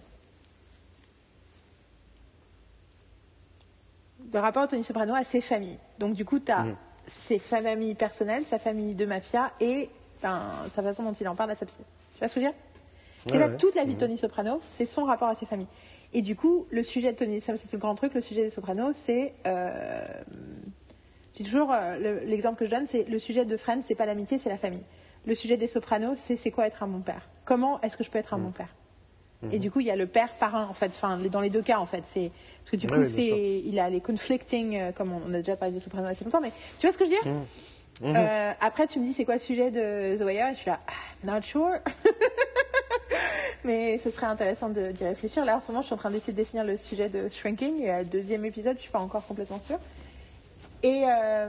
Le 4.32 4.40
rapport 4.40 4.64
de 4.64 4.70
Tony 4.70 4.84
Soprano 4.84 5.14
à 5.14 5.22
ses 5.22 5.40
familles. 5.40 5.78
Donc 5.98 6.14
du 6.14 6.24
coup, 6.24 6.40
tu 6.40 6.50
as. 6.50 6.66
Ses 7.06 7.38
familles 7.38 7.94
personnelles, 7.94 8.44
sa 8.44 8.58
famille 8.58 8.94
de 8.94 9.04
mafia 9.06 9.52
et 9.60 9.88
ben, 10.22 10.50
sa 10.72 10.82
façon 10.82 11.02
dont 11.04 11.12
il 11.12 11.28
en 11.28 11.34
parle 11.34 11.50
à 11.50 11.56
sa 11.56 11.66
psy. 11.66 11.78
Tu 12.14 12.18
vois 12.18 12.28
ce 12.28 12.34
que 12.34 12.40
je 12.40 12.46
veux 12.46 12.52
dire 12.52 12.58
C'est 13.26 13.32
Ouais, 13.34 13.38
là 13.38 13.48
ouais. 13.48 13.56
toute 13.56 13.74
la 13.74 13.82
vie 13.84 13.90
de 13.94 14.00
Mhm. 14.00 14.00
Tony 14.00 14.18
Soprano, 14.18 14.60
c'est 14.68 14.86
son 14.86 15.04
rapport 15.04 15.28
à 15.28 15.34
ses 15.34 15.46
familles. 15.46 15.66
Et 16.12 16.22
du 16.22 16.36
coup, 16.36 16.66
le 16.70 16.82
sujet 16.82 17.12
de 17.12 17.16
Tony, 17.18 17.40
c'est 17.40 17.52
le 17.72 17.78
grand 17.78 17.94
truc, 17.94 18.14
le 18.14 18.20
sujet 18.20 18.42
des 18.42 18.50
Sopranos, 18.50 18.94
c'est. 18.96 19.34
Euh, 19.46 20.06
j'ai 21.36 21.44
toujours 21.44 21.70
euh, 21.72 21.98
le- 21.98 22.20
l'exemple 22.26 22.58
que 22.58 22.64
je 22.64 22.70
donne, 22.70 22.86
c'est 22.86 23.02
le 23.04 23.18
sujet 23.18 23.44
de 23.44 23.56
Friends, 23.56 23.82
c'est 23.82 23.94
pas 23.94 24.06
l'amitié, 24.06 24.38
c'est 24.38 24.48
la 24.48 24.56
famille. 24.58 24.82
Le 25.26 25.34
sujet 25.34 25.56
des 25.56 25.66
Sopranos, 25.66 26.14
c'est 26.16 26.36
c'est 26.36 26.50
quoi 26.50 26.66
être 26.66 26.82
un 26.82 26.86
bon 26.86 27.00
père? 27.00 27.28
Comment 27.44 27.80
est-ce 27.82 27.96
que 27.96 28.04
je 28.04 28.10
peux 28.10 28.18
être 28.18 28.32
un 28.32 28.38
bon 28.38 28.52
père? 28.52 28.68
Et 29.52 29.58
du 29.58 29.70
coup, 29.70 29.80
il 29.80 29.86
y 29.86 29.90
a 29.90 29.96
le 29.96 30.06
père 30.06 30.32
parrain, 30.34 30.66
en 30.68 30.72
fait, 30.74 30.86
enfin, 30.86 31.18
dans 31.30 31.40
les 31.40 31.50
deux 31.50 31.62
cas, 31.62 31.78
en 31.78 31.86
fait. 31.86 32.02
c'est 32.04 32.30
Parce 32.64 32.70
que 32.72 32.76
du 32.76 32.86
coup, 32.86 32.98
oui, 32.98 33.06
c'est 33.06 33.62
il 33.64 33.78
a 33.78 33.88
les 33.90 34.00
conflicting, 34.00 34.76
euh, 34.76 34.92
comme 34.92 35.12
on, 35.12 35.20
on 35.28 35.34
a 35.34 35.38
déjà 35.38 35.56
parlé 35.56 35.74
des 35.74 35.80
Sopranos 35.80 36.08
assez 36.08 36.24
longtemps, 36.24 36.40
mais 36.40 36.52
tu 36.78 36.86
vois 36.86 36.92
ce 36.92 36.98
que 36.98 37.04
je 37.04 37.10
veux 37.10 37.16
dire? 37.22 37.26
Mhm. 37.32 37.46
Mhm. 38.10 38.14
Euh, 38.16 38.52
après, 38.60 38.86
tu 38.86 38.98
me 38.98 39.04
dis 39.04 39.12
c'est 39.12 39.24
quoi 39.24 39.34
le 39.34 39.40
sujet 39.40 39.70
de 39.70 40.16
The 40.18 40.22
Wire 40.24 40.48
et 40.48 40.54
je 40.54 40.58
suis 40.60 40.70
là, 40.70 40.80
ah, 40.86 40.92
not 41.32 41.42
sure. 41.42 41.70
Mais 43.64 43.98
ce 43.98 44.10
serait 44.10 44.26
intéressant 44.26 44.68
de- 44.68 44.92
d'y 44.92 45.04
réfléchir. 45.04 45.44
Là, 45.44 45.56
en 45.56 45.60
ce 45.60 45.68
moment, 45.68 45.80
je 45.82 45.86
suis 45.86 45.94
en 45.94 45.98
train 45.98 46.10
d'essayer 46.10 46.32
de 46.32 46.38
définir 46.38 46.64
le 46.64 46.76
sujet 46.76 47.08
de 47.08 47.28
shrinking. 47.30 47.80
Et 47.82 47.90
à 47.90 47.98
le 48.00 48.04
deuxième 48.04 48.44
épisode, 48.44 48.76
je 48.76 48.82
suis 48.82 48.90
pas 48.90 49.00
encore 49.00 49.26
complètement 49.26 49.60
sûre. 49.60 49.78
Et, 50.82 51.04
euh, 51.06 51.48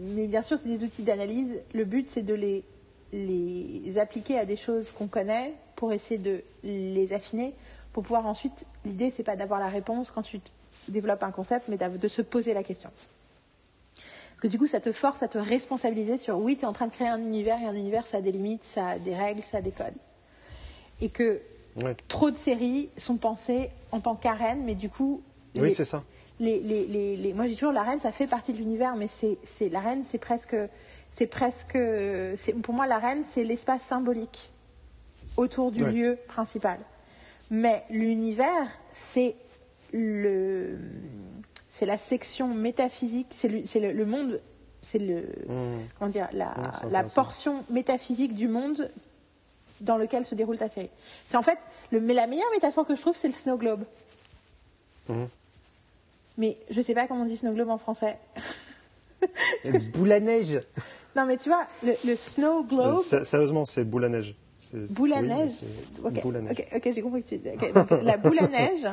mais 0.00 0.26
bien 0.26 0.42
sûr, 0.42 0.58
c'est 0.58 0.68
des 0.68 0.82
outils 0.84 1.02
d'analyse. 1.02 1.60
Le 1.74 1.84
but, 1.84 2.08
c'est 2.10 2.22
de 2.22 2.34
les, 2.34 2.64
les 3.12 3.98
appliquer 3.98 4.38
à 4.38 4.44
des 4.44 4.56
choses 4.56 4.90
qu'on 4.90 5.06
connaît 5.06 5.52
pour 5.76 5.92
essayer 5.92 6.18
de 6.18 6.42
les 6.62 7.12
affiner. 7.12 7.54
Pour 7.92 8.02
pouvoir 8.02 8.26
ensuite, 8.26 8.64
l'idée, 8.84 9.10
c'est 9.10 9.22
pas 9.22 9.36
d'avoir 9.36 9.60
la 9.60 9.68
réponse 9.68 10.10
quand 10.10 10.22
tu 10.22 10.40
développes 10.88 11.22
un 11.22 11.30
concept, 11.30 11.68
mais 11.68 11.76
de 11.78 12.08
se 12.08 12.22
poser 12.22 12.54
la 12.54 12.62
question. 12.62 12.90
Parce 13.96 14.40
que 14.42 14.48
du 14.48 14.58
coup, 14.58 14.66
ça 14.68 14.78
te 14.80 14.92
force 14.92 15.22
à 15.22 15.28
te 15.28 15.38
responsabiliser 15.38 16.16
sur 16.18 16.38
oui, 16.38 16.56
tu 16.56 16.62
es 16.62 16.66
en 16.66 16.72
train 16.72 16.86
de 16.86 16.92
créer 16.92 17.08
un 17.08 17.18
univers 17.18 17.60
et 17.60 17.64
un 17.64 17.74
univers, 17.74 18.06
ça 18.06 18.18
a 18.18 18.20
des 18.20 18.30
limites, 18.30 18.62
ça 18.62 18.86
a 18.88 18.98
des 18.98 19.14
règles, 19.14 19.42
ça 19.42 19.58
a 19.58 19.60
des 19.60 19.72
codes. 19.72 19.94
Et 21.00 21.08
que 21.08 21.40
Ouais. 21.82 21.96
trop 22.08 22.30
de 22.30 22.36
séries 22.36 22.88
sont 22.96 23.16
pensées 23.18 23.70
en 23.92 24.00
tant 24.00 24.16
qu'arène, 24.16 24.64
mais 24.64 24.74
du 24.74 24.88
coup. 24.88 25.22
Oui, 25.54 25.62
les- 25.62 25.70
c'est 25.70 25.84
ça. 25.84 26.02
les, 26.40 26.58
les, 26.60 26.86
les, 26.86 27.16
les- 27.16 27.32
moi, 27.32 27.46
j'ai 27.46 27.54
toujours 27.54 27.72
l'arène, 27.72 28.00
ça 28.00 28.10
fait 28.12 28.26
partie 28.26 28.52
de 28.52 28.58
l'univers, 28.58 28.94
mais 28.96 29.06
c'est, 29.08 29.38
c'est 29.44 29.68
l'arène, 29.68 30.04
c'est 30.04 30.18
presque, 30.18 30.56
c'est 31.14 31.26
presque, 31.26 31.76
pour 32.62 32.74
moi, 32.74 32.86
l'arène, 32.86 33.24
c'est 33.32 33.44
l'espace 33.44 33.82
symbolique 33.82 34.50
autour 35.36 35.70
du 35.72 35.82
Ouais. 35.84 35.92
lieu 35.92 36.18
principal. 36.28 36.78
Mais 37.50 37.84
l'univers, 37.90 38.68
c'est 38.92 39.34
le, 39.92 40.78
c'est 41.72 41.86
la 41.86 41.98
section 41.98 42.48
métaphysique, 42.54 43.28
c'est 43.34 43.48
le, 43.48 43.66
c'est 43.66 43.80
le, 43.80 43.92
le 43.92 44.06
monde, 44.06 44.40
c'est 44.82 44.98
le, 44.98 45.22
Mhm. 45.48 45.86
comment 45.98 46.10
dire, 46.10 46.28
la, 46.32 46.54
Ouais, 46.84 47.04
portion 47.14 47.64
métaphysique 47.70 48.34
du 48.34 48.48
monde 48.48 48.90
dans 49.80 49.96
lequel 49.96 50.26
se 50.26 50.34
déroule 50.34 50.58
ta 50.58 50.68
série. 50.68 50.90
C'est 51.26 51.36
en 51.36 51.42
fait, 51.42 51.58
le, 51.90 52.00
mais 52.00 52.14
la 52.14 52.26
meilleure 52.26 52.50
métaphore 52.52 52.86
que 52.86 52.94
je 52.96 53.00
trouve, 53.00 53.16
c'est 53.16 53.28
le 53.28 53.34
snow 53.34 53.56
globe. 53.56 53.84
Mhm. 55.08 55.28
Mais 56.36 56.56
je 56.70 56.80
sais 56.80 56.94
pas 56.94 57.06
comment 57.08 57.22
on 57.22 57.26
dit 57.26 57.36
snow 57.36 57.52
globe 57.52 57.70
en 57.70 57.78
français. 57.78 58.18
Boule 59.94 60.12
à 60.12 60.20
neige. 60.20 60.60
Non, 61.18 61.26
mais 61.26 61.36
tu 61.36 61.48
vois, 61.48 61.66
le, 61.84 61.92
le 62.06 62.16
snow 62.16 62.60
Euh, 62.60 62.62
globe, 62.62 62.98
sé- 63.02 63.24
Sérieusement, 63.24 63.64
c'est 63.66 63.84
boule 63.84 64.04
à 64.04 64.08
neige. 64.08 64.34
Boule 64.90 65.12
à 65.12 65.20
oui, 65.20 65.28
neige. 65.28 65.52
Boule 66.22 66.36
à 66.36 66.40
neige. 66.40 66.64
ok, 66.74 66.90
j'ai 66.94 67.02
compris 67.02 67.22
que 67.24 67.28
tu. 67.28 67.40
ok, 67.48 67.72
donc, 67.72 67.90
la 68.02 68.16
boule 68.16 68.38
à 68.38 68.46
neige, 68.48 68.86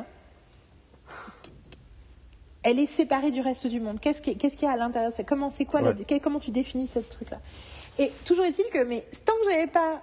elle 2.64 2.80
est 2.80 2.88
séparée 2.88 3.31
du 3.31 3.41
reste 3.41 3.68
du 3.68 3.80
monde. 3.80 3.99
Qu'est-ce 3.99 4.22
qui- 4.22 4.38
qu'est-ce 4.38 4.57
qu'il 4.57 4.68
y 4.68 4.72
a 4.72 4.73
à 4.73 4.77
l'intérieur? 4.77 5.11
Comment, 5.27 5.49
c'est 5.52 5.65
quoi 5.65 5.81
Ouais. 5.81 6.19
comment 6.19 6.39
tu 6.39 6.49
définis 6.52 6.88
ce 6.88 6.99
truc-là? 6.99 7.38
Et 7.99 8.11
toujours 8.26 8.43
est-il 8.45 8.65
que, 8.72 8.84
mais 8.84 9.06
tant 9.23 9.34
que 9.43 9.52
j'avais 9.52 9.68
pas. 9.68 10.02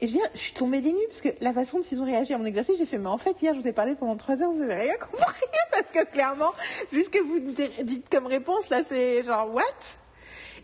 Et 0.00 0.06
je, 0.06 0.12
dire, 0.12 0.28
je 0.34 0.40
suis 0.40 0.52
tombée 0.52 0.80
des 0.82 0.92
nues 0.92 1.06
parce 1.08 1.22
que 1.22 1.28
la 1.40 1.52
façon 1.54 1.78
dont 1.78 1.84
ils 1.90 2.00
ont 2.00 2.04
réagi 2.04 2.34
à 2.34 2.38
mon 2.38 2.44
exercice, 2.44 2.76
j'ai 2.76 2.84
fait, 2.86 2.98
mais 2.98 3.08
en 3.08 3.16
fait, 3.16 3.40
hier, 3.40 3.54
je 3.54 3.60
vous 3.60 3.68
ai 3.68 3.72
parlé 3.72 3.94
pendant 3.94 4.16
trois 4.16 4.42
heures, 4.42 4.50
vous 4.50 4.60
avez 4.60 4.74
rien 4.74 4.96
compris 4.98 5.24
parce 5.72 5.90
que 5.92 6.04
clairement, 6.12 6.52
vu 6.92 7.02
ce 7.04 7.08
que 7.08 7.20
vous 7.20 7.38
dites 7.84 8.08
comme 8.10 8.26
réponse, 8.26 8.68
là, 8.68 8.82
c'est 8.84 9.24
genre, 9.24 9.48
what? 9.54 9.62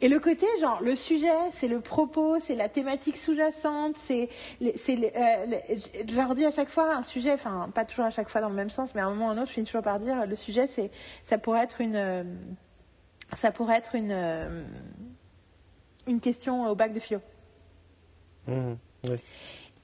Et 0.01 0.09
le 0.09 0.19
côté, 0.21 0.47
genre, 0.61 0.81
le 0.83 0.97
sujet, 0.97 1.29
c'est 1.53 1.69
le 1.69 1.81
propos, 1.81 2.39
c'est 2.41 2.55
la 2.55 2.69
thématique 2.69 3.17
sous-jacente, 3.17 3.97
c'est. 3.97 4.29
euh, 4.63 4.67
je 6.09 6.15
leur 6.17 6.35
dis 6.35 6.47
à 6.47 6.51
chaque 6.51 6.69
fois 6.71 6.95
un 6.95 7.03
sujet, 7.03 7.33
enfin, 7.33 7.71
pas 7.75 7.85
toujours 7.85 8.05
à 8.07 8.11
chaque 8.11 8.29
fois 8.29 8.41
dans 8.41 8.49
le 8.49 8.55
même 8.55 8.71
sens, 8.71 8.95
mais 8.95 9.01
à 9.01 9.07
un 9.07 9.11
moment 9.11 9.27
ou 9.27 9.31
à 9.31 9.33
un 9.33 9.37
autre, 9.39 9.49
je 9.49 9.53
finis 9.53 9.67
toujours 9.67 9.83
par 9.83 9.99
dire 10.01 10.27
le 10.27 10.37
sujet, 10.37 10.67
c'est, 10.67 10.91
ça 11.25 11.39
pourrait 11.39 11.63
être 11.65 11.81
une. 11.81 11.97
euh, 11.97 12.25
ça 13.35 13.51
pourrait 13.53 13.77
être 13.77 13.95
une. 13.95 14.13
euh, 14.13 14.63
une 16.07 16.21
question 16.21 16.69
au 16.69 16.75
bac 16.75 16.93
de 16.93 16.99
philo. 17.01 17.21
Mhm. 18.49 18.79
Oui. 19.05 19.17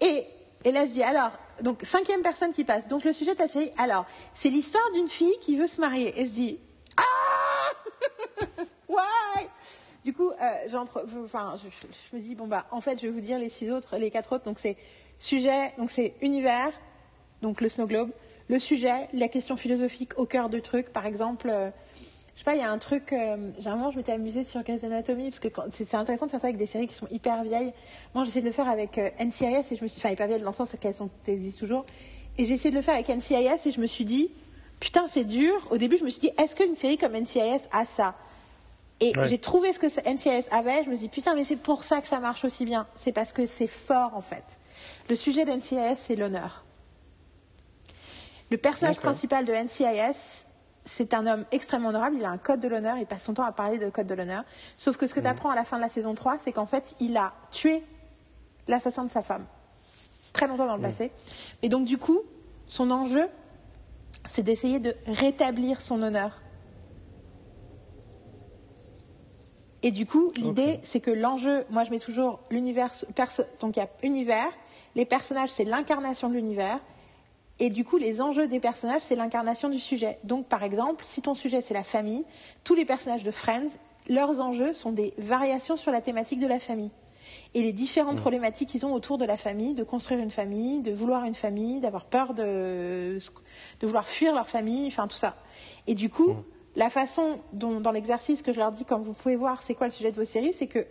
Et, 0.01 0.27
et 0.65 0.73
là, 0.73 0.87
je 0.87 0.91
dis 0.93 1.03
alors, 1.03 1.31
donc 1.63 1.81
cinquième 1.83 2.23
personne 2.23 2.53
qui 2.53 2.65
passe. 2.65 2.89
Donc 2.89 3.05
le 3.05 3.13
sujet 3.13 3.33
de 3.33 3.37
ta 3.37 3.49
série, 3.49 3.71
alors, 3.79 4.07
c'est 4.35 4.49
l'histoire 4.49 4.83
d'une 4.95 5.09
fille 5.09 5.39
qui 5.41 5.57
veut 5.57 5.67
se 5.69 5.81
marier. 5.81 6.19
Et 6.21 6.27
je 6.27 6.31
dis, 6.31 6.59
ah, 6.97 7.71
du 10.07 10.13
coup, 10.13 10.31
euh, 10.31 10.69
je, 10.71 12.17
me 12.17 12.21
dis, 12.21 12.37
bon, 12.37 12.47
bah, 12.47 12.67
en 12.71 12.81
fait, 12.81 13.01
je 13.01 13.09
vais 13.09 13.13
vous 13.13 13.21
dire 13.21 13.41
les 13.41 13.49
six 13.49 13.73
autres, 13.73 13.97
les 13.97 14.13
quatre 14.13 14.37
autres. 14.37 14.45
Donc, 14.45 14.61
c'est 14.61 14.77
sujet, 15.19 15.73
donc 15.79 15.91
c'est 15.91 16.15
univers, 16.23 16.71
donc 17.43 17.61
le 17.61 17.69
snow 17.69 17.89
globe, 17.89 18.11
le 18.49 18.61
sujet, 18.61 19.09
la 19.13 19.27
question 19.27 19.57
philosophique 19.57 20.17
au 20.17 20.25
cœur 20.25 20.49
du 20.49 20.63
truc. 20.63 20.93
Par 20.93 21.07
exemple, 21.07 21.49
euh, 21.51 21.71
je 22.35 22.39
sais 22.39 22.45
pas, 22.45 22.55
il 22.55 22.61
y 22.61 22.63
a 22.63 22.71
un 22.71 22.79
truc, 22.79 23.13
euh, 23.13 23.51
généralement, 23.59 23.91
je 23.91 23.97
m'étais 23.97 24.13
amusée 24.13 24.45
sur 24.45 24.63
Grey's 24.63 24.85
Anatomy, 24.85 25.31
parce 25.31 25.41
que 25.41 25.49
c'est 25.73 25.97
intéressant 25.97 26.27
de 26.27 26.31
faire 26.31 26.41
ça 26.41 26.47
avec 26.47 26.57
des 26.57 26.67
séries 26.67 26.87
qui 26.87 26.95
sont 26.95 27.09
hyper 27.11 27.43
vieilles. 27.43 27.73
Moi, 28.15 28.23
j'essaie 28.23 28.43
de 28.43 28.47
le 28.47 28.53
faire 28.53 28.69
avec 28.69 29.01
NCIS, 29.19 29.73
et 29.73 29.77
je 29.77 29.83
me 29.83 29.89
suis, 29.89 29.99
enfin, 29.99 30.11
hyper 30.11 30.29
vieilles 30.29 30.41
dans 30.41 30.51
le 30.51 30.55
sens 30.55 30.77
qu'elles 30.81 30.95
existent 31.27 31.59
toujours. 31.59 31.85
Et 32.39 32.45
j'ai 32.45 32.55
essayé 32.55 32.71
de 32.71 32.77
le 32.77 32.83
faire 32.83 32.95
avec 32.95 33.09
NCIS, 33.09 33.67
et 33.67 33.73
je 33.73 33.81
me 33.81 33.87
suis 33.89 34.05
dit, 34.05 34.31
putain, 34.79 35.09
c'est 35.09 35.25
dur. 35.25 35.67
Au 35.73 35.79
début, 35.79 35.99
je 35.99 36.05
me 36.05 36.11
suis 36.11 36.21
dit, 36.21 36.31
est-ce 36.39 36.55
qu'une 36.55 36.77
série 36.77 36.97
comme 36.97 37.17
NCIS 37.17 37.63
a 37.73 37.85
ça? 37.85 38.15
Et 39.01 39.13
j'ai 39.27 39.39
trouvé 39.39 39.73
ce 39.73 39.79
que 39.79 39.87
NCIS 39.87 40.49
avait. 40.51 40.85
Je 40.85 40.91
me 40.91 40.95
suis 40.95 41.07
dit, 41.07 41.09
putain, 41.09 41.35
mais 41.35 41.45
c'est 41.45 41.57
pour 41.57 41.85
ça 41.85 42.01
que 42.01 42.09
ça 42.09 42.19
marche 42.19 42.45
aussi 42.45 42.65
bien. 42.65 42.87
C'est 42.97 43.13
parce 43.13 43.33
que 43.33 43.47
c'est 43.47 43.67
fort, 43.67 44.15
en 44.15 44.23
fait. 44.23 44.59
Le 45.11 45.17
sujet 45.17 45.45
d'NCIS, 45.45 45.97
c'est 45.97 46.17
l'honneur. 46.17 46.65
Le 48.51 48.57
personnage 48.57 48.99
principal 48.99 49.45
de 49.45 49.53
NCIS, 49.53 50.47
c'est 50.85 51.15
un 51.15 51.27
homme 51.27 51.45
extrêmement 51.53 51.89
honorable. 51.89 52.17
Il 52.19 52.25
a 52.25 52.31
un 52.31 52.39
code 52.39 52.61
de 52.61 52.69
l'honneur. 52.69 52.97
Il 52.97 53.07
passe 53.07 53.25
son 53.25 53.35
temps 53.35 53.45
à 53.45 53.53
parler 53.53 53.79
de 53.79 53.91
code 53.91 54.07
de 54.07 54.15
l'honneur. 54.15 54.45
Sauf 54.79 54.97
que 54.97 55.07
ce 55.07 55.15
que 55.15 55.21
tu 55.21 55.27
apprends 55.27 55.51
à 55.51 55.55
la 55.55 55.65
fin 55.65 55.77
de 55.77 55.83
la 55.83 55.89
saison 55.91 56.15
3, 56.15 56.39
c'est 56.39 56.53
qu'en 56.53 56.67
fait, 56.67 56.95
il 57.01 57.17
a 57.17 57.35
tué 57.51 57.83
l'assassin 58.69 59.05
de 59.05 59.11
sa 59.11 59.23
femme. 59.23 59.45
Très 60.33 60.47
longtemps 60.47 60.67
dans 60.67 60.77
le 60.77 60.83
passé. 60.83 61.11
Et 61.63 61.69
donc, 61.69 61.85
du 61.85 61.99
coup, 61.99 62.21
son 62.69 62.91
enjeu, 62.91 63.27
c'est 64.27 64.43
d'essayer 64.43 64.79
de 64.79 64.95
rétablir 65.07 65.81
son 65.81 66.03
honneur. 66.03 66.41
Et 69.87 69.93
du 69.93 70.05
coup, 70.05 70.33
l'idée, 70.35 70.81
c'est 70.83 70.99
que 70.99 71.13
l'enjeu, 71.13 71.65
moi 71.71 71.85
je 71.85 71.93
mets 71.93 72.01
toujours 72.01 72.41
l'univers, 72.51 72.91
donc 73.61 73.77
il 73.77 73.79
y 73.79 73.83
a 73.83 73.89
univers, 74.03 74.49
les 74.97 75.05
personnages, 75.05 75.51
c'est 75.51 75.63
l'incarnation 75.63 76.29
de 76.29 76.35
l'univers, 76.35 76.81
et 77.61 77.71
du 77.71 77.85
coup, 77.85 77.97
les 77.97 78.21
enjeux 78.21 78.49
des 78.49 78.59
personnages, 78.59 79.03
c'est 79.03 79.15
l'incarnation 79.15 79.69
du 79.69 79.79
sujet. 79.79 80.19
Donc, 80.25 80.47
par 80.47 80.65
exemple, 80.65 81.05
si 81.05 81.23
ton 81.23 81.37
sujet, 81.37 81.61
c'est 81.61 81.73
la 81.73 81.85
famille, 81.85 82.25
tous 82.65 82.75
les 82.75 82.85
personnages 82.85 83.23
de 83.23 83.31
Friends, 83.31 83.69
leurs 84.09 84.41
enjeux 84.41 84.73
sont 84.73 84.91
des 84.91 85.15
variations 85.19 85.77
sur 85.77 85.93
la 85.93 86.01
thématique 86.01 86.41
de 86.41 86.49
la 86.49 86.59
famille 86.59 86.91
et 87.55 87.63
les 87.63 87.73
différentes 87.73 88.17
mm. 88.17 88.23
problématiques 88.23 88.69
qu'ils 88.71 88.87
ont 88.87 88.93
autour 88.93 89.19
de 89.19 89.25
la 89.25 89.37
famille, 89.37 89.75
de 89.75 89.85
construire 89.85 90.19
une 90.19 90.33
famille, 90.33 90.83
de 90.83 90.91
vouloir 90.91 91.27
une 91.27 91.35
famille, 91.37 91.79
d'avoir 91.79 92.07
peur 92.07 92.35
de, 92.35 93.19
de 93.81 93.87
vouloir 93.87 94.09
fuir 94.09 94.35
leur 94.35 94.49
famille, 94.49 94.89
enfin 94.89 95.07
tout 95.07 95.17
ça. 95.17 95.37
Et 95.87 95.95
du 95.95 96.11
coup, 96.11 96.33
mm. 96.33 96.45
La 96.77 96.91
façon 96.91 97.41
dont, 97.53 97.81
dans 97.81 97.91
l'exercice 97.91 98.43
que 98.43 98.53
je 98.53 98.59
leur 98.59 98.71
dis, 98.71 98.85
comme 98.85 99.03
vous 99.03 99.15
pouvez 99.15 99.37
voir, 99.37 99.63
c'est 99.63 99.75
quoi 99.75 99.87
le 99.87 99.93
sujet 99.93 100.13
de 100.13 100.17
vos 100.17 100.25
séries, 100.25 100.53
c'est 100.53 100.67
que 100.67 100.87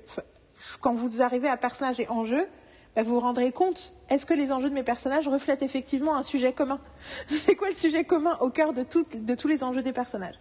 quand 0.81 0.93
vous 0.93 1.21
arrivez 1.21 1.47
à 1.47 1.57
personnage 1.57 1.99
et 1.99 2.09
enjeu, 2.09 2.47
bah, 2.95 3.03
vous 3.03 3.13
vous 3.13 3.19
rendrez 3.19 3.51
compte, 3.51 3.93
est-ce 4.09 4.25
que 4.25 4.33
les 4.33 4.51
enjeux 4.51 4.69
de 4.69 4.73
mes 4.73 4.83
personnages 4.83 5.27
reflètent 5.27 5.63
effectivement 5.63 6.15
un 6.15 6.23
sujet 6.23 6.53
commun? 6.53 6.79
C'est 7.27 7.55
quoi 7.55 7.69
le 7.69 7.75
sujet 7.75 8.03
commun 8.03 8.37
au 8.41 8.49
cœur 8.49 8.73
de, 8.73 8.83
tous 8.83 9.47
les 9.47 9.63
enjeux 9.63 9.83
des 9.83 9.93
personnages? 9.93 10.39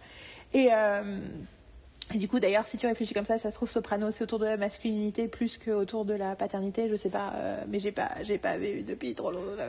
Et 0.53 0.69
euh, 0.71 1.19
et 2.13 2.17
du 2.17 2.27
coup, 2.27 2.39
d'ailleurs, 2.39 2.67
si 2.67 2.77
tu 2.77 2.85
réfléchis 2.85 3.15
comme 3.15 3.25
ça, 3.25 3.39
ça 3.39 3.49
se 3.49 3.55
trouve 3.55 3.69
Soprano, 3.69 4.11
c'est 4.11 4.23
autour 4.23 4.37
de 4.37 4.45
la 4.45 4.57
masculinité 4.57 5.27
plus 5.27 5.57
qu'autour 5.57 6.05
de 6.05 6.13
la 6.13 6.35
paternité. 6.35 6.87
Je 6.87 6.95
sais 6.95 7.09
pas, 7.09 7.33
euh, 7.35 7.63
mais 7.67 7.79
j'ai 7.79 7.91
pas, 7.91 8.11
j'ai 8.21 8.37
pas 8.37 8.57
vu 8.57 8.83
depuis 8.83 9.15
trop 9.15 9.31
longtemps. 9.31 9.63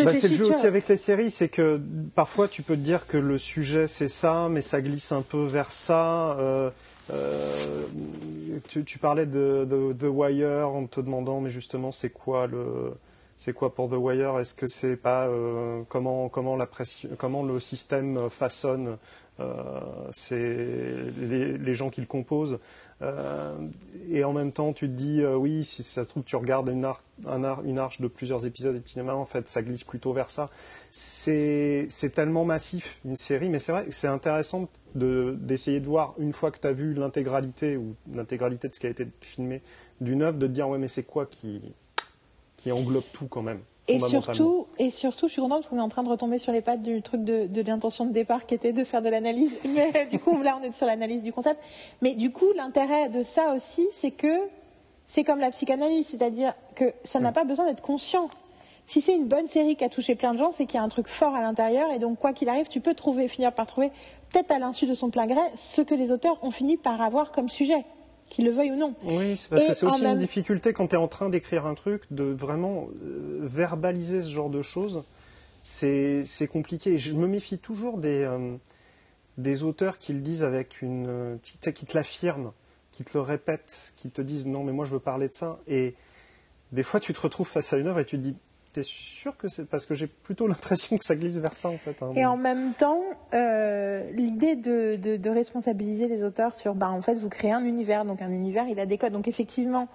Bah, 0.00 0.14
c'est 0.14 0.28
le 0.28 0.34
jeu 0.34 0.46
aussi 0.46 0.66
avec 0.66 0.88
les 0.88 0.96
séries, 0.96 1.30
c'est 1.30 1.48
que 1.48 1.80
parfois 2.14 2.48
tu 2.48 2.62
peux 2.62 2.74
te 2.74 2.80
dire 2.80 3.06
que 3.06 3.16
le 3.16 3.38
sujet 3.38 3.86
c'est 3.86 4.08
ça, 4.08 4.48
mais 4.50 4.62
ça 4.62 4.80
glisse 4.80 5.12
un 5.12 5.22
peu 5.22 5.44
vers 5.44 5.72
ça. 5.72 6.36
Euh, 6.38 6.70
euh, 7.12 7.76
tu, 8.68 8.98
parlais 8.98 9.26
de, 9.26 9.66
The 9.98 10.04
Wire 10.04 10.68
en 10.68 10.86
te 10.86 11.00
demandant, 11.00 11.40
mais 11.40 11.50
justement, 11.50 11.92
c'est 11.92 12.10
quoi 12.10 12.46
le, 12.46 12.94
c'est 13.36 13.52
quoi 13.52 13.74
pour 13.74 13.88
The 13.88 13.94
Wire? 13.94 14.38
Est-ce 14.40 14.54
que 14.54 14.66
c'est 14.66 14.96
pas 14.96 15.28
comment 15.88 16.28
comment 16.28 16.56
la 16.56 16.66
pression, 16.66 17.08
comment 17.16 17.42
le 17.42 17.58
système 17.58 18.28
façonne 18.28 18.96
euh, 19.38 19.80
c'est 20.12 20.56
les, 21.18 21.74
gens 21.74 21.90
qui 21.90 22.00
le 22.00 22.06
composent? 22.06 22.58
Euh, 23.02 23.54
et 24.08 24.24
en 24.24 24.32
même 24.32 24.52
temps, 24.52 24.72
tu 24.72 24.88
te 24.88 24.92
dis, 24.92 25.22
euh, 25.22 25.36
oui, 25.36 25.64
si 25.64 25.82
ça 25.82 26.04
se 26.04 26.08
trouve, 26.08 26.24
tu 26.24 26.36
regardes 26.36 26.68
une, 26.68 26.86
une 27.64 27.78
arche 27.78 28.00
de 28.00 28.08
plusieurs 28.08 28.46
épisodes 28.46 28.80
de 28.80 28.86
cinéma, 28.86 29.14
en 29.14 29.24
fait, 29.24 29.48
ça 29.48 29.62
glisse 29.62 29.84
plutôt 29.84 30.12
vers 30.12 30.30
ça. 30.30 30.50
C'est 30.90 31.88
tellement 32.14 32.44
massif, 32.44 32.98
une 33.04 33.16
série, 33.16 33.50
mais 33.50 33.58
c'est 33.58 33.72
vrai 33.72 33.84
que 33.84 33.92
c'est 33.92 34.08
intéressant 34.08 34.68
d'essayer 34.94 35.80
de, 35.80 35.86
voir, 35.86 36.14
une 36.18 36.32
fois 36.32 36.50
que 36.50 36.58
tu 36.58 36.66
as 36.66 36.72
vu 36.72 36.94
l'intégralité 36.94 37.76
ou 37.76 37.94
l'intégralité 38.12 38.68
de 38.68 38.72
ce 38.72 38.80
qui 38.80 38.86
a 38.86 38.90
été 38.90 39.06
filmé 39.20 39.60
d'une 40.00 40.22
œuvre, 40.22 40.38
de 40.38 40.46
te 40.46 40.52
dire, 40.52 40.68
ouais, 40.68 40.78
mais 40.78 40.88
c'est 40.88 41.04
quoi 41.04 41.26
qui 41.26 41.62
englobe 42.72 43.04
tout 43.12 43.28
quand 43.28 43.42
même 43.42 43.60
et 43.88 44.00
surtout, 44.00 44.66
et 44.78 44.90
surtout, 44.90 45.28
je 45.28 45.32
suis 45.32 45.42
contente 45.42 45.60
parce 45.60 45.68
qu'on 45.68 45.78
est 45.78 45.82
en 45.82 45.88
train 45.88 46.02
de 46.02 46.08
retomber 46.08 46.38
sur 46.38 46.52
les 46.52 46.60
pattes 46.60 46.82
du 46.82 47.02
truc 47.02 47.22
de, 47.22 47.46
de 47.46 47.62
l'intention 47.62 48.04
de 48.04 48.12
départ 48.12 48.46
qui 48.46 48.54
était 48.54 48.72
de 48.72 48.82
faire 48.84 49.00
de 49.00 49.08
l'analyse. 49.08 49.52
Mais 49.64 50.06
du 50.10 50.18
coup, 50.18 50.42
là, 50.42 50.58
on 50.60 50.64
est 50.64 50.72
sur 50.72 50.86
l'analyse 50.86 51.22
du 51.22 51.32
concept. 51.32 51.60
Mais 52.02 52.14
du 52.14 52.32
coup, 52.32 52.52
l'intérêt 52.56 53.08
de 53.08 53.22
ça 53.22 53.54
aussi, 53.54 53.86
c'est 53.90 54.10
que 54.10 54.48
c'est 55.06 55.22
comme 55.22 55.38
la 55.38 55.50
psychanalyse, 55.50 56.08
c'est-à-dire 56.08 56.54
que 56.74 56.92
ça 57.04 57.20
n'a 57.20 57.30
pas 57.30 57.44
besoin 57.44 57.66
d'être 57.66 57.82
conscient. 57.82 58.28
Si 58.86 59.00
c'est 59.00 59.14
une 59.14 59.26
bonne 59.26 59.48
série 59.48 59.76
qui 59.76 59.84
a 59.84 59.88
touché 59.88 60.14
plein 60.14 60.32
de 60.32 60.38
gens, 60.38 60.52
c'est 60.52 60.66
qu'il 60.66 60.78
y 60.78 60.80
a 60.80 60.82
un 60.82 60.88
truc 60.88 61.08
fort 61.08 61.34
à 61.34 61.40
l'intérieur, 61.40 61.90
et 61.92 61.98
donc 61.98 62.18
quoi 62.18 62.32
qu'il 62.32 62.48
arrive, 62.48 62.68
tu 62.68 62.80
peux 62.80 62.94
trouver, 62.94 63.28
finir 63.28 63.52
par 63.52 63.66
trouver, 63.66 63.90
peut-être 64.32 64.50
à 64.50 64.58
l'insu 64.58 64.86
de 64.86 64.94
son 64.94 65.10
plein 65.10 65.26
gré, 65.26 65.40
ce 65.56 65.82
que 65.82 65.94
les 65.94 66.12
auteurs 66.12 66.42
ont 66.42 66.50
fini 66.50 66.76
par 66.76 67.00
avoir 67.00 67.32
comme 67.32 67.48
sujet 67.48 67.84
qu'il 68.28 68.44
le 68.44 68.50
veuille 68.50 68.72
ou 68.72 68.76
non. 68.76 68.94
Oui, 69.04 69.36
c'est 69.36 69.48
parce 69.48 69.64
que 69.64 69.72
c'est 69.72 69.86
aussi 69.86 70.04
une 70.04 70.18
difficulté 70.18 70.72
quand 70.72 70.88
tu 70.88 70.94
es 70.94 70.98
en 70.98 71.08
train 71.08 71.28
d'écrire 71.28 71.66
un 71.66 71.74
truc, 71.74 72.02
de 72.10 72.24
vraiment 72.24 72.88
euh, 73.02 73.40
verbaliser 73.42 74.20
ce 74.20 74.30
genre 74.30 74.50
de 74.50 74.62
choses. 74.62 75.04
C'est 75.62 76.48
compliqué. 76.50 76.98
je 76.98 77.12
me 77.14 77.26
méfie 77.26 77.58
toujours 77.58 77.98
des, 77.98 78.22
euh, 78.22 78.56
des 79.38 79.62
auteurs 79.62 79.98
qui 79.98 80.12
le 80.12 80.20
disent 80.20 80.44
avec 80.44 80.82
une. 80.82 81.06
Euh, 81.08 81.36
qui 81.42 81.58
te 81.58 81.96
l'affirment, 81.96 82.52
qui 82.92 83.04
te 83.04 83.10
le 83.14 83.20
répètent, 83.20 83.94
qui 83.96 84.10
te 84.10 84.22
disent 84.22 84.46
non, 84.46 84.64
mais 84.64 84.72
moi 84.72 84.84
je 84.84 84.92
veux 84.92 85.00
parler 85.00 85.28
de 85.28 85.34
ça. 85.34 85.58
Et 85.66 85.94
des 86.72 86.82
fois, 86.82 87.00
tu 87.00 87.12
te 87.12 87.20
retrouves 87.20 87.48
face 87.48 87.72
à 87.72 87.78
une 87.78 87.86
œuvre 87.86 88.00
et 88.00 88.04
tu 88.04 88.16
te 88.16 88.22
dis 88.22 88.36
T'es 88.76 88.82
sûr 88.82 89.38
que 89.38 89.48
c'est 89.48 89.66
parce 89.66 89.86
que 89.86 89.94
j'ai 89.94 90.06
plutôt 90.06 90.46
l'impression 90.48 90.98
que 90.98 91.04
ça 91.06 91.16
glisse 91.16 91.38
vers 91.38 91.56
ça 91.56 91.70
en 91.70 91.78
fait. 91.78 91.96
Hein. 92.02 92.12
Et 92.14 92.26
en 92.26 92.36
même 92.36 92.74
temps, 92.74 93.00
euh, 93.32 94.10
l'idée 94.10 94.54
de, 94.54 95.30
responsabiliser 95.30 96.08
les 96.08 96.22
auteurs 96.22 96.54
sur, 96.54 96.74
bah, 96.74 96.90
en 96.90 97.00
fait, 97.00 97.14
vous 97.14 97.30
créez 97.30 97.52
un 97.52 97.64
univers, 97.64 98.04
donc 98.04 98.20
un 98.20 98.30
univers, 98.30 98.68
il 98.68 98.78
a 98.78 98.84
des 98.84 98.98
codes. 98.98 99.14
Donc 99.14 99.28
effectivement, 99.28 99.88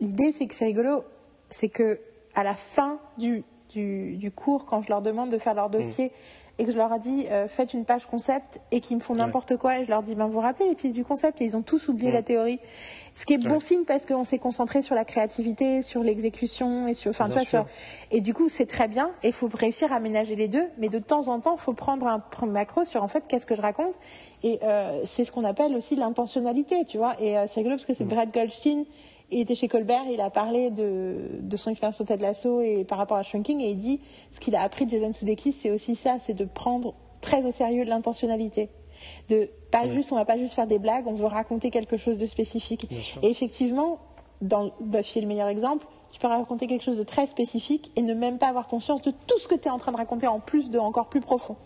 l'idée 0.00 0.32
c'est 0.32 0.46
que 0.46 0.54
c'est 0.54 0.64
rigolo, 0.64 1.04
c'est 1.50 1.68
que 1.68 2.00
à 2.34 2.42
la 2.42 2.54
fin 2.54 3.00
du, 3.18 3.44
du, 3.68 4.32
cours, 4.34 4.64
quand 4.64 4.80
je 4.80 4.88
leur 4.88 5.02
demande 5.02 5.28
de 5.28 5.36
faire 5.36 5.52
leur 5.52 5.68
dossier, 5.68 6.10
et 6.58 6.64
que 6.64 6.72
je 6.72 6.76
leur 6.76 6.92
ai 6.92 6.98
dit 6.98 7.26
euh, 7.30 7.48
faites 7.48 7.74
une 7.74 7.84
page 7.84 8.06
concept 8.06 8.60
et 8.70 8.80
qu'ils 8.80 8.96
me 8.96 9.02
font 9.02 9.14
n'importe 9.14 9.56
quoi 9.56 9.78
et 9.78 9.84
je 9.84 9.90
leur 9.90 10.02
dis 10.02 10.14
ben 10.14 10.26
vous 10.26 10.34
vous 10.34 10.40
rappelez 10.40 10.68
les 10.68 10.74
pieds 10.74 10.90
du 10.90 11.04
concept 11.04 11.40
et 11.40 11.44
ils 11.44 11.56
ont 11.56 11.62
tous 11.62 11.88
oublié 11.88 12.12
la 12.12 12.22
théorie. 12.22 12.60
Ce 13.14 13.26
qui 13.26 13.34
est 13.34 13.38
bon 13.38 13.60
signe 13.60 13.84
parce 13.84 14.06
qu'on 14.06 14.24
s'est 14.24 14.38
concentré 14.38 14.82
sur 14.82 14.94
la 14.94 15.04
créativité 15.04 15.82
sur 15.82 16.02
l'exécution 16.02 16.86
et 16.86 16.94
sur 16.94 17.10
enfin 17.10 17.28
et 18.10 18.20
du 18.20 18.34
coup 18.34 18.48
c'est 18.48 18.66
très 18.66 18.88
bien 18.88 19.10
et 19.22 19.28
il 19.28 19.32
faut 19.32 19.48
réussir 19.52 19.92
à 19.92 20.00
ménager 20.00 20.36
les 20.36 20.48
deux 20.48 20.66
mais 20.78 20.88
de 20.88 20.98
temps 20.98 21.28
en 21.28 21.40
temps 21.40 21.56
il 21.56 21.60
faut 21.60 21.74
prendre 21.74 22.06
un, 22.06 22.46
macro 22.46 22.84
sur 22.84 23.02
en 23.02 23.08
fait 23.08 23.26
qu'est-ce 23.26 23.46
que 23.46 23.54
je 23.54 23.62
raconte 23.62 23.94
et 24.42 24.60
euh, 24.62 25.00
c'est 25.04 25.24
ce 25.24 25.32
qu'on 25.32 25.44
appelle 25.44 25.74
aussi 25.76 25.96
l'intentionnalité 25.96 26.84
tu 26.86 26.98
vois 26.98 27.14
et 27.20 27.36
euh, 27.38 27.46
c'est 27.48 27.60
rigolo 27.60 27.76
parce 27.76 27.86
que 27.86 27.94
c'est. 27.94 28.04
Brad 28.04 28.32
Goldstein 28.32 28.84
il 29.34 29.40
était 29.40 29.54
chez 29.54 29.68
Colbert, 29.68 30.04
il 30.10 30.20
a 30.20 30.30
parlé 30.30 30.70
de, 30.70 31.56
son 31.56 31.70
expérience 31.70 32.00
au 32.00 32.04
Ted 32.04 32.22
Lasso 32.22 32.60
et 32.60 32.84
par 32.84 32.98
rapport 32.98 33.16
à 33.16 33.22
Shrinking, 33.22 33.60
et 33.60 33.70
il 33.70 33.78
dit 33.78 34.00
ce 34.32 34.40
qu'il 34.40 34.54
a 34.54 34.62
appris 34.62 34.86
de 34.86 34.90
Jason 34.90 35.12
Sudeikis, 35.12 35.52
c'est 35.52 35.70
aussi 35.70 35.96
ça, 35.96 36.18
c'est 36.20 36.34
de 36.34 36.44
prendre 36.44 36.94
très 37.20 37.44
au 37.44 37.50
sérieux 37.50 37.84
l'intentionnalité. 37.84 38.68
De 39.28 39.50
pas 39.70 39.88
juste, 39.88 40.12
on 40.12 40.16
va 40.16 40.24
pas 40.24 40.38
juste 40.38 40.54
faire 40.54 40.66
des 40.66 40.78
blagues, 40.78 41.06
on 41.06 41.14
veut 41.14 41.26
raconter 41.26 41.70
quelque 41.70 41.96
chose 41.96 42.18
de 42.18 42.26
spécifique. 42.26 42.88
Et 43.22 43.28
effectivement, 43.28 43.98
dans 44.40 44.72
Buffy 44.80 45.18
est 45.18 45.22
le 45.22 45.28
meilleur 45.28 45.48
exemple, 45.48 45.86
tu 46.12 46.20
peux 46.20 46.28
raconter 46.28 46.68
quelque 46.68 46.84
chose 46.84 46.96
de 46.96 47.02
très 47.02 47.26
spécifique 47.26 47.90
et 47.96 48.02
ne 48.02 48.14
même 48.14 48.38
pas 48.38 48.48
avoir 48.48 48.68
conscience 48.68 49.02
de 49.02 49.10
tout 49.10 49.38
ce 49.40 49.48
que 49.48 49.56
tu 49.56 49.66
es 49.66 49.70
en 49.70 49.78
train 49.78 49.90
de 49.90 49.96
raconter 49.96 50.28
en 50.28 50.38
plus 50.38 50.70
de 50.70 50.78
encore 50.78 51.08
plus 51.08 51.20
profond. 51.20 51.56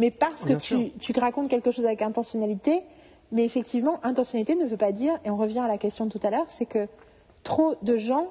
Mais 0.00 0.10
parce 0.10 0.44
que 0.44 0.54
tu, 0.54 0.90
tu 0.98 1.12
racontes 1.18 1.48
quelque 1.48 1.70
chose 1.70 1.84
avec 1.84 2.02
intentionnalité, 2.02 2.82
mais 3.32 3.44
effectivement, 3.44 4.00
intentionnalité 4.04 4.54
ne 4.54 4.66
veut 4.66 4.76
pas 4.76 4.92
dire, 4.92 5.18
et 5.24 5.30
on 5.30 5.36
revient 5.36 5.60
à 5.60 5.68
la 5.68 5.78
question 5.78 6.06
de 6.06 6.10
tout 6.10 6.20
à 6.22 6.30
l'heure, 6.30 6.46
c'est 6.48 6.66
que 6.66 6.88
trop 7.42 7.74
de 7.82 7.96
gens, 7.96 8.28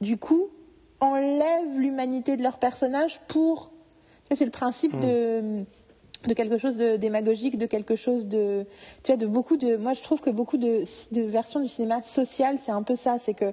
du 0.00 0.16
coup, 0.16 0.48
enlèvent 1.00 1.78
l'humanité 1.78 2.36
de 2.36 2.42
leur 2.42 2.58
personnage 2.58 3.20
pour. 3.28 3.70
C'est 4.34 4.44
le 4.44 4.50
principe 4.50 4.98
de, 4.98 5.64
de 6.26 6.34
quelque 6.34 6.58
chose 6.58 6.76
de 6.76 6.96
démagogique, 6.96 7.58
de 7.58 7.66
quelque 7.66 7.94
chose 7.94 8.26
de. 8.26 8.66
Tu 9.02 9.12
vois, 9.12 9.16
de 9.16 9.26
beaucoup 9.26 9.56
de. 9.56 9.76
Moi, 9.76 9.92
je 9.92 10.02
trouve 10.02 10.20
que 10.20 10.30
beaucoup 10.30 10.56
de, 10.56 10.82
de 11.12 11.22
versions 11.22 11.60
du 11.60 11.68
cinéma 11.68 12.02
social, 12.02 12.58
c'est 12.58 12.72
un 12.72 12.82
peu 12.82 12.96
ça. 12.96 13.18
C'est 13.20 13.34
que, 13.34 13.52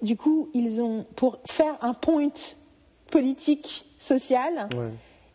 du 0.00 0.16
coup, 0.16 0.48
ils 0.54 0.80
ont. 0.80 1.04
Pour 1.16 1.38
faire 1.44 1.76
un 1.82 1.92
point 1.92 2.30
politique, 3.10 3.84
social, 3.98 4.68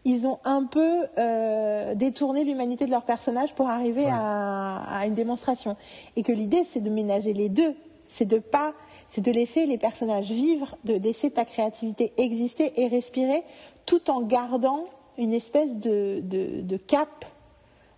ils 0.09 0.25
ont 0.25 0.39
un 0.45 0.63
peu 0.63 1.05
euh, 1.17 1.93
détourné 1.95 2.43
l'humanité 2.45 2.85
de 2.85 2.91
leur 2.91 3.03
personnage 3.03 3.53
pour 3.53 3.67
arriver 3.69 4.05
Ouais. 4.05 4.11
à, 4.11 4.99
à 4.99 5.05
une 5.05 5.13
démonstration. 5.15 5.75
Et 6.15 6.23
que 6.23 6.31
l'idée, 6.31 6.63
c'est 6.63 6.79
de 6.79 6.89
ménager 6.89 7.33
les 7.33 7.49
deux. 7.49 7.75
C'est 8.07 8.25
de 8.25 8.39
pas, 8.39 8.73
c'est 9.09 9.19
de 9.21 9.31
laisser 9.31 9.65
les 9.65 9.77
personnages 9.77 10.31
vivre, 10.31 10.77
de 10.85 10.93
laisser 10.93 11.29
ta 11.29 11.43
créativité 11.43 12.13
exister 12.17 12.71
et 12.81 12.87
respirer, 12.87 13.43
tout 13.85 14.09
en 14.09 14.21
gardant 14.21 14.85
une 15.17 15.33
espèce 15.33 15.77
de, 15.77 16.21
de, 16.23 16.61
de 16.61 16.77
cap. 16.77 17.25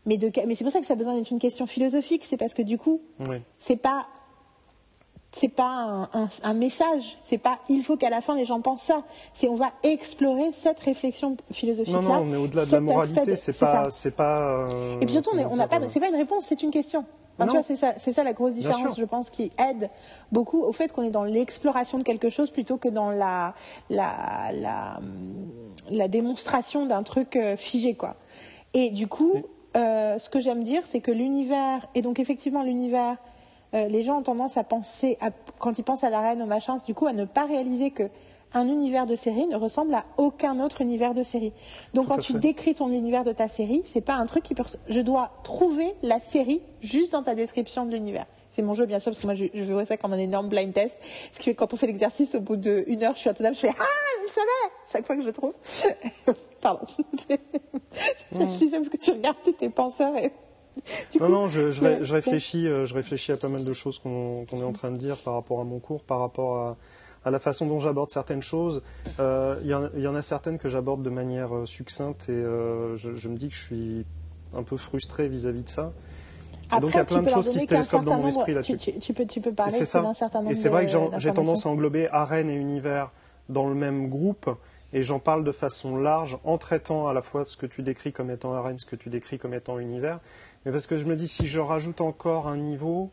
Mais, 0.08 0.18
de, 0.18 0.32
ca- 0.34 0.46
mais 0.48 0.56
c'est 0.56 0.64
pour 0.64 0.74
ça 0.74 0.80
que 0.80 0.88
ça 0.88 0.94
a 0.94 0.96
besoin 0.98 1.14
d'être 1.14 1.30
une 1.30 1.38
question 1.40 1.68
philosophique. 1.68 2.26
C'est 2.26 2.38
parce 2.38 2.56
que 2.56 2.64
du 2.64 2.80
coup, 2.80 3.02
c'est 3.60 3.76
pas 3.80 4.08
c'est 5.32 5.48
pas 5.50 5.64
un, 5.66 6.04
un- 6.14 6.30
un 6.44 6.54
message, 6.54 7.18
c'est 7.22 7.38
pas 7.38 7.60
il 7.70 7.84
faut 7.84 7.98
qu'à 7.98 8.10
la 8.10 8.22
fin 8.22 8.36
les 8.36 8.46
gens 8.46 8.62
pensent 8.62 8.82
ça. 8.84 9.04
C'est 9.34 9.48
on 9.48 9.56
va 9.56 9.72
explorer 9.84 10.52
cette 10.54 10.80
réflexion 10.80 11.38
philosophique 11.52 11.94
là. 11.94 12.02
Non, 12.02 12.10
non, 12.10 12.24
on 12.30 12.34
est 12.34 12.38
au-delà 12.38 12.66
de 12.66 12.72
la 12.72 12.80
moralité. 12.82 13.36
C'est 13.36 13.54
pas, 13.60 13.90
c'est 13.92 14.16
pas. 14.16 14.68
euh, 14.70 15.00
Et 15.02 15.06
puis 15.06 15.14
surtout, 15.14 15.32
on 15.34 15.56
n'a 15.56 15.68
pas, 15.68 15.78
euh, 15.78 15.86
c'est 15.90 16.00
pas 16.00 16.10
une 16.10 16.16
réponse, 16.16 16.46
c'est 16.48 16.64
une 16.64 16.72
question. 16.72 17.06
Enfin, 17.42 17.62
c'est 17.64 17.78
ça, 17.78 17.94
ça 17.98 18.24
la 18.26 18.34
grosse 18.34 18.54
différence, 18.56 18.98
je 19.00 19.06
pense, 19.06 19.30
qui 19.30 19.50
aide 19.58 19.90
beaucoup 20.32 20.62
au 20.62 20.74
fait 20.74 20.92
qu'on 20.92 21.04
est 21.04 21.10
dans 21.10 21.24
l'exploration 21.24 21.98
de 21.98 22.04
quelque 22.04 22.30
chose 22.30 22.50
plutôt 22.52 22.76
que 22.76 22.90
dans 22.90 23.12
la, 23.12 23.54
la, 23.90 24.52
la, 24.54 24.98
hum, 24.98 25.48
la 25.90 26.10
démonstration 26.10 26.86
d'un 26.86 27.02
truc 27.04 27.38
euh, 27.38 27.56
figé, 27.56 27.94
quoi. 27.94 28.16
Et 28.74 28.90
du 28.90 29.08
coup, 29.08 29.36
euh, 29.78 30.20
ce 30.20 30.30
que 30.30 30.42
j'aime 30.42 30.64
dire, 30.66 30.82
c'est 30.86 31.00
que 31.00 31.12
l'univers, 31.12 31.86
et 31.96 32.02
donc 32.02 32.20
effectivement 32.20 32.62
l'univers, 32.62 33.16
euh, 33.74 33.88
les 33.88 34.02
gens 34.04 34.20
ont 34.20 34.24
tendance 34.24 34.58
à 34.58 34.64
penser, 34.64 35.18
à- 35.22 35.30
quand 35.60 35.78
ils 35.78 35.84
pensent 35.84 36.04
à 36.04 36.10
la 36.10 36.22
reine, 36.22 36.42
au 36.42 36.46
machin, 36.46 36.78
du 36.86 36.94
coup, 36.94 37.08
à 37.08 37.14
ne 37.14 37.26
pas 37.26 37.46
réaliser 37.46 37.92
que 37.92 38.04
un 38.52 38.68
univers 38.68 39.06
de 39.06 39.16
série 39.16 39.46
ne 39.46 39.56
ressemble 39.56 39.94
à 39.94 40.06
aucun 40.18 40.60
autre 40.60 40.82
univers 40.82 41.14
de 41.14 41.22
série. 41.22 41.54
Donc 41.94 42.08
Tout 42.08 42.14
quand 42.14 42.20
tu 42.20 42.34
fait. 42.34 42.40
décris 42.40 42.74
ton 42.74 42.90
univers 42.90 43.24
de 43.24 43.32
ta 43.32 43.48
série, 43.48 43.82
c'est 43.86 44.02
pas 44.02 44.16
un 44.16 44.26
truc 44.26 44.44
qui 44.44 44.56
peut. 44.56 44.64
Je 44.88 45.02
dois 45.02 45.30
trouver 45.44 45.94
la 46.02 46.20
série 46.20 46.62
juste 46.82 47.12
dans 47.12 47.22
ta 47.22 47.36
description 47.36 47.86
de 47.86 47.92
l'univers. 47.92 48.26
C'est 48.50 48.64
mon 48.64 48.74
jeu, 48.74 48.88
bien 48.88 48.98
sûr, 48.98 49.12
parce 49.12 49.22
que 49.22 49.28
moi, 49.28 49.36
je, 49.36 49.46
je 49.54 49.72
vois 49.72 49.86
ça 49.86 49.98
comme 49.98 50.14
un 50.14 50.18
énorme 50.18 50.50
blind 50.50 50.74
test. 50.74 50.98
Ce 51.32 51.38
qui 51.38 51.46
fait 51.46 51.54
que 51.54 51.60
quand 51.60 51.76
on 51.76 51.78
fait 51.78 51.86
l'exercice, 51.86 52.34
au 52.34 52.40
bout 52.42 52.56
d'une 52.56 53.04
heure, 53.04 53.14
je 53.14 53.20
suis 53.20 53.30
à 53.30 53.36
table, 53.36 53.54
je 53.56 53.60
fais 53.60 53.70
Ah, 53.80 53.84
je 54.18 54.24
le 54.24 54.30
savais 54.30 54.74
Chaque 54.92 55.06
fois 55.06 55.16
que 55.16 55.22
je 55.22 55.28
le 55.28 55.34
trouve. 55.34 55.54
Pardon. 56.62 56.88
je 58.32 58.44
disais 58.46 58.78
parce 58.78 58.90
que 58.90 58.98
tu 58.98 59.12
regardes 59.12 59.38
tes 59.60 59.70
penseurs 59.70 60.18
et. 60.18 60.32
Non, 61.20 61.26
coup, 61.28 61.32
non, 61.32 61.48
je, 61.48 61.70
je, 61.72 61.82
ré- 61.82 61.98
ouais, 61.98 62.04
je 62.04 62.14
réfléchis, 62.14 62.68
euh, 62.68 62.86
je 62.86 62.94
réfléchis 62.94 63.32
à 63.32 63.38
pas 63.38 63.50
mal 63.50 63.64
de 63.64 63.74
choses 63.74 64.00
qu'on 64.00 64.46
est 64.52 64.64
en 64.64 64.72
train 64.72 64.92
de 64.92 64.98
dire 64.98 65.18
par 65.18 65.34
rapport 65.34 65.60
à 65.60 65.64
mon 65.64 65.80
cours, 65.80 66.04
par 66.04 66.20
rapport 66.20 66.58
à, 66.58 66.78
à 67.26 67.32
la 67.32 67.40
façon 67.40 67.66
dont 67.68 67.80
j'aborde 67.80 68.10
certaines 68.12 68.42
choses. 68.42 68.82
Euh, 69.20 69.58
Il 69.64 69.68
y, 69.70 69.74
en 69.74 69.84
a- 69.86 69.90
il 69.96 70.02
y 70.02 70.08
en 70.08 70.16
a 70.16 70.22
certaines 70.22 70.58
que 70.58 70.70
j'aborde 70.70 71.04
de 71.04 71.10
manière 71.10 71.56
euh, 71.56 71.66
succincte 71.66 72.30
et 72.30 72.34
euh, 72.34 72.96
je, 72.98 73.16
je 73.16 73.28
me 73.30 73.38
dis 73.38 73.50
que 73.50 73.56
je 73.56 73.62
suis 73.64 74.06
un 74.54 74.64
peu 74.64 74.78
frustré 74.78 75.28
vis-à-vis 75.28 75.64
de 75.64 75.70
ça. 75.70 75.92
Et 76.76 76.80
donc 76.80 76.92
il 76.92 76.98
y 76.98 77.00
a 77.00 77.02
Après, 77.02 77.16
plein 77.16 77.22
de 77.24 77.30
choses 77.30 77.50
qui 77.50 77.60
se 77.60 77.66
télescopent 77.66 78.06
dans 78.06 78.18
mon 78.18 78.28
esprit 78.28 78.54
nombre- 78.54 78.64
tu, 78.66 78.74
là-dessus. 78.74 78.92
tu, 78.94 79.00
tu 79.00 79.14
peux, 79.14 79.26
tu 79.26 79.42
peux 79.42 79.52
parler 79.52 79.74
d'un 79.80 80.14
certain 80.14 80.40
nombre 80.40 80.52
Et 80.52 80.56
c'est 80.56 80.70
vrai 80.70 80.86
que 80.86 80.92
j'ai 81.18 81.32
tendance 81.34 81.66
à 81.66 81.70
englober 81.70 82.08
arène 82.12 82.50
et 82.50 82.56
univers 82.56 83.12
dans 83.50 83.68
le 83.68 83.74
même 83.76 84.08
groupe, 84.10 84.50
et 84.94 85.04
j'en 85.04 85.20
parle 85.20 85.44
de 85.44 85.52
façon 85.52 85.98
large 85.98 86.38
en 86.44 86.58
traitant 86.58 87.08
à 87.08 87.14
la 87.14 87.22
fois 87.22 87.46
ce 87.46 87.58
que 87.58 87.66
tu 87.66 87.82
décris 87.84 88.12
comme 88.12 88.32
étant 88.32 88.54
arène, 88.54 88.78
ce 88.80 88.86
que 88.86 88.96
tu 88.96 89.10
décris 89.10 89.38
comme 89.38 89.54
étant 89.54 89.78
univers. 89.80 90.20
Mais 90.66 90.72
parce 90.72 90.88
que 90.88 90.98
je 90.98 91.06
me 91.06 91.16
dis, 91.16 91.28
si 91.28 91.48
je 91.48 91.60
rajoute 91.60 92.02
encore 92.02 92.48
un 92.48 92.58
niveau 92.58 93.12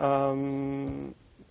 euh, 0.00 0.86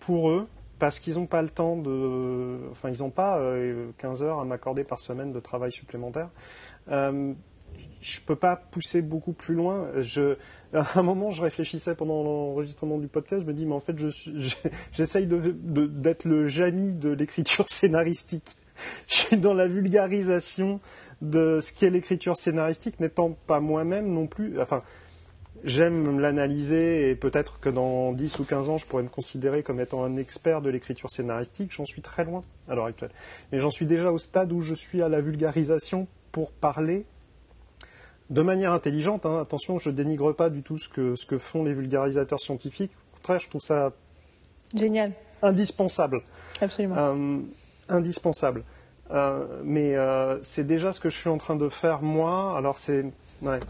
pour 0.00 0.30
eux, 0.30 0.46
parce 0.78 0.98
qu'ils 0.98 1.14
n'ont 1.14 1.26
pas 1.26 1.42
le 1.42 1.48
temps 1.48 1.76
de. 1.76 2.58
Enfin, 2.70 2.90
ils 2.90 3.02
n'ont 3.02 3.10
pas 3.10 3.38
euh, 3.38 3.90
15 3.98 4.22
heures 4.24 4.40
à 4.40 4.44
m'accorder 4.44 4.82
par 4.84 5.00
semaine 5.00 5.32
de 5.32 5.38
travail 5.40 5.70
supplémentaire. 5.70 6.28
Euh, 6.90 7.32
je 8.00 8.20
peux 8.20 8.34
pas 8.34 8.56
pousser 8.56 9.00
beaucoup 9.00 9.32
plus 9.32 9.54
loin. 9.54 9.86
Je, 10.00 10.36
à 10.74 10.84
un 10.98 11.02
moment, 11.04 11.30
je 11.30 11.40
réfléchissais 11.40 11.94
pendant 11.94 12.24
l'enregistrement 12.24 12.98
du 12.98 13.06
podcast, 13.06 13.42
je 13.42 13.46
me 13.46 13.52
dis, 13.54 13.64
mais 13.64 13.74
en 13.74 13.80
fait, 13.80 13.96
je 13.96 14.08
je- 14.08 14.56
j'essaye 14.92 15.26
de- 15.26 15.54
de- 15.56 15.86
d'être 15.86 16.24
le 16.24 16.48
Jamy 16.48 16.94
de 16.94 17.10
l'écriture 17.10 17.68
scénaristique. 17.68 18.56
Je 19.08 19.14
suis 19.16 19.36
dans 19.36 19.54
la 19.54 19.68
vulgarisation 19.68 20.80
de 21.20 21.60
ce 21.60 21.72
qu'est 21.72 21.90
l'écriture 21.90 22.36
scénaristique, 22.36 22.98
n'étant 23.00 23.36
pas 23.46 23.60
moi-même 23.60 24.12
non 24.12 24.26
plus. 24.26 24.60
Enfin, 24.60 24.82
j'aime 25.64 26.18
l'analyser 26.18 27.10
et 27.10 27.14
peut-être 27.14 27.60
que 27.60 27.68
dans 27.68 28.12
10 28.12 28.38
ou 28.40 28.44
15 28.44 28.68
ans, 28.70 28.78
je 28.78 28.86
pourrais 28.86 29.04
me 29.04 29.08
considérer 29.08 29.62
comme 29.62 29.78
étant 29.80 30.02
un 30.02 30.16
expert 30.16 30.60
de 30.62 30.70
l'écriture 30.70 31.10
scénaristique. 31.10 31.70
J'en 31.72 31.84
suis 31.84 32.02
très 32.02 32.24
loin 32.24 32.40
à 32.68 32.74
l'heure 32.74 32.86
actuelle. 32.86 33.12
Mais 33.52 33.58
j'en 33.58 33.70
suis 33.70 33.86
déjà 33.86 34.10
au 34.10 34.18
stade 34.18 34.50
où 34.52 34.60
je 34.62 34.74
suis 34.74 35.00
à 35.02 35.08
la 35.08 35.20
vulgarisation 35.20 36.08
pour 36.32 36.50
parler 36.50 37.04
de 38.30 38.42
manière 38.42 38.72
intelligente. 38.72 39.26
hein. 39.26 39.40
Attention, 39.42 39.78
je 39.78 39.90
dénigre 39.90 40.32
pas 40.32 40.50
du 40.50 40.62
tout 40.62 40.78
ce 40.78 40.88
que, 40.88 41.14
ce 41.14 41.26
que 41.26 41.38
font 41.38 41.62
les 41.64 41.74
vulgarisateurs 41.74 42.40
scientifiques. 42.40 42.92
Au 43.12 43.16
contraire, 43.16 43.38
je 43.40 43.48
trouve 43.48 43.60
ça 43.60 43.92
Génial, 44.74 45.12
indispensable. 45.42 46.22
absolument. 46.60 46.96
Euh, 46.96 47.38
indispensable. 47.92 48.62
Euh, 49.10 49.44
mais 49.64 49.94
euh, 49.96 50.38
c'est 50.42 50.66
déjà 50.66 50.90
ce 50.92 51.00
que 51.00 51.10
je 51.10 51.16
suis 51.16 51.28
en 51.28 51.38
train 51.38 51.56
de 51.56 51.68
faire 51.68 52.02
moi. 52.02 52.56
Alors 52.56 52.78
c'est 52.78 53.04
ouais. 53.42 53.60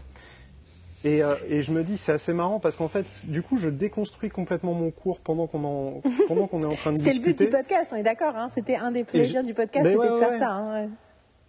Et, 1.05 1.21
euh, 1.21 1.35
et 1.49 1.61
je 1.63 1.73
me 1.73 1.83
dis 1.83 1.97
c'est 1.97 2.13
assez 2.13 2.31
marrant 2.33 2.61
parce 2.61 2.77
qu'en 2.77 2.87
fait 2.87 3.25
du 3.27 3.41
coup 3.41 3.57
je 3.57 3.67
déconstruis 3.67 4.29
complètement 4.29 4.73
mon 4.73 4.89
cours 4.89 5.19
pendant 5.19 5.47
qu'on 5.47 5.63
en 5.65 6.01
pendant 6.29 6.47
qu'on 6.47 6.61
est 6.61 6.65
en 6.65 6.75
train 6.75 6.93
de 6.93 6.97
C'était 6.97 7.09
le 7.11 7.19
but 7.19 7.25
discuter. 7.37 7.45
du 7.45 7.51
podcast, 7.51 7.91
on 7.93 7.97
est 7.97 8.03
d'accord. 8.03 8.35
Hein 8.37 8.47
C'était 8.53 8.75
un 8.77 8.91
des 8.91 9.03
plaisirs 9.03 9.41
je- 9.41 9.47
du 9.47 9.53
podcast, 9.53 9.85
c'était 9.85 9.97
ouais, 9.97 10.07
de 10.07 10.13
ouais, 10.13 10.19
faire 10.19 10.39
ça. 10.39 10.51
hein, 10.51 10.83
ouais. 10.85 10.89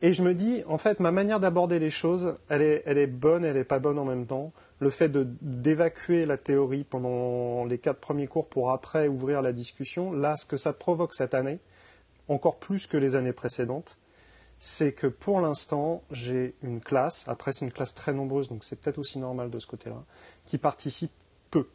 Et 0.03 0.13
je 0.13 0.23
me 0.23 0.35
dis, 0.35 0.63
en 0.67 0.77
fait, 0.77 1.01
ma 1.01 1.13
manière 1.13 1.41
d'aborder 1.41 1.79
les 1.79 1.89
choses, 1.89 2.35
elle 2.51 2.61
est, 2.61 2.83
elle 2.85 2.99
est 2.99 3.07
bonne, 3.07 3.43
elle 3.43 3.55
n'est 3.55 3.65
pas 3.65 3.79
bonne 3.79 3.99
en 3.99 4.05
même 4.05 4.27
temps. 4.27 4.53
Le 4.81 4.91
fait 4.91 5.09
de 5.09 5.27
d'évacuer 5.41 6.27
la 6.27 6.37
théorie 6.37 6.85
pendant 6.85 7.65
les 7.65 7.79
quatre 7.79 8.01
premiers 8.01 8.27
cours 8.27 8.47
pour 8.49 8.71
après 8.73 9.07
ouvrir 9.09 9.41
la 9.41 9.53
discussion, 9.53 10.13
là, 10.13 10.37
ce 10.37 10.45
que 10.45 10.57
ça 10.59 10.75
provoque 10.75 11.15
cette 11.15 11.33
année, 11.33 11.59
encore 12.29 12.57
plus 12.59 12.87
que 12.87 12.97
les 12.97 13.17
années 13.17 13.33
précédentes, 13.33 13.99
c'est 14.59 14.93
que 14.93 15.07
pour 15.07 15.41
l'instant, 15.41 16.03
j'ai 16.11 16.55
une 16.63 16.81
classe, 16.81 17.29
après 17.29 17.53
c'est 17.53 17.65
une 17.65 17.73
classe 17.73 17.95
très 17.95 18.13
nombreuse, 18.13 18.49
donc 18.49 18.65
c'est 18.65 18.81
peut-être 18.81 18.99
aussi 18.99 19.19
normal 19.19 19.51
de 19.51 19.59
ce 19.59 19.67
côté-là, 19.67 20.05
qui 20.47 20.59
participe 20.59 21.13
peu. 21.51 21.69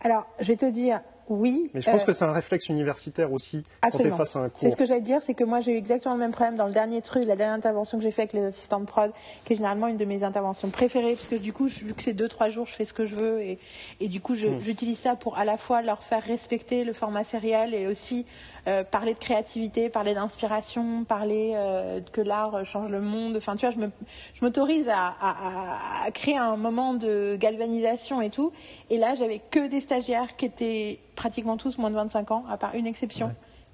Alors, 0.00 0.26
je 0.40 0.46
vais 0.46 0.56
te 0.56 0.70
dire, 0.70 1.00
oui. 1.28 1.70
Mais 1.74 1.80
je 1.80 1.90
pense 1.90 2.02
euh, 2.02 2.06
que 2.06 2.12
c'est 2.12 2.24
un 2.24 2.32
réflexe 2.32 2.68
universitaire 2.68 3.32
aussi 3.32 3.62
quand 3.82 3.90
tu 3.98 4.06
es 4.06 4.10
face 4.10 4.36
à 4.36 4.40
un 4.40 4.50
C'est 4.56 4.66
cours. 4.66 4.72
ce 4.72 4.76
que 4.76 4.86
j'allais 4.86 5.00
dire, 5.00 5.20
c'est 5.22 5.34
que 5.34 5.44
moi 5.44 5.60
j'ai 5.60 5.72
eu 5.72 5.76
exactement 5.76 6.14
le 6.14 6.20
même 6.20 6.32
problème 6.32 6.56
dans 6.56 6.66
le 6.66 6.72
dernier 6.72 7.02
truc, 7.02 7.24
la 7.26 7.36
dernière 7.36 7.54
intervention 7.56 7.98
que 7.98 8.04
j'ai 8.04 8.10
fait 8.10 8.22
avec 8.22 8.32
les 8.32 8.44
assistants 8.44 8.80
de 8.80 8.86
prod, 8.86 9.12
qui 9.44 9.52
est 9.52 9.56
généralement 9.56 9.86
une 9.88 9.96
de 9.96 10.04
mes 10.04 10.24
interventions 10.24 10.70
préférées, 10.70 11.14
parce 11.14 11.28
que 11.28 11.36
du 11.36 11.52
coup, 11.52 11.68
je- 11.68 11.80
vu 11.84 11.94
que 11.94 12.02
c'est 12.02 12.12
deux 12.14 12.28
trois 12.28 12.48
jours, 12.48 12.66
je 12.66 12.72
fais 12.74 12.84
ce 12.84 12.92
que 12.92 13.06
je 13.06 13.14
veux, 13.14 13.40
et, 13.42 13.58
et 14.00 14.08
du 14.08 14.20
coup, 14.20 14.34
je- 14.34 14.48
Hmm. 14.48 14.58
j'utilise 14.60 14.98
ça 14.98 15.16
pour 15.16 15.36
à 15.38 15.44
la 15.44 15.56
fois 15.58 15.82
leur 15.82 16.02
faire 16.02 16.22
respecter 16.22 16.84
le 16.84 16.92
format 16.92 17.24
sériel 17.24 17.74
et 17.74 17.86
aussi 17.86 18.24
euh, 18.66 18.82
parler 18.82 19.14
de 19.14 19.18
créativité, 19.18 19.88
parler 19.88 20.12
d'inspiration, 20.14 21.04
parler 21.04 21.52
euh, 21.54 22.00
que 22.12 22.20
l'art 22.20 22.64
change 22.66 22.90
le 22.90 23.00
monde. 23.00 23.36
Enfin, 23.38 23.56
tu 23.56 23.64
vois, 23.66 23.74
je 23.74 23.80
je 24.34 24.44
m'autorise 24.44 24.88
à, 24.90 25.14
à- 25.20 26.02
à- 26.02 26.06
à 26.06 26.10
créer 26.10 26.36
un 26.36 26.56
moment 26.56 26.92
de 26.92 27.36
galvanisation 27.40 28.20
et 28.20 28.28
tout. 28.30 28.52
Et 28.90 28.98
là, 28.98 29.14
j'avais 29.14 29.40
que 29.50 29.66
des 29.68 29.80
stagiaires 29.80 30.36
qui 30.36 30.44
étaient 30.44 30.98
pratiquement 31.18 31.56
tous 31.56 31.76
moins 31.78 31.90
de 31.90 31.96
25 31.96 32.30
ans, 32.30 32.44
à 32.48 32.56
part 32.56 32.74
une 32.76 32.86
exception. 32.86 33.30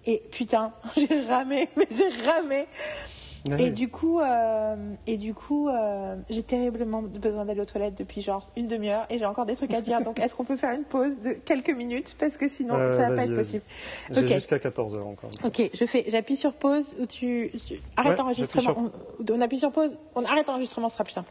Et 0.06 0.22
putain, 0.32 0.72
j'ai 0.96 1.20
ramé, 1.28 1.68
mais 1.76 1.86
j'ai 1.90 2.08
ramé. 2.26 2.66
Ouais. 3.50 3.64
Et 3.64 3.70
du 3.70 3.90
coup, 3.90 4.20
euh, 4.20 4.74
et 5.06 5.18
du 5.18 5.34
coup, 5.34 5.68
euh, 5.68 6.16
j'ai 6.30 6.42
terriblement 6.42 7.02
besoin 7.02 7.44
d'aller 7.44 7.60
aux 7.60 7.66
toilettes 7.66 7.94
depuis 7.98 8.22
genre 8.22 8.48
une 8.56 8.68
demi-heure 8.68 9.04
et 9.10 9.18
j'ai 9.18 9.26
encore 9.26 9.44
des 9.44 9.54
trucs 9.54 9.74
à 9.74 9.82
dire. 9.82 10.00
Donc, 10.00 10.18
est-ce 10.18 10.34
qu'on 10.34 10.44
peut 10.44 10.56
faire 10.56 10.72
une 10.72 10.84
pause 10.84 11.20
de 11.20 11.32
quelques 11.32 11.68
minutes? 11.76 12.16
Parce 12.18 12.38
que 12.38 12.48
sinon, 12.48 12.74
Euh, 12.74 12.96
ça 12.96 13.10
va 13.10 13.16
pas 13.16 13.24
être 13.26 13.36
possible. 13.36 13.62
J'ai 14.10 14.26
jusqu'à 14.28 14.56
14h 14.56 15.02
encore. 15.04 15.30
Ok, 15.44 15.70
je 15.74 15.84
fais, 15.84 16.06
j'appuie 16.08 16.36
sur 16.36 16.54
pause 16.54 16.96
ou 16.98 17.04
tu, 17.04 17.50
tu- 17.66 17.78
arrête 17.98 18.12
Ouais, 18.12 18.16
l'enregistrement. 18.16 18.74
On, 18.78 19.32
on 19.34 19.40
appuie 19.42 19.58
sur 19.58 19.70
pause. 19.72 19.98
On 20.14 20.24
arrête 20.24 20.46
l'enregistrement, 20.46 20.88
ce 20.88 20.94
sera 20.94 21.04
plus 21.04 21.12
simple. 21.12 21.30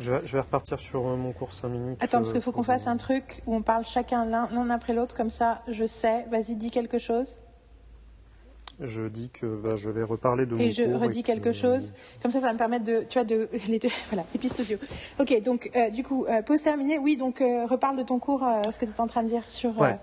Je 0.00 0.12
vais, 0.12 0.20
je 0.26 0.32
vais 0.32 0.40
repartir 0.40 0.78
sur 0.80 1.06
euh, 1.06 1.16
mon 1.16 1.32
cours 1.32 1.52
5 1.52 1.68
minutes. 1.68 1.98
Attends, 2.02 2.18
parce 2.18 2.30
euh, 2.30 2.32
qu'il 2.32 2.42
faut 2.42 2.52
qu'on 2.52 2.62
fasse 2.62 2.86
un 2.86 2.96
truc 2.96 3.42
où 3.46 3.54
on 3.54 3.62
parle 3.62 3.84
chacun 3.84 4.24
l'un, 4.24 4.70
après 4.70 4.92
l'autre, 4.92 5.14
comme 5.16 5.30
ça, 5.30 5.60
je 5.68 5.86
sais. 5.86 6.24
Vas-y, 6.30 6.56
dis 6.56 6.70
quelque 6.70 6.98
chose. 6.98 7.38
Je 8.80 9.02
dis 9.06 9.30
que 9.30 9.46
bah, 9.46 9.76
je 9.76 9.88
vais 9.88 10.02
reparler 10.02 10.46
de 10.46 10.54
mon 10.54 10.60
Et 10.60 10.72
je 10.72 10.82
cours 10.82 11.00
redis 11.00 11.22
que- 11.22 11.26
quelque 11.28 11.52
chose. 11.52 11.92
Comme 12.22 12.32
ça, 12.32 12.40
ça 12.40 12.46
va 12.48 12.52
me 12.54 12.58
permettre 12.58 12.84
de, 12.84 13.04
tu 13.08 13.14
vois, 13.20 13.24
de, 13.24 13.48
les 13.68 13.78
deux, 13.78 13.88
voilà, 14.10 14.26
les 14.34 14.40
pistes 14.40 14.58
audio. 14.58 14.78
Ok, 15.20 15.42
donc, 15.42 15.70
euh, 15.76 15.90
du 15.90 16.02
coup, 16.02 16.26
euh, 16.26 16.42
pause 16.42 16.60
terminée. 16.62 16.98
Oui, 16.98 17.16
donc, 17.16 17.40
euh, 17.40 17.66
reparle 17.66 17.96
de 17.96 18.02
ton 18.02 18.18
cours, 18.18 18.42
euh, 18.42 18.62
ce 18.72 18.78
que 18.80 18.84
tu 18.84 18.90
es 18.90 19.00
en 19.00 19.06
train 19.06 19.22
de 19.22 19.28
dire 19.28 19.48
sur. 19.48 19.80
euh, 19.80 19.90
Ouais. 19.90 19.94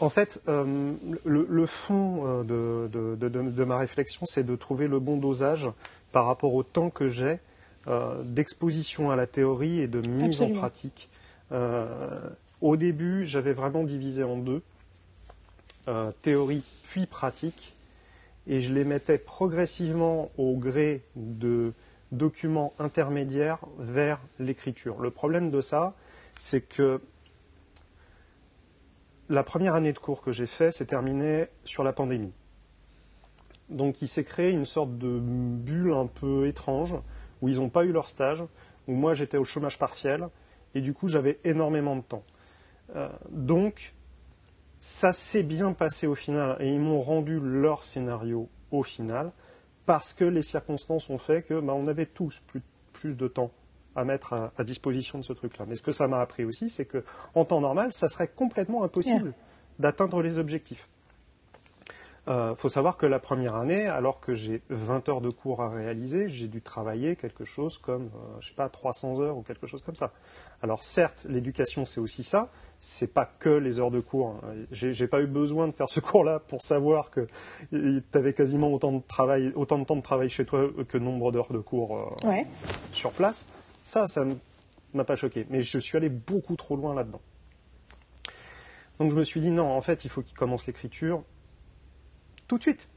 En 0.00 0.10
fait, 0.10 0.40
euh, 0.46 0.92
le, 1.24 1.44
le 1.50 1.66
fond 1.66 2.22
euh, 2.24 2.42
de, 2.44 2.88
de- 3.16 3.28
de- 3.28 3.50
de- 3.50 3.64
ma 3.64 3.78
réflexion, 3.78 4.26
c'est 4.26 4.44
de 4.44 4.54
trouver 4.54 4.86
le 4.86 5.00
bon 5.00 5.16
dosage 5.16 5.68
par 6.12 6.26
rapport 6.26 6.54
au 6.54 6.62
temps 6.62 6.88
que 6.90 7.08
j'ai 7.08 7.26
euh, 7.30 7.36
d'exposition 8.24 9.10
à 9.10 9.16
la 9.16 9.26
théorie 9.26 9.80
et 9.80 9.88
de 9.88 10.00
mise 10.06 10.40
Absolument. 10.40 10.56
en 10.56 10.60
pratique. 10.60 11.08
Euh, 11.52 12.20
au 12.60 12.76
début, 12.76 13.26
j'avais 13.26 13.52
vraiment 13.52 13.84
divisé 13.84 14.22
en 14.22 14.36
deux, 14.36 14.62
euh, 15.88 16.10
théorie 16.22 16.64
puis 16.84 17.06
pratique. 17.06 17.74
et 18.46 18.60
je 18.60 18.72
les 18.72 18.84
mettais 18.84 19.18
progressivement 19.18 20.30
au 20.38 20.56
gré 20.56 21.02
de 21.16 21.72
documents 22.12 22.72
intermédiaires 22.78 23.58
vers 23.78 24.20
l'écriture. 24.38 25.00
Le 25.00 25.10
problème 25.10 25.50
de 25.50 25.60
ça, 25.60 25.92
c'est 26.38 26.62
que 26.62 27.00
la 29.28 29.42
première 29.42 29.74
année 29.74 29.92
de 29.92 29.98
cours 29.98 30.22
que 30.22 30.32
j'ai 30.32 30.46
fait 30.46 30.72
s'est 30.72 30.86
terminée 30.86 31.48
sur 31.64 31.84
la 31.84 31.92
pandémie. 31.92 32.32
Donc 33.68 34.00
il 34.00 34.08
s'est 34.08 34.24
créé 34.24 34.50
une 34.50 34.64
sorte 34.64 34.96
de 34.96 35.18
bulle 35.20 35.92
un 35.92 36.06
peu 36.06 36.46
étrange 36.46 36.94
où 37.40 37.48
ils 37.48 37.56
n'ont 37.56 37.68
pas 37.68 37.84
eu 37.84 37.92
leur 37.92 38.08
stage, 38.08 38.42
où 38.86 38.94
moi 38.94 39.14
j'étais 39.14 39.36
au 39.36 39.44
chômage 39.44 39.78
partiel 39.78 40.28
et 40.74 40.80
du 40.80 40.94
coup 40.94 41.08
j'avais 41.08 41.38
énormément 41.44 41.96
de 41.96 42.02
temps. 42.02 42.24
Euh, 42.96 43.08
donc 43.30 43.94
ça 44.80 45.12
s'est 45.12 45.42
bien 45.42 45.72
passé 45.72 46.06
au 46.06 46.14
final 46.14 46.56
et 46.60 46.68
ils 46.68 46.80
m'ont 46.80 47.00
rendu 47.00 47.40
leur 47.40 47.82
scénario 47.82 48.48
au 48.70 48.82
final 48.82 49.32
parce 49.86 50.12
que 50.12 50.24
les 50.24 50.42
circonstances 50.42 51.08
ont 51.10 51.18
fait 51.18 51.42
que 51.42 51.58
bah, 51.60 51.72
on 51.74 51.86
avait 51.86 52.06
tous 52.06 52.42
plus, 52.92 53.16
de 53.16 53.28
temps 53.28 53.52
à 53.94 54.04
mettre 54.04 54.50
à, 54.56 54.64
disposition 54.64 55.18
de 55.18 55.24
ce 55.24 55.32
truc-là. 55.32 55.66
Mais 55.68 55.76
ce 55.76 55.82
que 55.82 55.92
ça 55.92 56.08
m'a 56.08 56.20
appris 56.20 56.44
aussi, 56.44 56.68
c'est 56.68 56.84
que 56.84 57.04
en 57.34 57.44
temps 57.44 57.60
normal, 57.60 57.92
ça 57.92 58.08
serait 58.08 58.28
complètement 58.28 58.82
impossible 58.82 59.32
d'atteindre 59.78 60.20
les 60.20 60.38
objectifs. 60.38 60.88
Il 62.28 62.34
euh, 62.34 62.54
faut 62.54 62.68
savoir 62.68 62.98
que 62.98 63.06
la 63.06 63.18
première 63.18 63.54
année, 63.54 63.86
alors 63.86 64.20
que 64.20 64.34
j'ai 64.34 64.60
20 64.68 65.08
heures 65.08 65.22
de 65.22 65.30
cours 65.30 65.62
à 65.62 65.70
réaliser, 65.70 66.28
j'ai 66.28 66.46
dû 66.46 66.60
travailler 66.60 67.16
quelque 67.16 67.46
chose 67.46 67.78
comme, 67.78 68.10
euh, 68.14 68.40
je 68.40 68.48
sais 68.48 68.54
pas, 68.54 68.68
300 68.68 69.18
heures 69.22 69.38
ou 69.38 69.42
quelque 69.42 69.66
chose 69.66 69.80
comme 69.80 69.94
ça. 69.94 70.12
Alors 70.60 70.82
certes, 70.82 71.24
l'éducation 71.26 71.86
c'est 71.86 72.00
aussi 72.00 72.22
ça, 72.22 72.50
c'est 72.80 73.14
pas 73.14 73.24
que 73.24 73.48
les 73.48 73.78
heures 73.78 73.90
de 73.90 74.00
cours. 74.00 74.28
Hein. 74.44 74.66
J'ai 74.70 75.06
pas 75.06 75.22
eu 75.22 75.26
besoin 75.26 75.68
de 75.68 75.72
faire 75.72 75.88
ce 75.88 76.00
cours-là 76.00 76.38
pour 76.38 76.60
savoir 76.60 77.10
que 77.10 77.26
tu 77.72 78.02
avais 78.12 78.34
quasiment 78.34 78.68
autant 78.74 78.92
de 78.92 79.00
travail, 79.00 79.50
autant 79.54 79.78
de 79.78 79.84
temps 79.84 79.96
de 79.96 80.02
travail 80.02 80.28
chez 80.28 80.44
toi 80.44 80.68
que 80.86 80.98
nombre 80.98 81.32
d'heures 81.32 81.50
de 81.50 81.60
cours 81.60 82.14
euh, 82.24 82.42
sur 82.92 83.12
place. 83.12 83.46
Ça, 83.84 84.06
ça 84.06 84.26
m'a 84.92 85.04
pas 85.04 85.16
choqué, 85.16 85.46
mais 85.48 85.62
je 85.62 85.78
suis 85.78 85.96
allé 85.96 86.10
beaucoup 86.10 86.56
trop 86.56 86.76
loin 86.76 86.94
là-dedans. 86.94 87.22
Donc 88.98 89.12
je 89.12 89.16
me 89.16 89.24
suis 89.24 89.40
dit 89.40 89.50
non, 89.50 89.72
en 89.72 89.80
fait, 89.80 90.04
il 90.04 90.10
faut 90.10 90.20
qu'il 90.20 90.36
commence 90.36 90.66
l'écriture 90.66 91.22
tout 92.48 92.58
de 92.58 92.62
suite. 92.62 92.88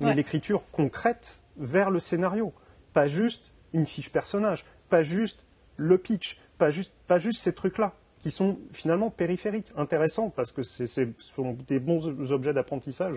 Mais 0.00 0.14
l'écriture 0.14 0.62
concrète 0.72 1.42
vers 1.58 1.90
le 1.90 2.00
scénario. 2.00 2.52
Pas 2.92 3.06
juste 3.06 3.52
une 3.72 3.86
fiche 3.86 4.10
personnage, 4.10 4.64
pas 4.88 5.02
juste 5.02 5.44
le 5.76 5.98
pitch, 5.98 6.38
pas 6.58 6.70
juste, 6.70 6.94
pas 7.06 7.18
juste 7.18 7.40
ces 7.40 7.54
trucs-là, 7.54 7.92
qui 8.18 8.30
sont 8.30 8.58
finalement 8.72 9.10
périphériques, 9.10 9.70
intéressants, 9.76 10.30
parce 10.30 10.52
que 10.52 10.62
ce 10.62 10.86
sont 11.18 11.56
des 11.68 11.78
bons 11.78 12.32
objets 12.32 12.52
d'apprentissage 12.52 13.16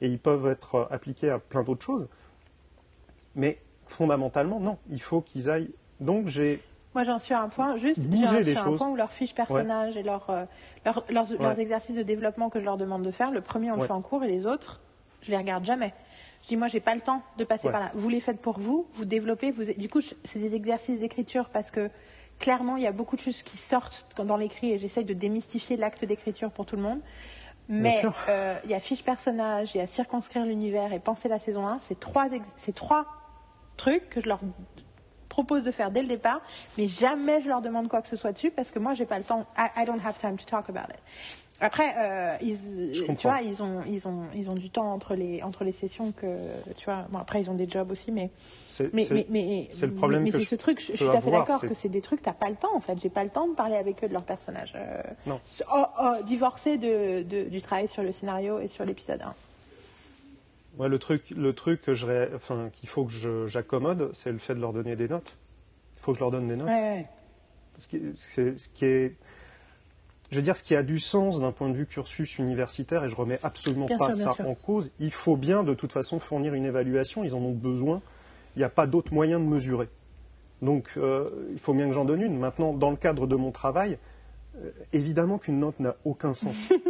et 0.00 0.08
ils 0.08 0.18
peuvent 0.18 0.46
être 0.46 0.88
appliqués 0.90 1.30
à 1.30 1.38
plein 1.38 1.62
d'autres 1.62 1.84
choses. 1.84 2.08
Mais 3.34 3.58
fondamentalement, 3.86 4.60
non, 4.60 4.78
il 4.90 5.02
faut 5.02 5.20
qu'ils 5.20 5.50
aillent. 5.50 5.70
Donc 6.00 6.28
j'ai 6.28 6.62
moi, 6.94 7.04
j'en 7.04 7.20
suis 7.20 7.34
à 7.34 7.40
un 7.40 7.48
point, 7.48 7.76
juste, 7.76 8.00
j'en 8.02 8.42
suis 8.42 8.56
à 8.56 8.64
un 8.64 8.76
point 8.76 8.88
où 8.88 8.96
leurs 8.96 9.12
fiches 9.12 9.34
personnages 9.34 9.96
et 9.96 10.02
leurs, 10.02 10.28
euh, 10.28 10.44
leurs, 11.08 11.60
exercices 11.60 11.94
de 11.94 12.02
développement 12.02 12.50
que 12.50 12.58
je 12.58 12.64
leur 12.64 12.76
demande 12.76 13.04
de 13.04 13.12
faire, 13.12 13.30
le 13.30 13.40
premier, 13.40 13.70
on 13.70 13.76
le 13.76 13.86
fait 13.86 13.92
en 13.92 14.02
cours 14.02 14.24
et 14.24 14.28
les 14.28 14.44
autres, 14.44 14.80
je 15.22 15.30
les 15.30 15.36
regarde 15.36 15.64
jamais. 15.64 15.92
Je 16.42 16.48
dis, 16.48 16.56
moi, 16.56 16.68
j'ai 16.68 16.80
pas 16.80 16.94
le 16.94 17.00
temps 17.00 17.22
de 17.36 17.44
passer 17.44 17.70
par 17.70 17.80
là. 17.80 17.90
Vous 17.94 18.08
les 18.08 18.20
faites 18.20 18.40
pour 18.40 18.58
vous, 18.58 18.86
vous 18.94 19.04
développez. 19.04 19.50
Vous... 19.50 19.64
Du 19.74 19.88
coup, 19.88 20.00
c'est 20.24 20.38
des 20.38 20.54
exercices 20.54 21.00
d'écriture 21.00 21.50
parce 21.50 21.70
que 21.70 21.90
clairement, 22.38 22.76
il 22.76 22.82
y 22.82 22.86
a 22.86 22.92
beaucoup 22.92 23.16
de 23.16 23.20
choses 23.20 23.42
qui 23.42 23.58
sortent 23.58 24.06
dans 24.24 24.36
l'écrit 24.36 24.72
et 24.72 24.78
j'essaye 24.78 25.04
de 25.04 25.12
démystifier 25.12 25.76
l'acte 25.76 26.04
d'écriture 26.04 26.50
pour 26.50 26.66
tout 26.66 26.76
le 26.76 26.82
monde. 26.82 27.00
Mais 27.68 28.02
euh, 28.28 28.58
il 28.64 28.70
y 28.70 28.74
a 28.74 28.80
fiche 28.80 29.04
personnage, 29.04 29.74
il 29.74 29.78
y 29.78 29.80
a 29.80 29.86
circonscrire 29.86 30.44
l'univers 30.44 30.92
et 30.92 30.98
penser 30.98 31.28
la 31.28 31.38
saison 31.38 31.68
1. 31.68 31.78
C'est 31.82 32.00
trois, 32.00 32.26
trois 32.74 33.06
trucs 33.76 34.10
que 34.10 34.20
je 34.20 34.28
leur 34.28 34.40
propose 35.28 35.62
de 35.62 35.70
faire 35.70 35.92
dès 35.92 36.02
le 36.02 36.08
départ, 36.08 36.40
mais 36.76 36.88
jamais 36.88 37.40
je 37.42 37.48
leur 37.48 37.62
demande 37.62 37.88
quoi 37.88 38.02
que 38.02 38.08
ce 38.08 38.16
soit 38.16 38.32
dessus 38.32 38.50
parce 38.50 38.72
que 38.72 38.80
moi, 38.80 38.94
j'ai 38.94 39.06
pas 39.06 39.18
le 39.18 39.24
temps. 39.24 39.46
I, 39.56 39.84
don't 39.86 40.04
have 40.04 40.18
time 40.18 40.36
to 40.36 40.44
talk 40.44 40.68
about 40.68 40.92
it. 40.92 41.00
Après, 41.62 41.94
euh, 41.98 42.36
ils, 42.40 42.92
tu 43.16 43.26
vois, 43.26 43.42
ils 43.42 43.62
ont, 43.62 43.82
ils 43.86 44.08
ont, 44.08 44.22
ils 44.34 44.48
ont 44.48 44.54
du 44.54 44.70
temps 44.70 44.94
entre 44.94 45.14
les, 45.14 45.42
entre 45.42 45.64
les 45.64 45.72
sessions 45.72 46.10
que, 46.12 46.26
tu 46.76 46.86
vois. 46.86 47.06
Bon, 47.10 47.18
après, 47.18 47.42
ils 47.42 47.50
ont 47.50 47.54
des 47.54 47.68
jobs 47.68 47.90
aussi, 47.90 48.10
mais, 48.10 48.30
c'est, 48.64 48.92
mais, 48.94 49.06
mais, 49.28 49.68
c'est 49.70 49.86
le 49.86 49.92
problème 49.92 50.22
mais, 50.22 50.30
c'est 50.30 50.44
ce 50.44 50.54
truc. 50.54 50.80
Je, 50.80 50.86
suis 50.86 50.96
tout 50.96 51.08
à 51.08 51.20
fait 51.20 51.30
d'accord 51.30 51.60
que 51.60 51.74
c'est 51.74 51.90
des 51.90 52.00
trucs. 52.00 52.22
T'as 52.22 52.32
pas 52.32 52.48
le 52.48 52.56
temps, 52.56 52.74
en 52.74 52.80
fait. 52.80 52.98
J'ai 53.02 53.10
pas 53.10 53.24
le 53.24 53.30
temps 53.30 53.46
de 53.46 53.54
parler 53.54 53.76
avec 53.76 54.02
eux 54.02 54.08
de 54.08 54.14
leur 54.14 54.22
personnage. 54.22 54.72
Euh, 54.74 55.02
non. 55.26 55.38
Oh, 55.74 55.84
oh, 56.00 56.12
divorcer 56.24 56.78
de, 56.78 57.22
de, 57.24 57.42
du 57.50 57.60
travail 57.60 57.88
sur 57.88 58.02
le 58.02 58.12
scénario 58.12 58.58
et 58.60 58.68
sur 58.68 58.86
l'épisode 58.86 59.20
1. 59.20 59.34
Ouais, 60.78 60.88
le 60.88 60.98
truc, 60.98 61.28
le 61.36 61.52
truc 61.52 61.82
que 61.82 61.92
je, 61.92 62.34
enfin, 62.34 62.70
qu'il 62.72 62.88
faut 62.88 63.04
que 63.04 63.46
j'accommode, 63.48 64.10
c'est 64.14 64.32
le 64.32 64.38
fait 64.38 64.54
de 64.54 64.60
leur 64.60 64.72
donner 64.72 64.96
des 64.96 65.08
notes. 65.08 65.36
Il 65.98 66.00
faut 66.00 66.12
que 66.12 66.18
je 66.18 66.24
leur 66.24 66.30
donne 66.30 66.46
des 66.46 66.56
notes. 66.56 66.68
Ouais, 66.68 66.72
ouais. 66.72 67.06
Ce 67.76 67.86
qui, 67.86 68.00
ce 68.14 68.68
qui 68.68 68.84
est 68.86 69.16
je 70.30 70.36
veux 70.36 70.42
dire, 70.42 70.56
ce 70.56 70.62
qui 70.62 70.76
a 70.76 70.82
du 70.82 70.98
sens 70.98 71.40
d'un 71.40 71.52
point 71.52 71.68
de 71.68 71.74
vue 71.74 71.86
cursus 71.86 72.38
universitaire, 72.38 73.04
et 73.04 73.08
je 73.08 73.16
remets 73.16 73.40
absolument 73.42 73.88
pas 73.98 74.12
ça 74.12 74.34
en 74.46 74.54
cause, 74.54 74.90
il 75.00 75.10
faut 75.10 75.36
bien 75.36 75.64
de 75.64 75.74
toute 75.74 75.92
façon 75.92 76.20
fournir 76.20 76.54
une 76.54 76.64
évaluation, 76.64 77.24
ils 77.24 77.34
en 77.34 77.40
ont 77.40 77.52
besoin, 77.52 78.00
il 78.54 78.60
n'y 78.60 78.64
a 78.64 78.68
pas 78.68 78.86
d'autre 78.86 79.12
moyen 79.12 79.40
de 79.40 79.44
mesurer. 79.44 79.88
Donc 80.62 80.92
euh, 80.96 81.28
il 81.52 81.58
faut 81.58 81.74
bien 81.74 81.86
que 81.88 81.92
j'en 81.92 82.04
donne 82.04 82.22
une. 82.22 82.38
Maintenant, 82.38 82.72
dans 82.72 82.90
le 82.90 82.96
cadre 82.96 83.26
de 83.26 83.34
mon 83.34 83.50
travail, 83.50 83.98
euh, 84.56 84.70
évidemment 84.92 85.38
qu'une 85.38 85.58
note 85.58 85.80
n'a 85.80 85.96
aucun 86.04 86.32
sens. 86.32 86.68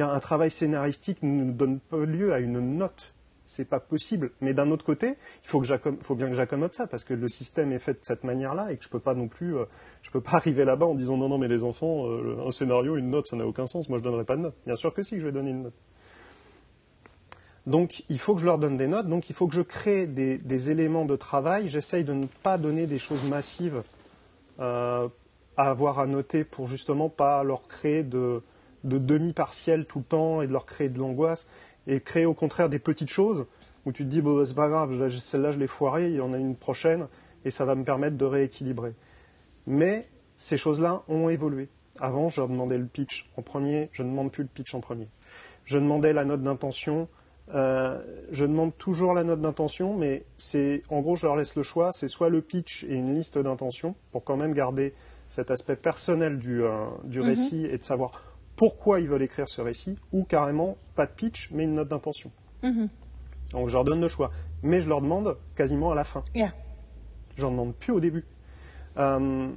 un 0.00 0.20
travail 0.20 0.50
scénaristique 0.50 1.22
ne 1.22 1.50
donne 1.52 1.80
pas 1.80 1.98
lieu 1.98 2.32
à 2.32 2.38
une 2.38 2.76
note 2.76 3.11
c'est 3.44 3.64
pas 3.64 3.80
possible. 3.80 4.30
Mais 4.40 4.54
d'un 4.54 4.70
autre 4.70 4.84
côté, 4.84 5.16
il 5.44 5.48
faut, 5.48 5.60
bien 5.60 6.28
que 6.28 6.34
j'accommode 6.34 6.72
ça, 6.72 6.86
parce 6.86 7.04
que 7.04 7.14
le 7.14 7.28
système 7.28 7.72
est 7.72 7.78
fait 7.78 7.94
de 7.94 7.98
cette 8.02 8.24
manière-là 8.24 8.72
et 8.72 8.76
que 8.76 8.84
je 8.84 8.88
peux 8.88 9.00
pas 9.00 9.14
non 9.14 9.28
plus, 9.28 9.56
euh, 9.56 9.64
je 10.02 10.10
peux 10.10 10.20
pas 10.20 10.32
arriver 10.36 10.64
là-bas 10.64 10.86
en 10.86 10.94
disant 10.94 11.16
non, 11.16 11.28
non, 11.28 11.38
mais 11.38 11.48
les 11.48 11.64
enfants, 11.64 12.06
euh, 12.06 12.46
un 12.46 12.50
scénario, 12.50 12.96
une 12.96 13.10
note, 13.10 13.26
ça 13.26 13.36
n'a 13.36 13.46
aucun 13.46 13.66
sens. 13.66 13.88
Moi, 13.88 13.98
je 13.98 14.04
donnerai 14.04 14.24
pas 14.24 14.36
de 14.36 14.42
note. 14.42 14.54
Bien 14.66 14.76
sûr 14.76 14.94
que 14.94 15.02
si, 15.02 15.18
je 15.18 15.24
vais 15.24 15.32
donner 15.32 15.50
une 15.50 15.64
note. 15.64 15.74
Donc, 17.66 18.02
il 18.08 18.18
faut 18.18 18.34
que 18.34 18.40
je 18.40 18.46
leur 18.46 18.58
donne 18.58 18.76
des 18.76 18.88
notes. 18.88 19.06
Donc, 19.06 19.30
il 19.30 19.36
faut 19.36 19.46
que 19.46 19.54
je 19.54 19.62
crée 19.62 20.06
des, 20.06 20.70
éléments 20.70 21.04
de 21.04 21.14
travail. 21.14 21.68
J'essaye 21.68 22.02
de 22.02 22.12
ne 22.12 22.26
pas 22.42 22.58
donner 22.58 22.86
des 22.86 22.98
choses 22.98 23.22
massives 23.28 23.82
euh, 24.58 25.08
à 25.56 25.70
avoir 25.70 26.00
à 26.00 26.06
noter 26.06 26.42
pour 26.44 26.66
justement 26.66 27.08
pas 27.08 27.44
leur 27.44 27.68
créer 27.68 28.02
de, 28.02 28.42
de 28.82 28.98
demi-partiels 28.98 29.86
tout 29.86 30.00
le 30.00 30.04
temps 30.04 30.42
et 30.42 30.48
de 30.48 30.52
leur 30.52 30.66
créer 30.66 30.88
de 30.88 30.98
l'angoisse 30.98 31.46
et 31.86 32.00
créer 32.00 32.26
au 32.26 32.34
contraire 32.34 32.68
des 32.68 32.78
petites 32.78 33.10
choses 33.10 33.46
où 33.84 33.92
tu 33.92 34.04
te 34.04 34.08
dis, 34.08 34.20
bon, 34.20 34.36
bah, 34.36 34.44
c'est 34.46 34.54
pas 34.54 34.68
grave, 34.68 35.08
celle-là 35.18 35.52
je 35.52 35.58
l'ai 35.58 35.66
foirée, 35.66 36.08
il 36.10 36.16
y 36.16 36.20
en 36.20 36.32
a 36.32 36.38
une 36.38 36.56
prochaine, 36.56 37.08
et 37.44 37.50
ça 37.50 37.64
va 37.64 37.74
me 37.74 37.84
permettre 37.84 38.16
de 38.16 38.24
rééquilibrer. 38.24 38.94
Mais 39.66 40.08
ces 40.36 40.56
choses-là 40.56 41.02
ont 41.08 41.28
évolué. 41.28 41.68
Avant, 42.00 42.28
je 42.28 42.40
demandais 42.40 42.78
le 42.78 42.86
pitch 42.86 43.30
en 43.36 43.42
premier, 43.42 43.88
je 43.92 44.02
ne 44.02 44.08
demande 44.10 44.30
plus 44.30 44.42
le 44.42 44.48
pitch 44.48 44.74
en 44.74 44.80
premier. 44.80 45.08
Je 45.64 45.78
demandais 45.78 46.12
la 46.12 46.24
note 46.24 46.42
d'intention, 46.42 47.08
euh, 47.54 48.00
je 48.30 48.44
demande 48.44 48.76
toujours 48.78 49.14
la 49.14 49.24
note 49.24 49.40
d'intention, 49.40 49.96
mais 49.96 50.24
c'est 50.36 50.82
en 50.88 51.00
gros, 51.00 51.16
je 51.16 51.26
leur 51.26 51.36
laisse 51.36 51.54
le 51.54 51.62
choix, 51.62 51.92
c'est 51.92 52.08
soit 52.08 52.28
le 52.28 52.40
pitch 52.40 52.84
et 52.84 52.94
une 52.94 53.14
liste 53.14 53.38
d'intentions, 53.38 53.94
pour 54.10 54.24
quand 54.24 54.36
même 54.36 54.54
garder 54.54 54.94
cet 55.28 55.50
aspect 55.50 55.76
personnel 55.76 56.38
du, 56.38 56.62
euh, 56.62 56.86
du 57.04 57.20
mhm. 57.20 57.26
récit 57.26 57.66
et 57.66 57.78
de 57.78 57.84
savoir 57.84 58.12
pourquoi 58.56 59.00
ils 59.00 59.08
veulent 59.08 59.22
écrire 59.22 59.48
ce 59.48 59.60
récit, 59.60 59.96
ou 60.12 60.24
carrément 60.24 60.76
pas 60.94 61.06
de 61.06 61.12
pitch, 61.12 61.50
mais 61.52 61.64
une 61.64 61.74
note 61.74 61.88
d'intention. 61.88 62.30
Mhm. 62.62 62.88
Donc 63.52 63.68
je 63.68 63.74
leur 63.74 63.84
donne 63.84 64.00
le 64.00 64.08
choix. 64.08 64.30
Mais 64.62 64.80
je 64.80 64.88
leur 64.88 65.00
demande 65.00 65.36
quasiment 65.56 65.90
à 65.90 65.94
la 65.94 66.04
fin. 66.04 66.22
Yeah. 66.34 66.52
J'en 67.36 67.50
demande 67.50 67.74
plus 67.74 67.92
au 67.92 68.00
début. 68.00 68.24
Euh, 68.98 69.48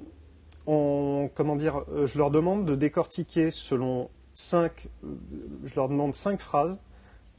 comment 0.66 1.56
dire, 1.56 1.84
euh, 1.92 2.08
je 2.08 2.18
leur 2.18 2.32
demande 2.32 2.66
de 2.66 2.76
décortiquer 2.76 3.52
selon 3.52 4.10
cinq, 4.34 4.88
euh, 5.04 5.08
je 5.64 5.76
leur 5.76 5.90
demande 5.90 6.16
cinq 6.16 6.40
phrases 6.40 6.78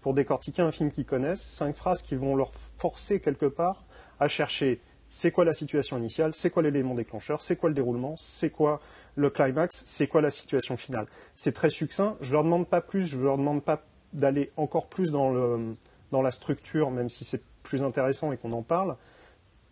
pour 0.01 0.15
décortiquer 0.15 0.63
un 0.63 0.71
film 0.71 0.91
qu'ils 0.91 1.05
connaissent, 1.05 1.43
cinq 1.43 1.75
phrases 1.75 2.03
qui 2.03 2.15
vont 2.15 2.37
leur 2.37 2.53
forcer 2.53 3.19
quelque 3.19 3.47
part 3.47 3.85
à 4.21 4.29
chercher 4.29 4.81
c'est 5.09 5.31
quoi 5.31 5.45
la 5.45 5.55
situation 5.55 5.99
initiale, 5.99 6.35
c'est 6.35 6.51
quoi 6.51 6.63
l'élément 6.63 6.95
déclencheur, 6.95 7.43
c'est 7.43 7.57
quoi 7.57 7.69
le 7.69 7.75
déroulement, 7.75 8.15
c'est 8.17 8.51
quoi 8.51 8.81
le 9.17 9.31
climax, 9.31 9.83
c'est 9.87 10.07
quoi 10.07 10.21
la 10.21 10.31
situation 10.31 10.77
finale? 10.77 11.07
C'est 11.35 11.53
très 11.53 11.71
succinct, 11.71 12.17
je 12.21 12.29
ne 12.29 12.33
leur 12.35 12.45
demande 12.45 12.69
pas 12.69 12.81
plus, 12.81 13.07
je 13.07 13.17
ne 13.17 13.25
leur 13.25 13.39
demande 13.39 13.63
pas 13.63 13.83
d'aller 14.13 14.51
encore 14.57 14.87
plus 14.87 15.11
dans, 15.11 15.31
le, 15.31 15.75
dans 16.13 16.23
la 16.23 16.31
structure, 16.31 16.91
même 16.91 17.09
si 17.09 17.25
c'est 17.25 17.43
plus 17.63 17.83
intéressant 17.83 18.31
et 18.33 18.37
qu'on 18.37 18.53
en 18.53 18.63
parle, 18.63 18.97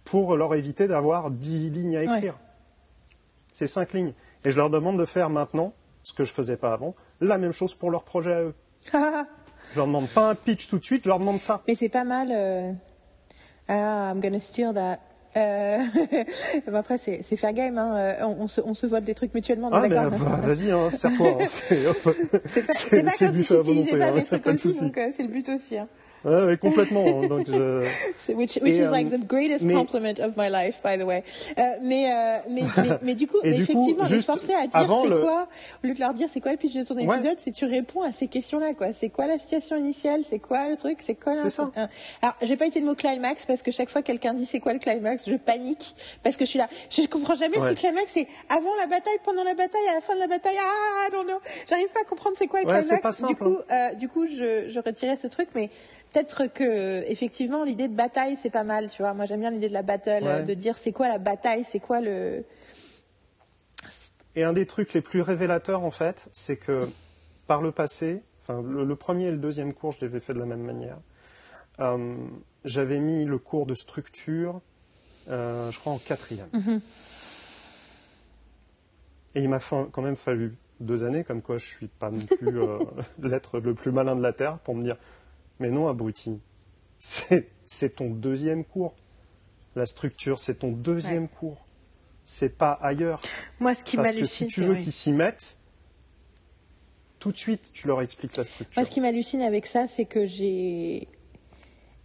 pour 0.04 0.36
leur 0.36 0.54
éviter 0.54 0.88
d'avoir 0.88 1.30
dix 1.30 1.70
lignes 1.70 1.96
à 1.96 2.02
écrire. 2.02 2.38
C'est 3.52 3.66
cinq 3.66 3.92
lignes. 3.92 4.12
Et 4.44 4.50
je 4.50 4.56
leur 4.56 4.68
demande 4.68 4.98
de 4.98 5.04
faire 5.04 5.30
maintenant, 5.30 5.72
ce 6.02 6.12
que 6.12 6.24
je 6.24 6.32
ne 6.32 6.34
faisais 6.34 6.56
pas 6.56 6.72
avant, 6.72 6.94
la 7.20 7.38
même 7.38 7.52
chose 7.52 7.74
pour 7.74 7.90
leur 7.90 8.04
projet 8.04 8.32
à 8.32 8.40
eux. 8.42 8.54
je 8.92 9.76
leur 9.76 9.86
demande 9.86 10.08
pas 10.08 10.30
un 10.30 10.34
pitch 10.34 10.68
tout 10.68 10.78
de 10.78 10.84
suite, 10.84 11.04
je 11.04 11.08
leur 11.08 11.18
demande 11.18 11.40
ça. 11.40 11.62
Mais 11.68 11.74
c'est 11.74 11.88
pas 11.88 12.04
mal. 12.04 12.30
Uh, 13.66 13.72
I'm 13.72 14.20
gonna 14.20 14.40
steal 14.40 14.74
that 14.74 14.98
Euh, 15.36 15.82
après, 16.74 16.98
c'est 16.98 17.36
faire 17.36 17.52
game. 17.52 17.78
Hein. 17.78 17.96
Euh, 17.96 18.26
on, 18.38 18.48
se, 18.48 18.60
on, 18.60 18.74
se, 18.74 18.86
vole 18.86 19.04
des 19.04 19.14
trucs 19.14 19.34
mutuellement. 19.34 19.68
Ah, 19.72 19.80
mais 19.80 19.88
bah, 19.88 20.08
vas-y, 20.08 20.70
hein, 20.70 20.90
serre-toi. 20.92 21.38
Hein. 21.40 21.46
c'est 21.48 22.66
pas, 22.66 22.72
pas 22.72 24.38
pas 24.38 24.56
c'est 24.56 25.22
le 25.22 25.28
but 25.28 25.48
aussi. 25.48 25.78
Hein. 25.78 25.88
Ouais, 26.24 26.56
complètement. 26.56 27.04
Hein, 27.06 27.28
donc 27.28 27.46
je... 27.48 27.84
Which, 28.32 28.58
which 28.62 28.74
is 28.74 28.90
like 28.90 29.10
the 29.10 29.26
greatest 29.26 29.62
mais... 29.64 29.74
compliment 29.74 30.18
of 30.20 30.36
my 30.36 30.48
life, 30.48 30.76
by 30.82 30.96
the 30.98 31.04
way. 31.04 31.22
Euh, 31.58 31.62
mais, 31.82 32.10
euh, 32.10 32.38
mais, 32.48 32.62
mais, 32.76 32.98
mais, 33.02 33.14
du 33.14 33.26
coup, 33.26 33.38
mais 33.42 33.50
effectivement, 33.50 34.04
les 34.04 34.22
forcer 34.22 34.54
à 34.54 34.66
dire 34.66 35.00
c'est 35.02 35.08
le... 35.08 35.20
quoi, 35.20 35.48
au 35.82 35.86
lieu 35.86 35.94
de 35.94 36.00
leur 36.00 36.14
dire 36.14 36.28
c'est 36.30 36.40
quoi 36.40 36.52
le 36.52 36.56
pitch 36.56 36.74
de 36.74 36.84
ton 36.84 36.96
épisode, 36.96 37.24
ouais. 37.24 37.34
c'est 37.38 37.52
tu 37.52 37.66
réponds 37.66 38.02
à 38.02 38.12
ces 38.12 38.28
questions-là, 38.28 38.74
quoi. 38.74 38.92
C'est 38.92 39.10
quoi 39.10 39.26
la 39.26 39.38
situation 39.38 39.76
initiale, 39.76 40.22
c'est 40.28 40.38
quoi 40.38 40.68
le 40.68 40.76
truc, 40.76 40.98
c'est 41.02 41.14
quoi 41.14 41.34
C'est 41.34 41.50
ça. 41.50 41.70
Alors, 42.22 42.34
j'ai 42.42 42.56
pas 42.56 42.66
été 42.66 42.80
le 42.80 42.86
mot 42.86 42.94
climax 42.94 43.44
parce 43.46 43.62
que 43.62 43.70
chaque 43.70 43.90
fois 43.90 44.02
quelqu'un 44.02 44.34
dit 44.34 44.46
c'est 44.46 44.60
quoi 44.60 44.72
le 44.72 44.78
climax, 44.78 45.28
je 45.28 45.36
panique 45.36 45.94
parce 46.22 46.36
que 46.36 46.44
je 46.44 46.50
suis 46.50 46.58
là. 46.58 46.68
Je 46.90 47.06
comprends 47.06 47.34
jamais 47.34 47.58
ouais. 47.58 47.68
si 47.68 47.68
le 47.70 47.74
climax 47.74 48.12
c'est 48.12 48.28
avant 48.48 48.74
la 48.80 48.86
bataille, 48.86 49.18
pendant 49.24 49.44
la 49.44 49.54
bataille, 49.54 49.86
à 49.90 49.94
la 49.94 50.00
fin 50.00 50.14
de 50.14 50.20
la 50.20 50.26
bataille. 50.26 50.56
Ah, 50.58 51.08
non, 51.12 51.24
non. 51.24 51.38
J'arrive 51.68 51.88
pas 51.88 52.00
à 52.00 52.04
comprendre 52.04 52.36
c'est 52.38 52.46
quoi 52.46 52.62
le 52.62 52.66
ouais, 52.66 52.80
climax. 52.80 53.02
Pas 53.02 53.12
simple, 53.12 53.32
du 53.32 53.36
coup, 53.36 53.58
euh, 53.70 53.94
du 53.94 54.08
coup, 54.08 54.26
je, 54.26 54.68
je 54.68 54.80
retirais 54.80 55.16
ce 55.16 55.26
truc, 55.26 55.48
mais 55.54 55.70
peut-être 56.14 56.46
que 56.46 57.02
effectivement 57.10 57.64
l'idée 57.64 57.88
de 57.88 57.94
bataille 57.94 58.36
c'est 58.40 58.50
pas 58.50 58.64
mal, 58.64 58.88
tu 58.88 59.02
vois. 59.02 59.12
Moi 59.14 59.26
j'aime 59.26 59.40
bien 59.40 59.50
l'idée 59.50 59.68
de 59.68 59.74
la 59.74 59.82
battle, 59.82 60.22
Ouais. 60.24 60.42
de 60.44 60.54
dire 60.54 60.78
c'est 60.78 60.92
quoi 60.92 61.08
la 61.08 61.18
bataille, 61.18 61.64
c'est 61.64 61.80
quoi 61.80 62.00
le. 62.00 62.44
Et 64.36 64.44
un 64.44 64.52
des 64.52 64.66
trucs 64.66 64.94
les 64.94 65.00
plus 65.00 65.20
révélateurs 65.20 65.84
en 65.84 65.90
fait, 65.90 66.28
c'est 66.32 66.56
que 66.56 66.88
par 67.46 67.60
le 67.60 67.70
passé, 67.72 68.22
enfin 68.42 68.62
le, 68.62 68.84
le 68.84 68.96
premier 68.96 69.24
et 69.26 69.30
le 69.30 69.36
deuxième 69.36 69.72
cours, 69.74 69.92
je 69.92 69.98
l'avais 70.00 70.20
fait 70.20 70.32
de 70.32 70.38
la 70.38 70.46
même 70.46 70.62
manière. 70.62 70.98
Euh, 71.80 72.16
J'avais 72.64 72.98
mis 73.00 73.24
le 73.24 73.38
cours 73.38 73.66
de 73.66 73.74
structure, 73.74 74.60
euh, 75.28 75.70
je 75.70 75.78
crois 75.78 75.92
en 75.92 75.98
quatrième. 75.98 76.48
Mhm. 76.52 76.80
Et 79.34 79.42
il 79.42 79.48
m'a 79.48 79.58
fa- 79.60 79.86
quand 79.90 80.02
même 80.02 80.16
fallu 80.16 80.56
deux 80.80 81.04
années, 81.04 81.24
comme 81.24 81.42
quoi 81.42 81.58
je 81.58 81.66
suis 81.66 81.88
pas 81.88 82.10
non 82.10 82.24
plus 82.24 82.58
euh, 82.60 82.78
l'être 83.22 83.58
le 83.60 83.74
plus 83.74 83.90
malin 83.92 84.14
de 84.16 84.22
la 84.22 84.32
terre, 84.32 84.58
pour 84.58 84.74
me 84.74 84.82
dire, 84.82 84.96
mais 85.58 85.70
non 85.70 85.88
abruti, 85.88 86.40
c'est 86.98 87.96
ton 87.96 88.10
deuxième 88.10 88.64
cours. 88.64 88.94
La 89.76 89.86
structure, 89.86 90.38
c'est 90.38 90.60
ton 90.60 90.70
deuxième 90.70 91.28
cours. 91.28 91.58
C'est 92.24 92.56
pas 92.56 92.72
ailleurs. 92.82 93.20
Moi, 93.60 93.74
ce 93.74 93.84
qui 93.84 93.96
Parce 93.96 94.14
que 94.14 94.24
si 94.24 94.46
tu 94.46 94.62
veux 94.62 94.74
oui. 94.74 94.82
qu'ils 94.82 94.92
s'y 94.92 95.12
mettent, 95.12 95.58
tout 97.18 97.32
de 97.32 97.36
suite, 97.36 97.70
tu 97.72 97.86
leur 97.86 98.00
expliques 98.00 98.36
la 98.36 98.44
structure. 98.44 98.80
Moi, 98.80 98.86
ce 98.86 98.90
qui 98.90 99.00
m'hallucine 99.00 99.42
avec 99.42 99.66
ça, 99.66 99.86
c'est 99.88 100.04
que 100.04 100.26
j'ai. 100.26 101.08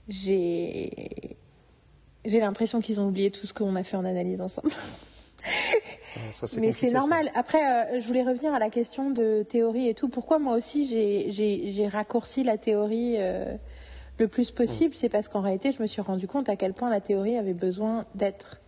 J'ai. 0.07 1.37
J'ai 2.25 2.39
l'impression 2.39 2.81
qu'ils 2.81 2.99
ont 2.99 3.07
oublié 3.07 3.31
tout 3.31 3.45
ce 3.45 3.53
qu'on 3.53 3.75
a 3.75 3.83
fait 3.83 3.95
en 3.95 4.03
analyse 4.03 4.41
ensemble. 4.41 4.71
Ça, 6.31 6.47
Mais 6.59 6.71
c'est 6.71 6.87
ça. 6.89 6.93
normal. 6.99 7.31
Après, 7.35 7.59
euh, 7.59 7.99
je 7.99 8.07
voulais 8.07 8.23
revenir 8.23 8.53
à 8.53 8.59
la 8.59 8.69
question 8.69 9.09
de 9.09 9.43
théorie 9.43 9.87
et 9.87 9.93
tout. 9.93 10.09
Pourquoi 10.09 10.39
moi 10.39 10.55
aussi 10.55 10.85
j'ai- 10.87 11.87
raccourci 11.87 12.43
la 12.43 12.57
théorie 12.57 13.15
euh, 13.17 13.55
le 14.17 14.27
plus 14.27 14.51
possible? 14.51 14.95
C'est 14.95 15.09
parce 15.09 15.27
qu'en 15.27 15.41
réalité, 15.41 15.71
je 15.71 15.81
me 15.81 15.87
suis 15.87 16.01
rendu 16.01 16.27
compte 16.27 16.49
à 16.49 16.55
quel 16.55 16.73
point 16.73 16.89
la 16.89 17.01
théorie 17.01 17.37
avait 17.37 17.53
besoin 17.53 18.05
d'être. 18.15 18.59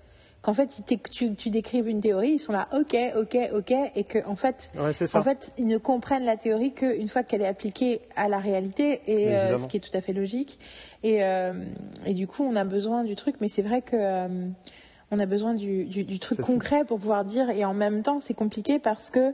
Qu'en 0.41 0.55
fait, 0.55 0.71
si 0.71 0.81
tu, 1.11 1.35
tu 1.35 1.49
décrives 1.51 1.87
une 1.87 2.01
théorie, 2.01 2.31
ils 2.31 2.39
sont 2.39 2.51
là, 2.51 2.67
ok, 2.73 2.95
ok, 3.15 3.37
ok, 3.53 3.73
et 3.95 4.03
que 4.03 4.25
en 4.25 4.35
fait, 4.35 4.71
Ouais, 4.75 4.89
en 5.13 5.21
fait, 5.21 5.51
ils 5.59 5.67
ne 5.67 5.77
comprennent 5.77 6.25
la 6.25 6.35
théorie 6.35 6.71
qu'une 6.73 7.07
fois 7.09 7.21
qu'elle 7.21 7.43
est 7.43 7.47
appliquée 7.47 8.01
à 8.15 8.27
la 8.27 8.39
réalité, 8.39 9.01
et 9.05 9.35
euh, 9.35 9.59
ce 9.59 9.67
qui 9.67 9.77
est 9.77 9.81
tout 9.81 9.95
à 9.95 10.01
fait 10.01 10.13
logique. 10.13 10.57
Et, 11.03 11.23
euh, 11.23 11.53
et 12.07 12.15
du 12.15 12.25
coup, 12.25 12.43
on 12.43 12.55
a 12.55 12.63
besoin 12.63 13.03
du 13.03 13.15
truc, 13.15 13.35
mais 13.39 13.49
c'est 13.49 13.61
vrai 13.61 13.83
que 13.83 13.95
euh, 13.95 14.27
on 15.11 15.19
a 15.19 15.25
besoin 15.25 15.53
du, 15.53 15.85
du- 15.85 16.03
du 16.05 16.19
truc 16.19 16.39
concret 16.41 16.85
pour 16.85 16.97
pouvoir 16.99 17.25
dire. 17.25 17.49
Et 17.49 17.65
en 17.65 17.73
même 17.73 18.01
temps, 18.03 18.19
c'est 18.21 18.33
compliqué 18.33 18.79
parce 18.79 19.09
que 19.09 19.33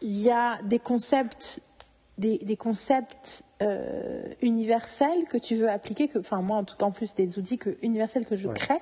il 0.00 0.18
y 0.20 0.30
a 0.30 0.60
des 0.62 0.78
concepts, 0.78 1.60
des, 2.18 2.38
des 2.38 2.56
concepts 2.56 3.42
euh, 3.62 4.22
universels 4.42 5.24
que 5.28 5.38
tu 5.38 5.56
veux 5.56 5.68
appliquer. 5.68 6.08
Que, 6.08 6.18
enfin, 6.18 6.42
moi, 6.42 6.58
en 6.58 6.64
tout 6.64 6.76
cas, 6.76 6.86
en 6.86 6.90
plus 6.92 7.14
des 7.14 7.38
outils 7.38 7.58
que, 7.58 7.76
universels 7.82 8.24
que 8.26 8.36
je 8.36 8.48
Ouais. 8.48 8.54
crée. 8.54 8.80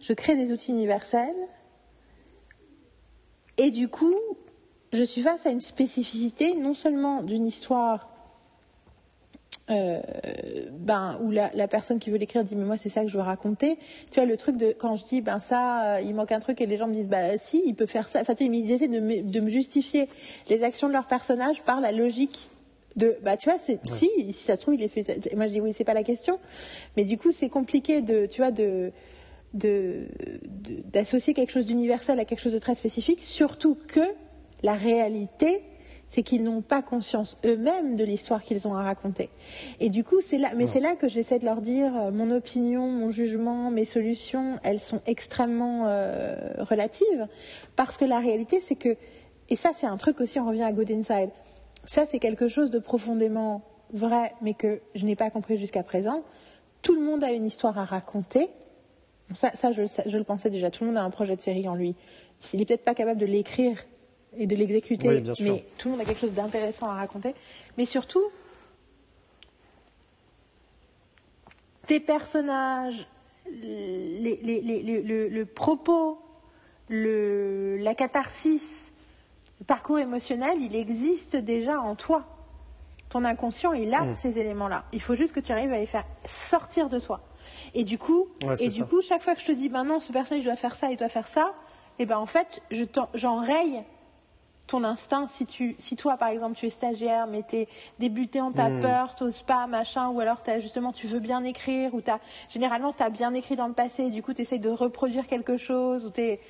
Je 0.00 0.12
crée 0.12 0.36
des 0.36 0.52
outils 0.52 0.70
universels. 0.72 1.34
Et 3.58 3.70
du 3.70 3.88
coup, 3.88 4.14
je 4.92 5.02
suis 5.02 5.22
face 5.22 5.44
à 5.46 5.50
une 5.50 5.60
spécificité, 5.60 6.54
non 6.54 6.74
seulement 6.74 7.22
d'une 7.22 7.44
histoire 7.46 8.07
euh, 9.70 10.00
ben, 10.72 11.18
où 11.22 11.30
la, 11.30 11.50
la 11.54 11.68
personne 11.68 11.98
qui 11.98 12.10
veut 12.10 12.16
l'écrire 12.18 12.44
dit 12.44 12.56
mais 12.56 12.64
moi 12.64 12.76
c'est 12.76 12.88
ça 12.88 13.02
que 13.02 13.08
je 13.08 13.16
veux 13.16 13.22
raconter. 13.22 13.76
Tu 14.10 14.14
vois 14.20 14.24
le 14.24 14.36
truc 14.36 14.56
de 14.56 14.72
quand 14.78 14.96
je 14.96 15.04
dis 15.04 15.20
ben 15.20 15.40
ça 15.40 15.96
euh, 15.96 16.00
il 16.00 16.14
manque 16.14 16.32
un 16.32 16.40
truc 16.40 16.60
et 16.60 16.66
les 16.66 16.76
gens 16.76 16.86
me 16.88 16.94
disent 16.94 17.08
bah 17.08 17.36
si 17.38 17.62
il 17.66 17.74
peut 17.74 17.86
faire 17.86 18.08
ça. 18.08 18.20
Enfin 18.20 18.34
tu 18.34 18.44
sais, 18.44 18.50
ils 18.50 18.72
essaient 18.72 18.88
de 18.88 19.00
me, 19.00 19.30
de 19.30 19.40
me 19.40 19.48
justifier 19.50 20.08
les 20.48 20.62
actions 20.64 20.88
de 20.88 20.92
leur 20.92 21.06
personnage 21.06 21.62
par 21.64 21.80
la 21.80 21.92
logique 21.92 22.48
de 22.96 23.16
bah 23.22 23.36
tu 23.36 23.48
vois 23.50 23.58
c'est 23.58 23.78
si 23.86 24.08
si 24.32 24.32
ça 24.32 24.56
se 24.56 24.62
trouve 24.62 24.74
il 24.74 24.82
est 24.82 24.88
fait 24.88 25.02
ça. 25.02 25.12
Et 25.30 25.36
moi 25.36 25.46
je 25.46 25.52
dis 25.52 25.60
oui 25.60 25.72
c'est 25.72 25.84
pas 25.84 25.94
la 25.94 26.02
question 26.02 26.38
mais 26.96 27.04
du 27.04 27.18
coup 27.18 27.32
c'est 27.32 27.48
compliqué 27.50 28.00
de 28.02 28.26
tu 28.26 28.40
vois 28.40 28.50
de 28.50 28.90
de- 29.54 30.08
de- 30.46 30.82
d'associer 30.92 31.32
quelque 31.34 31.50
chose 31.52 31.64
d'universel 31.66 32.20
à 32.20 32.24
quelque 32.24 32.40
chose 32.40 32.52
de 32.52 32.58
très 32.58 32.74
spécifique, 32.74 33.22
surtout 33.22 33.78
que 33.86 34.00
la 34.62 34.74
réalité, 34.74 35.62
c'est 36.08 36.22
qu'ils 36.22 36.42
n'ont 36.42 36.62
pas 36.62 36.82
conscience 36.82 37.36
eux-mêmes 37.44 37.94
de 37.96 38.04
l'histoire 38.04 38.42
qu'ils 38.42 38.66
ont 38.66 38.74
à 38.74 38.82
raconter. 38.82 39.28
Et 39.78 39.90
du 39.90 40.04
coup, 40.04 40.20
c'est 40.20 40.38
là, 40.38 40.52
mais 40.56 40.66
c'est 40.66 40.80
là 40.80 40.96
que 40.96 41.08
j'essaie 41.08 41.38
de 41.38 41.44
leur 41.44 41.60
dire 41.60 41.94
euh, 41.96 42.10
mon 42.10 42.30
opinion, 42.30 42.88
mon 42.88 43.10
jugement, 43.10 43.70
mes 43.70 43.84
solutions, 43.84 44.58
elles 44.64 44.80
sont 44.80 45.00
extrêmement 45.06 45.84
euh, 45.86 46.36
relatives, 46.58 47.28
parce 47.76 47.96
que 47.96 48.06
la 48.06 48.18
réalité, 48.18 48.60
c'est 48.60 48.74
que, 48.74 48.96
et 49.50 49.56
ça, 49.56 49.70
c'est 49.74 49.86
un 49.86 49.98
truc 49.98 50.20
aussi, 50.20 50.40
on 50.40 50.46
revient 50.46 50.62
à 50.62 50.72
Good 50.72 50.90
Inside. 50.90 51.30
Ça, 51.84 52.06
c'est 52.06 52.18
quelque 52.18 52.48
chose 52.48 52.70
de 52.70 52.78
profondément 52.78 53.62
vrai, 53.92 54.32
mais 54.42 54.54
que 54.54 54.80
je 54.94 55.06
n'ai 55.06 55.16
pas 55.16 55.30
compris 55.30 55.56
jusqu'à 55.56 55.82
présent. 55.82 56.22
Tout 56.82 56.94
le 56.94 57.02
monde 57.02 57.22
a 57.22 57.32
une 57.32 57.46
histoire 57.46 57.78
à 57.78 57.84
raconter. 57.84 58.48
Ça, 59.34 59.50
ça 59.54 59.72
je, 59.72 59.82
je 60.06 60.18
le 60.18 60.24
pensais 60.24 60.50
déjà. 60.50 60.70
Tout 60.70 60.84
le 60.84 60.88
monde 60.90 60.98
a 60.98 61.02
un 61.02 61.10
projet 61.10 61.36
de 61.36 61.40
série 61.40 61.68
en 61.68 61.74
lui. 61.74 61.94
Il 62.52 62.58
n'est 62.58 62.66
peut-être 62.66 62.84
pas 62.84 62.94
capable 62.94 63.20
de 63.20 63.26
l'écrire 63.26 63.78
et 64.36 64.46
de 64.46 64.54
l'exécuter, 64.56 65.08
Oui, 65.08 65.22
mais 65.40 65.64
tout 65.78 65.88
le 65.88 65.92
monde 65.92 66.00
a 66.00 66.04
quelque 66.04 66.20
chose 66.20 66.32
d'intéressant 66.34 66.88
à 66.88 66.94
raconter. 66.94 67.34
Mais 67.76 67.86
surtout, 67.86 68.22
tes 71.86 72.00
personnages, 72.00 73.06
les- 73.50 74.38
les- 74.42 74.60
les- 74.60 74.82
les- 74.82 75.02
le, 75.02 75.28
le 75.28 75.46
propos, 75.46 76.20
le, 76.88 77.76
la 77.78 77.94
catharsis, 77.94 78.92
le 79.60 79.64
parcours 79.64 79.98
émotionnel, 79.98 80.58
il 80.60 80.76
existe 80.76 81.36
déjà 81.36 81.80
en 81.80 81.94
toi. 81.94 82.24
Ton 83.08 83.24
inconscient, 83.24 83.72
il 83.72 83.92
a 83.94 84.02
Mm. 84.04 84.12
ces 84.12 84.38
éléments-là. 84.38 84.84
Il 84.92 85.00
faut 85.00 85.14
juste 85.14 85.34
que 85.34 85.40
tu 85.40 85.50
arrives 85.52 85.72
à 85.72 85.78
les 85.78 85.86
faire 85.86 86.04
sortir 86.26 86.88
de 86.90 86.98
toi. 86.98 87.20
Et 87.74 87.84
du 87.84 87.96
coup, 87.96 88.28
Ouais, 88.44 88.54
et 88.62 88.68
du 88.68 88.80
ça. 88.80 88.84
coup, 88.84 89.00
chaque 89.00 89.22
fois 89.22 89.34
que 89.34 89.40
je 89.40 89.46
te 89.46 89.52
dis, 89.52 89.70
ben 89.70 89.84
non, 89.84 90.00
ce 90.00 90.12
personnage 90.12 90.44
doit 90.44 90.56
faire 90.56 90.74
ça, 90.74 90.90
il 90.90 90.96
doit 90.98 91.08
faire 91.08 91.26
ça, 91.26 91.54
et 91.98 92.04
ben 92.04 92.18
en 92.18 92.26
fait, 92.26 92.62
j'enraye 93.14 93.82
ton 94.68 94.84
instinct. 94.84 95.26
Si 95.28 95.44
tu, 95.46 95.74
si 95.80 95.96
toi, 95.96 96.16
par 96.16 96.28
exemple, 96.28 96.56
tu 96.56 96.66
es 96.66 96.70
stagiaire, 96.70 97.26
mais 97.26 97.42
t'es 97.42 97.66
débutant, 97.98 98.52
t'as 98.52 98.68
Mm. 98.68 98.80
peur, 98.80 99.14
t'oses 99.16 99.42
pas, 99.42 99.66
machin, 99.66 100.08
ou 100.10 100.20
alors 100.20 100.42
t'as 100.42 100.60
justement, 100.60 100.92
tu 100.92 101.08
veux 101.08 101.18
bien 101.20 101.42
écrire, 101.42 101.92
ou 101.94 102.00
t'as, 102.00 102.18
généralement, 102.48 102.92
t'as 102.92 103.08
bien 103.10 103.34
écrit 103.34 103.56
dans 103.56 103.66
le 103.66 103.72
passé, 103.74 104.04
et 104.04 104.10
du 104.10 104.22
coup, 104.22 104.32
t'essayes 104.32 104.60
de 104.60 104.70
reproduire 104.70 105.26
quelque 105.26 105.56
chose, 105.56 106.06
ou 106.06 106.10
t'es, 106.10 106.40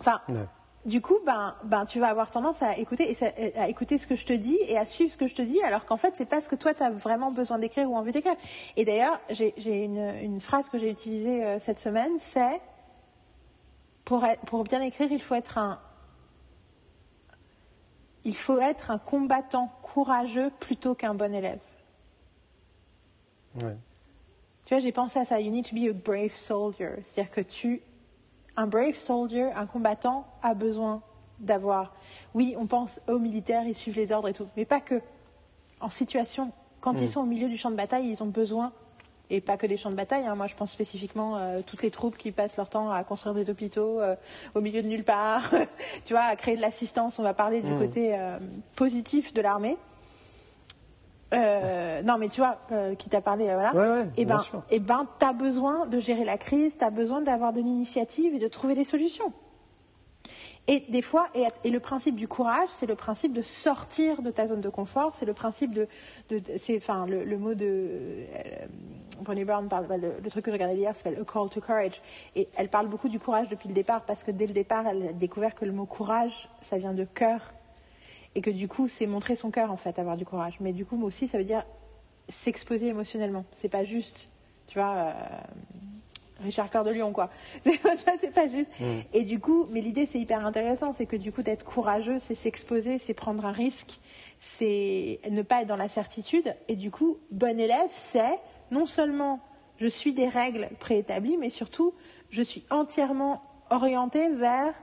enfin, 0.00 0.20
Ouais. 0.28 0.46
du 0.84 1.00
coup, 1.00 1.18
ben, 1.24 1.54
ben, 1.64 1.84
tu 1.86 2.00
vas 2.00 2.08
avoir 2.08 2.30
tendance 2.30 2.62
à 2.62 2.76
écouter, 2.76 3.10
et 3.10 3.14
ça- 3.14 3.32
à 3.56 3.68
écouter 3.68 3.96
ce 3.96 4.06
que 4.06 4.16
je 4.16 4.26
te 4.26 4.32
dis 4.32 4.58
et 4.66 4.76
à 4.76 4.84
suivre 4.84 5.12
ce 5.12 5.16
que 5.16 5.26
je 5.28 5.34
te 5.34 5.42
dis, 5.42 5.62
alors 5.62 5.84
qu'en 5.86 5.96
fait, 5.96 6.16
c'est 6.16 6.26
pas 6.28 6.40
ce 6.40 6.48
que 6.48 6.56
toi, 6.56 6.74
tu 6.74 6.82
as 6.82 6.90
vraiment 6.90 7.30
besoin 7.30 7.58
d'écrire 7.58 7.90
ou 7.90 7.96
envie 7.96 8.12
d'écrire. 8.12 8.36
Et 8.76 8.84
d'ailleurs, 8.84 9.20
j'ai 9.30 9.54
j'ai 9.58 9.84
une, 9.84 10.12
une 10.22 10.40
phrase 10.40 10.68
que 10.68 10.78
j'ai 10.78 10.90
utilisée 10.90 11.44
euh, 11.44 11.58
cette 11.60 11.78
semaine, 11.78 12.12
c'est 12.18 12.60
pour, 14.04 14.24
être- 14.24 14.40
pour 14.46 14.64
bien 14.64 14.80
écrire, 14.82 15.12
il 15.12 15.22
faut 15.22 15.36
être 15.36 15.56
un 15.58 15.78
il 18.24 18.36
faut 18.36 18.58
être 18.58 18.90
un 18.90 18.98
combattant 18.98 19.70
courageux 19.82 20.50
plutôt 20.60 20.94
qu'un 20.94 21.14
bon 21.14 21.34
élève. 21.34 21.60
Ouais. 23.62 23.76
Tu 24.64 24.74
vois, 24.74 24.80
j'ai 24.80 24.92
pensé 24.92 25.18
à 25.18 25.24
ça. 25.24 25.40
You 25.40 25.50
need 25.50 25.68
to 25.68 25.74
be 25.74 25.88
a 25.88 25.92
brave 25.92 26.36
soldier. 26.36 26.90
C'est-à-dire 27.04 27.32
que 27.32 27.40
tu, 27.40 27.82
un 28.56 28.66
brave 28.66 28.98
soldier, 28.98 29.50
un 29.52 29.66
combattant, 29.66 30.26
a 30.42 30.54
besoin 30.54 31.02
d'avoir. 31.40 31.94
Oui, 32.34 32.54
on 32.58 32.66
pense 32.66 33.00
aux 33.08 33.18
militaires, 33.18 33.64
ils 33.66 33.74
suivent 33.74 33.96
les 33.96 34.12
ordres 34.12 34.28
et 34.28 34.34
tout, 34.34 34.46
mais 34.56 34.64
pas 34.64 34.80
que. 34.80 35.00
En 35.80 35.88
situation, 35.90 36.52
quand 36.80 36.92
Mm. 36.92 37.02
ils 37.02 37.08
sont 37.08 37.20
au 37.20 37.26
milieu 37.26 37.48
du 37.48 37.56
champ 37.56 37.70
de 37.70 37.76
bataille, 37.76 38.08
ils 38.10 38.22
ont 38.22 38.26
besoin, 38.26 38.72
et 39.30 39.40
pas 39.40 39.56
que 39.56 39.66
des 39.66 39.76
champs 39.76 39.90
de 39.90 39.94
bataille. 39.94 40.26
hein. 40.26 40.34
Moi, 40.34 40.46
je 40.48 40.54
pense 40.54 40.72
spécifiquement 40.72 41.36
euh, 41.38 41.60
toutes 41.66 41.82
les 41.82 41.90
troupes 41.90 42.16
qui 42.18 42.32
passent 42.32 42.56
leur 42.56 42.68
temps 42.68 42.90
à 42.90 43.02
construire 43.04 43.34
des 43.34 43.48
hôpitaux 43.48 44.00
euh, 44.00 44.16
au 44.54 44.60
milieu 44.60 44.82
de 44.82 44.88
nulle 44.88 45.04
part. 45.04 45.50
tu 46.04 46.12
vois, 46.14 46.22
à 46.24 46.36
créer 46.36 46.56
de 46.56 46.60
l'assistance. 46.60 47.18
On 47.18 47.22
va 47.22 47.34
parler 47.34 47.60
du 47.60 47.72
Mm. 47.72 47.78
côté 47.78 48.14
euh, 48.18 48.38
positif 48.76 49.32
de 49.32 49.40
l'armée. 49.40 49.76
Euh, 51.32 52.02
non, 52.02 52.18
mais 52.18 52.28
tu 52.28 52.40
vois, 52.40 52.58
qui 52.98 53.08
t'a 53.08 53.20
parlé, 53.20 53.44
voilà. 53.44 53.72
Ouais, 53.72 53.88
ouais, 54.00 54.08
et 54.16 54.24
bien 54.24 54.34
ben, 54.36 54.42
sûr. 54.42 54.62
et 54.70 54.80
ben, 54.80 55.06
t'as 55.20 55.32
besoin 55.32 55.86
de 55.86 56.00
gérer 56.00 56.24
la 56.24 56.36
crise, 56.36 56.76
t'as 56.76 56.90
besoin 56.90 57.20
d'avoir 57.20 57.52
de 57.52 57.60
l'initiative 57.60 58.34
et 58.34 58.38
de 58.40 58.48
trouver 58.48 58.74
des 58.74 58.84
solutions. 58.84 59.32
Et 60.66 60.84
des 60.88 61.02
fois, 61.02 61.28
et, 61.34 61.70
le 61.70 61.80
principe 61.80 62.16
du 62.16 62.28
courage, 62.28 62.68
c'est 62.70 62.86
le 62.86 62.94
principe 62.94 63.32
de 63.32 63.42
sortir 63.42 64.22
de 64.22 64.30
ta 64.30 64.46
zone 64.46 64.60
de 64.60 64.68
confort, 64.68 65.14
c'est 65.14 65.24
le 65.26 65.32
principe 65.32 65.72
de, 65.72 65.88
de, 66.28 66.40
c'est, 66.58 66.76
enfin, 66.76 67.06
le, 67.06 67.38
mot 67.38 67.54
de 67.54 67.64
euh, 67.66 69.44
Brown 69.44 69.68
parle, 69.68 69.86
bah, 69.86 69.96
le, 69.96 70.12
le 70.22 70.30
truc 70.30 70.44
que 70.44 70.50
je 70.50 70.54
regardais 70.54 70.76
hier 70.76 70.94
s'appelle 70.94 71.18
A 71.20 71.24
Call 71.24 71.50
to 71.50 71.60
Courage, 71.60 72.00
et 72.36 72.48
elle 72.56 72.68
parle 72.68 72.86
beaucoup 72.86 73.08
du 73.08 73.18
courage 73.18 73.48
depuis 73.48 73.68
le 73.68 73.74
départ 73.74 74.02
parce 74.02 74.22
que 74.22 74.30
dès 74.30 74.46
le 74.46 74.52
départ, 74.52 74.86
elle 74.86 75.08
a 75.08 75.12
découvert 75.12 75.54
que 75.54 75.64
le 75.64 75.72
mot 75.72 75.86
courage, 75.86 76.48
ça 76.60 76.78
vient 76.78 76.94
de 76.94 77.04
cœur, 77.04 77.52
et 78.34 78.40
que 78.40 78.50
du 78.50 78.68
coup, 78.68 78.86
c'est 78.86 79.06
montrer 79.06 79.34
son 79.34 79.50
cœur 79.50 79.72
en 79.72 79.76
fait, 79.76 79.98
avoir 79.98 80.16
du 80.16 80.24
courage. 80.24 80.58
Mais 80.60 80.72
du 80.72 80.84
coup, 80.84 80.96
moi 80.96 81.08
aussi, 81.08 81.26
ça 81.26 81.38
veut 81.38 81.44
dire 81.44 81.64
s'exposer 82.28 82.88
émotionnellement. 82.88 83.44
C'est 83.52 83.68
pas 83.68 83.82
juste, 83.82 84.28
tu 84.68 84.78
vois. 84.78 84.94
euh, 84.94 85.12
Richard 86.42 86.70
Cœur 86.70 86.84
de 86.84 86.90
Lion, 86.90 87.12
quoi. 87.12 87.30
C'est 87.62 87.72
tu 87.72 87.78
vois, 87.82 87.92
c'est 88.20 88.32
pas 88.32 88.48
juste. 88.48 88.72
Et 89.12 89.22
du 89.24 89.38
coup, 89.40 89.66
mais 89.70 89.80
l'idée, 89.80 90.06
c'est 90.06 90.18
hyper 90.18 90.44
intéressant, 90.46 90.92
c'est 90.92 91.06
que 91.06 91.16
du 91.16 91.32
coup, 91.32 91.42
d'être 91.42 91.64
courageux, 91.64 92.18
c'est 92.18 92.34
s'exposer, 92.34 92.98
c'est 92.98 93.14
prendre 93.14 93.44
un 93.44 93.52
risque, 93.52 93.98
c'est 94.38 95.20
ne 95.30 95.42
pas 95.42 95.62
être 95.62 95.68
dans 95.68 95.76
la 95.76 95.88
certitude. 95.88 96.54
Et 96.68 96.76
du 96.76 96.90
coup, 96.90 97.18
bon 97.30 97.58
élève, 97.60 97.90
c'est 97.92 98.38
non 98.70 98.86
seulement 98.86 99.40
je 99.78 99.86
suis 99.86 100.12
des 100.12 100.28
règles 100.28 100.68
préétablies, 100.78 101.36
mais 101.38 101.50
surtout, 101.50 101.94
je 102.30 102.42
suis 102.42 102.64
entièrement 102.70 103.42
orientée 103.70 104.28
vers 104.28 104.74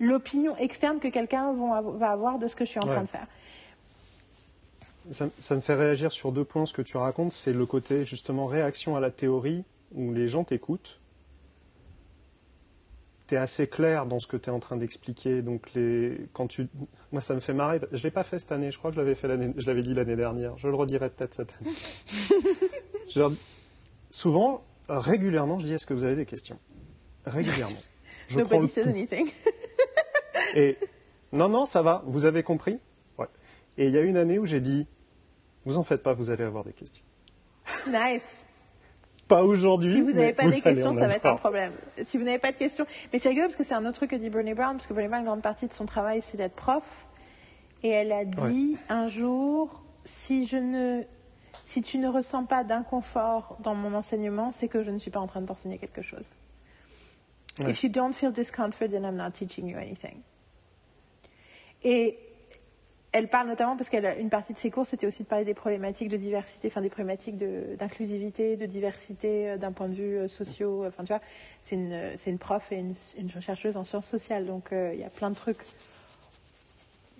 l'opinion 0.00 0.56
externe 0.56 0.98
que 0.98 1.08
quelqu'un 1.08 1.52
va 1.54 2.10
avoir 2.10 2.38
de 2.38 2.46
ce 2.48 2.56
que 2.56 2.64
je 2.64 2.70
suis 2.70 2.80
en 2.80 2.86
Ouais. 2.86 2.92
train 2.94 3.02
de 3.02 3.08
faire. 3.08 3.26
Ça, 5.12 5.26
ça 5.38 5.54
me 5.54 5.60
fait 5.60 5.74
réagir 5.74 6.12
sur 6.12 6.32
deux 6.32 6.44
points 6.44 6.64
ce 6.66 6.72
que 6.72 6.82
tu 6.82 6.96
racontes. 6.96 7.32
C'est 7.32 7.52
le 7.52 7.66
côté 7.66 8.04
justement 8.06 8.46
réaction 8.46 8.96
à 8.96 9.00
la 9.00 9.10
théorie 9.10 9.64
où 9.94 10.12
les 10.12 10.28
gens 10.28 10.44
t'écoutent. 10.44 11.00
Tu 13.26 13.34
es 13.34 13.38
assez 13.38 13.66
clair 13.66 14.04
dans 14.04 14.18
ce 14.18 14.26
que 14.26 14.36
tu 14.36 14.50
es 14.50 14.52
en 14.52 14.60
train 14.60 14.76
d'expliquer. 14.76 15.40
Donc 15.40 15.72
les, 15.74 16.26
quand 16.32 16.46
tu, 16.46 16.68
moi 17.10 17.20
ça 17.20 17.34
me 17.34 17.40
fait 17.40 17.54
marrer. 17.54 17.80
Je 17.92 18.02
l'ai 18.02 18.10
pas 18.10 18.24
fait 18.24 18.38
cette 18.38 18.52
année. 18.52 18.70
Je 18.70 18.78
crois 18.78 18.90
que 18.90 18.96
je 18.96 19.00
l'avais 19.00 19.14
fait 19.14 19.28
l'année, 19.28 19.52
je 19.56 19.66
l'avais 19.66 19.82
dit 19.82 19.94
l'année 19.94 20.16
dernière. 20.16 20.58
Je 20.58 20.68
le 20.68 20.74
redirai 20.74 21.08
peut-être 21.08 21.34
cette 21.34 21.54
année. 21.60 21.72
Souvent, 24.10 24.62
régulièrement, 24.88 25.58
je 25.58 25.66
dis 25.66 25.72
est-ce 25.72 25.86
que 25.86 25.94
vous 25.94 26.04
avez 26.04 26.16
des 26.16 26.26
questions? 26.26 26.58
Régulièrement. 27.26 27.78
Je 28.28 28.38
Nobody 28.38 28.68
says 28.68 28.88
anything. 28.88 29.30
Et 30.54 30.76
non, 31.32 31.48
non, 31.48 31.64
ça 31.64 31.82
va, 31.82 32.02
vous 32.06 32.26
avez 32.26 32.42
compris? 32.42 32.78
Ouais. 33.18 33.26
Et 33.76 33.86
il 33.86 33.92
y 33.92 33.98
a 33.98 34.02
une 34.02 34.16
année 34.16 34.38
où 34.38 34.46
j'ai 34.46 34.60
dit, 34.60 34.86
vous 35.64 35.78
en 35.78 35.82
faites 35.82 36.02
pas, 36.02 36.14
vous 36.14 36.30
allez 36.30 36.44
avoir 36.44 36.64
des 36.64 36.72
questions. 36.72 37.04
nice. 37.88 38.46
Pas 39.28 39.42
aujourd'hui. 39.42 39.90
Si 39.90 40.00
vous 40.02 40.12
n'avez 40.12 40.32
pas 40.32 40.46
des 40.46 40.60
questions, 40.60 40.94
ça 40.94 41.06
va 41.06 41.14
être 41.14 41.26
un 41.26 41.36
problème. 41.36 41.72
Si 42.04 42.18
vous 42.18 42.24
n'avez 42.24 42.38
pas 42.38 42.52
de 42.52 42.56
questions. 42.56 42.86
Mais 43.12 43.18
c'est 43.18 43.30
rigolo 43.30 43.46
parce 43.46 43.56
que 43.56 43.64
c'est 43.64 43.74
un 43.74 43.84
autre 43.86 43.96
truc 43.96 44.10
que 44.10 44.16
dit 44.16 44.30
Brené 44.30 44.54
Brown, 44.54 44.76
parce 44.76 44.86
que 44.86 44.92
Brené 44.92 45.08
Brown, 45.08 45.20
une 45.20 45.26
grande 45.26 45.42
partie 45.42 45.66
de 45.66 45.72
son 45.72 45.86
travail, 45.86 46.20
c'est 46.22 46.36
d'être 46.36 46.54
prof. 46.54 46.82
Et 47.82 47.88
elle 47.88 48.12
a 48.12 48.24
dit 48.24 48.76
un 48.88 49.08
jour, 49.08 49.82
si 50.04 50.46
je 50.46 50.56
ne, 50.56 51.02
si 51.64 51.82
tu 51.82 51.98
ne 51.98 52.08
ressens 52.08 52.44
pas 52.44 52.64
d'inconfort 52.64 53.56
dans 53.60 53.74
mon 53.74 53.94
enseignement, 53.94 54.52
c'est 54.52 54.68
que 54.68 54.82
je 54.82 54.90
ne 54.90 54.98
suis 54.98 55.10
pas 55.10 55.20
en 55.20 55.26
train 55.26 55.40
de 55.40 55.46
t'enseigner 55.46 55.78
quelque 55.78 56.02
chose. 56.02 56.24
Ouais. 57.60 57.70
If 57.70 57.82
you 57.82 57.90
don't 57.90 58.12
feel 58.12 58.32
discomfort, 58.32 58.88
then 58.88 59.04
I'm 59.04 59.16
not 59.16 59.30
teaching 59.32 59.68
you 59.68 59.78
anything. 59.78 60.22
Et 61.82 62.18
elle 63.14 63.28
parle 63.28 63.46
notamment 63.46 63.76
parce 63.76 63.88
qu'une 63.88 64.28
partie 64.28 64.52
de 64.52 64.58
ses 64.58 64.72
cours, 64.72 64.86
c'était 64.86 65.06
aussi 65.06 65.22
de 65.22 65.28
parler 65.28 65.44
des 65.44 65.54
problématiques 65.54 66.08
de 66.08 66.16
diversité, 66.16 66.66
enfin 66.66 66.80
des 66.80 66.90
problématiques 66.90 67.36
d'inclusivité, 67.36 68.56
de, 68.56 68.66
diversité 68.66 69.50
euh, 69.50 69.56
d'un 69.56 69.70
point 69.70 69.88
de 69.88 69.94
vue 69.94 70.18
euh, 70.18 70.28
sociaux. 70.28 70.82
euh, 70.82 70.88
Enfin, 70.88 71.04
tu 71.04 71.12
vois, 71.12 71.20
c'est 71.62 71.76
une, 71.76 71.96
une 72.26 72.38
prof 72.38 72.72
et 72.72 72.76
une, 72.76 72.94
une 73.16 73.30
chercheuse 73.40 73.76
en 73.76 73.84
sciences 73.84 74.08
sociales, 74.08 74.46
donc 74.46 74.70
il 74.72 74.98
y 74.98 75.04
a 75.04 75.10
plein 75.10 75.30
de 75.30 75.36
trucs. 75.36 75.62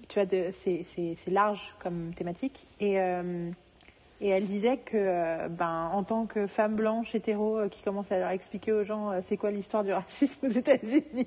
Tu 0.09 0.21
vois, 0.21 0.29
c'est 0.53 1.17
large 1.29 1.75
comme 1.79 2.13
thématique. 2.15 2.67
Et, 2.81 2.95
elle 2.95 4.47
disait 4.47 4.79
que, 4.79 5.49
ben, 5.49 5.91
en 5.93 6.03
tant 6.03 6.27
que 6.27 6.47
femme 6.47 6.77
blanche 6.77 7.15
hétéro 7.15 7.69
qui 7.71 7.83
commence 7.83 8.11
à 8.11 8.19
leur 8.19 8.31
expliquer 8.31 8.73
aux 8.73 8.85
gens 8.85 9.21
c'est 9.23 9.37
quoi 9.37 9.51
l'histoire 9.51 9.85
du 9.85 9.93
racisme 9.93 10.47
aux 10.47 10.51
États-Unis. 10.51 11.27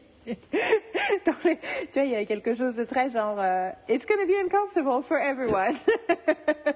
Dans 1.26 1.34
les- 1.46 1.58
tu 1.58 1.94
vois, 1.94 2.04
il 2.04 2.12
y 2.12 2.16
a 2.16 2.26
quelque 2.26 2.56
chose 2.56 2.76
de 2.76 2.84
très 2.84 3.10
genre 3.10 3.38
euh, 3.40 3.70
It's 3.90 4.06
gonna 4.06 4.26
be 4.26 4.36
uncomfortable 4.46 5.04
for 5.04 5.18
everyone. 5.18 5.76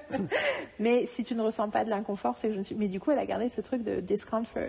mais 0.78 1.06
si 1.06 1.22
tu 1.24 1.34
ne 1.34 1.42
ressens 1.42 1.68
pas 1.70 1.84
de 1.84 1.90
l'inconfort, 1.90 2.34
c'est 2.38 2.48
que 2.48 2.54
je 2.54 2.58
ne 2.58 2.64
suis. 2.64 2.74
Mais 2.74 2.88
du 2.88 3.00
coup, 3.00 3.10
elle 3.10 3.18
a 3.18 3.26
gardé 3.26 3.48
ce 3.48 3.60
truc 3.60 3.82
de 3.82 4.00
discomfort. 4.00 4.62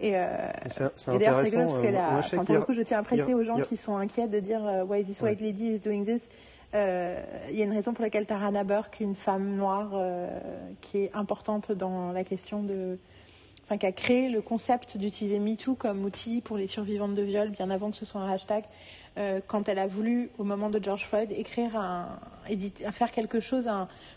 Et, 0.00 0.16
euh, 0.16 0.26
C'est 0.66 1.10
intéressant. 1.16 1.66
parce 2.14 2.26
enfin, 2.36 2.44
pour 2.44 2.54
le 2.54 2.60
a- 2.60 2.64
coup, 2.64 2.72
je 2.72 2.82
tiens 2.82 2.98
à 2.98 3.02
préciser 3.02 3.34
aux 3.34 3.42
gens 3.42 3.56
qui 3.64 3.76
sont 3.76 3.96
inquiets 3.96 4.28
de 4.28 4.38
dire 4.38 4.64
euh, 4.64 4.84
Why 4.84 5.02
this 5.02 5.20
white 5.20 5.40
lady 5.40 5.74
is 5.74 5.80
doing 5.80 6.04
this? 6.04 6.28
Euh, 6.74 7.20
Il 7.50 7.56
y 7.56 7.62
a 7.62 7.64
une 7.64 7.72
raison 7.72 7.94
pour 7.94 8.02
laquelle 8.04 8.26
Tarana 8.26 8.62
Burke, 8.62 8.98
une 9.00 9.14
femme 9.16 9.56
noire 9.56 9.90
euh, 9.94 10.28
qui 10.82 10.98
est 11.04 11.10
importante 11.14 11.72
dans 11.72 12.12
la 12.12 12.22
question 12.24 12.62
de. 12.62 12.98
Qui 13.76 13.86
a 13.86 13.92
créé 13.92 14.30
le 14.30 14.40
concept 14.40 14.96
d'utiliser 14.96 15.38
MeToo 15.38 15.74
comme 15.74 16.04
outil 16.04 16.40
pour 16.40 16.56
les 16.56 16.66
survivantes 16.66 17.14
de 17.14 17.22
viol, 17.22 17.50
bien 17.50 17.68
avant 17.68 17.90
que 17.90 17.96
ce 17.96 18.06
soit 18.06 18.20
un 18.20 18.30
hashtag, 18.30 18.64
euh, 19.18 19.40
quand 19.46 19.68
elle 19.68 19.78
a 19.78 19.86
voulu, 19.86 20.30
au 20.38 20.44
moment 20.44 20.70
de 20.70 20.82
George 20.82 21.06
Floyd, 21.06 21.30
écrire 21.32 21.76
un, 21.76 22.18
faire 22.92 23.10
quelque 23.10 23.40
chose 23.40 23.68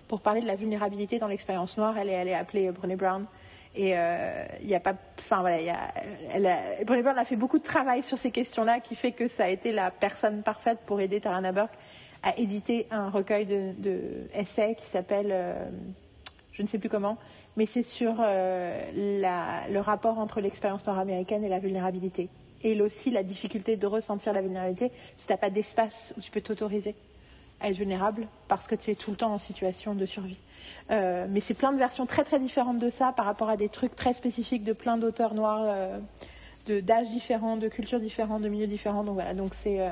pour 0.08 0.22
parler 0.22 0.42
de 0.42 0.48
la 0.48 0.56
vulnérabilité 0.56 1.20
dans 1.20 1.28
l'expérience 1.28 1.78
noire, 1.78 1.98
elle 1.98 2.10
est 2.10 2.16
allée 2.16 2.34
appeler 2.34 2.72
Brené 2.72 2.96
Brown. 2.96 3.26
Et 3.76 3.92
euh, 3.96 4.46
il 4.62 4.68
n'y 4.68 4.76
a 4.76 4.80
pas, 4.80 4.96
enfin 5.18 5.42
voilà, 5.42 5.92
Brown 6.86 7.18
a 7.18 7.26
fait 7.26 7.36
beaucoup 7.36 7.58
de 7.58 7.64
travail 7.64 8.04
sur 8.04 8.18
ces 8.18 8.32
questions-là, 8.32 8.80
qui 8.80 8.96
fait 8.96 9.12
que 9.12 9.28
ça 9.28 9.46
a 9.46 9.50
été 9.50 9.72
la 9.72 9.92
personne 9.92 10.44
parfaite 10.44 10.80
pour 10.86 11.02
aider 11.02 11.20
Tarana 11.20 11.52
Burke 11.52 11.74
à 12.24 12.38
éditer 12.38 12.88
un 12.92 13.10
recueil 13.10 13.46
de, 13.46 14.28
qui 14.78 14.86
s'appelle, 14.86 15.30
euh, 15.32 15.66
je 16.52 16.62
ne 16.62 16.68
sais 16.68 16.78
plus 16.78 16.90
comment, 16.90 17.18
mais 17.58 17.66
c'est 17.66 17.84
sur 17.84 18.16
euh, 18.20 19.20
la- 19.22 19.68
le 19.70 19.80
rapport 19.80 20.18
entre 20.20 20.42
l'expérience 20.42 20.86
nord-américaine 20.86 21.44
et 21.44 21.50
la 21.50 21.60
vulnérabilité. 21.60 22.30
Et 22.64 22.80
aussi 22.82 23.10
la 23.12 23.24
difficulté 23.24 23.76
de 23.76 23.88
ressentir 23.88 24.34
la 24.34 24.42
vulnérabilité 24.42 24.92
si 25.18 25.26
tu 25.28 25.34
n'as 25.34 25.38
pas 25.38 25.50
d'espace 25.50 26.14
où 26.18 26.22
tu 26.22 26.30
peux 26.32 26.42
t'autoriser 26.42 26.96
à 27.60 27.70
être 27.70 27.78
vulnérable 27.78 28.28
parce 28.48 28.68
que 28.68 28.76
tu 28.76 28.92
es 28.92 28.96
tout 28.96 29.12
le 29.12 29.18
temps 29.18 29.34
en 29.34 29.38
situation 29.38 29.96
de 29.96 30.06
survie. 30.06 30.38
Euh, 30.92 31.26
mais 31.30 31.40
c'est 31.40 31.54
plein 31.56 31.72
de 31.72 31.78
versions 31.78 32.06
très 32.06 32.24
très 32.24 32.40
différentes 32.40 32.80
de 32.80 32.90
ça 32.90 33.14
par 33.14 33.26
rapport 33.26 33.50
à 33.50 33.58
des 33.58 33.70
trucs 33.70 33.96
très 33.96 34.14
spécifiques 34.14 34.64
de 34.64 34.74
plein 34.74 34.98
d'auteurs 34.98 35.34
noirs, 35.34 35.64
euh, 35.66 36.00
de- 36.68 36.80
d'âges 36.80 37.10
différents, 37.10 37.58
de 37.58 37.68
cultures 37.68 38.00
différentes, 38.00 38.42
de 38.44 38.50
milieux 38.50 38.68
différents. 38.68 39.04
Donc 39.04 39.16
voilà, 39.16 39.34
donc 39.34 39.54
c'est. 39.56 39.80
euh, 39.80 39.90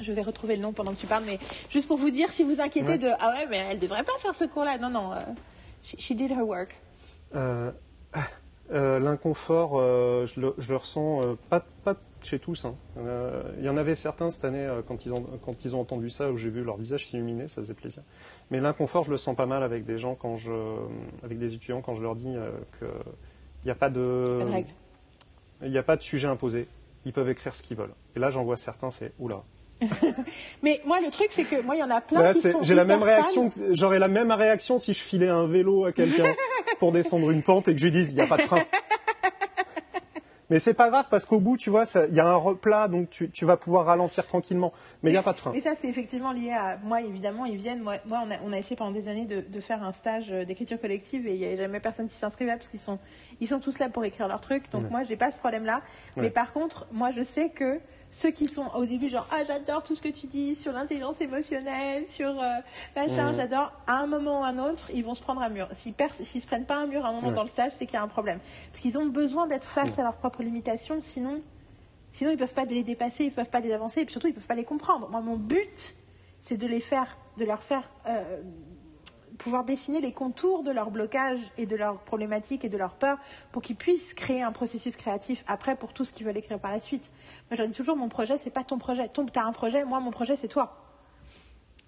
je 0.00 0.10
vais 0.12 0.22
retrouver 0.22 0.56
le 0.56 0.62
nom 0.62 0.72
pendant 0.72 0.92
que 0.92 0.98
tu 1.00 1.06
parles, 1.06 1.24
mais 1.26 1.38
juste 1.68 1.86
pour 1.86 1.98
vous 1.98 2.10
dire, 2.10 2.30
si 2.30 2.44
vous 2.44 2.60
inquiétez 2.60 2.92
Ouais. 2.92 2.98
de 2.98 3.10
ah 3.20 3.30
ouais, 3.32 3.46
mais 3.50 3.58
elle 3.70 3.78
devrait 3.78 4.04
pas 4.04 4.12
faire 4.20 4.34
ce 4.34 4.44
cours-là. 4.44 4.78
Non, 4.78 4.88
non, 4.88 5.10
she, 5.82 5.96
she 5.98 6.14
did 6.16 6.30
her 6.30 6.44
work. 6.46 6.80
Euh, 7.34 7.70
euh, 8.72 8.98
L'inconfort, 8.98 9.72
euh, 9.78 10.26
je, 10.26 10.40
le, 10.40 10.54
je 10.58 10.70
le 10.70 10.76
ressens 10.76 11.36
pas, 11.50 11.64
pas 11.84 11.96
chez 12.22 12.38
tous. 12.38 12.64
hein. 12.64 12.74
Il 13.58 13.64
y 13.64 13.68
en 13.68 13.76
avait 13.76 13.94
certains 13.94 14.30
cette 14.30 14.44
année 14.44 14.68
quand, 14.86 15.04
ils 15.06 15.12
ont, 15.12 15.26
quand 15.44 15.64
ils 15.64 15.74
ont 15.74 15.80
entendu 15.80 16.08
ça, 16.10 16.30
où 16.30 16.36
j'ai 16.36 16.50
vu 16.50 16.62
leur 16.62 16.76
visage 16.76 17.06
s'illuminer, 17.08 17.48
ça 17.48 17.60
faisait 17.62 17.74
plaisir. 17.74 18.02
Mais 18.50 18.60
l'inconfort, 18.60 19.04
je 19.04 19.10
le 19.10 19.16
sens 19.16 19.36
pas 19.36 19.46
mal 19.46 19.62
avec 19.62 19.84
des 19.84 19.98
gens, 19.98 20.14
quand 20.14 20.36
je, 20.36 20.52
avec 21.24 21.38
des 21.38 21.54
étudiants, 21.54 21.80
quand 21.80 21.94
je 21.94 22.02
leur 22.02 22.14
dis 22.14 22.34
qu'il 22.78 22.88
n'y 23.64 23.70
a 23.70 23.74
pas 23.74 23.90
de, 23.90 24.40
il 25.62 25.70
n'y 25.70 25.78
a 25.78 25.82
pas 25.82 25.96
de 25.96 26.02
sujet 26.02 26.28
imposé. 26.28 26.68
Ils 27.04 27.12
peuvent 27.12 27.28
écrire 27.30 27.54
ce 27.56 27.62
qu'ils 27.64 27.76
veulent. 27.76 27.94
Et 28.14 28.20
là, 28.20 28.30
j'en 28.30 28.44
vois 28.44 28.56
certains, 28.56 28.92
c'est 28.92 29.12
oula. 29.18 29.42
Mais 30.62 30.80
moi, 30.86 31.00
le 31.00 31.10
truc, 31.10 31.28
c'est 31.32 31.44
que 31.44 31.62
moi, 31.62 31.76
il 31.76 31.80
y 31.80 31.82
en 31.82 31.90
a 31.90 32.00
plein 32.00 32.32
qui 32.32 32.40
sont 32.40 32.62
j'ai 32.62 32.74
la 32.74 32.84
même 32.84 33.02
réaction. 33.02 33.50
J'aurais 33.72 33.98
la 33.98 34.08
même 34.08 34.30
réaction 34.30 34.78
si 34.78 34.94
je 34.94 35.00
filais 35.02 35.28
un 35.28 35.46
vélo 35.46 35.84
à 35.84 35.92
quelqu'un 35.92 36.34
pour 36.78 36.92
descendre 36.92 37.30
une 37.30 37.42
pente 37.42 37.68
et 37.68 37.74
que 37.74 37.80
je 37.80 37.84
lui 37.86 37.92
dise 37.92 38.10
il 38.10 38.14
n'y 38.16 38.20
a 38.20 38.26
pas 38.26 38.36
de 38.36 38.42
frein. 38.42 38.62
Mais 40.50 40.58
c'est 40.58 40.74
pas 40.74 40.90
grave 40.90 41.06
parce 41.10 41.24
qu'au 41.24 41.40
bout, 41.40 41.56
tu 41.56 41.70
vois, 41.70 41.84
il 42.10 42.14
y 42.14 42.20
a 42.20 42.26
un 42.26 42.34
replat, 42.34 42.86
donc 42.86 43.08
tu, 43.08 43.30
tu 43.30 43.46
vas 43.46 43.56
pouvoir 43.56 43.86
ralentir 43.86 44.26
tranquillement. 44.26 44.70
Mais 45.02 45.08
il 45.08 45.14
n'y 45.14 45.18
a 45.18 45.22
pas 45.22 45.32
de 45.32 45.38
frein. 45.38 45.50
Mais 45.54 45.62
ça, 45.62 45.74
c'est 45.74 45.88
effectivement 45.88 46.30
lié 46.32 46.50
à 46.50 46.76
moi, 46.84 47.00
évidemment, 47.00 47.46
ils 47.46 47.56
viennent. 47.56 47.80
Moi, 47.80 47.94
moi, 48.04 48.22
on, 48.26 48.30
a, 48.30 48.34
on 48.44 48.52
a 48.52 48.58
essayé 48.58 48.76
pendant 48.76 48.90
des 48.90 49.08
années 49.08 49.24
de, 49.24 49.40
de 49.40 49.60
faire 49.60 49.82
un 49.82 49.92
stage 49.94 50.26
euh, 50.30 50.44
d'écriture 50.44 50.78
collective 50.78 51.26
et 51.26 51.32
il 51.32 51.38
n'y 51.38 51.46
avait 51.46 51.56
jamais 51.56 51.80
personne 51.80 52.06
qui 52.06 52.16
s'inscrivait 52.16 52.52
parce 52.52 52.68
qu'ils 52.68 52.80
sont, 52.80 52.98
ils 53.40 53.48
sont 53.48 53.60
tous 53.60 53.78
là 53.78 53.88
pour 53.88 54.04
écrire 54.04 54.28
leur 54.28 54.42
truc. 54.42 54.64
Donc 54.72 54.82
Ouais. 54.82 54.90
moi, 54.90 55.02
j'ai 55.04 55.16
pas 55.16 55.30
ce 55.30 55.38
problème-là. 55.38 55.80
Ouais. 56.18 56.24
Mais 56.24 56.30
par 56.30 56.52
contre, 56.52 56.86
moi, 56.92 57.12
je 57.12 57.22
sais 57.22 57.48
que 57.48 57.80
ceux 58.14 58.30
qui 58.30 58.46
sont 58.46 58.66
au 58.76 58.84
début 58.84 59.08
genre 59.08 59.26
ah 59.32 59.42
j'adore 59.46 59.82
tout 59.82 59.94
ce 59.96 60.02
que 60.02 60.08
tu 60.10 60.26
dis 60.28 60.54
sur 60.54 60.72
l'intelligence 60.72 61.20
émotionnelle, 61.22 62.06
sur 62.06 62.28
euh, 62.28 62.48
machin, 62.94 63.32
Mhm. 63.32 63.36
j'adore. 63.36 63.72
À 63.86 63.94
un 64.00 64.06
moment 64.06 64.40
ou 64.40 64.44
à 64.44 64.48
un 64.48 64.58
autre, 64.58 64.90
ils 64.92 65.02
vont 65.04 65.14
se 65.14 65.22
prendre 65.22 65.40
un 65.42 65.48
mur. 65.48 65.66
S'ils 65.72 65.94
s'ils 66.12 66.40
se 66.40 66.46
prennent 66.46 66.66
pas 66.66 66.76
un 66.76 66.86
mur 66.86 67.04
à 67.04 67.08
un 67.08 67.12
moment 67.12 67.28
Ouais. 67.28 67.34
dans 67.34 67.42
le 67.42 67.48
stage, 67.48 67.72
c'est 67.72 67.86
qu'il 67.86 67.94
y 67.94 67.98
a 67.98 68.02
un 68.02 68.08
problème. 68.08 68.38
Parce 68.70 68.80
qu'ils 68.80 68.98
ont 68.98 69.06
besoin 69.06 69.46
d'être 69.46 69.64
face 69.66 69.98
à 69.98 70.02
leurs 70.02 70.16
propres 70.16 70.42
limitations, 70.42 71.00
sinon 71.02 71.40
Sinon, 72.14 72.28
ils 72.28 72.34
ne 72.34 72.38
peuvent 72.38 72.52
pas 72.52 72.66
les 72.66 72.82
dépasser, 72.82 73.24
ils 73.24 73.28
ne 73.30 73.32
peuvent 73.34 73.48
pas 73.48 73.60
les 73.60 73.72
avancer, 73.72 74.00
et 74.00 74.04
puis 74.04 74.12
surtout, 74.12 74.26
ils 74.26 74.32
ne 74.32 74.34
peuvent 74.34 74.46
pas 74.46 74.54
les 74.54 74.64
comprendre. 74.64 75.08
Moi, 75.08 75.22
mon 75.22 75.36
but, 75.38 75.96
c'est 76.42 76.58
de 76.58 76.66
les 76.66 76.80
faire, 76.80 77.16
de 77.38 77.46
leur 77.46 77.62
faire 77.62 77.90
euh, 78.06 78.42
pouvoir 79.42 79.64
dessiner 79.64 80.00
les 80.00 80.12
contours 80.12 80.62
de 80.62 80.70
leur 80.70 80.90
blocage 80.90 81.40
et 81.58 81.66
de 81.66 81.76
leurs 81.76 81.98
problématiques 81.98 82.64
et 82.64 82.68
de 82.68 82.78
leurs 82.78 82.94
peurs 82.94 83.18
pour 83.50 83.60
qu'ils 83.60 83.76
puissent 83.76 84.14
créer 84.14 84.42
un 84.42 84.52
processus 84.52 84.96
créatif 84.96 85.44
après 85.46 85.76
pour 85.76 85.92
tout 85.92 86.04
ce 86.04 86.12
qu'ils 86.12 86.24
veulent 86.24 86.36
écrire 86.36 86.58
par 86.58 86.70
la 86.70 86.80
suite. 86.80 87.10
Moi, 87.50 87.58
je 87.58 87.64
dis 87.64 87.72
toujours, 87.72 87.96
mon 87.96 88.08
projet, 88.08 88.38
c'est 88.38 88.50
pas 88.50 88.64
ton 88.64 88.78
projet. 88.78 89.10
Tu 89.12 89.20
as 89.38 89.44
un 89.44 89.52
projet, 89.52 89.84
moi, 89.84 90.00
mon 90.00 90.12
projet, 90.12 90.36
c'est 90.36 90.48
toi. 90.48 90.76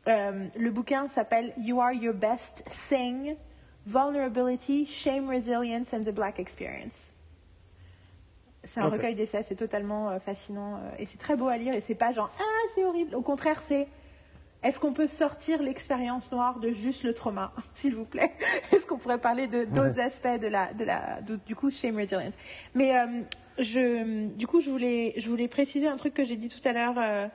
Euh, 0.08 0.46
le 0.56 0.70
bouquin 0.70 1.08
s'appelle 1.08 1.54
You 1.56 1.80
Are 1.80 1.92
Your 1.92 2.14
Best 2.14 2.64
Thing, 2.88 3.36
Vulnerability, 3.86 4.86
Shame, 4.86 5.28
Resilience 5.28 5.94
and 5.94 6.02
the 6.02 6.12
Black 6.12 6.38
Experience. 6.38 7.14
C'est 8.64 8.80
un 8.80 8.88
recueil 8.88 9.14
d'essais, 9.14 9.42
c'est 9.42 9.56
totalement 9.56 10.10
euh, 10.10 10.18
fascinant 10.18 10.76
euh, 10.76 10.90
et 10.98 11.04
c'est 11.04 11.18
très 11.18 11.36
beau 11.36 11.48
à 11.48 11.58
lire 11.58 11.74
et 11.74 11.82
c'est 11.82 11.94
pas 11.94 12.12
genre 12.12 12.30
ah 12.40 12.68
c'est 12.74 12.84
horrible. 12.84 13.14
Au 13.14 13.20
contraire, 13.20 13.60
c'est 13.62 13.86
est-ce 14.64 14.80
qu'on 14.80 14.92
peut 14.92 15.06
sortir 15.06 15.62
l'expérience 15.62 16.32
noire 16.32 16.58
de 16.58 16.70
juste 16.70 17.04
le 17.04 17.14
trauma, 17.14 17.52
s'il 17.72 17.94
vous 17.94 18.06
plaît? 18.06 18.32
Est-ce 18.72 18.86
qu'on 18.86 18.98
pourrait 18.98 19.20
parler 19.20 19.46
de 19.46 19.64
d'autres 19.64 20.00
aspects 20.00 20.40
de 20.40 20.48
la, 20.48 20.72
de 20.72 20.84
la, 20.84 21.20
du 21.20 21.54
coup, 21.54 21.70
shame 21.70 21.96
resilience? 21.96 22.34
Mais 22.74 22.96
euh, 22.96 23.06
je, 23.58 24.26
du 24.28 24.46
coup, 24.46 24.60
je 24.60 24.70
voulais, 24.70 25.12
je 25.18 25.28
voulais 25.28 25.48
préciser 25.48 25.86
un 25.86 25.96
truc 25.96 26.14
que 26.14 26.24
j'ai 26.24 26.36
dit 26.36 26.48
tout 26.48 26.66
à 26.66 26.72
l'heure, 26.72 27.30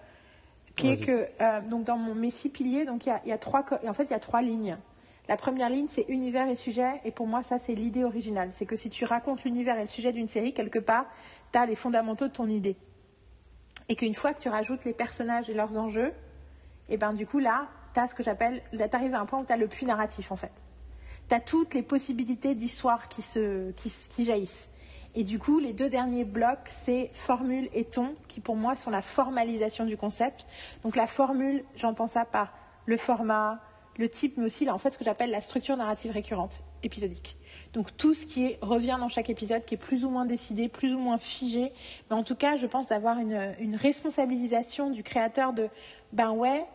qui 0.75 0.89
est 0.89 1.05
que 1.05 1.69
donc 1.69 1.85
dans 1.85 1.97
mon 1.97 2.15
mes 2.15 2.31
six 2.31 2.49
piliers, 2.49 2.85
donc 2.85 3.05
il 3.05 3.09
y 3.09 3.11
a, 3.11 3.21
y 3.25 3.31
a 3.31 3.37
trois, 3.37 3.63
en 3.87 3.93
fait, 3.93 4.05
il 4.05 4.11
y 4.11 4.15
a 4.15 4.19
trois 4.19 4.41
lignes. 4.41 4.77
La 5.29 5.37
première 5.37 5.69
ligne, 5.69 5.85
c'est 5.87 6.05
univers 6.09 6.49
et 6.49 6.55
sujet, 6.55 6.99
et 7.05 7.11
pour 7.11 7.27
moi, 7.27 7.43
ça, 7.43 7.59
c'est 7.59 7.75
l'idée 7.75 8.03
originale. 8.03 8.49
C'est 8.51 8.65
que 8.65 8.75
si 8.75 8.89
tu 8.89 9.05
racontes 9.05 9.43
l'univers 9.43 9.77
et 9.77 9.81
le 9.81 9.87
sujet 9.87 10.11
d'une 10.11 10.27
série, 10.27 10.55
quelque 10.55 10.79
part, 10.79 11.05
tu 11.53 11.59
as 11.59 11.67
les 11.67 11.75
fondamentaux 11.75 12.27
de 12.27 12.33
ton 12.33 12.47
idée. 12.47 12.75
Et 13.89 13.95
qu'une 13.95 14.15
fois 14.15 14.33
que 14.33 14.41
tu 14.41 14.49
rajoutes 14.49 14.85
les 14.85 14.93
personnages 14.93 15.47
et 15.47 15.53
leurs 15.53 15.77
enjeux, 15.77 16.13
et 16.89 16.97
ben 16.97 17.13
du 17.13 17.25
coup, 17.25 17.39
là, 17.39 17.67
tu 17.93 18.01
ce 18.07 18.13
que 18.13 18.23
j'appelle, 18.23 18.61
tu 18.71 18.95
arrives 18.95 19.13
à 19.13 19.19
un 19.19 19.25
point 19.25 19.39
où 19.39 19.45
tu 19.45 19.53
as 19.53 19.57
le 19.57 19.67
puits 19.67 19.85
narratif, 19.85 20.31
en 20.31 20.35
fait. 20.35 20.51
Tu 21.27 21.35
as 21.35 21.39
toutes 21.39 21.73
les 21.73 21.83
possibilités 21.83 22.55
d'histoire 22.55 23.09
qui, 23.09 23.23
qui, 23.75 24.25
jaillissent. 24.25 24.71
Et 25.15 25.23
du 25.23 25.39
coup, 25.39 25.59
les 25.59 25.73
deux 25.73 25.89
derniers 25.89 26.23
blocs, 26.23 26.67
c'est 26.67 27.09
formule 27.13 27.69
et 27.73 27.83
ton, 27.83 28.15
qui 28.27 28.39
pour 28.39 28.55
moi 28.55 28.75
sont 28.75 28.89
la 28.89 29.01
formalisation 29.01 29.85
du 29.85 29.97
concept. 29.97 30.45
Donc 30.83 30.95
la 30.95 31.07
formule, 31.07 31.63
j'entends 31.75 32.07
ça 32.07 32.25
par 32.25 32.53
le 32.85 32.97
format, 32.97 33.59
le 33.97 34.07
type, 34.07 34.37
mais 34.37 34.45
aussi 34.45 34.65
là, 34.65 34.73
en 34.73 34.77
fait 34.77 34.93
ce 34.93 34.97
que 34.97 35.03
j'appelle 35.03 35.29
la 35.29 35.41
structure 35.41 35.75
narrative 35.75 36.11
récurrente, 36.11 36.63
épisodique. 36.83 37.37
Donc 37.73 37.95
tout 37.97 38.13
ce 38.13 38.25
qui 38.25 38.55
revient 38.61 38.97
dans 38.99 39.09
chaque 39.09 39.29
épisode, 39.29 39.65
qui 39.65 39.75
est 39.75 39.77
plus 39.77 40.05
ou 40.05 40.09
moins 40.09 40.25
décidé, 40.25 40.69
plus 40.69 40.93
ou 40.93 40.99
moins 40.99 41.17
figé, 41.17 41.73
mais 42.09 42.15
en 42.15 42.23
tout 42.23 42.35
cas, 42.35 42.55
je 42.55 42.65
pense 42.65 42.87
d'avoir 42.87 43.19
une, 43.19 43.75
responsabilisation 43.75 44.89
du 44.89 45.03
créateur 45.03 45.53
de, 45.53 45.69
ben 46.13 46.31
ouais, 46.31 46.65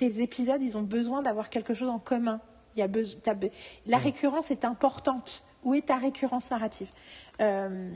tes 0.00 0.22
épisodes, 0.22 0.62
ils 0.62 0.78
ont 0.78 0.82
besoin 0.82 1.20
d'avoir 1.20 1.50
quelque 1.50 1.74
chose 1.74 1.90
en 1.90 1.98
commun. 1.98 2.40
Il 2.74 2.80
y 2.80 2.82
a 2.82 2.88
la 3.86 3.98
récurrence 3.98 4.50
est 4.50 4.64
importante. 4.64 5.44
Où 5.62 5.74
est 5.74 5.88
ta 5.88 5.96
récurrence 5.96 6.50
narrative? 6.50 6.88
Euh, 7.42 7.92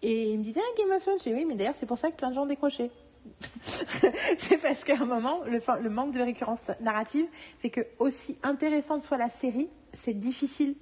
Et 0.00 0.30
il 0.30 0.38
me 0.38 0.44
disait, 0.44 0.62
ah, 0.62 0.78
Game 0.78 0.90
of 0.96 1.02
Thrones, 1.02 1.18
je 1.18 1.24
dis 1.24 1.34
oui, 1.34 1.44
mais 1.44 1.56
d'ailleurs, 1.56 1.74
c'est 1.74 1.84
pour 1.84 1.98
ça 1.98 2.10
que 2.10 2.16
plein 2.16 2.30
de 2.30 2.34
gens 2.34 2.46
décrochaient. 2.46 2.90
c'est 3.62 4.56
parce 4.62 4.82
qu'à 4.82 4.96
un 4.96 5.04
moment, 5.04 5.42
le, 5.44 5.90
manque 5.90 6.12
de 6.12 6.20
récurrence 6.20 6.64
narrative 6.80 7.26
fait 7.58 7.68
que, 7.68 7.82
aussi 7.98 8.38
intéressante 8.42 9.02
soit 9.02 9.18
la 9.18 9.28
série, 9.28 9.68
c'est 9.92 10.14
difficile 10.14 10.74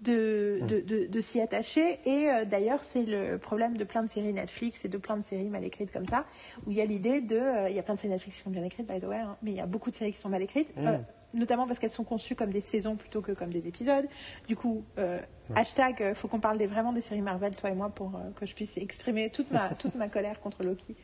de, 0.00 0.60
mmh. 0.62 1.20
s'y 1.20 1.40
attacher. 1.40 1.98
Et 2.04 2.28
euh, 2.28 2.44
d'ailleurs, 2.44 2.84
c'est 2.84 3.04
le 3.04 3.38
problème 3.38 3.76
de 3.76 3.84
plein 3.84 4.02
de 4.02 4.08
séries 4.08 4.32
Netflix 4.32 4.84
et 4.84 4.88
de 4.88 4.98
plein 4.98 5.16
de 5.16 5.22
séries 5.22 5.48
mal 5.48 5.64
écrites 5.64 5.92
comme 5.92 6.06
ça, 6.06 6.24
où 6.66 6.70
il 6.70 6.76
y 6.76 6.80
a 6.80 6.84
l'idée 6.84 7.20
de. 7.20 7.36
Euh, 7.36 7.68
il 7.68 7.76
y 7.76 7.78
a 7.78 7.82
plein 7.82 7.94
de 7.94 8.00
séries 8.00 8.12
Netflix 8.12 8.38
qui 8.38 8.42
sont 8.42 8.50
bien 8.50 8.64
écrites, 8.64 8.86
by 8.86 9.00
the 9.00 9.04
way, 9.04 9.18
hein, 9.18 9.36
mais 9.42 9.50
il 9.50 9.56
y 9.56 9.60
a 9.60 9.66
beaucoup 9.66 9.90
de 9.90 9.94
séries 9.94 10.12
qui 10.12 10.18
sont 10.18 10.28
mal 10.28 10.42
écrites. 10.42 10.74
Mmh. 10.76 10.98
Euh, 11.34 11.38
notamment 11.38 11.66
parce 11.66 11.78
qu'elles 11.78 11.90
sont 11.90 12.04
conçues 12.04 12.34
comme 12.34 12.50
des 12.50 12.60
saisons 12.60 12.96
plutôt 12.96 13.20
que 13.20 13.32
comme 13.32 13.50
des 13.50 13.68
épisodes. 13.68 14.06
Du 14.48 14.56
coup, 14.56 14.84
euh, 14.98 15.18
hashtag, 15.54 16.02
euh, 16.02 16.14
faut 16.14 16.28
qu'on 16.28 16.40
parle 16.40 16.58
des, 16.58 16.66
vraiment 16.66 16.92
des 16.92 17.00
séries 17.00 17.20
Marvel, 17.20 17.54
toi 17.54 17.70
et 17.70 17.74
moi, 17.74 17.88
pour 17.90 18.14
euh, 18.14 18.30
que 18.38 18.46
je 18.46 18.54
puisse 18.54 18.76
exprimer 18.76 19.30
toute 19.30 19.50
ma, 19.50 19.68
toute 19.78 19.94
ma 19.94 20.08
colère 20.08 20.40
contre 20.40 20.62
Loki 20.62 20.96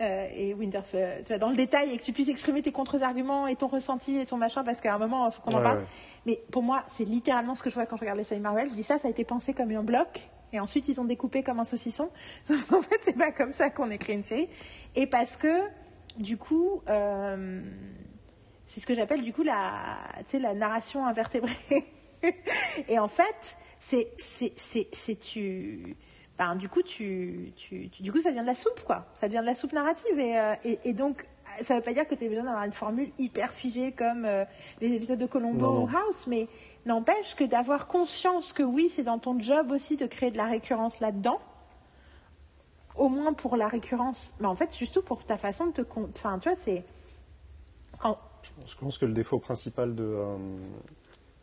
et 0.00 0.54
Winterfell, 0.54 1.22
tu 1.24 1.28
vois, 1.28 1.38
dans 1.38 1.50
le 1.50 1.56
détail, 1.56 1.92
et 1.92 1.98
que 1.98 2.02
tu 2.02 2.12
puisses 2.12 2.28
exprimer 2.28 2.62
tes 2.62 2.72
contre-arguments 2.72 3.46
et 3.46 3.56
ton 3.56 3.66
ressenti 3.66 4.18
et 4.18 4.26
ton 4.26 4.36
machin, 4.36 4.64
parce 4.64 4.80
qu'à 4.80 4.94
un 4.94 4.98
moment, 4.98 5.26
il 5.28 5.32
faut 5.32 5.42
qu'on 5.42 5.56
en 5.56 5.62
parle. 5.62 5.84
Mais 6.26 6.42
pour 6.50 6.62
moi, 6.62 6.84
c'est 6.88 7.04
littéralement 7.04 7.54
ce 7.54 7.62
que 7.62 7.70
je 7.70 7.74
vois 7.74 7.86
quand 7.86 7.96
je 7.96 8.00
regarde 8.00 8.18
les 8.18 8.24
séries 8.24 8.40
Marvel. 8.40 8.68
Je 8.70 8.74
dis 8.74 8.82
ça, 8.82 8.98
ça 8.98 9.08
a 9.08 9.10
été 9.10 9.24
pensé 9.24 9.52
comme 9.52 9.70
un 9.70 9.82
bloc, 9.82 10.30
et 10.52 10.60
ensuite 10.60 10.88
ils 10.88 11.00
ont 11.00 11.04
découpé 11.04 11.42
comme 11.42 11.60
un 11.60 11.64
saucisson. 11.64 12.08
en 12.50 12.82
fait, 12.82 12.98
c'est 13.00 13.16
pas 13.16 13.32
comme 13.32 13.52
ça 13.52 13.70
qu'on 13.70 13.90
écrit 13.90 14.14
une 14.14 14.22
série. 14.22 14.48
Et 14.94 15.06
parce 15.06 15.36
que, 15.36 15.60
du 16.18 16.36
coup, 16.36 16.82
c'est 18.74 18.80
ce 18.80 18.86
que 18.86 18.94
j'appelle 18.94 19.22
du 19.22 19.32
coup 19.32 19.44
la, 19.44 19.72
la 20.32 20.54
narration 20.54 21.06
invertébrée. 21.06 21.86
et 22.88 22.98
en 22.98 23.06
fait, 23.06 23.56
c'est, 23.78 24.10
c'est, 24.18 25.20
tu, 25.20 25.96
ben, 26.36 26.56
du 26.56 26.68
coup, 26.68 26.82
tu, 26.82 27.52
tu, 27.54 27.86
du 27.86 28.10
coup, 28.10 28.20
ça 28.20 28.32
vient 28.32 28.42
de 28.42 28.48
la 28.48 28.56
soupe, 28.56 28.82
quoi. 28.84 29.06
Ça 29.14 29.28
devient 29.28 29.42
de 29.42 29.46
la 29.46 29.54
soupe 29.54 29.72
narrative. 29.74 30.18
Et, 30.18 30.36
euh, 30.36 30.54
et, 30.64 30.92
donc, 30.92 31.24
ça 31.62 31.74
ne 31.74 31.78
veut 31.78 31.84
pas 31.84 31.92
dire 31.92 32.08
que 32.08 32.16
tu 32.16 32.24
as 32.24 32.28
besoin 32.28 32.42
d'avoir 32.42 32.64
une 32.64 32.72
formule 32.72 33.12
hyper 33.16 33.52
figée 33.52 33.92
comme 33.92 34.24
euh, 34.24 34.44
les 34.80 34.92
épisodes 34.92 35.20
de 35.20 35.26
Colombo 35.26 35.82
ou 35.82 35.88
House, 35.88 36.26
mais 36.26 36.48
n'empêche 36.84 37.36
que 37.36 37.44
d'avoir 37.44 37.86
conscience 37.86 38.52
que 38.52 38.64
oui, 38.64 38.88
c'est 38.90 39.04
dans 39.04 39.20
ton 39.20 39.38
job 39.38 39.70
aussi 39.70 39.96
de 39.96 40.06
créer 40.06 40.32
de 40.32 40.36
la 40.36 40.46
récurrence 40.46 40.98
là-dedans. 40.98 41.38
Au 42.96 43.08
moins 43.08 43.34
pour 43.34 43.56
la 43.56 43.68
récurrence, 43.68 44.34
mais 44.40 44.48
en 44.48 44.56
fait, 44.56 44.72
surtout 44.72 45.02
pour 45.02 45.24
ta 45.24 45.36
façon 45.36 45.66
de 45.66 45.72
te. 45.72 45.82
Enfin, 46.16 46.40
tu 46.40 46.48
vois, 46.48 46.56
c'est. 46.56 46.82
Je 48.66 48.76
pense 48.76 48.98
que 48.98 49.06
le 49.06 49.12
défaut 49.12 49.38
principal 49.38 49.94
de, 49.94 50.04
euh, 50.04 50.36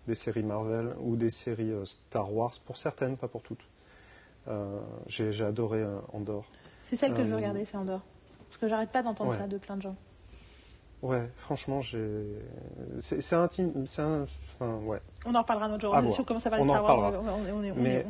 des 0.08 0.16
séries 0.16 0.44
Marvel 0.44 0.96
ou 1.00 1.16
des 1.16 1.30
séries 1.30 1.72
euh, 1.72 1.86
Star 1.86 2.34
Wars, 2.34 2.54
pour 2.66 2.78
certaines, 2.78 3.18
pas 3.18 3.28
pour 3.28 3.42
toutes, 3.42 3.66
euh, 4.48 4.80
j'ai 5.08 5.44
adoré 5.44 5.84
Andorre. 6.14 6.46
C'est 6.84 6.96
celle 6.96 7.14
que 7.14 7.24
je 7.24 7.30
veux 7.30 7.36
regarder, 7.36 7.66
c'est 7.66 7.78
Andorre. 7.78 8.04
Parce 8.48 8.58
que 8.58 8.68
j'arrête 8.68 8.92
pas 8.92 9.02
d'entendre 9.02 9.34
ça 9.34 9.48
de 9.48 9.58
plein 9.58 9.78
de 9.78 9.82
gens. 9.82 9.96
Ouais, 11.02 11.28
franchement, 11.36 11.82
j'ai. 11.82 12.28
C'est 13.00 13.34
intime. 13.34 13.86
Un... 13.98 14.24
Enfin, 14.24 14.76
ouais. 14.84 15.00
On 15.26 15.34
en 15.34 15.42
reparlera 15.42 15.68
un 15.68 15.74
autre 15.74 15.82
jour. 15.82 15.94
On, 15.96 16.22
on 16.22 16.24
commence 16.24 16.46
à 16.46 16.50
parler 16.52 16.66
de 16.66 16.70
Star 16.70 16.84
Wars. 16.84 17.14
On, 17.56 17.64
est, 17.64 17.72
Mais 17.72 18.06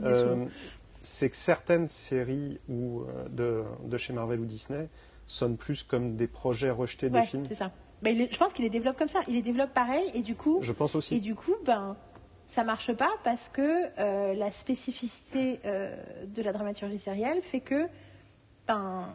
c'est 1.02 1.30
que 1.30 1.38
certaines 1.38 1.88
séries 1.88 2.60
ou 2.68 3.04
de, 3.30 3.64
de, 3.86 3.98
chez 3.98 4.12
Marvel 4.14 4.42
ou 4.42 4.46
Disney 4.46 4.90
sonnent 5.26 5.58
plus 5.58 5.84
comme 5.84 6.18
des 6.18 6.28
projets 6.28 6.72
rejetés 6.72 7.08
ouais, 7.08 7.22
des 7.22 7.28
films. 7.28 7.46
C'est 7.48 7.56
ça. 7.56 7.72
Ben, 8.02 8.28
je 8.32 8.38
pense 8.38 8.54
qu'il 8.54 8.64
les 8.64 8.70
développe 8.70 8.98
comme 8.98 9.10
ça. 9.10 9.22
Il 9.28 9.36
les 9.36 9.42
développe 9.42 9.74
pareil 9.74 10.10
et 10.14 10.22
du 10.22 10.36
coup. 10.36 10.60
Je 10.62 10.72
pense 10.72 10.96
aussi. 10.96 11.16
Et 11.16 11.20
du 11.20 11.36
coup, 11.36 11.56
ben, 11.66 11.96
ça 12.52 12.66
marche 12.66 12.92
pas 12.92 13.12
parce 13.24 13.48
que 13.48 13.86
euh, 13.98 14.34
la 14.34 14.52
spécificité 14.52 15.60
euh, 15.66 15.96
de 16.26 16.42
la 16.42 16.52
dramaturgie 16.52 17.00
sérielle 17.00 17.42
fait 17.42 17.62
que, 17.62 17.88
ben, 18.68 19.08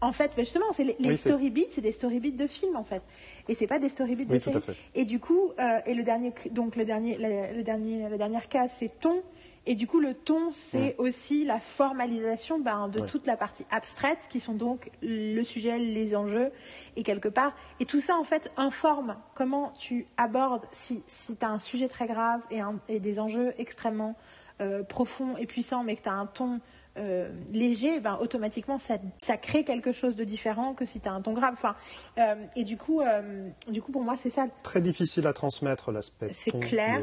en 0.00 0.12
fait, 0.12 0.30
ben, 0.36 0.44
justement, 0.44 0.66
c'est 0.72 0.96
les, 0.96 1.16
story 1.16 1.50
beats, 1.50 1.70
c'est 1.70 1.80
des 1.80 1.90
story 1.90 2.20
beats 2.20 2.36
de 2.36 2.46
films 2.46 2.76
en 2.76 2.84
fait, 2.84 3.02
et 3.48 3.54
c'est 3.54 3.66
pas 3.66 3.80
des 3.80 3.88
story 3.88 4.14
beats 4.14 4.32
de 4.32 4.38
séries. 4.38 4.60
Et 4.94 5.04
du 5.04 5.18
coup, 5.18 5.50
euh, 5.58 5.80
et 5.86 5.94
le 5.94 6.04
dernier, 6.04 6.32
donc 6.52 6.76
le 6.76 6.84
dernier, 6.84 7.16
le, 7.18 7.62
dernier, 7.62 8.08
la 8.08 8.16
dernière 8.16 8.48
case, 8.48 8.70
c'est 8.76 9.00
ton 9.00 9.22
et 9.66 9.74
du 9.74 9.86
coup, 9.86 10.00
le 10.00 10.12
ton, 10.12 10.52
c'est 10.52 10.94
aussi 10.98 11.44
la 11.44 11.58
formalisation 11.58 12.58
ben, 12.58 12.88
de 12.88 13.00
toute 13.00 13.26
la 13.26 13.36
partie 13.36 13.64
abstraite, 13.70 14.18
qui 14.28 14.38
sont 14.38 14.52
donc 14.52 14.90
le 15.02 15.42
sujet, 15.42 15.78
les 15.78 16.14
enjeux, 16.14 16.50
et 16.96 17.02
quelque 17.02 17.28
part. 17.28 17.54
Et 17.80 17.86
tout 17.86 18.02
ça, 18.02 18.16
en 18.16 18.24
fait, 18.24 18.52
informe 18.58 19.16
comment 19.34 19.72
tu 19.72 20.06
abordes, 20.18 20.66
si, 20.72 21.02
si 21.06 21.36
tu 21.36 21.44
as 21.44 21.48
un 21.48 21.58
sujet 21.58 21.88
très 21.88 22.06
grave 22.06 22.42
et, 22.88 23.00
des 23.00 23.20
enjeux 23.20 23.54
extrêmement 23.56 24.16
euh, 24.60 24.82
profonds 24.82 25.36
et 25.38 25.46
puissants, 25.46 25.82
mais 25.82 25.96
que 25.96 26.02
tu 26.02 26.08
as 26.10 26.14
un 26.14 26.26
ton 26.26 26.60
euh, 26.96 27.28
léger, 27.52 27.98
ben, 27.98 28.16
automatiquement 28.20 28.78
ça, 28.78 28.98
ça, 29.18 29.36
crée 29.36 29.64
quelque 29.64 29.92
chose 29.92 30.14
de 30.14 30.22
différent 30.22 30.74
que 30.74 30.86
si 30.86 31.00
tu 31.00 31.08
as 31.08 31.12
un 31.12 31.20
ton 31.20 31.32
grave. 31.32 31.54
Enfin, 31.54 31.74
euh, 32.18 32.36
et 32.54 32.62
du 32.62 32.76
coup, 32.76 33.00
euh, 33.00 33.48
du 33.68 33.82
coup, 33.82 33.90
pour 33.90 34.02
moi, 34.02 34.14
c'est 34.16 34.30
ça. 34.30 34.46
Très 34.62 34.80
difficile 34.80 35.26
à 35.26 35.32
transmettre 35.32 35.90
l'aspect. 35.90 36.28
C'est 36.32 36.58
clair. 36.60 37.00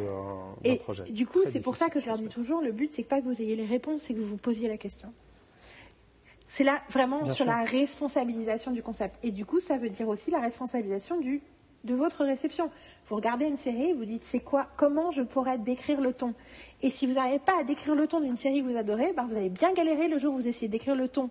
et 0.64 0.78
projet. 0.78 1.04
Du 1.12 1.26
coup, 1.26 1.42
c'est 1.46 1.60
pour 1.60 1.76
ça 1.76 1.90
que 1.90 2.00
je 2.00 2.06
leur 2.06 2.18
dis 2.18 2.30
toujours 2.30 2.62
le 2.62 2.72
but, 2.72 2.92
c'est 2.94 3.04
pas 3.04 3.20
que 3.20 3.26
vous 3.26 3.42
ayez 3.42 3.58
les 3.58 3.66
réponses, 3.66 4.04
c'est 4.04 4.14
que 4.14 4.20
vous 4.20 4.28
vous 4.28 4.38
posiez 4.38 4.70
la 4.70 4.78
question. 4.78 5.14
C'est 6.48 6.64
là 6.64 6.82
vraiment 6.90 7.34
sur 7.34 7.46
la 7.46 7.64
responsabilisation 7.64 8.72
du 8.72 8.84
concept. 8.84 9.18
Et 9.24 9.32
du 9.32 9.46
coup, 9.46 9.60
ça 9.60 9.78
veut 9.78 9.90
dire 9.90 10.08
aussi 10.08 10.32
la 10.32 10.40
responsabilisation 10.40 11.20
du 11.20 11.42
de 11.84 11.96
votre 11.96 12.24
réception. 12.24 12.70
Vous 13.08 13.16
regardez 13.16 13.46
une 13.46 13.58
série, 13.58 13.94
vous 13.94 14.06
dites 14.06 14.24
c'est 14.24 14.40
quoi, 14.40 14.68
comment 14.78 15.12
je 15.12 15.22
pourrais 15.22 15.58
décrire 15.58 16.02
le 16.02 16.14
ton? 16.14 16.34
Et 16.82 16.90
si 16.90 17.08
vous 17.08 17.14
n'arrivez 17.14 17.40
pas 17.40 17.60
à 17.60 17.64
décrire 17.64 17.96
le 17.96 18.08
ton 18.08 18.20
d'une 18.20 18.38
série 18.38 18.62
que 18.62 18.68
vous 18.68 18.78
adorez, 18.78 19.14
ben 19.14 19.26
vous 19.30 19.36
allez 19.36 19.50
bien 19.50 19.74
galérer 19.74 20.08
le 20.08 20.18
jour 20.18 20.34
où 20.34 20.38
vous 20.38 20.48
essayez 20.48 20.70
d'écrire 20.70 20.96
le 20.96 21.08
ton 21.08 21.30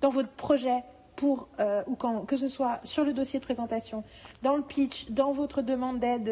dans 0.00 0.10
votre 0.10 0.30
projet 0.30 0.82
pour 1.16 1.48
euh, 1.60 1.82
ou 1.86 1.96
quand 1.96 2.26
que 2.26 2.36
ce 2.36 2.46
soit 2.46 2.80
sur 2.84 3.02
le 3.02 3.14
dossier 3.14 3.40
de 3.40 3.44
présentation, 3.44 4.04
dans 4.42 4.56
le 4.56 4.62
pitch, 4.62 5.10
dans 5.10 5.32
votre 5.32 5.62
demande 5.62 5.98
d'aide 5.98 6.26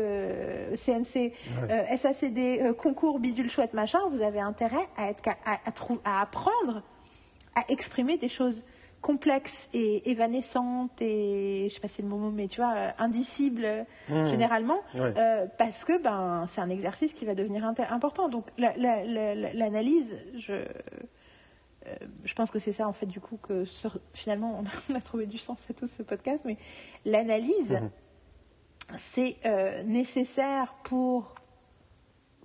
CNC, 0.76 1.32
euh, 1.70 1.96
SACD, 1.96 2.60
euh, 2.60 2.74
concours 2.74 3.18
bidule 3.18 3.48
chouette 3.48 3.72
machin, 3.72 4.00
vous 4.10 4.20
avez 4.20 4.40
intérêt 4.40 4.86
à 4.98 5.08
être 5.08 5.30
à, 5.46 5.58
à 6.04 6.20
apprendre 6.20 6.82
à 7.56 7.62
exprimer 7.68 8.18
des 8.18 8.28
choses 8.28 8.62
complexe 9.08 9.68
et 9.74 10.10
évanescente 10.10 11.02
et 11.02 11.66
je 11.68 11.74
sais 11.74 11.80
pas 11.80 11.88
si 11.88 11.96
c'est 11.96 12.02
le 12.02 12.08
mot, 12.08 12.30
mais 12.30 12.48
tu 12.48 12.62
vois, 12.62 12.74
euh, 12.74 12.90
indicible 12.98 13.66
Mmh. 14.08 14.24
généralement, 14.24 14.80
Ouais. 14.94 15.12
euh, 15.18 15.46
parce 15.58 15.84
que 15.84 16.00
ben 16.02 16.46
c'est 16.48 16.62
un 16.62 16.70
exercice 16.70 17.12
qui 17.12 17.26
va 17.26 17.34
devenir 17.34 17.66
important. 17.66 18.30
Donc 18.30 18.46
la- 18.56 18.74
la- 18.78 19.04
la- 19.04 19.34
la- 19.34 19.52
l'analyse, 19.52 20.16
je 20.38 20.52
euh, 20.54 20.64
je 22.24 22.32
pense 22.34 22.50
que 22.50 22.58
c'est 22.58 22.72
ça 22.72 22.88
en 22.88 22.94
fait 22.94 23.04
du 23.04 23.20
coup 23.20 23.36
que 23.36 23.66
sur- 23.66 23.98
finalement 24.14 24.58
on 24.58 24.64
a, 24.64 24.70
on 24.90 24.94
a 24.96 25.00
trouvé 25.02 25.26
du 25.26 25.36
sens 25.36 25.68
à 25.68 25.74
tout 25.74 25.86
ce 25.86 26.02
podcast, 26.02 26.42
mais 26.46 26.56
l'analyse 27.04 27.72
Mhm. 27.72 27.90
c'est 28.96 29.36
euh, 29.44 29.82
nécessaire 29.82 30.76
pour 30.82 31.34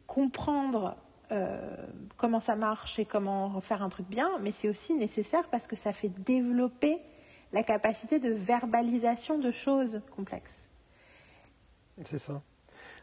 comprendre 0.07 0.97
euh, 1.31 1.59
comment 2.17 2.39
ça 2.39 2.55
marche 2.55 2.99
et 2.99 3.05
comment 3.05 3.61
faire 3.61 3.83
un 3.83 3.89
truc 3.89 4.07
bien, 4.07 4.29
mais 4.41 4.51
c'est 4.51 4.69
aussi 4.69 4.95
nécessaire 4.95 5.47
parce 5.49 5.67
que 5.67 5.75
ça 5.75 5.93
fait 5.93 6.09
développer 6.09 6.99
la 7.53 7.63
capacité 7.63 8.19
de 8.19 8.31
verbalisation 8.31 9.37
de 9.37 9.51
choses 9.51 10.01
complexes. 10.15 10.69
C'est 12.03 12.17
ça. 12.17 12.41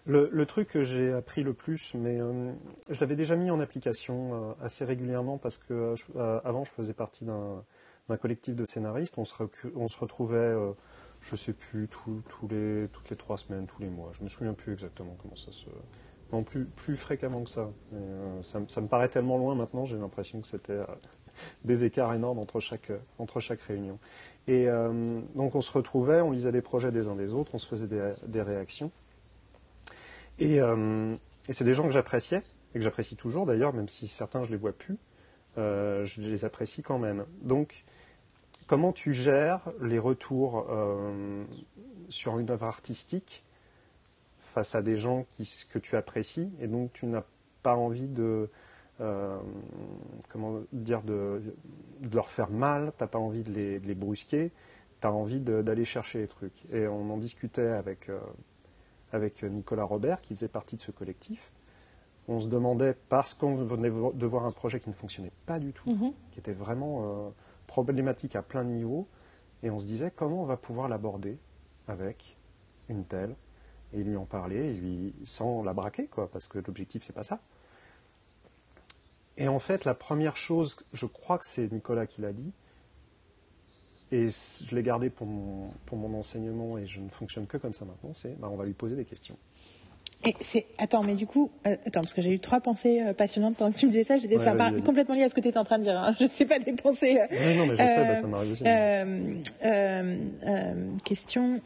Le, 0.07 0.47
truc 0.47 0.69
que 0.69 0.83
j'ai 0.83 1.13
appris 1.13 1.43
le 1.43 1.53
plus, 1.53 1.95
mais 1.95 2.21
euh, 2.21 2.53
je 2.89 3.01
l'avais 3.01 3.17
déjà 3.17 3.37
mis 3.37 3.51
en 3.51 3.61
application 3.61 4.51
euh, 4.51 4.65
assez 4.65 4.85
régulièrement 4.85 5.37
parce 5.37 5.59
que 5.59 5.75
euh, 5.75 5.97
je- 5.97 6.19
avant 6.45 6.65
je 6.65 6.71
faisais 6.71 6.95
partie 6.95 7.25
d'un 7.25 8.17
collectif 8.17 8.55
de 8.55 8.65
scénaristes. 8.65 9.19
On 9.19 9.25
se, 9.25 9.99
retrouvait, 9.99 10.55
je 11.21 11.37
sais 11.37 11.53
plus, 11.53 11.89
toutes 11.89 12.43
les 13.11 13.17
trois 13.17 13.37
semaines, 13.37 13.67
tous 13.67 13.83
les 13.83 13.91
mois. 13.91 14.13
Je 14.13 14.23
me 14.23 14.29
souviens 14.29 14.55
plus 14.55 14.73
exactement 14.73 15.17
comment 15.21 15.37
ça 15.37 15.53
se. 15.53 15.67
Non, 16.33 16.43
plus, 16.43 16.97
fréquemment 16.97 17.45
que 17.45 17.51
euh, 17.61 18.43
ça, 18.43 18.61
me- 18.61 18.69
ça 18.69 18.81
me 18.81 18.89
paraît 18.89 19.09
tellement 19.09 19.39
loin 19.39 19.55
maintenant, 19.55 19.85
j'ai 19.85 19.97
l'impression 19.97 20.41
que 20.41 20.47
c'était 20.49 20.73
euh, 20.73 20.85
des 21.65 21.85
écarts 21.85 22.15
énormes 22.15 22.39
entre 22.39 22.59
chaque, 22.59 22.91
euh, 22.91 22.99
entre 23.19 23.39
chaque 23.39 23.61
réunion. 23.63 23.99
Et 24.49 24.69
donc 25.35 25.57
on 25.57 25.61
se 25.61 25.73
retrouvait, 25.73 26.21
on 26.21 26.31
lisait 26.31 26.53
les 26.53 26.63
projets 26.63 26.93
des 26.93 27.09
uns 27.09 27.17
des 27.17 27.33
autres, 27.33 27.57
on 27.57 27.59
se 27.59 27.67
faisait 27.67 27.89
des, 27.89 28.43
réactions. 28.43 28.93
Et, 30.39 30.59
et 30.59 31.53
c'est 31.53 31.65
des 31.65 31.75
gens 31.75 31.83
que 31.83 31.91
j'appréciais, 31.91 32.45
et 32.73 32.79
que 32.79 32.81
j'apprécie 32.81 33.17
toujours 33.17 33.45
d'ailleurs, 33.45 33.73
même 33.73 33.89
si 33.89 34.07
certains 34.07 34.45
je 34.45 34.53
les 34.53 34.57
vois 34.57 34.73
plus, 34.73 34.99
je 35.57 36.21
les 36.21 36.45
apprécie 36.45 36.85
quand 36.85 37.01
même. 37.01 37.25
Donc, 37.43 37.85
comment 38.69 38.93
tu 38.93 39.13
gères 39.15 39.63
les 39.81 39.99
retours 39.99 40.65
sur 42.09 42.39
une 42.39 42.49
œuvre 42.49 42.67
artistique 42.67 43.43
face 44.57 44.75
à 44.75 44.81
des 44.81 44.97
gens 44.97 45.27
qui, 45.29 45.47
que 45.71 45.79
tu 45.79 45.97
apprécies, 45.97 46.51
et 46.61 46.67
donc 46.67 46.91
tu 46.95 47.05
n'as 47.05 47.25
pas 47.63 47.77
envie 47.77 48.09
de, 48.09 48.49
euh, 49.03 49.39
comment 50.31 50.61
dire, 50.73 51.03
de, 51.03 51.43
de 52.01 52.15
leur 52.15 52.29
faire 52.31 52.51
mal, 52.51 52.95
t'as 52.97 53.07
pas 53.07 53.19
envie 53.19 53.43
de 53.43 53.53
les, 53.53 53.81
de 53.81 53.87
les 53.87 53.95
brusquer, 53.95 54.53
tu 55.03 55.07
as 55.07 55.13
envie 55.13 55.41
d'aller 55.41 55.85
chercher 55.85 56.21
les 56.21 56.27
trucs. 56.27 56.65
Et 56.73 56.87
on 56.89 57.11
en 57.11 57.19
discutait 57.19 57.67
avec, 57.69 58.09
euh, 58.09 58.19
avec 59.13 59.43
Nicolas 59.43 59.85
Robert, 59.85 60.23
qui 60.23 60.35
faisait 60.35 60.49
partie 60.49 60.77
de 60.77 60.81
ce 60.81 60.91
collectif. 60.91 61.53
On 62.27 62.41
se 62.41 62.49
demandait, 62.49 62.97
parce 63.11 63.35
qu'on 63.35 63.57
venait 63.57 63.91
de 63.91 64.27
voir 64.27 64.47
un 64.47 64.53
projet 64.53 64.81
qui 64.81 64.89
ne 64.89 64.95
fonctionnait 64.95 65.33
pas 65.45 65.59
du 65.59 65.75
tout, 65.75 65.91
Mhm. 65.91 66.13
qui 66.31 66.39
était 66.39 66.55
vraiment 66.55 67.03
euh, 67.03 67.29
problématique 67.67 68.35
à 68.37 68.41
plein 68.43 68.65
de 68.65 68.71
niveaux, 68.71 69.07
et 69.63 69.69
on 69.69 69.79
se 69.79 69.85
disait 69.87 70.11
comment 70.17 70.41
on 70.41 70.47
va 70.47 70.57
pouvoir 70.57 70.89
l'aborder 70.89 71.37
avec 71.89 72.39
une 72.89 73.05
telle, 73.05 73.37
et 73.93 74.03
lui 74.03 74.17
en 74.17 74.25
parler, 74.25 74.57
et 74.71 74.73
lui, 74.75 75.15
sans 75.25 75.63
la 75.63 75.73
braquer, 75.73 76.07
quoi, 76.07 76.29
parce 76.31 76.49
que 76.49 76.59
l'objectif, 76.59 77.03
c'est 77.03 77.15
pas 77.15 77.25
ça. 77.25 77.41
Et 79.39 79.49
en 79.49 79.59
fait, 79.59 79.85
la 79.85 79.95
première 79.95 80.37
chose, 80.37 80.79
je 80.93 81.07
crois 81.07 81.39
que 81.39 81.45
c'est 81.47 81.71
Nicolas 81.73 82.07
qui 82.07 82.21
l'a 82.23 82.33
dit, 82.33 82.53
et 84.13 84.29
je 84.29 84.75
l'ai 84.75 84.83
gardé 84.83 85.11
pour 85.11 85.27
mon, 85.27 85.69
pour 85.85 85.99
mon 85.99 86.17
enseignement, 86.19 86.79
et 86.79 86.87
je 86.87 87.01
ne 87.01 87.09
fonctionne 87.09 87.47
que 87.47 87.57
comme 87.57 87.75
ça 87.75 87.85
maintenant, 87.85 88.13
c'est 88.15 88.39
bah, 88.39 88.49
on 88.51 88.57
va 88.57 88.65
lui 88.65 88.73
poser 88.73 88.97
des 88.97 89.05
questions. 89.05 89.37
Et 90.25 90.35
c'est 90.41 90.67
attends, 90.79 91.03
mais 91.03 91.15
du 91.15 91.27
coup, 91.27 91.51
euh, 91.67 91.77
attends, 91.85 92.01
parce 92.01 92.15
que 92.15 92.23
j'ai 92.23 92.33
eu 92.33 92.39
trois 92.41 92.61
pensées 92.61 93.03
euh, 93.03 93.13
passionnantes 93.13 93.57
pendant 93.57 93.71
que 93.71 93.77
tu 93.79 93.85
me 93.87 93.91
disais 93.91 94.03
ça. 94.05 94.17
J'étais 94.17 94.37
Ouais, 94.39 94.83
complètement 94.83 95.15
liée 95.15 95.25
à 95.25 95.29
ce 95.29 95.35
que 95.35 95.41
tu 95.43 95.49
étais 95.49 95.59
en 95.59 95.65
train 95.65 95.79
de 95.79 95.83
dire. 95.85 95.99
Hein. 95.99 96.15
Je 96.21 96.27
sais 96.27 96.47
pas 96.47 96.59
des 96.59 96.73
pensées. 96.73 97.21
euh, 97.21 97.55
non, 97.55 97.67
mais 97.67 97.77
je 97.77 97.87
sais, 97.87 97.99
Euh, 98.01 98.05
bah, 98.05 98.17
ça 98.17 98.27
m'arrive 98.27 98.51
aussi. 98.53 98.63
euh, 98.67 99.35
euh, 99.65 100.17
euh, 100.47 100.91
question. 101.05 101.61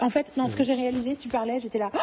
En 0.00 0.10
fait, 0.10 0.36
non, 0.36 0.48
ce 0.48 0.56
que 0.56 0.64
j'ai 0.64 0.74
réalisé, 0.74 1.16
tu 1.16 1.28
parlais, 1.28 1.60
j'étais 1.60 1.78
là. 1.78 1.90
Oh 1.94 1.98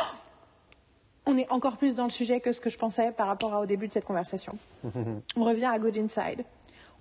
on 1.27 1.37
est 1.37 1.51
encore 1.51 1.77
plus 1.77 1.95
dans 1.95 2.05
le 2.05 2.09
sujet 2.09 2.39
que 2.39 2.51
ce 2.51 2.59
que 2.59 2.69
je 2.71 2.77
pensais 2.79 3.11
par 3.11 3.27
rapport 3.27 3.53
à, 3.53 3.61
au 3.61 3.65
début 3.67 3.87
de 3.87 3.93
cette 3.93 4.05
conversation. 4.05 4.51
On 5.37 5.43
revient 5.43 5.65
à 5.71 5.77
Good 5.77 5.97
Inside. 5.97 6.43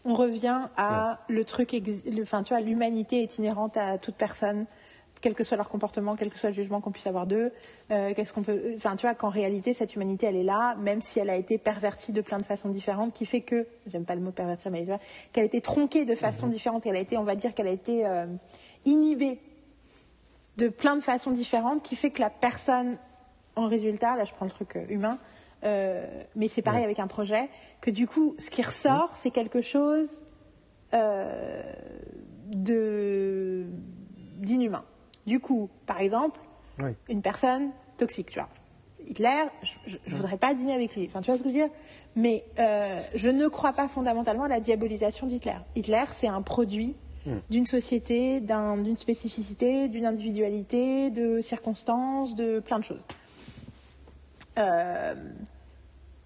On 0.04 0.14
revient 0.14 0.60
à 0.76 1.20
le 1.28 1.44
truc, 1.44 1.72
le- 1.72 2.22
enfin, 2.22 2.42
tu 2.42 2.52
vois, 2.54 2.60
l'humanité 2.62 3.22
est 3.22 3.38
inhérente 3.38 3.76
à 3.78 3.96
toute 3.98 4.14
personne, 4.16 4.66
quel 5.22 5.34
que 5.34 5.42
soit 5.44 5.56
leur 5.58 5.68
comportement, 5.68 6.16
quel 6.16 6.30
que 6.30 6.38
soit 6.38 6.50
le 6.50 6.54
jugement 6.54 6.80
qu'on 6.80 6.90
puisse 6.90 7.06
avoir 7.06 7.26
d'eux. 7.26 7.52
Euh, 7.92 8.12
Qu'est-ce 8.14 8.32
qu'on 8.32 8.42
peut, 8.42 8.72
enfin, 8.76 8.96
tu 8.96 9.06
vois, 9.06 9.14
qu'en 9.14 9.28
réalité, 9.30 9.72
cette 9.74 9.94
humanité, 9.94 10.26
elle 10.26 10.36
est 10.36 10.42
là, 10.44 10.74
même 10.76 11.00
si 11.02 11.18
elle 11.18 11.28
a 11.30 11.36
été 11.36 11.58
pervertie 11.58 12.12
de 12.12 12.20
plein 12.22 12.38
de 12.38 12.44
façons 12.44 12.68
différentes, 12.70 13.12
qui 13.14 13.24
fait 13.26 13.40
que, 13.42 13.66
j'aime 13.86 14.04
pas 14.04 14.14
le 14.14 14.20
mot 14.22 14.30
pervertir, 14.32 14.70
mais 14.70 14.80
tu 14.80 14.86
vois, 14.86 15.00
qu'elle 15.32 15.42
a 15.44 15.46
été 15.46 15.60
tronquée 15.60 16.04
de 16.06 16.14
façon 16.14 16.46
différente, 16.46 16.82
qu'elle 16.82 16.96
a 16.96 17.00
été, 17.00 17.16
on 17.18 17.24
va 17.24 17.34
dire, 17.34 17.54
qu'elle 17.54 17.68
a 17.68 17.72
été 17.72 18.06
euh, 18.06 18.26
inhibée 18.86 19.38
de 20.56 20.68
plein 20.68 20.96
de 20.96 21.00
façons 21.00 21.30
différentes, 21.30 21.82
qui 21.82 21.96
fait 21.96 22.10
que 22.10 22.20
la 22.20 22.30
personne, 22.30 22.96
en 23.56 23.66
résultat, 23.68 24.16
là, 24.16 24.24
je 24.24 24.32
prends 24.32 24.44
le 24.46 24.50
truc 24.50 24.76
euh, 24.76 24.84
humain. 24.88 25.18
euh, 25.64 26.06
mais 26.36 26.48
c'est 26.48 26.62
pareil 26.62 26.80
Ouais. 26.80 26.84
avec 26.86 26.98
un 26.98 27.06
projet, 27.06 27.48
que 27.80 27.90
du 27.90 28.06
coup, 28.06 28.34
ce 28.38 28.50
qui 28.50 28.62
ressort, 28.62 29.10
c'est 29.16 29.30
quelque 29.30 29.60
chose 29.60 30.24
euh, 30.94 31.62
de 32.46 33.66
d'inhumain. 34.38 34.84
Du 35.26 35.38
coup, 35.38 35.68
par 35.86 36.00
exemple, 36.00 36.40
une 37.08 37.20
personne 37.20 37.70
toxique, 37.98 38.30
tu 38.30 38.38
vois. 38.38 38.48
Hitler, 39.06 39.44
je, 39.86 39.96
ne 40.08 40.14
voudrais 40.16 40.38
pas 40.38 40.54
dîner 40.54 40.72
avec 40.72 40.96
lui. 40.96 41.06
Enfin, 41.08 41.20
tu 41.20 41.26
vois 41.30 41.36
ce 41.38 41.42
que 41.42 41.50
je 41.50 41.54
veux 41.54 41.60
dire? 41.66 41.70
Mais 42.16 42.44
euh, 42.58 42.98
je 43.14 43.28
ne 43.28 43.46
crois 43.48 43.72
pas 43.72 43.86
fondamentalement 43.86 44.44
à 44.44 44.48
la 44.48 44.60
diabolisation 44.60 45.26
d'Hitler. 45.26 45.56
Hitler, 45.76 46.04
c'est 46.12 46.26
un 46.26 46.40
produit 46.42 46.96
Mm. 47.26 47.32
d'une 47.50 47.66
société, 47.66 48.40
d'un- 48.40 48.78
d'une 48.78 48.96
spécificité, 48.96 49.88
d'une 49.88 50.06
individualité, 50.06 51.10
de 51.10 51.40
circonstances, 51.42 52.34
de 52.34 52.60
plein 52.60 52.78
de 52.78 52.84
choses. 52.84 53.04
Euh, 54.58 55.14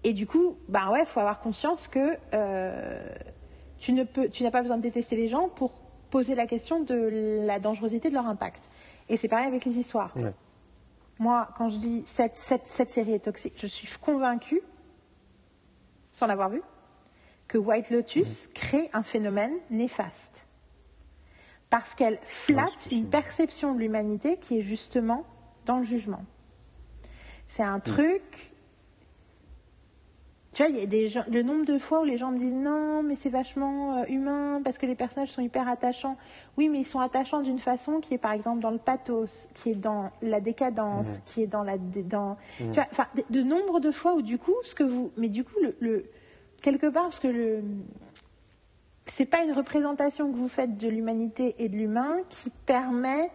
et 0.03 0.13
du 0.13 0.25
coup, 0.27 0.55
bah 0.69 0.91
ouais, 0.91 1.05
faut 1.05 1.19
avoir 1.19 1.39
conscience 1.39 1.87
que 1.87 2.17
euh, 2.33 3.07
tu 3.79 3.91
ne 3.91 4.03
peux, 4.03 4.29
tu 4.29 4.43
n'as 4.43 4.51
pas 4.51 4.61
besoin 4.61 4.77
de 4.77 4.81
détester 4.83 5.15
les 5.15 5.27
gens 5.27 5.49
pour 5.49 5.71
poser 6.09 6.33
la 6.35 6.47
question 6.47 6.79
de 6.81 7.41
la 7.45 7.59
dangerosité 7.59 8.09
de 8.09 8.13
leur 8.13 8.27
impact. 8.27 8.63
Et 9.09 9.17
c'est 9.17 9.27
pareil 9.27 9.47
avec 9.47 9.65
les 9.65 9.77
histoires. 9.77 10.15
Ouais. 10.15 10.33
Moi, 11.19 11.49
quand 11.57 11.69
je 11.69 11.77
dis 11.77 12.03
cette, 12.05 12.35
cette, 12.35 12.67
cette 12.67 12.89
série 12.89 13.13
est 13.13 13.19
toxique, 13.25 13.53
je 13.57 13.67
suis 13.67 13.87
convaincue, 13.99 14.61
sans 16.13 16.27
l'avoir 16.27 16.49
vu, 16.49 16.61
que 17.47 17.57
White 17.57 17.89
Lotus 17.91 18.47
crée 18.53 18.89
un 18.93 19.03
phénomène 19.03 19.53
néfaste. 19.69 20.44
Parce 21.77 21.93
qu'elle 21.93 22.19
flatte 22.25 22.69
une 22.91 23.07
perception 23.09 23.73
de 23.75 23.79
l'humanité 23.79 24.37
qui 24.37 24.59
est 24.59 24.61
justement 24.61 25.25
dans 25.65 25.77
le 25.79 25.83
jugement. 25.83 26.23
C'est 27.47 27.63
un 27.63 27.79
truc. 27.81 28.53
Tu 30.53 30.63
vois, 30.63 30.69
il 30.71 30.77
y 30.79 30.81
a 30.81 30.85
des 30.85 31.09
gens, 31.09 31.25
le 31.29 31.43
nombre 31.43 31.65
de 31.65 31.77
fois 31.77 31.99
où 31.99 32.05
les 32.05 32.17
gens 32.17 32.31
me 32.31 32.37
disent 32.39 32.53
non, 32.53 33.03
mais 33.03 33.15
c'est 33.15 33.29
vachement 33.29 33.97
euh, 33.97 34.05
humain 34.07 34.61
parce 34.63 34.77
que 34.77 34.85
les 34.85 34.95
personnages 34.95 35.31
sont 35.31 35.41
hyper 35.41 35.67
attachants. 35.67 36.15
Oui, 36.57 36.69
mais 36.69 36.79
ils 36.79 36.85
sont 36.85 37.01
attachants 37.01 37.41
d'une 37.41 37.59
façon 37.59 37.99
qui 37.99 38.13
est 38.13 38.17
par 38.17 38.31
exemple 38.31 38.61
dans 38.61 38.71
le 38.71 38.77
pathos, 38.77 39.49
qui 39.53 39.71
est 39.71 39.75
dans 39.75 40.11
la 40.21 40.39
décadence, 40.39 41.19
qui 41.25 41.43
est 41.43 41.47
dans 41.47 41.63
la 41.63 41.77
dans. 41.77 42.37
Tu 42.57 42.63
vois, 42.67 42.87
enfin, 42.89 43.07
de, 43.17 43.23
de 43.29 43.43
nombre 43.43 43.81
de 43.81 43.91
fois 43.91 44.13
où 44.15 44.21
du 44.21 44.37
coup, 44.37 44.55
ce 44.63 44.73
que 44.73 44.85
vous, 44.85 45.11
mais 45.17 45.27
du 45.27 45.43
coup, 45.43 45.55
le, 45.61 45.75
le- 45.81 46.05
quelque 46.61 46.87
part, 46.87 47.03
parce 47.03 47.19
que 47.19 47.27
le 47.27 47.61
c'est 49.07 49.25
pas 49.25 49.43
une 49.43 49.51
représentation 49.51 50.31
que 50.31 50.35
vous 50.37 50.47
faites 50.47 50.77
de 50.77 50.87
l'humanité 50.87 51.55
et 51.59 51.69
de 51.69 51.75
l'humain 51.75 52.17
qui 52.29 52.49
permet. 52.65 53.29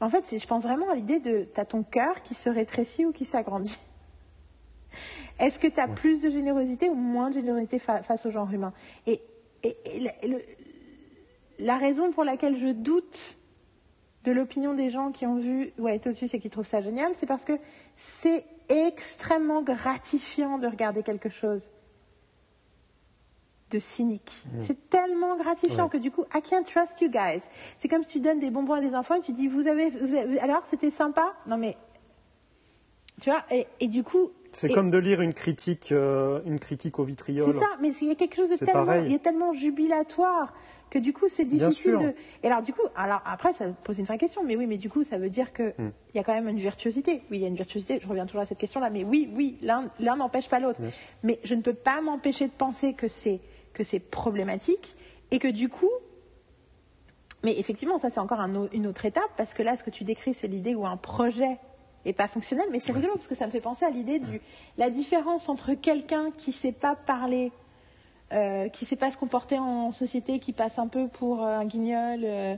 En 0.00 0.08
fait, 0.08 0.36
je 0.38 0.46
pense 0.46 0.62
vraiment 0.62 0.90
à 0.90 0.94
l'idée 0.94 1.18
de 1.20 1.44
t'as 1.54 1.64
ton 1.64 1.82
cœur 1.82 2.22
qui 2.22 2.34
se 2.34 2.48
rétrécit 2.50 3.04
ou 3.06 3.12
qui 3.12 3.24
s'agrandit. 3.24 3.78
Est-ce 5.38 5.58
que 5.58 5.66
tu 5.66 5.80
as 5.80 5.88
plus 5.88 6.20
de 6.20 6.30
générosité 6.30 6.88
ou 6.88 6.94
moins 6.94 7.28
de 7.30 7.34
générosité 7.34 7.78
fa- 7.78 8.02
face 8.02 8.24
au 8.26 8.30
genre 8.30 8.50
humain? 8.52 8.72
Et, 9.06 9.20
et- 9.62 9.76
et 9.86 10.00
la, 10.00 10.12
le- 10.28 10.42
la 11.58 11.76
raison 11.76 12.10
pour 12.12 12.24
laquelle 12.24 12.56
je 12.56 12.68
doute 12.68 13.36
de 14.24 14.32
l'opinion 14.32 14.74
des 14.74 14.90
gens 14.90 15.12
qui 15.12 15.26
ont 15.26 15.36
vu 15.36 15.72
ouais, 15.78 15.98
Totus 15.98 16.32
et 16.32 16.38
qui 16.40 16.48
trouvent 16.50 16.66
ça 16.66 16.80
génial, 16.80 17.14
c'est 17.14 17.26
parce 17.26 17.44
que 17.44 17.52
c'est 17.96 18.44
extrêmement 18.68 19.62
gratifiant 19.62 20.58
de 20.58 20.66
regarder 20.66 21.02
quelque 21.02 21.28
chose 21.28 21.70
de 23.74 23.78
cynique. 23.80 24.44
C'est 24.60 24.88
tellement 24.88 25.36
gratifiant 25.36 25.84
Ouais. 25.84 25.90
que 25.90 25.96
du 25.98 26.10
coup, 26.10 26.24
I 26.34 26.40
can't 26.40 26.64
trust 26.64 27.00
you 27.00 27.08
guys. 27.10 27.42
C'est 27.78 27.88
comme 27.88 28.02
si 28.04 28.12
tu 28.12 28.20
donnes 28.20 28.38
des 28.40 28.50
bonbons 28.50 28.74
à 28.74 28.80
des 28.80 28.94
enfants 28.94 29.16
et 29.16 29.20
tu 29.20 29.32
dis, 29.32 29.48
vous 29.48 29.66
avez, 29.66 29.90
vous 29.90 30.14
avez- 30.14 30.38
alors 30.40 30.64
c'était 30.64 30.90
sympa? 30.90 31.34
Non 31.46 31.56
mais, 31.58 31.76
tu 33.20 33.30
vois, 33.30 33.42
et, 33.50 33.66
et 33.80 33.88
du 33.88 34.02
coup, 34.02 34.30
C'est 34.52 34.70
comme 34.72 34.90
de 34.90 34.98
lire 34.98 35.20
une 35.20 35.34
critique, 35.34 35.90
euh, 35.92 36.40
une 36.46 36.58
critique 36.58 36.98
au 36.98 37.04
vitriol. 37.04 37.52
C'est 37.52 37.58
ça, 37.58 37.66
mais 37.80 37.90
il 38.00 38.08
y 38.08 38.10
a 38.10 38.14
quelque 38.14 38.36
chose 38.36 38.50
de 38.50 38.56
tellement, 38.56 38.84
pareil. 38.86 39.06
il 39.08 39.14
a 39.14 39.18
tellement 39.18 39.52
jubilatoire 39.52 40.52
que 40.90 40.98
du 41.00 41.12
coup 41.12 41.26
c'est 41.28 41.44
Bien 41.44 41.68
difficile 41.68 41.90
sûr. 41.92 42.00
de. 42.00 42.14
Et 42.44 42.46
alors 42.46 42.62
du 42.62 42.72
coup, 42.72 42.82
alors 42.94 43.20
après 43.24 43.52
ça 43.52 43.64
pose 43.82 43.98
une 43.98 44.04
vraie 44.04 44.18
question, 44.18 44.44
mais 44.44 44.54
oui, 44.54 44.66
mais 44.68 44.78
du 44.78 44.88
coup 44.88 45.02
ça 45.02 45.18
veut 45.18 45.30
dire 45.30 45.52
que 45.52 45.70
Hmm. 45.76 45.90
il 46.12 46.16
y 46.16 46.20
a 46.20 46.22
quand 46.22 46.34
même 46.34 46.48
une 46.48 46.58
virtuosité. 46.60 47.22
Oui, 47.30 47.38
il 47.38 47.40
y 47.40 47.44
a 47.44 47.48
une 47.48 47.56
virtuosité. 47.56 47.98
Je 48.00 48.06
reviens 48.06 48.26
toujours 48.26 48.42
à 48.42 48.46
cette 48.46 48.58
question-là, 48.58 48.90
mais 48.90 49.02
oui, 49.02 49.28
oui, 49.34 49.58
l'un 49.62 49.90
n'empêche 50.16 50.48
pas 50.48 50.60
l'autre. 50.60 50.80
Mais 51.24 51.40
je 51.42 51.54
ne 51.56 51.62
peux 51.62 51.74
pas 51.74 52.00
m'empêcher 52.00 52.46
de 52.46 52.52
penser 52.52 52.92
que 52.92 53.08
c'est 53.08 53.40
que 53.74 53.84
c'est 53.84 53.98
problématique 54.00 54.94
et 55.30 55.38
que 55.38 55.48
du 55.48 55.68
coup. 55.68 55.90
Mais 57.42 57.58
effectivement, 57.58 57.98
ça 57.98 58.08
c'est 58.08 58.20
encore 58.20 58.40
un 58.40 58.68
une 58.72 58.86
autre 58.86 59.04
étape 59.04 59.30
parce 59.36 59.52
que 59.52 59.62
là, 59.62 59.76
ce 59.76 59.82
que 59.82 59.90
tu 59.90 60.04
décris, 60.04 60.32
c'est 60.34 60.48
l'idée 60.48 60.74
où 60.74 60.86
un 60.86 60.96
projet 60.96 61.58
est 62.06 62.12
pas 62.14 62.28
fonctionnel, 62.28 62.66
mais 62.70 62.80
c'est 62.80 62.92
rigolo 62.92 63.14
parce 63.14 63.26
que 63.28 63.34
ça 63.34 63.46
me 63.46 63.50
fait 63.50 63.60
penser 63.60 63.84
à 63.84 63.90
l'idée 63.90 64.18
du 64.18 64.40
la 64.78 64.90
différence 64.90 65.48
entre 65.48 65.74
quelqu'un 65.74 66.30
qui 66.36 66.52
sait 66.52 66.72
pas 66.72 66.94
parler, 66.94 67.50
euh, 68.32 68.68
qui 68.68 68.84
sait 68.86 68.96
pas 68.96 69.10
se 69.10 69.16
comporter 69.18 69.58
en 69.58 69.92
société, 69.92 70.38
qui 70.38 70.52
passe 70.52 70.78
un 70.78 70.86
peu 70.88 71.08
pour 71.08 71.42
euh, 71.42 71.58
un 71.58 71.64
guignol. 71.64 72.20
euh, 72.24 72.56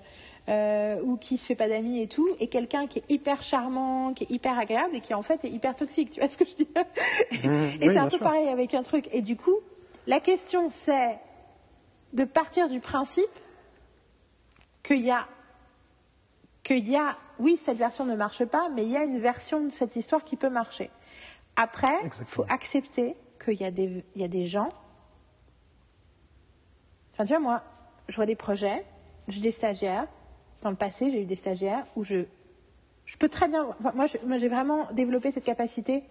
euh, 0.49 1.01
ou 1.03 1.17
qui 1.17 1.39
se 1.39 1.45
fait 1.47 1.57
pas 1.57 1.67
d'amis 1.69 2.01
et 2.01 2.07
tout, 2.07 2.28
et 2.39 2.47
quelqu'un 2.47 2.86
qui 2.86 3.01
est 3.01 3.05
hyper 3.09 3.43
charmant, 3.43 4.12
qui 4.15 4.23
est 4.23 4.31
hyper 4.31 4.57
agréable 4.57 4.95
et 4.95 5.01
qui 5.01 5.12
en 5.12 5.23
fait 5.23 5.45
est 5.45 5.51
hyper 5.51 5.75
toxique. 5.75 6.11
Tu 6.15 6.20
vois 6.20 6.28
ce 6.28 6.39
que 6.39 6.45
je 6.45 6.55
dis 6.55 6.69
Mhm. 7.43 7.70
Et 7.81 7.89
Oui, 7.89 7.95
c'est 7.95 7.99
un 7.99 8.05
peu 8.05 8.11
sûr. 8.11 8.20
pareil 8.20 8.47
avec 8.47 8.73
un 8.75 8.85
truc. 8.85 9.09
Et 9.12 9.23
du 9.23 9.36
coup, 9.36 9.57
la 10.07 10.20
question 10.20 10.68
c'est 10.70 11.18
de 12.12 12.25
partir 12.25 12.68
du 12.68 12.81
principe 12.81 13.25
qu'il 14.83 15.05
y 15.05 15.10
a, 15.10 15.26
qu'il 16.62 16.89
y 16.89 16.97
a, 16.97 17.17
oui, 17.39 17.57
cette 17.57 17.76
version 17.76 18.05
ne 18.05 18.15
marche 18.15 18.44
pas, 18.44 18.68
mais 18.70 18.85
il 18.85 18.91
y 18.91 18.97
a 18.97 19.02
une 19.05 19.18
version 19.18 19.65
de 19.65 19.70
cette 19.70 19.97
histoire 19.97 20.25
qui 20.25 20.36
peut 20.36 20.49
marcher. 20.49 20.91
Après, 21.57 21.94
il 22.05 22.26
faut 22.26 22.44
accepter 22.49 23.17
qu'il 23.44 23.55
y, 23.55 23.65
a 23.65 23.70
des- 23.70 24.05
il 24.15 24.20
y 24.20 24.25
a 24.25 24.28
des 24.28 24.47
gens. 24.47 24.68
Enfin, 27.12 27.25
tu 27.25 27.31
vois, 27.33 27.41
moi, 27.41 27.62
je 28.09 28.17
vois 28.17 28.26
des 28.26 28.36
projets, 28.36 28.85
j'ai 29.28 29.41
des 29.41 29.52
stagiaires. 29.52 30.07
Dans 30.62 30.70
le 30.70 30.76
passé, 30.76 31.10
j'ai 31.10 31.23
eu 31.23 31.26
des 31.26 31.36
stagiaires 31.36 31.85
où 31.97 32.05
je, 32.05 32.25
je 33.05 33.17
peux 33.17 33.28
très 33.28 33.49
bien. 33.49 33.67
enfin, 33.81 33.93
moi, 33.94 34.07
j'ai 34.39 34.49
vraiment 34.49 34.86
développé 34.93 35.31
cette 35.31 35.44
capacité. 35.44 36.02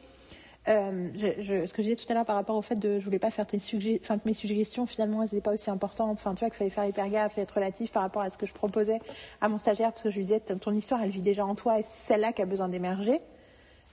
Euh, 0.67 1.09
je- 1.15 1.43
je- 1.43 1.65
ce 1.67 1.73
que 1.73 1.83
je 1.83 1.89
disais 1.89 1.95
tout 1.95 2.05
à 2.09 2.15
l'heure 2.15 2.25
par 2.25 2.35
rapport 2.35 2.55
au 2.55 2.61
fait 2.63 2.75
de 2.75 2.99
je 2.99 3.05
voulais 3.05 3.19
pas 3.19 3.29
faire 3.29 3.45
tes 3.45 3.57
enfin, 4.01 4.17
que 4.17 4.23
mes 4.25 4.33
suggestions 4.33 4.87
finalement 4.87 5.21
elles 5.21 5.29
n'étaient 5.29 5.41
pas 5.41 5.53
aussi 5.53 5.69
importantes. 5.69 6.13
Enfin 6.13 6.33
tu 6.33 6.39
vois 6.39 6.49
qu'il 6.49 6.57
fallait 6.57 6.71
faire 6.71 6.85
hyper 6.85 7.07
gaffe 7.09 7.37
et 7.37 7.41
être 7.41 7.51
relatif 7.53 7.91
par 7.91 8.01
rapport 8.01 8.23
à 8.23 8.31
ce 8.31 8.37
que 8.39 8.47
je 8.47 8.53
proposais 8.53 8.99
à 9.41 9.47
mon 9.49 9.59
stagiaire 9.59 9.91
parce 9.91 10.01
que 10.01 10.09
je 10.09 10.15
lui 10.17 10.23
disais 10.25 10.39
ton 10.39 10.71
histoire 10.73 11.03
elle 11.03 11.11
vit 11.11 11.21
déjà 11.21 11.45
en 11.45 11.53
toi 11.53 11.77
et 11.79 11.83
c'est 11.83 12.13
celle-là 12.13 12.33
qui 12.33 12.41
a 12.41 12.45
besoin 12.45 12.67
d'émerger. 12.67 13.21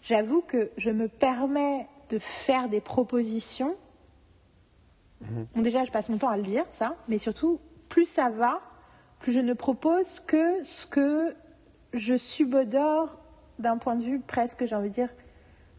J'avoue 0.03 0.41
que 0.41 0.71
je 0.79 0.89
me 0.91 1.09
permets 1.09 1.87
de 2.09 2.19
faire 2.19 2.69
des 2.71 2.81
propositions. 2.81 3.77
Bon, 5.55 5.63
déjà, 5.63 5.85
je 5.85 5.93
passe 5.93 6.09
mon 6.09 6.19
temps 6.19 6.31
à 6.31 6.37
le 6.37 6.43
dire, 6.43 6.65
ça, 6.73 6.97
mais 7.07 7.19
surtout, 7.19 7.61
plus 7.89 8.07
ça 8.07 8.29
va, 8.29 8.61
plus 9.21 9.31
je 9.33 9.39
ne 9.39 9.53
propose 9.53 10.19
que 10.21 10.65
ce 10.65 10.85
que 10.87 11.33
je 11.93 12.17
subodore 12.17 13.21
d'un 13.61 13.79
point 13.79 13.95
de 13.95 14.03
vue 14.03 14.19
presque, 14.19 14.65
j'ai 14.67 14.75
envie 14.75 14.89
de 14.89 14.95
dire. 14.95 15.11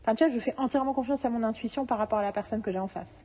Enfin, 0.04 0.16
tu 0.16 0.24
vois, 0.26 0.34
je 0.34 0.40
fais 0.40 0.54
entièrement 0.58 0.94
confiance 0.94 1.24
à 1.26 1.30
mon 1.30 1.44
intuition 1.44 1.86
par 1.86 1.98
rapport 1.98 2.20
à 2.20 2.24
la 2.24 2.32
personne 2.32 2.62
que 2.62 2.72
j'ai 2.72 2.80
en 2.80 2.88
face. 2.88 3.22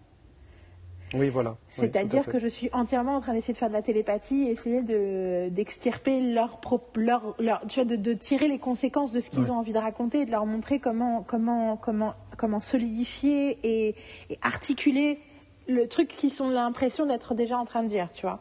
Oui, 1.14 1.30
voilà. 1.30 1.56
C'est-à-dire 1.70 2.26
que 2.26 2.38
je 2.38 2.48
suis 2.48 2.68
entièrement 2.72 3.16
en 3.16 3.20
train 3.20 3.32
d'essayer 3.32 3.54
de 3.54 3.58
faire 3.58 3.68
de 3.70 3.74
la 3.74 3.80
télépathie, 3.82 4.42
essayer 4.46 4.82
de, 4.82 5.48
d'extirper 5.48 6.20
leur, 6.20 6.60
leur, 6.96 7.34
leur- 7.38 7.66
tu 7.66 7.76
vois, 7.80 7.84
de, 7.86 7.96
de 7.96 8.12
tirer 8.12 8.46
les 8.46 8.58
conséquences 8.58 9.10
de 9.10 9.20
ce 9.20 9.30
qu'ils 9.30 9.44
Ouais. 9.44 9.50
ont 9.50 9.54
envie 9.58 9.72
de 9.72 9.78
raconter, 9.78 10.20
et 10.20 10.24
de 10.26 10.30
leur 10.30 10.44
montrer 10.44 10.80
comment, 10.80 11.22
comment, 11.22 11.76
comment, 11.78 12.12
comment 12.36 12.60
solidifier 12.60 13.58
et, 13.62 13.96
et 14.28 14.38
articuler 14.42 15.18
le 15.66 15.88
truc 15.88 16.08
qu'ils 16.08 16.42
ont 16.42 16.50
l'impression 16.50 17.06
d'être 17.06 17.34
déjà 17.34 17.58
en 17.58 17.64
train 17.64 17.82
de 17.82 17.88
dire, 17.88 18.10
tu 18.12 18.22
vois. 18.22 18.40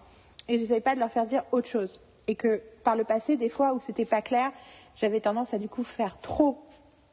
Et 0.50 0.56
je 0.56 0.60
n'essayais 0.60 0.82
pas 0.82 0.94
de 0.94 1.00
leur 1.00 1.10
faire 1.10 1.26
dire 1.26 1.44
autre 1.54 1.68
chose. 1.70 2.02
Et 2.28 2.36
que 2.36 2.62
par 2.84 2.98
le 2.98 3.06
passé, 3.06 3.38
des 3.38 3.50
fois 3.50 3.74
où 3.74 3.80
c'était 3.80 4.06
pas 4.06 4.22
clair, 4.22 4.52
j'avais 4.96 5.22
tendance 5.22 5.54
à 5.54 5.58
du 5.58 5.70
coup 5.70 5.84
faire 5.84 6.20
trop 6.20 6.62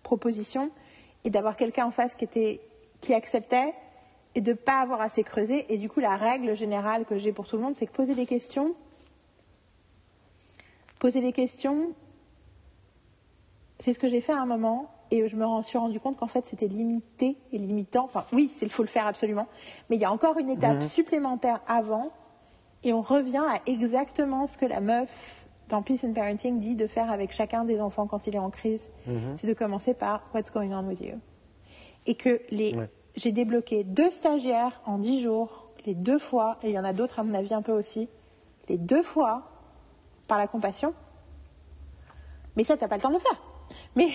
proposition 0.02 0.70
et 1.24 1.30
d'avoir 1.30 1.56
quelqu'un 1.56 1.86
en 1.86 1.90
face 1.90 2.14
qui 2.14 2.24
était 2.24 2.60
qui 3.00 3.14
acceptait 3.14 3.74
et 4.34 4.40
de 4.40 4.52
pas 4.52 4.80
avoir 4.80 5.00
assez 5.00 5.22
creusé. 5.22 5.72
Et 5.72 5.76
du 5.76 5.88
coup, 5.88 6.00
la 6.00 6.16
règle 6.16 6.56
générale 6.56 7.04
que 7.04 7.18
j'ai 7.18 7.32
pour 7.32 7.46
tout 7.46 7.56
le 7.56 7.62
monde, 7.62 7.76
c'est 7.76 7.86
que 7.86 7.92
poser 7.92 8.14
des 8.14 8.26
questions, 8.26 8.74
poser 10.98 11.20
des 11.20 11.32
questions, 11.32 11.90
c'est 13.78 13.92
ce 13.92 13.98
que 13.98 14.08
j'ai 14.08 14.20
fait 14.20 14.32
à 14.32 14.40
un 14.40 14.46
moment. 14.46 14.90
Et 15.10 15.28
je 15.28 15.36
me 15.36 15.62
suis 15.62 15.78
rendu 15.78 16.00
compte 16.00 16.16
qu'en 16.16 16.26
fait, 16.26 16.46
c'était 16.46 16.66
limité 16.66 17.36
et 17.52 17.58
limitant. 17.58 18.04
Enfin, 18.04 18.24
oui, 18.32 18.50
il 18.62 18.70
faut 18.70 18.82
le 18.82 18.88
faire 18.88 19.06
absolument. 19.06 19.46
Mais 19.88 19.96
il 19.96 20.02
y 20.02 20.04
a 20.04 20.10
encore 20.10 20.38
une 20.38 20.50
étape 20.50 20.82
supplémentaire 20.82 21.60
avant. 21.68 22.10
Et 22.82 22.92
on 22.92 23.02
revient 23.02 23.44
à 23.46 23.60
exactement 23.66 24.46
ce 24.46 24.56
que 24.56 24.66
la 24.66 24.80
meuf 24.80 25.43
dans 25.68 25.82
Peace 25.82 26.04
and 26.04 26.12
Parenting 26.12 26.60
dit 26.60 26.74
de 26.74 26.86
faire 26.86 27.10
avec 27.10 27.32
chacun 27.32 27.64
des 27.64 27.80
enfants 27.80 28.06
quand 28.06 28.26
il 28.26 28.34
est 28.34 28.38
en 28.38 28.50
crise. 28.50 28.88
C'est 29.38 29.46
de 29.46 29.54
commencer 29.54 29.94
par 29.94 30.22
What's 30.34 30.50
going 30.52 30.72
on 30.72 30.86
with 30.86 31.00
you 31.00 31.18
et 32.06 32.14
que 32.16 32.40
les, 32.50 32.74
Ouais. 32.76 32.90
j'ai 33.16 33.32
débloqué 33.32 33.82
deux 33.84 34.10
stagiaires 34.10 34.80
en 34.84 34.98
dix 34.98 35.22
jours, 35.22 35.70
les 35.86 35.94
deux 35.94 36.18
fois, 36.18 36.58
et 36.62 36.68
il 36.68 36.74
y 36.74 36.78
en 36.78 36.84
a 36.84 36.92
d'autres 36.92 37.18
à 37.18 37.22
mon 37.22 37.32
avis 37.34 37.54
un 37.54 37.62
peu 37.62 37.72
aussi, 37.72 38.08
les 38.68 38.76
deux 38.76 39.02
fois 39.02 39.50
par 40.28 40.36
la 40.38 40.46
compassion. 40.46 40.92
Mais 42.56 42.64
ça, 42.64 42.76
t'as 42.76 42.88
pas 42.88 42.96
le 42.96 43.02
temps 43.02 43.08
de 43.08 43.14
le 43.14 43.20
faire. 43.20 43.42
Mais 43.96 44.08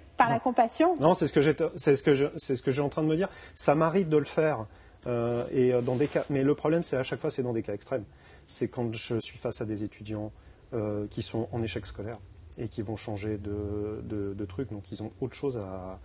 par 0.16 0.28
la 0.28 0.40
compassion, 0.40 0.94
Non, 1.00 1.14
c'est 1.14 1.26
ce 1.26 1.32
que 1.32 1.40
c'est 1.76 1.96
ce 1.96 2.02
que 2.02 2.14
je, 2.14 2.26
c'est 2.36 2.56
ce 2.56 2.62
que 2.62 2.70
j'ai 2.70 2.82
en 2.82 2.88
train 2.88 3.02
de 3.02 3.08
me 3.08 3.16
dire. 3.16 3.28
Ça 3.54 3.74
m'arrive 3.74 4.08
de 4.08 4.16
le 4.16 4.24
faire, 4.24 4.66
euh, 5.06 5.44
et 5.52 5.72
euh, 5.72 5.82
dans 5.82 5.94
des 5.96 6.08
cas. 6.08 6.24
Mais 6.30 6.42
le 6.42 6.54
problème, 6.54 6.82
c'est 6.82 6.96
à 6.96 7.02
chaque 7.02 7.20
fois, 7.20 7.30
c'est 7.30 7.42
dans 7.42 7.52
des 7.52 7.62
cas 7.62 7.74
extrêmes. 7.74 8.04
C'est 8.46 8.68
quand 8.68 8.92
je 8.92 9.18
suis 9.18 9.38
face 9.38 9.60
à 9.60 9.64
des 9.64 9.82
étudiants 9.84 10.32
euh, 10.72 11.06
qui 11.08 11.22
sont 11.22 11.48
en 11.52 11.62
échec 11.62 11.86
scolaire 11.86 12.18
et 12.58 12.68
qui 12.68 12.82
vont 12.82 12.96
changer 12.96 13.38
de, 13.38 14.44
truc, 14.48 14.70
donc 14.70 14.90
ils 14.90 15.02
ont 15.02 15.10
autre 15.20 15.34
chose 15.34 15.58
à, 15.58 15.98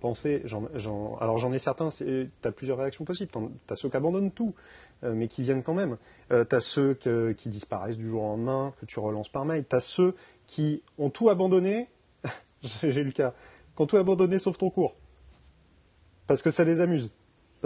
penser. 0.00 0.42
Alors 1.20 1.38
j'en 1.38 1.52
ai 1.52 1.58
certains. 1.58 1.90
Tu 1.90 2.28
as 2.44 2.52
plusieurs 2.52 2.78
réactions 2.78 3.04
possibles. 3.04 3.30
Tu 3.30 3.72
as 3.72 3.76
ceux 3.76 3.88
qui 3.88 3.96
abandonnent 3.96 4.32
tout, 4.32 4.54
euh, 5.04 5.14
mais 5.14 5.28
qui 5.28 5.42
viennent 5.42 5.62
quand 5.62 5.74
même. 5.74 5.96
tu 6.28 6.34
as 6.34 6.60
ceux 6.60 6.94
qui 7.36 7.48
disparaissent 7.48 7.96
du 7.96 8.08
jour 8.08 8.22
au 8.22 8.26
lendemain, 8.26 8.74
que 8.80 8.86
tu 8.86 8.98
relances 8.98 9.28
par 9.28 9.44
mail. 9.44 9.64
Tu 9.68 9.76
as 9.76 9.80
ceux 9.80 10.14
qui 10.46 10.82
ont 10.98 11.10
tout 11.10 11.30
abandonné. 11.30 11.88
J'ai 12.62 13.00
eu 13.00 13.04
le 13.04 13.12
cas. 13.12 13.32
Qui 13.76 13.82
ont 13.82 13.86
tout 13.86 13.96
abandonné 13.96 14.38
sauf 14.38 14.58
ton 14.58 14.70
cours. 14.70 14.96
Parce 16.26 16.42
que 16.42 16.50
ça 16.50 16.64
les 16.64 16.80
amuse. 16.80 17.10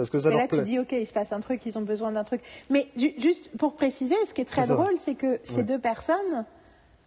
Parce 0.01 0.09
que 0.09 0.19
ça 0.19 0.29
et 0.29 0.31
leur 0.31 0.41
là 0.41 0.47
tu 0.47 0.55
plaît. 0.55 0.63
dis 0.65 0.79
ok, 0.79 0.91
il 0.93 1.05
se 1.07 1.13
passe 1.13 1.31
un 1.31 1.39
truc, 1.41 1.61
ils 1.65 1.77
ont 1.77 1.81
besoin 1.81 2.11
d'un 2.11 2.23
truc. 2.23 2.41
Mais 2.69 2.87
ju- 2.95 3.13
juste 3.17 3.55
pour 3.57 3.75
préciser, 3.75 4.15
ce 4.27 4.33
qui 4.33 4.41
est 4.41 4.45
très 4.45 4.65
drôle, 4.67 4.95
c'est 4.97 5.15
que 5.15 5.39
ces 5.43 5.57
Ouais. 5.57 5.63
deux 5.63 5.79
personnes 5.79 6.45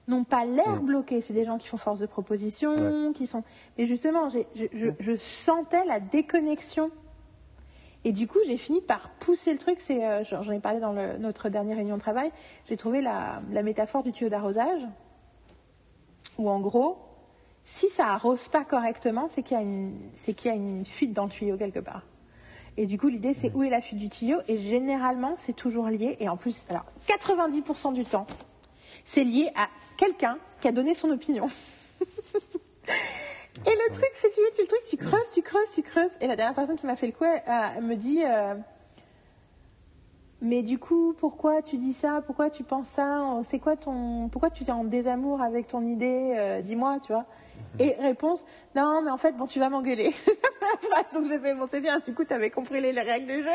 n'ont 0.06 0.24
pas 0.24 0.44
l'air 0.44 0.82
bloquées. 0.82 1.20
C'est 1.20 1.32
des 1.34 1.44
gens 1.44 1.58
qui 1.58 1.66
font 1.66 1.76
force 1.78 1.98
de 2.00 2.06
proposition, 2.06 2.76
Ouais. 2.76 3.12
qui 3.14 3.26
sont. 3.26 3.42
Mais 3.78 3.84
justement, 3.86 4.28
je, 4.30 4.38
je- 4.72 4.90
je 5.00 5.16
sentais 5.16 5.84
la 5.86 5.98
déconnexion. 5.98 6.90
Et 8.06 8.12
du 8.12 8.26
coup, 8.26 8.38
j'ai 8.46 8.58
fini 8.58 8.80
par 8.82 9.10
pousser 9.18 9.52
le 9.52 9.58
truc. 9.58 9.80
C'est, 9.80 10.04
euh, 10.06 10.22
j'en 10.24 10.52
ai 10.52 10.60
parlé 10.60 10.78
dans 10.78 10.92
le- 10.92 11.16
notre 11.18 11.48
dernière 11.48 11.76
réunion 11.78 11.96
de 11.96 12.00
travail. 12.02 12.30
J'ai 12.68 12.76
trouvé 12.76 13.00
la, 13.00 13.40
la 13.50 13.62
métaphore 13.62 14.02
du 14.02 14.12
tuyau 14.12 14.28
d'arrosage, 14.28 14.82
où 16.38 16.50
en 16.50 16.60
gros, 16.60 16.98
si 17.62 17.88
ça 17.88 18.08
arrose 18.08 18.48
pas 18.48 18.62
correctement, 18.64 19.26
c'est 19.28 19.42
qu'il 19.42 19.56
y 19.56 19.60
a 19.60 19.62
une, 19.62 19.94
c'est 20.14 20.34
qu'il 20.34 20.50
y 20.50 20.52
a 20.52 20.56
une 20.56 20.84
fuite 20.84 21.14
dans 21.14 21.24
le 21.24 21.30
tuyau 21.30 21.56
quelque 21.56 21.78
part. 21.80 22.02
Et 22.76 22.86
du 22.86 22.98
coup, 22.98 23.08
l'idée, 23.08 23.34
c'est 23.34 23.52
où 23.54 23.62
est 23.62 23.70
la 23.70 23.80
fuite 23.80 23.98
du 23.98 24.08
tuyau 24.08 24.38
Et 24.48 24.58
généralement, 24.58 25.36
c'est 25.38 25.52
toujours 25.52 25.86
lié. 25.88 26.16
Et 26.20 26.28
en 26.28 26.36
plus, 26.36 26.66
alors, 26.68 26.84
90% 27.06 27.92
du 27.92 28.04
temps, 28.04 28.26
c'est 29.04 29.24
lié 29.24 29.50
à 29.54 29.68
quelqu'un 29.96 30.38
qui 30.60 30.68
a 30.68 30.72
donné 30.72 30.94
son 30.94 31.10
opinion. 31.10 31.48
Et 33.66 33.70
le 33.70 33.94
truc, 33.94 34.10
c'est 34.14 34.30
tu, 34.30 34.40
tu 34.54 34.62
le 34.62 34.66
truc, 34.66 34.80
tu 34.90 34.96
creuses, 34.96 35.30
tu 35.32 35.42
creuses, 35.42 35.70
tu 35.74 35.82
creuses. 35.82 36.16
Et 36.20 36.26
la 36.26 36.36
dernière 36.36 36.54
personne 36.54 36.76
qui 36.76 36.86
m'a 36.86 36.96
fait 36.96 37.06
le 37.06 37.12
coup, 37.12 37.24
elle, 37.24 37.42
elle 37.76 37.84
me 37.84 37.94
dit 37.96 38.22
euh, 38.24 38.54
Mais 40.42 40.62
du 40.62 40.78
coup, 40.78 41.14
pourquoi 41.14 41.62
tu 41.62 41.78
dis 41.78 41.92
ça? 41.92 42.20
Pourquoi 42.26 42.50
tu 42.50 42.64
penses 42.64 42.88
ça? 42.88 43.40
C'est 43.44 43.60
quoi 43.60 43.76
ton. 43.76 44.28
Pourquoi 44.28 44.50
tu 44.50 44.64
es 44.64 44.70
en 44.70 44.84
désamour 44.84 45.40
avec 45.40 45.68
ton 45.68 45.86
idée? 45.86 46.34
Euh, 46.36 46.62
Dis-moi, 46.62 46.98
tu 47.06 47.12
vois. 47.12 47.26
Et 47.78 47.94
réponse 48.00 48.44
Non, 48.74 49.02
mais 49.02 49.10
en 49.10 49.16
fait, 49.16 49.32
bon, 49.32 49.46
tu 49.46 49.58
vas 49.58 49.68
m'engueuler. 49.68 50.14
la 50.26 50.88
phrase, 50.88 51.12
donc 51.12 51.26
j'ai 51.26 51.38
fait 51.38 51.54
Bon, 51.54 51.66
c'est 51.68 51.80
bien, 51.80 51.98
du 51.98 52.14
coup, 52.14 52.24
tu 52.24 52.32
avais 52.32 52.50
compris 52.50 52.80
les, 52.80 52.92
les 52.92 53.00
règles 53.00 53.26
du 53.26 53.42
jeu. 53.42 53.50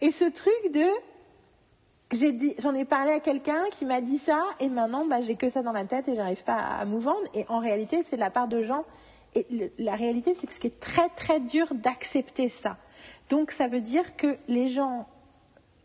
Et 0.00 0.12
ce 0.12 0.24
truc 0.24 0.72
de 0.72 0.86
j'en 2.58 2.74
ai 2.74 2.84
parlé 2.84 3.12
à 3.12 3.20
quelqu'un 3.20 3.64
qui 3.70 3.86
m'a 3.86 4.02
dit 4.02 4.18
ça, 4.18 4.44
et 4.60 4.68
maintenant, 4.68 5.06
bah, 5.06 5.22
j'ai 5.22 5.36
que 5.36 5.48
ça 5.48 5.62
dans 5.62 5.72
la 5.72 5.84
tête 5.84 6.08
et 6.08 6.14
j'arrive 6.14 6.44
pas 6.44 6.56
à, 6.56 6.80
à 6.80 6.84
me 6.84 6.98
vendre. 6.98 7.26
Et 7.34 7.46
en 7.48 7.58
réalité, 7.58 8.02
c'est 8.02 8.16
de 8.16 8.20
la 8.20 8.30
part 8.30 8.48
de 8.48 8.62
gens. 8.62 8.84
Et 9.34 9.46
la 9.78 9.94
réalité, 9.94 10.34
c'est 10.34 10.46
que 10.46 10.52
ce 10.52 10.60
qui 10.60 10.66
est 10.66 10.80
très 10.80 11.08
très 11.10 11.40
dur 11.40 11.68
d'accepter 11.72 12.50
ça. 12.50 12.76
Donc, 13.30 13.50
ça 13.50 13.66
veut 13.66 13.80
dire 13.80 14.14
que 14.16 14.36
les 14.46 14.68
gens 14.68 15.06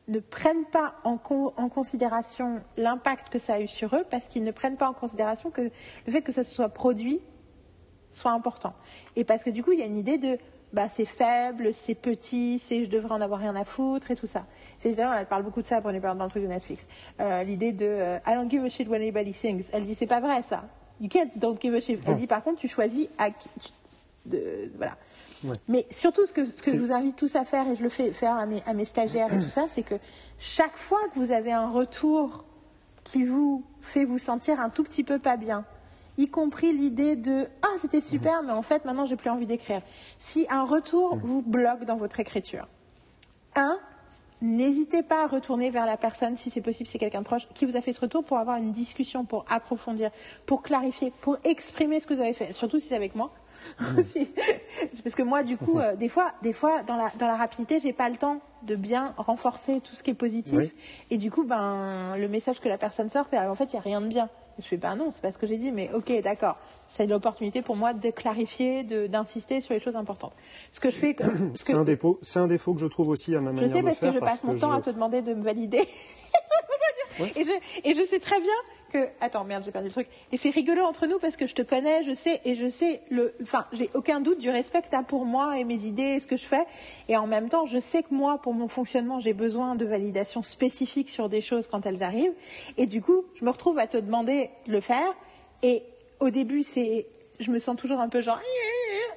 ne 0.07 0.19
prennent 0.19 0.65
pas 0.65 0.95
en, 1.03 1.17
con- 1.17 1.53
en 1.57 1.69
considération 1.69 2.61
l'impact 2.77 3.29
que 3.29 3.39
ça 3.39 3.55
a 3.55 3.59
eu 3.59 3.67
sur 3.67 3.95
eux 3.95 4.05
parce 4.09 4.27
qu'ils 4.27 4.43
ne 4.43 4.51
prennent 4.51 4.77
pas 4.77 4.89
en 4.89 4.93
considération 4.93 5.49
que 5.49 5.61
le 5.61 6.11
fait 6.11 6.21
que 6.21 6.31
ça 6.31 6.43
se 6.43 6.53
soit 6.53 6.69
produit 6.69 7.19
soit 8.13 8.31
important. 8.31 8.73
Et 9.15 9.23
parce 9.23 9.43
que 9.43 9.49
du 9.49 9.63
coup, 9.63 9.73
il 9.73 9.79
y 9.79 9.83
a 9.83 9.85
une 9.85 9.97
idée 9.97 10.17
de 10.17 10.37
bah, 10.73 10.89
c'est 10.89 11.05
faible, 11.05 11.73
c'est 11.73 11.95
petit, 11.95 12.59
c'est 12.59 12.83
je 12.85 12.89
devrais 12.89 13.13
en 13.13 13.21
avoir 13.21 13.39
rien 13.39 13.55
à 13.55 13.63
foutre 13.63 14.11
et 14.11 14.15
tout 14.15 14.27
ça. 14.27 14.45
C'est 14.79 14.91
elle 14.91 15.25
parle 15.27 15.43
beaucoup 15.43 15.61
de 15.61 15.67
ça 15.67 15.81
pour 15.81 15.91
les 15.91 15.99
dans 15.99 16.13
le 16.23 16.29
truc 16.29 16.43
de 16.43 16.47
Netflix. 16.47 16.87
Euh, 17.19 17.43
L'idée 17.43 17.71
de 17.71 17.85
euh, 17.85 18.17
I 18.27 18.33
don't 18.35 18.49
give 18.49 18.63
a 18.63 18.69
shit 18.69 18.87
what 18.87 18.95
anybody 18.97 19.33
thinks. 19.33 19.65
Elle 19.71 19.85
dit 19.85 19.95
c'est 19.95 20.07
pas 20.07 20.19
vrai 20.19 20.43
ça. 20.43 20.63
You 20.99 21.09
can't 21.09 21.29
don't 21.35 21.57
give 21.61 21.73
a 21.75 21.79
shit. 21.79 21.99
Elle 22.07 22.15
dit 22.15 22.27
par 22.27 22.43
contre 22.43 22.59
tu 22.59 22.67
choisis 22.67 23.07
à 23.17 23.29
qui, 23.31 23.49
de, 24.25 24.71
voilà. 24.77 24.97
Mais 25.67 25.85
surtout, 25.89 26.25
ce 26.25 26.33
que, 26.33 26.45
ce 26.45 26.61
que 26.61 26.71
je 26.71 26.79
vous 26.79 26.91
invite 26.91 27.15
tous 27.15 27.35
à 27.35 27.45
faire, 27.45 27.67
et 27.69 27.75
je 27.75 27.83
le 27.83 27.89
fais 27.89 28.11
faire 28.11 28.35
à 28.35 28.45
mes, 28.45 28.63
à 28.65 28.73
mes 28.73 28.85
stagiaires 28.85 29.31
et 29.33 29.43
tout 29.43 29.49
ça, 29.49 29.65
c'est 29.69 29.83
que 29.83 29.95
chaque 30.39 30.77
fois 30.77 30.99
que 31.13 31.19
vous 31.19 31.31
avez 31.31 31.51
un 31.51 31.69
retour 31.69 32.45
qui 33.03 33.23
vous 33.23 33.63
fait 33.81 34.05
vous 34.05 34.17
sentir 34.17 34.59
un 34.59 34.69
tout 34.69 34.83
petit 34.83 35.03
peu 35.03 35.19
pas 35.19 35.37
bien, 35.37 35.65
y 36.17 36.27
compris 36.27 36.73
l'idée 36.73 37.15
de 37.15 37.47
Ah, 37.61 37.75
c'était 37.77 38.01
super, 38.01 38.43
mais 38.43 38.51
en 38.51 38.61
fait, 38.61 38.85
maintenant, 38.85 39.05
j'ai 39.05 39.15
plus 39.15 39.29
envie 39.29 39.45
d'écrire. 39.45 39.81
Si 40.17 40.47
un 40.49 40.63
retour 40.63 41.17
vous 41.17 41.41
bloque 41.41 41.85
dans 41.85 41.95
votre 41.95 42.19
écriture, 42.19 42.67
un, 43.55 43.77
n'hésitez 44.41 45.03
pas 45.03 45.23
à 45.23 45.27
retourner 45.27 45.69
vers 45.69 45.85
la 45.85 45.97
personne, 45.97 46.35
si 46.35 46.49
c'est 46.49 46.61
possible, 46.61 46.89
c'est 46.89 46.99
quelqu'un 46.99 47.21
de 47.21 47.25
proche, 47.25 47.47
qui 47.53 47.65
vous 47.65 47.77
a 47.77 47.81
fait 47.81 47.93
ce 47.93 48.01
retour 48.01 48.23
pour 48.23 48.37
avoir 48.37 48.57
une 48.57 48.71
discussion, 48.71 49.25
pour 49.25 49.45
approfondir, 49.49 50.11
pour 50.45 50.63
clarifier, 50.63 51.13
pour 51.21 51.37
exprimer 51.43 51.99
ce 51.99 52.07
que 52.07 52.15
vous 52.15 52.21
avez 52.21 52.33
fait, 52.33 52.53
surtout 52.53 52.79
si 52.79 52.87
c'est 52.87 52.95
avec 52.95 53.15
moi. 53.15 53.31
Parce 55.03 55.15
que 55.15 55.23
moi, 55.23 55.43
du 55.43 55.57
coup, 55.57 55.79
euh, 55.79 55.95
des 55.95 56.09
fois, 56.09 56.31
des 56.41 56.53
fois 56.53 56.83
dans, 56.83 56.95
la, 56.95 57.09
dans 57.19 57.27
la 57.27 57.35
rapidité, 57.35 57.79
j'ai 57.79 57.93
pas 57.93 58.09
le 58.09 58.15
temps 58.15 58.39
de 58.63 58.75
bien 58.75 59.13
renforcer 59.17 59.81
tout 59.81 59.95
ce 59.95 60.03
qui 60.03 60.11
est 60.11 60.15
positif. 60.15 60.59
Et 61.11 61.17
du 61.17 61.31
coup, 61.31 61.43
ben, 61.43 62.17
le 62.17 62.27
message 62.27 62.59
que 62.59 62.69
la 62.69 62.77
personne 62.77 63.09
sort, 63.09 63.27
en 63.31 63.55
fait, 63.55 63.65
il 63.65 63.75
n'y 63.75 63.79
a 63.79 63.81
rien 63.81 64.01
de 64.01 64.07
bien. 64.07 64.29
Je 64.59 64.65
fais, 64.65 64.77
ben 64.77 64.95
non, 64.95 65.11
c'est 65.11 65.21
pas 65.21 65.31
ce 65.31 65.37
que 65.37 65.45
j'ai 65.45 65.57
dit, 65.57 65.71
mais 65.71 65.91
ok, 65.93 66.21
d'accord. 66.23 66.57
C'est 66.87 67.05
l'opportunité 67.05 67.61
pour 67.61 67.75
moi 67.75 67.93
de 67.93 68.09
clarifier, 68.09 68.83
d'insister 68.83 69.59
sur 69.59 69.75
les 69.75 69.79
choses 69.79 69.95
importantes. 69.95 70.33
Ce 70.73 70.79
que 70.79 70.89
je 70.89 70.95
fais. 70.95 71.15
C'est 71.53 71.75
un 71.75 71.83
défaut, 71.83 72.17
c'est 72.23 72.39
un 72.39 72.47
défaut 72.47 72.73
que 72.73 72.79
je 72.79 72.87
trouve 72.87 73.09
aussi 73.09 73.35
à 73.35 73.41
ma 73.41 73.51
manière 73.51 73.63
de 73.63 73.67
faire. 73.67 73.75
Je 73.75 73.77
sais 73.77 73.83
parce 73.83 73.99
que 73.99 74.11
je 74.11 74.19
passe 74.19 74.43
mon 74.43 74.57
temps 74.57 74.71
à 74.71 74.81
te 74.81 74.89
demander 74.89 75.21
de 75.21 75.35
me 75.35 75.43
valider. 75.43 75.87
et, 77.19 77.43
je, 77.43 77.51
et 77.83 77.93
je 77.93 78.01
sais 78.05 78.19
très 78.19 78.39
bien 78.39 78.53
que 78.91 79.07
attends 79.21 79.43
merde 79.43 79.63
j'ai 79.65 79.71
perdu 79.71 79.87
le 79.87 79.93
truc. 79.93 80.07
Et 80.31 80.37
c'est 80.37 80.49
rigolo 80.49 80.83
entre 80.83 81.07
nous 81.07 81.19
parce 81.19 81.35
que 81.35 81.47
je 81.47 81.55
te 81.55 81.61
connais 81.61 82.03
je 82.03 82.13
sais 82.13 82.41
et 82.45 82.55
je 82.55 82.67
sais 82.67 83.01
le 83.09 83.33
enfin 83.41 83.65
j'ai 83.73 83.89
aucun 83.93 84.19
doute 84.19 84.39
du 84.39 84.49
respect 84.49 84.81
que 84.81 84.89
tu 84.89 84.95
as 84.95 85.03
pour 85.03 85.25
moi 85.25 85.57
et 85.57 85.63
mes 85.63 85.85
idées 85.85 86.15
et 86.15 86.19
ce 86.19 86.27
que 86.27 86.37
je 86.37 86.45
fais. 86.45 86.65
Et 87.07 87.17
en 87.17 87.27
même 87.27 87.49
temps 87.49 87.65
je 87.65 87.79
sais 87.79 88.03
que 88.03 88.13
moi 88.13 88.39
pour 88.41 88.53
mon 88.53 88.67
fonctionnement 88.67 89.19
j'ai 89.19 89.33
besoin 89.33 89.75
de 89.75 89.85
validation 89.85 90.43
spécifique 90.43 91.09
sur 91.09 91.29
des 91.29 91.41
choses 91.41 91.67
quand 91.67 91.85
elles 91.85 92.03
arrivent. 92.03 92.33
Et 92.77 92.85
du 92.85 93.01
coup 93.01 93.25
je 93.35 93.45
me 93.45 93.49
retrouve 93.49 93.79
à 93.79 93.87
te 93.87 93.97
demander 93.97 94.49
de 94.67 94.71
le 94.71 94.81
faire. 94.81 95.13
Et 95.63 95.83
au 96.19 96.29
début 96.29 96.63
c'est 96.63 97.07
je 97.39 97.51
me 97.51 97.59
sens 97.59 97.77
toujours 97.77 97.99
un 97.99 98.09
peu 98.09 98.21
genre 98.21 98.39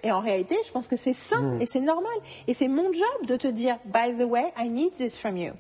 et 0.03 0.11
en 0.13 0.21
réalité 0.21 0.57
je 0.67 0.73
pense 0.73 0.89
que 0.89 0.97
c'est 0.97 1.13
sain 1.13 1.43
mm. 1.43 1.63
et 1.63 1.67
c'est 1.67 1.81
normal. 1.81 2.13
Et 2.47 2.55
c'est 2.55 2.69
mon 2.69 2.93
job 2.93 3.27
de 3.27 3.37
te 3.37 3.49
dire 3.49 3.79
by 3.87 4.15
the 4.19 4.25
way 4.25 4.53
I 4.59 4.69
need 4.69 4.93
this 4.95 5.17
from 5.17 5.37
you. 5.37 5.53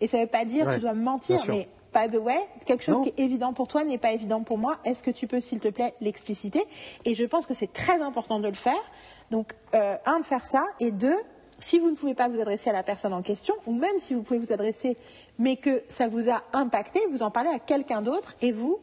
Et 0.00 0.06
ça 0.06 0.18
ne 0.18 0.22
veut 0.22 0.28
pas 0.28 0.44
dire 0.44 0.66
que 0.66 0.74
tu 0.74 0.80
dois 0.80 0.94
me 0.94 1.02
mentir 1.02 1.40
mais 1.48 1.68
By 1.94 2.08
the 2.08 2.18
way, 2.18 2.38
quelque 2.64 2.82
chose 2.82 3.02
qui 3.02 3.10
est 3.10 3.22
évident 3.22 3.52
pour 3.52 3.68
toi 3.68 3.84
n'est 3.84 3.98
pas 3.98 4.12
évident 4.12 4.42
pour 4.42 4.56
moi. 4.56 4.78
Est-ce 4.84 5.02
que 5.02 5.10
tu 5.10 5.26
peux, 5.26 5.40
s'il 5.40 5.60
te 5.60 5.68
plaît, 5.68 5.94
l'expliciter? 6.00 6.64
Et 7.04 7.14
je 7.14 7.24
pense 7.24 7.44
que 7.44 7.54
c'est 7.54 7.72
très 7.72 8.00
important 8.00 8.40
de 8.40 8.48
le 8.48 8.54
faire. 8.54 8.82
Donc, 9.30 9.52
euh, 9.74 9.96
un, 10.06 10.20
de 10.20 10.24
faire 10.24 10.46
ça, 10.46 10.64
et 10.80 10.90
deux, 10.90 11.16
si 11.60 11.78
vous 11.78 11.90
ne 11.90 11.96
pouvez 11.96 12.14
pas 12.14 12.28
vous 12.28 12.40
adresser 12.40 12.70
à 12.70 12.72
la 12.72 12.82
personne 12.82 13.12
en 13.12 13.22
question, 13.22 13.54
ou 13.66 13.72
même 13.72 13.98
si 13.98 14.14
vous 14.14 14.22
pouvez 14.22 14.38
vous 14.38 14.52
adresser, 14.52 14.96
mais 15.38 15.56
que 15.56 15.82
ça 15.88 16.08
vous 16.08 16.30
a 16.30 16.42
impacté, 16.52 17.00
vous 17.10 17.22
en 17.22 17.30
parlez 17.30 17.50
à 17.50 17.58
quelqu'un 17.58 18.00
d'autre, 18.02 18.34
et 18.40 18.52
vous, 18.52 18.78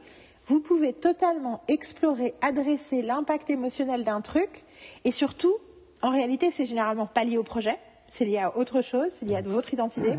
vous 0.47 0.59
pouvez 0.59 0.93
totalement 0.93 1.61
explorer, 1.67 2.35
adresser 2.41 3.01
l'impact 3.01 3.49
émotionnel 3.49 4.03
d'un 4.03 4.21
truc, 4.21 4.65
et 5.03 5.11
surtout, 5.11 5.55
en 6.01 6.11
réalité, 6.11 6.51
c'est 6.51 6.65
généralement 6.65 7.05
pas 7.05 7.23
lié 7.23 7.37
au 7.37 7.43
projet, 7.43 7.77
c'est 8.07 8.25
lié 8.25 8.39
à 8.39 8.57
autre 8.57 8.81
chose, 8.81 9.07
c'est 9.11 9.25
lié 9.25 9.35
à 9.35 9.41
votre 9.41 9.73
identité. 9.73 10.13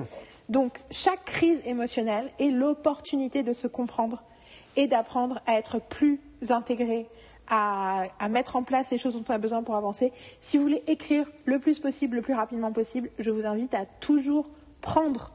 Donc 0.51 0.81
chaque 0.91 1.25
crise 1.25 1.63
émotionnelle 1.65 2.29
est 2.41 2.51
l'opportunité 2.51 3.45
de 3.45 3.53
se 3.53 3.69
comprendre 3.69 4.25
et 4.77 4.89
d'apprendre 4.89 5.41
à 5.47 5.55
être 5.55 5.81
plus 5.81 6.21
intégré, 6.49 7.07
à, 7.49 8.09
mettre 8.29 8.57
en 8.57 8.65
place 8.65 8.91
les 8.91 8.99
choses 8.99 9.15
dont 9.15 9.25
on 9.29 9.33
a 9.33 9.39
besoin 9.39 9.63
pour 9.63 9.77
avancer. 9.77 10.13
Si 10.41 10.59
vous 10.59 10.65
voulez 10.65 10.83
écrire 10.89 11.31
le 11.45 11.61
plus 11.61 11.79
possible, 11.79 12.17
le 12.17 12.23
plus 12.23 12.35
rapidement 12.35 12.73
possible, 12.73 13.11
je 13.21 13.31
vous 13.31 13.47
invite 13.47 13.75
à 13.75 13.87
toujours 13.87 14.51
prendre 14.81 15.31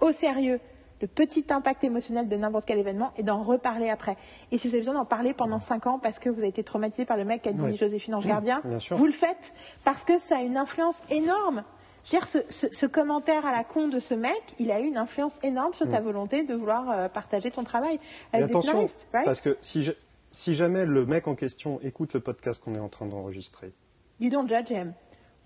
au 0.00 0.10
sérieux 0.10 0.58
le 1.02 1.06
petit 1.06 1.44
impact 1.50 1.84
émotionnel 1.84 2.26
de 2.26 2.36
n'importe 2.36 2.64
quel 2.64 2.78
événement 2.78 3.12
et 3.18 3.22
d'en 3.22 3.42
reparler 3.42 3.90
après. 3.90 4.16
Et 4.52 4.56
si 4.56 4.68
vous 4.68 4.74
avez 4.74 4.80
besoin 4.80 4.94
d'en 4.94 5.04
parler 5.04 5.34
pendant 5.34 5.60
cinq 5.60 5.86
ans 5.86 5.98
parce 5.98 6.18
que 6.18 6.30
vous 6.30 6.38
avez 6.38 6.48
été 6.48 6.64
traumatisé 6.64 7.04
par 7.04 7.18
le 7.18 7.26
mec 7.26 7.42
qui 7.42 7.50
a 7.50 7.52
dit 7.52 7.76
Joséphine 7.76 8.14
Ange 8.14 8.26
Gardien, 8.26 8.62
vous 8.90 9.04
le 9.04 9.12
faites 9.12 9.52
parce 9.84 10.02
que 10.02 10.18
ça 10.18 10.38
a 10.38 10.40
une 10.40 10.56
influence 10.56 11.02
énorme 11.10 11.62
je 12.06 12.12
veux 12.12 12.18
dire, 12.20 12.44
ce, 12.50 12.86
commentaire 12.86 13.44
à 13.46 13.52
la 13.52 13.64
con 13.64 13.88
de 13.88 13.98
ce 13.98 14.14
mec, 14.14 14.40
il 14.58 14.70
a 14.70 14.80
eu 14.80 14.86
une 14.86 14.96
influence 14.96 15.34
énorme 15.42 15.74
sur 15.74 15.90
ta 15.90 16.00
mm. 16.00 16.04
volonté 16.04 16.42
de 16.44 16.54
vouloir 16.54 16.90
euh, 16.90 17.08
partager 17.08 17.50
ton 17.50 17.64
travail 17.64 17.98
avec 18.32 18.50
des 18.50 18.60
scénaristes. 18.60 19.08
Parce 19.10 19.40
que 19.40 19.56
si, 19.60 19.90
si 20.30 20.54
jamais 20.54 20.84
le 20.84 21.04
mec 21.04 21.26
en 21.26 21.34
question 21.34 21.80
écoute 21.82 22.14
le 22.14 22.20
podcast 22.20 22.62
qu'on 22.62 22.74
est 22.74 22.80
en 22.80 22.88
train 22.88 23.06
d'enregistrer. 23.06 23.72
You 24.20 24.30
don't 24.30 24.48
judge 24.48 24.70
him. 24.70 24.92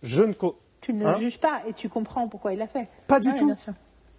Je 0.03 0.23
ne. 0.23 0.35
Tu 0.81 0.93
ne 0.93 1.01
le 1.01 1.07
hein? 1.07 1.19
juges 1.19 1.41
pas 1.41 1.63
et 1.67 1.73
tu 1.73 1.89
comprends 1.89 2.29
pourquoi 2.29 2.53
il 2.53 2.59
l'a 2.59 2.67
fait. 2.67 2.89
Pas 3.07 3.21
du 3.21 3.33
tout. 3.35 3.55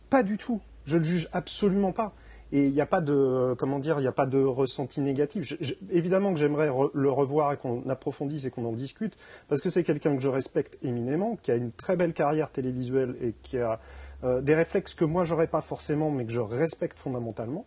Pas 0.09 0.23
du 0.23 0.37
tout. 0.37 0.61
Je 0.85 0.97
le 0.97 1.03
juge 1.03 1.29
absolument 1.33 1.91
pas. 1.91 2.13
Et 2.53 2.65
il 2.65 2.73
n'y 2.73 2.81
a 2.81 2.85
pas 2.85 3.01
de 3.01 3.55
comment 3.57 3.79
dire, 3.79 3.99
il 3.99 4.01
n'y 4.01 4.07
a 4.07 4.11
pas 4.11 4.25
de 4.25 4.43
ressenti 4.43 4.99
négatif. 5.01 5.53
évidemment 5.89 6.33
que 6.33 6.39
j'aimerais 6.39 6.69
le 6.93 7.11
revoir 7.11 7.53
et 7.53 7.57
qu'on 7.57 7.87
approfondisse 7.89 8.45
et 8.45 8.51
qu'on 8.51 8.65
en 8.65 8.73
discute, 8.73 9.15
parce 9.47 9.61
que 9.61 9.69
c'est 9.69 9.83
quelqu'un 9.83 10.15
que 10.15 10.21
je 10.21 10.29
respecte 10.29 10.77
éminemment, 10.83 11.37
qui 11.41 11.51
a 11.51 11.55
une 11.55 11.71
très 11.71 11.95
belle 11.95 12.13
carrière 12.13 12.51
télévisuelle 12.51 13.15
et 13.21 13.33
qui 13.41 13.57
a 13.57 13.79
euh, 14.23 14.41
des 14.41 14.53
réflexes 14.53 14.93
que 14.93 15.05
moi 15.05 15.23
j'aurais 15.23 15.47
pas 15.47 15.61
forcément, 15.61 16.11
mais 16.11 16.25
que 16.25 16.31
je 16.31 16.41
respecte 16.41 16.99
fondamentalement. 16.99 17.65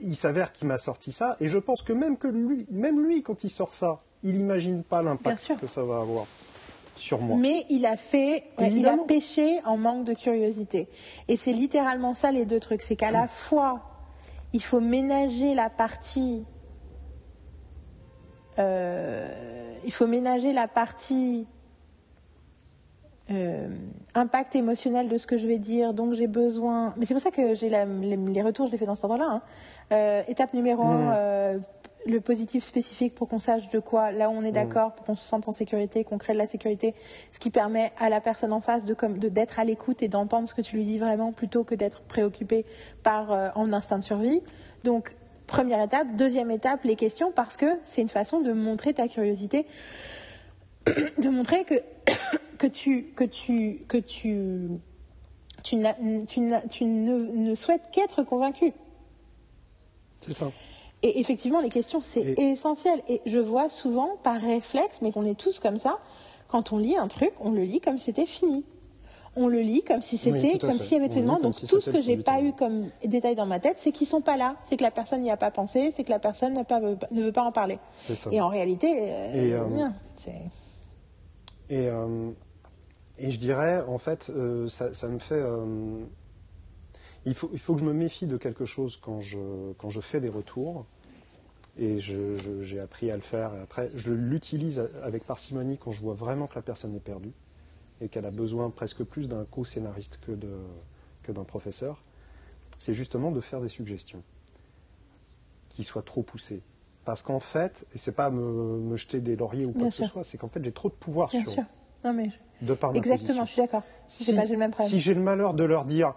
Il 0.00 0.16
s'avère 0.16 0.52
qu'il 0.52 0.66
m'a 0.66 0.78
sorti 0.78 1.12
ça, 1.12 1.36
et 1.38 1.48
je 1.48 1.58
pense 1.58 1.82
que 1.82 1.92
même 1.92 2.16
que 2.16 2.28
lui, 2.28 2.66
même 2.70 3.04
lui, 3.04 3.22
quand 3.22 3.44
il 3.44 3.50
sort 3.50 3.74
ça, 3.74 3.98
il 4.22 4.36
n'imagine 4.36 4.82
pas 4.82 5.02
l'impact 5.02 5.60
que 5.60 5.66
ça 5.66 5.84
va 5.84 6.00
avoir. 6.00 6.26
Mais 7.36 7.66
il 7.70 7.86
a 7.86 7.96
fait, 7.96 8.44
il 8.60 8.86
a 8.86 8.96
péché 8.96 9.60
en 9.64 9.76
manque 9.76 10.04
de 10.04 10.14
curiosité. 10.14 10.88
Et 11.28 11.36
c'est 11.36 11.52
littéralement 11.52 12.14
ça 12.14 12.30
les 12.30 12.44
deux 12.44 12.60
trucs. 12.60 12.82
C'est 12.82 12.96
qu'à 12.96 13.10
la 13.10 13.26
fois, 13.26 13.82
il 14.52 14.62
faut 14.62 14.80
ménager 14.80 15.54
la 15.54 15.70
partie. 15.70 16.44
Euh, 18.58 19.74
il 19.84 19.92
faut 19.92 20.06
ménager 20.06 20.52
la 20.52 20.68
partie 20.68 21.46
euh, 23.30 23.68
impact 24.14 24.54
émotionnel 24.54 25.08
de 25.08 25.18
ce 25.18 25.26
que 25.26 25.36
je 25.36 25.48
vais 25.48 25.58
dire, 25.58 25.94
donc 25.94 26.12
j'ai 26.12 26.28
besoin. 26.28 26.94
Mais 26.96 27.06
c'est 27.06 27.14
pour 27.14 27.22
ça 27.22 27.32
que 27.32 27.54
j'ai 27.54 27.68
les, 27.68 28.42
retours, 28.42 28.66
je 28.66 28.72
les 28.72 28.78
fais 28.78 28.86
dans 28.86 28.94
ce 28.94 29.04
ordre-là. 29.04 29.26
Hein. 29.28 29.42
Euh, 29.92 30.22
étape 30.28 30.54
numéro 30.54 30.84
un, 30.84 31.56
mmh 31.56 31.62
le 32.06 32.20
positif 32.20 32.64
spécifique 32.64 33.14
pour 33.14 33.28
qu'on 33.28 33.38
sache 33.38 33.68
de 33.70 33.78
quoi, 33.78 34.12
là 34.12 34.28
où 34.30 34.32
on 34.32 34.42
est 34.42 34.50
mmh. 34.50 34.54
d'accord, 34.54 34.94
pour 34.94 35.06
qu'on 35.06 35.16
se 35.16 35.24
sente 35.24 35.48
en 35.48 35.52
sécurité, 35.52 36.04
qu'on 36.04 36.18
crée 36.18 36.32
de 36.32 36.38
la 36.38 36.46
sécurité, 36.46 36.94
ce 37.32 37.38
qui 37.38 37.50
permet 37.50 37.92
à 37.98 38.08
la 38.08 38.20
personne 38.20 38.52
en 38.52 38.60
face 38.60 38.84
de 38.84 38.94
d'être 39.28 39.58
à 39.58 39.64
l'écoute 39.64 40.02
et 40.02 40.08
d'entendre 40.08 40.48
ce 40.48 40.54
que 40.54 40.62
tu 40.62 40.76
lui 40.76 40.84
dis 40.84 40.98
vraiment 40.98 41.32
plutôt 41.32 41.64
que 41.64 41.74
d'être 41.74 42.02
préoccupé 42.02 42.64
par 43.02 43.32
euh, 43.32 43.48
en 43.54 43.72
instinct 43.72 43.98
de 43.98 44.04
survie. 44.04 44.42
Donc 44.84 45.14
première 45.46 45.82
étape, 45.82 46.14
deuxième 46.16 46.50
étape, 46.50 46.84
les 46.84 46.96
questions 46.96 47.32
parce 47.32 47.56
que 47.56 47.66
c'est 47.84 48.02
une 48.02 48.08
façon 48.08 48.40
de 48.40 48.52
montrer 48.52 48.94
ta 48.94 49.08
curiosité, 49.08 49.66
de 50.86 51.28
montrer 51.28 51.64
que 51.64 51.82
que 52.58 52.66
tu 52.66 53.04
que 53.14 53.24
tu 53.24 53.80
que 53.88 53.98
tu 53.98 54.68
tu, 55.62 55.78
tu 56.36 56.84
ne, 56.84 57.26
ne 57.26 57.54
souhaites 57.54 57.90
qu'être 57.90 58.22
convaincu. 58.22 58.72
C'est 60.20 60.34
ça. 60.34 60.50
Et 61.04 61.20
effectivement, 61.20 61.60
les 61.60 61.68
questions, 61.68 62.00
c'est 62.00 62.34
essentiel. 62.38 63.02
Et 63.08 63.20
je 63.26 63.38
vois 63.38 63.68
souvent, 63.68 64.16
par 64.22 64.40
réflexe, 64.40 65.00
mais 65.02 65.12
qu'on 65.12 65.26
est 65.26 65.38
tous 65.38 65.60
comme 65.60 65.76
ça, 65.76 65.98
quand 66.48 66.72
on 66.72 66.78
lit 66.78 66.96
un 66.96 67.08
truc, 67.08 67.30
on 67.40 67.52
le 67.52 67.62
lit 67.62 67.80
comme 67.80 67.98
si 67.98 68.06
c'était 68.06 68.24
fini. 68.24 68.64
On 69.36 69.46
le 69.46 69.60
lit 69.60 69.82
comme 69.82 70.00
si 70.00 70.16
c'était, 70.16 70.58
comme 70.58 70.78
s'il 70.78 70.96
y 70.96 71.00
avait 71.00 71.10
tellement. 71.10 71.36
Donc 71.36 71.54
tout 71.54 71.80
ce 71.80 71.90
que 71.90 72.00
j'ai 72.00 72.16
pas 72.16 72.40
eu 72.40 72.54
comme 72.54 72.88
détail 73.04 73.34
dans 73.34 73.44
ma 73.44 73.60
tête, 73.60 73.76
c'est 73.80 73.92
qu'ils 73.92 74.06
sont 74.06 74.22
pas 74.22 74.38
là, 74.38 74.56
c'est 74.64 74.78
que 74.78 74.82
la 74.82 74.90
personne 74.90 75.20
n'y 75.20 75.30
a 75.30 75.36
pas 75.36 75.50
pensé, 75.50 75.92
c'est 75.94 76.04
que 76.04 76.10
la 76.10 76.18
personne 76.18 76.64
pas, 76.64 76.80
ne 76.80 77.22
veut 77.22 77.32
pas 77.32 77.42
en 77.42 77.52
parler. 77.52 77.78
Et 78.30 78.40
en 78.40 78.48
réalité, 78.48 78.88
euh, 78.90 79.34
et, 79.34 79.52
euh, 79.52 79.88
et, 81.68 81.88
euh, 81.88 82.30
et, 83.18 83.30
je 83.30 83.38
dirais, 83.38 83.82
en 83.86 83.98
fait, 83.98 84.32
ça, 84.68 84.94
ça, 84.94 85.08
me 85.08 85.18
fait. 85.18 85.42
il, 87.26 87.34
faut, 87.34 87.50
il 87.52 87.58
faut 87.58 87.74
que 87.74 87.80
je 87.80 87.84
me 87.84 87.92
méfie 87.92 88.26
de 88.26 88.38
quelque 88.38 88.64
chose 88.64 88.96
quand 88.96 89.20
je, 89.20 89.72
quand 89.76 89.90
je 89.90 90.00
fais 90.00 90.20
des 90.20 90.30
retours 90.30 90.86
et 91.78 91.98
j'ai 91.98 92.80
appris 92.80 93.10
à 93.10 93.16
le 93.16 93.22
faire. 93.22 93.52
après, 93.62 93.90
je 93.94 94.12
l'utilise 94.12 94.88
avec 95.02 95.24
parcimonie 95.24 95.78
quand 95.78 95.92
je 95.92 96.00
vois 96.00 96.14
vraiment 96.14 96.46
que 96.46 96.54
la 96.54 96.62
personne 96.62 96.94
est 96.94 97.00
perdue 97.00 97.32
et 98.00 98.08
qu'elle 98.08 98.26
a 98.26 98.30
besoin 98.30 98.70
presque 98.70 99.02
plus 99.02 99.28
d'un 99.28 99.44
co-scénariste 99.44 100.20
que 100.24 101.32
d'un 101.32 101.44
professeur. 101.44 102.02
C'est 102.78 102.94
justement 102.94 103.30
de 103.30 103.40
faire 103.40 103.60
des 103.60 103.68
suggestions 103.68 104.22
qui 105.68 105.84
soient 105.84 106.02
trop 106.02 106.22
poussées. 106.22 106.60
Parce 107.04 107.22
qu'en 107.22 107.40
fait, 107.40 107.86
et 107.94 107.98
c'est 107.98 108.12
pas 108.12 108.30
me, 108.30 108.78
me 108.78 108.96
jeter 108.96 109.20
des 109.20 109.36
lauriers 109.36 109.66
ou 109.66 109.72
quoi 109.72 109.80
Bien 109.82 109.88
que 109.88 109.94
ce 109.94 110.04
soit, 110.04 110.24
c'est 110.24 110.38
qu'en 110.38 110.48
fait 110.48 110.64
j'ai 110.64 110.72
trop 110.72 110.88
de 110.88 110.94
pouvoir 110.94 111.30
Bien 111.30 111.40
sur 111.42 111.52
sûr. 111.52 111.64
Non, 112.04 112.12
mais 112.12 112.30
je- 112.30 112.36
eux, 112.36 112.66
de 112.66 112.74
par 112.74 112.92
ma 112.92 112.98
Exactement, 112.98 113.26
position. 113.26 113.44
je 113.44 113.50
suis 113.50 113.62
d'accord. 113.62 113.82
Si, 114.08 114.32
le 114.32 114.56
même 114.56 114.70
problème. 114.70 114.88
si 114.90 115.00
j'ai 115.00 115.14
le 115.14 115.20
malheur 115.20 115.54
de 115.54 115.64
leur 115.64 115.84
dire, 115.84 116.14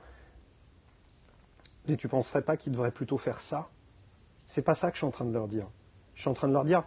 et 1.88 1.98
tu 1.98 2.08
penserais 2.08 2.42
pas 2.42 2.58
qu'ils 2.58 2.72
devraient 2.74 2.92
plutôt 2.92 3.18
faire 3.18 3.42
ça? 3.42 3.69
C'est 4.48 4.64
pas 4.64 4.74
ça 4.76 4.88
que 4.90 4.95
je 4.95 5.00
suis 5.00 5.06
en 5.08 5.11
train 5.11 5.26
de 5.26 5.34
leur 5.34 5.48
dire. 5.48 5.67
Je 6.16 6.22
suis 6.22 6.30
en 6.30 6.34
train 6.34 6.48
de 6.48 6.53
leur 6.53 6.66
dire, 6.66 6.84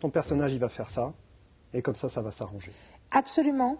ton 0.00 0.10
personnage 0.10 0.52
il 0.52 0.58
va 0.60 0.68
faire 0.68 0.90
ça, 0.90 1.12
et 1.72 1.80
comme 1.80 1.96
ça, 1.96 2.08
ça 2.08 2.20
va 2.20 2.30
s'arranger. 2.30 2.72
Absolument. 3.12 3.76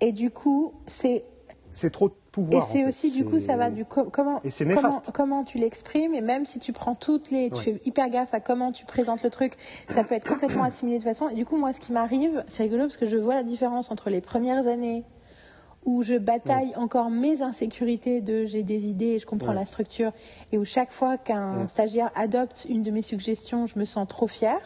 Et 0.00 0.12
du 0.12 0.30
coup, 0.30 0.72
c'est 0.86 1.24
C'est 1.72 1.90
trop 1.90 2.08
de 2.08 2.14
pouvoir. 2.32 2.60
Et 2.64 2.66
c'est 2.66 2.84
aussi, 2.84 3.12
du 3.12 3.24
coup, 3.24 3.38
ça 3.38 3.56
va 3.56 3.70
du 3.70 3.84
co- 3.84 4.10
comment, 4.10 4.40
Et 4.42 4.50
c'est 4.50 4.64
néfaste. 4.64 5.12
comment 5.12 5.44
tu 5.44 5.58
l'exprimes, 5.58 6.14
et 6.14 6.20
même 6.20 6.44
si 6.46 6.58
tu 6.58 6.72
prends 6.72 6.94
toutes 6.96 7.30
les, 7.30 7.48
tu 7.50 7.56
Ouais. 7.56 7.62
fais 7.62 7.80
hyper 7.84 8.08
gaffe 8.10 8.34
à 8.34 8.40
comment 8.40 8.72
tu 8.72 8.86
présentes 8.86 9.22
le 9.22 9.30
truc, 9.30 9.54
ça 9.88 10.02
peut 10.02 10.14
être 10.16 10.26
complètement 10.28 10.64
assimilé 10.64 10.98
de 10.98 11.04
façon. 11.04 11.28
Et 11.28 11.34
du 11.34 11.44
coup, 11.44 11.56
moi, 11.56 11.72
ce 11.72 11.78
qui 11.80 11.92
m'arrive, 11.92 12.44
c'est 12.48 12.64
rigolo 12.64 12.84
parce 12.84 12.96
que 12.96 13.06
je 13.06 13.16
vois 13.18 13.34
la 13.34 13.44
différence 13.44 13.90
entre 13.92 14.10
les 14.10 14.20
premières 14.20 14.66
années 14.66 15.04
où 15.84 16.02
je 16.02 16.14
bataille 16.14 16.74
encore 16.76 17.10
mes 17.10 17.42
insécurités 17.42 18.20
de 18.20 18.44
j'ai 18.44 18.62
des 18.62 18.88
idées, 18.88 19.18
je 19.18 19.26
comprends 19.26 19.52
la 19.52 19.64
structure, 19.64 20.12
et 20.52 20.58
où 20.58 20.64
chaque 20.64 20.92
fois 20.92 21.16
qu'un 21.16 21.66
stagiaire 21.68 22.10
adopte 22.14 22.66
une 22.68 22.82
de 22.82 22.90
mes 22.90 23.02
suggestions, 23.02 23.66
je 23.66 23.78
me 23.78 23.84
sens 23.84 24.06
trop 24.08 24.26
fière. 24.26 24.60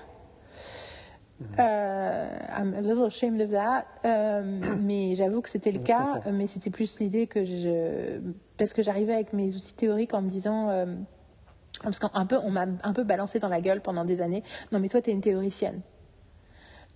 Euh, 1.59 2.29
I'm 2.57 2.75
a 2.75 2.81
little 2.81 3.05
ashamed 3.05 3.41
of 3.41 3.51
that. 3.51 3.87
Euh, 4.05 4.43
mais 4.81 5.15
j'avoue 5.15 5.41
que 5.41 5.51
c'était 5.51 5.73
le 5.73 5.81
cas. 5.81 6.21
Mais 6.33 6.47
c'était 6.47 6.71
plus 6.71 6.99
l'idée 7.01 7.27
que 7.27 7.45
je. 7.45 8.21
Parce 8.57 8.73
que 8.73 8.83
j'arrivais 8.83 9.15
avec 9.15 9.33
mes 9.33 9.55
outils 9.55 9.75
théoriques 9.75 10.15
en 10.15 10.23
me 10.23 10.29
disant. 10.29 10.69
euh, 10.71 10.87
parce 11.83 11.99
qu'un 11.99 12.25
peu, 12.25 12.39
on 12.43 12.51
m'a 12.51 12.67
un 12.83 12.93
peu 12.93 13.03
balancé 13.03 13.41
dans 13.41 13.49
la 13.49 13.61
gueule 13.61 13.81
pendant 13.81 14.05
des 14.05 14.23
années. 14.23 14.43
Non, 14.73 14.79
mais 14.79 14.89
toi, 14.89 15.03
t'es 15.03 15.11
une 15.11 15.21
théoricienne. 15.21 15.81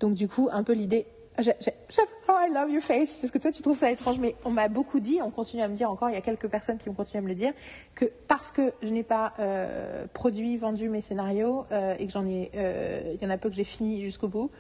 Donc, 0.01 0.15
du 0.15 0.29
coup, 0.29 0.49
un 0.53 0.63
peu 0.63 0.73
l'idée. 0.73 1.07
J'ai- 1.43 1.53
Oh, 2.29 2.33
I 2.37 2.53
love 2.53 2.71
your 2.71 2.83
face. 2.83 3.17
Parce 3.17 3.31
que 3.31 3.39
toi, 3.39 3.51
tu 3.51 3.63
trouves 3.63 3.79
ça 3.79 3.91
étrange. 3.91 4.19
Mais 4.19 4.35
on 4.45 4.51
m'a 4.51 4.69
beaucoup 4.69 5.01
dit, 5.01 5.21
on 5.23 5.31
continue 5.31 5.63
à 5.63 5.69
me 5.69 5.75
dire 5.77 5.91
encore, 5.91 6.11
il 6.11 6.15
y 6.15 6.19
a 6.19 6.21
quelques 6.21 6.49
personnes 6.49 6.79
qui 6.79 6.89
ont 6.89 6.95
continué 6.95 7.19
à 7.19 7.23
me 7.23 7.29
le 7.29 7.35
dire, 7.35 7.53
que 7.95 8.05
parce 8.27 8.51
que 8.51 8.73
je 8.83 8.89
n'ai 8.89 9.03
pas 9.03 9.35
euh, 9.39 10.07
produit, 10.13 10.57
vendu 10.57 10.89
mes 10.89 11.01
scénarios 11.01 11.65
euh, 11.73 11.95
et 11.99 12.07
que 12.07 12.13
j'en 12.13 12.27
ai. 12.27 12.51
euh, 12.55 13.15
Il 13.15 13.23
y 13.23 13.27
en 13.27 13.31
a 13.31 13.39
peu 13.39 13.49
que 13.49 13.55
j'ai 13.55 13.65
fini 13.65 14.01
jusqu'au 14.03 14.29
bout, 14.29 14.51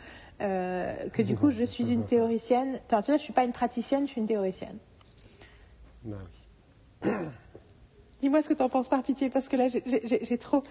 que 0.41 1.23
du 1.23 1.37
coup, 1.37 1.51
je 1.51 1.65
suis 1.65 1.93
une 1.93 2.05
théoricienne. 2.05 2.79
Enfin, 2.87 3.03
tu 3.03 3.11
vois, 3.11 3.17
je 3.19 3.23
suis 3.23 3.33
pas 3.33 3.45
une 3.45 3.53
praticienne, 3.53 4.07
je 4.07 4.13
suis 4.13 4.21
une 4.21 4.29
théoricienne. 4.29 4.79
Bah 6.05 6.17
oui. 7.03 7.11
Dis-moi 8.21 8.43
ce 8.43 8.49
que 8.49 8.55
tu 8.55 8.63
en 8.63 8.69
penses 8.69 8.89
par 8.89 9.03
pitié, 9.05 9.31
parce 9.31 9.49
que 9.49 9.57
là, 9.57 9.69
j'ai- 9.69 10.39
trop. 10.39 10.63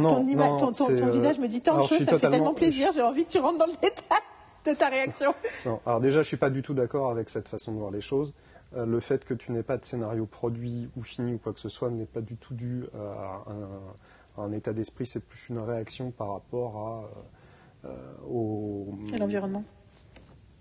Non, 0.00 0.10
ton, 0.10 0.20
non, 0.48 0.56
ton- 0.56 0.72
ton- 0.72 0.86
c'est, 0.86 0.96
ton 0.96 1.08
visage 1.10 1.38
me 1.38 1.48
dit 1.48 1.60
tant 1.60 1.76
de 1.76 1.82
je 1.82 1.88
choses, 1.88 1.98
ça 1.98 2.12
me 2.12 2.18
fait 2.18 2.30
tellement 2.30 2.54
plaisir, 2.54 2.92
j'ai 2.94 3.02
envie 3.02 3.24
que 3.26 3.30
tu 3.30 3.38
rentres 3.38 3.58
dans 3.58 3.66
le 3.66 3.72
détail 3.72 4.20
de 4.64 4.72
ta 4.72 4.88
réaction. 4.88 5.34
Non, 5.66 5.80
alors 5.86 6.00
déjà, 6.00 6.22
je 6.22 6.28
suis 6.28 6.36
pas 6.36 6.50
du 6.50 6.62
tout 6.62 6.74
d'accord 6.74 7.10
avec 7.10 7.28
cette 7.30 7.48
façon 7.48 7.72
de 7.72 7.78
voir 7.78 7.90
les 7.90 8.00
choses. 8.00 8.34
Euh, 8.76 8.86
le 8.86 9.00
fait 9.00 9.24
que 9.24 9.34
tu 9.34 9.52
n'aies 9.52 9.62
pas 9.62 9.76
de 9.76 9.84
scénario 9.84 10.26
produit 10.26 10.90
ou 10.96 11.02
fini 11.02 11.34
ou 11.34 11.38
quoi 11.38 11.52
que 11.52 11.60
ce 11.60 11.68
soit 11.68 11.90
n'est 11.90 12.06
pas 12.06 12.20
du 12.20 12.36
tout 12.36 12.54
dû 12.54 12.84
à 12.94 13.44
un, 13.46 14.42
à 14.42 14.44
un 14.44 14.52
état 14.52 14.72
d'esprit, 14.72 15.06
c'est 15.06 15.24
plus 15.24 15.48
une 15.48 15.58
réaction 15.58 16.10
par 16.10 16.32
rapport 16.32 16.76
à, 16.76 17.88
euh, 17.88 18.14
au, 18.28 18.98
Et 19.12 19.18
l'environnement 19.18 19.64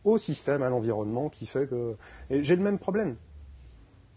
au 0.03 0.17
système, 0.17 0.61
à 0.63 0.69
l'environnement 0.69 1.29
qui 1.29 1.45
fait 1.45 1.67
que. 1.67 1.95
Et 2.29 2.43
j'ai 2.43 2.55
le 2.55 2.61
même 2.61 2.79
problème. 2.79 3.15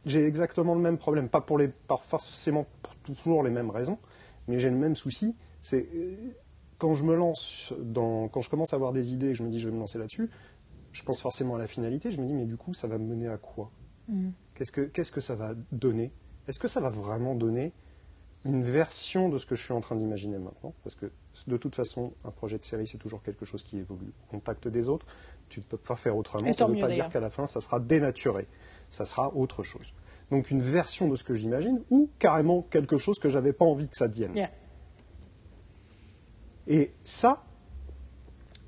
J'ai 0.04 0.24
exactement 0.24 0.74
le 0.74 0.80
même 0.80 0.98
problème. 0.98 1.28
Pas 1.28 1.40
pour 1.40 1.58
les, 1.58 1.68
pas 1.68 1.96
forcément 1.96 2.66
pour 2.82 2.94
toujours 3.14 3.42
les 3.42 3.50
mêmes 3.50 3.70
raisons, 3.70 3.98
mais 4.48 4.58
j'ai 4.58 4.70
le 4.70 4.76
même 4.76 4.96
souci. 4.96 5.36
C'est 5.62 5.88
euh, 5.94 6.14
quand 6.78 6.94
je 6.94 7.04
me 7.04 7.14
lance 7.14 7.72
dans, 7.80 8.28
quand 8.28 8.40
je 8.40 8.50
commence 8.50 8.72
à 8.72 8.76
avoir 8.76 8.92
des 8.92 9.12
idées 9.12 9.28
et 9.28 9.32
que 9.32 9.38
je 9.38 9.42
me 9.42 9.50
dis 9.50 9.58
je 9.58 9.68
vais 9.68 9.74
me 9.74 9.80
lancer 9.80 9.98
là-dessus, 9.98 10.30
je 10.92 11.02
pense 11.02 11.20
forcément 11.20 11.56
à 11.56 11.58
la 11.58 11.66
finalité. 11.66 12.10
Je 12.10 12.20
me 12.20 12.26
dis 12.26 12.32
mais 12.32 12.46
du 12.46 12.56
coup 12.56 12.74
ça 12.74 12.86
va 12.86 12.98
me 12.98 13.06
mener 13.06 13.28
à 13.28 13.36
quoi? 13.36 13.66
Qu'est-ce 14.54 14.72
que 14.72 14.82
qu'est-ce 14.82 15.12
que 15.12 15.20
ça 15.20 15.34
va 15.34 15.54
donner? 15.72 16.12
Est-ce 16.48 16.58
que 16.58 16.68
ça 16.68 16.80
va 16.80 16.90
vraiment 16.90 17.34
donner 17.34 17.72
une 18.44 18.62
version 18.62 19.28
de 19.28 19.38
ce 19.38 19.46
que 19.46 19.56
je 19.56 19.64
suis 19.64 19.72
en 19.72 19.80
train 19.80 19.96
d'imaginer 19.96 20.38
maintenant? 20.38 20.72
Parce 20.84 20.94
que 20.94 21.10
de 21.48 21.56
toute 21.56 21.74
façon, 21.74 22.12
un 22.24 22.30
projet 22.30 22.56
de 22.56 22.62
série, 22.62 22.86
c'est 22.86 22.98
toujours 22.98 23.22
quelque 23.22 23.44
chose 23.44 23.64
qui 23.64 23.78
évolue 23.78 24.12
au 24.22 24.30
contact 24.30 24.68
des 24.68 24.88
autres. 24.88 25.06
Tu 25.48 25.60
ne 25.60 25.64
peux 25.64 25.76
pas 25.76 25.96
faire 25.96 26.16
autrement. 26.16 26.46
Et 26.46 26.52
Ça 26.52 26.68
ne 26.68 26.74
veut 26.74 26.80
pas 26.80 26.88
dire 26.88 27.08
qu'à 27.08 27.20
la 27.20 27.30
fin, 27.30 27.46
ça 27.46 27.60
sera 27.60 27.80
dénaturé. 27.80 28.46
Ça 28.90 29.04
sera 29.04 29.34
autre 29.34 29.64
chose. 29.64 29.92
Donc 30.30 30.50
une 30.50 30.62
version 30.62 31.08
de 31.08 31.16
ce 31.16 31.24
que 31.24 31.34
j'imagine, 31.34 31.82
ou 31.90 32.08
carrément 32.18 32.62
quelque 32.62 32.96
chose 32.96 33.18
que 33.18 33.28
j'avais 33.28 33.52
pas 33.52 33.64
envie 33.64 33.88
que 33.88 33.96
ça 33.96 34.08
devienne. 34.08 34.34
Yeah. 34.34 34.50
Et 36.68 36.92
ça, 37.04 37.44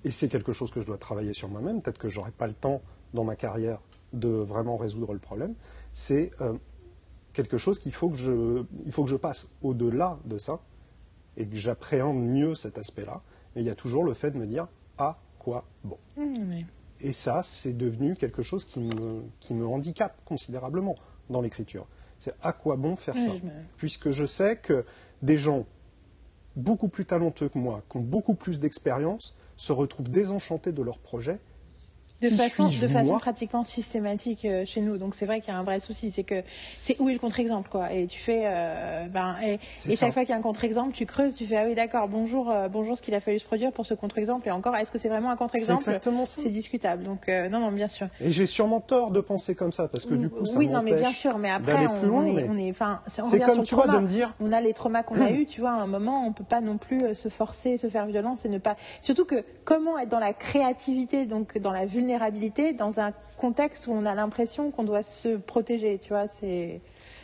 et 0.04 0.10
c'est 0.10 0.28
quelque 0.28 0.52
chose 0.52 0.70
que 0.70 0.80
je 0.80 0.86
dois 0.86 0.98
travailler 0.98 1.32
sur 1.34 1.48
moi-même, 1.48 1.82
peut-être 1.82 1.98
que 1.98 2.08
j'aurai 2.08 2.30
pas 2.30 2.46
le 2.46 2.54
temps 2.54 2.80
dans 3.14 3.24
ma 3.24 3.36
carrière 3.36 3.80
de 4.12 4.28
vraiment 4.28 4.76
résoudre 4.76 5.12
le 5.12 5.18
problème, 5.18 5.54
c'est 5.92 6.30
euh, 6.40 6.54
quelque 7.32 7.58
chose 7.58 7.78
qu'il 7.78 7.92
faut 7.92 8.08
que 8.10 8.16
je, 8.16 8.62
il 8.86 8.92
faut 8.92 9.04
que 9.04 9.10
je 9.10 9.16
passe 9.16 9.50
au-delà 9.62 10.18
de 10.24 10.38
ça 10.38 10.60
et 11.36 11.46
que 11.46 11.56
j'appréhende 11.56 12.20
mieux 12.22 12.54
cet 12.54 12.78
aspect-là. 12.78 13.22
Et 13.56 13.60
il 13.60 13.66
y 13.66 13.70
a 13.70 13.74
toujours 13.74 14.04
le 14.04 14.14
fait 14.14 14.30
de 14.30 14.38
me 14.38 14.46
dire 14.46 14.68
à 14.98 15.18
quoi 15.38 15.64
bon. 15.84 15.98
Mais- 16.16 16.26
Et 17.00 17.12
ça, 17.12 17.42
c'est 17.42 17.72
devenu 17.76 18.16
quelque 18.16 18.42
chose 18.42 18.64
qui 18.64 18.80
me, 18.80 19.22
qui 19.40 19.54
me 19.54 19.66
handicape 19.66 20.16
considérablement 20.24 20.96
dans 21.30 21.40
l'écriture. 21.40 21.86
C'est 22.18 22.34
à 22.42 22.52
quoi 22.52 22.76
bon 22.76 22.96
faire 22.96 23.14
ça 23.14 23.30
me- 23.44 23.50
Puisque 23.76 24.10
je 24.10 24.24
sais 24.26 24.56
que 24.56 24.84
des 25.22 25.38
gens 25.38 25.64
beaucoup 26.58 26.88
plus 26.88 27.06
talentueux 27.06 27.48
que 27.48 27.58
moi, 27.58 27.82
qui 27.90 27.96
ont 27.96 28.02
beaucoup 28.02 28.34
plus 28.34 28.60
d'expérience, 28.60 29.34
se 29.56 29.72
retrouvent 29.72 30.10
désenchantés 30.10 30.72
de 30.72 30.82
leur 30.82 30.98
projet. 30.98 31.38
De 32.20 32.28
façon, 32.30 32.66
de 32.68 33.18
pratiquement 33.18 33.62
systématique 33.62 34.44
euh, 34.44 34.64
chez 34.66 34.80
nous. 34.80 34.98
Donc 34.98 35.14
c'est 35.14 35.24
vrai 35.26 35.40
qu'il 35.40 35.52
y 35.52 35.56
a 35.56 35.58
un 35.58 35.62
vrai 35.62 35.78
souci, 35.78 36.10
c'est 36.10 36.24
que 36.24 36.42
c'est 36.72 36.98
où 37.00 37.08
est 37.08 37.12
le 37.12 37.18
contre-exemple 37.20 37.68
quoi. 37.70 37.92
Et 37.92 38.06
tu 38.08 38.18
fais, 38.18 38.42
euh, 38.46 39.06
ben, 39.06 39.36
et, 39.44 39.60
et 39.88 39.96
chaque 39.96 40.12
fois 40.12 40.22
qu'il 40.22 40.30
y 40.30 40.32
a 40.32 40.36
un 40.36 40.42
contre-exemple, 40.42 40.92
tu 40.92 41.06
creuses, 41.06 41.36
tu 41.36 41.46
fais 41.46 41.56
ah 41.56 41.64
oui 41.66 41.76
d'accord, 41.76 42.08
bonjour, 42.08 42.50
euh, 42.50 42.68
bonjour 42.68 42.96
ce 42.96 43.02
qu'il 43.02 43.14
a 43.14 43.20
fallu 43.20 43.38
se 43.38 43.44
produire 43.44 43.70
pour 43.72 43.86
ce 43.86 43.94
contre-exemple. 43.94 44.48
Et 44.48 44.50
encore, 44.50 44.74
est-ce 44.76 44.90
que 44.90 44.98
c'est 44.98 45.08
vraiment 45.08 45.30
un 45.30 45.36
contre-exemple? 45.36 45.78
exactement. 45.78 46.24
C'est 46.24 46.48
discutable. 46.50 47.04
Donc 47.04 47.28
non 47.28 47.60
non 47.60 47.70
bien 47.70 47.88
sûr. 47.88 48.08
Et 48.20 48.32
j'ai 48.32 48.46
sûrement 48.46 48.80
tort 48.80 49.12
de 49.12 49.20
penser 49.20 49.54
comme 49.54 49.70
ça, 49.72 49.86
parce 49.86 50.04
que 50.04 50.14
du 50.14 50.28
coup, 50.28 50.44
ça 50.44 50.58
oui 50.58 50.68
non 50.68 50.82
mais 50.82 50.94
bien 50.94 51.12
sûr, 51.12 51.38
mais 51.38 51.50
après 51.50 51.86
on, 51.86 51.98
plus 52.00 52.08
loin. 52.08 52.24
on 52.24 52.36
est, 52.36 52.42
mais 52.42 52.48
on 52.50 52.56
est, 52.56 52.70
enfin, 52.70 53.00
c'est 53.06 53.38
comme, 53.40 53.62
tu 53.62 53.74
vois, 53.76 53.86
de 53.86 53.98
me 53.98 54.08
dire- 54.08 54.34
On 54.40 54.50
a 54.52 54.60
les 54.60 54.72
traumas 54.72 55.04
qu'on 55.04 55.20
a 55.20 55.30
eu, 55.30 55.46
tu 55.46 55.60
vois, 55.60 55.70
à 55.70 55.74
un 55.74 55.86
moment, 55.86 56.26
on 56.26 56.32
peut 56.32 56.42
pas 56.44 56.60
non 56.60 56.78
plus 56.78 57.14
se 57.14 57.28
forcer, 57.28 57.78
se 57.78 57.88
faire 57.88 58.06
violence 58.06 58.44
et 58.44 58.48
ne 58.48 58.58
pas. 58.58 58.76
Surtout 59.02 59.24
que 59.24 59.44
comment 59.64 59.98
être 59.98 60.08
dans 60.08 60.18
la 60.18 60.32
créativité, 60.32 61.24
donc 61.26 61.58
dans 61.58 61.70
la 61.72 61.86
vulnérabilité, 61.86 62.07
dans 62.76 63.00
un 63.00 63.12
contexte 63.36 63.86
où 63.86 63.92
on 63.92 64.04
a 64.06 64.14
l'impression 64.14 64.70
qu'on 64.70 64.84
doit 64.84 65.02
se 65.02 65.36
protéger, 65.36 65.98
tu 65.98 66.08
vois, 66.08 66.26
c'est. 66.26 66.80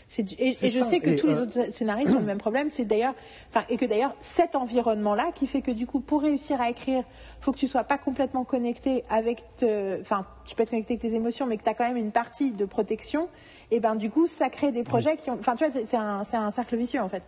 c'est 0.09 0.23
du- 0.23 0.35
Et, 0.39 0.53
je 0.55 0.83
sais 0.83 1.01
que 1.01 1.11
Et, 1.11 1.17
tous 1.17 1.27
les 1.27 1.35
euh, 1.35 1.43
autres 1.43 1.73
scénaristes 1.73 2.15
ont 2.15 2.19
le 2.21 2.25
même 2.25 2.39
problème, 2.39 2.69
c'est 2.71 2.85
d'ailleurs, 2.85 3.15
enfin, 3.51 3.65
et 3.69 3.77
que 3.77 3.85
d'ailleurs 3.87 4.15
cet 4.21 4.55
environnement-là 4.55 5.31
qui 5.35 5.47
fait 5.47 5.63
que 5.63 5.71
du 5.71 5.87
coup, 5.87 6.01
pour 6.01 6.23
réussir 6.23 6.61
à 6.61 6.69
écrire, 6.71 7.03
faut 7.41 7.53
que 7.53 7.59
tu 7.59 7.67
sois 7.69 7.85
pas 7.85 7.99
complètement 7.99 8.45
connecté 8.45 9.05
avec, 9.09 9.43
te- 9.57 10.01
enfin, 10.01 10.27
tu 10.45 10.55
peux 10.55 10.63
être 10.63 10.71
connecté 10.71 10.95
avec 10.95 11.03
tes 11.03 11.15
émotions, 11.17 11.47
mais 11.47 11.57
que 11.57 11.65
tu 11.65 11.71
as 11.71 11.75
quand 11.75 11.87
même 11.89 11.97
une 11.97 12.13
partie 12.13 12.53
de 12.53 12.65
protection. 12.65 13.29
Et 13.71 13.81
ben 13.81 13.95
du 13.97 14.11
coup, 14.11 14.27
ça 14.27 14.51
crée 14.51 14.73
des 14.73 14.83
projets 14.85 15.17
qui 15.17 15.31
ont, 15.31 15.39
enfin, 15.41 15.57
tu 15.57 15.65
vois, 15.67 15.73
c'est- 15.85 15.97
un, 15.97 16.23
c'est 16.25 16.37
un 16.37 16.51
cercle 16.51 16.77
vicieux 16.77 17.01
en 17.01 17.09
fait. 17.09 17.23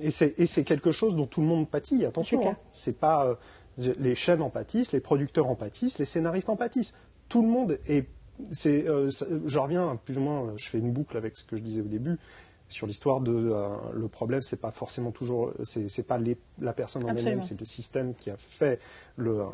Et 0.00 0.10
c'est, 0.12 0.38
et 0.38 0.46
c'est 0.46 0.62
quelque 0.62 0.92
chose 0.92 1.16
dont 1.16 1.26
tout 1.26 1.40
le 1.40 1.48
monde 1.48 1.68
pâtit, 1.68 2.04
attention. 2.04 2.40
C'est 2.72 2.92
hein. 2.92 2.96
Pas 3.00 3.26
euh, 3.26 3.34
les 3.78 4.14
chaînes 4.14 4.42
en 4.42 4.50
pâtissent, 4.50 4.92
les 4.92 5.00
producteurs 5.00 5.46
en 5.48 5.54
pâtissent, 5.54 5.98
les 5.98 6.04
scénaristes 6.04 6.48
en 6.48 6.56
pâtissent. 6.56 6.94
Tout 7.28 7.42
le 7.42 7.48
monde 7.48 7.78
est. 7.88 8.06
C'est, 8.52 8.88
euh, 8.88 9.10
je 9.46 9.58
reviens 9.58 9.98
plus 10.04 10.16
ou 10.18 10.20
moins, 10.20 10.52
je 10.56 10.68
fais 10.68 10.78
une 10.78 10.92
boucle 10.92 11.16
avec 11.16 11.36
ce 11.36 11.44
que 11.44 11.56
je 11.56 11.62
disais 11.62 11.80
au 11.80 11.84
début 11.88 12.16
sur 12.68 12.86
l'histoire 12.86 13.20
de 13.20 13.32
euh, 13.32 13.68
le 13.94 14.08
problème, 14.08 14.42
c'est 14.42 14.60
pas 14.60 14.70
forcément 14.70 15.10
toujours, 15.10 15.52
c'est, 15.64 16.06
pas 16.06 16.18
les- 16.18 16.36
la 16.60 16.72
personne 16.74 17.02
en 17.04 17.08
elle-même, 17.20 17.38
c'est 17.48 17.58
le 17.58 17.64
système 17.66 18.14
qui 18.14 18.30
a 18.30 18.36
fait 18.36 18.78
le, 19.16 19.40
euh, 19.40 19.44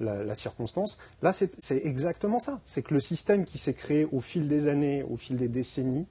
la, 0.00 0.24
la 0.24 0.34
circonstance. 0.34 0.98
Là, 1.22 1.32
c'est, 1.34 1.52
c'est 1.58 1.82
exactement 1.84 2.38
ça. 2.38 2.58
C'est 2.64 2.82
que 2.82 2.94
le 2.94 3.00
système 3.00 3.44
qui 3.44 3.58
s'est 3.58 3.74
créé 3.74 4.06
au 4.10 4.20
fil 4.20 4.48
des 4.48 4.68
années, 4.68 5.02
au 5.02 5.16
fil 5.18 5.36
des 5.36 5.48
décennies, 5.48 6.06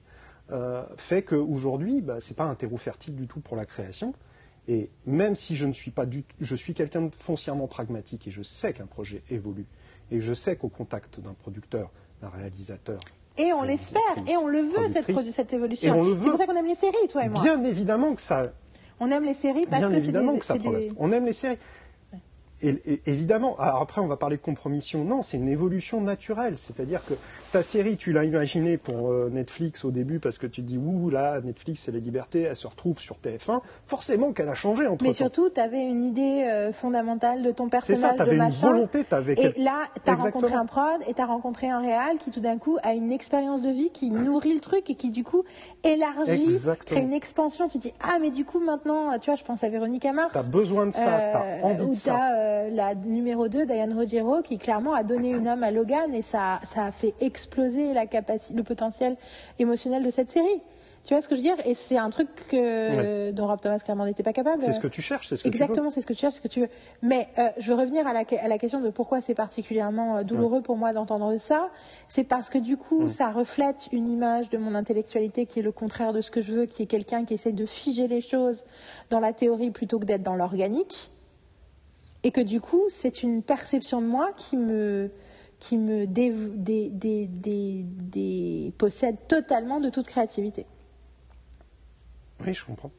euh, 0.52 0.84
fait 0.96 1.22
qu'aujourd'hui, 1.22 2.00
bah, 2.00 2.16
c'est 2.20 2.36
pas 2.36 2.44
un 2.44 2.54
terreau 2.54 2.76
fertile 2.76 3.16
du 3.16 3.26
tout 3.26 3.40
pour 3.40 3.56
la 3.56 3.64
création. 3.66 4.14
Et 4.68 4.90
même 5.06 5.34
si 5.34 5.56
je 5.56 5.66
ne 5.66 5.72
suis 5.72 5.90
pas 5.90 6.06
du 6.06 6.22
je 6.40 6.54
suis 6.54 6.74
quelqu'un 6.74 7.02
de 7.02 7.14
foncièrement 7.14 7.66
pragmatique 7.66 8.28
et 8.28 8.30
je 8.30 8.42
sais 8.42 8.72
qu'un 8.72 8.86
projet 8.86 9.22
évolue 9.30 9.66
et 10.10 10.20
je 10.20 10.34
sais 10.34 10.56
qu'au 10.56 10.68
contact 10.68 11.20
d'un 11.20 11.32
producteur, 11.34 11.90
d'un 12.20 12.28
réalisateur, 12.28 13.00
Et 13.38 13.52
on 13.52 13.62
l'espère, 13.62 14.02
et 14.28 14.36
on 14.36 14.46
le 14.48 14.60
veut 14.60 14.88
cette, 14.92 15.06
cette 15.32 15.52
évolution. 15.52 15.94
C'est 16.22 16.28
pour 16.28 16.36
ça 16.38 16.46
qu'on 16.46 16.56
aime 16.56 16.66
les 16.66 16.74
séries, 16.74 17.08
toi 17.08 17.24
et 17.24 17.28
moi. 17.28 17.42
bien 17.42 17.62
évidemment 17.64 18.14
que 18.14 18.20
ça, 18.20 18.52
On 19.00 19.10
aime 19.10 19.24
les 19.24 19.34
séries 19.34 19.64
parce 19.68 19.80
bien 19.80 19.88
que 19.88 19.94
c'est 19.94 20.00
évidemment 20.02 20.32
des, 20.34 20.38
que 20.40 20.44
ça 20.44 20.58
des- 20.58 20.90
On 20.98 21.10
aime 21.12 21.24
les 21.26 21.32
séries. 21.32 21.56
Et, 22.62 23.00
évidemment, 23.06 23.56
alors 23.58 23.80
après 23.80 24.00
on 24.00 24.06
va 24.06 24.16
parler 24.16 24.36
de 24.36 24.42
compromission. 24.42 25.04
Non, 25.04 25.22
c'est 25.22 25.36
une 25.36 25.48
évolution 25.48 26.00
naturelle. 26.00 26.54
C'est-à-dire 26.58 27.04
que 27.04 27.14
ta 27.52 27.62
série, 27.62 27.96
tu 27.96 28.12
l'as 28.12 28.24
imaginée 28.24 28.76
pour 28.76 29.10
euh, 29.10 29.30
Netflix 29.32 29.84
au 29.84 29.90
début 29.90 30.18
parce 30.18 30.38
que 30.38 30.46
tu 30.46 30.62
te 30.62 30.66
dis, 30.66 30.78
ouh 30.78 31.10
là, 31.10 31.40
Netflix 31.40 31.82
c'est 31.84 31.92
la 31.92 31.98
liberté, 31.98 32.42
elle 32.42 32.56
se 32.56 32.66
retrouve 32.66 32.98
sur 32.98 33.16
TF1. 33.16 33.60
Forcément 33.84 34.32
qu'elle 34.32 34.48
a 34.48 34.54
changé 34.54 34.86
entre 34.86 35.04
Mais 35.04 35.12
surtout, 35.12 35.50
tu 35.50 35.60
avais 35.60 35.82
une 35.82 36.04
idée 36.04 36.44
euh, 36.48 36.72
fondamentale 36.72 37.42
de 37.42 37.50
ton 37.50 37.68
personnage. 37.68 38.00
C'est 38.00 38.06
ça, 38.06 38.14
tu 38.14 38.22
avais 38.22 38.36
une 38.36 38.50
volonté. 38.50 39.04
Avais 39.10 39.34
et 39.34 39.60
là, 39.60 39.84
tu 40.04 40.10
as 40.10 40.14
rencontré 40.14 40.54
un 40.54 40.66
prod 40.66 41.00
et 41.08 41.14
tu 41.14 41.20
as 41.20 41.26
rencontré 41.26 41.68
un 41.68 41.80
réal 41.80 42.18
qui 42.18 42.30
tout 42.30 42.40
d'un 42.40 42.58
coup 42.58 42.78
a 42.82 42.94
une 42.94 43.12
expérience 43.12 43.62
de 43.62 43.70
vie 43.70 43.90
qui 43.90 44.10
nourrit 44.10 44.54
le 44.54 44.60
truc 44.60 44.90
et 44.90 44.94
qui 44.94 45.10
du 45.10 45.24
coup 45.24 45.44
élargit, 45.82 46.48
crée 46.86 47.00
une 47.00 47.12
expansion. 47.12 47.68
Tu 47.68 47.78
te 47.78 47.82
dis, 47.82 47.94
ah 48.02 48.18
mais 48.20 48.30
du 48.30 48.44
coup 48.44 48.60
maintenant, 48.60 49.18
tu 49.18 49.26
vois, 49.26 49.36
je 49.36 49.44
pense 49.44 49.64
à 49.64 49.68
Véronique 49.68 50.04
Amars. 50.04 50.30
Tu 50.30 50.38
as 50.38 50.42
besoin 50.42 50.86
de 50.86 50.92
ça, 50.92 51.02
tu 51.02 51.36
as 51.36 51.42
euh, 51.42 51.62
envie 51.62 51.90
de 51.90 51.94
ça 51.94 52.18
euh, 52.50 52.70
la 52.70 52.94
numéro 52.94 53.48
2, 53.48 53.66
Diane 53.66 53.94
Rogero, 53.94 54.42
qui 54.42 54.58
clairement 54.58 54.94
a 54.94 55.04
donné 55.04 55.30
une 55.30 55.46
âme 55.46 55.62
à 55.62 55.70
Logan 55.70 56.12
et 56.12 56.22
ça, 56.22 56.60
ça 56.64 56.86
a 56.86 56.92
fait 56.92 57.14
exploser 57.20 57.94
la 57.94 58.06
capacité, 58.06 58.54
le 58.54 58.62
potentiel 58.62 59.16
émotionnel 59.58 60.04
de 60.04 60.10
cette 60.10 60.28
série. 60.28 60.60
Tu 61.04 61.14
vois 61.14 61.22
ce 61.22 61.28
que 61.28 61.34
je 61.34 61.40
veux 61.40 61.46
dire? 61.46 61.56
Et 61.66 61.74
c'est 61.74 61.96
un 61.96 62.10
truc 62.10 62.28
que, 62.48 63.30
dont 63.30 63.46
Rob 63.46 63.60
Thomas 63.60 63.78
clairement 63.78 64.04
n'était 64.04 64.22
pas 64.22 64.34
capable. 64.34 64.62
C'est 64.62 64.74
ce 64.74 64.80
que 64.80 64.86
tu 64.86 65.00
cherches, 65.00 65.28
c'est 65.28 65.36
ce 65.36 65.44
que 65.44 65.48
Exactement, 65.48 65.76
tu 65.76 65.84
veux. 65.84 65.90
c'est 65.90 66.00
ce 66.02 66.06
que 66.06 66.12
tu 66.12 66.20
cherches, 66.20 66.34
ce 66.34 66.40
que 66.42 66.48
tu 66.48 66.60
veux. 66.60 66.68
Mais 67.00 67.28
euh, 67.38 67.48
je 67.58 67.72
veux 67.72 67.78
revenir 67.78 68.06
à 68.06 68.12
la, 68.12 68.24
à 68.42 68.48
la, 68.48 68.58
question 68.58 68.80
de 68.80 68.90
pourquoi 68.90 69.22
c'est 69.22 69.34
particulièrement 69.34 70.18
euh, 70.18 70.22
douloureux 70.24 70.60
pour 70.60 70.76
moi 70.76 70.92
d'entendre 70.92 71.36
ça. 71.38 71.70
C'est 72.08 72.24
parce 72.24 72.50
que 72.50 72.58
du 72.58 72.76
coup, 72.76 73.08
ça 73.08 73.30
reflète 73.30 73.88
une 73.92 74.08
image 74.08 74.50
de 74.50 74.58
mon 74.58 74.74
intellectualité 74.74 75.46
qui 75.46 75.60
est 75.60 75.62
le 75.62 75.72
contraire 75.72 76.12
de 76.12 76.20
ce 76.20 76.30
que 76.30 76.42
je 76.42 76.52
veux, 76.52 76.66
qui 76.66 76.82
est 76.82 76.86
quelqu'un 76.86 77.24
qui 77.24 77.34
essaie 77.34 77.52
de 77.52 77.64
figer 77.64 78.06
les 78.06 78.20
choses 78.20 78.64
dans 79.08 79.20
la 79.20 79.32
théorie 79.32 79.70
plutôt 79.70 79.98
que 79.98 80.04
d'être 80.04 80.22
dans 80.22 80.36
l'organique 80.36 81.10
et 82.22 82.30
que 82.30 82.40
du 82.40 82.60
coup, 82.60 82.84
c'est 82.90 83.22
une 83.22 83.42
perception 83.42 84.00
de 84.00 84.06
moi 84.06 84.32
qui 84.32 84.56
me, 84.56 85.10
qui 85.58 85.78
me 85.78 86.06
possède 88.70 89.16
totalement 89.28 89.80
de 89.80 89.90
toute 89.90 90.06
créativité. 90.06 90.66
Oui, 92.40 92.54
je 92.54 92.64
comprends. 92.64 92.92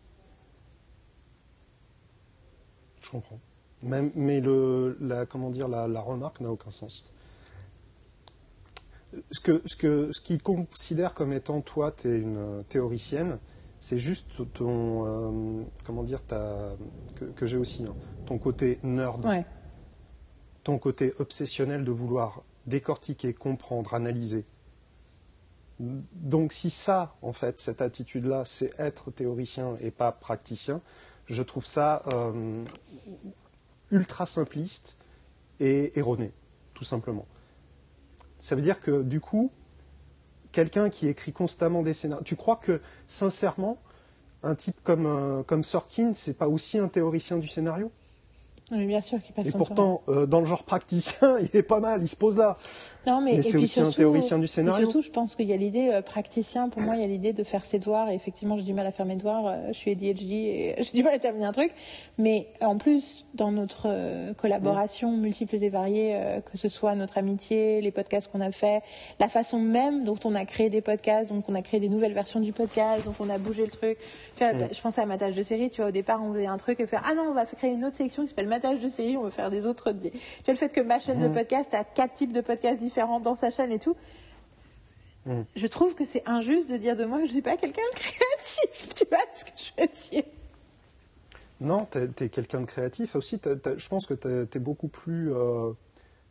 Je 3.01 3.09
comprends. 3.09 3.40
mais 3.83 4.41
le, 4.41 4.98
la, 5.01 5.25
comment 5.25 5.50
dire, 5.50 5.67
la, 5.67 6.01
remarque 6.01 6.40
n'a 6.40 6.51
aucun 6.51 6.72
sens. 6.72 7.06
Ce, 9.32 9.40
que, 9.40 9.61
ce, 9.66 9.75
que, 9.75 10.11
ce 10.11 10.22
qu'il 10.22 10.41
considère 10.41 11.14
comme 11.14 11.33
étant 11.33 11.61
toi, 11.61 11.91
tu 11.91 12.09
es 12.09 12.19
une 12.19 12.64
théoricienne, 12.69 13.40
c'est 13.82 13.98
juste 13.98 14.53
ton, 14.53 15.06
euh, 15.06 15.64
comment 15.85 16.03
dire, 16.03 16.22
que, 17.35 17.45
j'ai 17.45 17.58
aussi, 17.58 17.83
hein, 17.83 17.95
ton 18.32 18.38
côté 18.38 18.80
nerd, 18.82 19.27
ton 20.64 20.77
côté 20.77 21.14
obsessionnel 21.19 21.84
de 21.84 21.92
vouloir 21.92 22.43
décortiquer, 22.66 23.34
comprendre, 23.34 23.93
analyser. 23.93 24.45
Donc 25.80 26.53
si 26.53 26.69
ça, 26.69 27.18
en 27.22 27.34
fait, 27.34 27.60
cette 27.60 27.82
attitude-là, 27.82 28.43
c'est 28.45 28.72
être 28.80 29.11
théoricien 29.11 29.76
et 29.82 29.92
pas 29.92 30.14
praticien, 30.14 30.80
je 31.26 31.43
trouve 31.43 31.66
ça 31.66 32.03
euh, 32.08 32.64
ultra 33.90 34.26
simpliste 34.26 34.95
et 35.60 36.00
erroné, 36.00 36.32
tout 36.74 36.85
simplement. 36.85 37.26
Ça 38.40 38.56
veut 38.56 38.61
dire 38.61 38.80
que 38.80 39.01
du 39.01 39.19
coup, 39.19 39.51
quelqu'un 40.53 40.90
qui 40.90 41.10
écrit 41.10 41.34
constamment 41.34 41.84
des 41.84 41.93
scénarios. 41.93 42.24
Tu 42.24 42.38
crois 42.38 42.56
que, 42.56 42.80
sincèrement, 43.08 43.77
un 44.42 44.56
type 44.56 44.82
comme, 44.85 45.06
euh, 45.06 45.43
comme 45.43 45.64
Sorkin, 45.64 46.14
c'est 46.14 46.38
pas 46.38 46.48
aussi 46.48 46.77
un 46.77 46.88
théoricien 46.88 47.38
du 47.38 47.50
scénario? 47.50 47.92
Oui, 48.72 48.85
bien 48.85 49.01
sûr 49.01 49.22
qu'il 49.22 49.33
passe 49.33 49.48
Et 49.48 49.51
pourtant, 49.51 50.01
euh, 50.08 50.25
dans 50.25 50.40
le 50.40 50.45
genre 50.45 50.64
praticien, 50.64 51.38
il 51.41 51.50
est 51.53 51.64
pas 51.64 51.80
mal, 51.80 52.01
il 52.01 52.08
se 52.08 52.16
pose 52.16 52.38
là. 52.38 52.58
Non, 53.07 53.19
mais, 53.19 53.41
c'est 53.41 53.57
aussi 53.57 53.80
un 53.80 53.91
théoricien 53.91 54.38
du 54.38 54.45
scénario. 54.45 54.85
surtout, 54.85 55.01
je 55.01 55.09
pense 55.09 55.33
qu'il 55.33 55.47
y 55.47 55.53
a 55.53 55.57
l'idée 55.57 55.89
euh, 55.91 56.03
praticien. 56.03 56.69
Pour 56.69 56.83
moi, 56.83 56.95
il 56.95 57.01
y 57.01 57.03
a 57.03 57.07
l'idée 57.07 57.33
de 57.33 57.43
faire 57.43 57.65
ses 57.65 57.80
devoirs. 57.80 58.09
Et 58.09 58.13
effectivement, 58.13 58.57
j'ai 58.57 58.63
du 58.63 58.73
mal 58.73 58.85
à 58.85 58.91
faire 58.91 59.07
mes 59.07 59.15
devoirs. 59.15 59.47
Euh, 59.47 59.67
je 59.69 59.73
suis 59.73 59.91
ADHD 59.91 60.31
et 60.31 60.75
j'ai 60.83 60.91
du 60.91 61.03
mal 61.03 61.15
à 61.15 61.19
terminer 61.19 61.45
un 61.45 61.51
truc. 61.51 61.71
Mais 62.19 62.47
en 62.61 62.77
plus, 62.77 63.25
dans 63.33 63.51
notre 63.51 63.88
euh, 63.88 64.33
collaboration 64.35 65.17
multiples 65.17 65.55
et 65.63 65.69
variées, 65.69 66.19
que 66.51 66.57
ce 66.57 66.67
soit 66.67 66.93
notre 66.93 67.17
amitié, 67.17 67.81
les 67.81 67.91
podcasts 67.91 68.31
qu'on 68.31 68.41
a 68.41 68.51
fait, 68.51 68.81
la 69.19 69.30
façon 69.30 69.59
même 69.59 70.03
dont 70.03 70.19
on 70.23 70.35
a 70.35 70.45
créé 70.45 70.69
des 70.69 70.81
podcasts, 70.81 71.30
dont 71.30 71.43
on 71.47 71.55
a 71.55 71.61
créé 71.61 71.80
des 71.80 71.89
nouvelles 71.89 72.13
versions 72.13 72.39
du 72.39 72.53
podcast, 72.53 73.05
dont 73.05 73.15
on 73.19 73.30
a 73.30 73.39
bougé 73.39 73.63
le 73.63 73.71
truc. 73.71 73.97
Tu 74.38 74.43
vois, 74.43 74.53
Je 74.71 74.80
pense 74.80 74.99
à 74.99 75.05
ma 75.05 75.17
tâche 75.17 75.35
de 75.35 75.43
série. 75.43 75.71
Tu 75.71 75.81
vois, 75.81 75.89
au 75.89 75.93
départ, 75.93 76.23
on 76.23 76.33
faisait 76.33 76.45
un 76.45 76.57
truc 76.57 76.80
et 76.80 76.85
faire 76.85 77.03
ah 77.09 77.15
non, 77.15 77.23
on 77.30 77.33
va 77.33 77.45
créer 77.45 77.71
une 77.71 77.83
autre 77.83 77.95
section 77.95 78.23
qui 78.23 78.30
s'appelle 78.30 78.47
ma 78.47 78.59
tâche 78.59 78.80
de 78.80 78.88
série. 78.88 79.17
On 79.17 79.23
va 79.23 79.31
faire 79.31 79.49
des 79.49 79.65
autres. 79.65 79.91
Tu 79.91 80.09
vois, 80.09 80.53
le 80.53 80.55
fait 80.55 80.69
que 80.69 80.81
ma 80.81 80.99
chaîne 80.99 81.19
de 81.19 81.27
podcast 81.27 81.73
a 81.73 81.83
quatre 81.83 82.13
types 82.13 82.33
de 82.33 82.41
podcasts 82.41 82.80
différents 82.80 82.91
dans 83.24 83.36
sa 83.36 83.50
chaîne 83.50 83.72
et 83.72 83.80
tout. 83.80 83.95
Mm. 85.26 85.42
Je 85.56 85.68
trouve 85.68 85.95
que 85.95 86.06
c'est 86.06 86.24
injuste 86.28 86.70
de 86.70 86.78
dire 86.78 86.95
de 86.95 87.06
moi 87.06 87.18
que 87.18 87.26
je 87.26 87.30
ne 87.30 87.34
suis 87.34 87.42
pas 87.42 87.58
quelqu'un 87.58 87.82
de 87.94 88.00
créatif. 88.00 88.94
Tu 88.95 89.06
vois 89.10 89.20
ce 89.34 89.45
que 89.45 89.52
je 89.56 89.82
veux 89.82 90.11
dire 90.11 90.24
Non, 91.60 91.88
tu 91.92 92.24
es, 92.24 92.30
quelqu'un 92.30 92.61
de 92.61 92.66
créatif. 92.66 93.16
Aussi, 93.16 93.40
je 93.44 93.90
pense 93.90 94.06
que 94.06 94.14
tu 94.14 94.58
es, 94.58 94.60
beaucoup 94.60 94.88
plus 94.88 95.34
euh, 95.34 95.72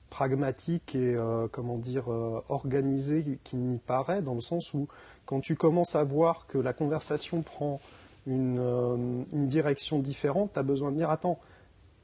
pragmatique 0.08 0.94
et, 0.94 1.14
euh, 1.14 1.46
comment 1.50 1.78
dire, 1.78 2.10
euh, 2.10 2.42
organisé 2.48 3.38
qu'il 3.44 3.60
n'y 3.60 3.78
paraît, 3.78 4.22
dans 4.22 4.34
le 4.34 4.40
sens 4.40 4.74
où 4.74 4.88
quand 5.26 5.40
tu 5.40 5.54
commences 5.54 5.94
à 5.94 6.02
voir 6.02 6.46
que 6.48 6.58
la 6.58 6.72
conversation 6.72 7.42
prend 7.42 7.80
une, 8.26 9.24
une 9.32 9.48
direction 9.48 10.00
différente, 10.00 10.52
tu 10.52 10.58
as 10.58 10.62
besoin 10.62 10.90
de 10.90 10.96
dire, 10.96 11.10
attends, 11.10 11.38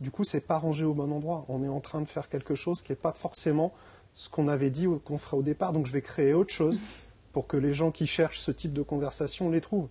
du 0.01 0.11
coup, 0.11 0.25
c'est 0.25 0.47
pas 0.47 0.59
rangé 0.59 0.85
au 0.85 0.93
bon 0.93 1.11
endroit. 1.11 1.45
On 1.49 1.65
est 1.65 1.69
en 1.69 1.81
train 1.81 2.01
de 2.01 2.07
faire 2.07 2.29
quelque 2.29 2.55
chose 2.55 2.83
qui 2.83 2.93
n'est 2.93 2.97
pas 2.97 3.13
forcément 3.13 3.73
ce 4.17 4.29
qu'on 4.29 4.49
avait 4.49 4.71
dit 4.71 4.89
qu'on 5.05 5.19
ferait 5.19 5.37
au 5.37 5.43
départ. 5.43 5.73
Donc 5.73 5.87
je 5.87 5.93
vais 5.93 6.03
créer 6.03 6.35
autre 6.35 6.53
chose 6.53 6.79
pour 7.33 7.47
que 7.47 7.57
les 7.57 7.73
gens 7.73 7.91
qui 7.91 8.07
cherchent 8.07 8.41
ce 8.41 8.51
type 8.51 8.73
de 8.73 8.83
conversation 8.83 9.51
les 9.51 9.61
trouvent. 9.61 9.89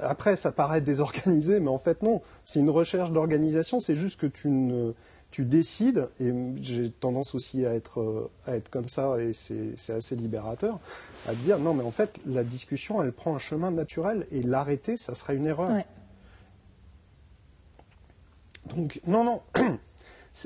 Après, 0.00 0.36
ça 0.36 0.52
paraît 0.52 0.80
désorganisé, 0.80 1.60
mais 1.60 1.70
en 1.70 1.78
fait 1.78 2.02
non. 2.02 2.22
C'est 2.44 2.60
une 2.60 2.70
recherche 2.70 3.10
d'organisation. 3.10 3.80
C'est 3.80 3.96
juste 3.96 4.20
que 4.20 4.26
tu, 4.26 4.48
ne, 4.48 4.92
tu 5.30 5.44
décides, 5.44 6.08
et 6.20 6.32
j'ai 6.60 6.90
tendance 6.90 7.34
aussi 7.34 7.66
à 7.66 7.74
être, 7.74 8.30
à 8.46 8.56
être 8.56 8.70
comme 8.70 8.88
ça, 8.88 9.16
et 9.18 9.32
c'est 9.32 9.92
assez 9.92 10.16
libérateur, 10.16 10.78
à 11.26 11.34
dire 11.34 11.58
non, 11.58 11.74
mais 11.74 11.84
en 11.84 11.90
fait, 11.90 12.20
la 12.26 12.44
discussion, 12.44 13.02
elle 13.02 13.12
prend 13.12 13.34
un 13.34 13.38
chemin 13.38 13.70
naturel, 13.70 14.26
et 14.30 14.42
l'arrêter, 14.42 14.96
ça 14.96 15.14
serait 15.14 15.36
une 15.36 15.46
erreur. 15.46 15.70
Donc, 18.66 19.00
non, 19.06 19.24
non. 19.24 19.42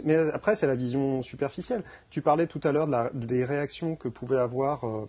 Mais 0.04 0.16
après, 0.32 0.54
c'est 0.54 0.66
la 0.66 0.74
vision 0.74 1.22
superficielle. 1.22 1.82
Tu 2.10 2.22
parlais 2.22 2.46
tout 2.46 2.60
à 2.64 2.72
l'heure 2.72 2.88
des 3.12 3.44
réactions 3.44 3.96
que 3.96 4.08
pouvait 4.08 4.38
avoir. 4.38 4.84
Euh, 4.86 5.08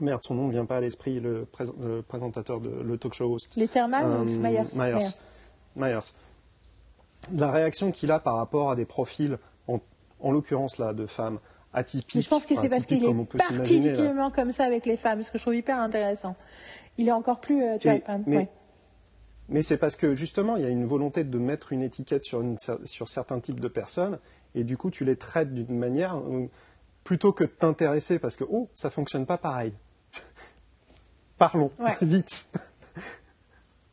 merde, 0.00 0.22
son 0.22 0.34
nom 0.34 0.46
ne 0.46 0.52
vient 0.52 0.66
pas 0.66 0.76
à 0.76 0.80
l'esprit, 0.80 1.20
le, 1.20 1.46
présentateur, 2.06 2.60
de, 2.60 2.70
le 2.70 2.98
talk 2.98 3.14
show 3.14 3.34
host. 3.34 3.56
Letterman 3.56 4.04
ou 4.04 4.28
euh, 4.28 4.38
Myers, 4.38 4.76
Myers. 4.76 5.08
Myers. 5.76 6.12
La 7.32 7.50
réaction 7.50 7.90
qu'il 7.90 8.10
a 8.12 8.18
par 8.18 8.36
rapport 8.36 8.70
à 8.70 8.76
des 8.76 8.86
profils, 8.86 9.38
en, 9.68 10.32
l'occurrence 10.32 10.78
là, 10.78 10.92
de 10.92 11.06
femmes 11.06 11.38
atypiques. 11.72 12.22
je 12.22 12.28
pense 12.28 12.44
que 12.44 12.54
c'est 12.56 12.68
parce 12.68 12.84
qu'il 12.84 13.04
est 13.04 13.14
particulièrement 13.36 14.30
comme 14.30 14.52
ça 14.52 14.64
avec 14.64 14.84
les 14.84 14.96
femmes, 14.96 15.22
ce 15.22 15.30
que 15.30 15.38
je 15.38 15.44
trouve 15.44 15.54
hyper 15.54 15.78
intéressant. 15.78 16.34
Il 16.98 17.08
est 17.08 17.12
encore 17.12 17.40
plus. 17.40 17.62
Euh, 17.62 17.78
tu 17.78 17.88
vois, 17.88 18.18
mais 18.26 18.48
c'est 19.62 19.76
parce 19.76 19.96
que 19.96 20.14
justement, 20.14 20.56
il 20.56 20.62
y 20.62 20.66
a 20.66 20.68
une 20.68 20.86
volonté 20.86 21.24
de 21.24 21.38
mettre 21.38 21.72
une 21.72 21.82
étiquette 21.82 22.24
sur, 22.24 23.08
certains 23.08 23.40
types 23.40 23.60
de 23.60 23.68
personnes, 23.68 24.18
et 24.54 24.64
du 24.64 24.76
coup, 24.76 24.90
tu 24.90 25.04
les 25.04 25.16
traites 25.16 25.52
d'une 25.52 25.76
manière, 25.76 26.16
euh, 26.18 26.48
plutôt 27.04 27.32
que 27.32 27.44
de 27.44 27.50
t'intéresser, 27.50 28.18
parce 28.18 28.36
que, 28.36 28.44
oh, 28.48 28.68
ça 28.74 28.90
fonctionne 28.90 29.26
pas 29.26 29.38
pareil. 29.38 29.72
Parlons, 31.38 31.72
vite. 32.02 32.50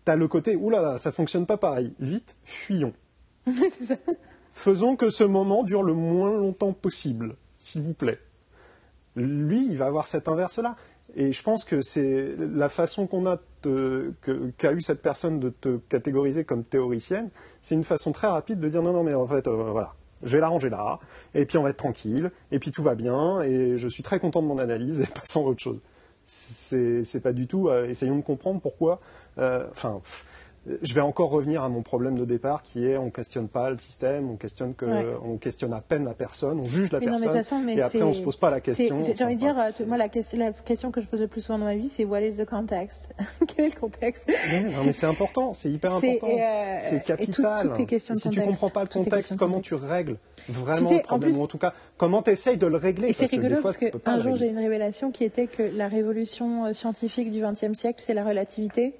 tu 0.06 0.11
as 0.11 0.16
le 0.16 0.27
côté, 0.27 0.56
oulala, 0.56 0.94
là 0.94 0.98
ça 0.98 1.11
fonctionne 1.11 1.45
pas 1.45 1.58
pareil, 1.58 1.94
vite, 2.00 2.36
fuyons. 2.44 2.94
Faisons 4.52 4.95
que 4.95 5.10
ce 5.10 5.24
moment 5.24 5.64
dure 5.64 5.84
le 5.84 5.94
moins 5.94 6.34
longtemps 6.34 6.74
possible, 6.74 7.36
s'il 7.58 7.82
vous 7.82 7.94
plaît. 7.94 8.19
Lui, 9.16 9.68
il 9.68 9.77
va 9.77 9.88
avoir 9.88 10.08
cet 10.08 10.27
inverse-là. 10.27 10.76
Et 11.16 11.32
je 11.32 11.42
pense 11.42 11.64
que 11.64 11.82
c'est 11.82 12.36
la 12.38 12.69
façon 12.69 13.08
qu'on 13.08 13.26
a 13.26 13.38
qu'a 14.58 14.72
eu 14.72 14.82
cette 14.82 15.02
personne 15.02 15.40
de 15.40 15.50
te 15.50 15.77
catégoriser 15.90 16.44
comme 16.44 16.64
théoricienne, 16.64 17.30
c'est 17.61 17.76
une 17.76 17.84
façon 17.84 18.11
très 18.11 18.27
rapide 18.27 18.60
de 18.60 18.69
dire 18.69 18.82
non, 18.82 18.94
non, 18.94 19.03
mais 19.03 19.14
en 19.14 19.27
fait, 19.27 19.48
euh, 19.48 19.72
voilà, 19.72 19.94
je 20.24 20.30
vais 20.30 20.40
l'arranger 20.40 20.69
là, 20.69 21.00
et 21.34 21.45
puis 21.45 21.58
on 21.58 21.64
va 21.64 21.69
être 21.69 21.77
tranquille, 21.77 22.32
et 22.52 22.60
puis 22.60 22.72
tout 22.72 22.84
va 22.84 22.95
bien, 22.95 23.42
et 23.42 23.77
je 23.77 23.88
suis 23.88 24.03
très 24.03 24.19
content 24.19 24.42
de 24.42 24.48
mon 24.48 24.58
analyse, 24.58 25.02
et 25.08 25.08
passons 25.08 25.45
à 25.45 25.50
autre 25.50 25.61
chose. 25.61 25.80
C'est 26.26 27.22
pas 27.24 27.34
du 27.34 27.48
tout, 27.48 27.69
euh, 27.69 27.88
essayons 27.88 28.18
de 28.18 28.24
comprendre 28.24 28.60
pourquoi, 28.60 29.00
euh, 29.38 29.66
enfin, 29.72 30.02
je 30.82 30.94
vais 30.94 31.02
encore 31.02 31.30
revenir 31.30 31.64
à 31.64 31.70
mon 31.70 31.82
problème 31.82 32.18
de 32.18 32.26
départ 32.26 32.62
qui 32.62 32.86
est 32.86 32.98
on 32.98 33.10
questionne 33.10 33.48
pas 33.48 33.70
le 33.70 33.78
système, 33.78 34.30
on 34.30 34.36
questionne 34.36 34.74
que 34.76 34.86
Ouais. 34.86 35.06
on 35.24 35.38
questionne 35.38 35.74
à 35.74 35.82
peine 35.82 36.04
la 36.06 36.14
personne, 36.14 36.60
on 36.60 36.66
juge 36.66 36.92
la 36.92 37.00
Mais 37.00 37.06
non, 37.06 37.14
mais 37.14 37.22
personne 37.22 37.38
façon, 37.38 37.60
mais 37.60 37.76
et 37.76 37.82
après 37.82 38.02
on 38.02 38.14
se 38.14 38.22
pose 38.22 38.36
pas 38.38 38.50
la 38.50 38.60
question. 38.60 39.02
J'ai 39.04 39.24
envie 39.24 39.36
de 39.36 39.40
dire, 39.40 39.58
euh, 39.58 39.70
moi, 39.88 39.98
la 39.98 40.10
question, 40.10 40.38
la 40.40 40.52
question 40.52 40.92
que 40.92 41.02
je 41.02 41.06
pose 41.08 41.22
le 41.22 41.28
plus 41.28 41.42
souvent 41.42 41.60
dans 41.60 41.66
ma 41.66 41.76
vie, 41.76 41.90
c'est 41.90 42.06
What 42.06 42.22
is 42.22 42.38
the 42.38 42.46
context? 42.46 43.10
Quel 43.48 43.66
est 43.66 43.76
le 43.76 43.80
contexte? 43.80 44.28
Non, 44.28 44.84
mais 44.86 44.94
c'est 44.94 45.06
important, 45.06 45.54
c'est 45.54 45.70
hyper 45.72 45.94
important. 45.96 46.28
euh, 46.30 46.78
c'est 46.82 47.04
capital. 47.04 47.60
toutes- 47.62 47.70
toutes 47.70 47.78
les 47.80 47.86
questions 47.86 48.14
de 48.14 48.20
si 48.20 48.30
tu 48.30 48.40
contexte, 48.40 48.50
comprends 48.62 48.70
pas 48.70 48.82
le 48.84 48.90
contexte, 48.90 49.36
comment 49.38 49.56
contexte. 49.56 49.70
tu 49.70 49.76
règles 49.86 50.18
vraiment 50.50 50.78
Tu 50.80 50.86
sais, 50.88 50.94
le 50.96 51.00
en 51.00 51.04
problème 51.04 51.32
plus- 51.32 51.40
ou 51.40 51.44
en 51.44 51.48
tout 51.48 51.58
cas 51.58 51.74
comment 51.98 52.22
tu 52.22 52.32
essayes 52.32 52.58
de 52.58 52.68
le 52.68 52.78
régler? 52.78 53.10
Et 53.10 53.14
c'est 53.14 53.20
parce 53.24 53.32
que 53.32 53.36
des 53.38 53.42
rigolo 53.44 53.62
fois, 53.62 53.72
parce 53.74 53.92
tu 53.92 54.00
qu'un 54.00 54.20
jour, 54.20 54.36
j'ai 54.36 54.48
une 54.50 54.58
révélation 54.60 55.12
qui 55.12 55.24
était 55.24 55.48
que 55.48 55.64
la 55.64 55.88
révolution 55.88 56.66
euh, 56.66 56.74
scientifique 56.74 57.32
du 57.32 57.42
XXe 57.42 57.74
siècle, 57.78 58.04
c'est 58.06 58.14
la 58.14 58.24
relativité. 58.26 58.96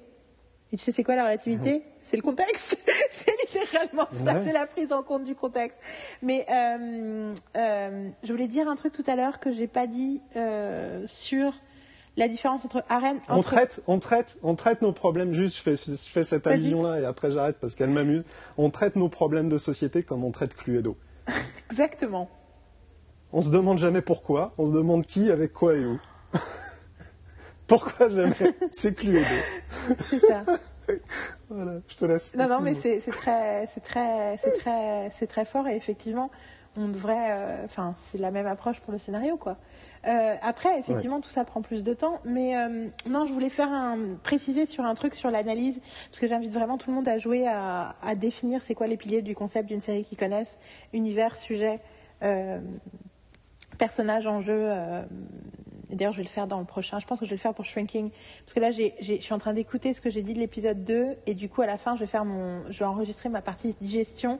Et 0.72 0.76
tu 0.76 0.84
sais, 0.84 0.92
c'est 0.92 1.04
quoi 1.04 1.16
la 1.16 1.24
relativité 1.24 1.82
C'est 2.02 2.16
le 2.16 2.22
contexte. 2.22 2.78
c'est 3.12 3.32
littéralement 3.46 4.06
ça, 4.24 4.34
Ouais. 4.34 4.42
c'est 4.44 4.52
la 4.52 4.66
prise 4.66 4.92
en 4.92 5.02
compte 5.02 5.24
du 5.24 5.34
contexte. 5.34 5.80
Mais 6.22 6.44
euh, 6.50 7.34
euh, 7.56 8.08
je 8.22 8.32
voulais 8.32 8.48
dire 8.48 8.68
un 8.68 8.76
truc 8.76 8.92
tout 8.92 9.04
à 9.06 9.16
l'heure 9.16 9.40
que 9.40 9.50
j'ai 9.50 9.66
pas 9.66 9.86
dit 9.86 10.20
euh, 10.36 11.04
sur 11.06 11.54
la 12.18 12.28
différence 12.28 12.64
entre 12.66 12.84
arène. 12.88 13.18
On 13.28 13.36
entre... 13.36 13.48
traite, 13.52 13.80
on 13.86 13.98
traite, 13.98 14.38
on 14.42 14.54
traite 14.56 14.82
nos 14.82 14.92
problèmes. 14.92 15.32
Juste, 15.32 15.56
je 15.56 15.62
fais, 15.62 15.76
je 15.76 16.10
fais 16.10 16.24
cette 16.24 16.46
allusion-là 16.46 17.00
et 17.00 17.04
après 17.06 17.30
j'arrête 17.30 17.56
parce 17.60 17.74
qu'elle 17.74 17.90
m'amuse. 17.90 18.24
On 18.58 18.68
traite 18.70 18.96
nos 18.96 19.08
problèmes 19.08 19.48
de 19.48 19.56
société 19.56 20.02
comme 20.02 20.22
on 20.24 20.32
traite 20.32 20.54
Cluedo. 20.54 20.98
Exactement. 21.70 22.28
On 23.32 23.40
se 23.40 23.50
demande 23.50 23.78
jamais 23.78 24.02
pourquoi. 24.02 24.52
On 24.58 24.66
se 24.66 24.72
demande 24.72 25.06
qui, 25.06 25.30
avec 25.30 25.52
quoi 25.52 25.74
et 25.74 25.84
où. 25.84 25.98
pourquoi 27.68 28.08
jamais 28.08 28.34
C'est 28.72 28.94
Cluedo. 28.94 29.26
C'est 30.00 30.18
ça. 30.18 30.42
Voilà, 31.48 31.72
je 31.86 31.96
te 31.96 32.04
laisse. 32.04 32.34
Non, 32.34 32.48
non, 32.48 32.60
mais 32.60 32.74
c'est 32.74 32.98
très, 32.98 33.66
c'est 33.72 33.82
très, 33.82 34.36
c'est 34.38 34.58
très, 34.58 35.10
c'est 35.10 35.26
très 35.26 35.44
fort 35.44 35.68
et 35.68 35.76
effectivement, 35.76 36.30
on 36.78 36.88
devrait, 36.88 37.30
euh, 37.30 37.64
enfin, 37.64 37.94
c'est 37.98 38.18
la 38.18 38.30
même 38.30 38.46
approche 38.46 38.80
pour 38.80 38.92
le 38.92 38.98
scénario, 38.98 39.36
quoi. 39.36 39.56
Euh, 40.06 40.36
après, 40.42 40.78
effectivement, 40.78 41.20
tout 41.20 41.28
ça 41.28 41.44
prend 41.44 41.60
plus 41.60 41.82
de 41.82 41.92
temps, 41.92 42.20
mais 42.24 42.56
euh, 42.56 42.88
non, 43.08 43.26
je 43.26 43.32
voulais 43.32 43.48
faire 43.48 43.70
un 43.70 43.98
préciser 44.22 44.64
sur 44.64 44.84
un 44.84 44.94
truc 44.94 45.14
sur 45.14 45.30
l'analyse, 45.30 45.80
parce 46.08 46.20
que 46.20 46.26
j'invite 46.26 46.52
vraiment 46.52 46.78
tout 46.78 46.90
le 46.90 46.96
monde 46.96 47.08
à 47.08 47.18
jouer 47.18 47.48
à, 47.48 47.96
à 48.02 48.14
définir 48.14 48.62
c'est 48.62 48.74
quoi 48.74 48.86
les 48.86 48.96
piliers 48.96 49.22
du 49.22 49.34
concept 49.34 49.68
d'une 49.68 49.80
série 49.80 50.04
qu'ils 50.04 50.18
connaissent, 50.18 50.58
univers, 50.92 51.36
sujet. 51.36 51.80
Personnage 53.78 54.26
en 54.26 54.40
jeu. 54.40 54.70
et 54.70 55.04
D'ailleurs, 55.90 56.12
je 56.12 56.18
vais 56.18 56.22
le 56.24 56.28
faire 56.28 56.46
dans 56.46 56.58
le 56.58 56.64
prochain. 56.64 56.98
Je 56.98 57.06
pense 57.06 57.18
que 57.18 57.24
je 57.24 57.30
vais 57.30 57.36
le 57.36 57.40
faire 57.40 57.54
pour 57.54 57.64
Shrinking. 57.64 58.10
Parce 58.44 58.54
que 58.54 58.60
là, 58.60 58.70
je 58.70 59.20
suis 59.20 59.32
en 59.34 59.38
train 59.38 59.54
d'écouter 59.54 59.92
ce 59.92 60.00
que 60.00 60.10
j'ai 60.10 60.22
dit 60.22 60.34
de 60.34 60.38
l'épisode 60.38 60.84
2. 60.84 61.16
Et 61.26 61.34
du 61.34 61.48
coup, 61.48 61.62
à 61.62 61.66
la 61.66 61.78
fin, 61.78 61.94
je 61.96 62.00
vais, 62.00 62.06
faire 62.06 62.24
mon, 62.24 62.62
je 62.70 62.78
vais 62.80 62.84
enregistrer 62.84 63.28
ma 63.28 63.40
partie 63.42 63.74
digestion. 63.80 64.38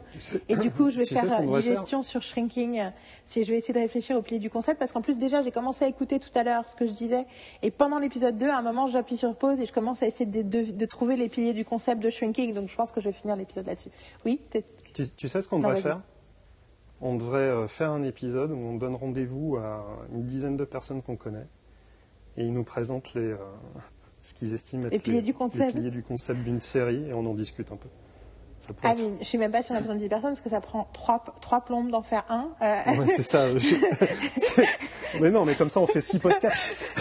Et 0.49 0.57
du 0.57 0.71
coup, 0.71 0.91
je 0.91 0.99
vais 0.99 1.05
faire 1.15 1.25
euh, 1.25 1.43
devrait 1.47 1.63
digestion 1.63 2.03
sur 2.03 2.23
Shrinking. 2.23 2.83
Si 3.25 3.45
je 3.45 3.51
vais 3.51 3.59
essayer 3.59 3.75
de 3.75 3.79
réfléchir 3.81 4.17
au 4.17 4.23
pilier 4.23 4.41
du 4.41 4.51
concept. 4.51 4.79
Parce 4.79 4.93
qu'en 4.93 5.01
plus, 5.03 5.17
déjà, 5.19 5.43
j'ai 5.43 5.51
commencé 5.51 5.85
à 5.85 5.89
écouter 5.89 6.19
tout 6.19 6.31
à 6.35 6.43
l'heure 6.45 6.69
ce 6.69 6.77
que 6.77 6.87
je 6.87 6.93
disais. 6.93 7.25
Et 7.63 7.71
pendant 7.71 7.99
l'épisode 7.99 8.37
2, 8.37 8.49
à 8.49 8.59
un 8.59 8.63
moment, 8.63 8.87
j'appuie 8.87 9.17
sur 9.17 9.35
pause 9.35 9.61
et 9.61 9.67
je 9.67 9.73
commence 9.73 10.03
à 10.03 10.07
essayer 10.07 10.27
de, 10.27 10.43
de- 10.43 10.71
de 10.73 10.87
trouver 10.87 11.17
les 11.17 11.29
piliers 11.29 11.53
du 11.55 11.65
concept 11.65 12.03
de 12.03 12.11
Shrinking. 12.11 12.53
Donc, 12.55 12.69
je 12.69 12.75
pense 12.77 12.93
que 12.93 13.01
je 13.01 13.09
vais 13.09 13.13
finir 13.15 13.37
l'épisode 13.37 13.67
là-dessus. 13.67 13.91
Oui, 14.25 14.41
peut-être. 14.51 14.67
Tu, 14.95 15.09
tu 15.11 15.29
sais 15.29 15.41
ce 15.43 15.49
qu'on 15.49 15.59
devrait 15.61 15.77
faire? 15.83 16.01
On 17.01 17.15
devrait 17.17 17.39
euh, 17.39 17.69
faire 17.69 17.91
un 17.91 18.03
épisode 18.03 18.51
où 18.51 18.57
on 18.57 18.75
donne 18.77 18.95
rendez-vous 18.97 19.57
à 19.57 19.85
une 20.13 20.25
dizaine 20.25 20.57
de 20.57 20.65
personnes 20.65 21.01
qu'on 21.03 21.17
connaît 21.17 21.47
et 22.37 22.45
ils 22.45 22.53
nous 22.53 22.65
présentent 22.65 23.15
les, 23.15 23.27
euh, 23.33 23.37
ce 24.23 24.35
qu'ils 24.35 24.53
estiment 24.55 24.87
être 24.87 24.93
Les 24.93 24.99
piliers 24.99 25.23
du 25.23 25.35
concept. 25.35 25.67
les 25.67 25.73
piliers 25.73 25.91
du 25.91 26.03
concept 26.03 26.41
d'une 26.43 26.61
série 26.61 27.09
et 27.09 27.15
on 27.15 27.25
en 27.27 27.35
discute 27.35 27.71
un 27.73 27.77
peu. 27.77 27.89
Ah, 28.83 28.93
mais 28.99 29.13
je 29.21 29.25
sais 29.25 29.39
même 29.39 29.53
pas 29.53 29.63
si 29.63 29.71
on 29.71 29.77
a 29.77 29.81
besoin 29.81 29.95
de 29.95 30.01
10 30.01 30.09
personnes 30.09 30.31
parce 30.33 30.41
que 30.41 30.51
ça 30.51 30.61
prend 30.61 30.89
trois, 30.93 31.23
trois 31.41 31.61
plombes 31.61 31.91
d'en 31.91 32.03
faire 32.03 32.25
un. 32.29 32.49
Euh, 32.61 32.97
Ouais, 32.99 33.07
c'est 33.09 33.23
ça. 33.23 33.47
Mais 35.21 35.31
non, 35.31 35.45
mais 35.45 35.55
comme 35.55 35.71
ça 35.71 35.81
on 35.81 35.87
fait 35.87 36.01
six 36.01 36.19
podcasts. 36.19 36.59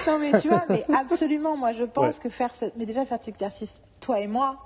Non, 0.07 0.17
mais 0.19 0.39
tu 0.39 0.47
vois, 0.47 0.63
mais 0.69 0.85
absolument, 0.95 1.57
moi 1.57 1.73
je 1.73 1.83
pense 1.83 2.15
Ouais. 2.15 2.21
que 2.23 2.29
faire, 2.29 2.55
ce- 2.55 2.65
mais 2.77 2.85
déjà 2.85 3.05
faire 3.05 3.17
cet 3.19 3.27
exercice, 3.27 3.81
toi 3.99 4.19
et 4.21 4.27
moi, 4.27 4.57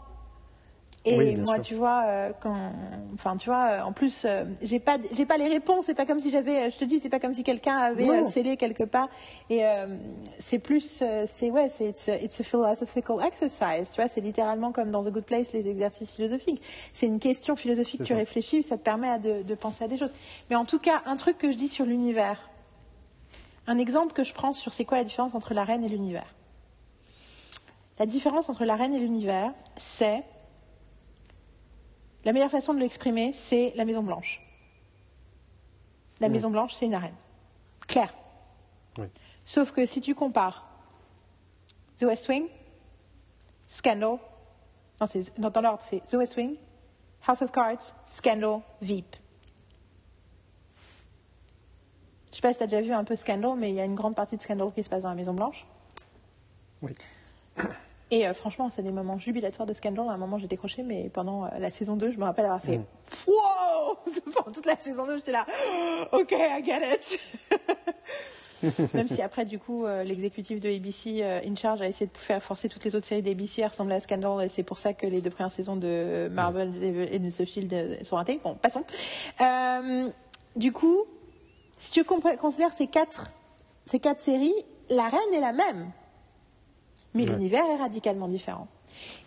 et 1.04 1.18
Oui, 1.18 1.36
moi, 1.36 1.56
sûr. 1.56 1.64
tu 1.64 1.76
vois, 1.76 2.04
euh, 2.06 2.32
quand, 2.40 2.74
enfin, 3.16 3.36
tu 3.36 3.50
vois, 3.50 3.70
euh, 3.70 3.82
en 3.82 3.92
plus, 3.92 4.24
euh, 4.24 4.44
j'ai 4.62 4.80
pas, 4.80 4.98
j'ai 5.12 5.26
pas 5.26 5.38
les 5.38 5.48
réponses. 5.48 5.86
C'est 5.86 5.96
pas 5.96 6.06
comme 6.06 6.20
si 6.20 6.30
j'avais, 6.30 6.70
je 6.70 6.78
te 6.78 6.86
dis, 6.86 7.00
c'est 7.00 7.10
pas 7.10 7.20
comme 7.20 7.34
si 7.34 7.44
quelqu'un 7.44 7.76
avait 7.76 8.24
scellé 8.26 8.56
quelque 8.56 8.84
part. 8.84 9.10
Et 9.50 9.64
c'est 10.38 10.60
plus, 10.60 11.04
c'est 11.26 11.50
ouais, 11.50 11.70
c'est 11.70 11.90
it's 11.90 12.08
a, 12.08 12.18
it's 12.18 12.40
a 12.40 12.44
philosophical 12.44 13.18
exercise. 13.26 13.92
Tu 13.92 14.00
vois, 14.00 14.08
c'est 14.08 14.22
littéralement 14.22 14.72
comme 14.72 14.92
dans 14.92 15.04
The 15.04 15.12
Good 15.12 15.24
Place, 15.24 15.54
les 15.54 15.68
exercices 15.68 16.12
philosophiques. 16.12 16.62
C'est 16.94 17.08
une 17.08 17.20
question 17.20 17.56
philosophique. 17.56 18.04
Tu 18.04 18.14
ça. 18.14 18.16
réfléchis, 18.16 18.62
ça 18.62 18.78
te 18.78 18.84
permet 18.84 19.10
à 19.10 19.18
de, 19.18 19.42
de 19.42 19.56
penser 19.56 19.84
à 19.84 19.88
des 19.88 19.98
choses. 19.98 20.14
Mais 20.50 20.56
en 20.56 20.66
tout 20.66 20.80
cas, 20.80 21.02
un 21.08 21.16
truc 21.16 21.38
que 21.40 21.52
je 21.52 21.58
dis 21.58 21.68
sur 21.70 21.86
l'univers. 21.86 22.50
Un 23.66 23.80
exemple 23.80 24.14
que 24.14 24.24
je 24.24 24.34
prends 24.34 24.54
sur 24.54 24.74
c'est 24.74 24.86
quoi 24.86 24.98
la 24.98 25.04
différence 25.04 25.34
entre 25.34 25.54
la 25.54 25.64
reine 25.64 25.84
et 25.84 25.90
l'univers. 25.90 26.34
La 27.98 28.06
différence 28.06 28.50
entre 28.50 28.66
la 28.66 28.76
reine 28.76 28.94
et 28.94 29.00
l'univers, 29.00 29.52
c'est 29.78 30.24
la 32.24 32.34
meilleure 32.34 32.52
façon 32.52 32.74
de 32.74 32.80
l'exprimer, 32.80 33.34
c'est 33.34 33.74
la 33.76 33.86
Maison 33.86 34.04
Blanche. 34.04 34.42
La. 36.20 36.30
Maison 36.30 36.52
Blanche, 36.52 36.76
c'est 36.76 36.86
une 36.86 36.94
arène. 36.94 37.16
Claire. 37.88 38.14
Oui. 39.00 39.08
Sauf 39.44 39.72
que 39.72 39.88
si 39.88 40.02
tu 40.02 40.14
compares 40.14 40.68
The 41.98 42.04
West 42.04 42.28
Wing, 42.30 42.48
Scandal, 43.68 44.20
non, 45.00 45.08
c'est, 45.08 45.38
non, 45.40 45.50
dans 45.50 45.62
l'ordre, 45.62 45.84
c'est 45.90 46.06
The 46.06 46.14
West 46.14 46.38
Wing, 46.38 46.58
House 47.26 47.42
of 47.42 47.52
Cards, 47.52 47.96
Scandal, 48.06 48.62
Veep. 48.82 49.16
Je 52.30 52.36
sais 52.36 52.42
pas 52.42 52.54
si 52.54 52.60
tu 52.60 52.64
as 52.64 52.68
déjà 52.68 52.82
vu 52.82 52.94
un 52.94 53.04
peu 53.04 53.16
Scandal, 53.16 53.58
mais 53.58 53.72
il 53.72 53.76
y 53.76 53.82
a 53.82 53.86
une 53.86 53.96
grande 53.96 54.16
partie 54.16 54.38
de 54.38 54.42
Scandal 54.42 54.72
qui 54.74 54.84
se 54.84 54.90
passe 54.90 55.04
dans 55.04 55.10
la 55.10 55.16
Maison 55.16 55.34
Blanche. 55.34 55.66
Oui. 56.82 56.94
Et 58.12 58.28
euh, 58.28 58.34
franchement, 58.34 58.70
c'est 58.70 58.84
des 58.84 58.92
moments 58.92 59.18
jubilatoires 59.18 59.66
de 59.66 59.74
Scandal. 59.74 60.08
À 60.10 60.12
un 60.12 60.18
moment, 60.18 60.38
j'ai 60.38 60.48
décroché, 60.48 60.84
mais 60.84 61.10
pendant 61.10 61.46
euh, 61.46 61.48
la 61.60 61.72
saison 61.72 61.96
2, 61.96 62.12
je 62.12 62.18
me 62.18 62.26
rappelle 62.26 62.46
avoir 62.46 62.62
fait 62.62 62.78
Mm. 62.78 62.86
Wow 63.28 63.98
Pendant 64.36 64.52
toute 64.52 64.66
la 64.66 64.76
saison 64.78 65.06
2, 65.06 65.18
j'étais 65.18 65.32
là 65.32 65.46
Ok, 66.12 66.32
I 66.32 66.64
get 66.64 66.82
it 66.94 67.20
Même 68.94 69.08
si 69.08 69.22
après, 69.22 69.46
du 69.46 69.58
coup, 69.58 69.86
euh, 69.86 70.04
l'exécutif 70.04 70.60
de 70.60 70.70
ABC 70.70 71.24
in 71.24 71.56
charge 71.56 71.82
a 71.82 71.88
essayé 71.88 72.06
de 72.06 72.18
faire 72.18 72.44
forcer 72.44 72.70
toutes 72.70 72.84
les 72.84 72.96
autres 72.96 73.08
séries 73.08 73.24
d'ABC 73.24 73.64
à 73.64 73.70
ressembler 73.70 73.96
à 73.96 74.00
Scandal, 74.00 74.46
et 74.46 74.50
c'est 74.50 74.62
pour 74.62 74.78
ça 74.78 74.94
que 74.94 75.08
les 75.08 75.20
deux 75.20 75.32
premières 75.32 75.52
saisons 75.52 75.76
de 75.76 76.30
Marvel 76.32 76.72
et 76.84 77.18
de 77.18 77.30
The 77.32 77.46
Shield 77.46 78.06
sont 78.06 78.18
ratées. 78.18 78.40
Bon, 78.44 78.54
passons. 78.54 78.84
Du 80.56 80.72
coup, 80.72 81.06
si 81.80 81.92
tu 81.92 82.04
considères 82.04 82.74
ces 82.74 82.86
quatre, 82.86 83.32
ces 83.88 84.00
quatre 84.00 84.20
séries, 84.20 84.54
la 84.92 85.10
reine 85.10 85.34
est 85.34 85.40
la 85.40 85.54
même. 85.54 85.92
Mais 87.14 87.24
Ouais. 87.24 87.34
l'univers 87.34 87.66
est 87.66 87.76
radicalement 87.78 88.28
différent. 88.28 88.68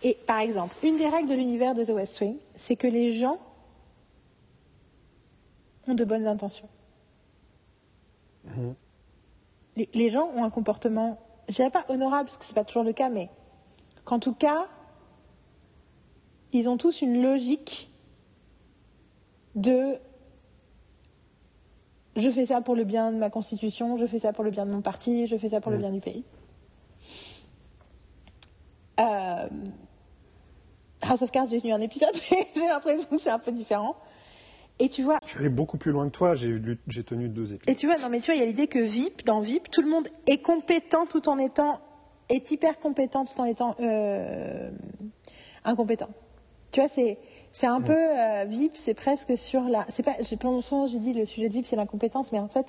Et 0.02 0.16
par 0.26 0.38
exemple, 0.40 0.74
une 0.82 0.96
des 0.96 1.08
règles 1.08 1.28
de 1.28 1.34
l'univers 1.34 1.74
de 1.74 1.84
The 1.84 1.90
West 1.90 2.20
Wing, 2.20 2.36
c'est 2.54 2.76
que 2.76 2.86
les 2.86 3.12
gens 3.12 3.38
ont 5.86 5.94
de 5.94 6.04
bonnes 6.04 6.26
intentions. 6.26 6.68
Les, 9.76 9.88
les 9.94 10.10
gens 10.10 10.30
ont 10.34 10.44
un 10.44 10.50
comportement, 10.50 11.18
je 11.48 11.54
dirais 11.56 11.70
pas 11.70 11.84
honorable, 11.88 12.26
parce 12.26 12.38
que 12.38 12.44
c'est 12.44 12.54
pas 12.54 12.64
toujours 12.64 12.84
le 12.84 12.92
cas, 12.92 13.08
mais 13.08 13.28
qu'en 14.04 14.18
tout 14.18 14.34
cas, 14.34 14.66
ils 16.52 16.68
ont 16.68 16.76
tous 16.76 17.02
une 17.02 17.22
logique 17.22 17.90
de 19.54 19.98
je 22.16 22.30
fais 22.30 22.46
ça 22.46 22.60
pour 22.60 22.76
le 22.76 22.84
bien 22.84 23.10
de 23.10 23.16
ma 23.18 23.28
constitution, 23.30 23.96
je 23.96 24.06
fais 24.06 24.20
ça 24.20 24.32
pour 24.32 24.44
le 24.44 24.50
bien 24.50 24.66
de 24.66 24.70
mon 24.70 24.82
parti, 24.82 25.26
je 25.26 25.36
fais 25.36 25.48
ça 25.48 25.60
pour 25.60 25.72
le 25.72 25.78
Mm. 25.78 25.80
bien 25.80 25.90
du 25.90 26.00
pays. 26.00 26.24
Euh, 29.00 29.48
House 31.02 31.22
of 31.22 31.30
Cards, 31.30 31.48
j'ai 31.48 31.60
tenu 31.60 31.72
un 31.72 31.80
épisode, 31.80 32.14
mais 32.30 32.46
j'ai 32.54 32.66
l'impression 32.66 33.08
que 33.08 33.18
c'est 33.18 33.30
un 33.30 33.38
peu 33.38 33.52
différent. 33.52 33.96
Et 34.78 34.88
tu 34.88 35.02
vois, 35.02 35.18
Je 35.24 35.30
suis 35.30 35.38
allé 35.38 35.48
beaucoup 35.50 35.76
plus 35.78 35.92
loin 35.92 36.06
que 36.06 36.12
toi. 36.16 36.34
J'ai 36.34 36.48
lu- 36.48 36.78
j'ai 36.88 37.04
tenu 37.04 37.28
deux 37.28 37.52
épisodes. 37.54 37.68
et 37.68 37.76
tu 37.78 37.86
vois, 37.86 37.96
non 37.98 38.08
mais 38.10 38.18
tu 38.20 38.26
vois, 38.26 38.34
il 38.34 38.40
y 38.40 38.42
a 38.42 38.46
l'idée 38.46 38.66
que 38.66 38.78
VIP, 38.80 39.24
dans 39.24 39.40
VIP, 39.40 39.70
tout 39.70 39.82
le 39.82 39.88
monde 39.88 40.08
est 40.26 40.38
compétent 40.38 41.06
tout 41.06 41.28
en 41.28 41.38
étant, 41.38 41.80
est 42.28 42.50
hyper 42.50 42.78
compétent 42.80 43.24
tout 43.24 43.40
en 43.40 43.44
étant 43.44 43.76
euh, 43.80 44.70
incompétent. 45.64 46.08
Tu 46.72 46.80
vois, 46.80 46.88
c'est 46.88 47.18
c'est 47.52 47.68
un 47.68 47.80
peu 47.80 47.94
euh, 47.96 48.44
VIP, 48.48 48.76
c'est 48.76 48.94
presque 48.94 49.38
sur 49.38 49.62
la, 49.68 49.86
c'est 49.90 50.02
pas, 50.02 50.16
j'ai 50.18 50.36
pendant 50.36 50.54
longtemps 50.56 50.86
j'ai 50.86 50.98
dit 50.98 51.12
le 51.12 51.24
sujet 51.24 51.48
de 51.48 51.52
VIP 51.52 51.66
c'est 51.66 51.76
l'incompétence, 51.76 52.32
mais 52.32 52.40
en 52.40 52.48
fait 52.48 52.66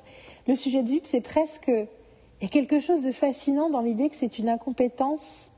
le 0.47 0.53
sujet 0.55 0.83
de 0.83 0.89
VIP 0.89 1.07
c'est 1.07 1.21
presque, 1.21 1.69
il 1.69 2.43
y 2.43 2.45
a 2.45 2.49
quelque 2.49 2.79
chose 2.79 3.01
de 3.01 3.11
fascinant 3.11 3.71
dans 3.71 3.81
l'idée 3.81 4.09
que 4.09 4.15
c'est 4.15 4.37
une 4.37 4.47
incompétence 4.49 5.49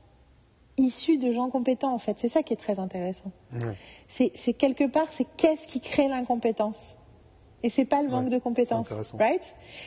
issue 0.78 1.18
de 1.18 1.30
gens 1.32 1.50
compétents 1.50 1.92
en 1.92 1.98
fait. 1.98 2.18
C'est 2.18 2.28
ça 2.28 2.42
qui 2.42 2.52
est 2.52 2.56
très 2.56 2.78
intéressant. 2.78 3.30
Ouais. 3.52 3.74
C'est 4.08 4.52
quelque 4.54 4.84
part, 4.84 5.06
c'est 5.10 5.26
qu'est-ce 5.36 5.66
qui 5.66 5.80
crée 5.80 6.08
l'incompétence 6.08 6.96
Et 7.62 7.70
c'est 7.70 7.84
pas 7.84 8.02
le 8.02 8.08
manque 8.08 8.24
Ouais, 8.26 8.30
de 8.30 8.38
compétences, 8.38 8.88
right? 9.18 9.42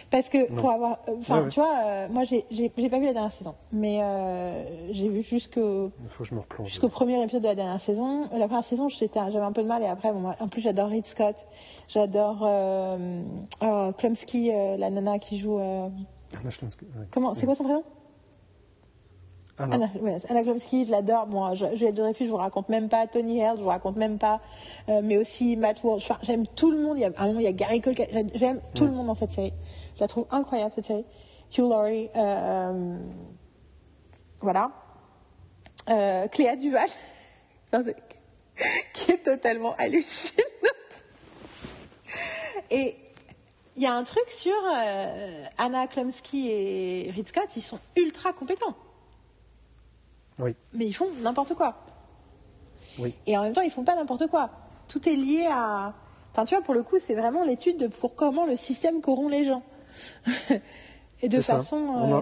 Parce 0.09 0.27
que 0.29 0.49
Non. 0.51 0.61
pour 0.61 0.71
avoir, 0.71 0.99
euh, 1.07 1.15
enfin, 1.19 1.43
Ouais, 1.43 1.47
tu 1.47 1.59
vois, 1.61 1.73
euh, 1.85 2.07
moi 2.09 2.23
j'ai 2.25 2.69
pas 2.69 2.99
vu 2.99 3.05
la 3.05 3.13
dernière 3.13 3.31
saison, 3.31 3.55
mais 3.71 3.99
euh, 4.01 4.91
j'ai 4.91 5.07
vu 5.07 5.23
jusqu'au 5.23 5.91
jusqu'au 6.65 6.89
premier 6.89 7.21
épisode 7.23 7.43
de 7.43 7.47
la 7.47 7.55
dernière 7.55 7.79
saison. 7.79 8.27
La 8.33 8.47
première 8.47 8.65
saison, 8.65 8.89
j'avais 8.89 9.37
un 9.37 9.51
peu 9.53 9.63
de 9.63 9.67
mal 9.67 9.81
et 9.83 9.87
après, 9.87 10.11
bon, 10.11 10.31
en 10.37 10.47
plus 10.49 10.59
j'adore 10.61 10.89
Reed 10.89 11.05
Scott, 11.05 11.35
j'adore 11.87 12.39
euh, 12.43 13.21
oh, 13.61 13.91
Klumsky, 13.97 14.51
euh, 14.53 14.75
la 14.77 14.89
nana 14.89 15.17
qui 15.19 15.37
joue. 15.37 15.57
Anna 15.57 16.49
Schlumsky, 16.49 16.85
ouais. 16.85 17.05
comment 17.11 17.33
C'est 17.33 17.45
quoi 17.45 17.55
son 17.55 17.63
prénom? 17.63 17.83
Anna. 19.61 19.89
Anna, 19.95 20.17
Anna 20.29 20.43
Klumsky, 20.43 20.85
je 20.85 20.91
l'adore. 20.91 21.27
Bon, 21.27 21.53
je, 21.53 21.65
je 21.75 21.85
l'ai 21.85 22.13
je 22.13 22.25
vous 22.25 22.37
raconte 22.37 22.69
même 22.69 22.89
pas. 22.89 23.07
Tony 23.07 23.43
Hale, 23.43 23.57
je 23.57 23.63
vous 23.63 23.69
raconte 23.69 23.95
même 23.95 24.17
pas. 24.17 24.41
Euh, 24.89 25.01
mais 25.03 25.17
aussi 25.17 25.55
Matt 25.55 25.83
Walsh. 25.83 26.03
Enfin, 26.03 26.19
j'aime 26.23 26.47
tout 26.47 26.71
le 26.71 26.79
monde. 26.79 26.97
Il 26.97 27.01
y 27.01 27.05
a, 27.05 27.11
un 27.17 27.27
moment, 27.27 27.39
il 27.39 27.45
y 27.45 27.47
a 27.47 27.51
Gary 27.51 27.81
Cole. 27.81 27.95
J'aime, 28.35 28.61
tout 28.75 28.85
le 28.85 28.91
monde 28.91 29.07
dans 29.07 29.15
cette 29.15 29.31
série. 29.31 29.53
Je 29.95 30.01
la 30.01 30.07
trouve 30.07 30.25
incroyable, 30.31 30.71
cette 30.75 30.85
série. 30.85 31.05
Hugh 31.57 31.69
Laurie. 31.69 32.09
euh, 32.15 32.97
voilà. 34.41 34.71
Euh, 35.89 36.27
Cléa 36.27 36.55
Duval. 36.55 36.89
Qui 38.93 39.11
est 39.11 39.23
totalement 39.23 39.75
hallucinante. 39.77 40.45
Et 42.69 42.95
il 43.75 43.83
y 43.83 43.85
a 43.85 43.93
un 43.93 44.03
truc 44.03 44.29
sur 44.29 44.53
euh, 44.75 45.45
Anna 45.57 45.87
Klumsky 45.87 46.49
et 46.49 47.11
Reed 47.15 47.27
Scott, 47.27 47.47
ils 47.55 47.61
sont 47.61 47.79
ultra 47.95 48.33
compétents 48.33 48.75
Oui, 50.39 50.55
mais 50.73 50.85
ils 50.85 50.93
font 50.93 51.07
n'importe 51.21 51.53
quoi. 51.55 51.75
oui. 52.99 53.13
Et 53.27 53.37
en 53.37 53.43
même 53.43 53.53
temps, 53.53 53.61
ils 53.61 53.71
font 53.71 53.83
pas 53.83 53.95
n'importe 53.95 54.27
quoi. 54.27 54.49
Tout 54.87 55.07
est 55.07 55.15
lié 55.15 55.47
à. 55.49 55.93
Enfin, 56.31 56.45
tu 56.45 56.55
vois, 56.55 56.63
pour 56.63 56.73
le 56.73 56.83
coup, 56.83 56.97
c'est 56.99 57.13
vraiment 57.15 57.43
l'étude 57.43 57.77
de 57.77 57.87
pour 57.87 58.15
comment 58.15 58.45
le 58.45 58.55
système 58.57 59.01
corrompt 59.01 59.29
les 59.31 59.43
gens. 59.43 59.63
Et 61.23 61.29
de 61.29 61.39
C'est 61.41 61.51
façon. 61.53 61.77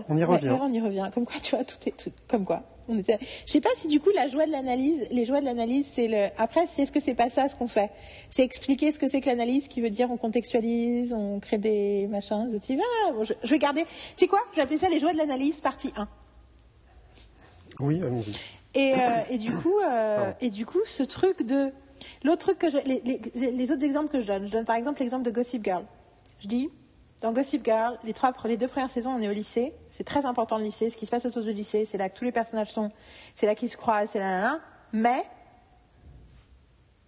On 0.09 0.17
y 0.17 0.19
ouais, 0.19 0.25
revient. 0.25 0.49
ouais, 0.49 0.57
on 0.61 0.73
y 0.73 0.81
revient. 0.81 1.09
Comme 1.13 1.25
quoi, 1.25 1.39
tu 1.41 1.55
vois, 1.55 1.63
tout 1.63 1.77
est 1.85 1.95
tout. 1.95 2.11
Comme 2.27 2.43
quoi. 2.45 2.63
On 2.91 2.97
était... 2.97 3.19
Je 3.45 3.51
sais 3.51 3.61
pas 3.61 3.69
si 3.75 3.87
du 3.87 3.99
coup 3.99 4.09
la 4.15 4.27
joie 4.27 4.47
de 4.47 4.51
l'analyse, 4.51 5.07
les 5.11 5.23
joies 5.23 5.39
de 5.41 5.45
l'analyse, 5.45 5.87
c'est 5.89 6.07
le. 6.07 6.27
Après, 6.37 6.65
si 6.67 6.81
est-ce 6.81 6.91
que 6.91 6.99
c'est 6.99 7.13
pas 7.13 7.29
ça 7.29 7.47
ce 7.47 7.55
qu'on 7.55 7.67
fait? 7.67 7.91
C'est 8.31 8.43
expliquer 8.43 8.91
ce 8.91 8.97
que 8.99 9.07
c'est 9.07 9.21
que 9.21 9.27
l'analyse, 9.27 9.67
qui 9.67 9.79
veut 9.79 9.91
dire 9.91 10.09
on 10.11 10.17
contextualise, 10.17 11.13
on 11.13 11.39
crée 11.39 11.59
des 11.59 12.07
machins, 12.07 12.49
des 12.49 12.55
outils. 12.57 12.79
Ah, 13.07 13.11
bon, 13.13 13.23
je, 13.23 13.33
je 13.43 13.49
vais 13.51 13.59
garder. 13.59 13.83
Tu 13.83 13.89
sais 14.17 14.27
quoi? 14.27 14.39
Je 14.51 14.55
vais 14.57 14.63
appeler 14.63 14.79
ça 14.79 14.89
les 14.89 14.99
joies 14.99 15.13
de 15.13 15.17
l'analyse 15.17 15.59
partie 15.59 15.93
1. 15.95 16.07
Oui, 17.79 18.01
allons-y. 18.01 18.33
Et, 18.75 18.93
euh, 18.93 18.97
et 19.29 19.37
du 19.37 19.51
coup, 19.55 19.77
euh, 19.79 20.31
et 20.41 20.49
du 20.49 20.65
coup, 20.65 20.79
ce 20.85 21.01
truc 21.03 21.41
de 21.43 21.71
l'autre 22.23 22.41
truc 22.41 22.59
que 22.59 22.69
je, 22.69 22.77
les, 22.85 23.01
les- 23.35 23.51
les 23.51 23.71
autres 23.71 23.83
exemples 23.83 24.09
que 24.11 24.19
je 24.21 24.27
donne, 24.27 24.45
je 24.45 24.51
donne 24.51 24.65
par 24.65 24.75
exemple 24.75 24.99
l'exemple 24.99 25.23
de 25.23 25.31
Gossip 25.31 25.63
Girl. 25.63 25.85
Je 26.39 26.47
dis 26.47 26.69
dans 27.21 27.33
Gossip 27.33 27.65
Girl, 27.65 27.97
les 28.03 28.13
trois, 28.13 28.33
les 28.45 28.57
deux 28.57 28.67
premières 28.67 28.91
saisons, 28.91 29.11
on 29.11 29.19
est 29.21 29.27
au 29.27 29.33
lycée. 29.33 29.73
C'est 29.89 30.03
très 30.05 30.25
important 30.25 30.57
le 30.57 30.63
lycée. 30.65 30.89
Ce 30.89 30.97
qui 30.97 31.05
se 31.05 31.11
passe 31.11 31.25
autour 31.25 31.43
du 31.43 31.51
lycée, 31.51 31.83
c'est 31.85 31.97
là 31.97 32.09
que 32.09 32.17
tous 32.17 32.23
les 32.25 32.31
personnages 32.31 32.71
sont. 32.71 32.91
C'est 33.35 33.45
là 33.45 33.55
qu'ils 33.55 33.69
se 33.69 33.75
croisent, 33.77 34.09
c'est 34.11 34.19
là, 34.19 34.29
là, 34.31 34.41
là. 34.41 34.59
Mais 34.93 35.23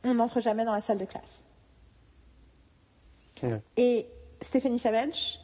on 0.04 0.16
n'entre 0.16 0.40
jamais 0.40 0.66
dans 0.66 0.74
la 0.74 0.82
salle 0.82 0.98
de 0.98 1.06
classe. 1.06 1.46
Et 3.78 4.08
Stephanie 4.42 4.80
Savage, 4.80 5.40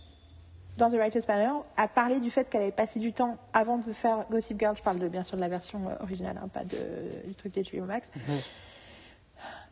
dans 0.77 0.89
The 0.89 0.95
Writer's 0.95 1.25
Panel, 1.25 1.51
a 1.75 1.87
parlé 1.87 2.19
du 2.19 2.29
fait 2.29 2.49
qu'elle 2.49 2.61
avait 2.61 2.71
passé 2.71 2.99
du 2.99 3.13
temps 3.13 3.37
avant 3.53 3.77
de 3.77 3.91
faire 3.91 4.25
Gossip 4.29 4.59
Girl. 4.59 4.75
Je 4.77 4.83
parle 4.83 4.99
de, 4.99 5.07
bien 5.07 5.23
sûr 5.23 5.35
de 5.35 5.41
la 5.41 5.49
version 5.49 5.79
euh, 5.87 6.03
originale, 6.03 6.39
hein, 6.41 6.47
pas 6.47 6.63
de, 6.63 7.27
du 7.27 7.35
truc 7.35 7.53
d'HBO 7.53 7.85
Max. 7.85 8.11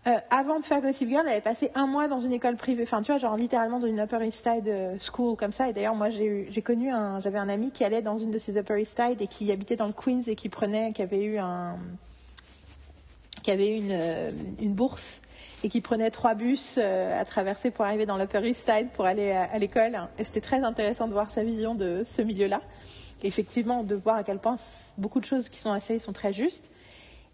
Euh, 0.08 0.17
avant 0.30 0.59
de 0.59 0.66
faire 0.66 0.82
Gossip 0.82 1.09
Girl, 1.09 1.24
elle 1.25 1.34
avait 1.34 1.42
passé 1.42 1.72
un 1.74 1.88
mois 1.88 2.08
dans 2.08 2.19
une 2.19 2.32
école 2.32 2.58
privée, 2.58 2.84
enfin 2.84 3.01
tu 3.01 3.11
vois, 3.11 3.17
genre 3.17 3.38
littéralement 3.38 3.80
dans 3.80 3.88
une 3.88 4.00
Upper 4.00 4.24
East 4.24 4.43
Side 4.43 4.67
euh, 4.67 4.98
school 5.00 5.35
comme 5.35 5.51
ça. 5.51 5.67
Et 5.69 5.74
d'ailleurs, 5.74 5.95
moi 5.95 6.09
j'ai 6.09 6.61
connu 6.64 6.92
un, 6.92 7.19
j'avais 7.22 7.40
un 7.40 7.50
ami 7.50 7.72
qui 7.72 7.84
allait 7.84 8.03
dans 8.03 8.19
une 8.19 8.30
de 8.30 8.38
ces 8.38 8.58
Upper 8.58 8.80
East 8.80 9.01
Side 9.01 9.22
et 9.22 9.27
qui 9.27 9.51
habitait 9.51 9.75
dans 9.75 9.88
le 9.88 9.93
Queens 9.93 10.22
et 10.27 10.35
qui 10.35 10.50
prenait, 10.50 10.93
qui 10.93 11.01
avait 11.01 11.24
eu 11.24 11.40
un, 11.40 11.77
qui 13.42 13.50
avait 13.50 13.69
eu 13.69 13.77
une, 13.77 14.00
une 14.59 14.74
bourse 14.74 15.22
et 15.66 15.68
qui 15.68 15.82
prenait 15.82 16.11
trois 16.11 16.35
bus 16.35 16.76
euh, 16.77 17.19
à 17.19 17.26
traverser 17.26 17.72
pour 17.72 17.85
arriver 17.85 18.06
dans 18.06 18.18
l'Upper 18.18 18.48
East 18.48 18.69
Side 18.69 18.90
pour 18.94 19.06
aller 19.06 19.32
à, 19.32 19.58
l'école. 19.58 19.98
Et 20.19 20.24
c'était 20.24 20.40
très 20.40 20.64
intéressant 20.64 21.08
de 21.08 21.14
voir 21.14 21.32
sa 21.32 21.44
vision 21.44 21.74
de 21.74 22.03
ce 22.06 22.22
milieu-là. 22.22 22.61
Effectivement, 23.24 23.84
de 23.84 23.95
voir 23.95 24.18
à 24.18 24.24
quel 24.24 24.38
point 24.38 24.58
beaucoup 25.00 25.19
de 25.19 25.26
choses 25.26 25.50
qui 25.50 25.58
sont 25.58 25.77
série 25.80 26.00
sont 26.00 26.14
très 26.14 26.34
justes. 26.34 26.69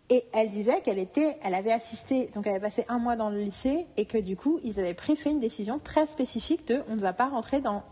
Et 0.09 0.23
elle 0.31 0.49
disait 0.49 0.79
qu'elle 0.79 0.97
était, 0.97 1.39
elle 1.43 1.53
avait 1.53 1.73
assisté, 1.73 2.29
donc 2.33 2.47
elle 2.47 2.53
avait 2.53 2.61
passé 2.61 2.85
un 2.87 2.99
mois 2.99 3.17
dans 3.17 3.29
le 3.29 3.37
lycée 3.37 3.85
et 3.97 4.05
que 4.05 4.17
du 4.17 4.37
coup, 4.37 4.61
ils 4.63 4.79
avaient 4.79 4.93
pris 4.93 5.17
fait 5.17 5.31
une 5.31 5.41
décision 5.41 5.77
très 5.77 6.05
spécifique 6.05 6.65
de 6.69 6.83
on 6.87 6.95
ne 6.95 7.01
va 7.01 7.11
pas 7.11 7.27
rentrer 7.27 7.59
dans 7.59 7.83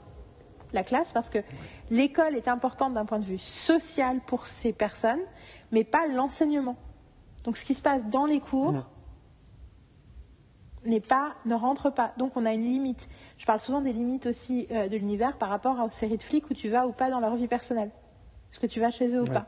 la 0.72 0.84
classe 0.84 1.12
parce 1.12 1.30
que 1.30 1.40
l'école 1.92 2.38
est 2.38 2.48
importante 2.48 2.94
d'un 2.94 3.06
point 3.06 3.20
de 3.20 3.26
vue 3.26 3.40
social 3.40 4.22
pour 4.26 4.46
ces 4.46 4.72
personnes, 4.72 5.20
mais 5.74 5.84
pas 5.84 6.08
l'enseignement. 6.08 6.78
Donc 7.44 7.58
ce 7.58 7.66
qui 7.66 7.74
se 7.74 7.82
passe 7.82 8.06
dans 8.06 8.26
les 8.26 8.40
cours. 8.40 8.86
N'est 10.86 11.00
pas, 11.00 11.36
ne 11.46 11.56
rentre 11.56 11.90
pas. 11.90 12.14
Donc 12.18 12.32
on 12.36 12.46
a 12.46 12.54
une 12.54 12.64
limite. 12.64 13.10
Je 13.38 13.46
parle 13.46 13.60
souvent 13.60 13.82
des 13.82 13.94
limites 13.94 14.26
aussi 14.26 14.68
euh, 14.72 14.88
de 14.88 14.98
l'univers 14.98 15.38
par 15.38 15.50
rapport 15.50 15.78
aux 15.80 15.92
séries 15.92 16.18
de 16.18 16.24
flics 16.24 16.50
où 16.50 16.54
tu 16.54 16.70
vas 16.70 16.88
ou 16.88 16.92
pas 16.92 17.10
dans 17.10 17.20
leur 17.20 17.36
vie 17.36 17.48
personnelle. 17.48 17.92
Est-ce 18.52 18.60
que 18.60 18.68
tu 18.68 18.80
vas 18.80 18.92
chez 18.92 19.10
eux 19.16 19.22
ou 19.22 19.26
Ouais. 19.26 19.34
pas? 19.34 19.46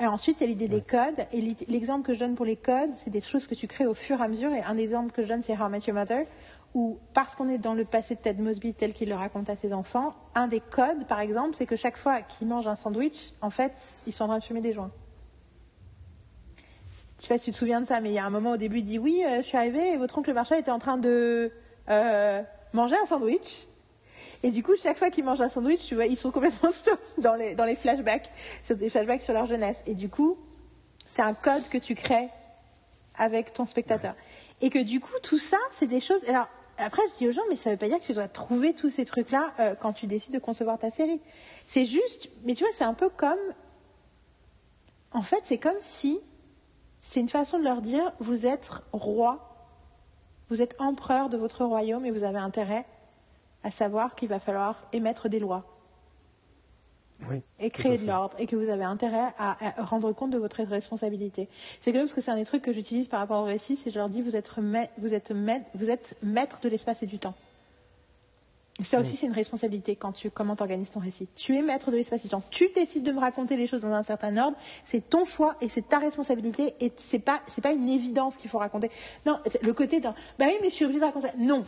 Et 0.00 0.06
ensuite, 0.06 0.40
il 0.40 0.44
y 0.44 0.44
a 0.44 0.48
l'idée 0.48 0.68
des 0.68 0.80
codes. 0.80 1.26
Et 1.32 1.40
l'exemple 1.68 2.04
que 2.04 2.14
je 2.14 2.18
donne 2.18 2.34
pour 2.34 2.46
les 2.46 2.56
codes, 2.56 2.90
c'est 2.94 3.10
des 3.10 3.20
choses 3.20 3.46
que 3.46 3.54
tu 3.54 3.68
crées 3.68 3.86
au 3.86 3.94
fur 3.94 4.20
et 4.20 4.24
à 4.24 4.28
mesure. 4.28 4.50
Et 4.52 4.62
un 4.62 4.76
exemple 4.76 5.12
que 5.12 5.22
je 5.22 5.28
donne, 5.28 5.42
c'est 5.42 5.52
How 5.52 5.66
I 5.68 5.70
Met 5.70 5.80
Your 5.86 5.94
Mother, 5.94 6.24
où 6.74 6.98
parce 7.14 7.34
qu'on 7.36 7.48
est 7.48 7.58
dans 7.58 7.74
le 7.74 7.84
passé 7.84 8.14
de 8.16 8.20
Ted 8.20 8.42
Mosby 8.42 8.72
tel 8.74 8.94
qu'il 8.94 9.10
le 9.10 9.14
raconte 9.14 9.48
à 9.50 9.54
ses 9.56 9.72
enfants, 9.72 10.14
un 10.34 10.48
des 10.48 10.60
codes, 10.60 11.06
par 11.06 11.20
exemple, 11.20 11.54
c'est 11.54 11.66
que 11.66 11.76
chaque 11.76 11.98
fois 11.98 12.22
qu'ils 12.22 12.48
mangent 12.48 12.66
un 12.66 12.74
sandwich, 12.74 13.34
en 13.42 13.50
fait, 13.50 13.72
ils 14.06 14.12
sont 14.12 14.24
en 14.24 14.28
train 14.28 14.38
de 14.38 14.44
fumer 14.44 14.62
des 14.62 14.72
joints. 14.72 14.90
Je 17.22 17.28
sais 17.28 17.34
pas 17.34 17.38
si 17.38 17.44
tu 17.44 17.50
te 17.52 17.56
souviens 17.56 17.80
de 17.80 17.86
ça, 17.86 18.00
mais 18.00 18.10
il 18.10 18.14
y 18.14 18.18
a 18.18 18.24
un 18.24 18.30
moment 18.30 18.50
au 18.50 18.56
début, 18.56 18.78
il 18.78 18.84
dit 18.84 18.98
oui, 18.98 19.22
euh, 19.24 19.36
je 19.36 19.42
suis 19.42 19.56
arrivé 19.56 19.92
et 19.92 19.96
votre 19.96 20.18
oncle 20.18 20.32
Marshall 20.32 20.58
était 20.58 20.72
en 20.72 20.80
train 20.80 20.96
de 20.96 21.52
euh, 21.88 22.42
manger 22.72 22.96
un 23.00 23.06
sandwich. 23.06 23.68
Et 24.42 24.50
du 24.50 24.64
coup, 24.64 24.72
chaque 24.74 24.98
fois 24.98 25.08
qu'ils 25.08 25.22
mangent 25.22 25.40
un 25.40 25.48
sandwich, 25.48 25.86
tu 25.86 25.94
vois, 25.94 26.06
ils 26.06 26.16
sont 26.16 26.32
complètement 26.32 26.70
stop 26.72 26.98
dans 27.18 27.36
les, 27.36 27.54
dans 27.54 27.64
les 27.64 27.76
flashbacks, 27.76 28.28
sur 28.64 28.74
des 28.74 28.90
flashbacks 28.90 29.22
sur 29.22 29.34
leur 29.34 29.46
jeunesse. 29.46 29.84
Et 29.86 29.94
du 29.94 30.08
coup, 30.08 30.36
c'est 31.06 31.22
un 31.22 31.32
code 31.32 31.62
que 31.70 31.78
tu 31.78 31.94
crées 31.94 32.28
avec 33.16 33.52
ton 33.52 33.66
spectateur. 33.66 34.16
Et 34.60 34.68
que 34.68 34.80
du 34.80 34.98
coup, 34.98 35.14
tout 35.22 35.38
ça, 35.38 35.58
c'est 35.70 35.86
des 35.86 36.00
choses. 36.00 36.28
Alors, 36.28 36.48
après, 36.76 37.02
je 37.12 37.18
dis 37.18 37.28
aux 37.28 37.32
gens, 37.32 37.42
mais 37.48 37.54
ça 37.54 37.70
ne 37.70 37.76
veut 37.76 37.78
pas 37.78 37.86
dire 37.86 38.00
que 38.00 38.06
tu 38.06 38.14
dois 38.14 38.26
trouver 38.26 38.72
tous 38.72 38.90
ces 38.90 39.04
trucs-là 39.04 39.54
euh, 39.60 39.76
quand 39.80 39.92
tu 39.92 40.08
décides 40.08 40.34
de 40.34 40.40
concevoir 40.40 40.76
ta 40.76 40.90
série. 40.90 41.20
C'est 41.68 41.84
juste, 41.84 42.30
mais 42.42 42.56
tu 42.56 42.64
vois, 42.64 42.72
c'est 42.74 42.82
un 42.82 42.94
peu 42.94 43.10
comme. 43.10 43.38
En 45.12 45.22
fait, 45.22 45.42
c'est 45.44 45.58
comme 45.58 45.78
si 45.78 46.18
c'est 47.02 47.20
une 47.20 47.28
façon 47.28 47.58
de 47.58 47.64
leur 47.64 47.82
dire 47.82 48.12
vous 48.20 48.46
êtes 48.46 48.70
roi, 48.92 49.54
vous 50.48 50.62
êtes 50.62 50.74
empereur 50.80 51.28
de 51.28 51.36
votre 51.36 51.64
royaume 51.64 52.06
et 52.06 52.10
vous 52.10 52.24
avez 52.24 52.38
intérêt 52.38 52.86
à 53.64 53.70
savoir 53.70 54.14
qu'il 54.14 54.28
va 54.28 54.38
falloir 54.40 54.84
émettre 54.92 55.28
des 55.28 55.38
lois 55.38 55.64
Oui. 57.28 57.42
et 57.60 57.70
créer 57.70 57.98
de 57.98 58.06
l'ordre 58.06 58.34
et 58.38 58.46
que 58.46 58.56
vous 58.56 58.68
avez 58.68 58.84
intérêt 58.84 59.32
à, 59.38 59.56
à 59.80 59.82
rendre 59.84 60.12
compte 60.12 60.30
de 60.30 60.38
votre 60.38 60.62
responsabilité. 60.62 61.48
C'est 61.80 61.92
comme 61.92 62.02
parce 62.02 62.14
que 62.14 62.20
c'est 62.20 62.30
un 62.30 62.36
des 62.36 62.44
trucs 62.44 62.62
que 62.62 62.72
j'utilise 62.72 63.08
par 63.08 63.20
rapport 63.20 63.42
au 63.42 63.44
récit, 63.46 63.76
c'est 63.76 63.90
je 63.90 63.98
leur 63.98 64.08
dis 64.08 64.22
vous 64.22 64.34
êtes, 64.36 64.50
vous 64.98 65.14
êtes, 65.14 65.32
vous 65.74 65.90
êtes 65.90 66.16
maître 66.22 66.58
de 66.62 66.68
l'espace 66.68 67.02
et 67.02 67.06
du 67.06 67.18
temps. 67.18 67.34
Ça 68.80 69.00
aussi, 69.00 69.16
c'est 69.16 69.26
une 69.26 69.32
responsabilité 69.32 69.96
quand 69.96 70.12
tu 70.12 70.30
comment 70.30 70.56
organises 70.58 70.90
ton 70.90 71.00
récit. 71.00 71.28
Tu 71.36 71.54
es 71.54 71.62
maître 71.62 71.90
de 71.90 71.96
l'espace 71.96 72.22
du 72.22 72.28
temps. 72.28 72.42
Tu 72.50 72.70
décides 72.74 73.02
de 73.04 73.12
me 73.12 73.20
raconter 73.20 73.56
les 73.56 73.66
choses 73.66 73.82
dans 73.82 73.92
un 73.92 74.02
certain 74.02 74.36
ordre. 74.38 74.56
C'est 74.84 75.08
ton 75.10 75.24
choix 75.24 75.56
et 75.60 75.68
c'est 75.68 75.88
ta 75.88 75.98
responsabilité. 75.98 76.74
Et 76.80 76.90
c'est 76.96 77.18
pas 77.18 77.42
c'est 77.48 77.60
pas 77.60 77.72
une 77.72 77.88
évidence 77.88 78.38
qu'il 78.38 78.48
faut 78.50 78.58
raconter. 78.58 78.90
Non, 79.26 79.38
le 79.60 79.72
côté 79.74 80.00
d'un 80.00 80.14
bah 80.38 80.46
oui, 80.48 80.56
mais 80.62 80.70
je 80.70 80.74
suis 80.74 80.84
obligée 80.86 81.00
de 81.00 81.04
raconter 81.04 81.28
ça. 81.28 81.34
Non, 81.38 81.64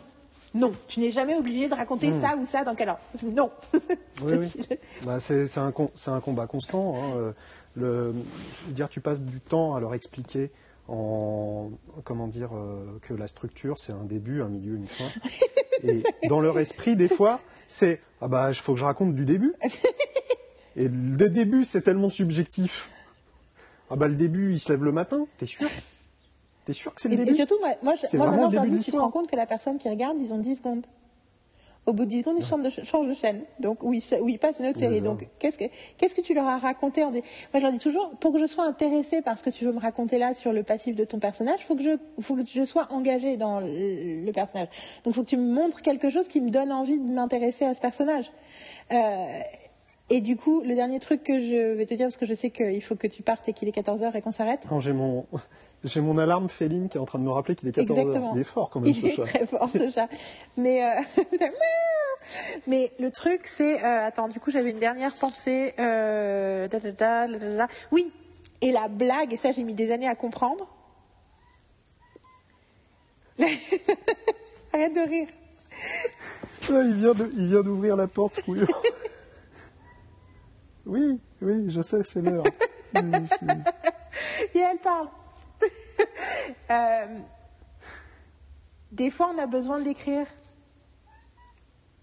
non, 0.55 0.73
tu 0.89 1.01
n'es 1.01 1.11
jamais 1.11 1.37
obligé 1.37 1.69
de 1.69 1.75
raconter 1.75 2.13
ça 2.21 2.37
ou 2.37 2.47
ça 2.47 2.65
dans 2.65 2.75
quel 2.75 2.89
ordre. 2.89 3.01
Non. 3.23 3.51
Oui, 4.23 4.37
Bah, 5.05 5.17
un, 5.17 5.19
c'est 5.21 5.59
un 6.11 6.21
combat 6.21 6.47
constant. 6.47 6.95
hein, 6.97 7.17
euh, 7.17 7.33
Le, 7.75 8.15
je 8.61 8.67
veux 8.67 8.73
dire, 8.73 8.89
tu 8.89 9.01
passes 9.01 9.21
du 9.21 9.41
temps 9.41 9.75
à 9.75 9.81
leur 9.81 9.95
expliquer 9.95 10.51
en 10.89 11.71
comment 12.05 12.29
dire 12.29 12.51
euh, 12.55 12.99
que 13.03 13.15
la 13.15 13.27
structure 13.27 13.79
c'est 13.79 13.93
un 13.93 14.05
début, 14.05 14.43
un 14.43 14.49
milieu, 14.49 14.77
une 14.77 14.87
fin. 14.89 15.05
Et 15.83 16.03
dans 16.29 16.41
leur 16.41 16.59
esprit, 16.59 16.97
des 16.97 17.09
fois, 17.09 17.41
c'est 17.69 18.01
ah 18.21 18.29
bah 18.29 18.49
il 18.51 18.55
faut 18.55 18.75
que 18.75 18.79
je 18.81 18.85
raconte 18.85 19.15
du 19.15 19.25
début. 19.25 19.55
Et 20.77 20.89
le 20.89 21.29
début 21.31 21.65
c'est 21.65 21.83
tellement 21.83 22.11
subjectif. 22.11 22.91
Ah 23.91 23.97
bah 23.97 24.09
le 24.09 24.15
début 24.15 24.53
il 24.53 24.59
se 24.59 24.71
lève 24.73 24.85
le 24.85 24.93
matin, 24.93 25.27
t'es 25.39 25.47
sûr? 25.47 25.69
T'es 26.65 26.73
sûr 26.73 26.95
que 26.95 27.01
c'est 27.01 27.09
le 27.09 27.15
Et, 27.15 27.21
et 27.21 27.25
début? 27.25 27.37
surtout, 27.37 27.59
moi, 27.61 27.75
moi, 27.83 27.95
moi 28.15 28.31
maintenant, 28.31 28.49
début 28.63 28.81
tu 28.81 28.91
te 28.91 28.97
rends 28.97 29.11
compte 29.11 29.31
que 29.31 29.37
la 29.37 29.47
personne 29.47 29.79
qui 29.79 29.89
regarde, 29.89 30.17
ils 30.21 30.33
ont 30.33 30.39
10 30.39 30.57
secondes. 30.57 30.87
Au 31.87 31.93
bout 31.93 32.05
de 32.05 32.11
10 32.11 32.21
secondes, 32.21 32.37
ils 32.39 32.45
changent 32.45 32.63
de, 32.63 32.71
changent 32.71 33.09
de 33.09 33.15
chaîne. 33.15 33.43
Donc, 33.61 33.83
oui, 33.83 34.03
oui, 34.23 34.39
passe 34.39 34.59
une 34.59 34.67
autre 34.67 34.79
série. 34.79 35.03
Donc, 35.03 35.29
qu'est-ce 35.39 35.59
que, 35.59 35.65
qu'est-ce 35.99 36.15
que 36.15 36.23
tu 36.23 36.33
leur 36.33 36.47
as 36.47 36.57
raconté 36.57 37.05
en 37.05 37.11
Moi, 37.11 37.23
je 37.55 37.59
leur 37.61 37.73
dis 37.73 37.79
toujours, 37.79 38.11
pour 38.21 38.33
que 38.33 38.39
je 38.39 38.47
sois 38.47 38.65
intéressée 38.65 39.21
par 39.21 39.39
ce 39.39 39.43
que 39.43 39.51
tu 39.51 39.65
veux 39.65 39.73
me 39.73 39.81
raconter 39.81 40.19
là 40.19 40.33
sur 40.33 40.53
le 40.53 40.63
passif 40.63 40.97
de 40.97 41.05
ton 41.05 41.19
personnage, 41.19 41.59
il 41.61 41.65
faut 41.65 41.77
que 41.77 41.83
je, 41.83 41.97
faut 42.21 42.37
que 42.37 42.43
je 42.47 42.65
sois 42.65 42.89
engagée 42.91 43.37
dans 43.37 43.61
le, 43.61 44.33
personnage. 44.33 44.69
Donc, 45.05 45.13
il 45.13 45.15
faut 45.15 45.25
que 45.25 45.29
tu 45.29 45.37
me 45.37 45.53
montres 45.53 45.83
quelque 45.83 46.09
chose 46.09 46.27
qui 46.29 46.41
me 46.41 46.51
donne 46.51 46.73
envie 46.73 46.99
de 46.99 47.13
m'intéresser 47.13 47.67
à 47.67 47.75
ce 47.75 47.81
personnage. 47.81 48.33
Euh, 48.93 49.41
et 50.11 50.21
du 50.21 50.37
coup, 50.37 50.63
le 50.63 50.75
dernier 50.75 51.01
truc 51.01 51.23
que 51.23 51.41
je 51.41 51.75
vais 51.75 51.87
te 51.87 51.95
dire, 51.95 52.07
parce 52.07 52.17
que 52.17 52.27
je 52.27 52.35
sais 52.35 52.51
qu'il 52.51 52.83
faut 52.83 52.97
que 52.97 53.07
tu 53.07 53.23
partes 53.23 53.49
et 53.49 53.53
qu'il 53.53 53.69
est 53.69 53.77
14h 53.77 54.15
et 54.15 54.21
qu'on 54.21 54.33
s'arrête. 54.33 54.61
Quand 54.69 54.81
j'ai 54.81 54.93
mon, 54.93 55.25
j'ai 55.85 56.01
mon 56.01 56.17
alarme 56.17 56.49
féline 56.49 56.89
qui 56.89 56.97
est 56.97 57.01
en 57.01 57.05
train 57.05 57.19
de 57.19 57.25
me 57.25 57.31
rappeler 57.31 57.55
qu'il 57.55 57.69
est 57.69 57.77
14h. 57.77 58.31
Il 58.35 58.41
est 58.41 58.45
fort 58.45 58.71
quand 58.71 58.81
même, 58.81 58.95
ce 58.95 59.07
chat. 59.09 59.13
Il 59.17 59.21
est 59.21 59.27
très 59.27 59.47
fort, 59.47 59.69
ce 59.71 59.91
chat. 59.91 60.09
Mais, 60.57 60.83
euh, 60.83 61.03
mais 62.67 62.91
le 62.99 63.11
truc, 63.11 63.47
c'est... 63.47 63.85
Euh, 63.85 64.07
attends, 64.07 64.29
du 64.29 64.41
coup, 64.41 64.51
j'avais 64.51 64.71
une 64.71 64.79
dernière 64.79 65.11
pensée. 65.21 65.75
Euh, 65.79 66.67
oui, 67.93 68.11
et 68.63 68.73
la 68.73 68.89
blague, 68.89 69.35
et 69.35 69.37
ça, 69.37 69.53
j'ai 69.53 69.63
mis 69.63 69.75
des 69.75 69.93
années 69.93 70.09
à 70.09 70.15
comprendre. 70.15 70.67
Arrête 73.39 74.95
de 74.95 75.09
rire. 75.09 75.29
il 76.71 76.95
vient 76.95 77.13
il 77.37 77.49
vient 77.49 77.61
d'ouvrir 77.61 77.97
la 77.97 78.07
porte, 78.07 78.41
Couillon. 78.43 78.67
oui, 80.87 81.21
oui, 81.43 81.67
je 81.69 81.83
sais, 81.83 82.03
c'est 82.05 82.23
l'heure. 82.23 82.45
Et 84.55 84.59
elle 84.59 84.79
parle. 84.79 85.09
Euh, 86.71 87.19
des 88.93 89.11
fois, 89.11 89.31
on 89.35 89.39
a 89.39 89.47
besoin 89.47 89.81
d'écrire 89.81 90.27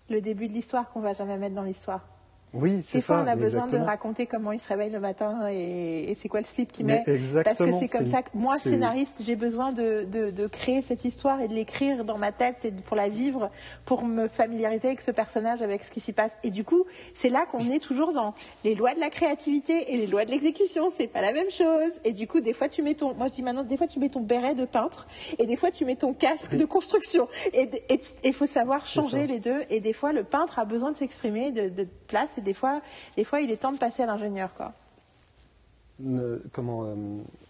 le 0.09 0.22
début 0.22 0.48
de 0.48 0.53
l'histoire 0.53 0.90
qu'on 0.90 0.99
va 0.99 1.14
jamais 1.14 1.38
mettre 1.38 1.56
dans 1.56 1.64
l'histoire. 1.64 2.01
Oui, 2.53 2.80
c'est 2.83 2.99
ça. 2.99 3.23
On 3.23 3.27
a 3.27 3.35
besoin 3.35 3.67
de 3.67 3.77
raconter 3.77 4.25
comment 4.25 4.51
il 4.51 4.59
se 4.59 4.67
réveille 4.67 4.89
le 4.89 4.99
matin 4.99 5.47
et, 5.49 6.13
c'est 6.15 6.27
quoi 6.27 6.41
le 6.41 6.45
slip 6.45 6.71
qu'il 6.71 6.85
met. 6.85 7.03
Parce 7.43 7.57
que 7.59 7.71
c'est 7.71 7.88
comme 7.88 8.07
ça 8.07 8.21
que 8.21 8.30
moi, 8.33 8.57
scénariste, 8.57 9.21
j'ai 9.25 9.35
besoin 9.35 9.71
de, 9.71 10.47
créer 10.47 10.81
cette 10.81 11.05
histoire 11.05 11.41
et 11.41 11.47
de 11.47 11.53
l'écrire 11.53 12.03
dans 12.03 12.17
ma 12.17 12.31
tête 12.31 12.65
et 12.65 12.71
pour 12.71 12.97
la 12.97 13.07
vivre, 13.07 13.49
pour 13.85 14.03
me 14.03 14.27
familiariser 14.27 14.89
avec 14.89 15.01
ce 15.01 15.11
personnage, 15.11 15.61
avec 15.61 15.85
ce 15.85 15.91
qui 15.91 15.99
s'y 15.99 16.13
passe. 16.13 16.31
Et 16.43 16.49
du 16.49 16.63
coup, 16.63 16.85
c'est 17.13 17.30
là 17.30 17.45
qu'on 17.45 17.59
est 17.59 17.80
toujours 17.80 18.11
dans 18.11 18.33
les 18.63 18.75
lois 18.75 18.93
de 18.93 18.99
la 18.99 19.09
créativité 19.09 19.93
et 19.93 19.97
les 19.97 20.07
lois 20.07 20.25
de 20.25 20.31
l'exécution. 20.31 20.89
C'est 20.89 21.07
pas 21.07 21.21
la 21.21 21.31
même 21.31 21.49
chose. 21.49 21.99
Et 22.03 22.11
du 22.11 22.27
coup, 22.27 22.41
des 22.41 22.53
fois, 22.53 22.67
tu 22.67 22.81
mets 22.81 22.95
ton, 22.95 23.13
moi 23.13 23.27
je 23.27 23.33
dis 23.33 23.43
maintenant, 23.43 23.63
des 23.63 23.77
fois, 23.77 23.88
tu 23.88 23.99
mets 23.99 24.09
ton 24.09 24.21
béret 24.21 24.55
de 24.55 24.65
peintre 24.65 25.07
et 25.39 25.45
des 25.45 25.55
fois, 25.55 25.71
tu 25.71 25.85
mets 25.85 25.95
ton 25.95 26.13
casque 26.13 26.55
de 26.55 26.65
construction. 26.65 27.30
Et 27.53 27.69
il 28.23 28.33
faut 28.33 28.47
savoir 28.47 28.85
changer 28.85 29.25
les 29.25 29.39
deux. 29.39 29.61
Et 29.69 29.80
des 29.80 29.93
fois, 29.93 30.11
le 30.11 30.23
peintre 30.23 30.59
a 30.59 30.65
besoin 30.65 30.91
de 30.91 30.97
s'exprimer, 30.97 31.51
de, 31.51 31.69
de 31.69 31.88
place 32.07 32.30
des 32.41 32.53
fois, 32.53 32.81
des 33.15 33.23
fois, 33.23 33.41
il 33.41 33.51
est 33.51 33.57
temps 33.57 33.71
de 33.71 33.77
passer 33.77 34.03
à 34.03 34.05
l'ingénieur, 34.05 34.53
quoi. 34.53 34.73
comment, 36.51 36.83
euh, 36.83 36.95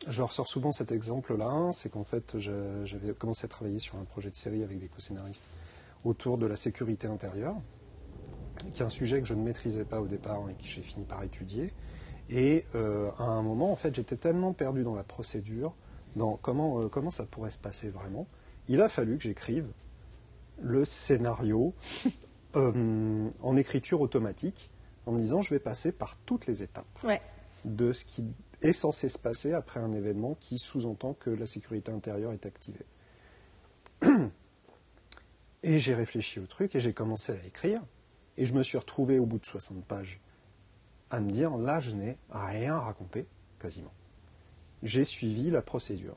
je 0.08 0.22
ressors 0.22 0.48
souvent 0.48 0.72
cet 0.72 0.92
exemple-là, 0.92 1.72
c'est 1.74 1.90
qu'en 1.90 2.04
fait, 2.04 2.38
j'avais 2.38 3.14
commencé 3.18 3.46
à 3.46 3.48
travailler 3.48 3.80
sur 3.80 3.96
un 3.98 4.04
projet 4.04 4.30
de 4.30 4.36
série 4.36 4.64
avec 4.64 4.80
des 4.80 4.88
co-scénaristes 4.88 5.48
autour 6.04 6.38
de 6.38 6.48
la 6.48 6.56
sécurité 6.56 7.08
intérieure, 7.08 7.56
qui 8.74 8.82
est 8.82 8.86
un 8.86 8.90
sujet 8.90 9.22
que 9.22 9.28
je 9.28 9.34
ne 9.34 9.42
maîtrisais 9.42 9.86
pas 9.86 10.02
au 10.02 10.08
départ 10.08 10.42
et 10.50 10.54
que 10.54 10.68
j'ai 10.68 10.82
fini 10.82 11.06
par 11.06 11.24
étudier. 11.24 11.74
Et 12.30 12.66
euh, 12.76 13.10
à 13.20 13.24
un 13.24 13.42
moment, 13.42 13.72
en 13.72 13.76
fait, 13.76 13.94
j'étais 13.94 14.16
tellement 14.16 14.54
perdu 14.54 14.84
dans 14.84 14.96
la 14.96 15.04
procédure, 15.04 15.74
dans 16.16 16.38
comment, 16.38 16.82
euh, 16.82 16.88
comment 16.88 17.12
ça 17.12 17.26
pourrait 17.26 17.52
se 17.52 17.58
passer 17.58 17.90
vraiment. 17.90 18.28
Il 18.68 18.82
a 18.82 18.90
fallu 18.90 19.18
que 19.18 19.24
j'écrive 19.24 19.68
le 20.62 20.86
scénario 20.86 21.74
en 22.54 23.56
écriture 23.56 24.02
automatique 24.02 24.70
en 25.06 25.12
me 25.12 25.22
disant 25.22 25.42
je 25.42 25.54
vais 25.54 25.60
passer 25.60 25.92
par 25.92 26.18
toutes 26.26 26.48
les 26.48 26.64
étapes 26.64 26.86
de 27.66 27.94
ce 27.94 28.06
qui 28.06 28.26
est 28.62 28.74
censé 28.74 29.10
se 29.10 29.18
passer 29.18 29.54
après 29.54 29.80
un 29.80 29.92
événement 29.94 30.36
qui 30.40 30.58
sous-entend 30.58 31.14
que 31.14 31.30
la 31.30 31.46
sécurité 31.46 31.92
intérieure 31.92 32.34
est 32.34 32.46
activée. 32.46 32.86
Et 35.64 35.80
j'ai 35.80 35.94
réfléchi 35.94 36.40
au 36.40 36.48
truc 36.48 36.76
et 36.76 36.80
j'ai 36.80 36.92
commencé 36.92 37.34
à 37.34 37.46
écrire. 37.46 37.80
Et 38.36 38.46
je 38.46 38.56
me 38.56 38.64
suis 38.64 38.80
retrouvé 38.80 39.20
au 39.20 39.28
bout 39.28 39.38
de 39.38 39.46
60 39.46 39.86
pages 39.86 40.20
à 41.12 41.20
me 41.20 41.30
dire 41.30 41.56
là, 41.56 41.80
je 41.80 41.92
n'ai 41.92 42.18
rien 42.32 42.78
à 42.78 42.80
raconter, 42.80 43.28
quasiment. 43.60 43.94
J'ai 44.82 45.06
suivi 45.06 45.52
la 45.52 45.62
procédure. 45.62 46.16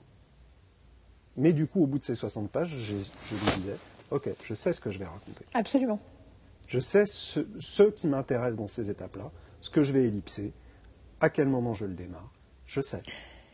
Mais 1.36 1.52
du 1.52 1.66
coup, 1.66 1.82
au 1.82 1.86
bout 1.86 1.98
de 1.98 2.04
ces 2.04 2.14
60 2.14 2.48
pages, 2.50 2.74
je 2.74 2.94
me 2.94 3.56
disais 3.56 3.76
ok, 4.10 4.30
je 4.42 4.54
sais 4.54 4.72
ce 4.72 4.80
que 4.80 4.90
je 4.90 4.98
vais 4.98 5.04
raconter. 5.04 5.44
Absolument. 5.52 6.00
Je 6.66 6.80
sais 6.80 7.04
ce, 7.06 7.82
qui 7.90 8.06
m'intéresse 8.06 8.56
dans 8.56 8.68
ces 8.68 8.90
étapes-là, 8.90 9.30
ce 9.60 9.70
que 9.70 9.82
je 9.82 9.92
vais 9.92 10.04
ellipser, 10.04 10.52
à 11.20 11.30
quel 11.30 11.48
moment 11.48 11.74
je 11.74 11.84
le 11.84 11.94
démarre. 11.94 12.30
Je 12.66 12.80
sais. 12.80 13.02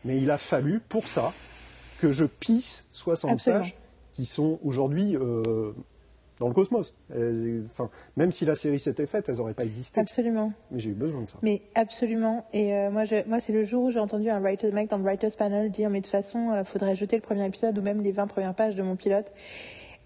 Mais 0.05 0.17
il 0.17 0.31
a 0.31 0.37
fallu, 0.37 0.79
pour 0.79 1.07
ça, 1.07 1.33
que 1.99 2.11
je 2.11 2.25
pisse 2.25 2.87
60 2.91 3.43
pages 3.43 3.75
qui 4.13 4.25
sont 4.25 4.59
aujourd'hui 4.63 5.15
euh, 5.15 5.73
dans 6.41 6.47
le 6.47 6.53
cosmos. 6.53 6.93
enfin, 7.71 7.89
même 8.17 8.31
si 8.31 8.45
la 8.45 8.55
série 8.55 8.79
s'était 8.79 9.05
faite, 9.05 9.29
elles 9.29 9.37
n'auraient 9.37 9.53
pas 9.53 9.63
existé. 9.63 10.01
Absolument. 10.01 10.51
Mais 10.71 10.79
j'ai 10.79 10.89
eu 10.89 10.95
besoin 10.95 11.21
de 11.21 11.29
ça. 11.29 11.37
Mais 11.43 11.61
absolument. 11.75 12.45
Et 12.51 12.73
euh, 12.73 12.89
moi, 12.89 13.03
moi 13.27 13.39
c'est 13.39 13.53
le 13.53 13.63
jour 13.63 13.85
où 13.85 13.91
j'ai 13.91 13.99
entendu 13.99 14.29
un 14.29 14.39
writer, 14.39 14.71
mec 14.71 14.89
dans 14.89 14.97
le 14.97 15.03
Writers 15.03 15.35
Panel 15.37 15.69
dire 15.69 15.89
Mais 15.91 15.99
de 15.99 16.05
toute 16.05 16.11
façon, 16.11 16.51
il 16.51 16.57
euh, 16.57 16.63
faudrait 16.63 16.95
jeter 16.95 17.15
le 17.15 17.21
premier 17.21 17.45
épisode 17.45 17.77
ou 17.77 17.81
même 17.83 18.01
les 18.01 18.11
20 18.11 18.25
premières 18.27 18.55
pages 18.55 18.75
de 18.75 18.81
mon 18.81 18.95
pilote 18.95 19.31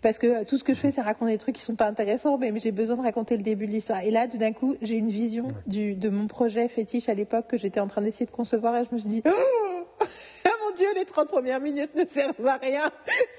parce 0.06 0.20
que 0.20 0.44
tout 0.44 0.60
ce 0.60 0.64
que 0.64 0.76
je 0.76 0.80
fais, 0.80 0.92
c'est 0.92 1.02
raconter 1.02 1.32
des 1.32 1.40
trucs 1.40 1.56
qui 1.56 1.64
sont 1.64 1.74
pas 1.74 1.88
intéressants, 1.88 2.38
mais, 2.38 2.54
j'ai 2.60 2.72
besoin 2.72 2.96
de 2.96 3.02
raconter 3.02 3.38
le 3.38 3.42
début 3.42 3.66
de 3.66 3.72
l'histoire. 3.72 4.04
Et 4.04 4.12
là, 4.12 4.28
tout 4.28 4.38
d'un 4.38 4.54
coup, 4.54 4.76
j'ai 4.84 4.98
une 4.98 5.10
vision 5.10 5.48
de 5.66 6.10
mon 6.10 6.28
projet 6.28 6.68
fétiche 6.68 7.10
à 7.10 7.16
l'époque 7.16 7.48
que 7.48 7.58
j'étais 7.58 7.80
en 7.80 7.88
train 7.88 8.04
d'essayer 8.04 8.28
de 8.28 8.32
concevoir, 8.32 8.76
et 8.76 8.86
je 8.88 8.94
me 8.94 9.00
suis 9.00 9.10
dit, 9.10 9.24
oh, 9.26 9.32
oh 9.32 10.06
mon 10.64 10.76
Dieu, 10.76 10.86
les 10.96 11.06
30 11.06 11.28
premières 11.28 11.60
minutes 11.60 11.96
ne 11.96 12.06
servent 12.06 12.46
à 12.46 12.58
rien. 12.58 12.92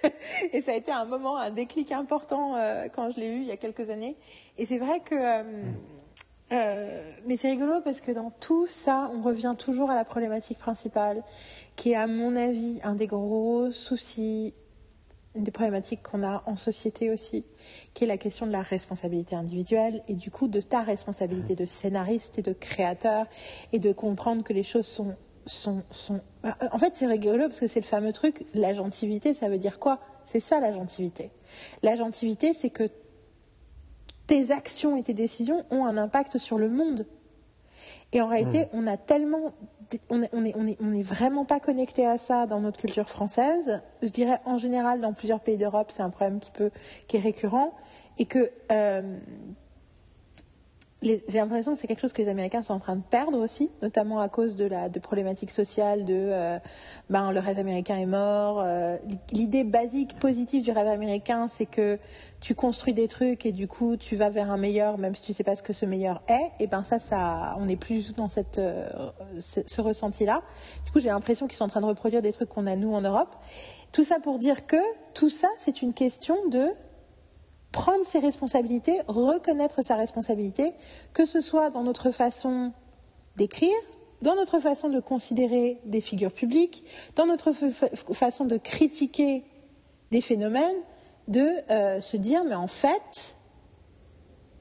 et 0.53 0.61
ça 0.61 0.73
a 0.73 0.75
été 0.75 0.91
un 0.91 1.05
moment, 1.05 1.37
un 1.37 1.51
déclic 1.51 1.93
important 1.93 2.57
euh, 2.57 2.89
quand 2.93 3.13
je 3.13 3.21
l'ai 3.21 3.29
eu 3.29 3.41
il 3.43 3.47
y 3.47 3.53
a 3.53 3.57
quelques 3.57 3.89
années. 3.89 4.17
Et 4.59 4.67
c'est 4.67 4.79
vrai 4.79 4.99
que 4.99 5.15
euh, 5.15 5.45
euh, 6.51 7.13
mais 7.27 7.37
c'est 7.37 7.51
rigolo 7.51 7.81
parce 7.85 8.01
que 8.01 8.11
dans 8.11 8.31
tout 8.41 8.67
ça, 8.67 9.09
on 9.15 9.23
revient 9.23 9.55
toujours 9.57 9.93
à 9.93 9.95
la 9.95 10.05
problématique 10.05 10.59
principale, 10.59 11.23
qui 11.77 11.93
est 11.93 11.97
à 11.97 12.09
mon 12.09 12.35
avis 12.35 12.81
un 12.83 12.97
des 12.97 13.07
gros 13.07 13.71
soucis 13.71 14.53
une 15.37 15.45
des 15.45 15.51
problématiques 15.51 16.03
qu'on 16.03 16.23
a 16.23 16.43
en 16.47 16.57
société 16.57 17.11
aussi, 17.11 17.45
qui 17.95 18.05
est 18.05 18.07
la 18.07 18.19
question 18.19 18.47
de 18.47 18.53
la 18.53 18.63
responsabilité 18.63 19.37
individuelle 19.37 20.03
et 20.09 20.15
du 20.15 20.31
coup 20.31 20.49
de 20.49 20.61
ta 20.61 20.81
responsabilité 20.83 21.55
de 21.55 21.67
scénariste 21.67 22.39
et 22.39 22.43
de 22.43 22.53
créateur 22.53 23.27
et 23.73 23.79
de 23.79 23.93
comprendre 23.93 24.43
que 24.43 24.53
les 24.53 24.63
choses 24.63 24.87
sont... 24.87 25.15
sont, 25.47 25.83
sont... 25.91 26.21
Euh, 26.45 26.51
en 26.73 26.79
fait, 26.79 26.97
c'est 26.97 27.07
rigolo 27.07 27.49
parce 27.49 27.61
que 27.61 27.67
c'est 27.67 27.81
le 27.81 27.87
fameux 27.87 28.13
truc, 28.13 28.47
la 28.55 28.75
gentilité, 28.75 29.35
ça 29.35 29.49
veut 29.49 29.59
dire 29.59 29.79
quoi? 29.79 30.01
C'est 30.25 30.41
ça 30.41 30.59
la 30.59 30.73
gentilité. 30.73 31.31
La 31.83 31.95
gentilité, 31.95 32.53
c'est 32.53 32.71
que 32.71 32.91
tes 34.27 34.51
actions 34.51 34.97
et 34.97 35.03
tes 35.03 35.15
décisions 35.15 35.65
ont 35.71 35.87
un 35.87 35.97
impact 35.97 36.39
sur 36.39 36.59
le 36.59 36.69
monde. 36.69 37.07
Et 38.13 38.21
en 38.21 38.29
réalité, 38.29 38.65
mmh. 38.65 38.69
on 38.73 38.87
a 38.87 38.97
tellement 38.97 39.55
on 40.11 40.19
n'est 40.19 40.31
est, 40.99 41.03
vraiment 41.03 41.45
pas 41.45 41.61
connecté 41.61 42.07
à 42.07 42.19
ça 42.19 42.47
dans 42.47 42.61
notre 42.61 42.79
culture 42.79 43.09
française. 43.09 43.81
Je 44.03 44.09
dirais 44.09 44.41
en 44.45 44.59
général 44.59 45.01
dans 45.01 45.13
plusieurs 45.13 45.41
pays 45.41 45.57
d'Europe, 45.57 45.91
c'est 45.91 46.03
un 46.03 46.11
problème 46.11 46.41
qui 47.09 47.17
est 47.17 47.21
récurrent 47.21 47.75
et 48.19 48.27
que 48.27 48.51
euh, 48.73 49.19
j'ai 51.07 51.39
l'impression 51.39 51.75
que 51.75 51.79
c'est 51.79 51.87
quelque 51.87 52.01
chose 52.01 52.13
que 52.13 52.23
les 52.23 52.29
Américains 52.29 52.63
sont 52.63 52.75
en 52.75 52.79
train 52.79 52.97
de 52.97 53.03
perdre 53.03 53.39
aussi, 53.39 53.71
notamment 53.83 54.21
à 54.21 54.29
cause 54.29 54.57
de 54.57 54.65
la 54.65 54.89
de 54.89 54.99
problématiques 54.99 55.51
sociales 55.51 56.05
de 56.05 56.15
euh, 56.15 56.59
ben 57.11 57.33
le 57.33 57.41
rêve 57.41 57.59
américain 57.59 57.97
est 57.97 58.07
mort. 58.07 58.61
Euh, 58.61 58.97
l'idée 59.31 59.65
basique 59.65 60.19
positive 60.19 60.65
du 60.65 60.71
rêve 60.71 60.89
américain, 60.89 61.49
c'est 61.49 61.67
que 61.67 61.99
tu 62.41 62.55
construis 62.55 62.95
des 62.95 63.09
trucs 63.09 63.47
et 63.47 63.53
du 63.53 63.69
coup 63.69 63.97
tu 63.97 64.17
vas 64.17 64.31
vers 64.31 64.51
un 64.51 64.57
meilleur, 64.57 64.99
même 64.99 65.15
si 65.15 65.23
tu 65.23 65.33
sais 65.33 65.45
pas 65.45 65.57
ce 65.57 65.63
que 65.63 65.73
ce 65.73 65.87
meilleur 65.87 66.23
est. 66.29 66.51
Et 66.61 66.67
ben 66.67 66.83
ça, 66.83 66.99
ça, 66.99 67.57
on 67.59 67.67
n'est 67.67 67.77
plus 67.77 68.15
dans 68.15 68.29
cette 68.29 68.59
euh, 68.59 68.89
ce, 69.39 69.81
ressenti-là. 69.81 70.43
Du 70.85 70.93
coup, 70.93 71.01
j'ai 71.01 71.09
l'impression 71.09 71.47
qu'ils 71.47 71.57
sont 71.57 71.65
en 71.65 71.69
train 71.69 71.81
de 71.81 71.87
reproduire 71.87 72.23
des 72.23 72.33
trucs 72.33 72.49
qu'on 72.49 72.67
a 72.67 72.77
nous 72.77 72.93
en 72.95 73.01
Europe. 73.01 73.35
Tout 73.93 74.05
ça 74.05 74.19
pour 74.21 74.39
dire 74.39 74.67
que 74.67 74.77
tout 75.15 75.31
ça, 75.31 75.49
c'est 75.57 75.83
une 75.83 75.93
question 75.93 76.37
de 76.49 76.71
prendre 77.77 78.07
ses 78.07 78.21
responsabilités, 78.21 79.03
reconnaître 79.07 79.83
sa 79.83 79.97
responsabilité, 79.97 80.73
que 81.13 81.27
ce 81.27 81.43
soit 81.43 81.69
dans 81.69 81.83
notre 81.83 82.11
façon 82.11 82.73
d'écrire, 83.37 83.77
dans 84.23 84.35
notre 84.35 84.61
façon 84.61 84.89
de 84.89 84.99
considérer 84.99 85.79
des 85.85 86.01
figures 86.01 86.33
publiques, 86.33 86.87
dans 87.17 87.27
notre 87.27 87.53
façon 88.15 88.47
de 88.47 88.57
critiquer 88.57 89.45
des 90.11 90.23
phénomènes, 90.23 90.79
de 91.29 91.51
euh, 91.71 92.01
se 92.01 92.17
dire 92.17 92.45
mais 92.45 92.55
en 92.55 92.67
fait, 92.67 93.37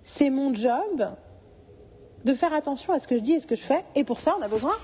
c'est 0.03 0.30
mon 0.30 0.53
job 0.53 1.10
de 2.26 2.34
faire 2.34 2.53
attention 2.53 2.92
à 2.92 3.00
ce 3.00 3.08
que 3.08 3.16
je 3.16 3.22
dis 3.22 3.32
et 3.32 3.40
ce 3.40 3.48
que 3.48 3.56
je 3.56 3.64
fais, 3.64 3.85
et 3.95 4.03
pour 4.03 4.19
ça 4.19 4.35
on 4.38 4.42
a 4.42 4.50
besoin 4.50 4.76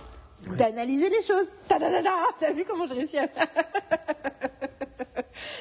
d'analyser 0.58 1.10
les 1.10 1.22
choses. 1.22 1.52
T'as 1.68 2.54
vu 2.54 2.64
comment 2.64 2.88
j'ai 2.88 2.94
réussi 2.94 3.18
à 3.18 3.28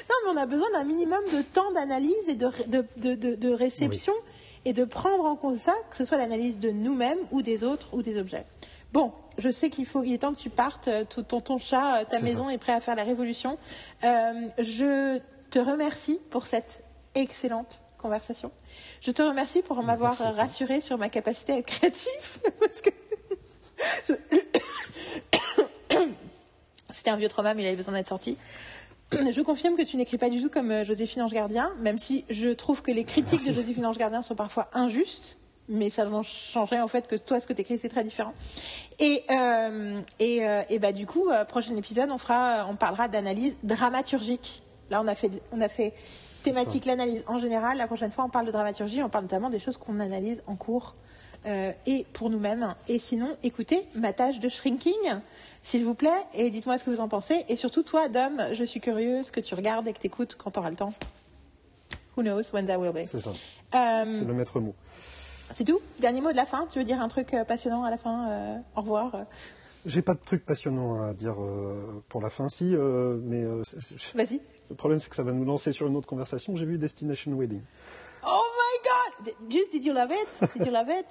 Non 0.09 0.17
mais 0.25 0.31
on 0.33 0.37
a 0.43 0.47
besoin 0.47 0.71
d'un 0.73 0.85
minimum 0.85 1.21
de 1.33 1.43
temps 1.43 1.71
d'analyse 1.73 2.29
et 2.29 2.35
de, 2.35 2.51
de, 2.67 3.35
de, 3.35 3.49
réception 3.53 4.13
et 4.65 4.73
de 4.73 4.85
prendre 4.85 5.25
en 5.25 5.37
compte 5.37 5.57
ça, 5.57 5.75
que 5.91 5.97
ce 5.97 6.05
soit 6.05 6.19
l'analyse 6.19 6.61
de 6.61 6.71
nous-mêmes 6.71 7.19
ou 7.31 7.43
des 7.43 7.65
autres 7.65 7.89
ou 7.93 8.03
des 8.03 8.19
objets. 8.19 8.45
Bon, 8.93 9.13
je 9.39 9.51
sais 9.51 9.71
qu'il 9.71 9.87
faut, 9.87 10.03
il 10.03 10.13
est 10.13 10.19
temps 10.19 10.35
que 10.35 10.39
tu 10.41 10.51
partes. 10.51 10.89
euh, 10.89 11.05
Ton, 11.05 11.41
ton, 11.41 11.59
chat, 11.59 12.01
euh, 12.01 12.05
ta 12.05 12.21
maison 12.21 12.51
est 12.51 12.59
prêt 12.59 12.73
à 12.73 12.81
faire 12.81 12.97
la 12.97 13.05
révolution. 13.05 13.57
Euh, 14.05 14.33
je 14.59 15.21
te 15.51 15.59
remercie 15.59 16.21
pour 16.31 16.47
cette 16.47 16.83
excellente 17.15 17.81
conversation. 17.99 18.51
Je 19.01 19.11
te 19.13 19.23
remercie 19.23 19.63
pour 19.63 19.83
m'avoir 19.83 20.15
rassuré 20.35 20.81
sur 20.81 20.99
ma 20.99 21.09
capacité 21.09 21.53
à 21.53 21.57
être 21.59 21.67
créatif, 21.67 22.41
parce 22.61 22.81
que 22.81 22.91
c'était 26.91 27.11
un 27.11 27.17
vieux 27.17 27.29
trauma, 27.29 27.55
mais 27.55 27.63
il 27.63 27.67
avait 27.67 27.77
besoin 27.77 27.95
d'être 27.95 28.09
sorti. 28.09 28.37
Je 29.31 29.41
confirme 29.43 29.77
que 29.77 29.83
tu 29.83 29.97
n'écris 29.97 30.19
pas 30.19 30.31
du 30.31 30.41
tout 30.41 30.49
comme 30.49 30.71
euh, 30.71 30.85
Joséphine 30.85 31.23
Ange 31.23 31.33
Gardien, 31.33 31.73
même 31.81 31.99
si 31.99 32.25
je 32.31 32.51
trouve 32.51 32.83
que 32.83 32.93
les 32.93 33.05
critiques 33.05 33.47
de 33.47 33.53
Joséphine 33.53 33.87
Ange 33.87 33.99
Gardien 33.99 34.23
sont 34.23 34.37
parfois 34.37 34.69
injustes, 34.73 35.39
mais 35.69 35.91
ça 35.91 36.05
ne 36.05 36.23
changerait 36.23 36.81
en 36.81 36.89
fait 36.89 37.07
que 37.07 37.17
toi, 37.17 37.41
ce 37.41 37.47
que 37.47 37.53
tu 37.53 37.63
écris, 37.63 37.79
c'est 37.79 37.89
très 37.89 38.05
différent. 38.05 38.35
Et, 38.99 39.25
euh, 39.31 40.01
et, 40.19 40.47
euh, 40.47 40.63
et 40.69 40.79
bah, 40.79 40.93
du 40.93 41.07
coup, 41.07 41.29
prochain 41.49 41.77
épisode, 41.77 42.11
on, 42.11 42.19
fera, 42.19 42.67
on 42.69 42.77
parlera 42.77 43.09
d'analyse 43.09 43.55
dramaturgique. 43.63 44.63
Là, 44.91 45.01
on 45.01 45.07
a 45.07 45.15
fait, 45.15 45.31
on 45.53 45.61
a 45.61 45.69
fait 45.69 45.95
thématique 46.43 46.85
l'analyse 46.85 47.23
en 47.29 47.39
général. 47.39 47.79
La 47.79 47.87
prochaine 47.87 48.11
fois, 48.11 48.25
on 48.25 48.29
parle 48.29 48.47
de 48.47 48.51
dramaturgie. 48.51 49.03
On 49.03 49.09
parle 49.09 49.25
notamment 49.25 49.49
des 49.49 49.61
choses 49.61 49.77
qu'on 49.77 50.01
analyse 50.01 50.43
en 50.49 50.57
cours 50.57 50.97
euh, 51.47 51.73
et 51.87 52.05
pour 52.13 52.29
nous-mêmes. 52.29 52.75
Et 52.89 52.99
sinon, 52.99 53.37
écoutez 53.43 53.87
ma 53.95 54.13
tâche 54.13 54.41
de 54.41 54.49
shrinking, 54.49 55.21
s'il 55.63 55.85
vous 55.85 55.95
plaît, 55.95 56.25
et 56.35 56.51
dites-moi 56.51 56.79
ce 56.79 56.85
que 56.85 56.91
vous 56.91 57.01
en 57.01 57.09
pensez. 57.09 57.45
Et 57.49 57.57
surtout, 57.57 57.83
toi, 57.83 58.09
Dom, 58.09 58.41
je 58.53 58.65
suis 58.65 58.81
curieuse 58.81 59.31
que 59.31 59.41
tu 59.41 59.55
regardes 59.55 59.87
et 59.89 59.93
que 59.93 59.99
tu 60.01 60.07
écoutes 60.07 60.37
quand 60.37 60.51
tu 60.53 60.59
auras 60.59 60.71
le 60.71 60.77
temps. 60.77 60.93
Who 62.17 62.23
knows 62.23 62.43
when 62.53 62.67
that 62.67 62.79
will 62.79 62.93
be. 62.93 63.07
C'est 63.07 63.21
ça. 63.21 63.33
Euh, 63.75 64.05
C'est 64.09 64.25
le 64.25 64.35
maître 64.35 64.59
mot. 64.61 64.75
c'est 65.53 65.65
tout 65.65 65.81
Dernier 66.01 66.21
mot 66.21 66.33
de 66.33 66.37
la 66.37 66.45
fin 66.47 66.67
Tu 66.73 66.79
veux 66.79 66.85
dire 66.85 67.01
un 67.01 67.09
truc 67.09 67.33
euh, 67.35 67.45
passionnant 67.45 67.85
à 67.85 67.91
la 67.91 67.99
fin 67.99 68.29
euh, 68.31 68.57
Au 68.77 68.81
revoir. 68.81 69.27
J'ai 69.87 70.03
pas 70.03 70.15
de 70.15 70.21
truc 70.21 70.45
passionnant 70.45 71.01
à 71.03 71.15
dire 71.15 71.37
euh, 71.41 72.03
pour 72.09 72.21
la 72.21 72.29
fin, 72.31 72.49
si, 72.51 72.75
mais 72.75 73.45
Vas-y. 74.15 74.41
le 74.69 74.75
problème 74.77 74.99
c'est 74.99 75.09
que 75.09 75.17
ça 75.17 75.23
va 75.23 75.33
nous 75.33 75.45
lancer 75.45 75.73
sur 75.73 75.87
une 75.87 75.97
autre 75.97 76.09
conversation. 76.09 76.55
J'ai 76.57 76.67
vu 76.67 76.77
Destination 76.79 77.33
Wedding. 77.33 77.63
Oh 78.27 78.43
my 78.59 79.25
god 79.33 79.35
Just, 79.51 79.73
did 79.73 79.85
you 79.85 79.93
love 79.95 80.11
it? 80.11 80.53
Did 80.59 80.67
you 80.67 80.73
love 80.73 80.89
it? 80.91 81.07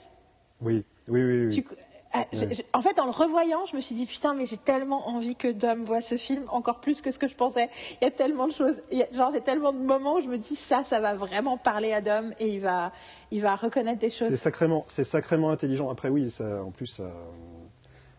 Oui, 0.61 0.83
oui, 1.07 1.23
oui. 1.23 1.45
oui. 1.47 1.55
Tu- 1.55 1.65
ah, 2.13 2.25
je- 2.33 2.53
je- 2.53 2.61
en 2.73 2.81
fait, 2.81 2.97
en 2.99 3.05
le 3.05 3.11
revoyant, 3.11 3.65
je 3.65 3.75
me 3.75 3.81
suis 3.81 3.93
dit 3.95 4.05
putain, 4.05 4.33
mais 4.33 4.45
j'ai 4.45 4.57
tellement 4.57 5.07
envie 5.09 5.35
que 5.35 5.47
Dom 5.47 5.83
voit 5.85 6.01
ce 6.01 6.17
film, 6.17 6.43
encore 6.49 6.79
plus 6.81 7.01
que 7.01 7.11
ce 7.11 7.19
que 7.19 7.27
je 7.27 7.35
pensais. 7.35 7.69
Il 8.01 8.05
y 8.05 8.07
a 8.07 8.11
tellement 8.11 8.47
de 8.47 8.51
choses, 8.53 8.81
il 8.91 8.97
y 8.99 9.03
a, 9.03 9.11
genre 9.11 9.31
j'ai 9.33 9.41
tellement 9.41 9.73
de 9.73 9.77
moments 9.79 10.15
où 10.15 10.21
je 10.21 10.27
me 10.27 10.37
dis 10.37 10.55
ça, 10.55 10.83
ça 10.83 10.99
va 10.99 11.13
vraiment 11.13 11.57
parler 11.57 11.93
à 11.93 12.01
Dom 12.01 12.33
et 12.39 12.47
il 12.55 12.61
va, 12.61 12.91
il 13.31 13.41
va 13.41 13.55
reconnaître 13.55 13.99
des 13.99 14.09
C'est 14.09 14.27
choses. 14.29 14.35
sacrément, 14.35 14.85
c'est 14.87 15.03
sacrément 15.03 15.49
intelligent. 15.49 15.89
Après, 15.89 16.09
oui, 16.09 16.31
ça, 16.31 16.63
en 16.63 16.71
plus, 16.71 16.87
ça, 16.87 17.03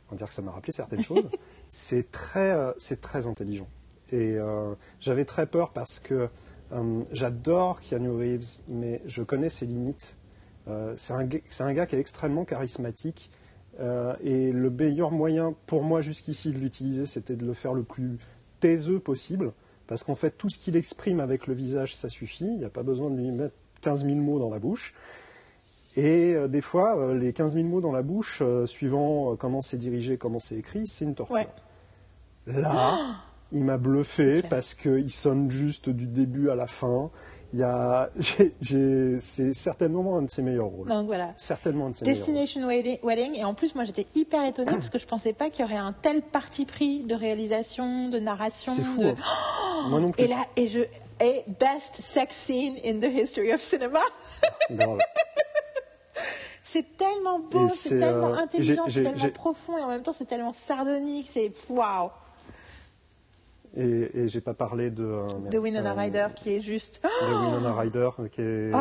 on 0.09 0.11
va 0.13 0.17
dire 0.17 0.29
que 0.29 0.35
ça 0.35 0.43
m'a 0.43 0.53
rappelé 0.53 0.73
certaines 0.73 1.03
choses. 1.03 1.29
c'est 1.69 2.11
très, 2.11 2.51
euh, 2.51 2.73
c'est 2.79 3.01
très 3.01 3.27
intelligent. 3.27 3.67
Et 4.13 4.37
euh, 4.37 4.75
j'avais 5.01 5.25
très 5.25 5.47
peur 5.47 5.71
parce 5.71 6.01
que 6.01 6.29
euh, 6.73 7.03
j'adore 7.13 7.81
Keanu 7.81 8.11
Reeves, 8.11 8.61
mais 8.69 9.03
je 9.07 9.23
connais 9.23 9.49
ses 9.51 9.67
limites. 9.67 10.17
Euh, 10.69 10.95
c'est 10.97 11.13
un, 11.13 11.29
c'est 11.49 11.63
un 11.65 11.73
gars 11.73 11.87
qui 11.87 11.97
est 11.97 12.01
extrêmement 12.01 12.45
charismatique. 12.45 13.31
Euh, 13.81 14.15
et 14.23 14.53
le 14.53 14.71
meilleur 14.71 15.11
moyen 15.11 15.55
pour 15.67 15.83
moi 15.83 16.01
jusqu'ici 16.01 16.53
de 16.53 16.59
l'utiliser, 16.59 17.07
c'était 17.07 17.37
de 17.37 17.47
le 17.47 17.55
faire 17.55 17.73
le 17.73 17.83
plus 17.83 18.19
taiseux 18.61 18.99
possible. 18.99 19.53
Parce 19.87 20.05
qu'en 20.05 20.15
fait, 20.15 20.31
tout 20.31 20.49
ce 20.49 20.59
qu'il 20.59 20.77
exprime 20.77 21.21
avec 21.21 21.47
le 21.47 21.55
visage, 21.55 21.97
ça 21.97 22.09
suffit. 22.09 22.47
Il 22.47 22.59
n'y 22.59 22.65
a 22.65 22.71
pas 22.71 22.83
besoin 22.83 23.11
de 23.11 23.17
lui 23.17 23.31
mettre 23.31 23.55
15 23.81 24.05
000 24.05 24.17
mots 24.17 24.39
dans 24.39 24.51
la 24.51 24.59
bouche. 24.59 24.95
Et 25.97 26.35
euh, 26.35 26.47
des 26.47 26.61
fois, 26.61 26.97
euh, 26.99 27.19
les 27.19 27.33
15 27.33 27.55
000 27.55 27.67
mots 27.67 27.81
dans 27.81 27.93
la 27.93 28.03
bouche, 28.03 28.43
suivant 28.67 29.35
comment 29.37 29.63
c'est 29.63 29.79
dirigé, 29.79 30.17
comment 30.17 30.39
c'est 30.39 30.57
écrit, 30.57 30.87
c'est 30.87 31.05
une 31.05 31.15
torture. 31.15 31.35
Ouais. 31.35 31.49
Là, 32.47 33.17
il 33.53 33.65
m'a 33.65 33.79
bluffé 33.79 34.43
parce 34.43 34.75
qu'il 34.75 35.11
sonne 35.11 35.51
juste 35.51 35.89
du 35.89 36.07
début 36.07 36.51
à 36.51 36.55
la 36.55 36.67
fin. 36.67 37.11
Il 37.53 37.59
y 37.59 37.63
a, 37.65 38.11
c'est 39.21 39.55
certainement 39.55 40.17
un 40.19 40.23
de 40.23 40.31
ses 40.31 40.43
meilleurs 40.43 40.67
rôles. 40.67 40.89
Donc 40.89 41.07
voilà. 41.07 41.33
Certainement 41.37 41.87
un 41.87 41.91
de 41.91 41.97
ses 41.97 42.05
meilleurs 42.05 42.25
rôles. 42.25 42.35
Destination 42.35 42.69
Wedding, 42.69 42.99
Wedding, 43.03 43.35
et 43.37 43.45
en 43.45 43.55
plus 43.55 43.75
moi 43.75 43.85
j'étais 43.85 44.07
hyper 44.15 44.45
étonnée 44.47 44.73
parce 44.73 44.89
que 44.89 44.99
je 44.99 45.07
pensais 45.07 45.33
pas 45.33 45.51
qu'il 45.51 45.65
y 45.65 45.69
aurait 45.69 45.77
un 45.77 45.93
tel 45.93 46.23
parti 46.23 46.65
pris 46.65 47.01
de 47.03 47.15
réalisation, 47.15 48.09
de 48.09 48.19
narration. 48.21 48.73
C'est 48.73 48.85
fou. 48.85 49.01
de- 49.03 49.09
hein. 49.09 49.89
Moi 49.89 49.99
non 50.01 50.13
plus. 50.13 50.23
Et 50.25 50.29
là, 50.29 50.45
et 50.57 50.69
je, 50.69 50.81
et 51.21 51.45
best 51.59 51.97
sex 52.01 52.35
scene 52.37 52.77
in 52.85 53.01
the 53.01 53.13
history 53.13 53.53
of 53.53 53.61
cinema. 53.63 54.01
Grave. 54.71 54.99
C'est 56.63 56.97
tellement 56.97 57.41
beau, 57.41 57.69
c'est 57.69 57.99
tellement 57.99 58.29
euh, 58.35 58.37
intelligent, 58.37 58.85
c'est 58.89 59.03
tellement 59.03 59.31
profond 59.35 59.77
et 59.77 59.83
en 59.83 59.89
même 59.89 60.03
temps 60.03 60.13
c'est 60.13 60.27
tellement 60.27 60.53
sardonique, 60.53 61.27
c'est 61.29 61.51
waouh. 61.69 62.11
Et, 63.77 64.11
et 64.23 64.29
j'ai 64.29 64.41
pas 64.41 64.55
parlé 64.55 64.91
de. 64.91 65.05
euh, 65.05 65.27
De 65.51 65.59
Winona 65.59 65.91
euh, 65.93 65.95
Ryder 65.95 66.27
qui 66.35 66.55
est 66.55 66.61
juste. 66.61 67.01
De 67.03 67.27
Winona 67.35 67.73
Ryder, 67.75 68.11
qui 68.33 68.41
est. 68.43 68.73
Oh, 68.75 68.79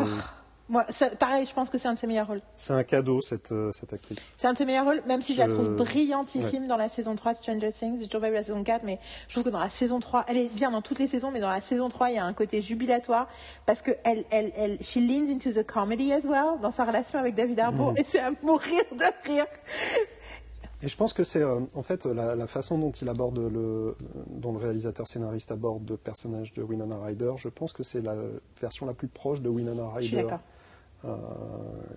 moi, 0.68 0.84
ça- 0.90 1.10
pareil, 1.10 1.46
je 1.46 1.52
pense 1.52 1.68
que 1.68 1.78
c'est 1.78 1.88
un 1.88 1.94
de 1.94 1.98
ses 1.98 2.06
meilleurs 2.06 2.28
rôles. 2.28 2.42
C'est 2.54 2.72
un 2.74 2.84
cadeau 2.84 3.20
cette, 3.22 3.50
euh, 3.50 3.72
cette 3.72 3.92
actrice. 3.92 4.30
C'est 4.36 4.46
un 4.46 4.52
de 4.52 4.58
ses 4.58 4.64
meilleurs 4.64 4.84
rôles, 4.84 5.02
même 5.04 5.20
si 5.20 5.34
je, 5.34 5.38
la 5.40 5.48
trouve 5.48 5.74
brillantissime 5.74 6.68
dans 6.68 6.76
la 6.76 6.88
saison 6.88 7.16
3 7.16 7.32
de 7.32 7.38
Stranger 7.38 7.72
Things. 7.72 7.98
J'ai 7.98 8.06
toujours 8.06 8.20
pas 8.20 8.28
vu 8.28 8.34
la 8.34 8.44
saison 8.44 8.62
4, 8.62 8.84
mais 8.84 9.00
je 9.26 9.34
trouve 9.34 9.42
que 9.42 9.48
dans 9.50 9.58
la 9.58 9.70
saison 9.70 9.98
3, 9.98 10.26
elle 10.28 10.36
est 10.36 10.48
bien 10.54 10.70
dans 10.70 10.80
toutes 10.80 11.00
les 11.00 11.08
saisons, 11.08 11.32
mais 11.32 11.40
dans 11.40 11.50
la 11.50 11.60
saison 11.60 11.88
3, 11.88 12.10
il 12.10 12.14
y 12.14 12.18
a 12.18 12.24
un 12.24 12.32
côté 12.32 12.62
jubilatoire 12.62 13.26
parce 13.66 13.82
que 13.82 13.90
elle, 14.04 14.24
elle, 14.30 14.52
elle, 14.56 14.78
she 14.80 14.96
leans 14.98 15.28
into 15.32 15.50
the 15.50 15.66
comedy 15.66 16.12
as 16.12 16.24
well 16.24 16.60
dans 16.62 16.70
sa 16.70 16.84
relation 16.84 17.18
avec 17.18 17.34
David 17.34 17.58
Harbour 17.58 17.90
Mhm. 17.90 17.96
et 17.98 18.04
c'est 18.04 18.20
à 18.20 18.30
mourir 18.42 18.82
de 18.92 19.28
rire. 19.28 19.46
Et 20.82 20.88
je 20.88 20.96
pense 20.96 21.12
que 21.12 21.24
c'est 21.24 21.42
euh, 21.42 21.60
en 21.74 21.82
fait 21.82 22.06
la, 22.06 22.34
la 22.34 22.46
façon 22.46 22.78
dont 22.78 22.90
il 22.90 23.08
aborde 23.08 23.38
le, 23.38 23.96
dont 24.28 24.52
le 24.52 24.58
réalisateur 24.58 25.06
scénariste 25.06 25.52
aborde 25.52 25.88
le 25.88 25.96
personnage 25.96 26.54
de 26.54 26.62
Winona 26.62 26.98
Ryder. 27.04 27.32
Je 27.36 27.48
pense 27.48 27.72
que 27.72 27.82
c'est 27.82 28.00
la 28.00 28.16
version 28.60 28.86
la 28.86 28.94
plus 28.94 29.08
proche 29.08 29.42
de 29.42 29.48
Winona 29.48 29.90
Ryder. 29.90 30.26
Euh, 31.04 31.16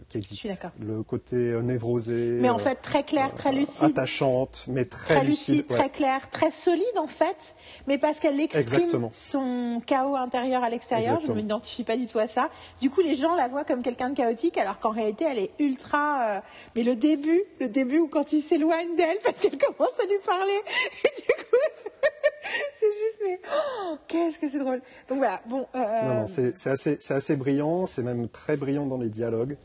qui 0.09 0.17
existe. 0.17 0.48
Le 0.80 1.03
côté 1.03 1.35
euh, 1.35 1.61
névrosé, 1.61 2.38
Mais 2.40 2.49
en 2.49 2.56
euh, 2.56 2.59
fait, 2.59 2.75
très 2.75 3.03
clair, 3.03 3.33
très 3.35 3.51
lucide. 3.51 3.83
attachante, 3.90 4.65
mais 4.67 4.85
très, 4.85 5.15
très 5.15 5.23
lucide, 5.25 5.56
lucide. 5.56 5.72
ouais. 5.72 5.77
très 5.77 5.90
clair, 5.90 6.30
très 6.30 6.51
solide 6.51 6.98
en 6.98 7.07
fait, 7.07 7.56
mais 7.88 7.98
parce 7.98 8.19
qu'elle 8.19 8.40
exprime 8.40 8.61
Exactement. 8.61 9.11
son 9.14 9.82
chaos 9.85 10.15
intérieur 10.15 10.64
à 10.64 10.69
l'extérieur, 10.69 11.19
je 11.25 11.32
ne 11.32 11.35
m'identifie 11.35 11.83
pas 11.83 11.98
du 11.98 12.07
tout 12.07 12.19
à 12.19 12.27
ça. 12.27 12.49
Du 12.82 12.90
coup, 12.90 13.01
les 13.01 13.15
gens 13.15 13.35
la 13.35 13.48
voient 13.48 13.65
comme 13.65 13.82
quelqu'un 13.82 14.09
de 14.09 14.15
chaotique, 14.15 14.57
alors 14.57 14.80
qu'en 14.80 14.91
réalité, 14.91 15.25
elle 15.30 15.40
est 15.40 15.51
ultra. 15.59 16.38
euh, 16.38 16.40
Mais 16.75 16.83
le 16.83 16.95
début, 16.95 17.43
le 17.59 17.67
début 17.67 17.99
où 17.99 18.07
quand 18.07 18.32
il 18.33 18.41
s'éloigne 18.41 18.95
d'elle, 18.95 19.17
parce 19.23 19.40
qu'elle 19.40 19.57
commence 19.57 19.99
à 19.99 20.06
lui 20.06 20.19
parler, 20.25 20.61
et 21.03 21.22
du 21.22 21.27
coup, 21.27 21.57
c'est 22.80 22.86
juste, 22.86 23.20
mais 23.26 23.40
oh, 23.86 23.96
qu'est-ce 24.08 24.38
que 24.40 24.50
c'est 24.50 24.60
drôle. 24.60 24.82
Donc 25.10 25.18
voilà, 25.20 25.42
bon. 25.48 25.66
euh, 25.76 26.02
Non, 26.08 26.14
non, 26.22 26.28
c'est 26.28 26.54
assez, 26.68 26.98
c'est 27.00 27.14
assez 27.14 27.36
brillant, 27.36 27.86
c'est 27.86 28.04
même 28.04 28.28
très 28.30 28.58
brillant 28.58 28.86
dans 28.86 28.98
les 28.98 29.10
dialogues. 29.10 29.58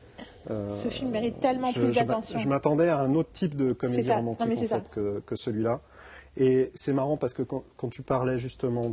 Euh, 0.50 0.70
ce 0.80 0.88
film 0.88 1.10
mérite 1.10 1.40
tellement 1.40 1.70
je, 1.72 1.80
plus 1.80 1.92
d'attention. 1.92 2.38
Je 2.38 2.48
m'attendais 2.48 2.88
à 2.88 2.98
un 3.00 3.14
autre 3.14 3.30
type 3.32 3.54
de 3.56 3.72
comédie. 3.72 4.08
Non, 4.08 4.16
romantique 4.16 4.46
en 4.52 4.66
fait, 4.66 4.88
que, 4.90 5.20
que 5.26 5.36
celui-là. 5.36 5.78
Et 6.36 6.70
c'est 6.74 6.92
marrant 6.92 7.16
parce 7.16 7.34
que 7.34 7.42
quand, 7.42 7.64
quand 7.76 7.88
tu 7.88 8.02
parlais 8.02 8.38
justement 8.38 8.84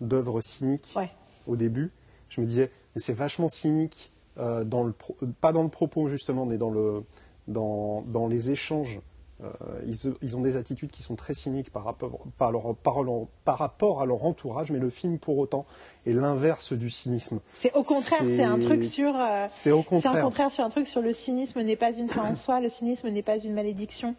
d'œuvres 0.00 0.40
cyniques 0.40 0.92
Ouais. 0.96 1.10
au 1.46 1.56
début, 1.56 1.90
je 2.28 2.40
me 2.40 2.46
disais 2.46 2.70
mais 2.94 3.02
c'est 3.02 3.12
vachement 3.12 3.48
cynique 3.48 4.10
euh, 4.38 4.64
dans 4.64 4.84
le 4.84 4.92
pro- 4.92 5.16
pas 5.40 5.52
dans 5.52 5.62
le 5.64 5.68
propos 5.68 6.08
justement, 6.08 6.46
mais 6.46 6.56
dans 6.58 6.70
le 6.70 7.02
dans, 7.48 8.02
dans 8.02 8.26
les 8.26 8.50
échanges. 8.50 9.00
Euh, 9.44 9.48
ils, 9.86 10.14
ils 10.22 10.36
ont 10.38 10.40
des 10.40 10.56
attitudes 10.56 10.90
qui 10.90 11.02
sont 11.02 11.14
très 11.14 11.34
cyniques 11.34 11.70
par 11.70 11.84
rapport, 11.84 12.20
par, 12.38 12.50
leur, 12.52 12.74
par, 12.74 13.02
leur- 13.02 13.26
par 13.44 13.58
rapport 13.58 14.00
à 14.00 14.06
leur 14.06 14.24
entourage, 14.24 14.72
mais 14.72 14.78
le 14.78 14.88
film 14.88 15.18
pour 15.18 15.36
autant 15.36 15.66
est 16.06 16.12
l'inverse 16.14 16.72
du 16.72 16.88
cynisme. 16.88 17.40
C'est 17.52 17.70
au 17.76 17.82
contraire, 17.82 18.20
c'est- 18.20 18.36
c'est 18.36 18.44
un 18.44 18.58
truc 18.58 18.82
sur. 18.84 19.14
euh, 19.14 19.44
C'est 19.48 19.72
au 19.72 19.80
C'est 20.00 20.10
contraire. 20.22 20.50
sur 20.50 20.64
un 20.64 20.70
truc 20.70 20.86
sur 20.86 21.02
le 21.02 21.12
cynisme 21.12 21.60
n'est 21.60 21.76
pas 21.76 21.92
une 21.92 22.08
fin 22.08 22.30
en 22.30 22.34
soi, 22.34 22.60
le 22.60 22.70
cynisme 22.70 23.08
n'est 23.10 23.22
pas 23.22 23.38
une 23.38 23.52
malédiction. 23.52 24.14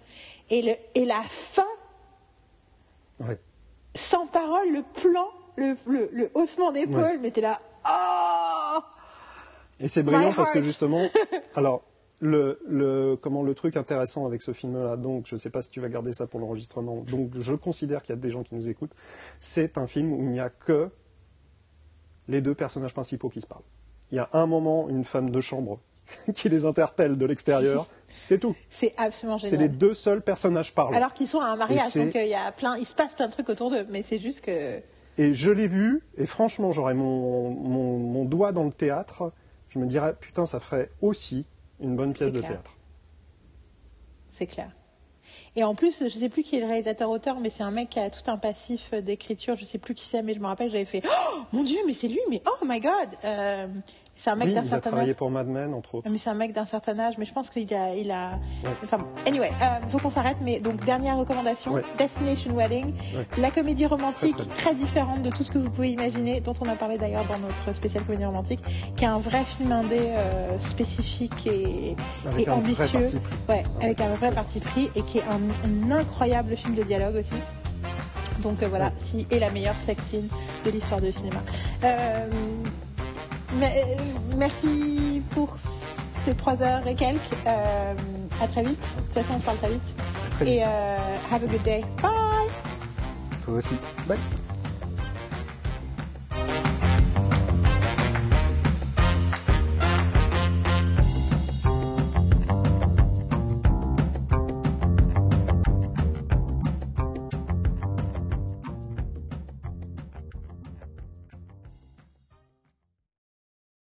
Et, 0.51 0.61
le, 0.61 0.73
et 0.93 1.03
la 1.05 1.23
fin, 1.27 1.65
Ouais. 3.19 3.39
sans 3.95 4.27
parole, 4.27 4.71
le 4.71 4.83
plan, 5.01 5.27
le, 5.55 5.75
le, 5.87 6.09
le 6.13 6.29
haussement 6.35 6.71
d'épaule, 6.71 6.95
Ouais. 6.95 7.17
mais 7.19 7.31
t'es 7.31 7.41
là, 7.41 7.59
oh 7.89 8.79
Et 9.79 9.87
c'est 9.87 10.03
brillant 10.03 10.33
parce 10.35 10.51
que 10.51 10.61
justement, 10.61 11.07
alors 11.55 11.81
le, 12.19 12.59
le 12.67 13.15
comment 13.15 13.43
le 13.43 13.53
truc 13.53 13.77
intéressant 13.77 14.25
avec 14.25 14.41
ce 14.41 14.51
film-là, 14.53 14.97
donc 14.97 15.25
je 15.27 15.35
sais 15.35 15.49
pas 15.51 15.61
si 15.61 15.69
tu 15.69 15.79
vas 15.79 15.89
garder 15.89 16.13
ça 16.13 16.25
pour 16.27 16.39
l'enregistrement, 16.39 16.97
donc 17.01 17.31
je 17.39 17.53
considère 17.53 18.01
qu'il 18.01 18.15
y 18.15 18.17
a 18.17 18.21
des 18.21 18.29
gens 18.31 18.43
qui 18.43 18.55
nous 18.55 18.69
écoutent. 18.69 18.95
C'est 19.39 19.77
un 19.77 19.85
film 19.87 20.11
où 20.13 20.21
il 20.23 20.29
n'y 20.31 20.39
a 20.39 20.49
que 20.49 20.89
les 22.27 22.41
deux 22.41 22.55
personnages 22.55 22.93
principaux 22.93 23.29
qui 23.29 23.41
se 23.41 23.47
parlent. 23.47 23.63
Il 24.11 24.15
y 24.15 24.19
a 24.19 24.29
un 24.33 24.45
moment 24.45 24.89
une 24.89 25.03
femme 25.03 25.29
de 25.29 25.39
chambre 25.41 25.79
qui 26.35 26.49
les 26.49 26.65
interpelle 26.65 27.17
de 27.17 27.25
l'extérieur, 27.25 27.87
c'est 28.15 28.39
tout. 28.39 28.55
C'est 28.69 28.93
absolument 28.97 29.37
C'est 29.39 29.49
génial. 29.51 29.63
les 29.69 29.69
deux 29.69 29.93
seuls 29.93 30.21
personnages 30.21 30.73
parlants. 30.73 30.97
Alors 30.97 31.13
qu'ils 31.13 31.27
sont 31.27 31.41
à 31.41 31.47
un 31.47 31.55
mariage, 31.55 31.89
c'est- 31.91 32.05
donc 32.05 32.15
euh, 32.15 32.23
il 32.23 32.29
y 32.29 32.33
a 32.35 32.51
plein, 32.51 32.77
il 32.77 32.85
se 32.85 32.95
passe 32.95 33.13
plein 33.13 33.27
de 33.27 33.33
trucs 33.33 33.49
autour 33.49 33.69
d'eux, 33.69 33.85
mais 33.89 34.01
c'est 34.03 34.17
juste 34.19 34.41
que 34.41 34.81
Et 35.19 35.33
je 35.33 35.51
l'ai 35.51 35.67
vu, 35.67 36.01
et 36.17 36.25
franchement, 36.25 36.71
j'aurais 36.71 36.93
mon, 36.93 37.51
mon, 37.51 37.97
mon 37.99 38.25
doigt 38.25 38.51
dans 38.53 38.63
le 38.63 38.71
théâtre, 38.71 39.31
je 39.69 39.79
me 39.79 39.85
dirais, 39.85 40.15
putain, 40.19 40.45
ça 40.45 40.59
ferait 40.59 40.89
aussi 41.01 41.45
une 41.79 41.95
bonne 41.95 42.13
pièce 42.13 42.31
de 42.33 42.39
théâtre. 42.41 42.77
C'est 44.29 44.47
clair. 44.47 44.71
Et 45.55 45.63
en 45.63 45.73
plus, 45.73 46.03
je 46.03 46.09
sais 46.09 46.29
plus 46.29 46.43
qui 46.43 46.55
est 46.55 46.59
le 46.59 46.67
réalisateur-auteur, 46.67 47.39
mais 47.39 47.49
c'est 47.49 47.63
un 47.63 47.71
mec 47.71 47.89
qui 47.89 47.99
a 47.99 48.09
tout 48.09 48.29
un 48.29 48.37
passif 48.37 48.93
d'écriture. 48.93 49.55
Je 49.57 49.65
sais 49.65 49.79
plus 49.79 49.95
qui 49.95 50.05
c'est, 50.05 50.21
mais 50.21 50.33
je 50.35 50.39
me 50.39 50.45
rappelle, 50.45 50.69
j'avais 50.69 50.85
fait 50.85 51.01
Oh 51.05 51.39
mon 51.51 51.63
Dieu, 51.63 51.79
mais 51.87 51.93
c'est 51.93 52.07
lui, 52.07 52.19
mais 52.29 52.41
oh 52.45 52.65
my 52.65 52.79
God 52.79 53.09
Euh, 53.23 53.67
C'est 54.17 54.29
un 54.31 54.35
mec 54.35 54.47
Oui, 54.47 54.53
d'un 54.55 54.61
il 54.61 54.65
a 54.65 54.69
certain 54.69 54.89
travaillé 54.89 55.11
âge. 55.11 55.15
pour 55.15 55.29
Mad 55.29 55.47
Men, 55.47 55.73
entre 55.73 55.95
autres. 55.95 56.09
Mais 56.09 56.17
c'est 56.17 56.29
un 56.29 56.33
mec 56.33 56.51
d'un 56.53 56.65
certain 56.65 56.97
âge, 56.99 57.15
mais 57.17 57.25
je 57.25 57.33
pense 57.33 57.49
qu'il 57.51 57.71
a, 57.73 57.95
il 57.95 58.09
a. 58.11 58.31
Ouais. 58.63 58.69
Enfin, 58.83 59.05
anyway, 59.27 59.51
euh, 59.61 59.65
faut 59.89 59.99
qu'on 59.99 60.09
s'arrête. 60.09 60.37
Mais 60.41 60.59
donc 60.59 60.83
dernière 60.85 61.17
recommandation, 61.17 61.73
Ouais. 61.73 61.83
Destination 61.97 62.53
Wedding, 62.55 62.93
Ouais. 63.15 63.27
la 63.37 63.51
comédie 63.51 63.85
romantique 63.85 64.35
Très, 64.35 64.45
très 64.47 64.63
très, 64.63 64.75
différente 64.75 65.21
de 65.21 65.29
tout 65.29 65.43
ce 65.43 65.51
que 65.51 65.59
vous 65.59 65.69
pouvez 65.69 65.91
imaginer, 65.91 66.39
dont 66.41 66.55
on 66.61 66.67
a 66.67 66.75
parlé 66.75 66.97
d'ailleurs 66.97 67.25
dans 67.25 67.37
notre 67.39 67.73
spécial 67.75 68.03
comédie 68.05 68.25
romantique, 68.25 68.59
qui 68.95 69.03
est 69.03 69.07
un 69.07 69.19
vrai 69.19 69.43
film 69.43 69.71
indé 69.71 69.97
euh, 69.99 70.59
spécifique 70.59 71.45
et, 71.45 71.95
Avec 72.27 72.47
ambitieux, 72.47 73.05
ouais, 73.47 73.63
avec 73.81 74.01
un 74.01 74.09
vrai 74.15 74.31
parti 74.31 74.59
pris 74.59 74.89
et 74.95 75.03
qui 75.03 75.19
est 75.19 75.23
un, 75.23 75.89
un 75.89 75.91
incroyable 75.91 76.57
film 76.57 76.73
de 76.75 76.83
dialogue 76.83 77.15
aussi. 77.17 77.35
Donc 78.41 78.61
euh, 78.63 78.67
voilà, 78.67 78.91
si 78.97 79.27
et 79.31 79.39
la 79.39 79.49
meilleure 79.51 79.75
sex 79.79 80.03
scene 80.03 80.27
de 80.65 80.71
l'histoire 80.71 81.01
du 81.01 81.11
cinéma. 81.11 81.39
Euh, 81.83 82.27
mais, 83.55 83.83
euh, 83.87 84.01
merci 84.35 85.21
pour 85.31 85.55
ces 86.25 86.35
trois 86.35 86.61
heures 86.61 86.85
et 86.87 86.95
quelques. 86.95 87.21
Euh, 87.45 87.93
à 88.41 88.47
très 88.47 88.63
vite. 88.63 88.79
De 88.79 89.01
toute 89.01 89.13
façon, 89.13 89.33
on 89.35 89.39
se 89.39 89.45
parle 89.45 89.57
très 89.57 89.69
vite. 89.69 89.93
Très 90.31 90.45
vite. 90.45 90.53
Et 90.55 90.63
euh, 90.63 90.97
have 91.31 91.43
a 91.43 91.47
good 91.47 91.63
day. 91.63 91.83
Bye. 92.01 92.11
Toi 93.45 93.55
aussi. 93.55 93.75
Bye. 94.07 94.17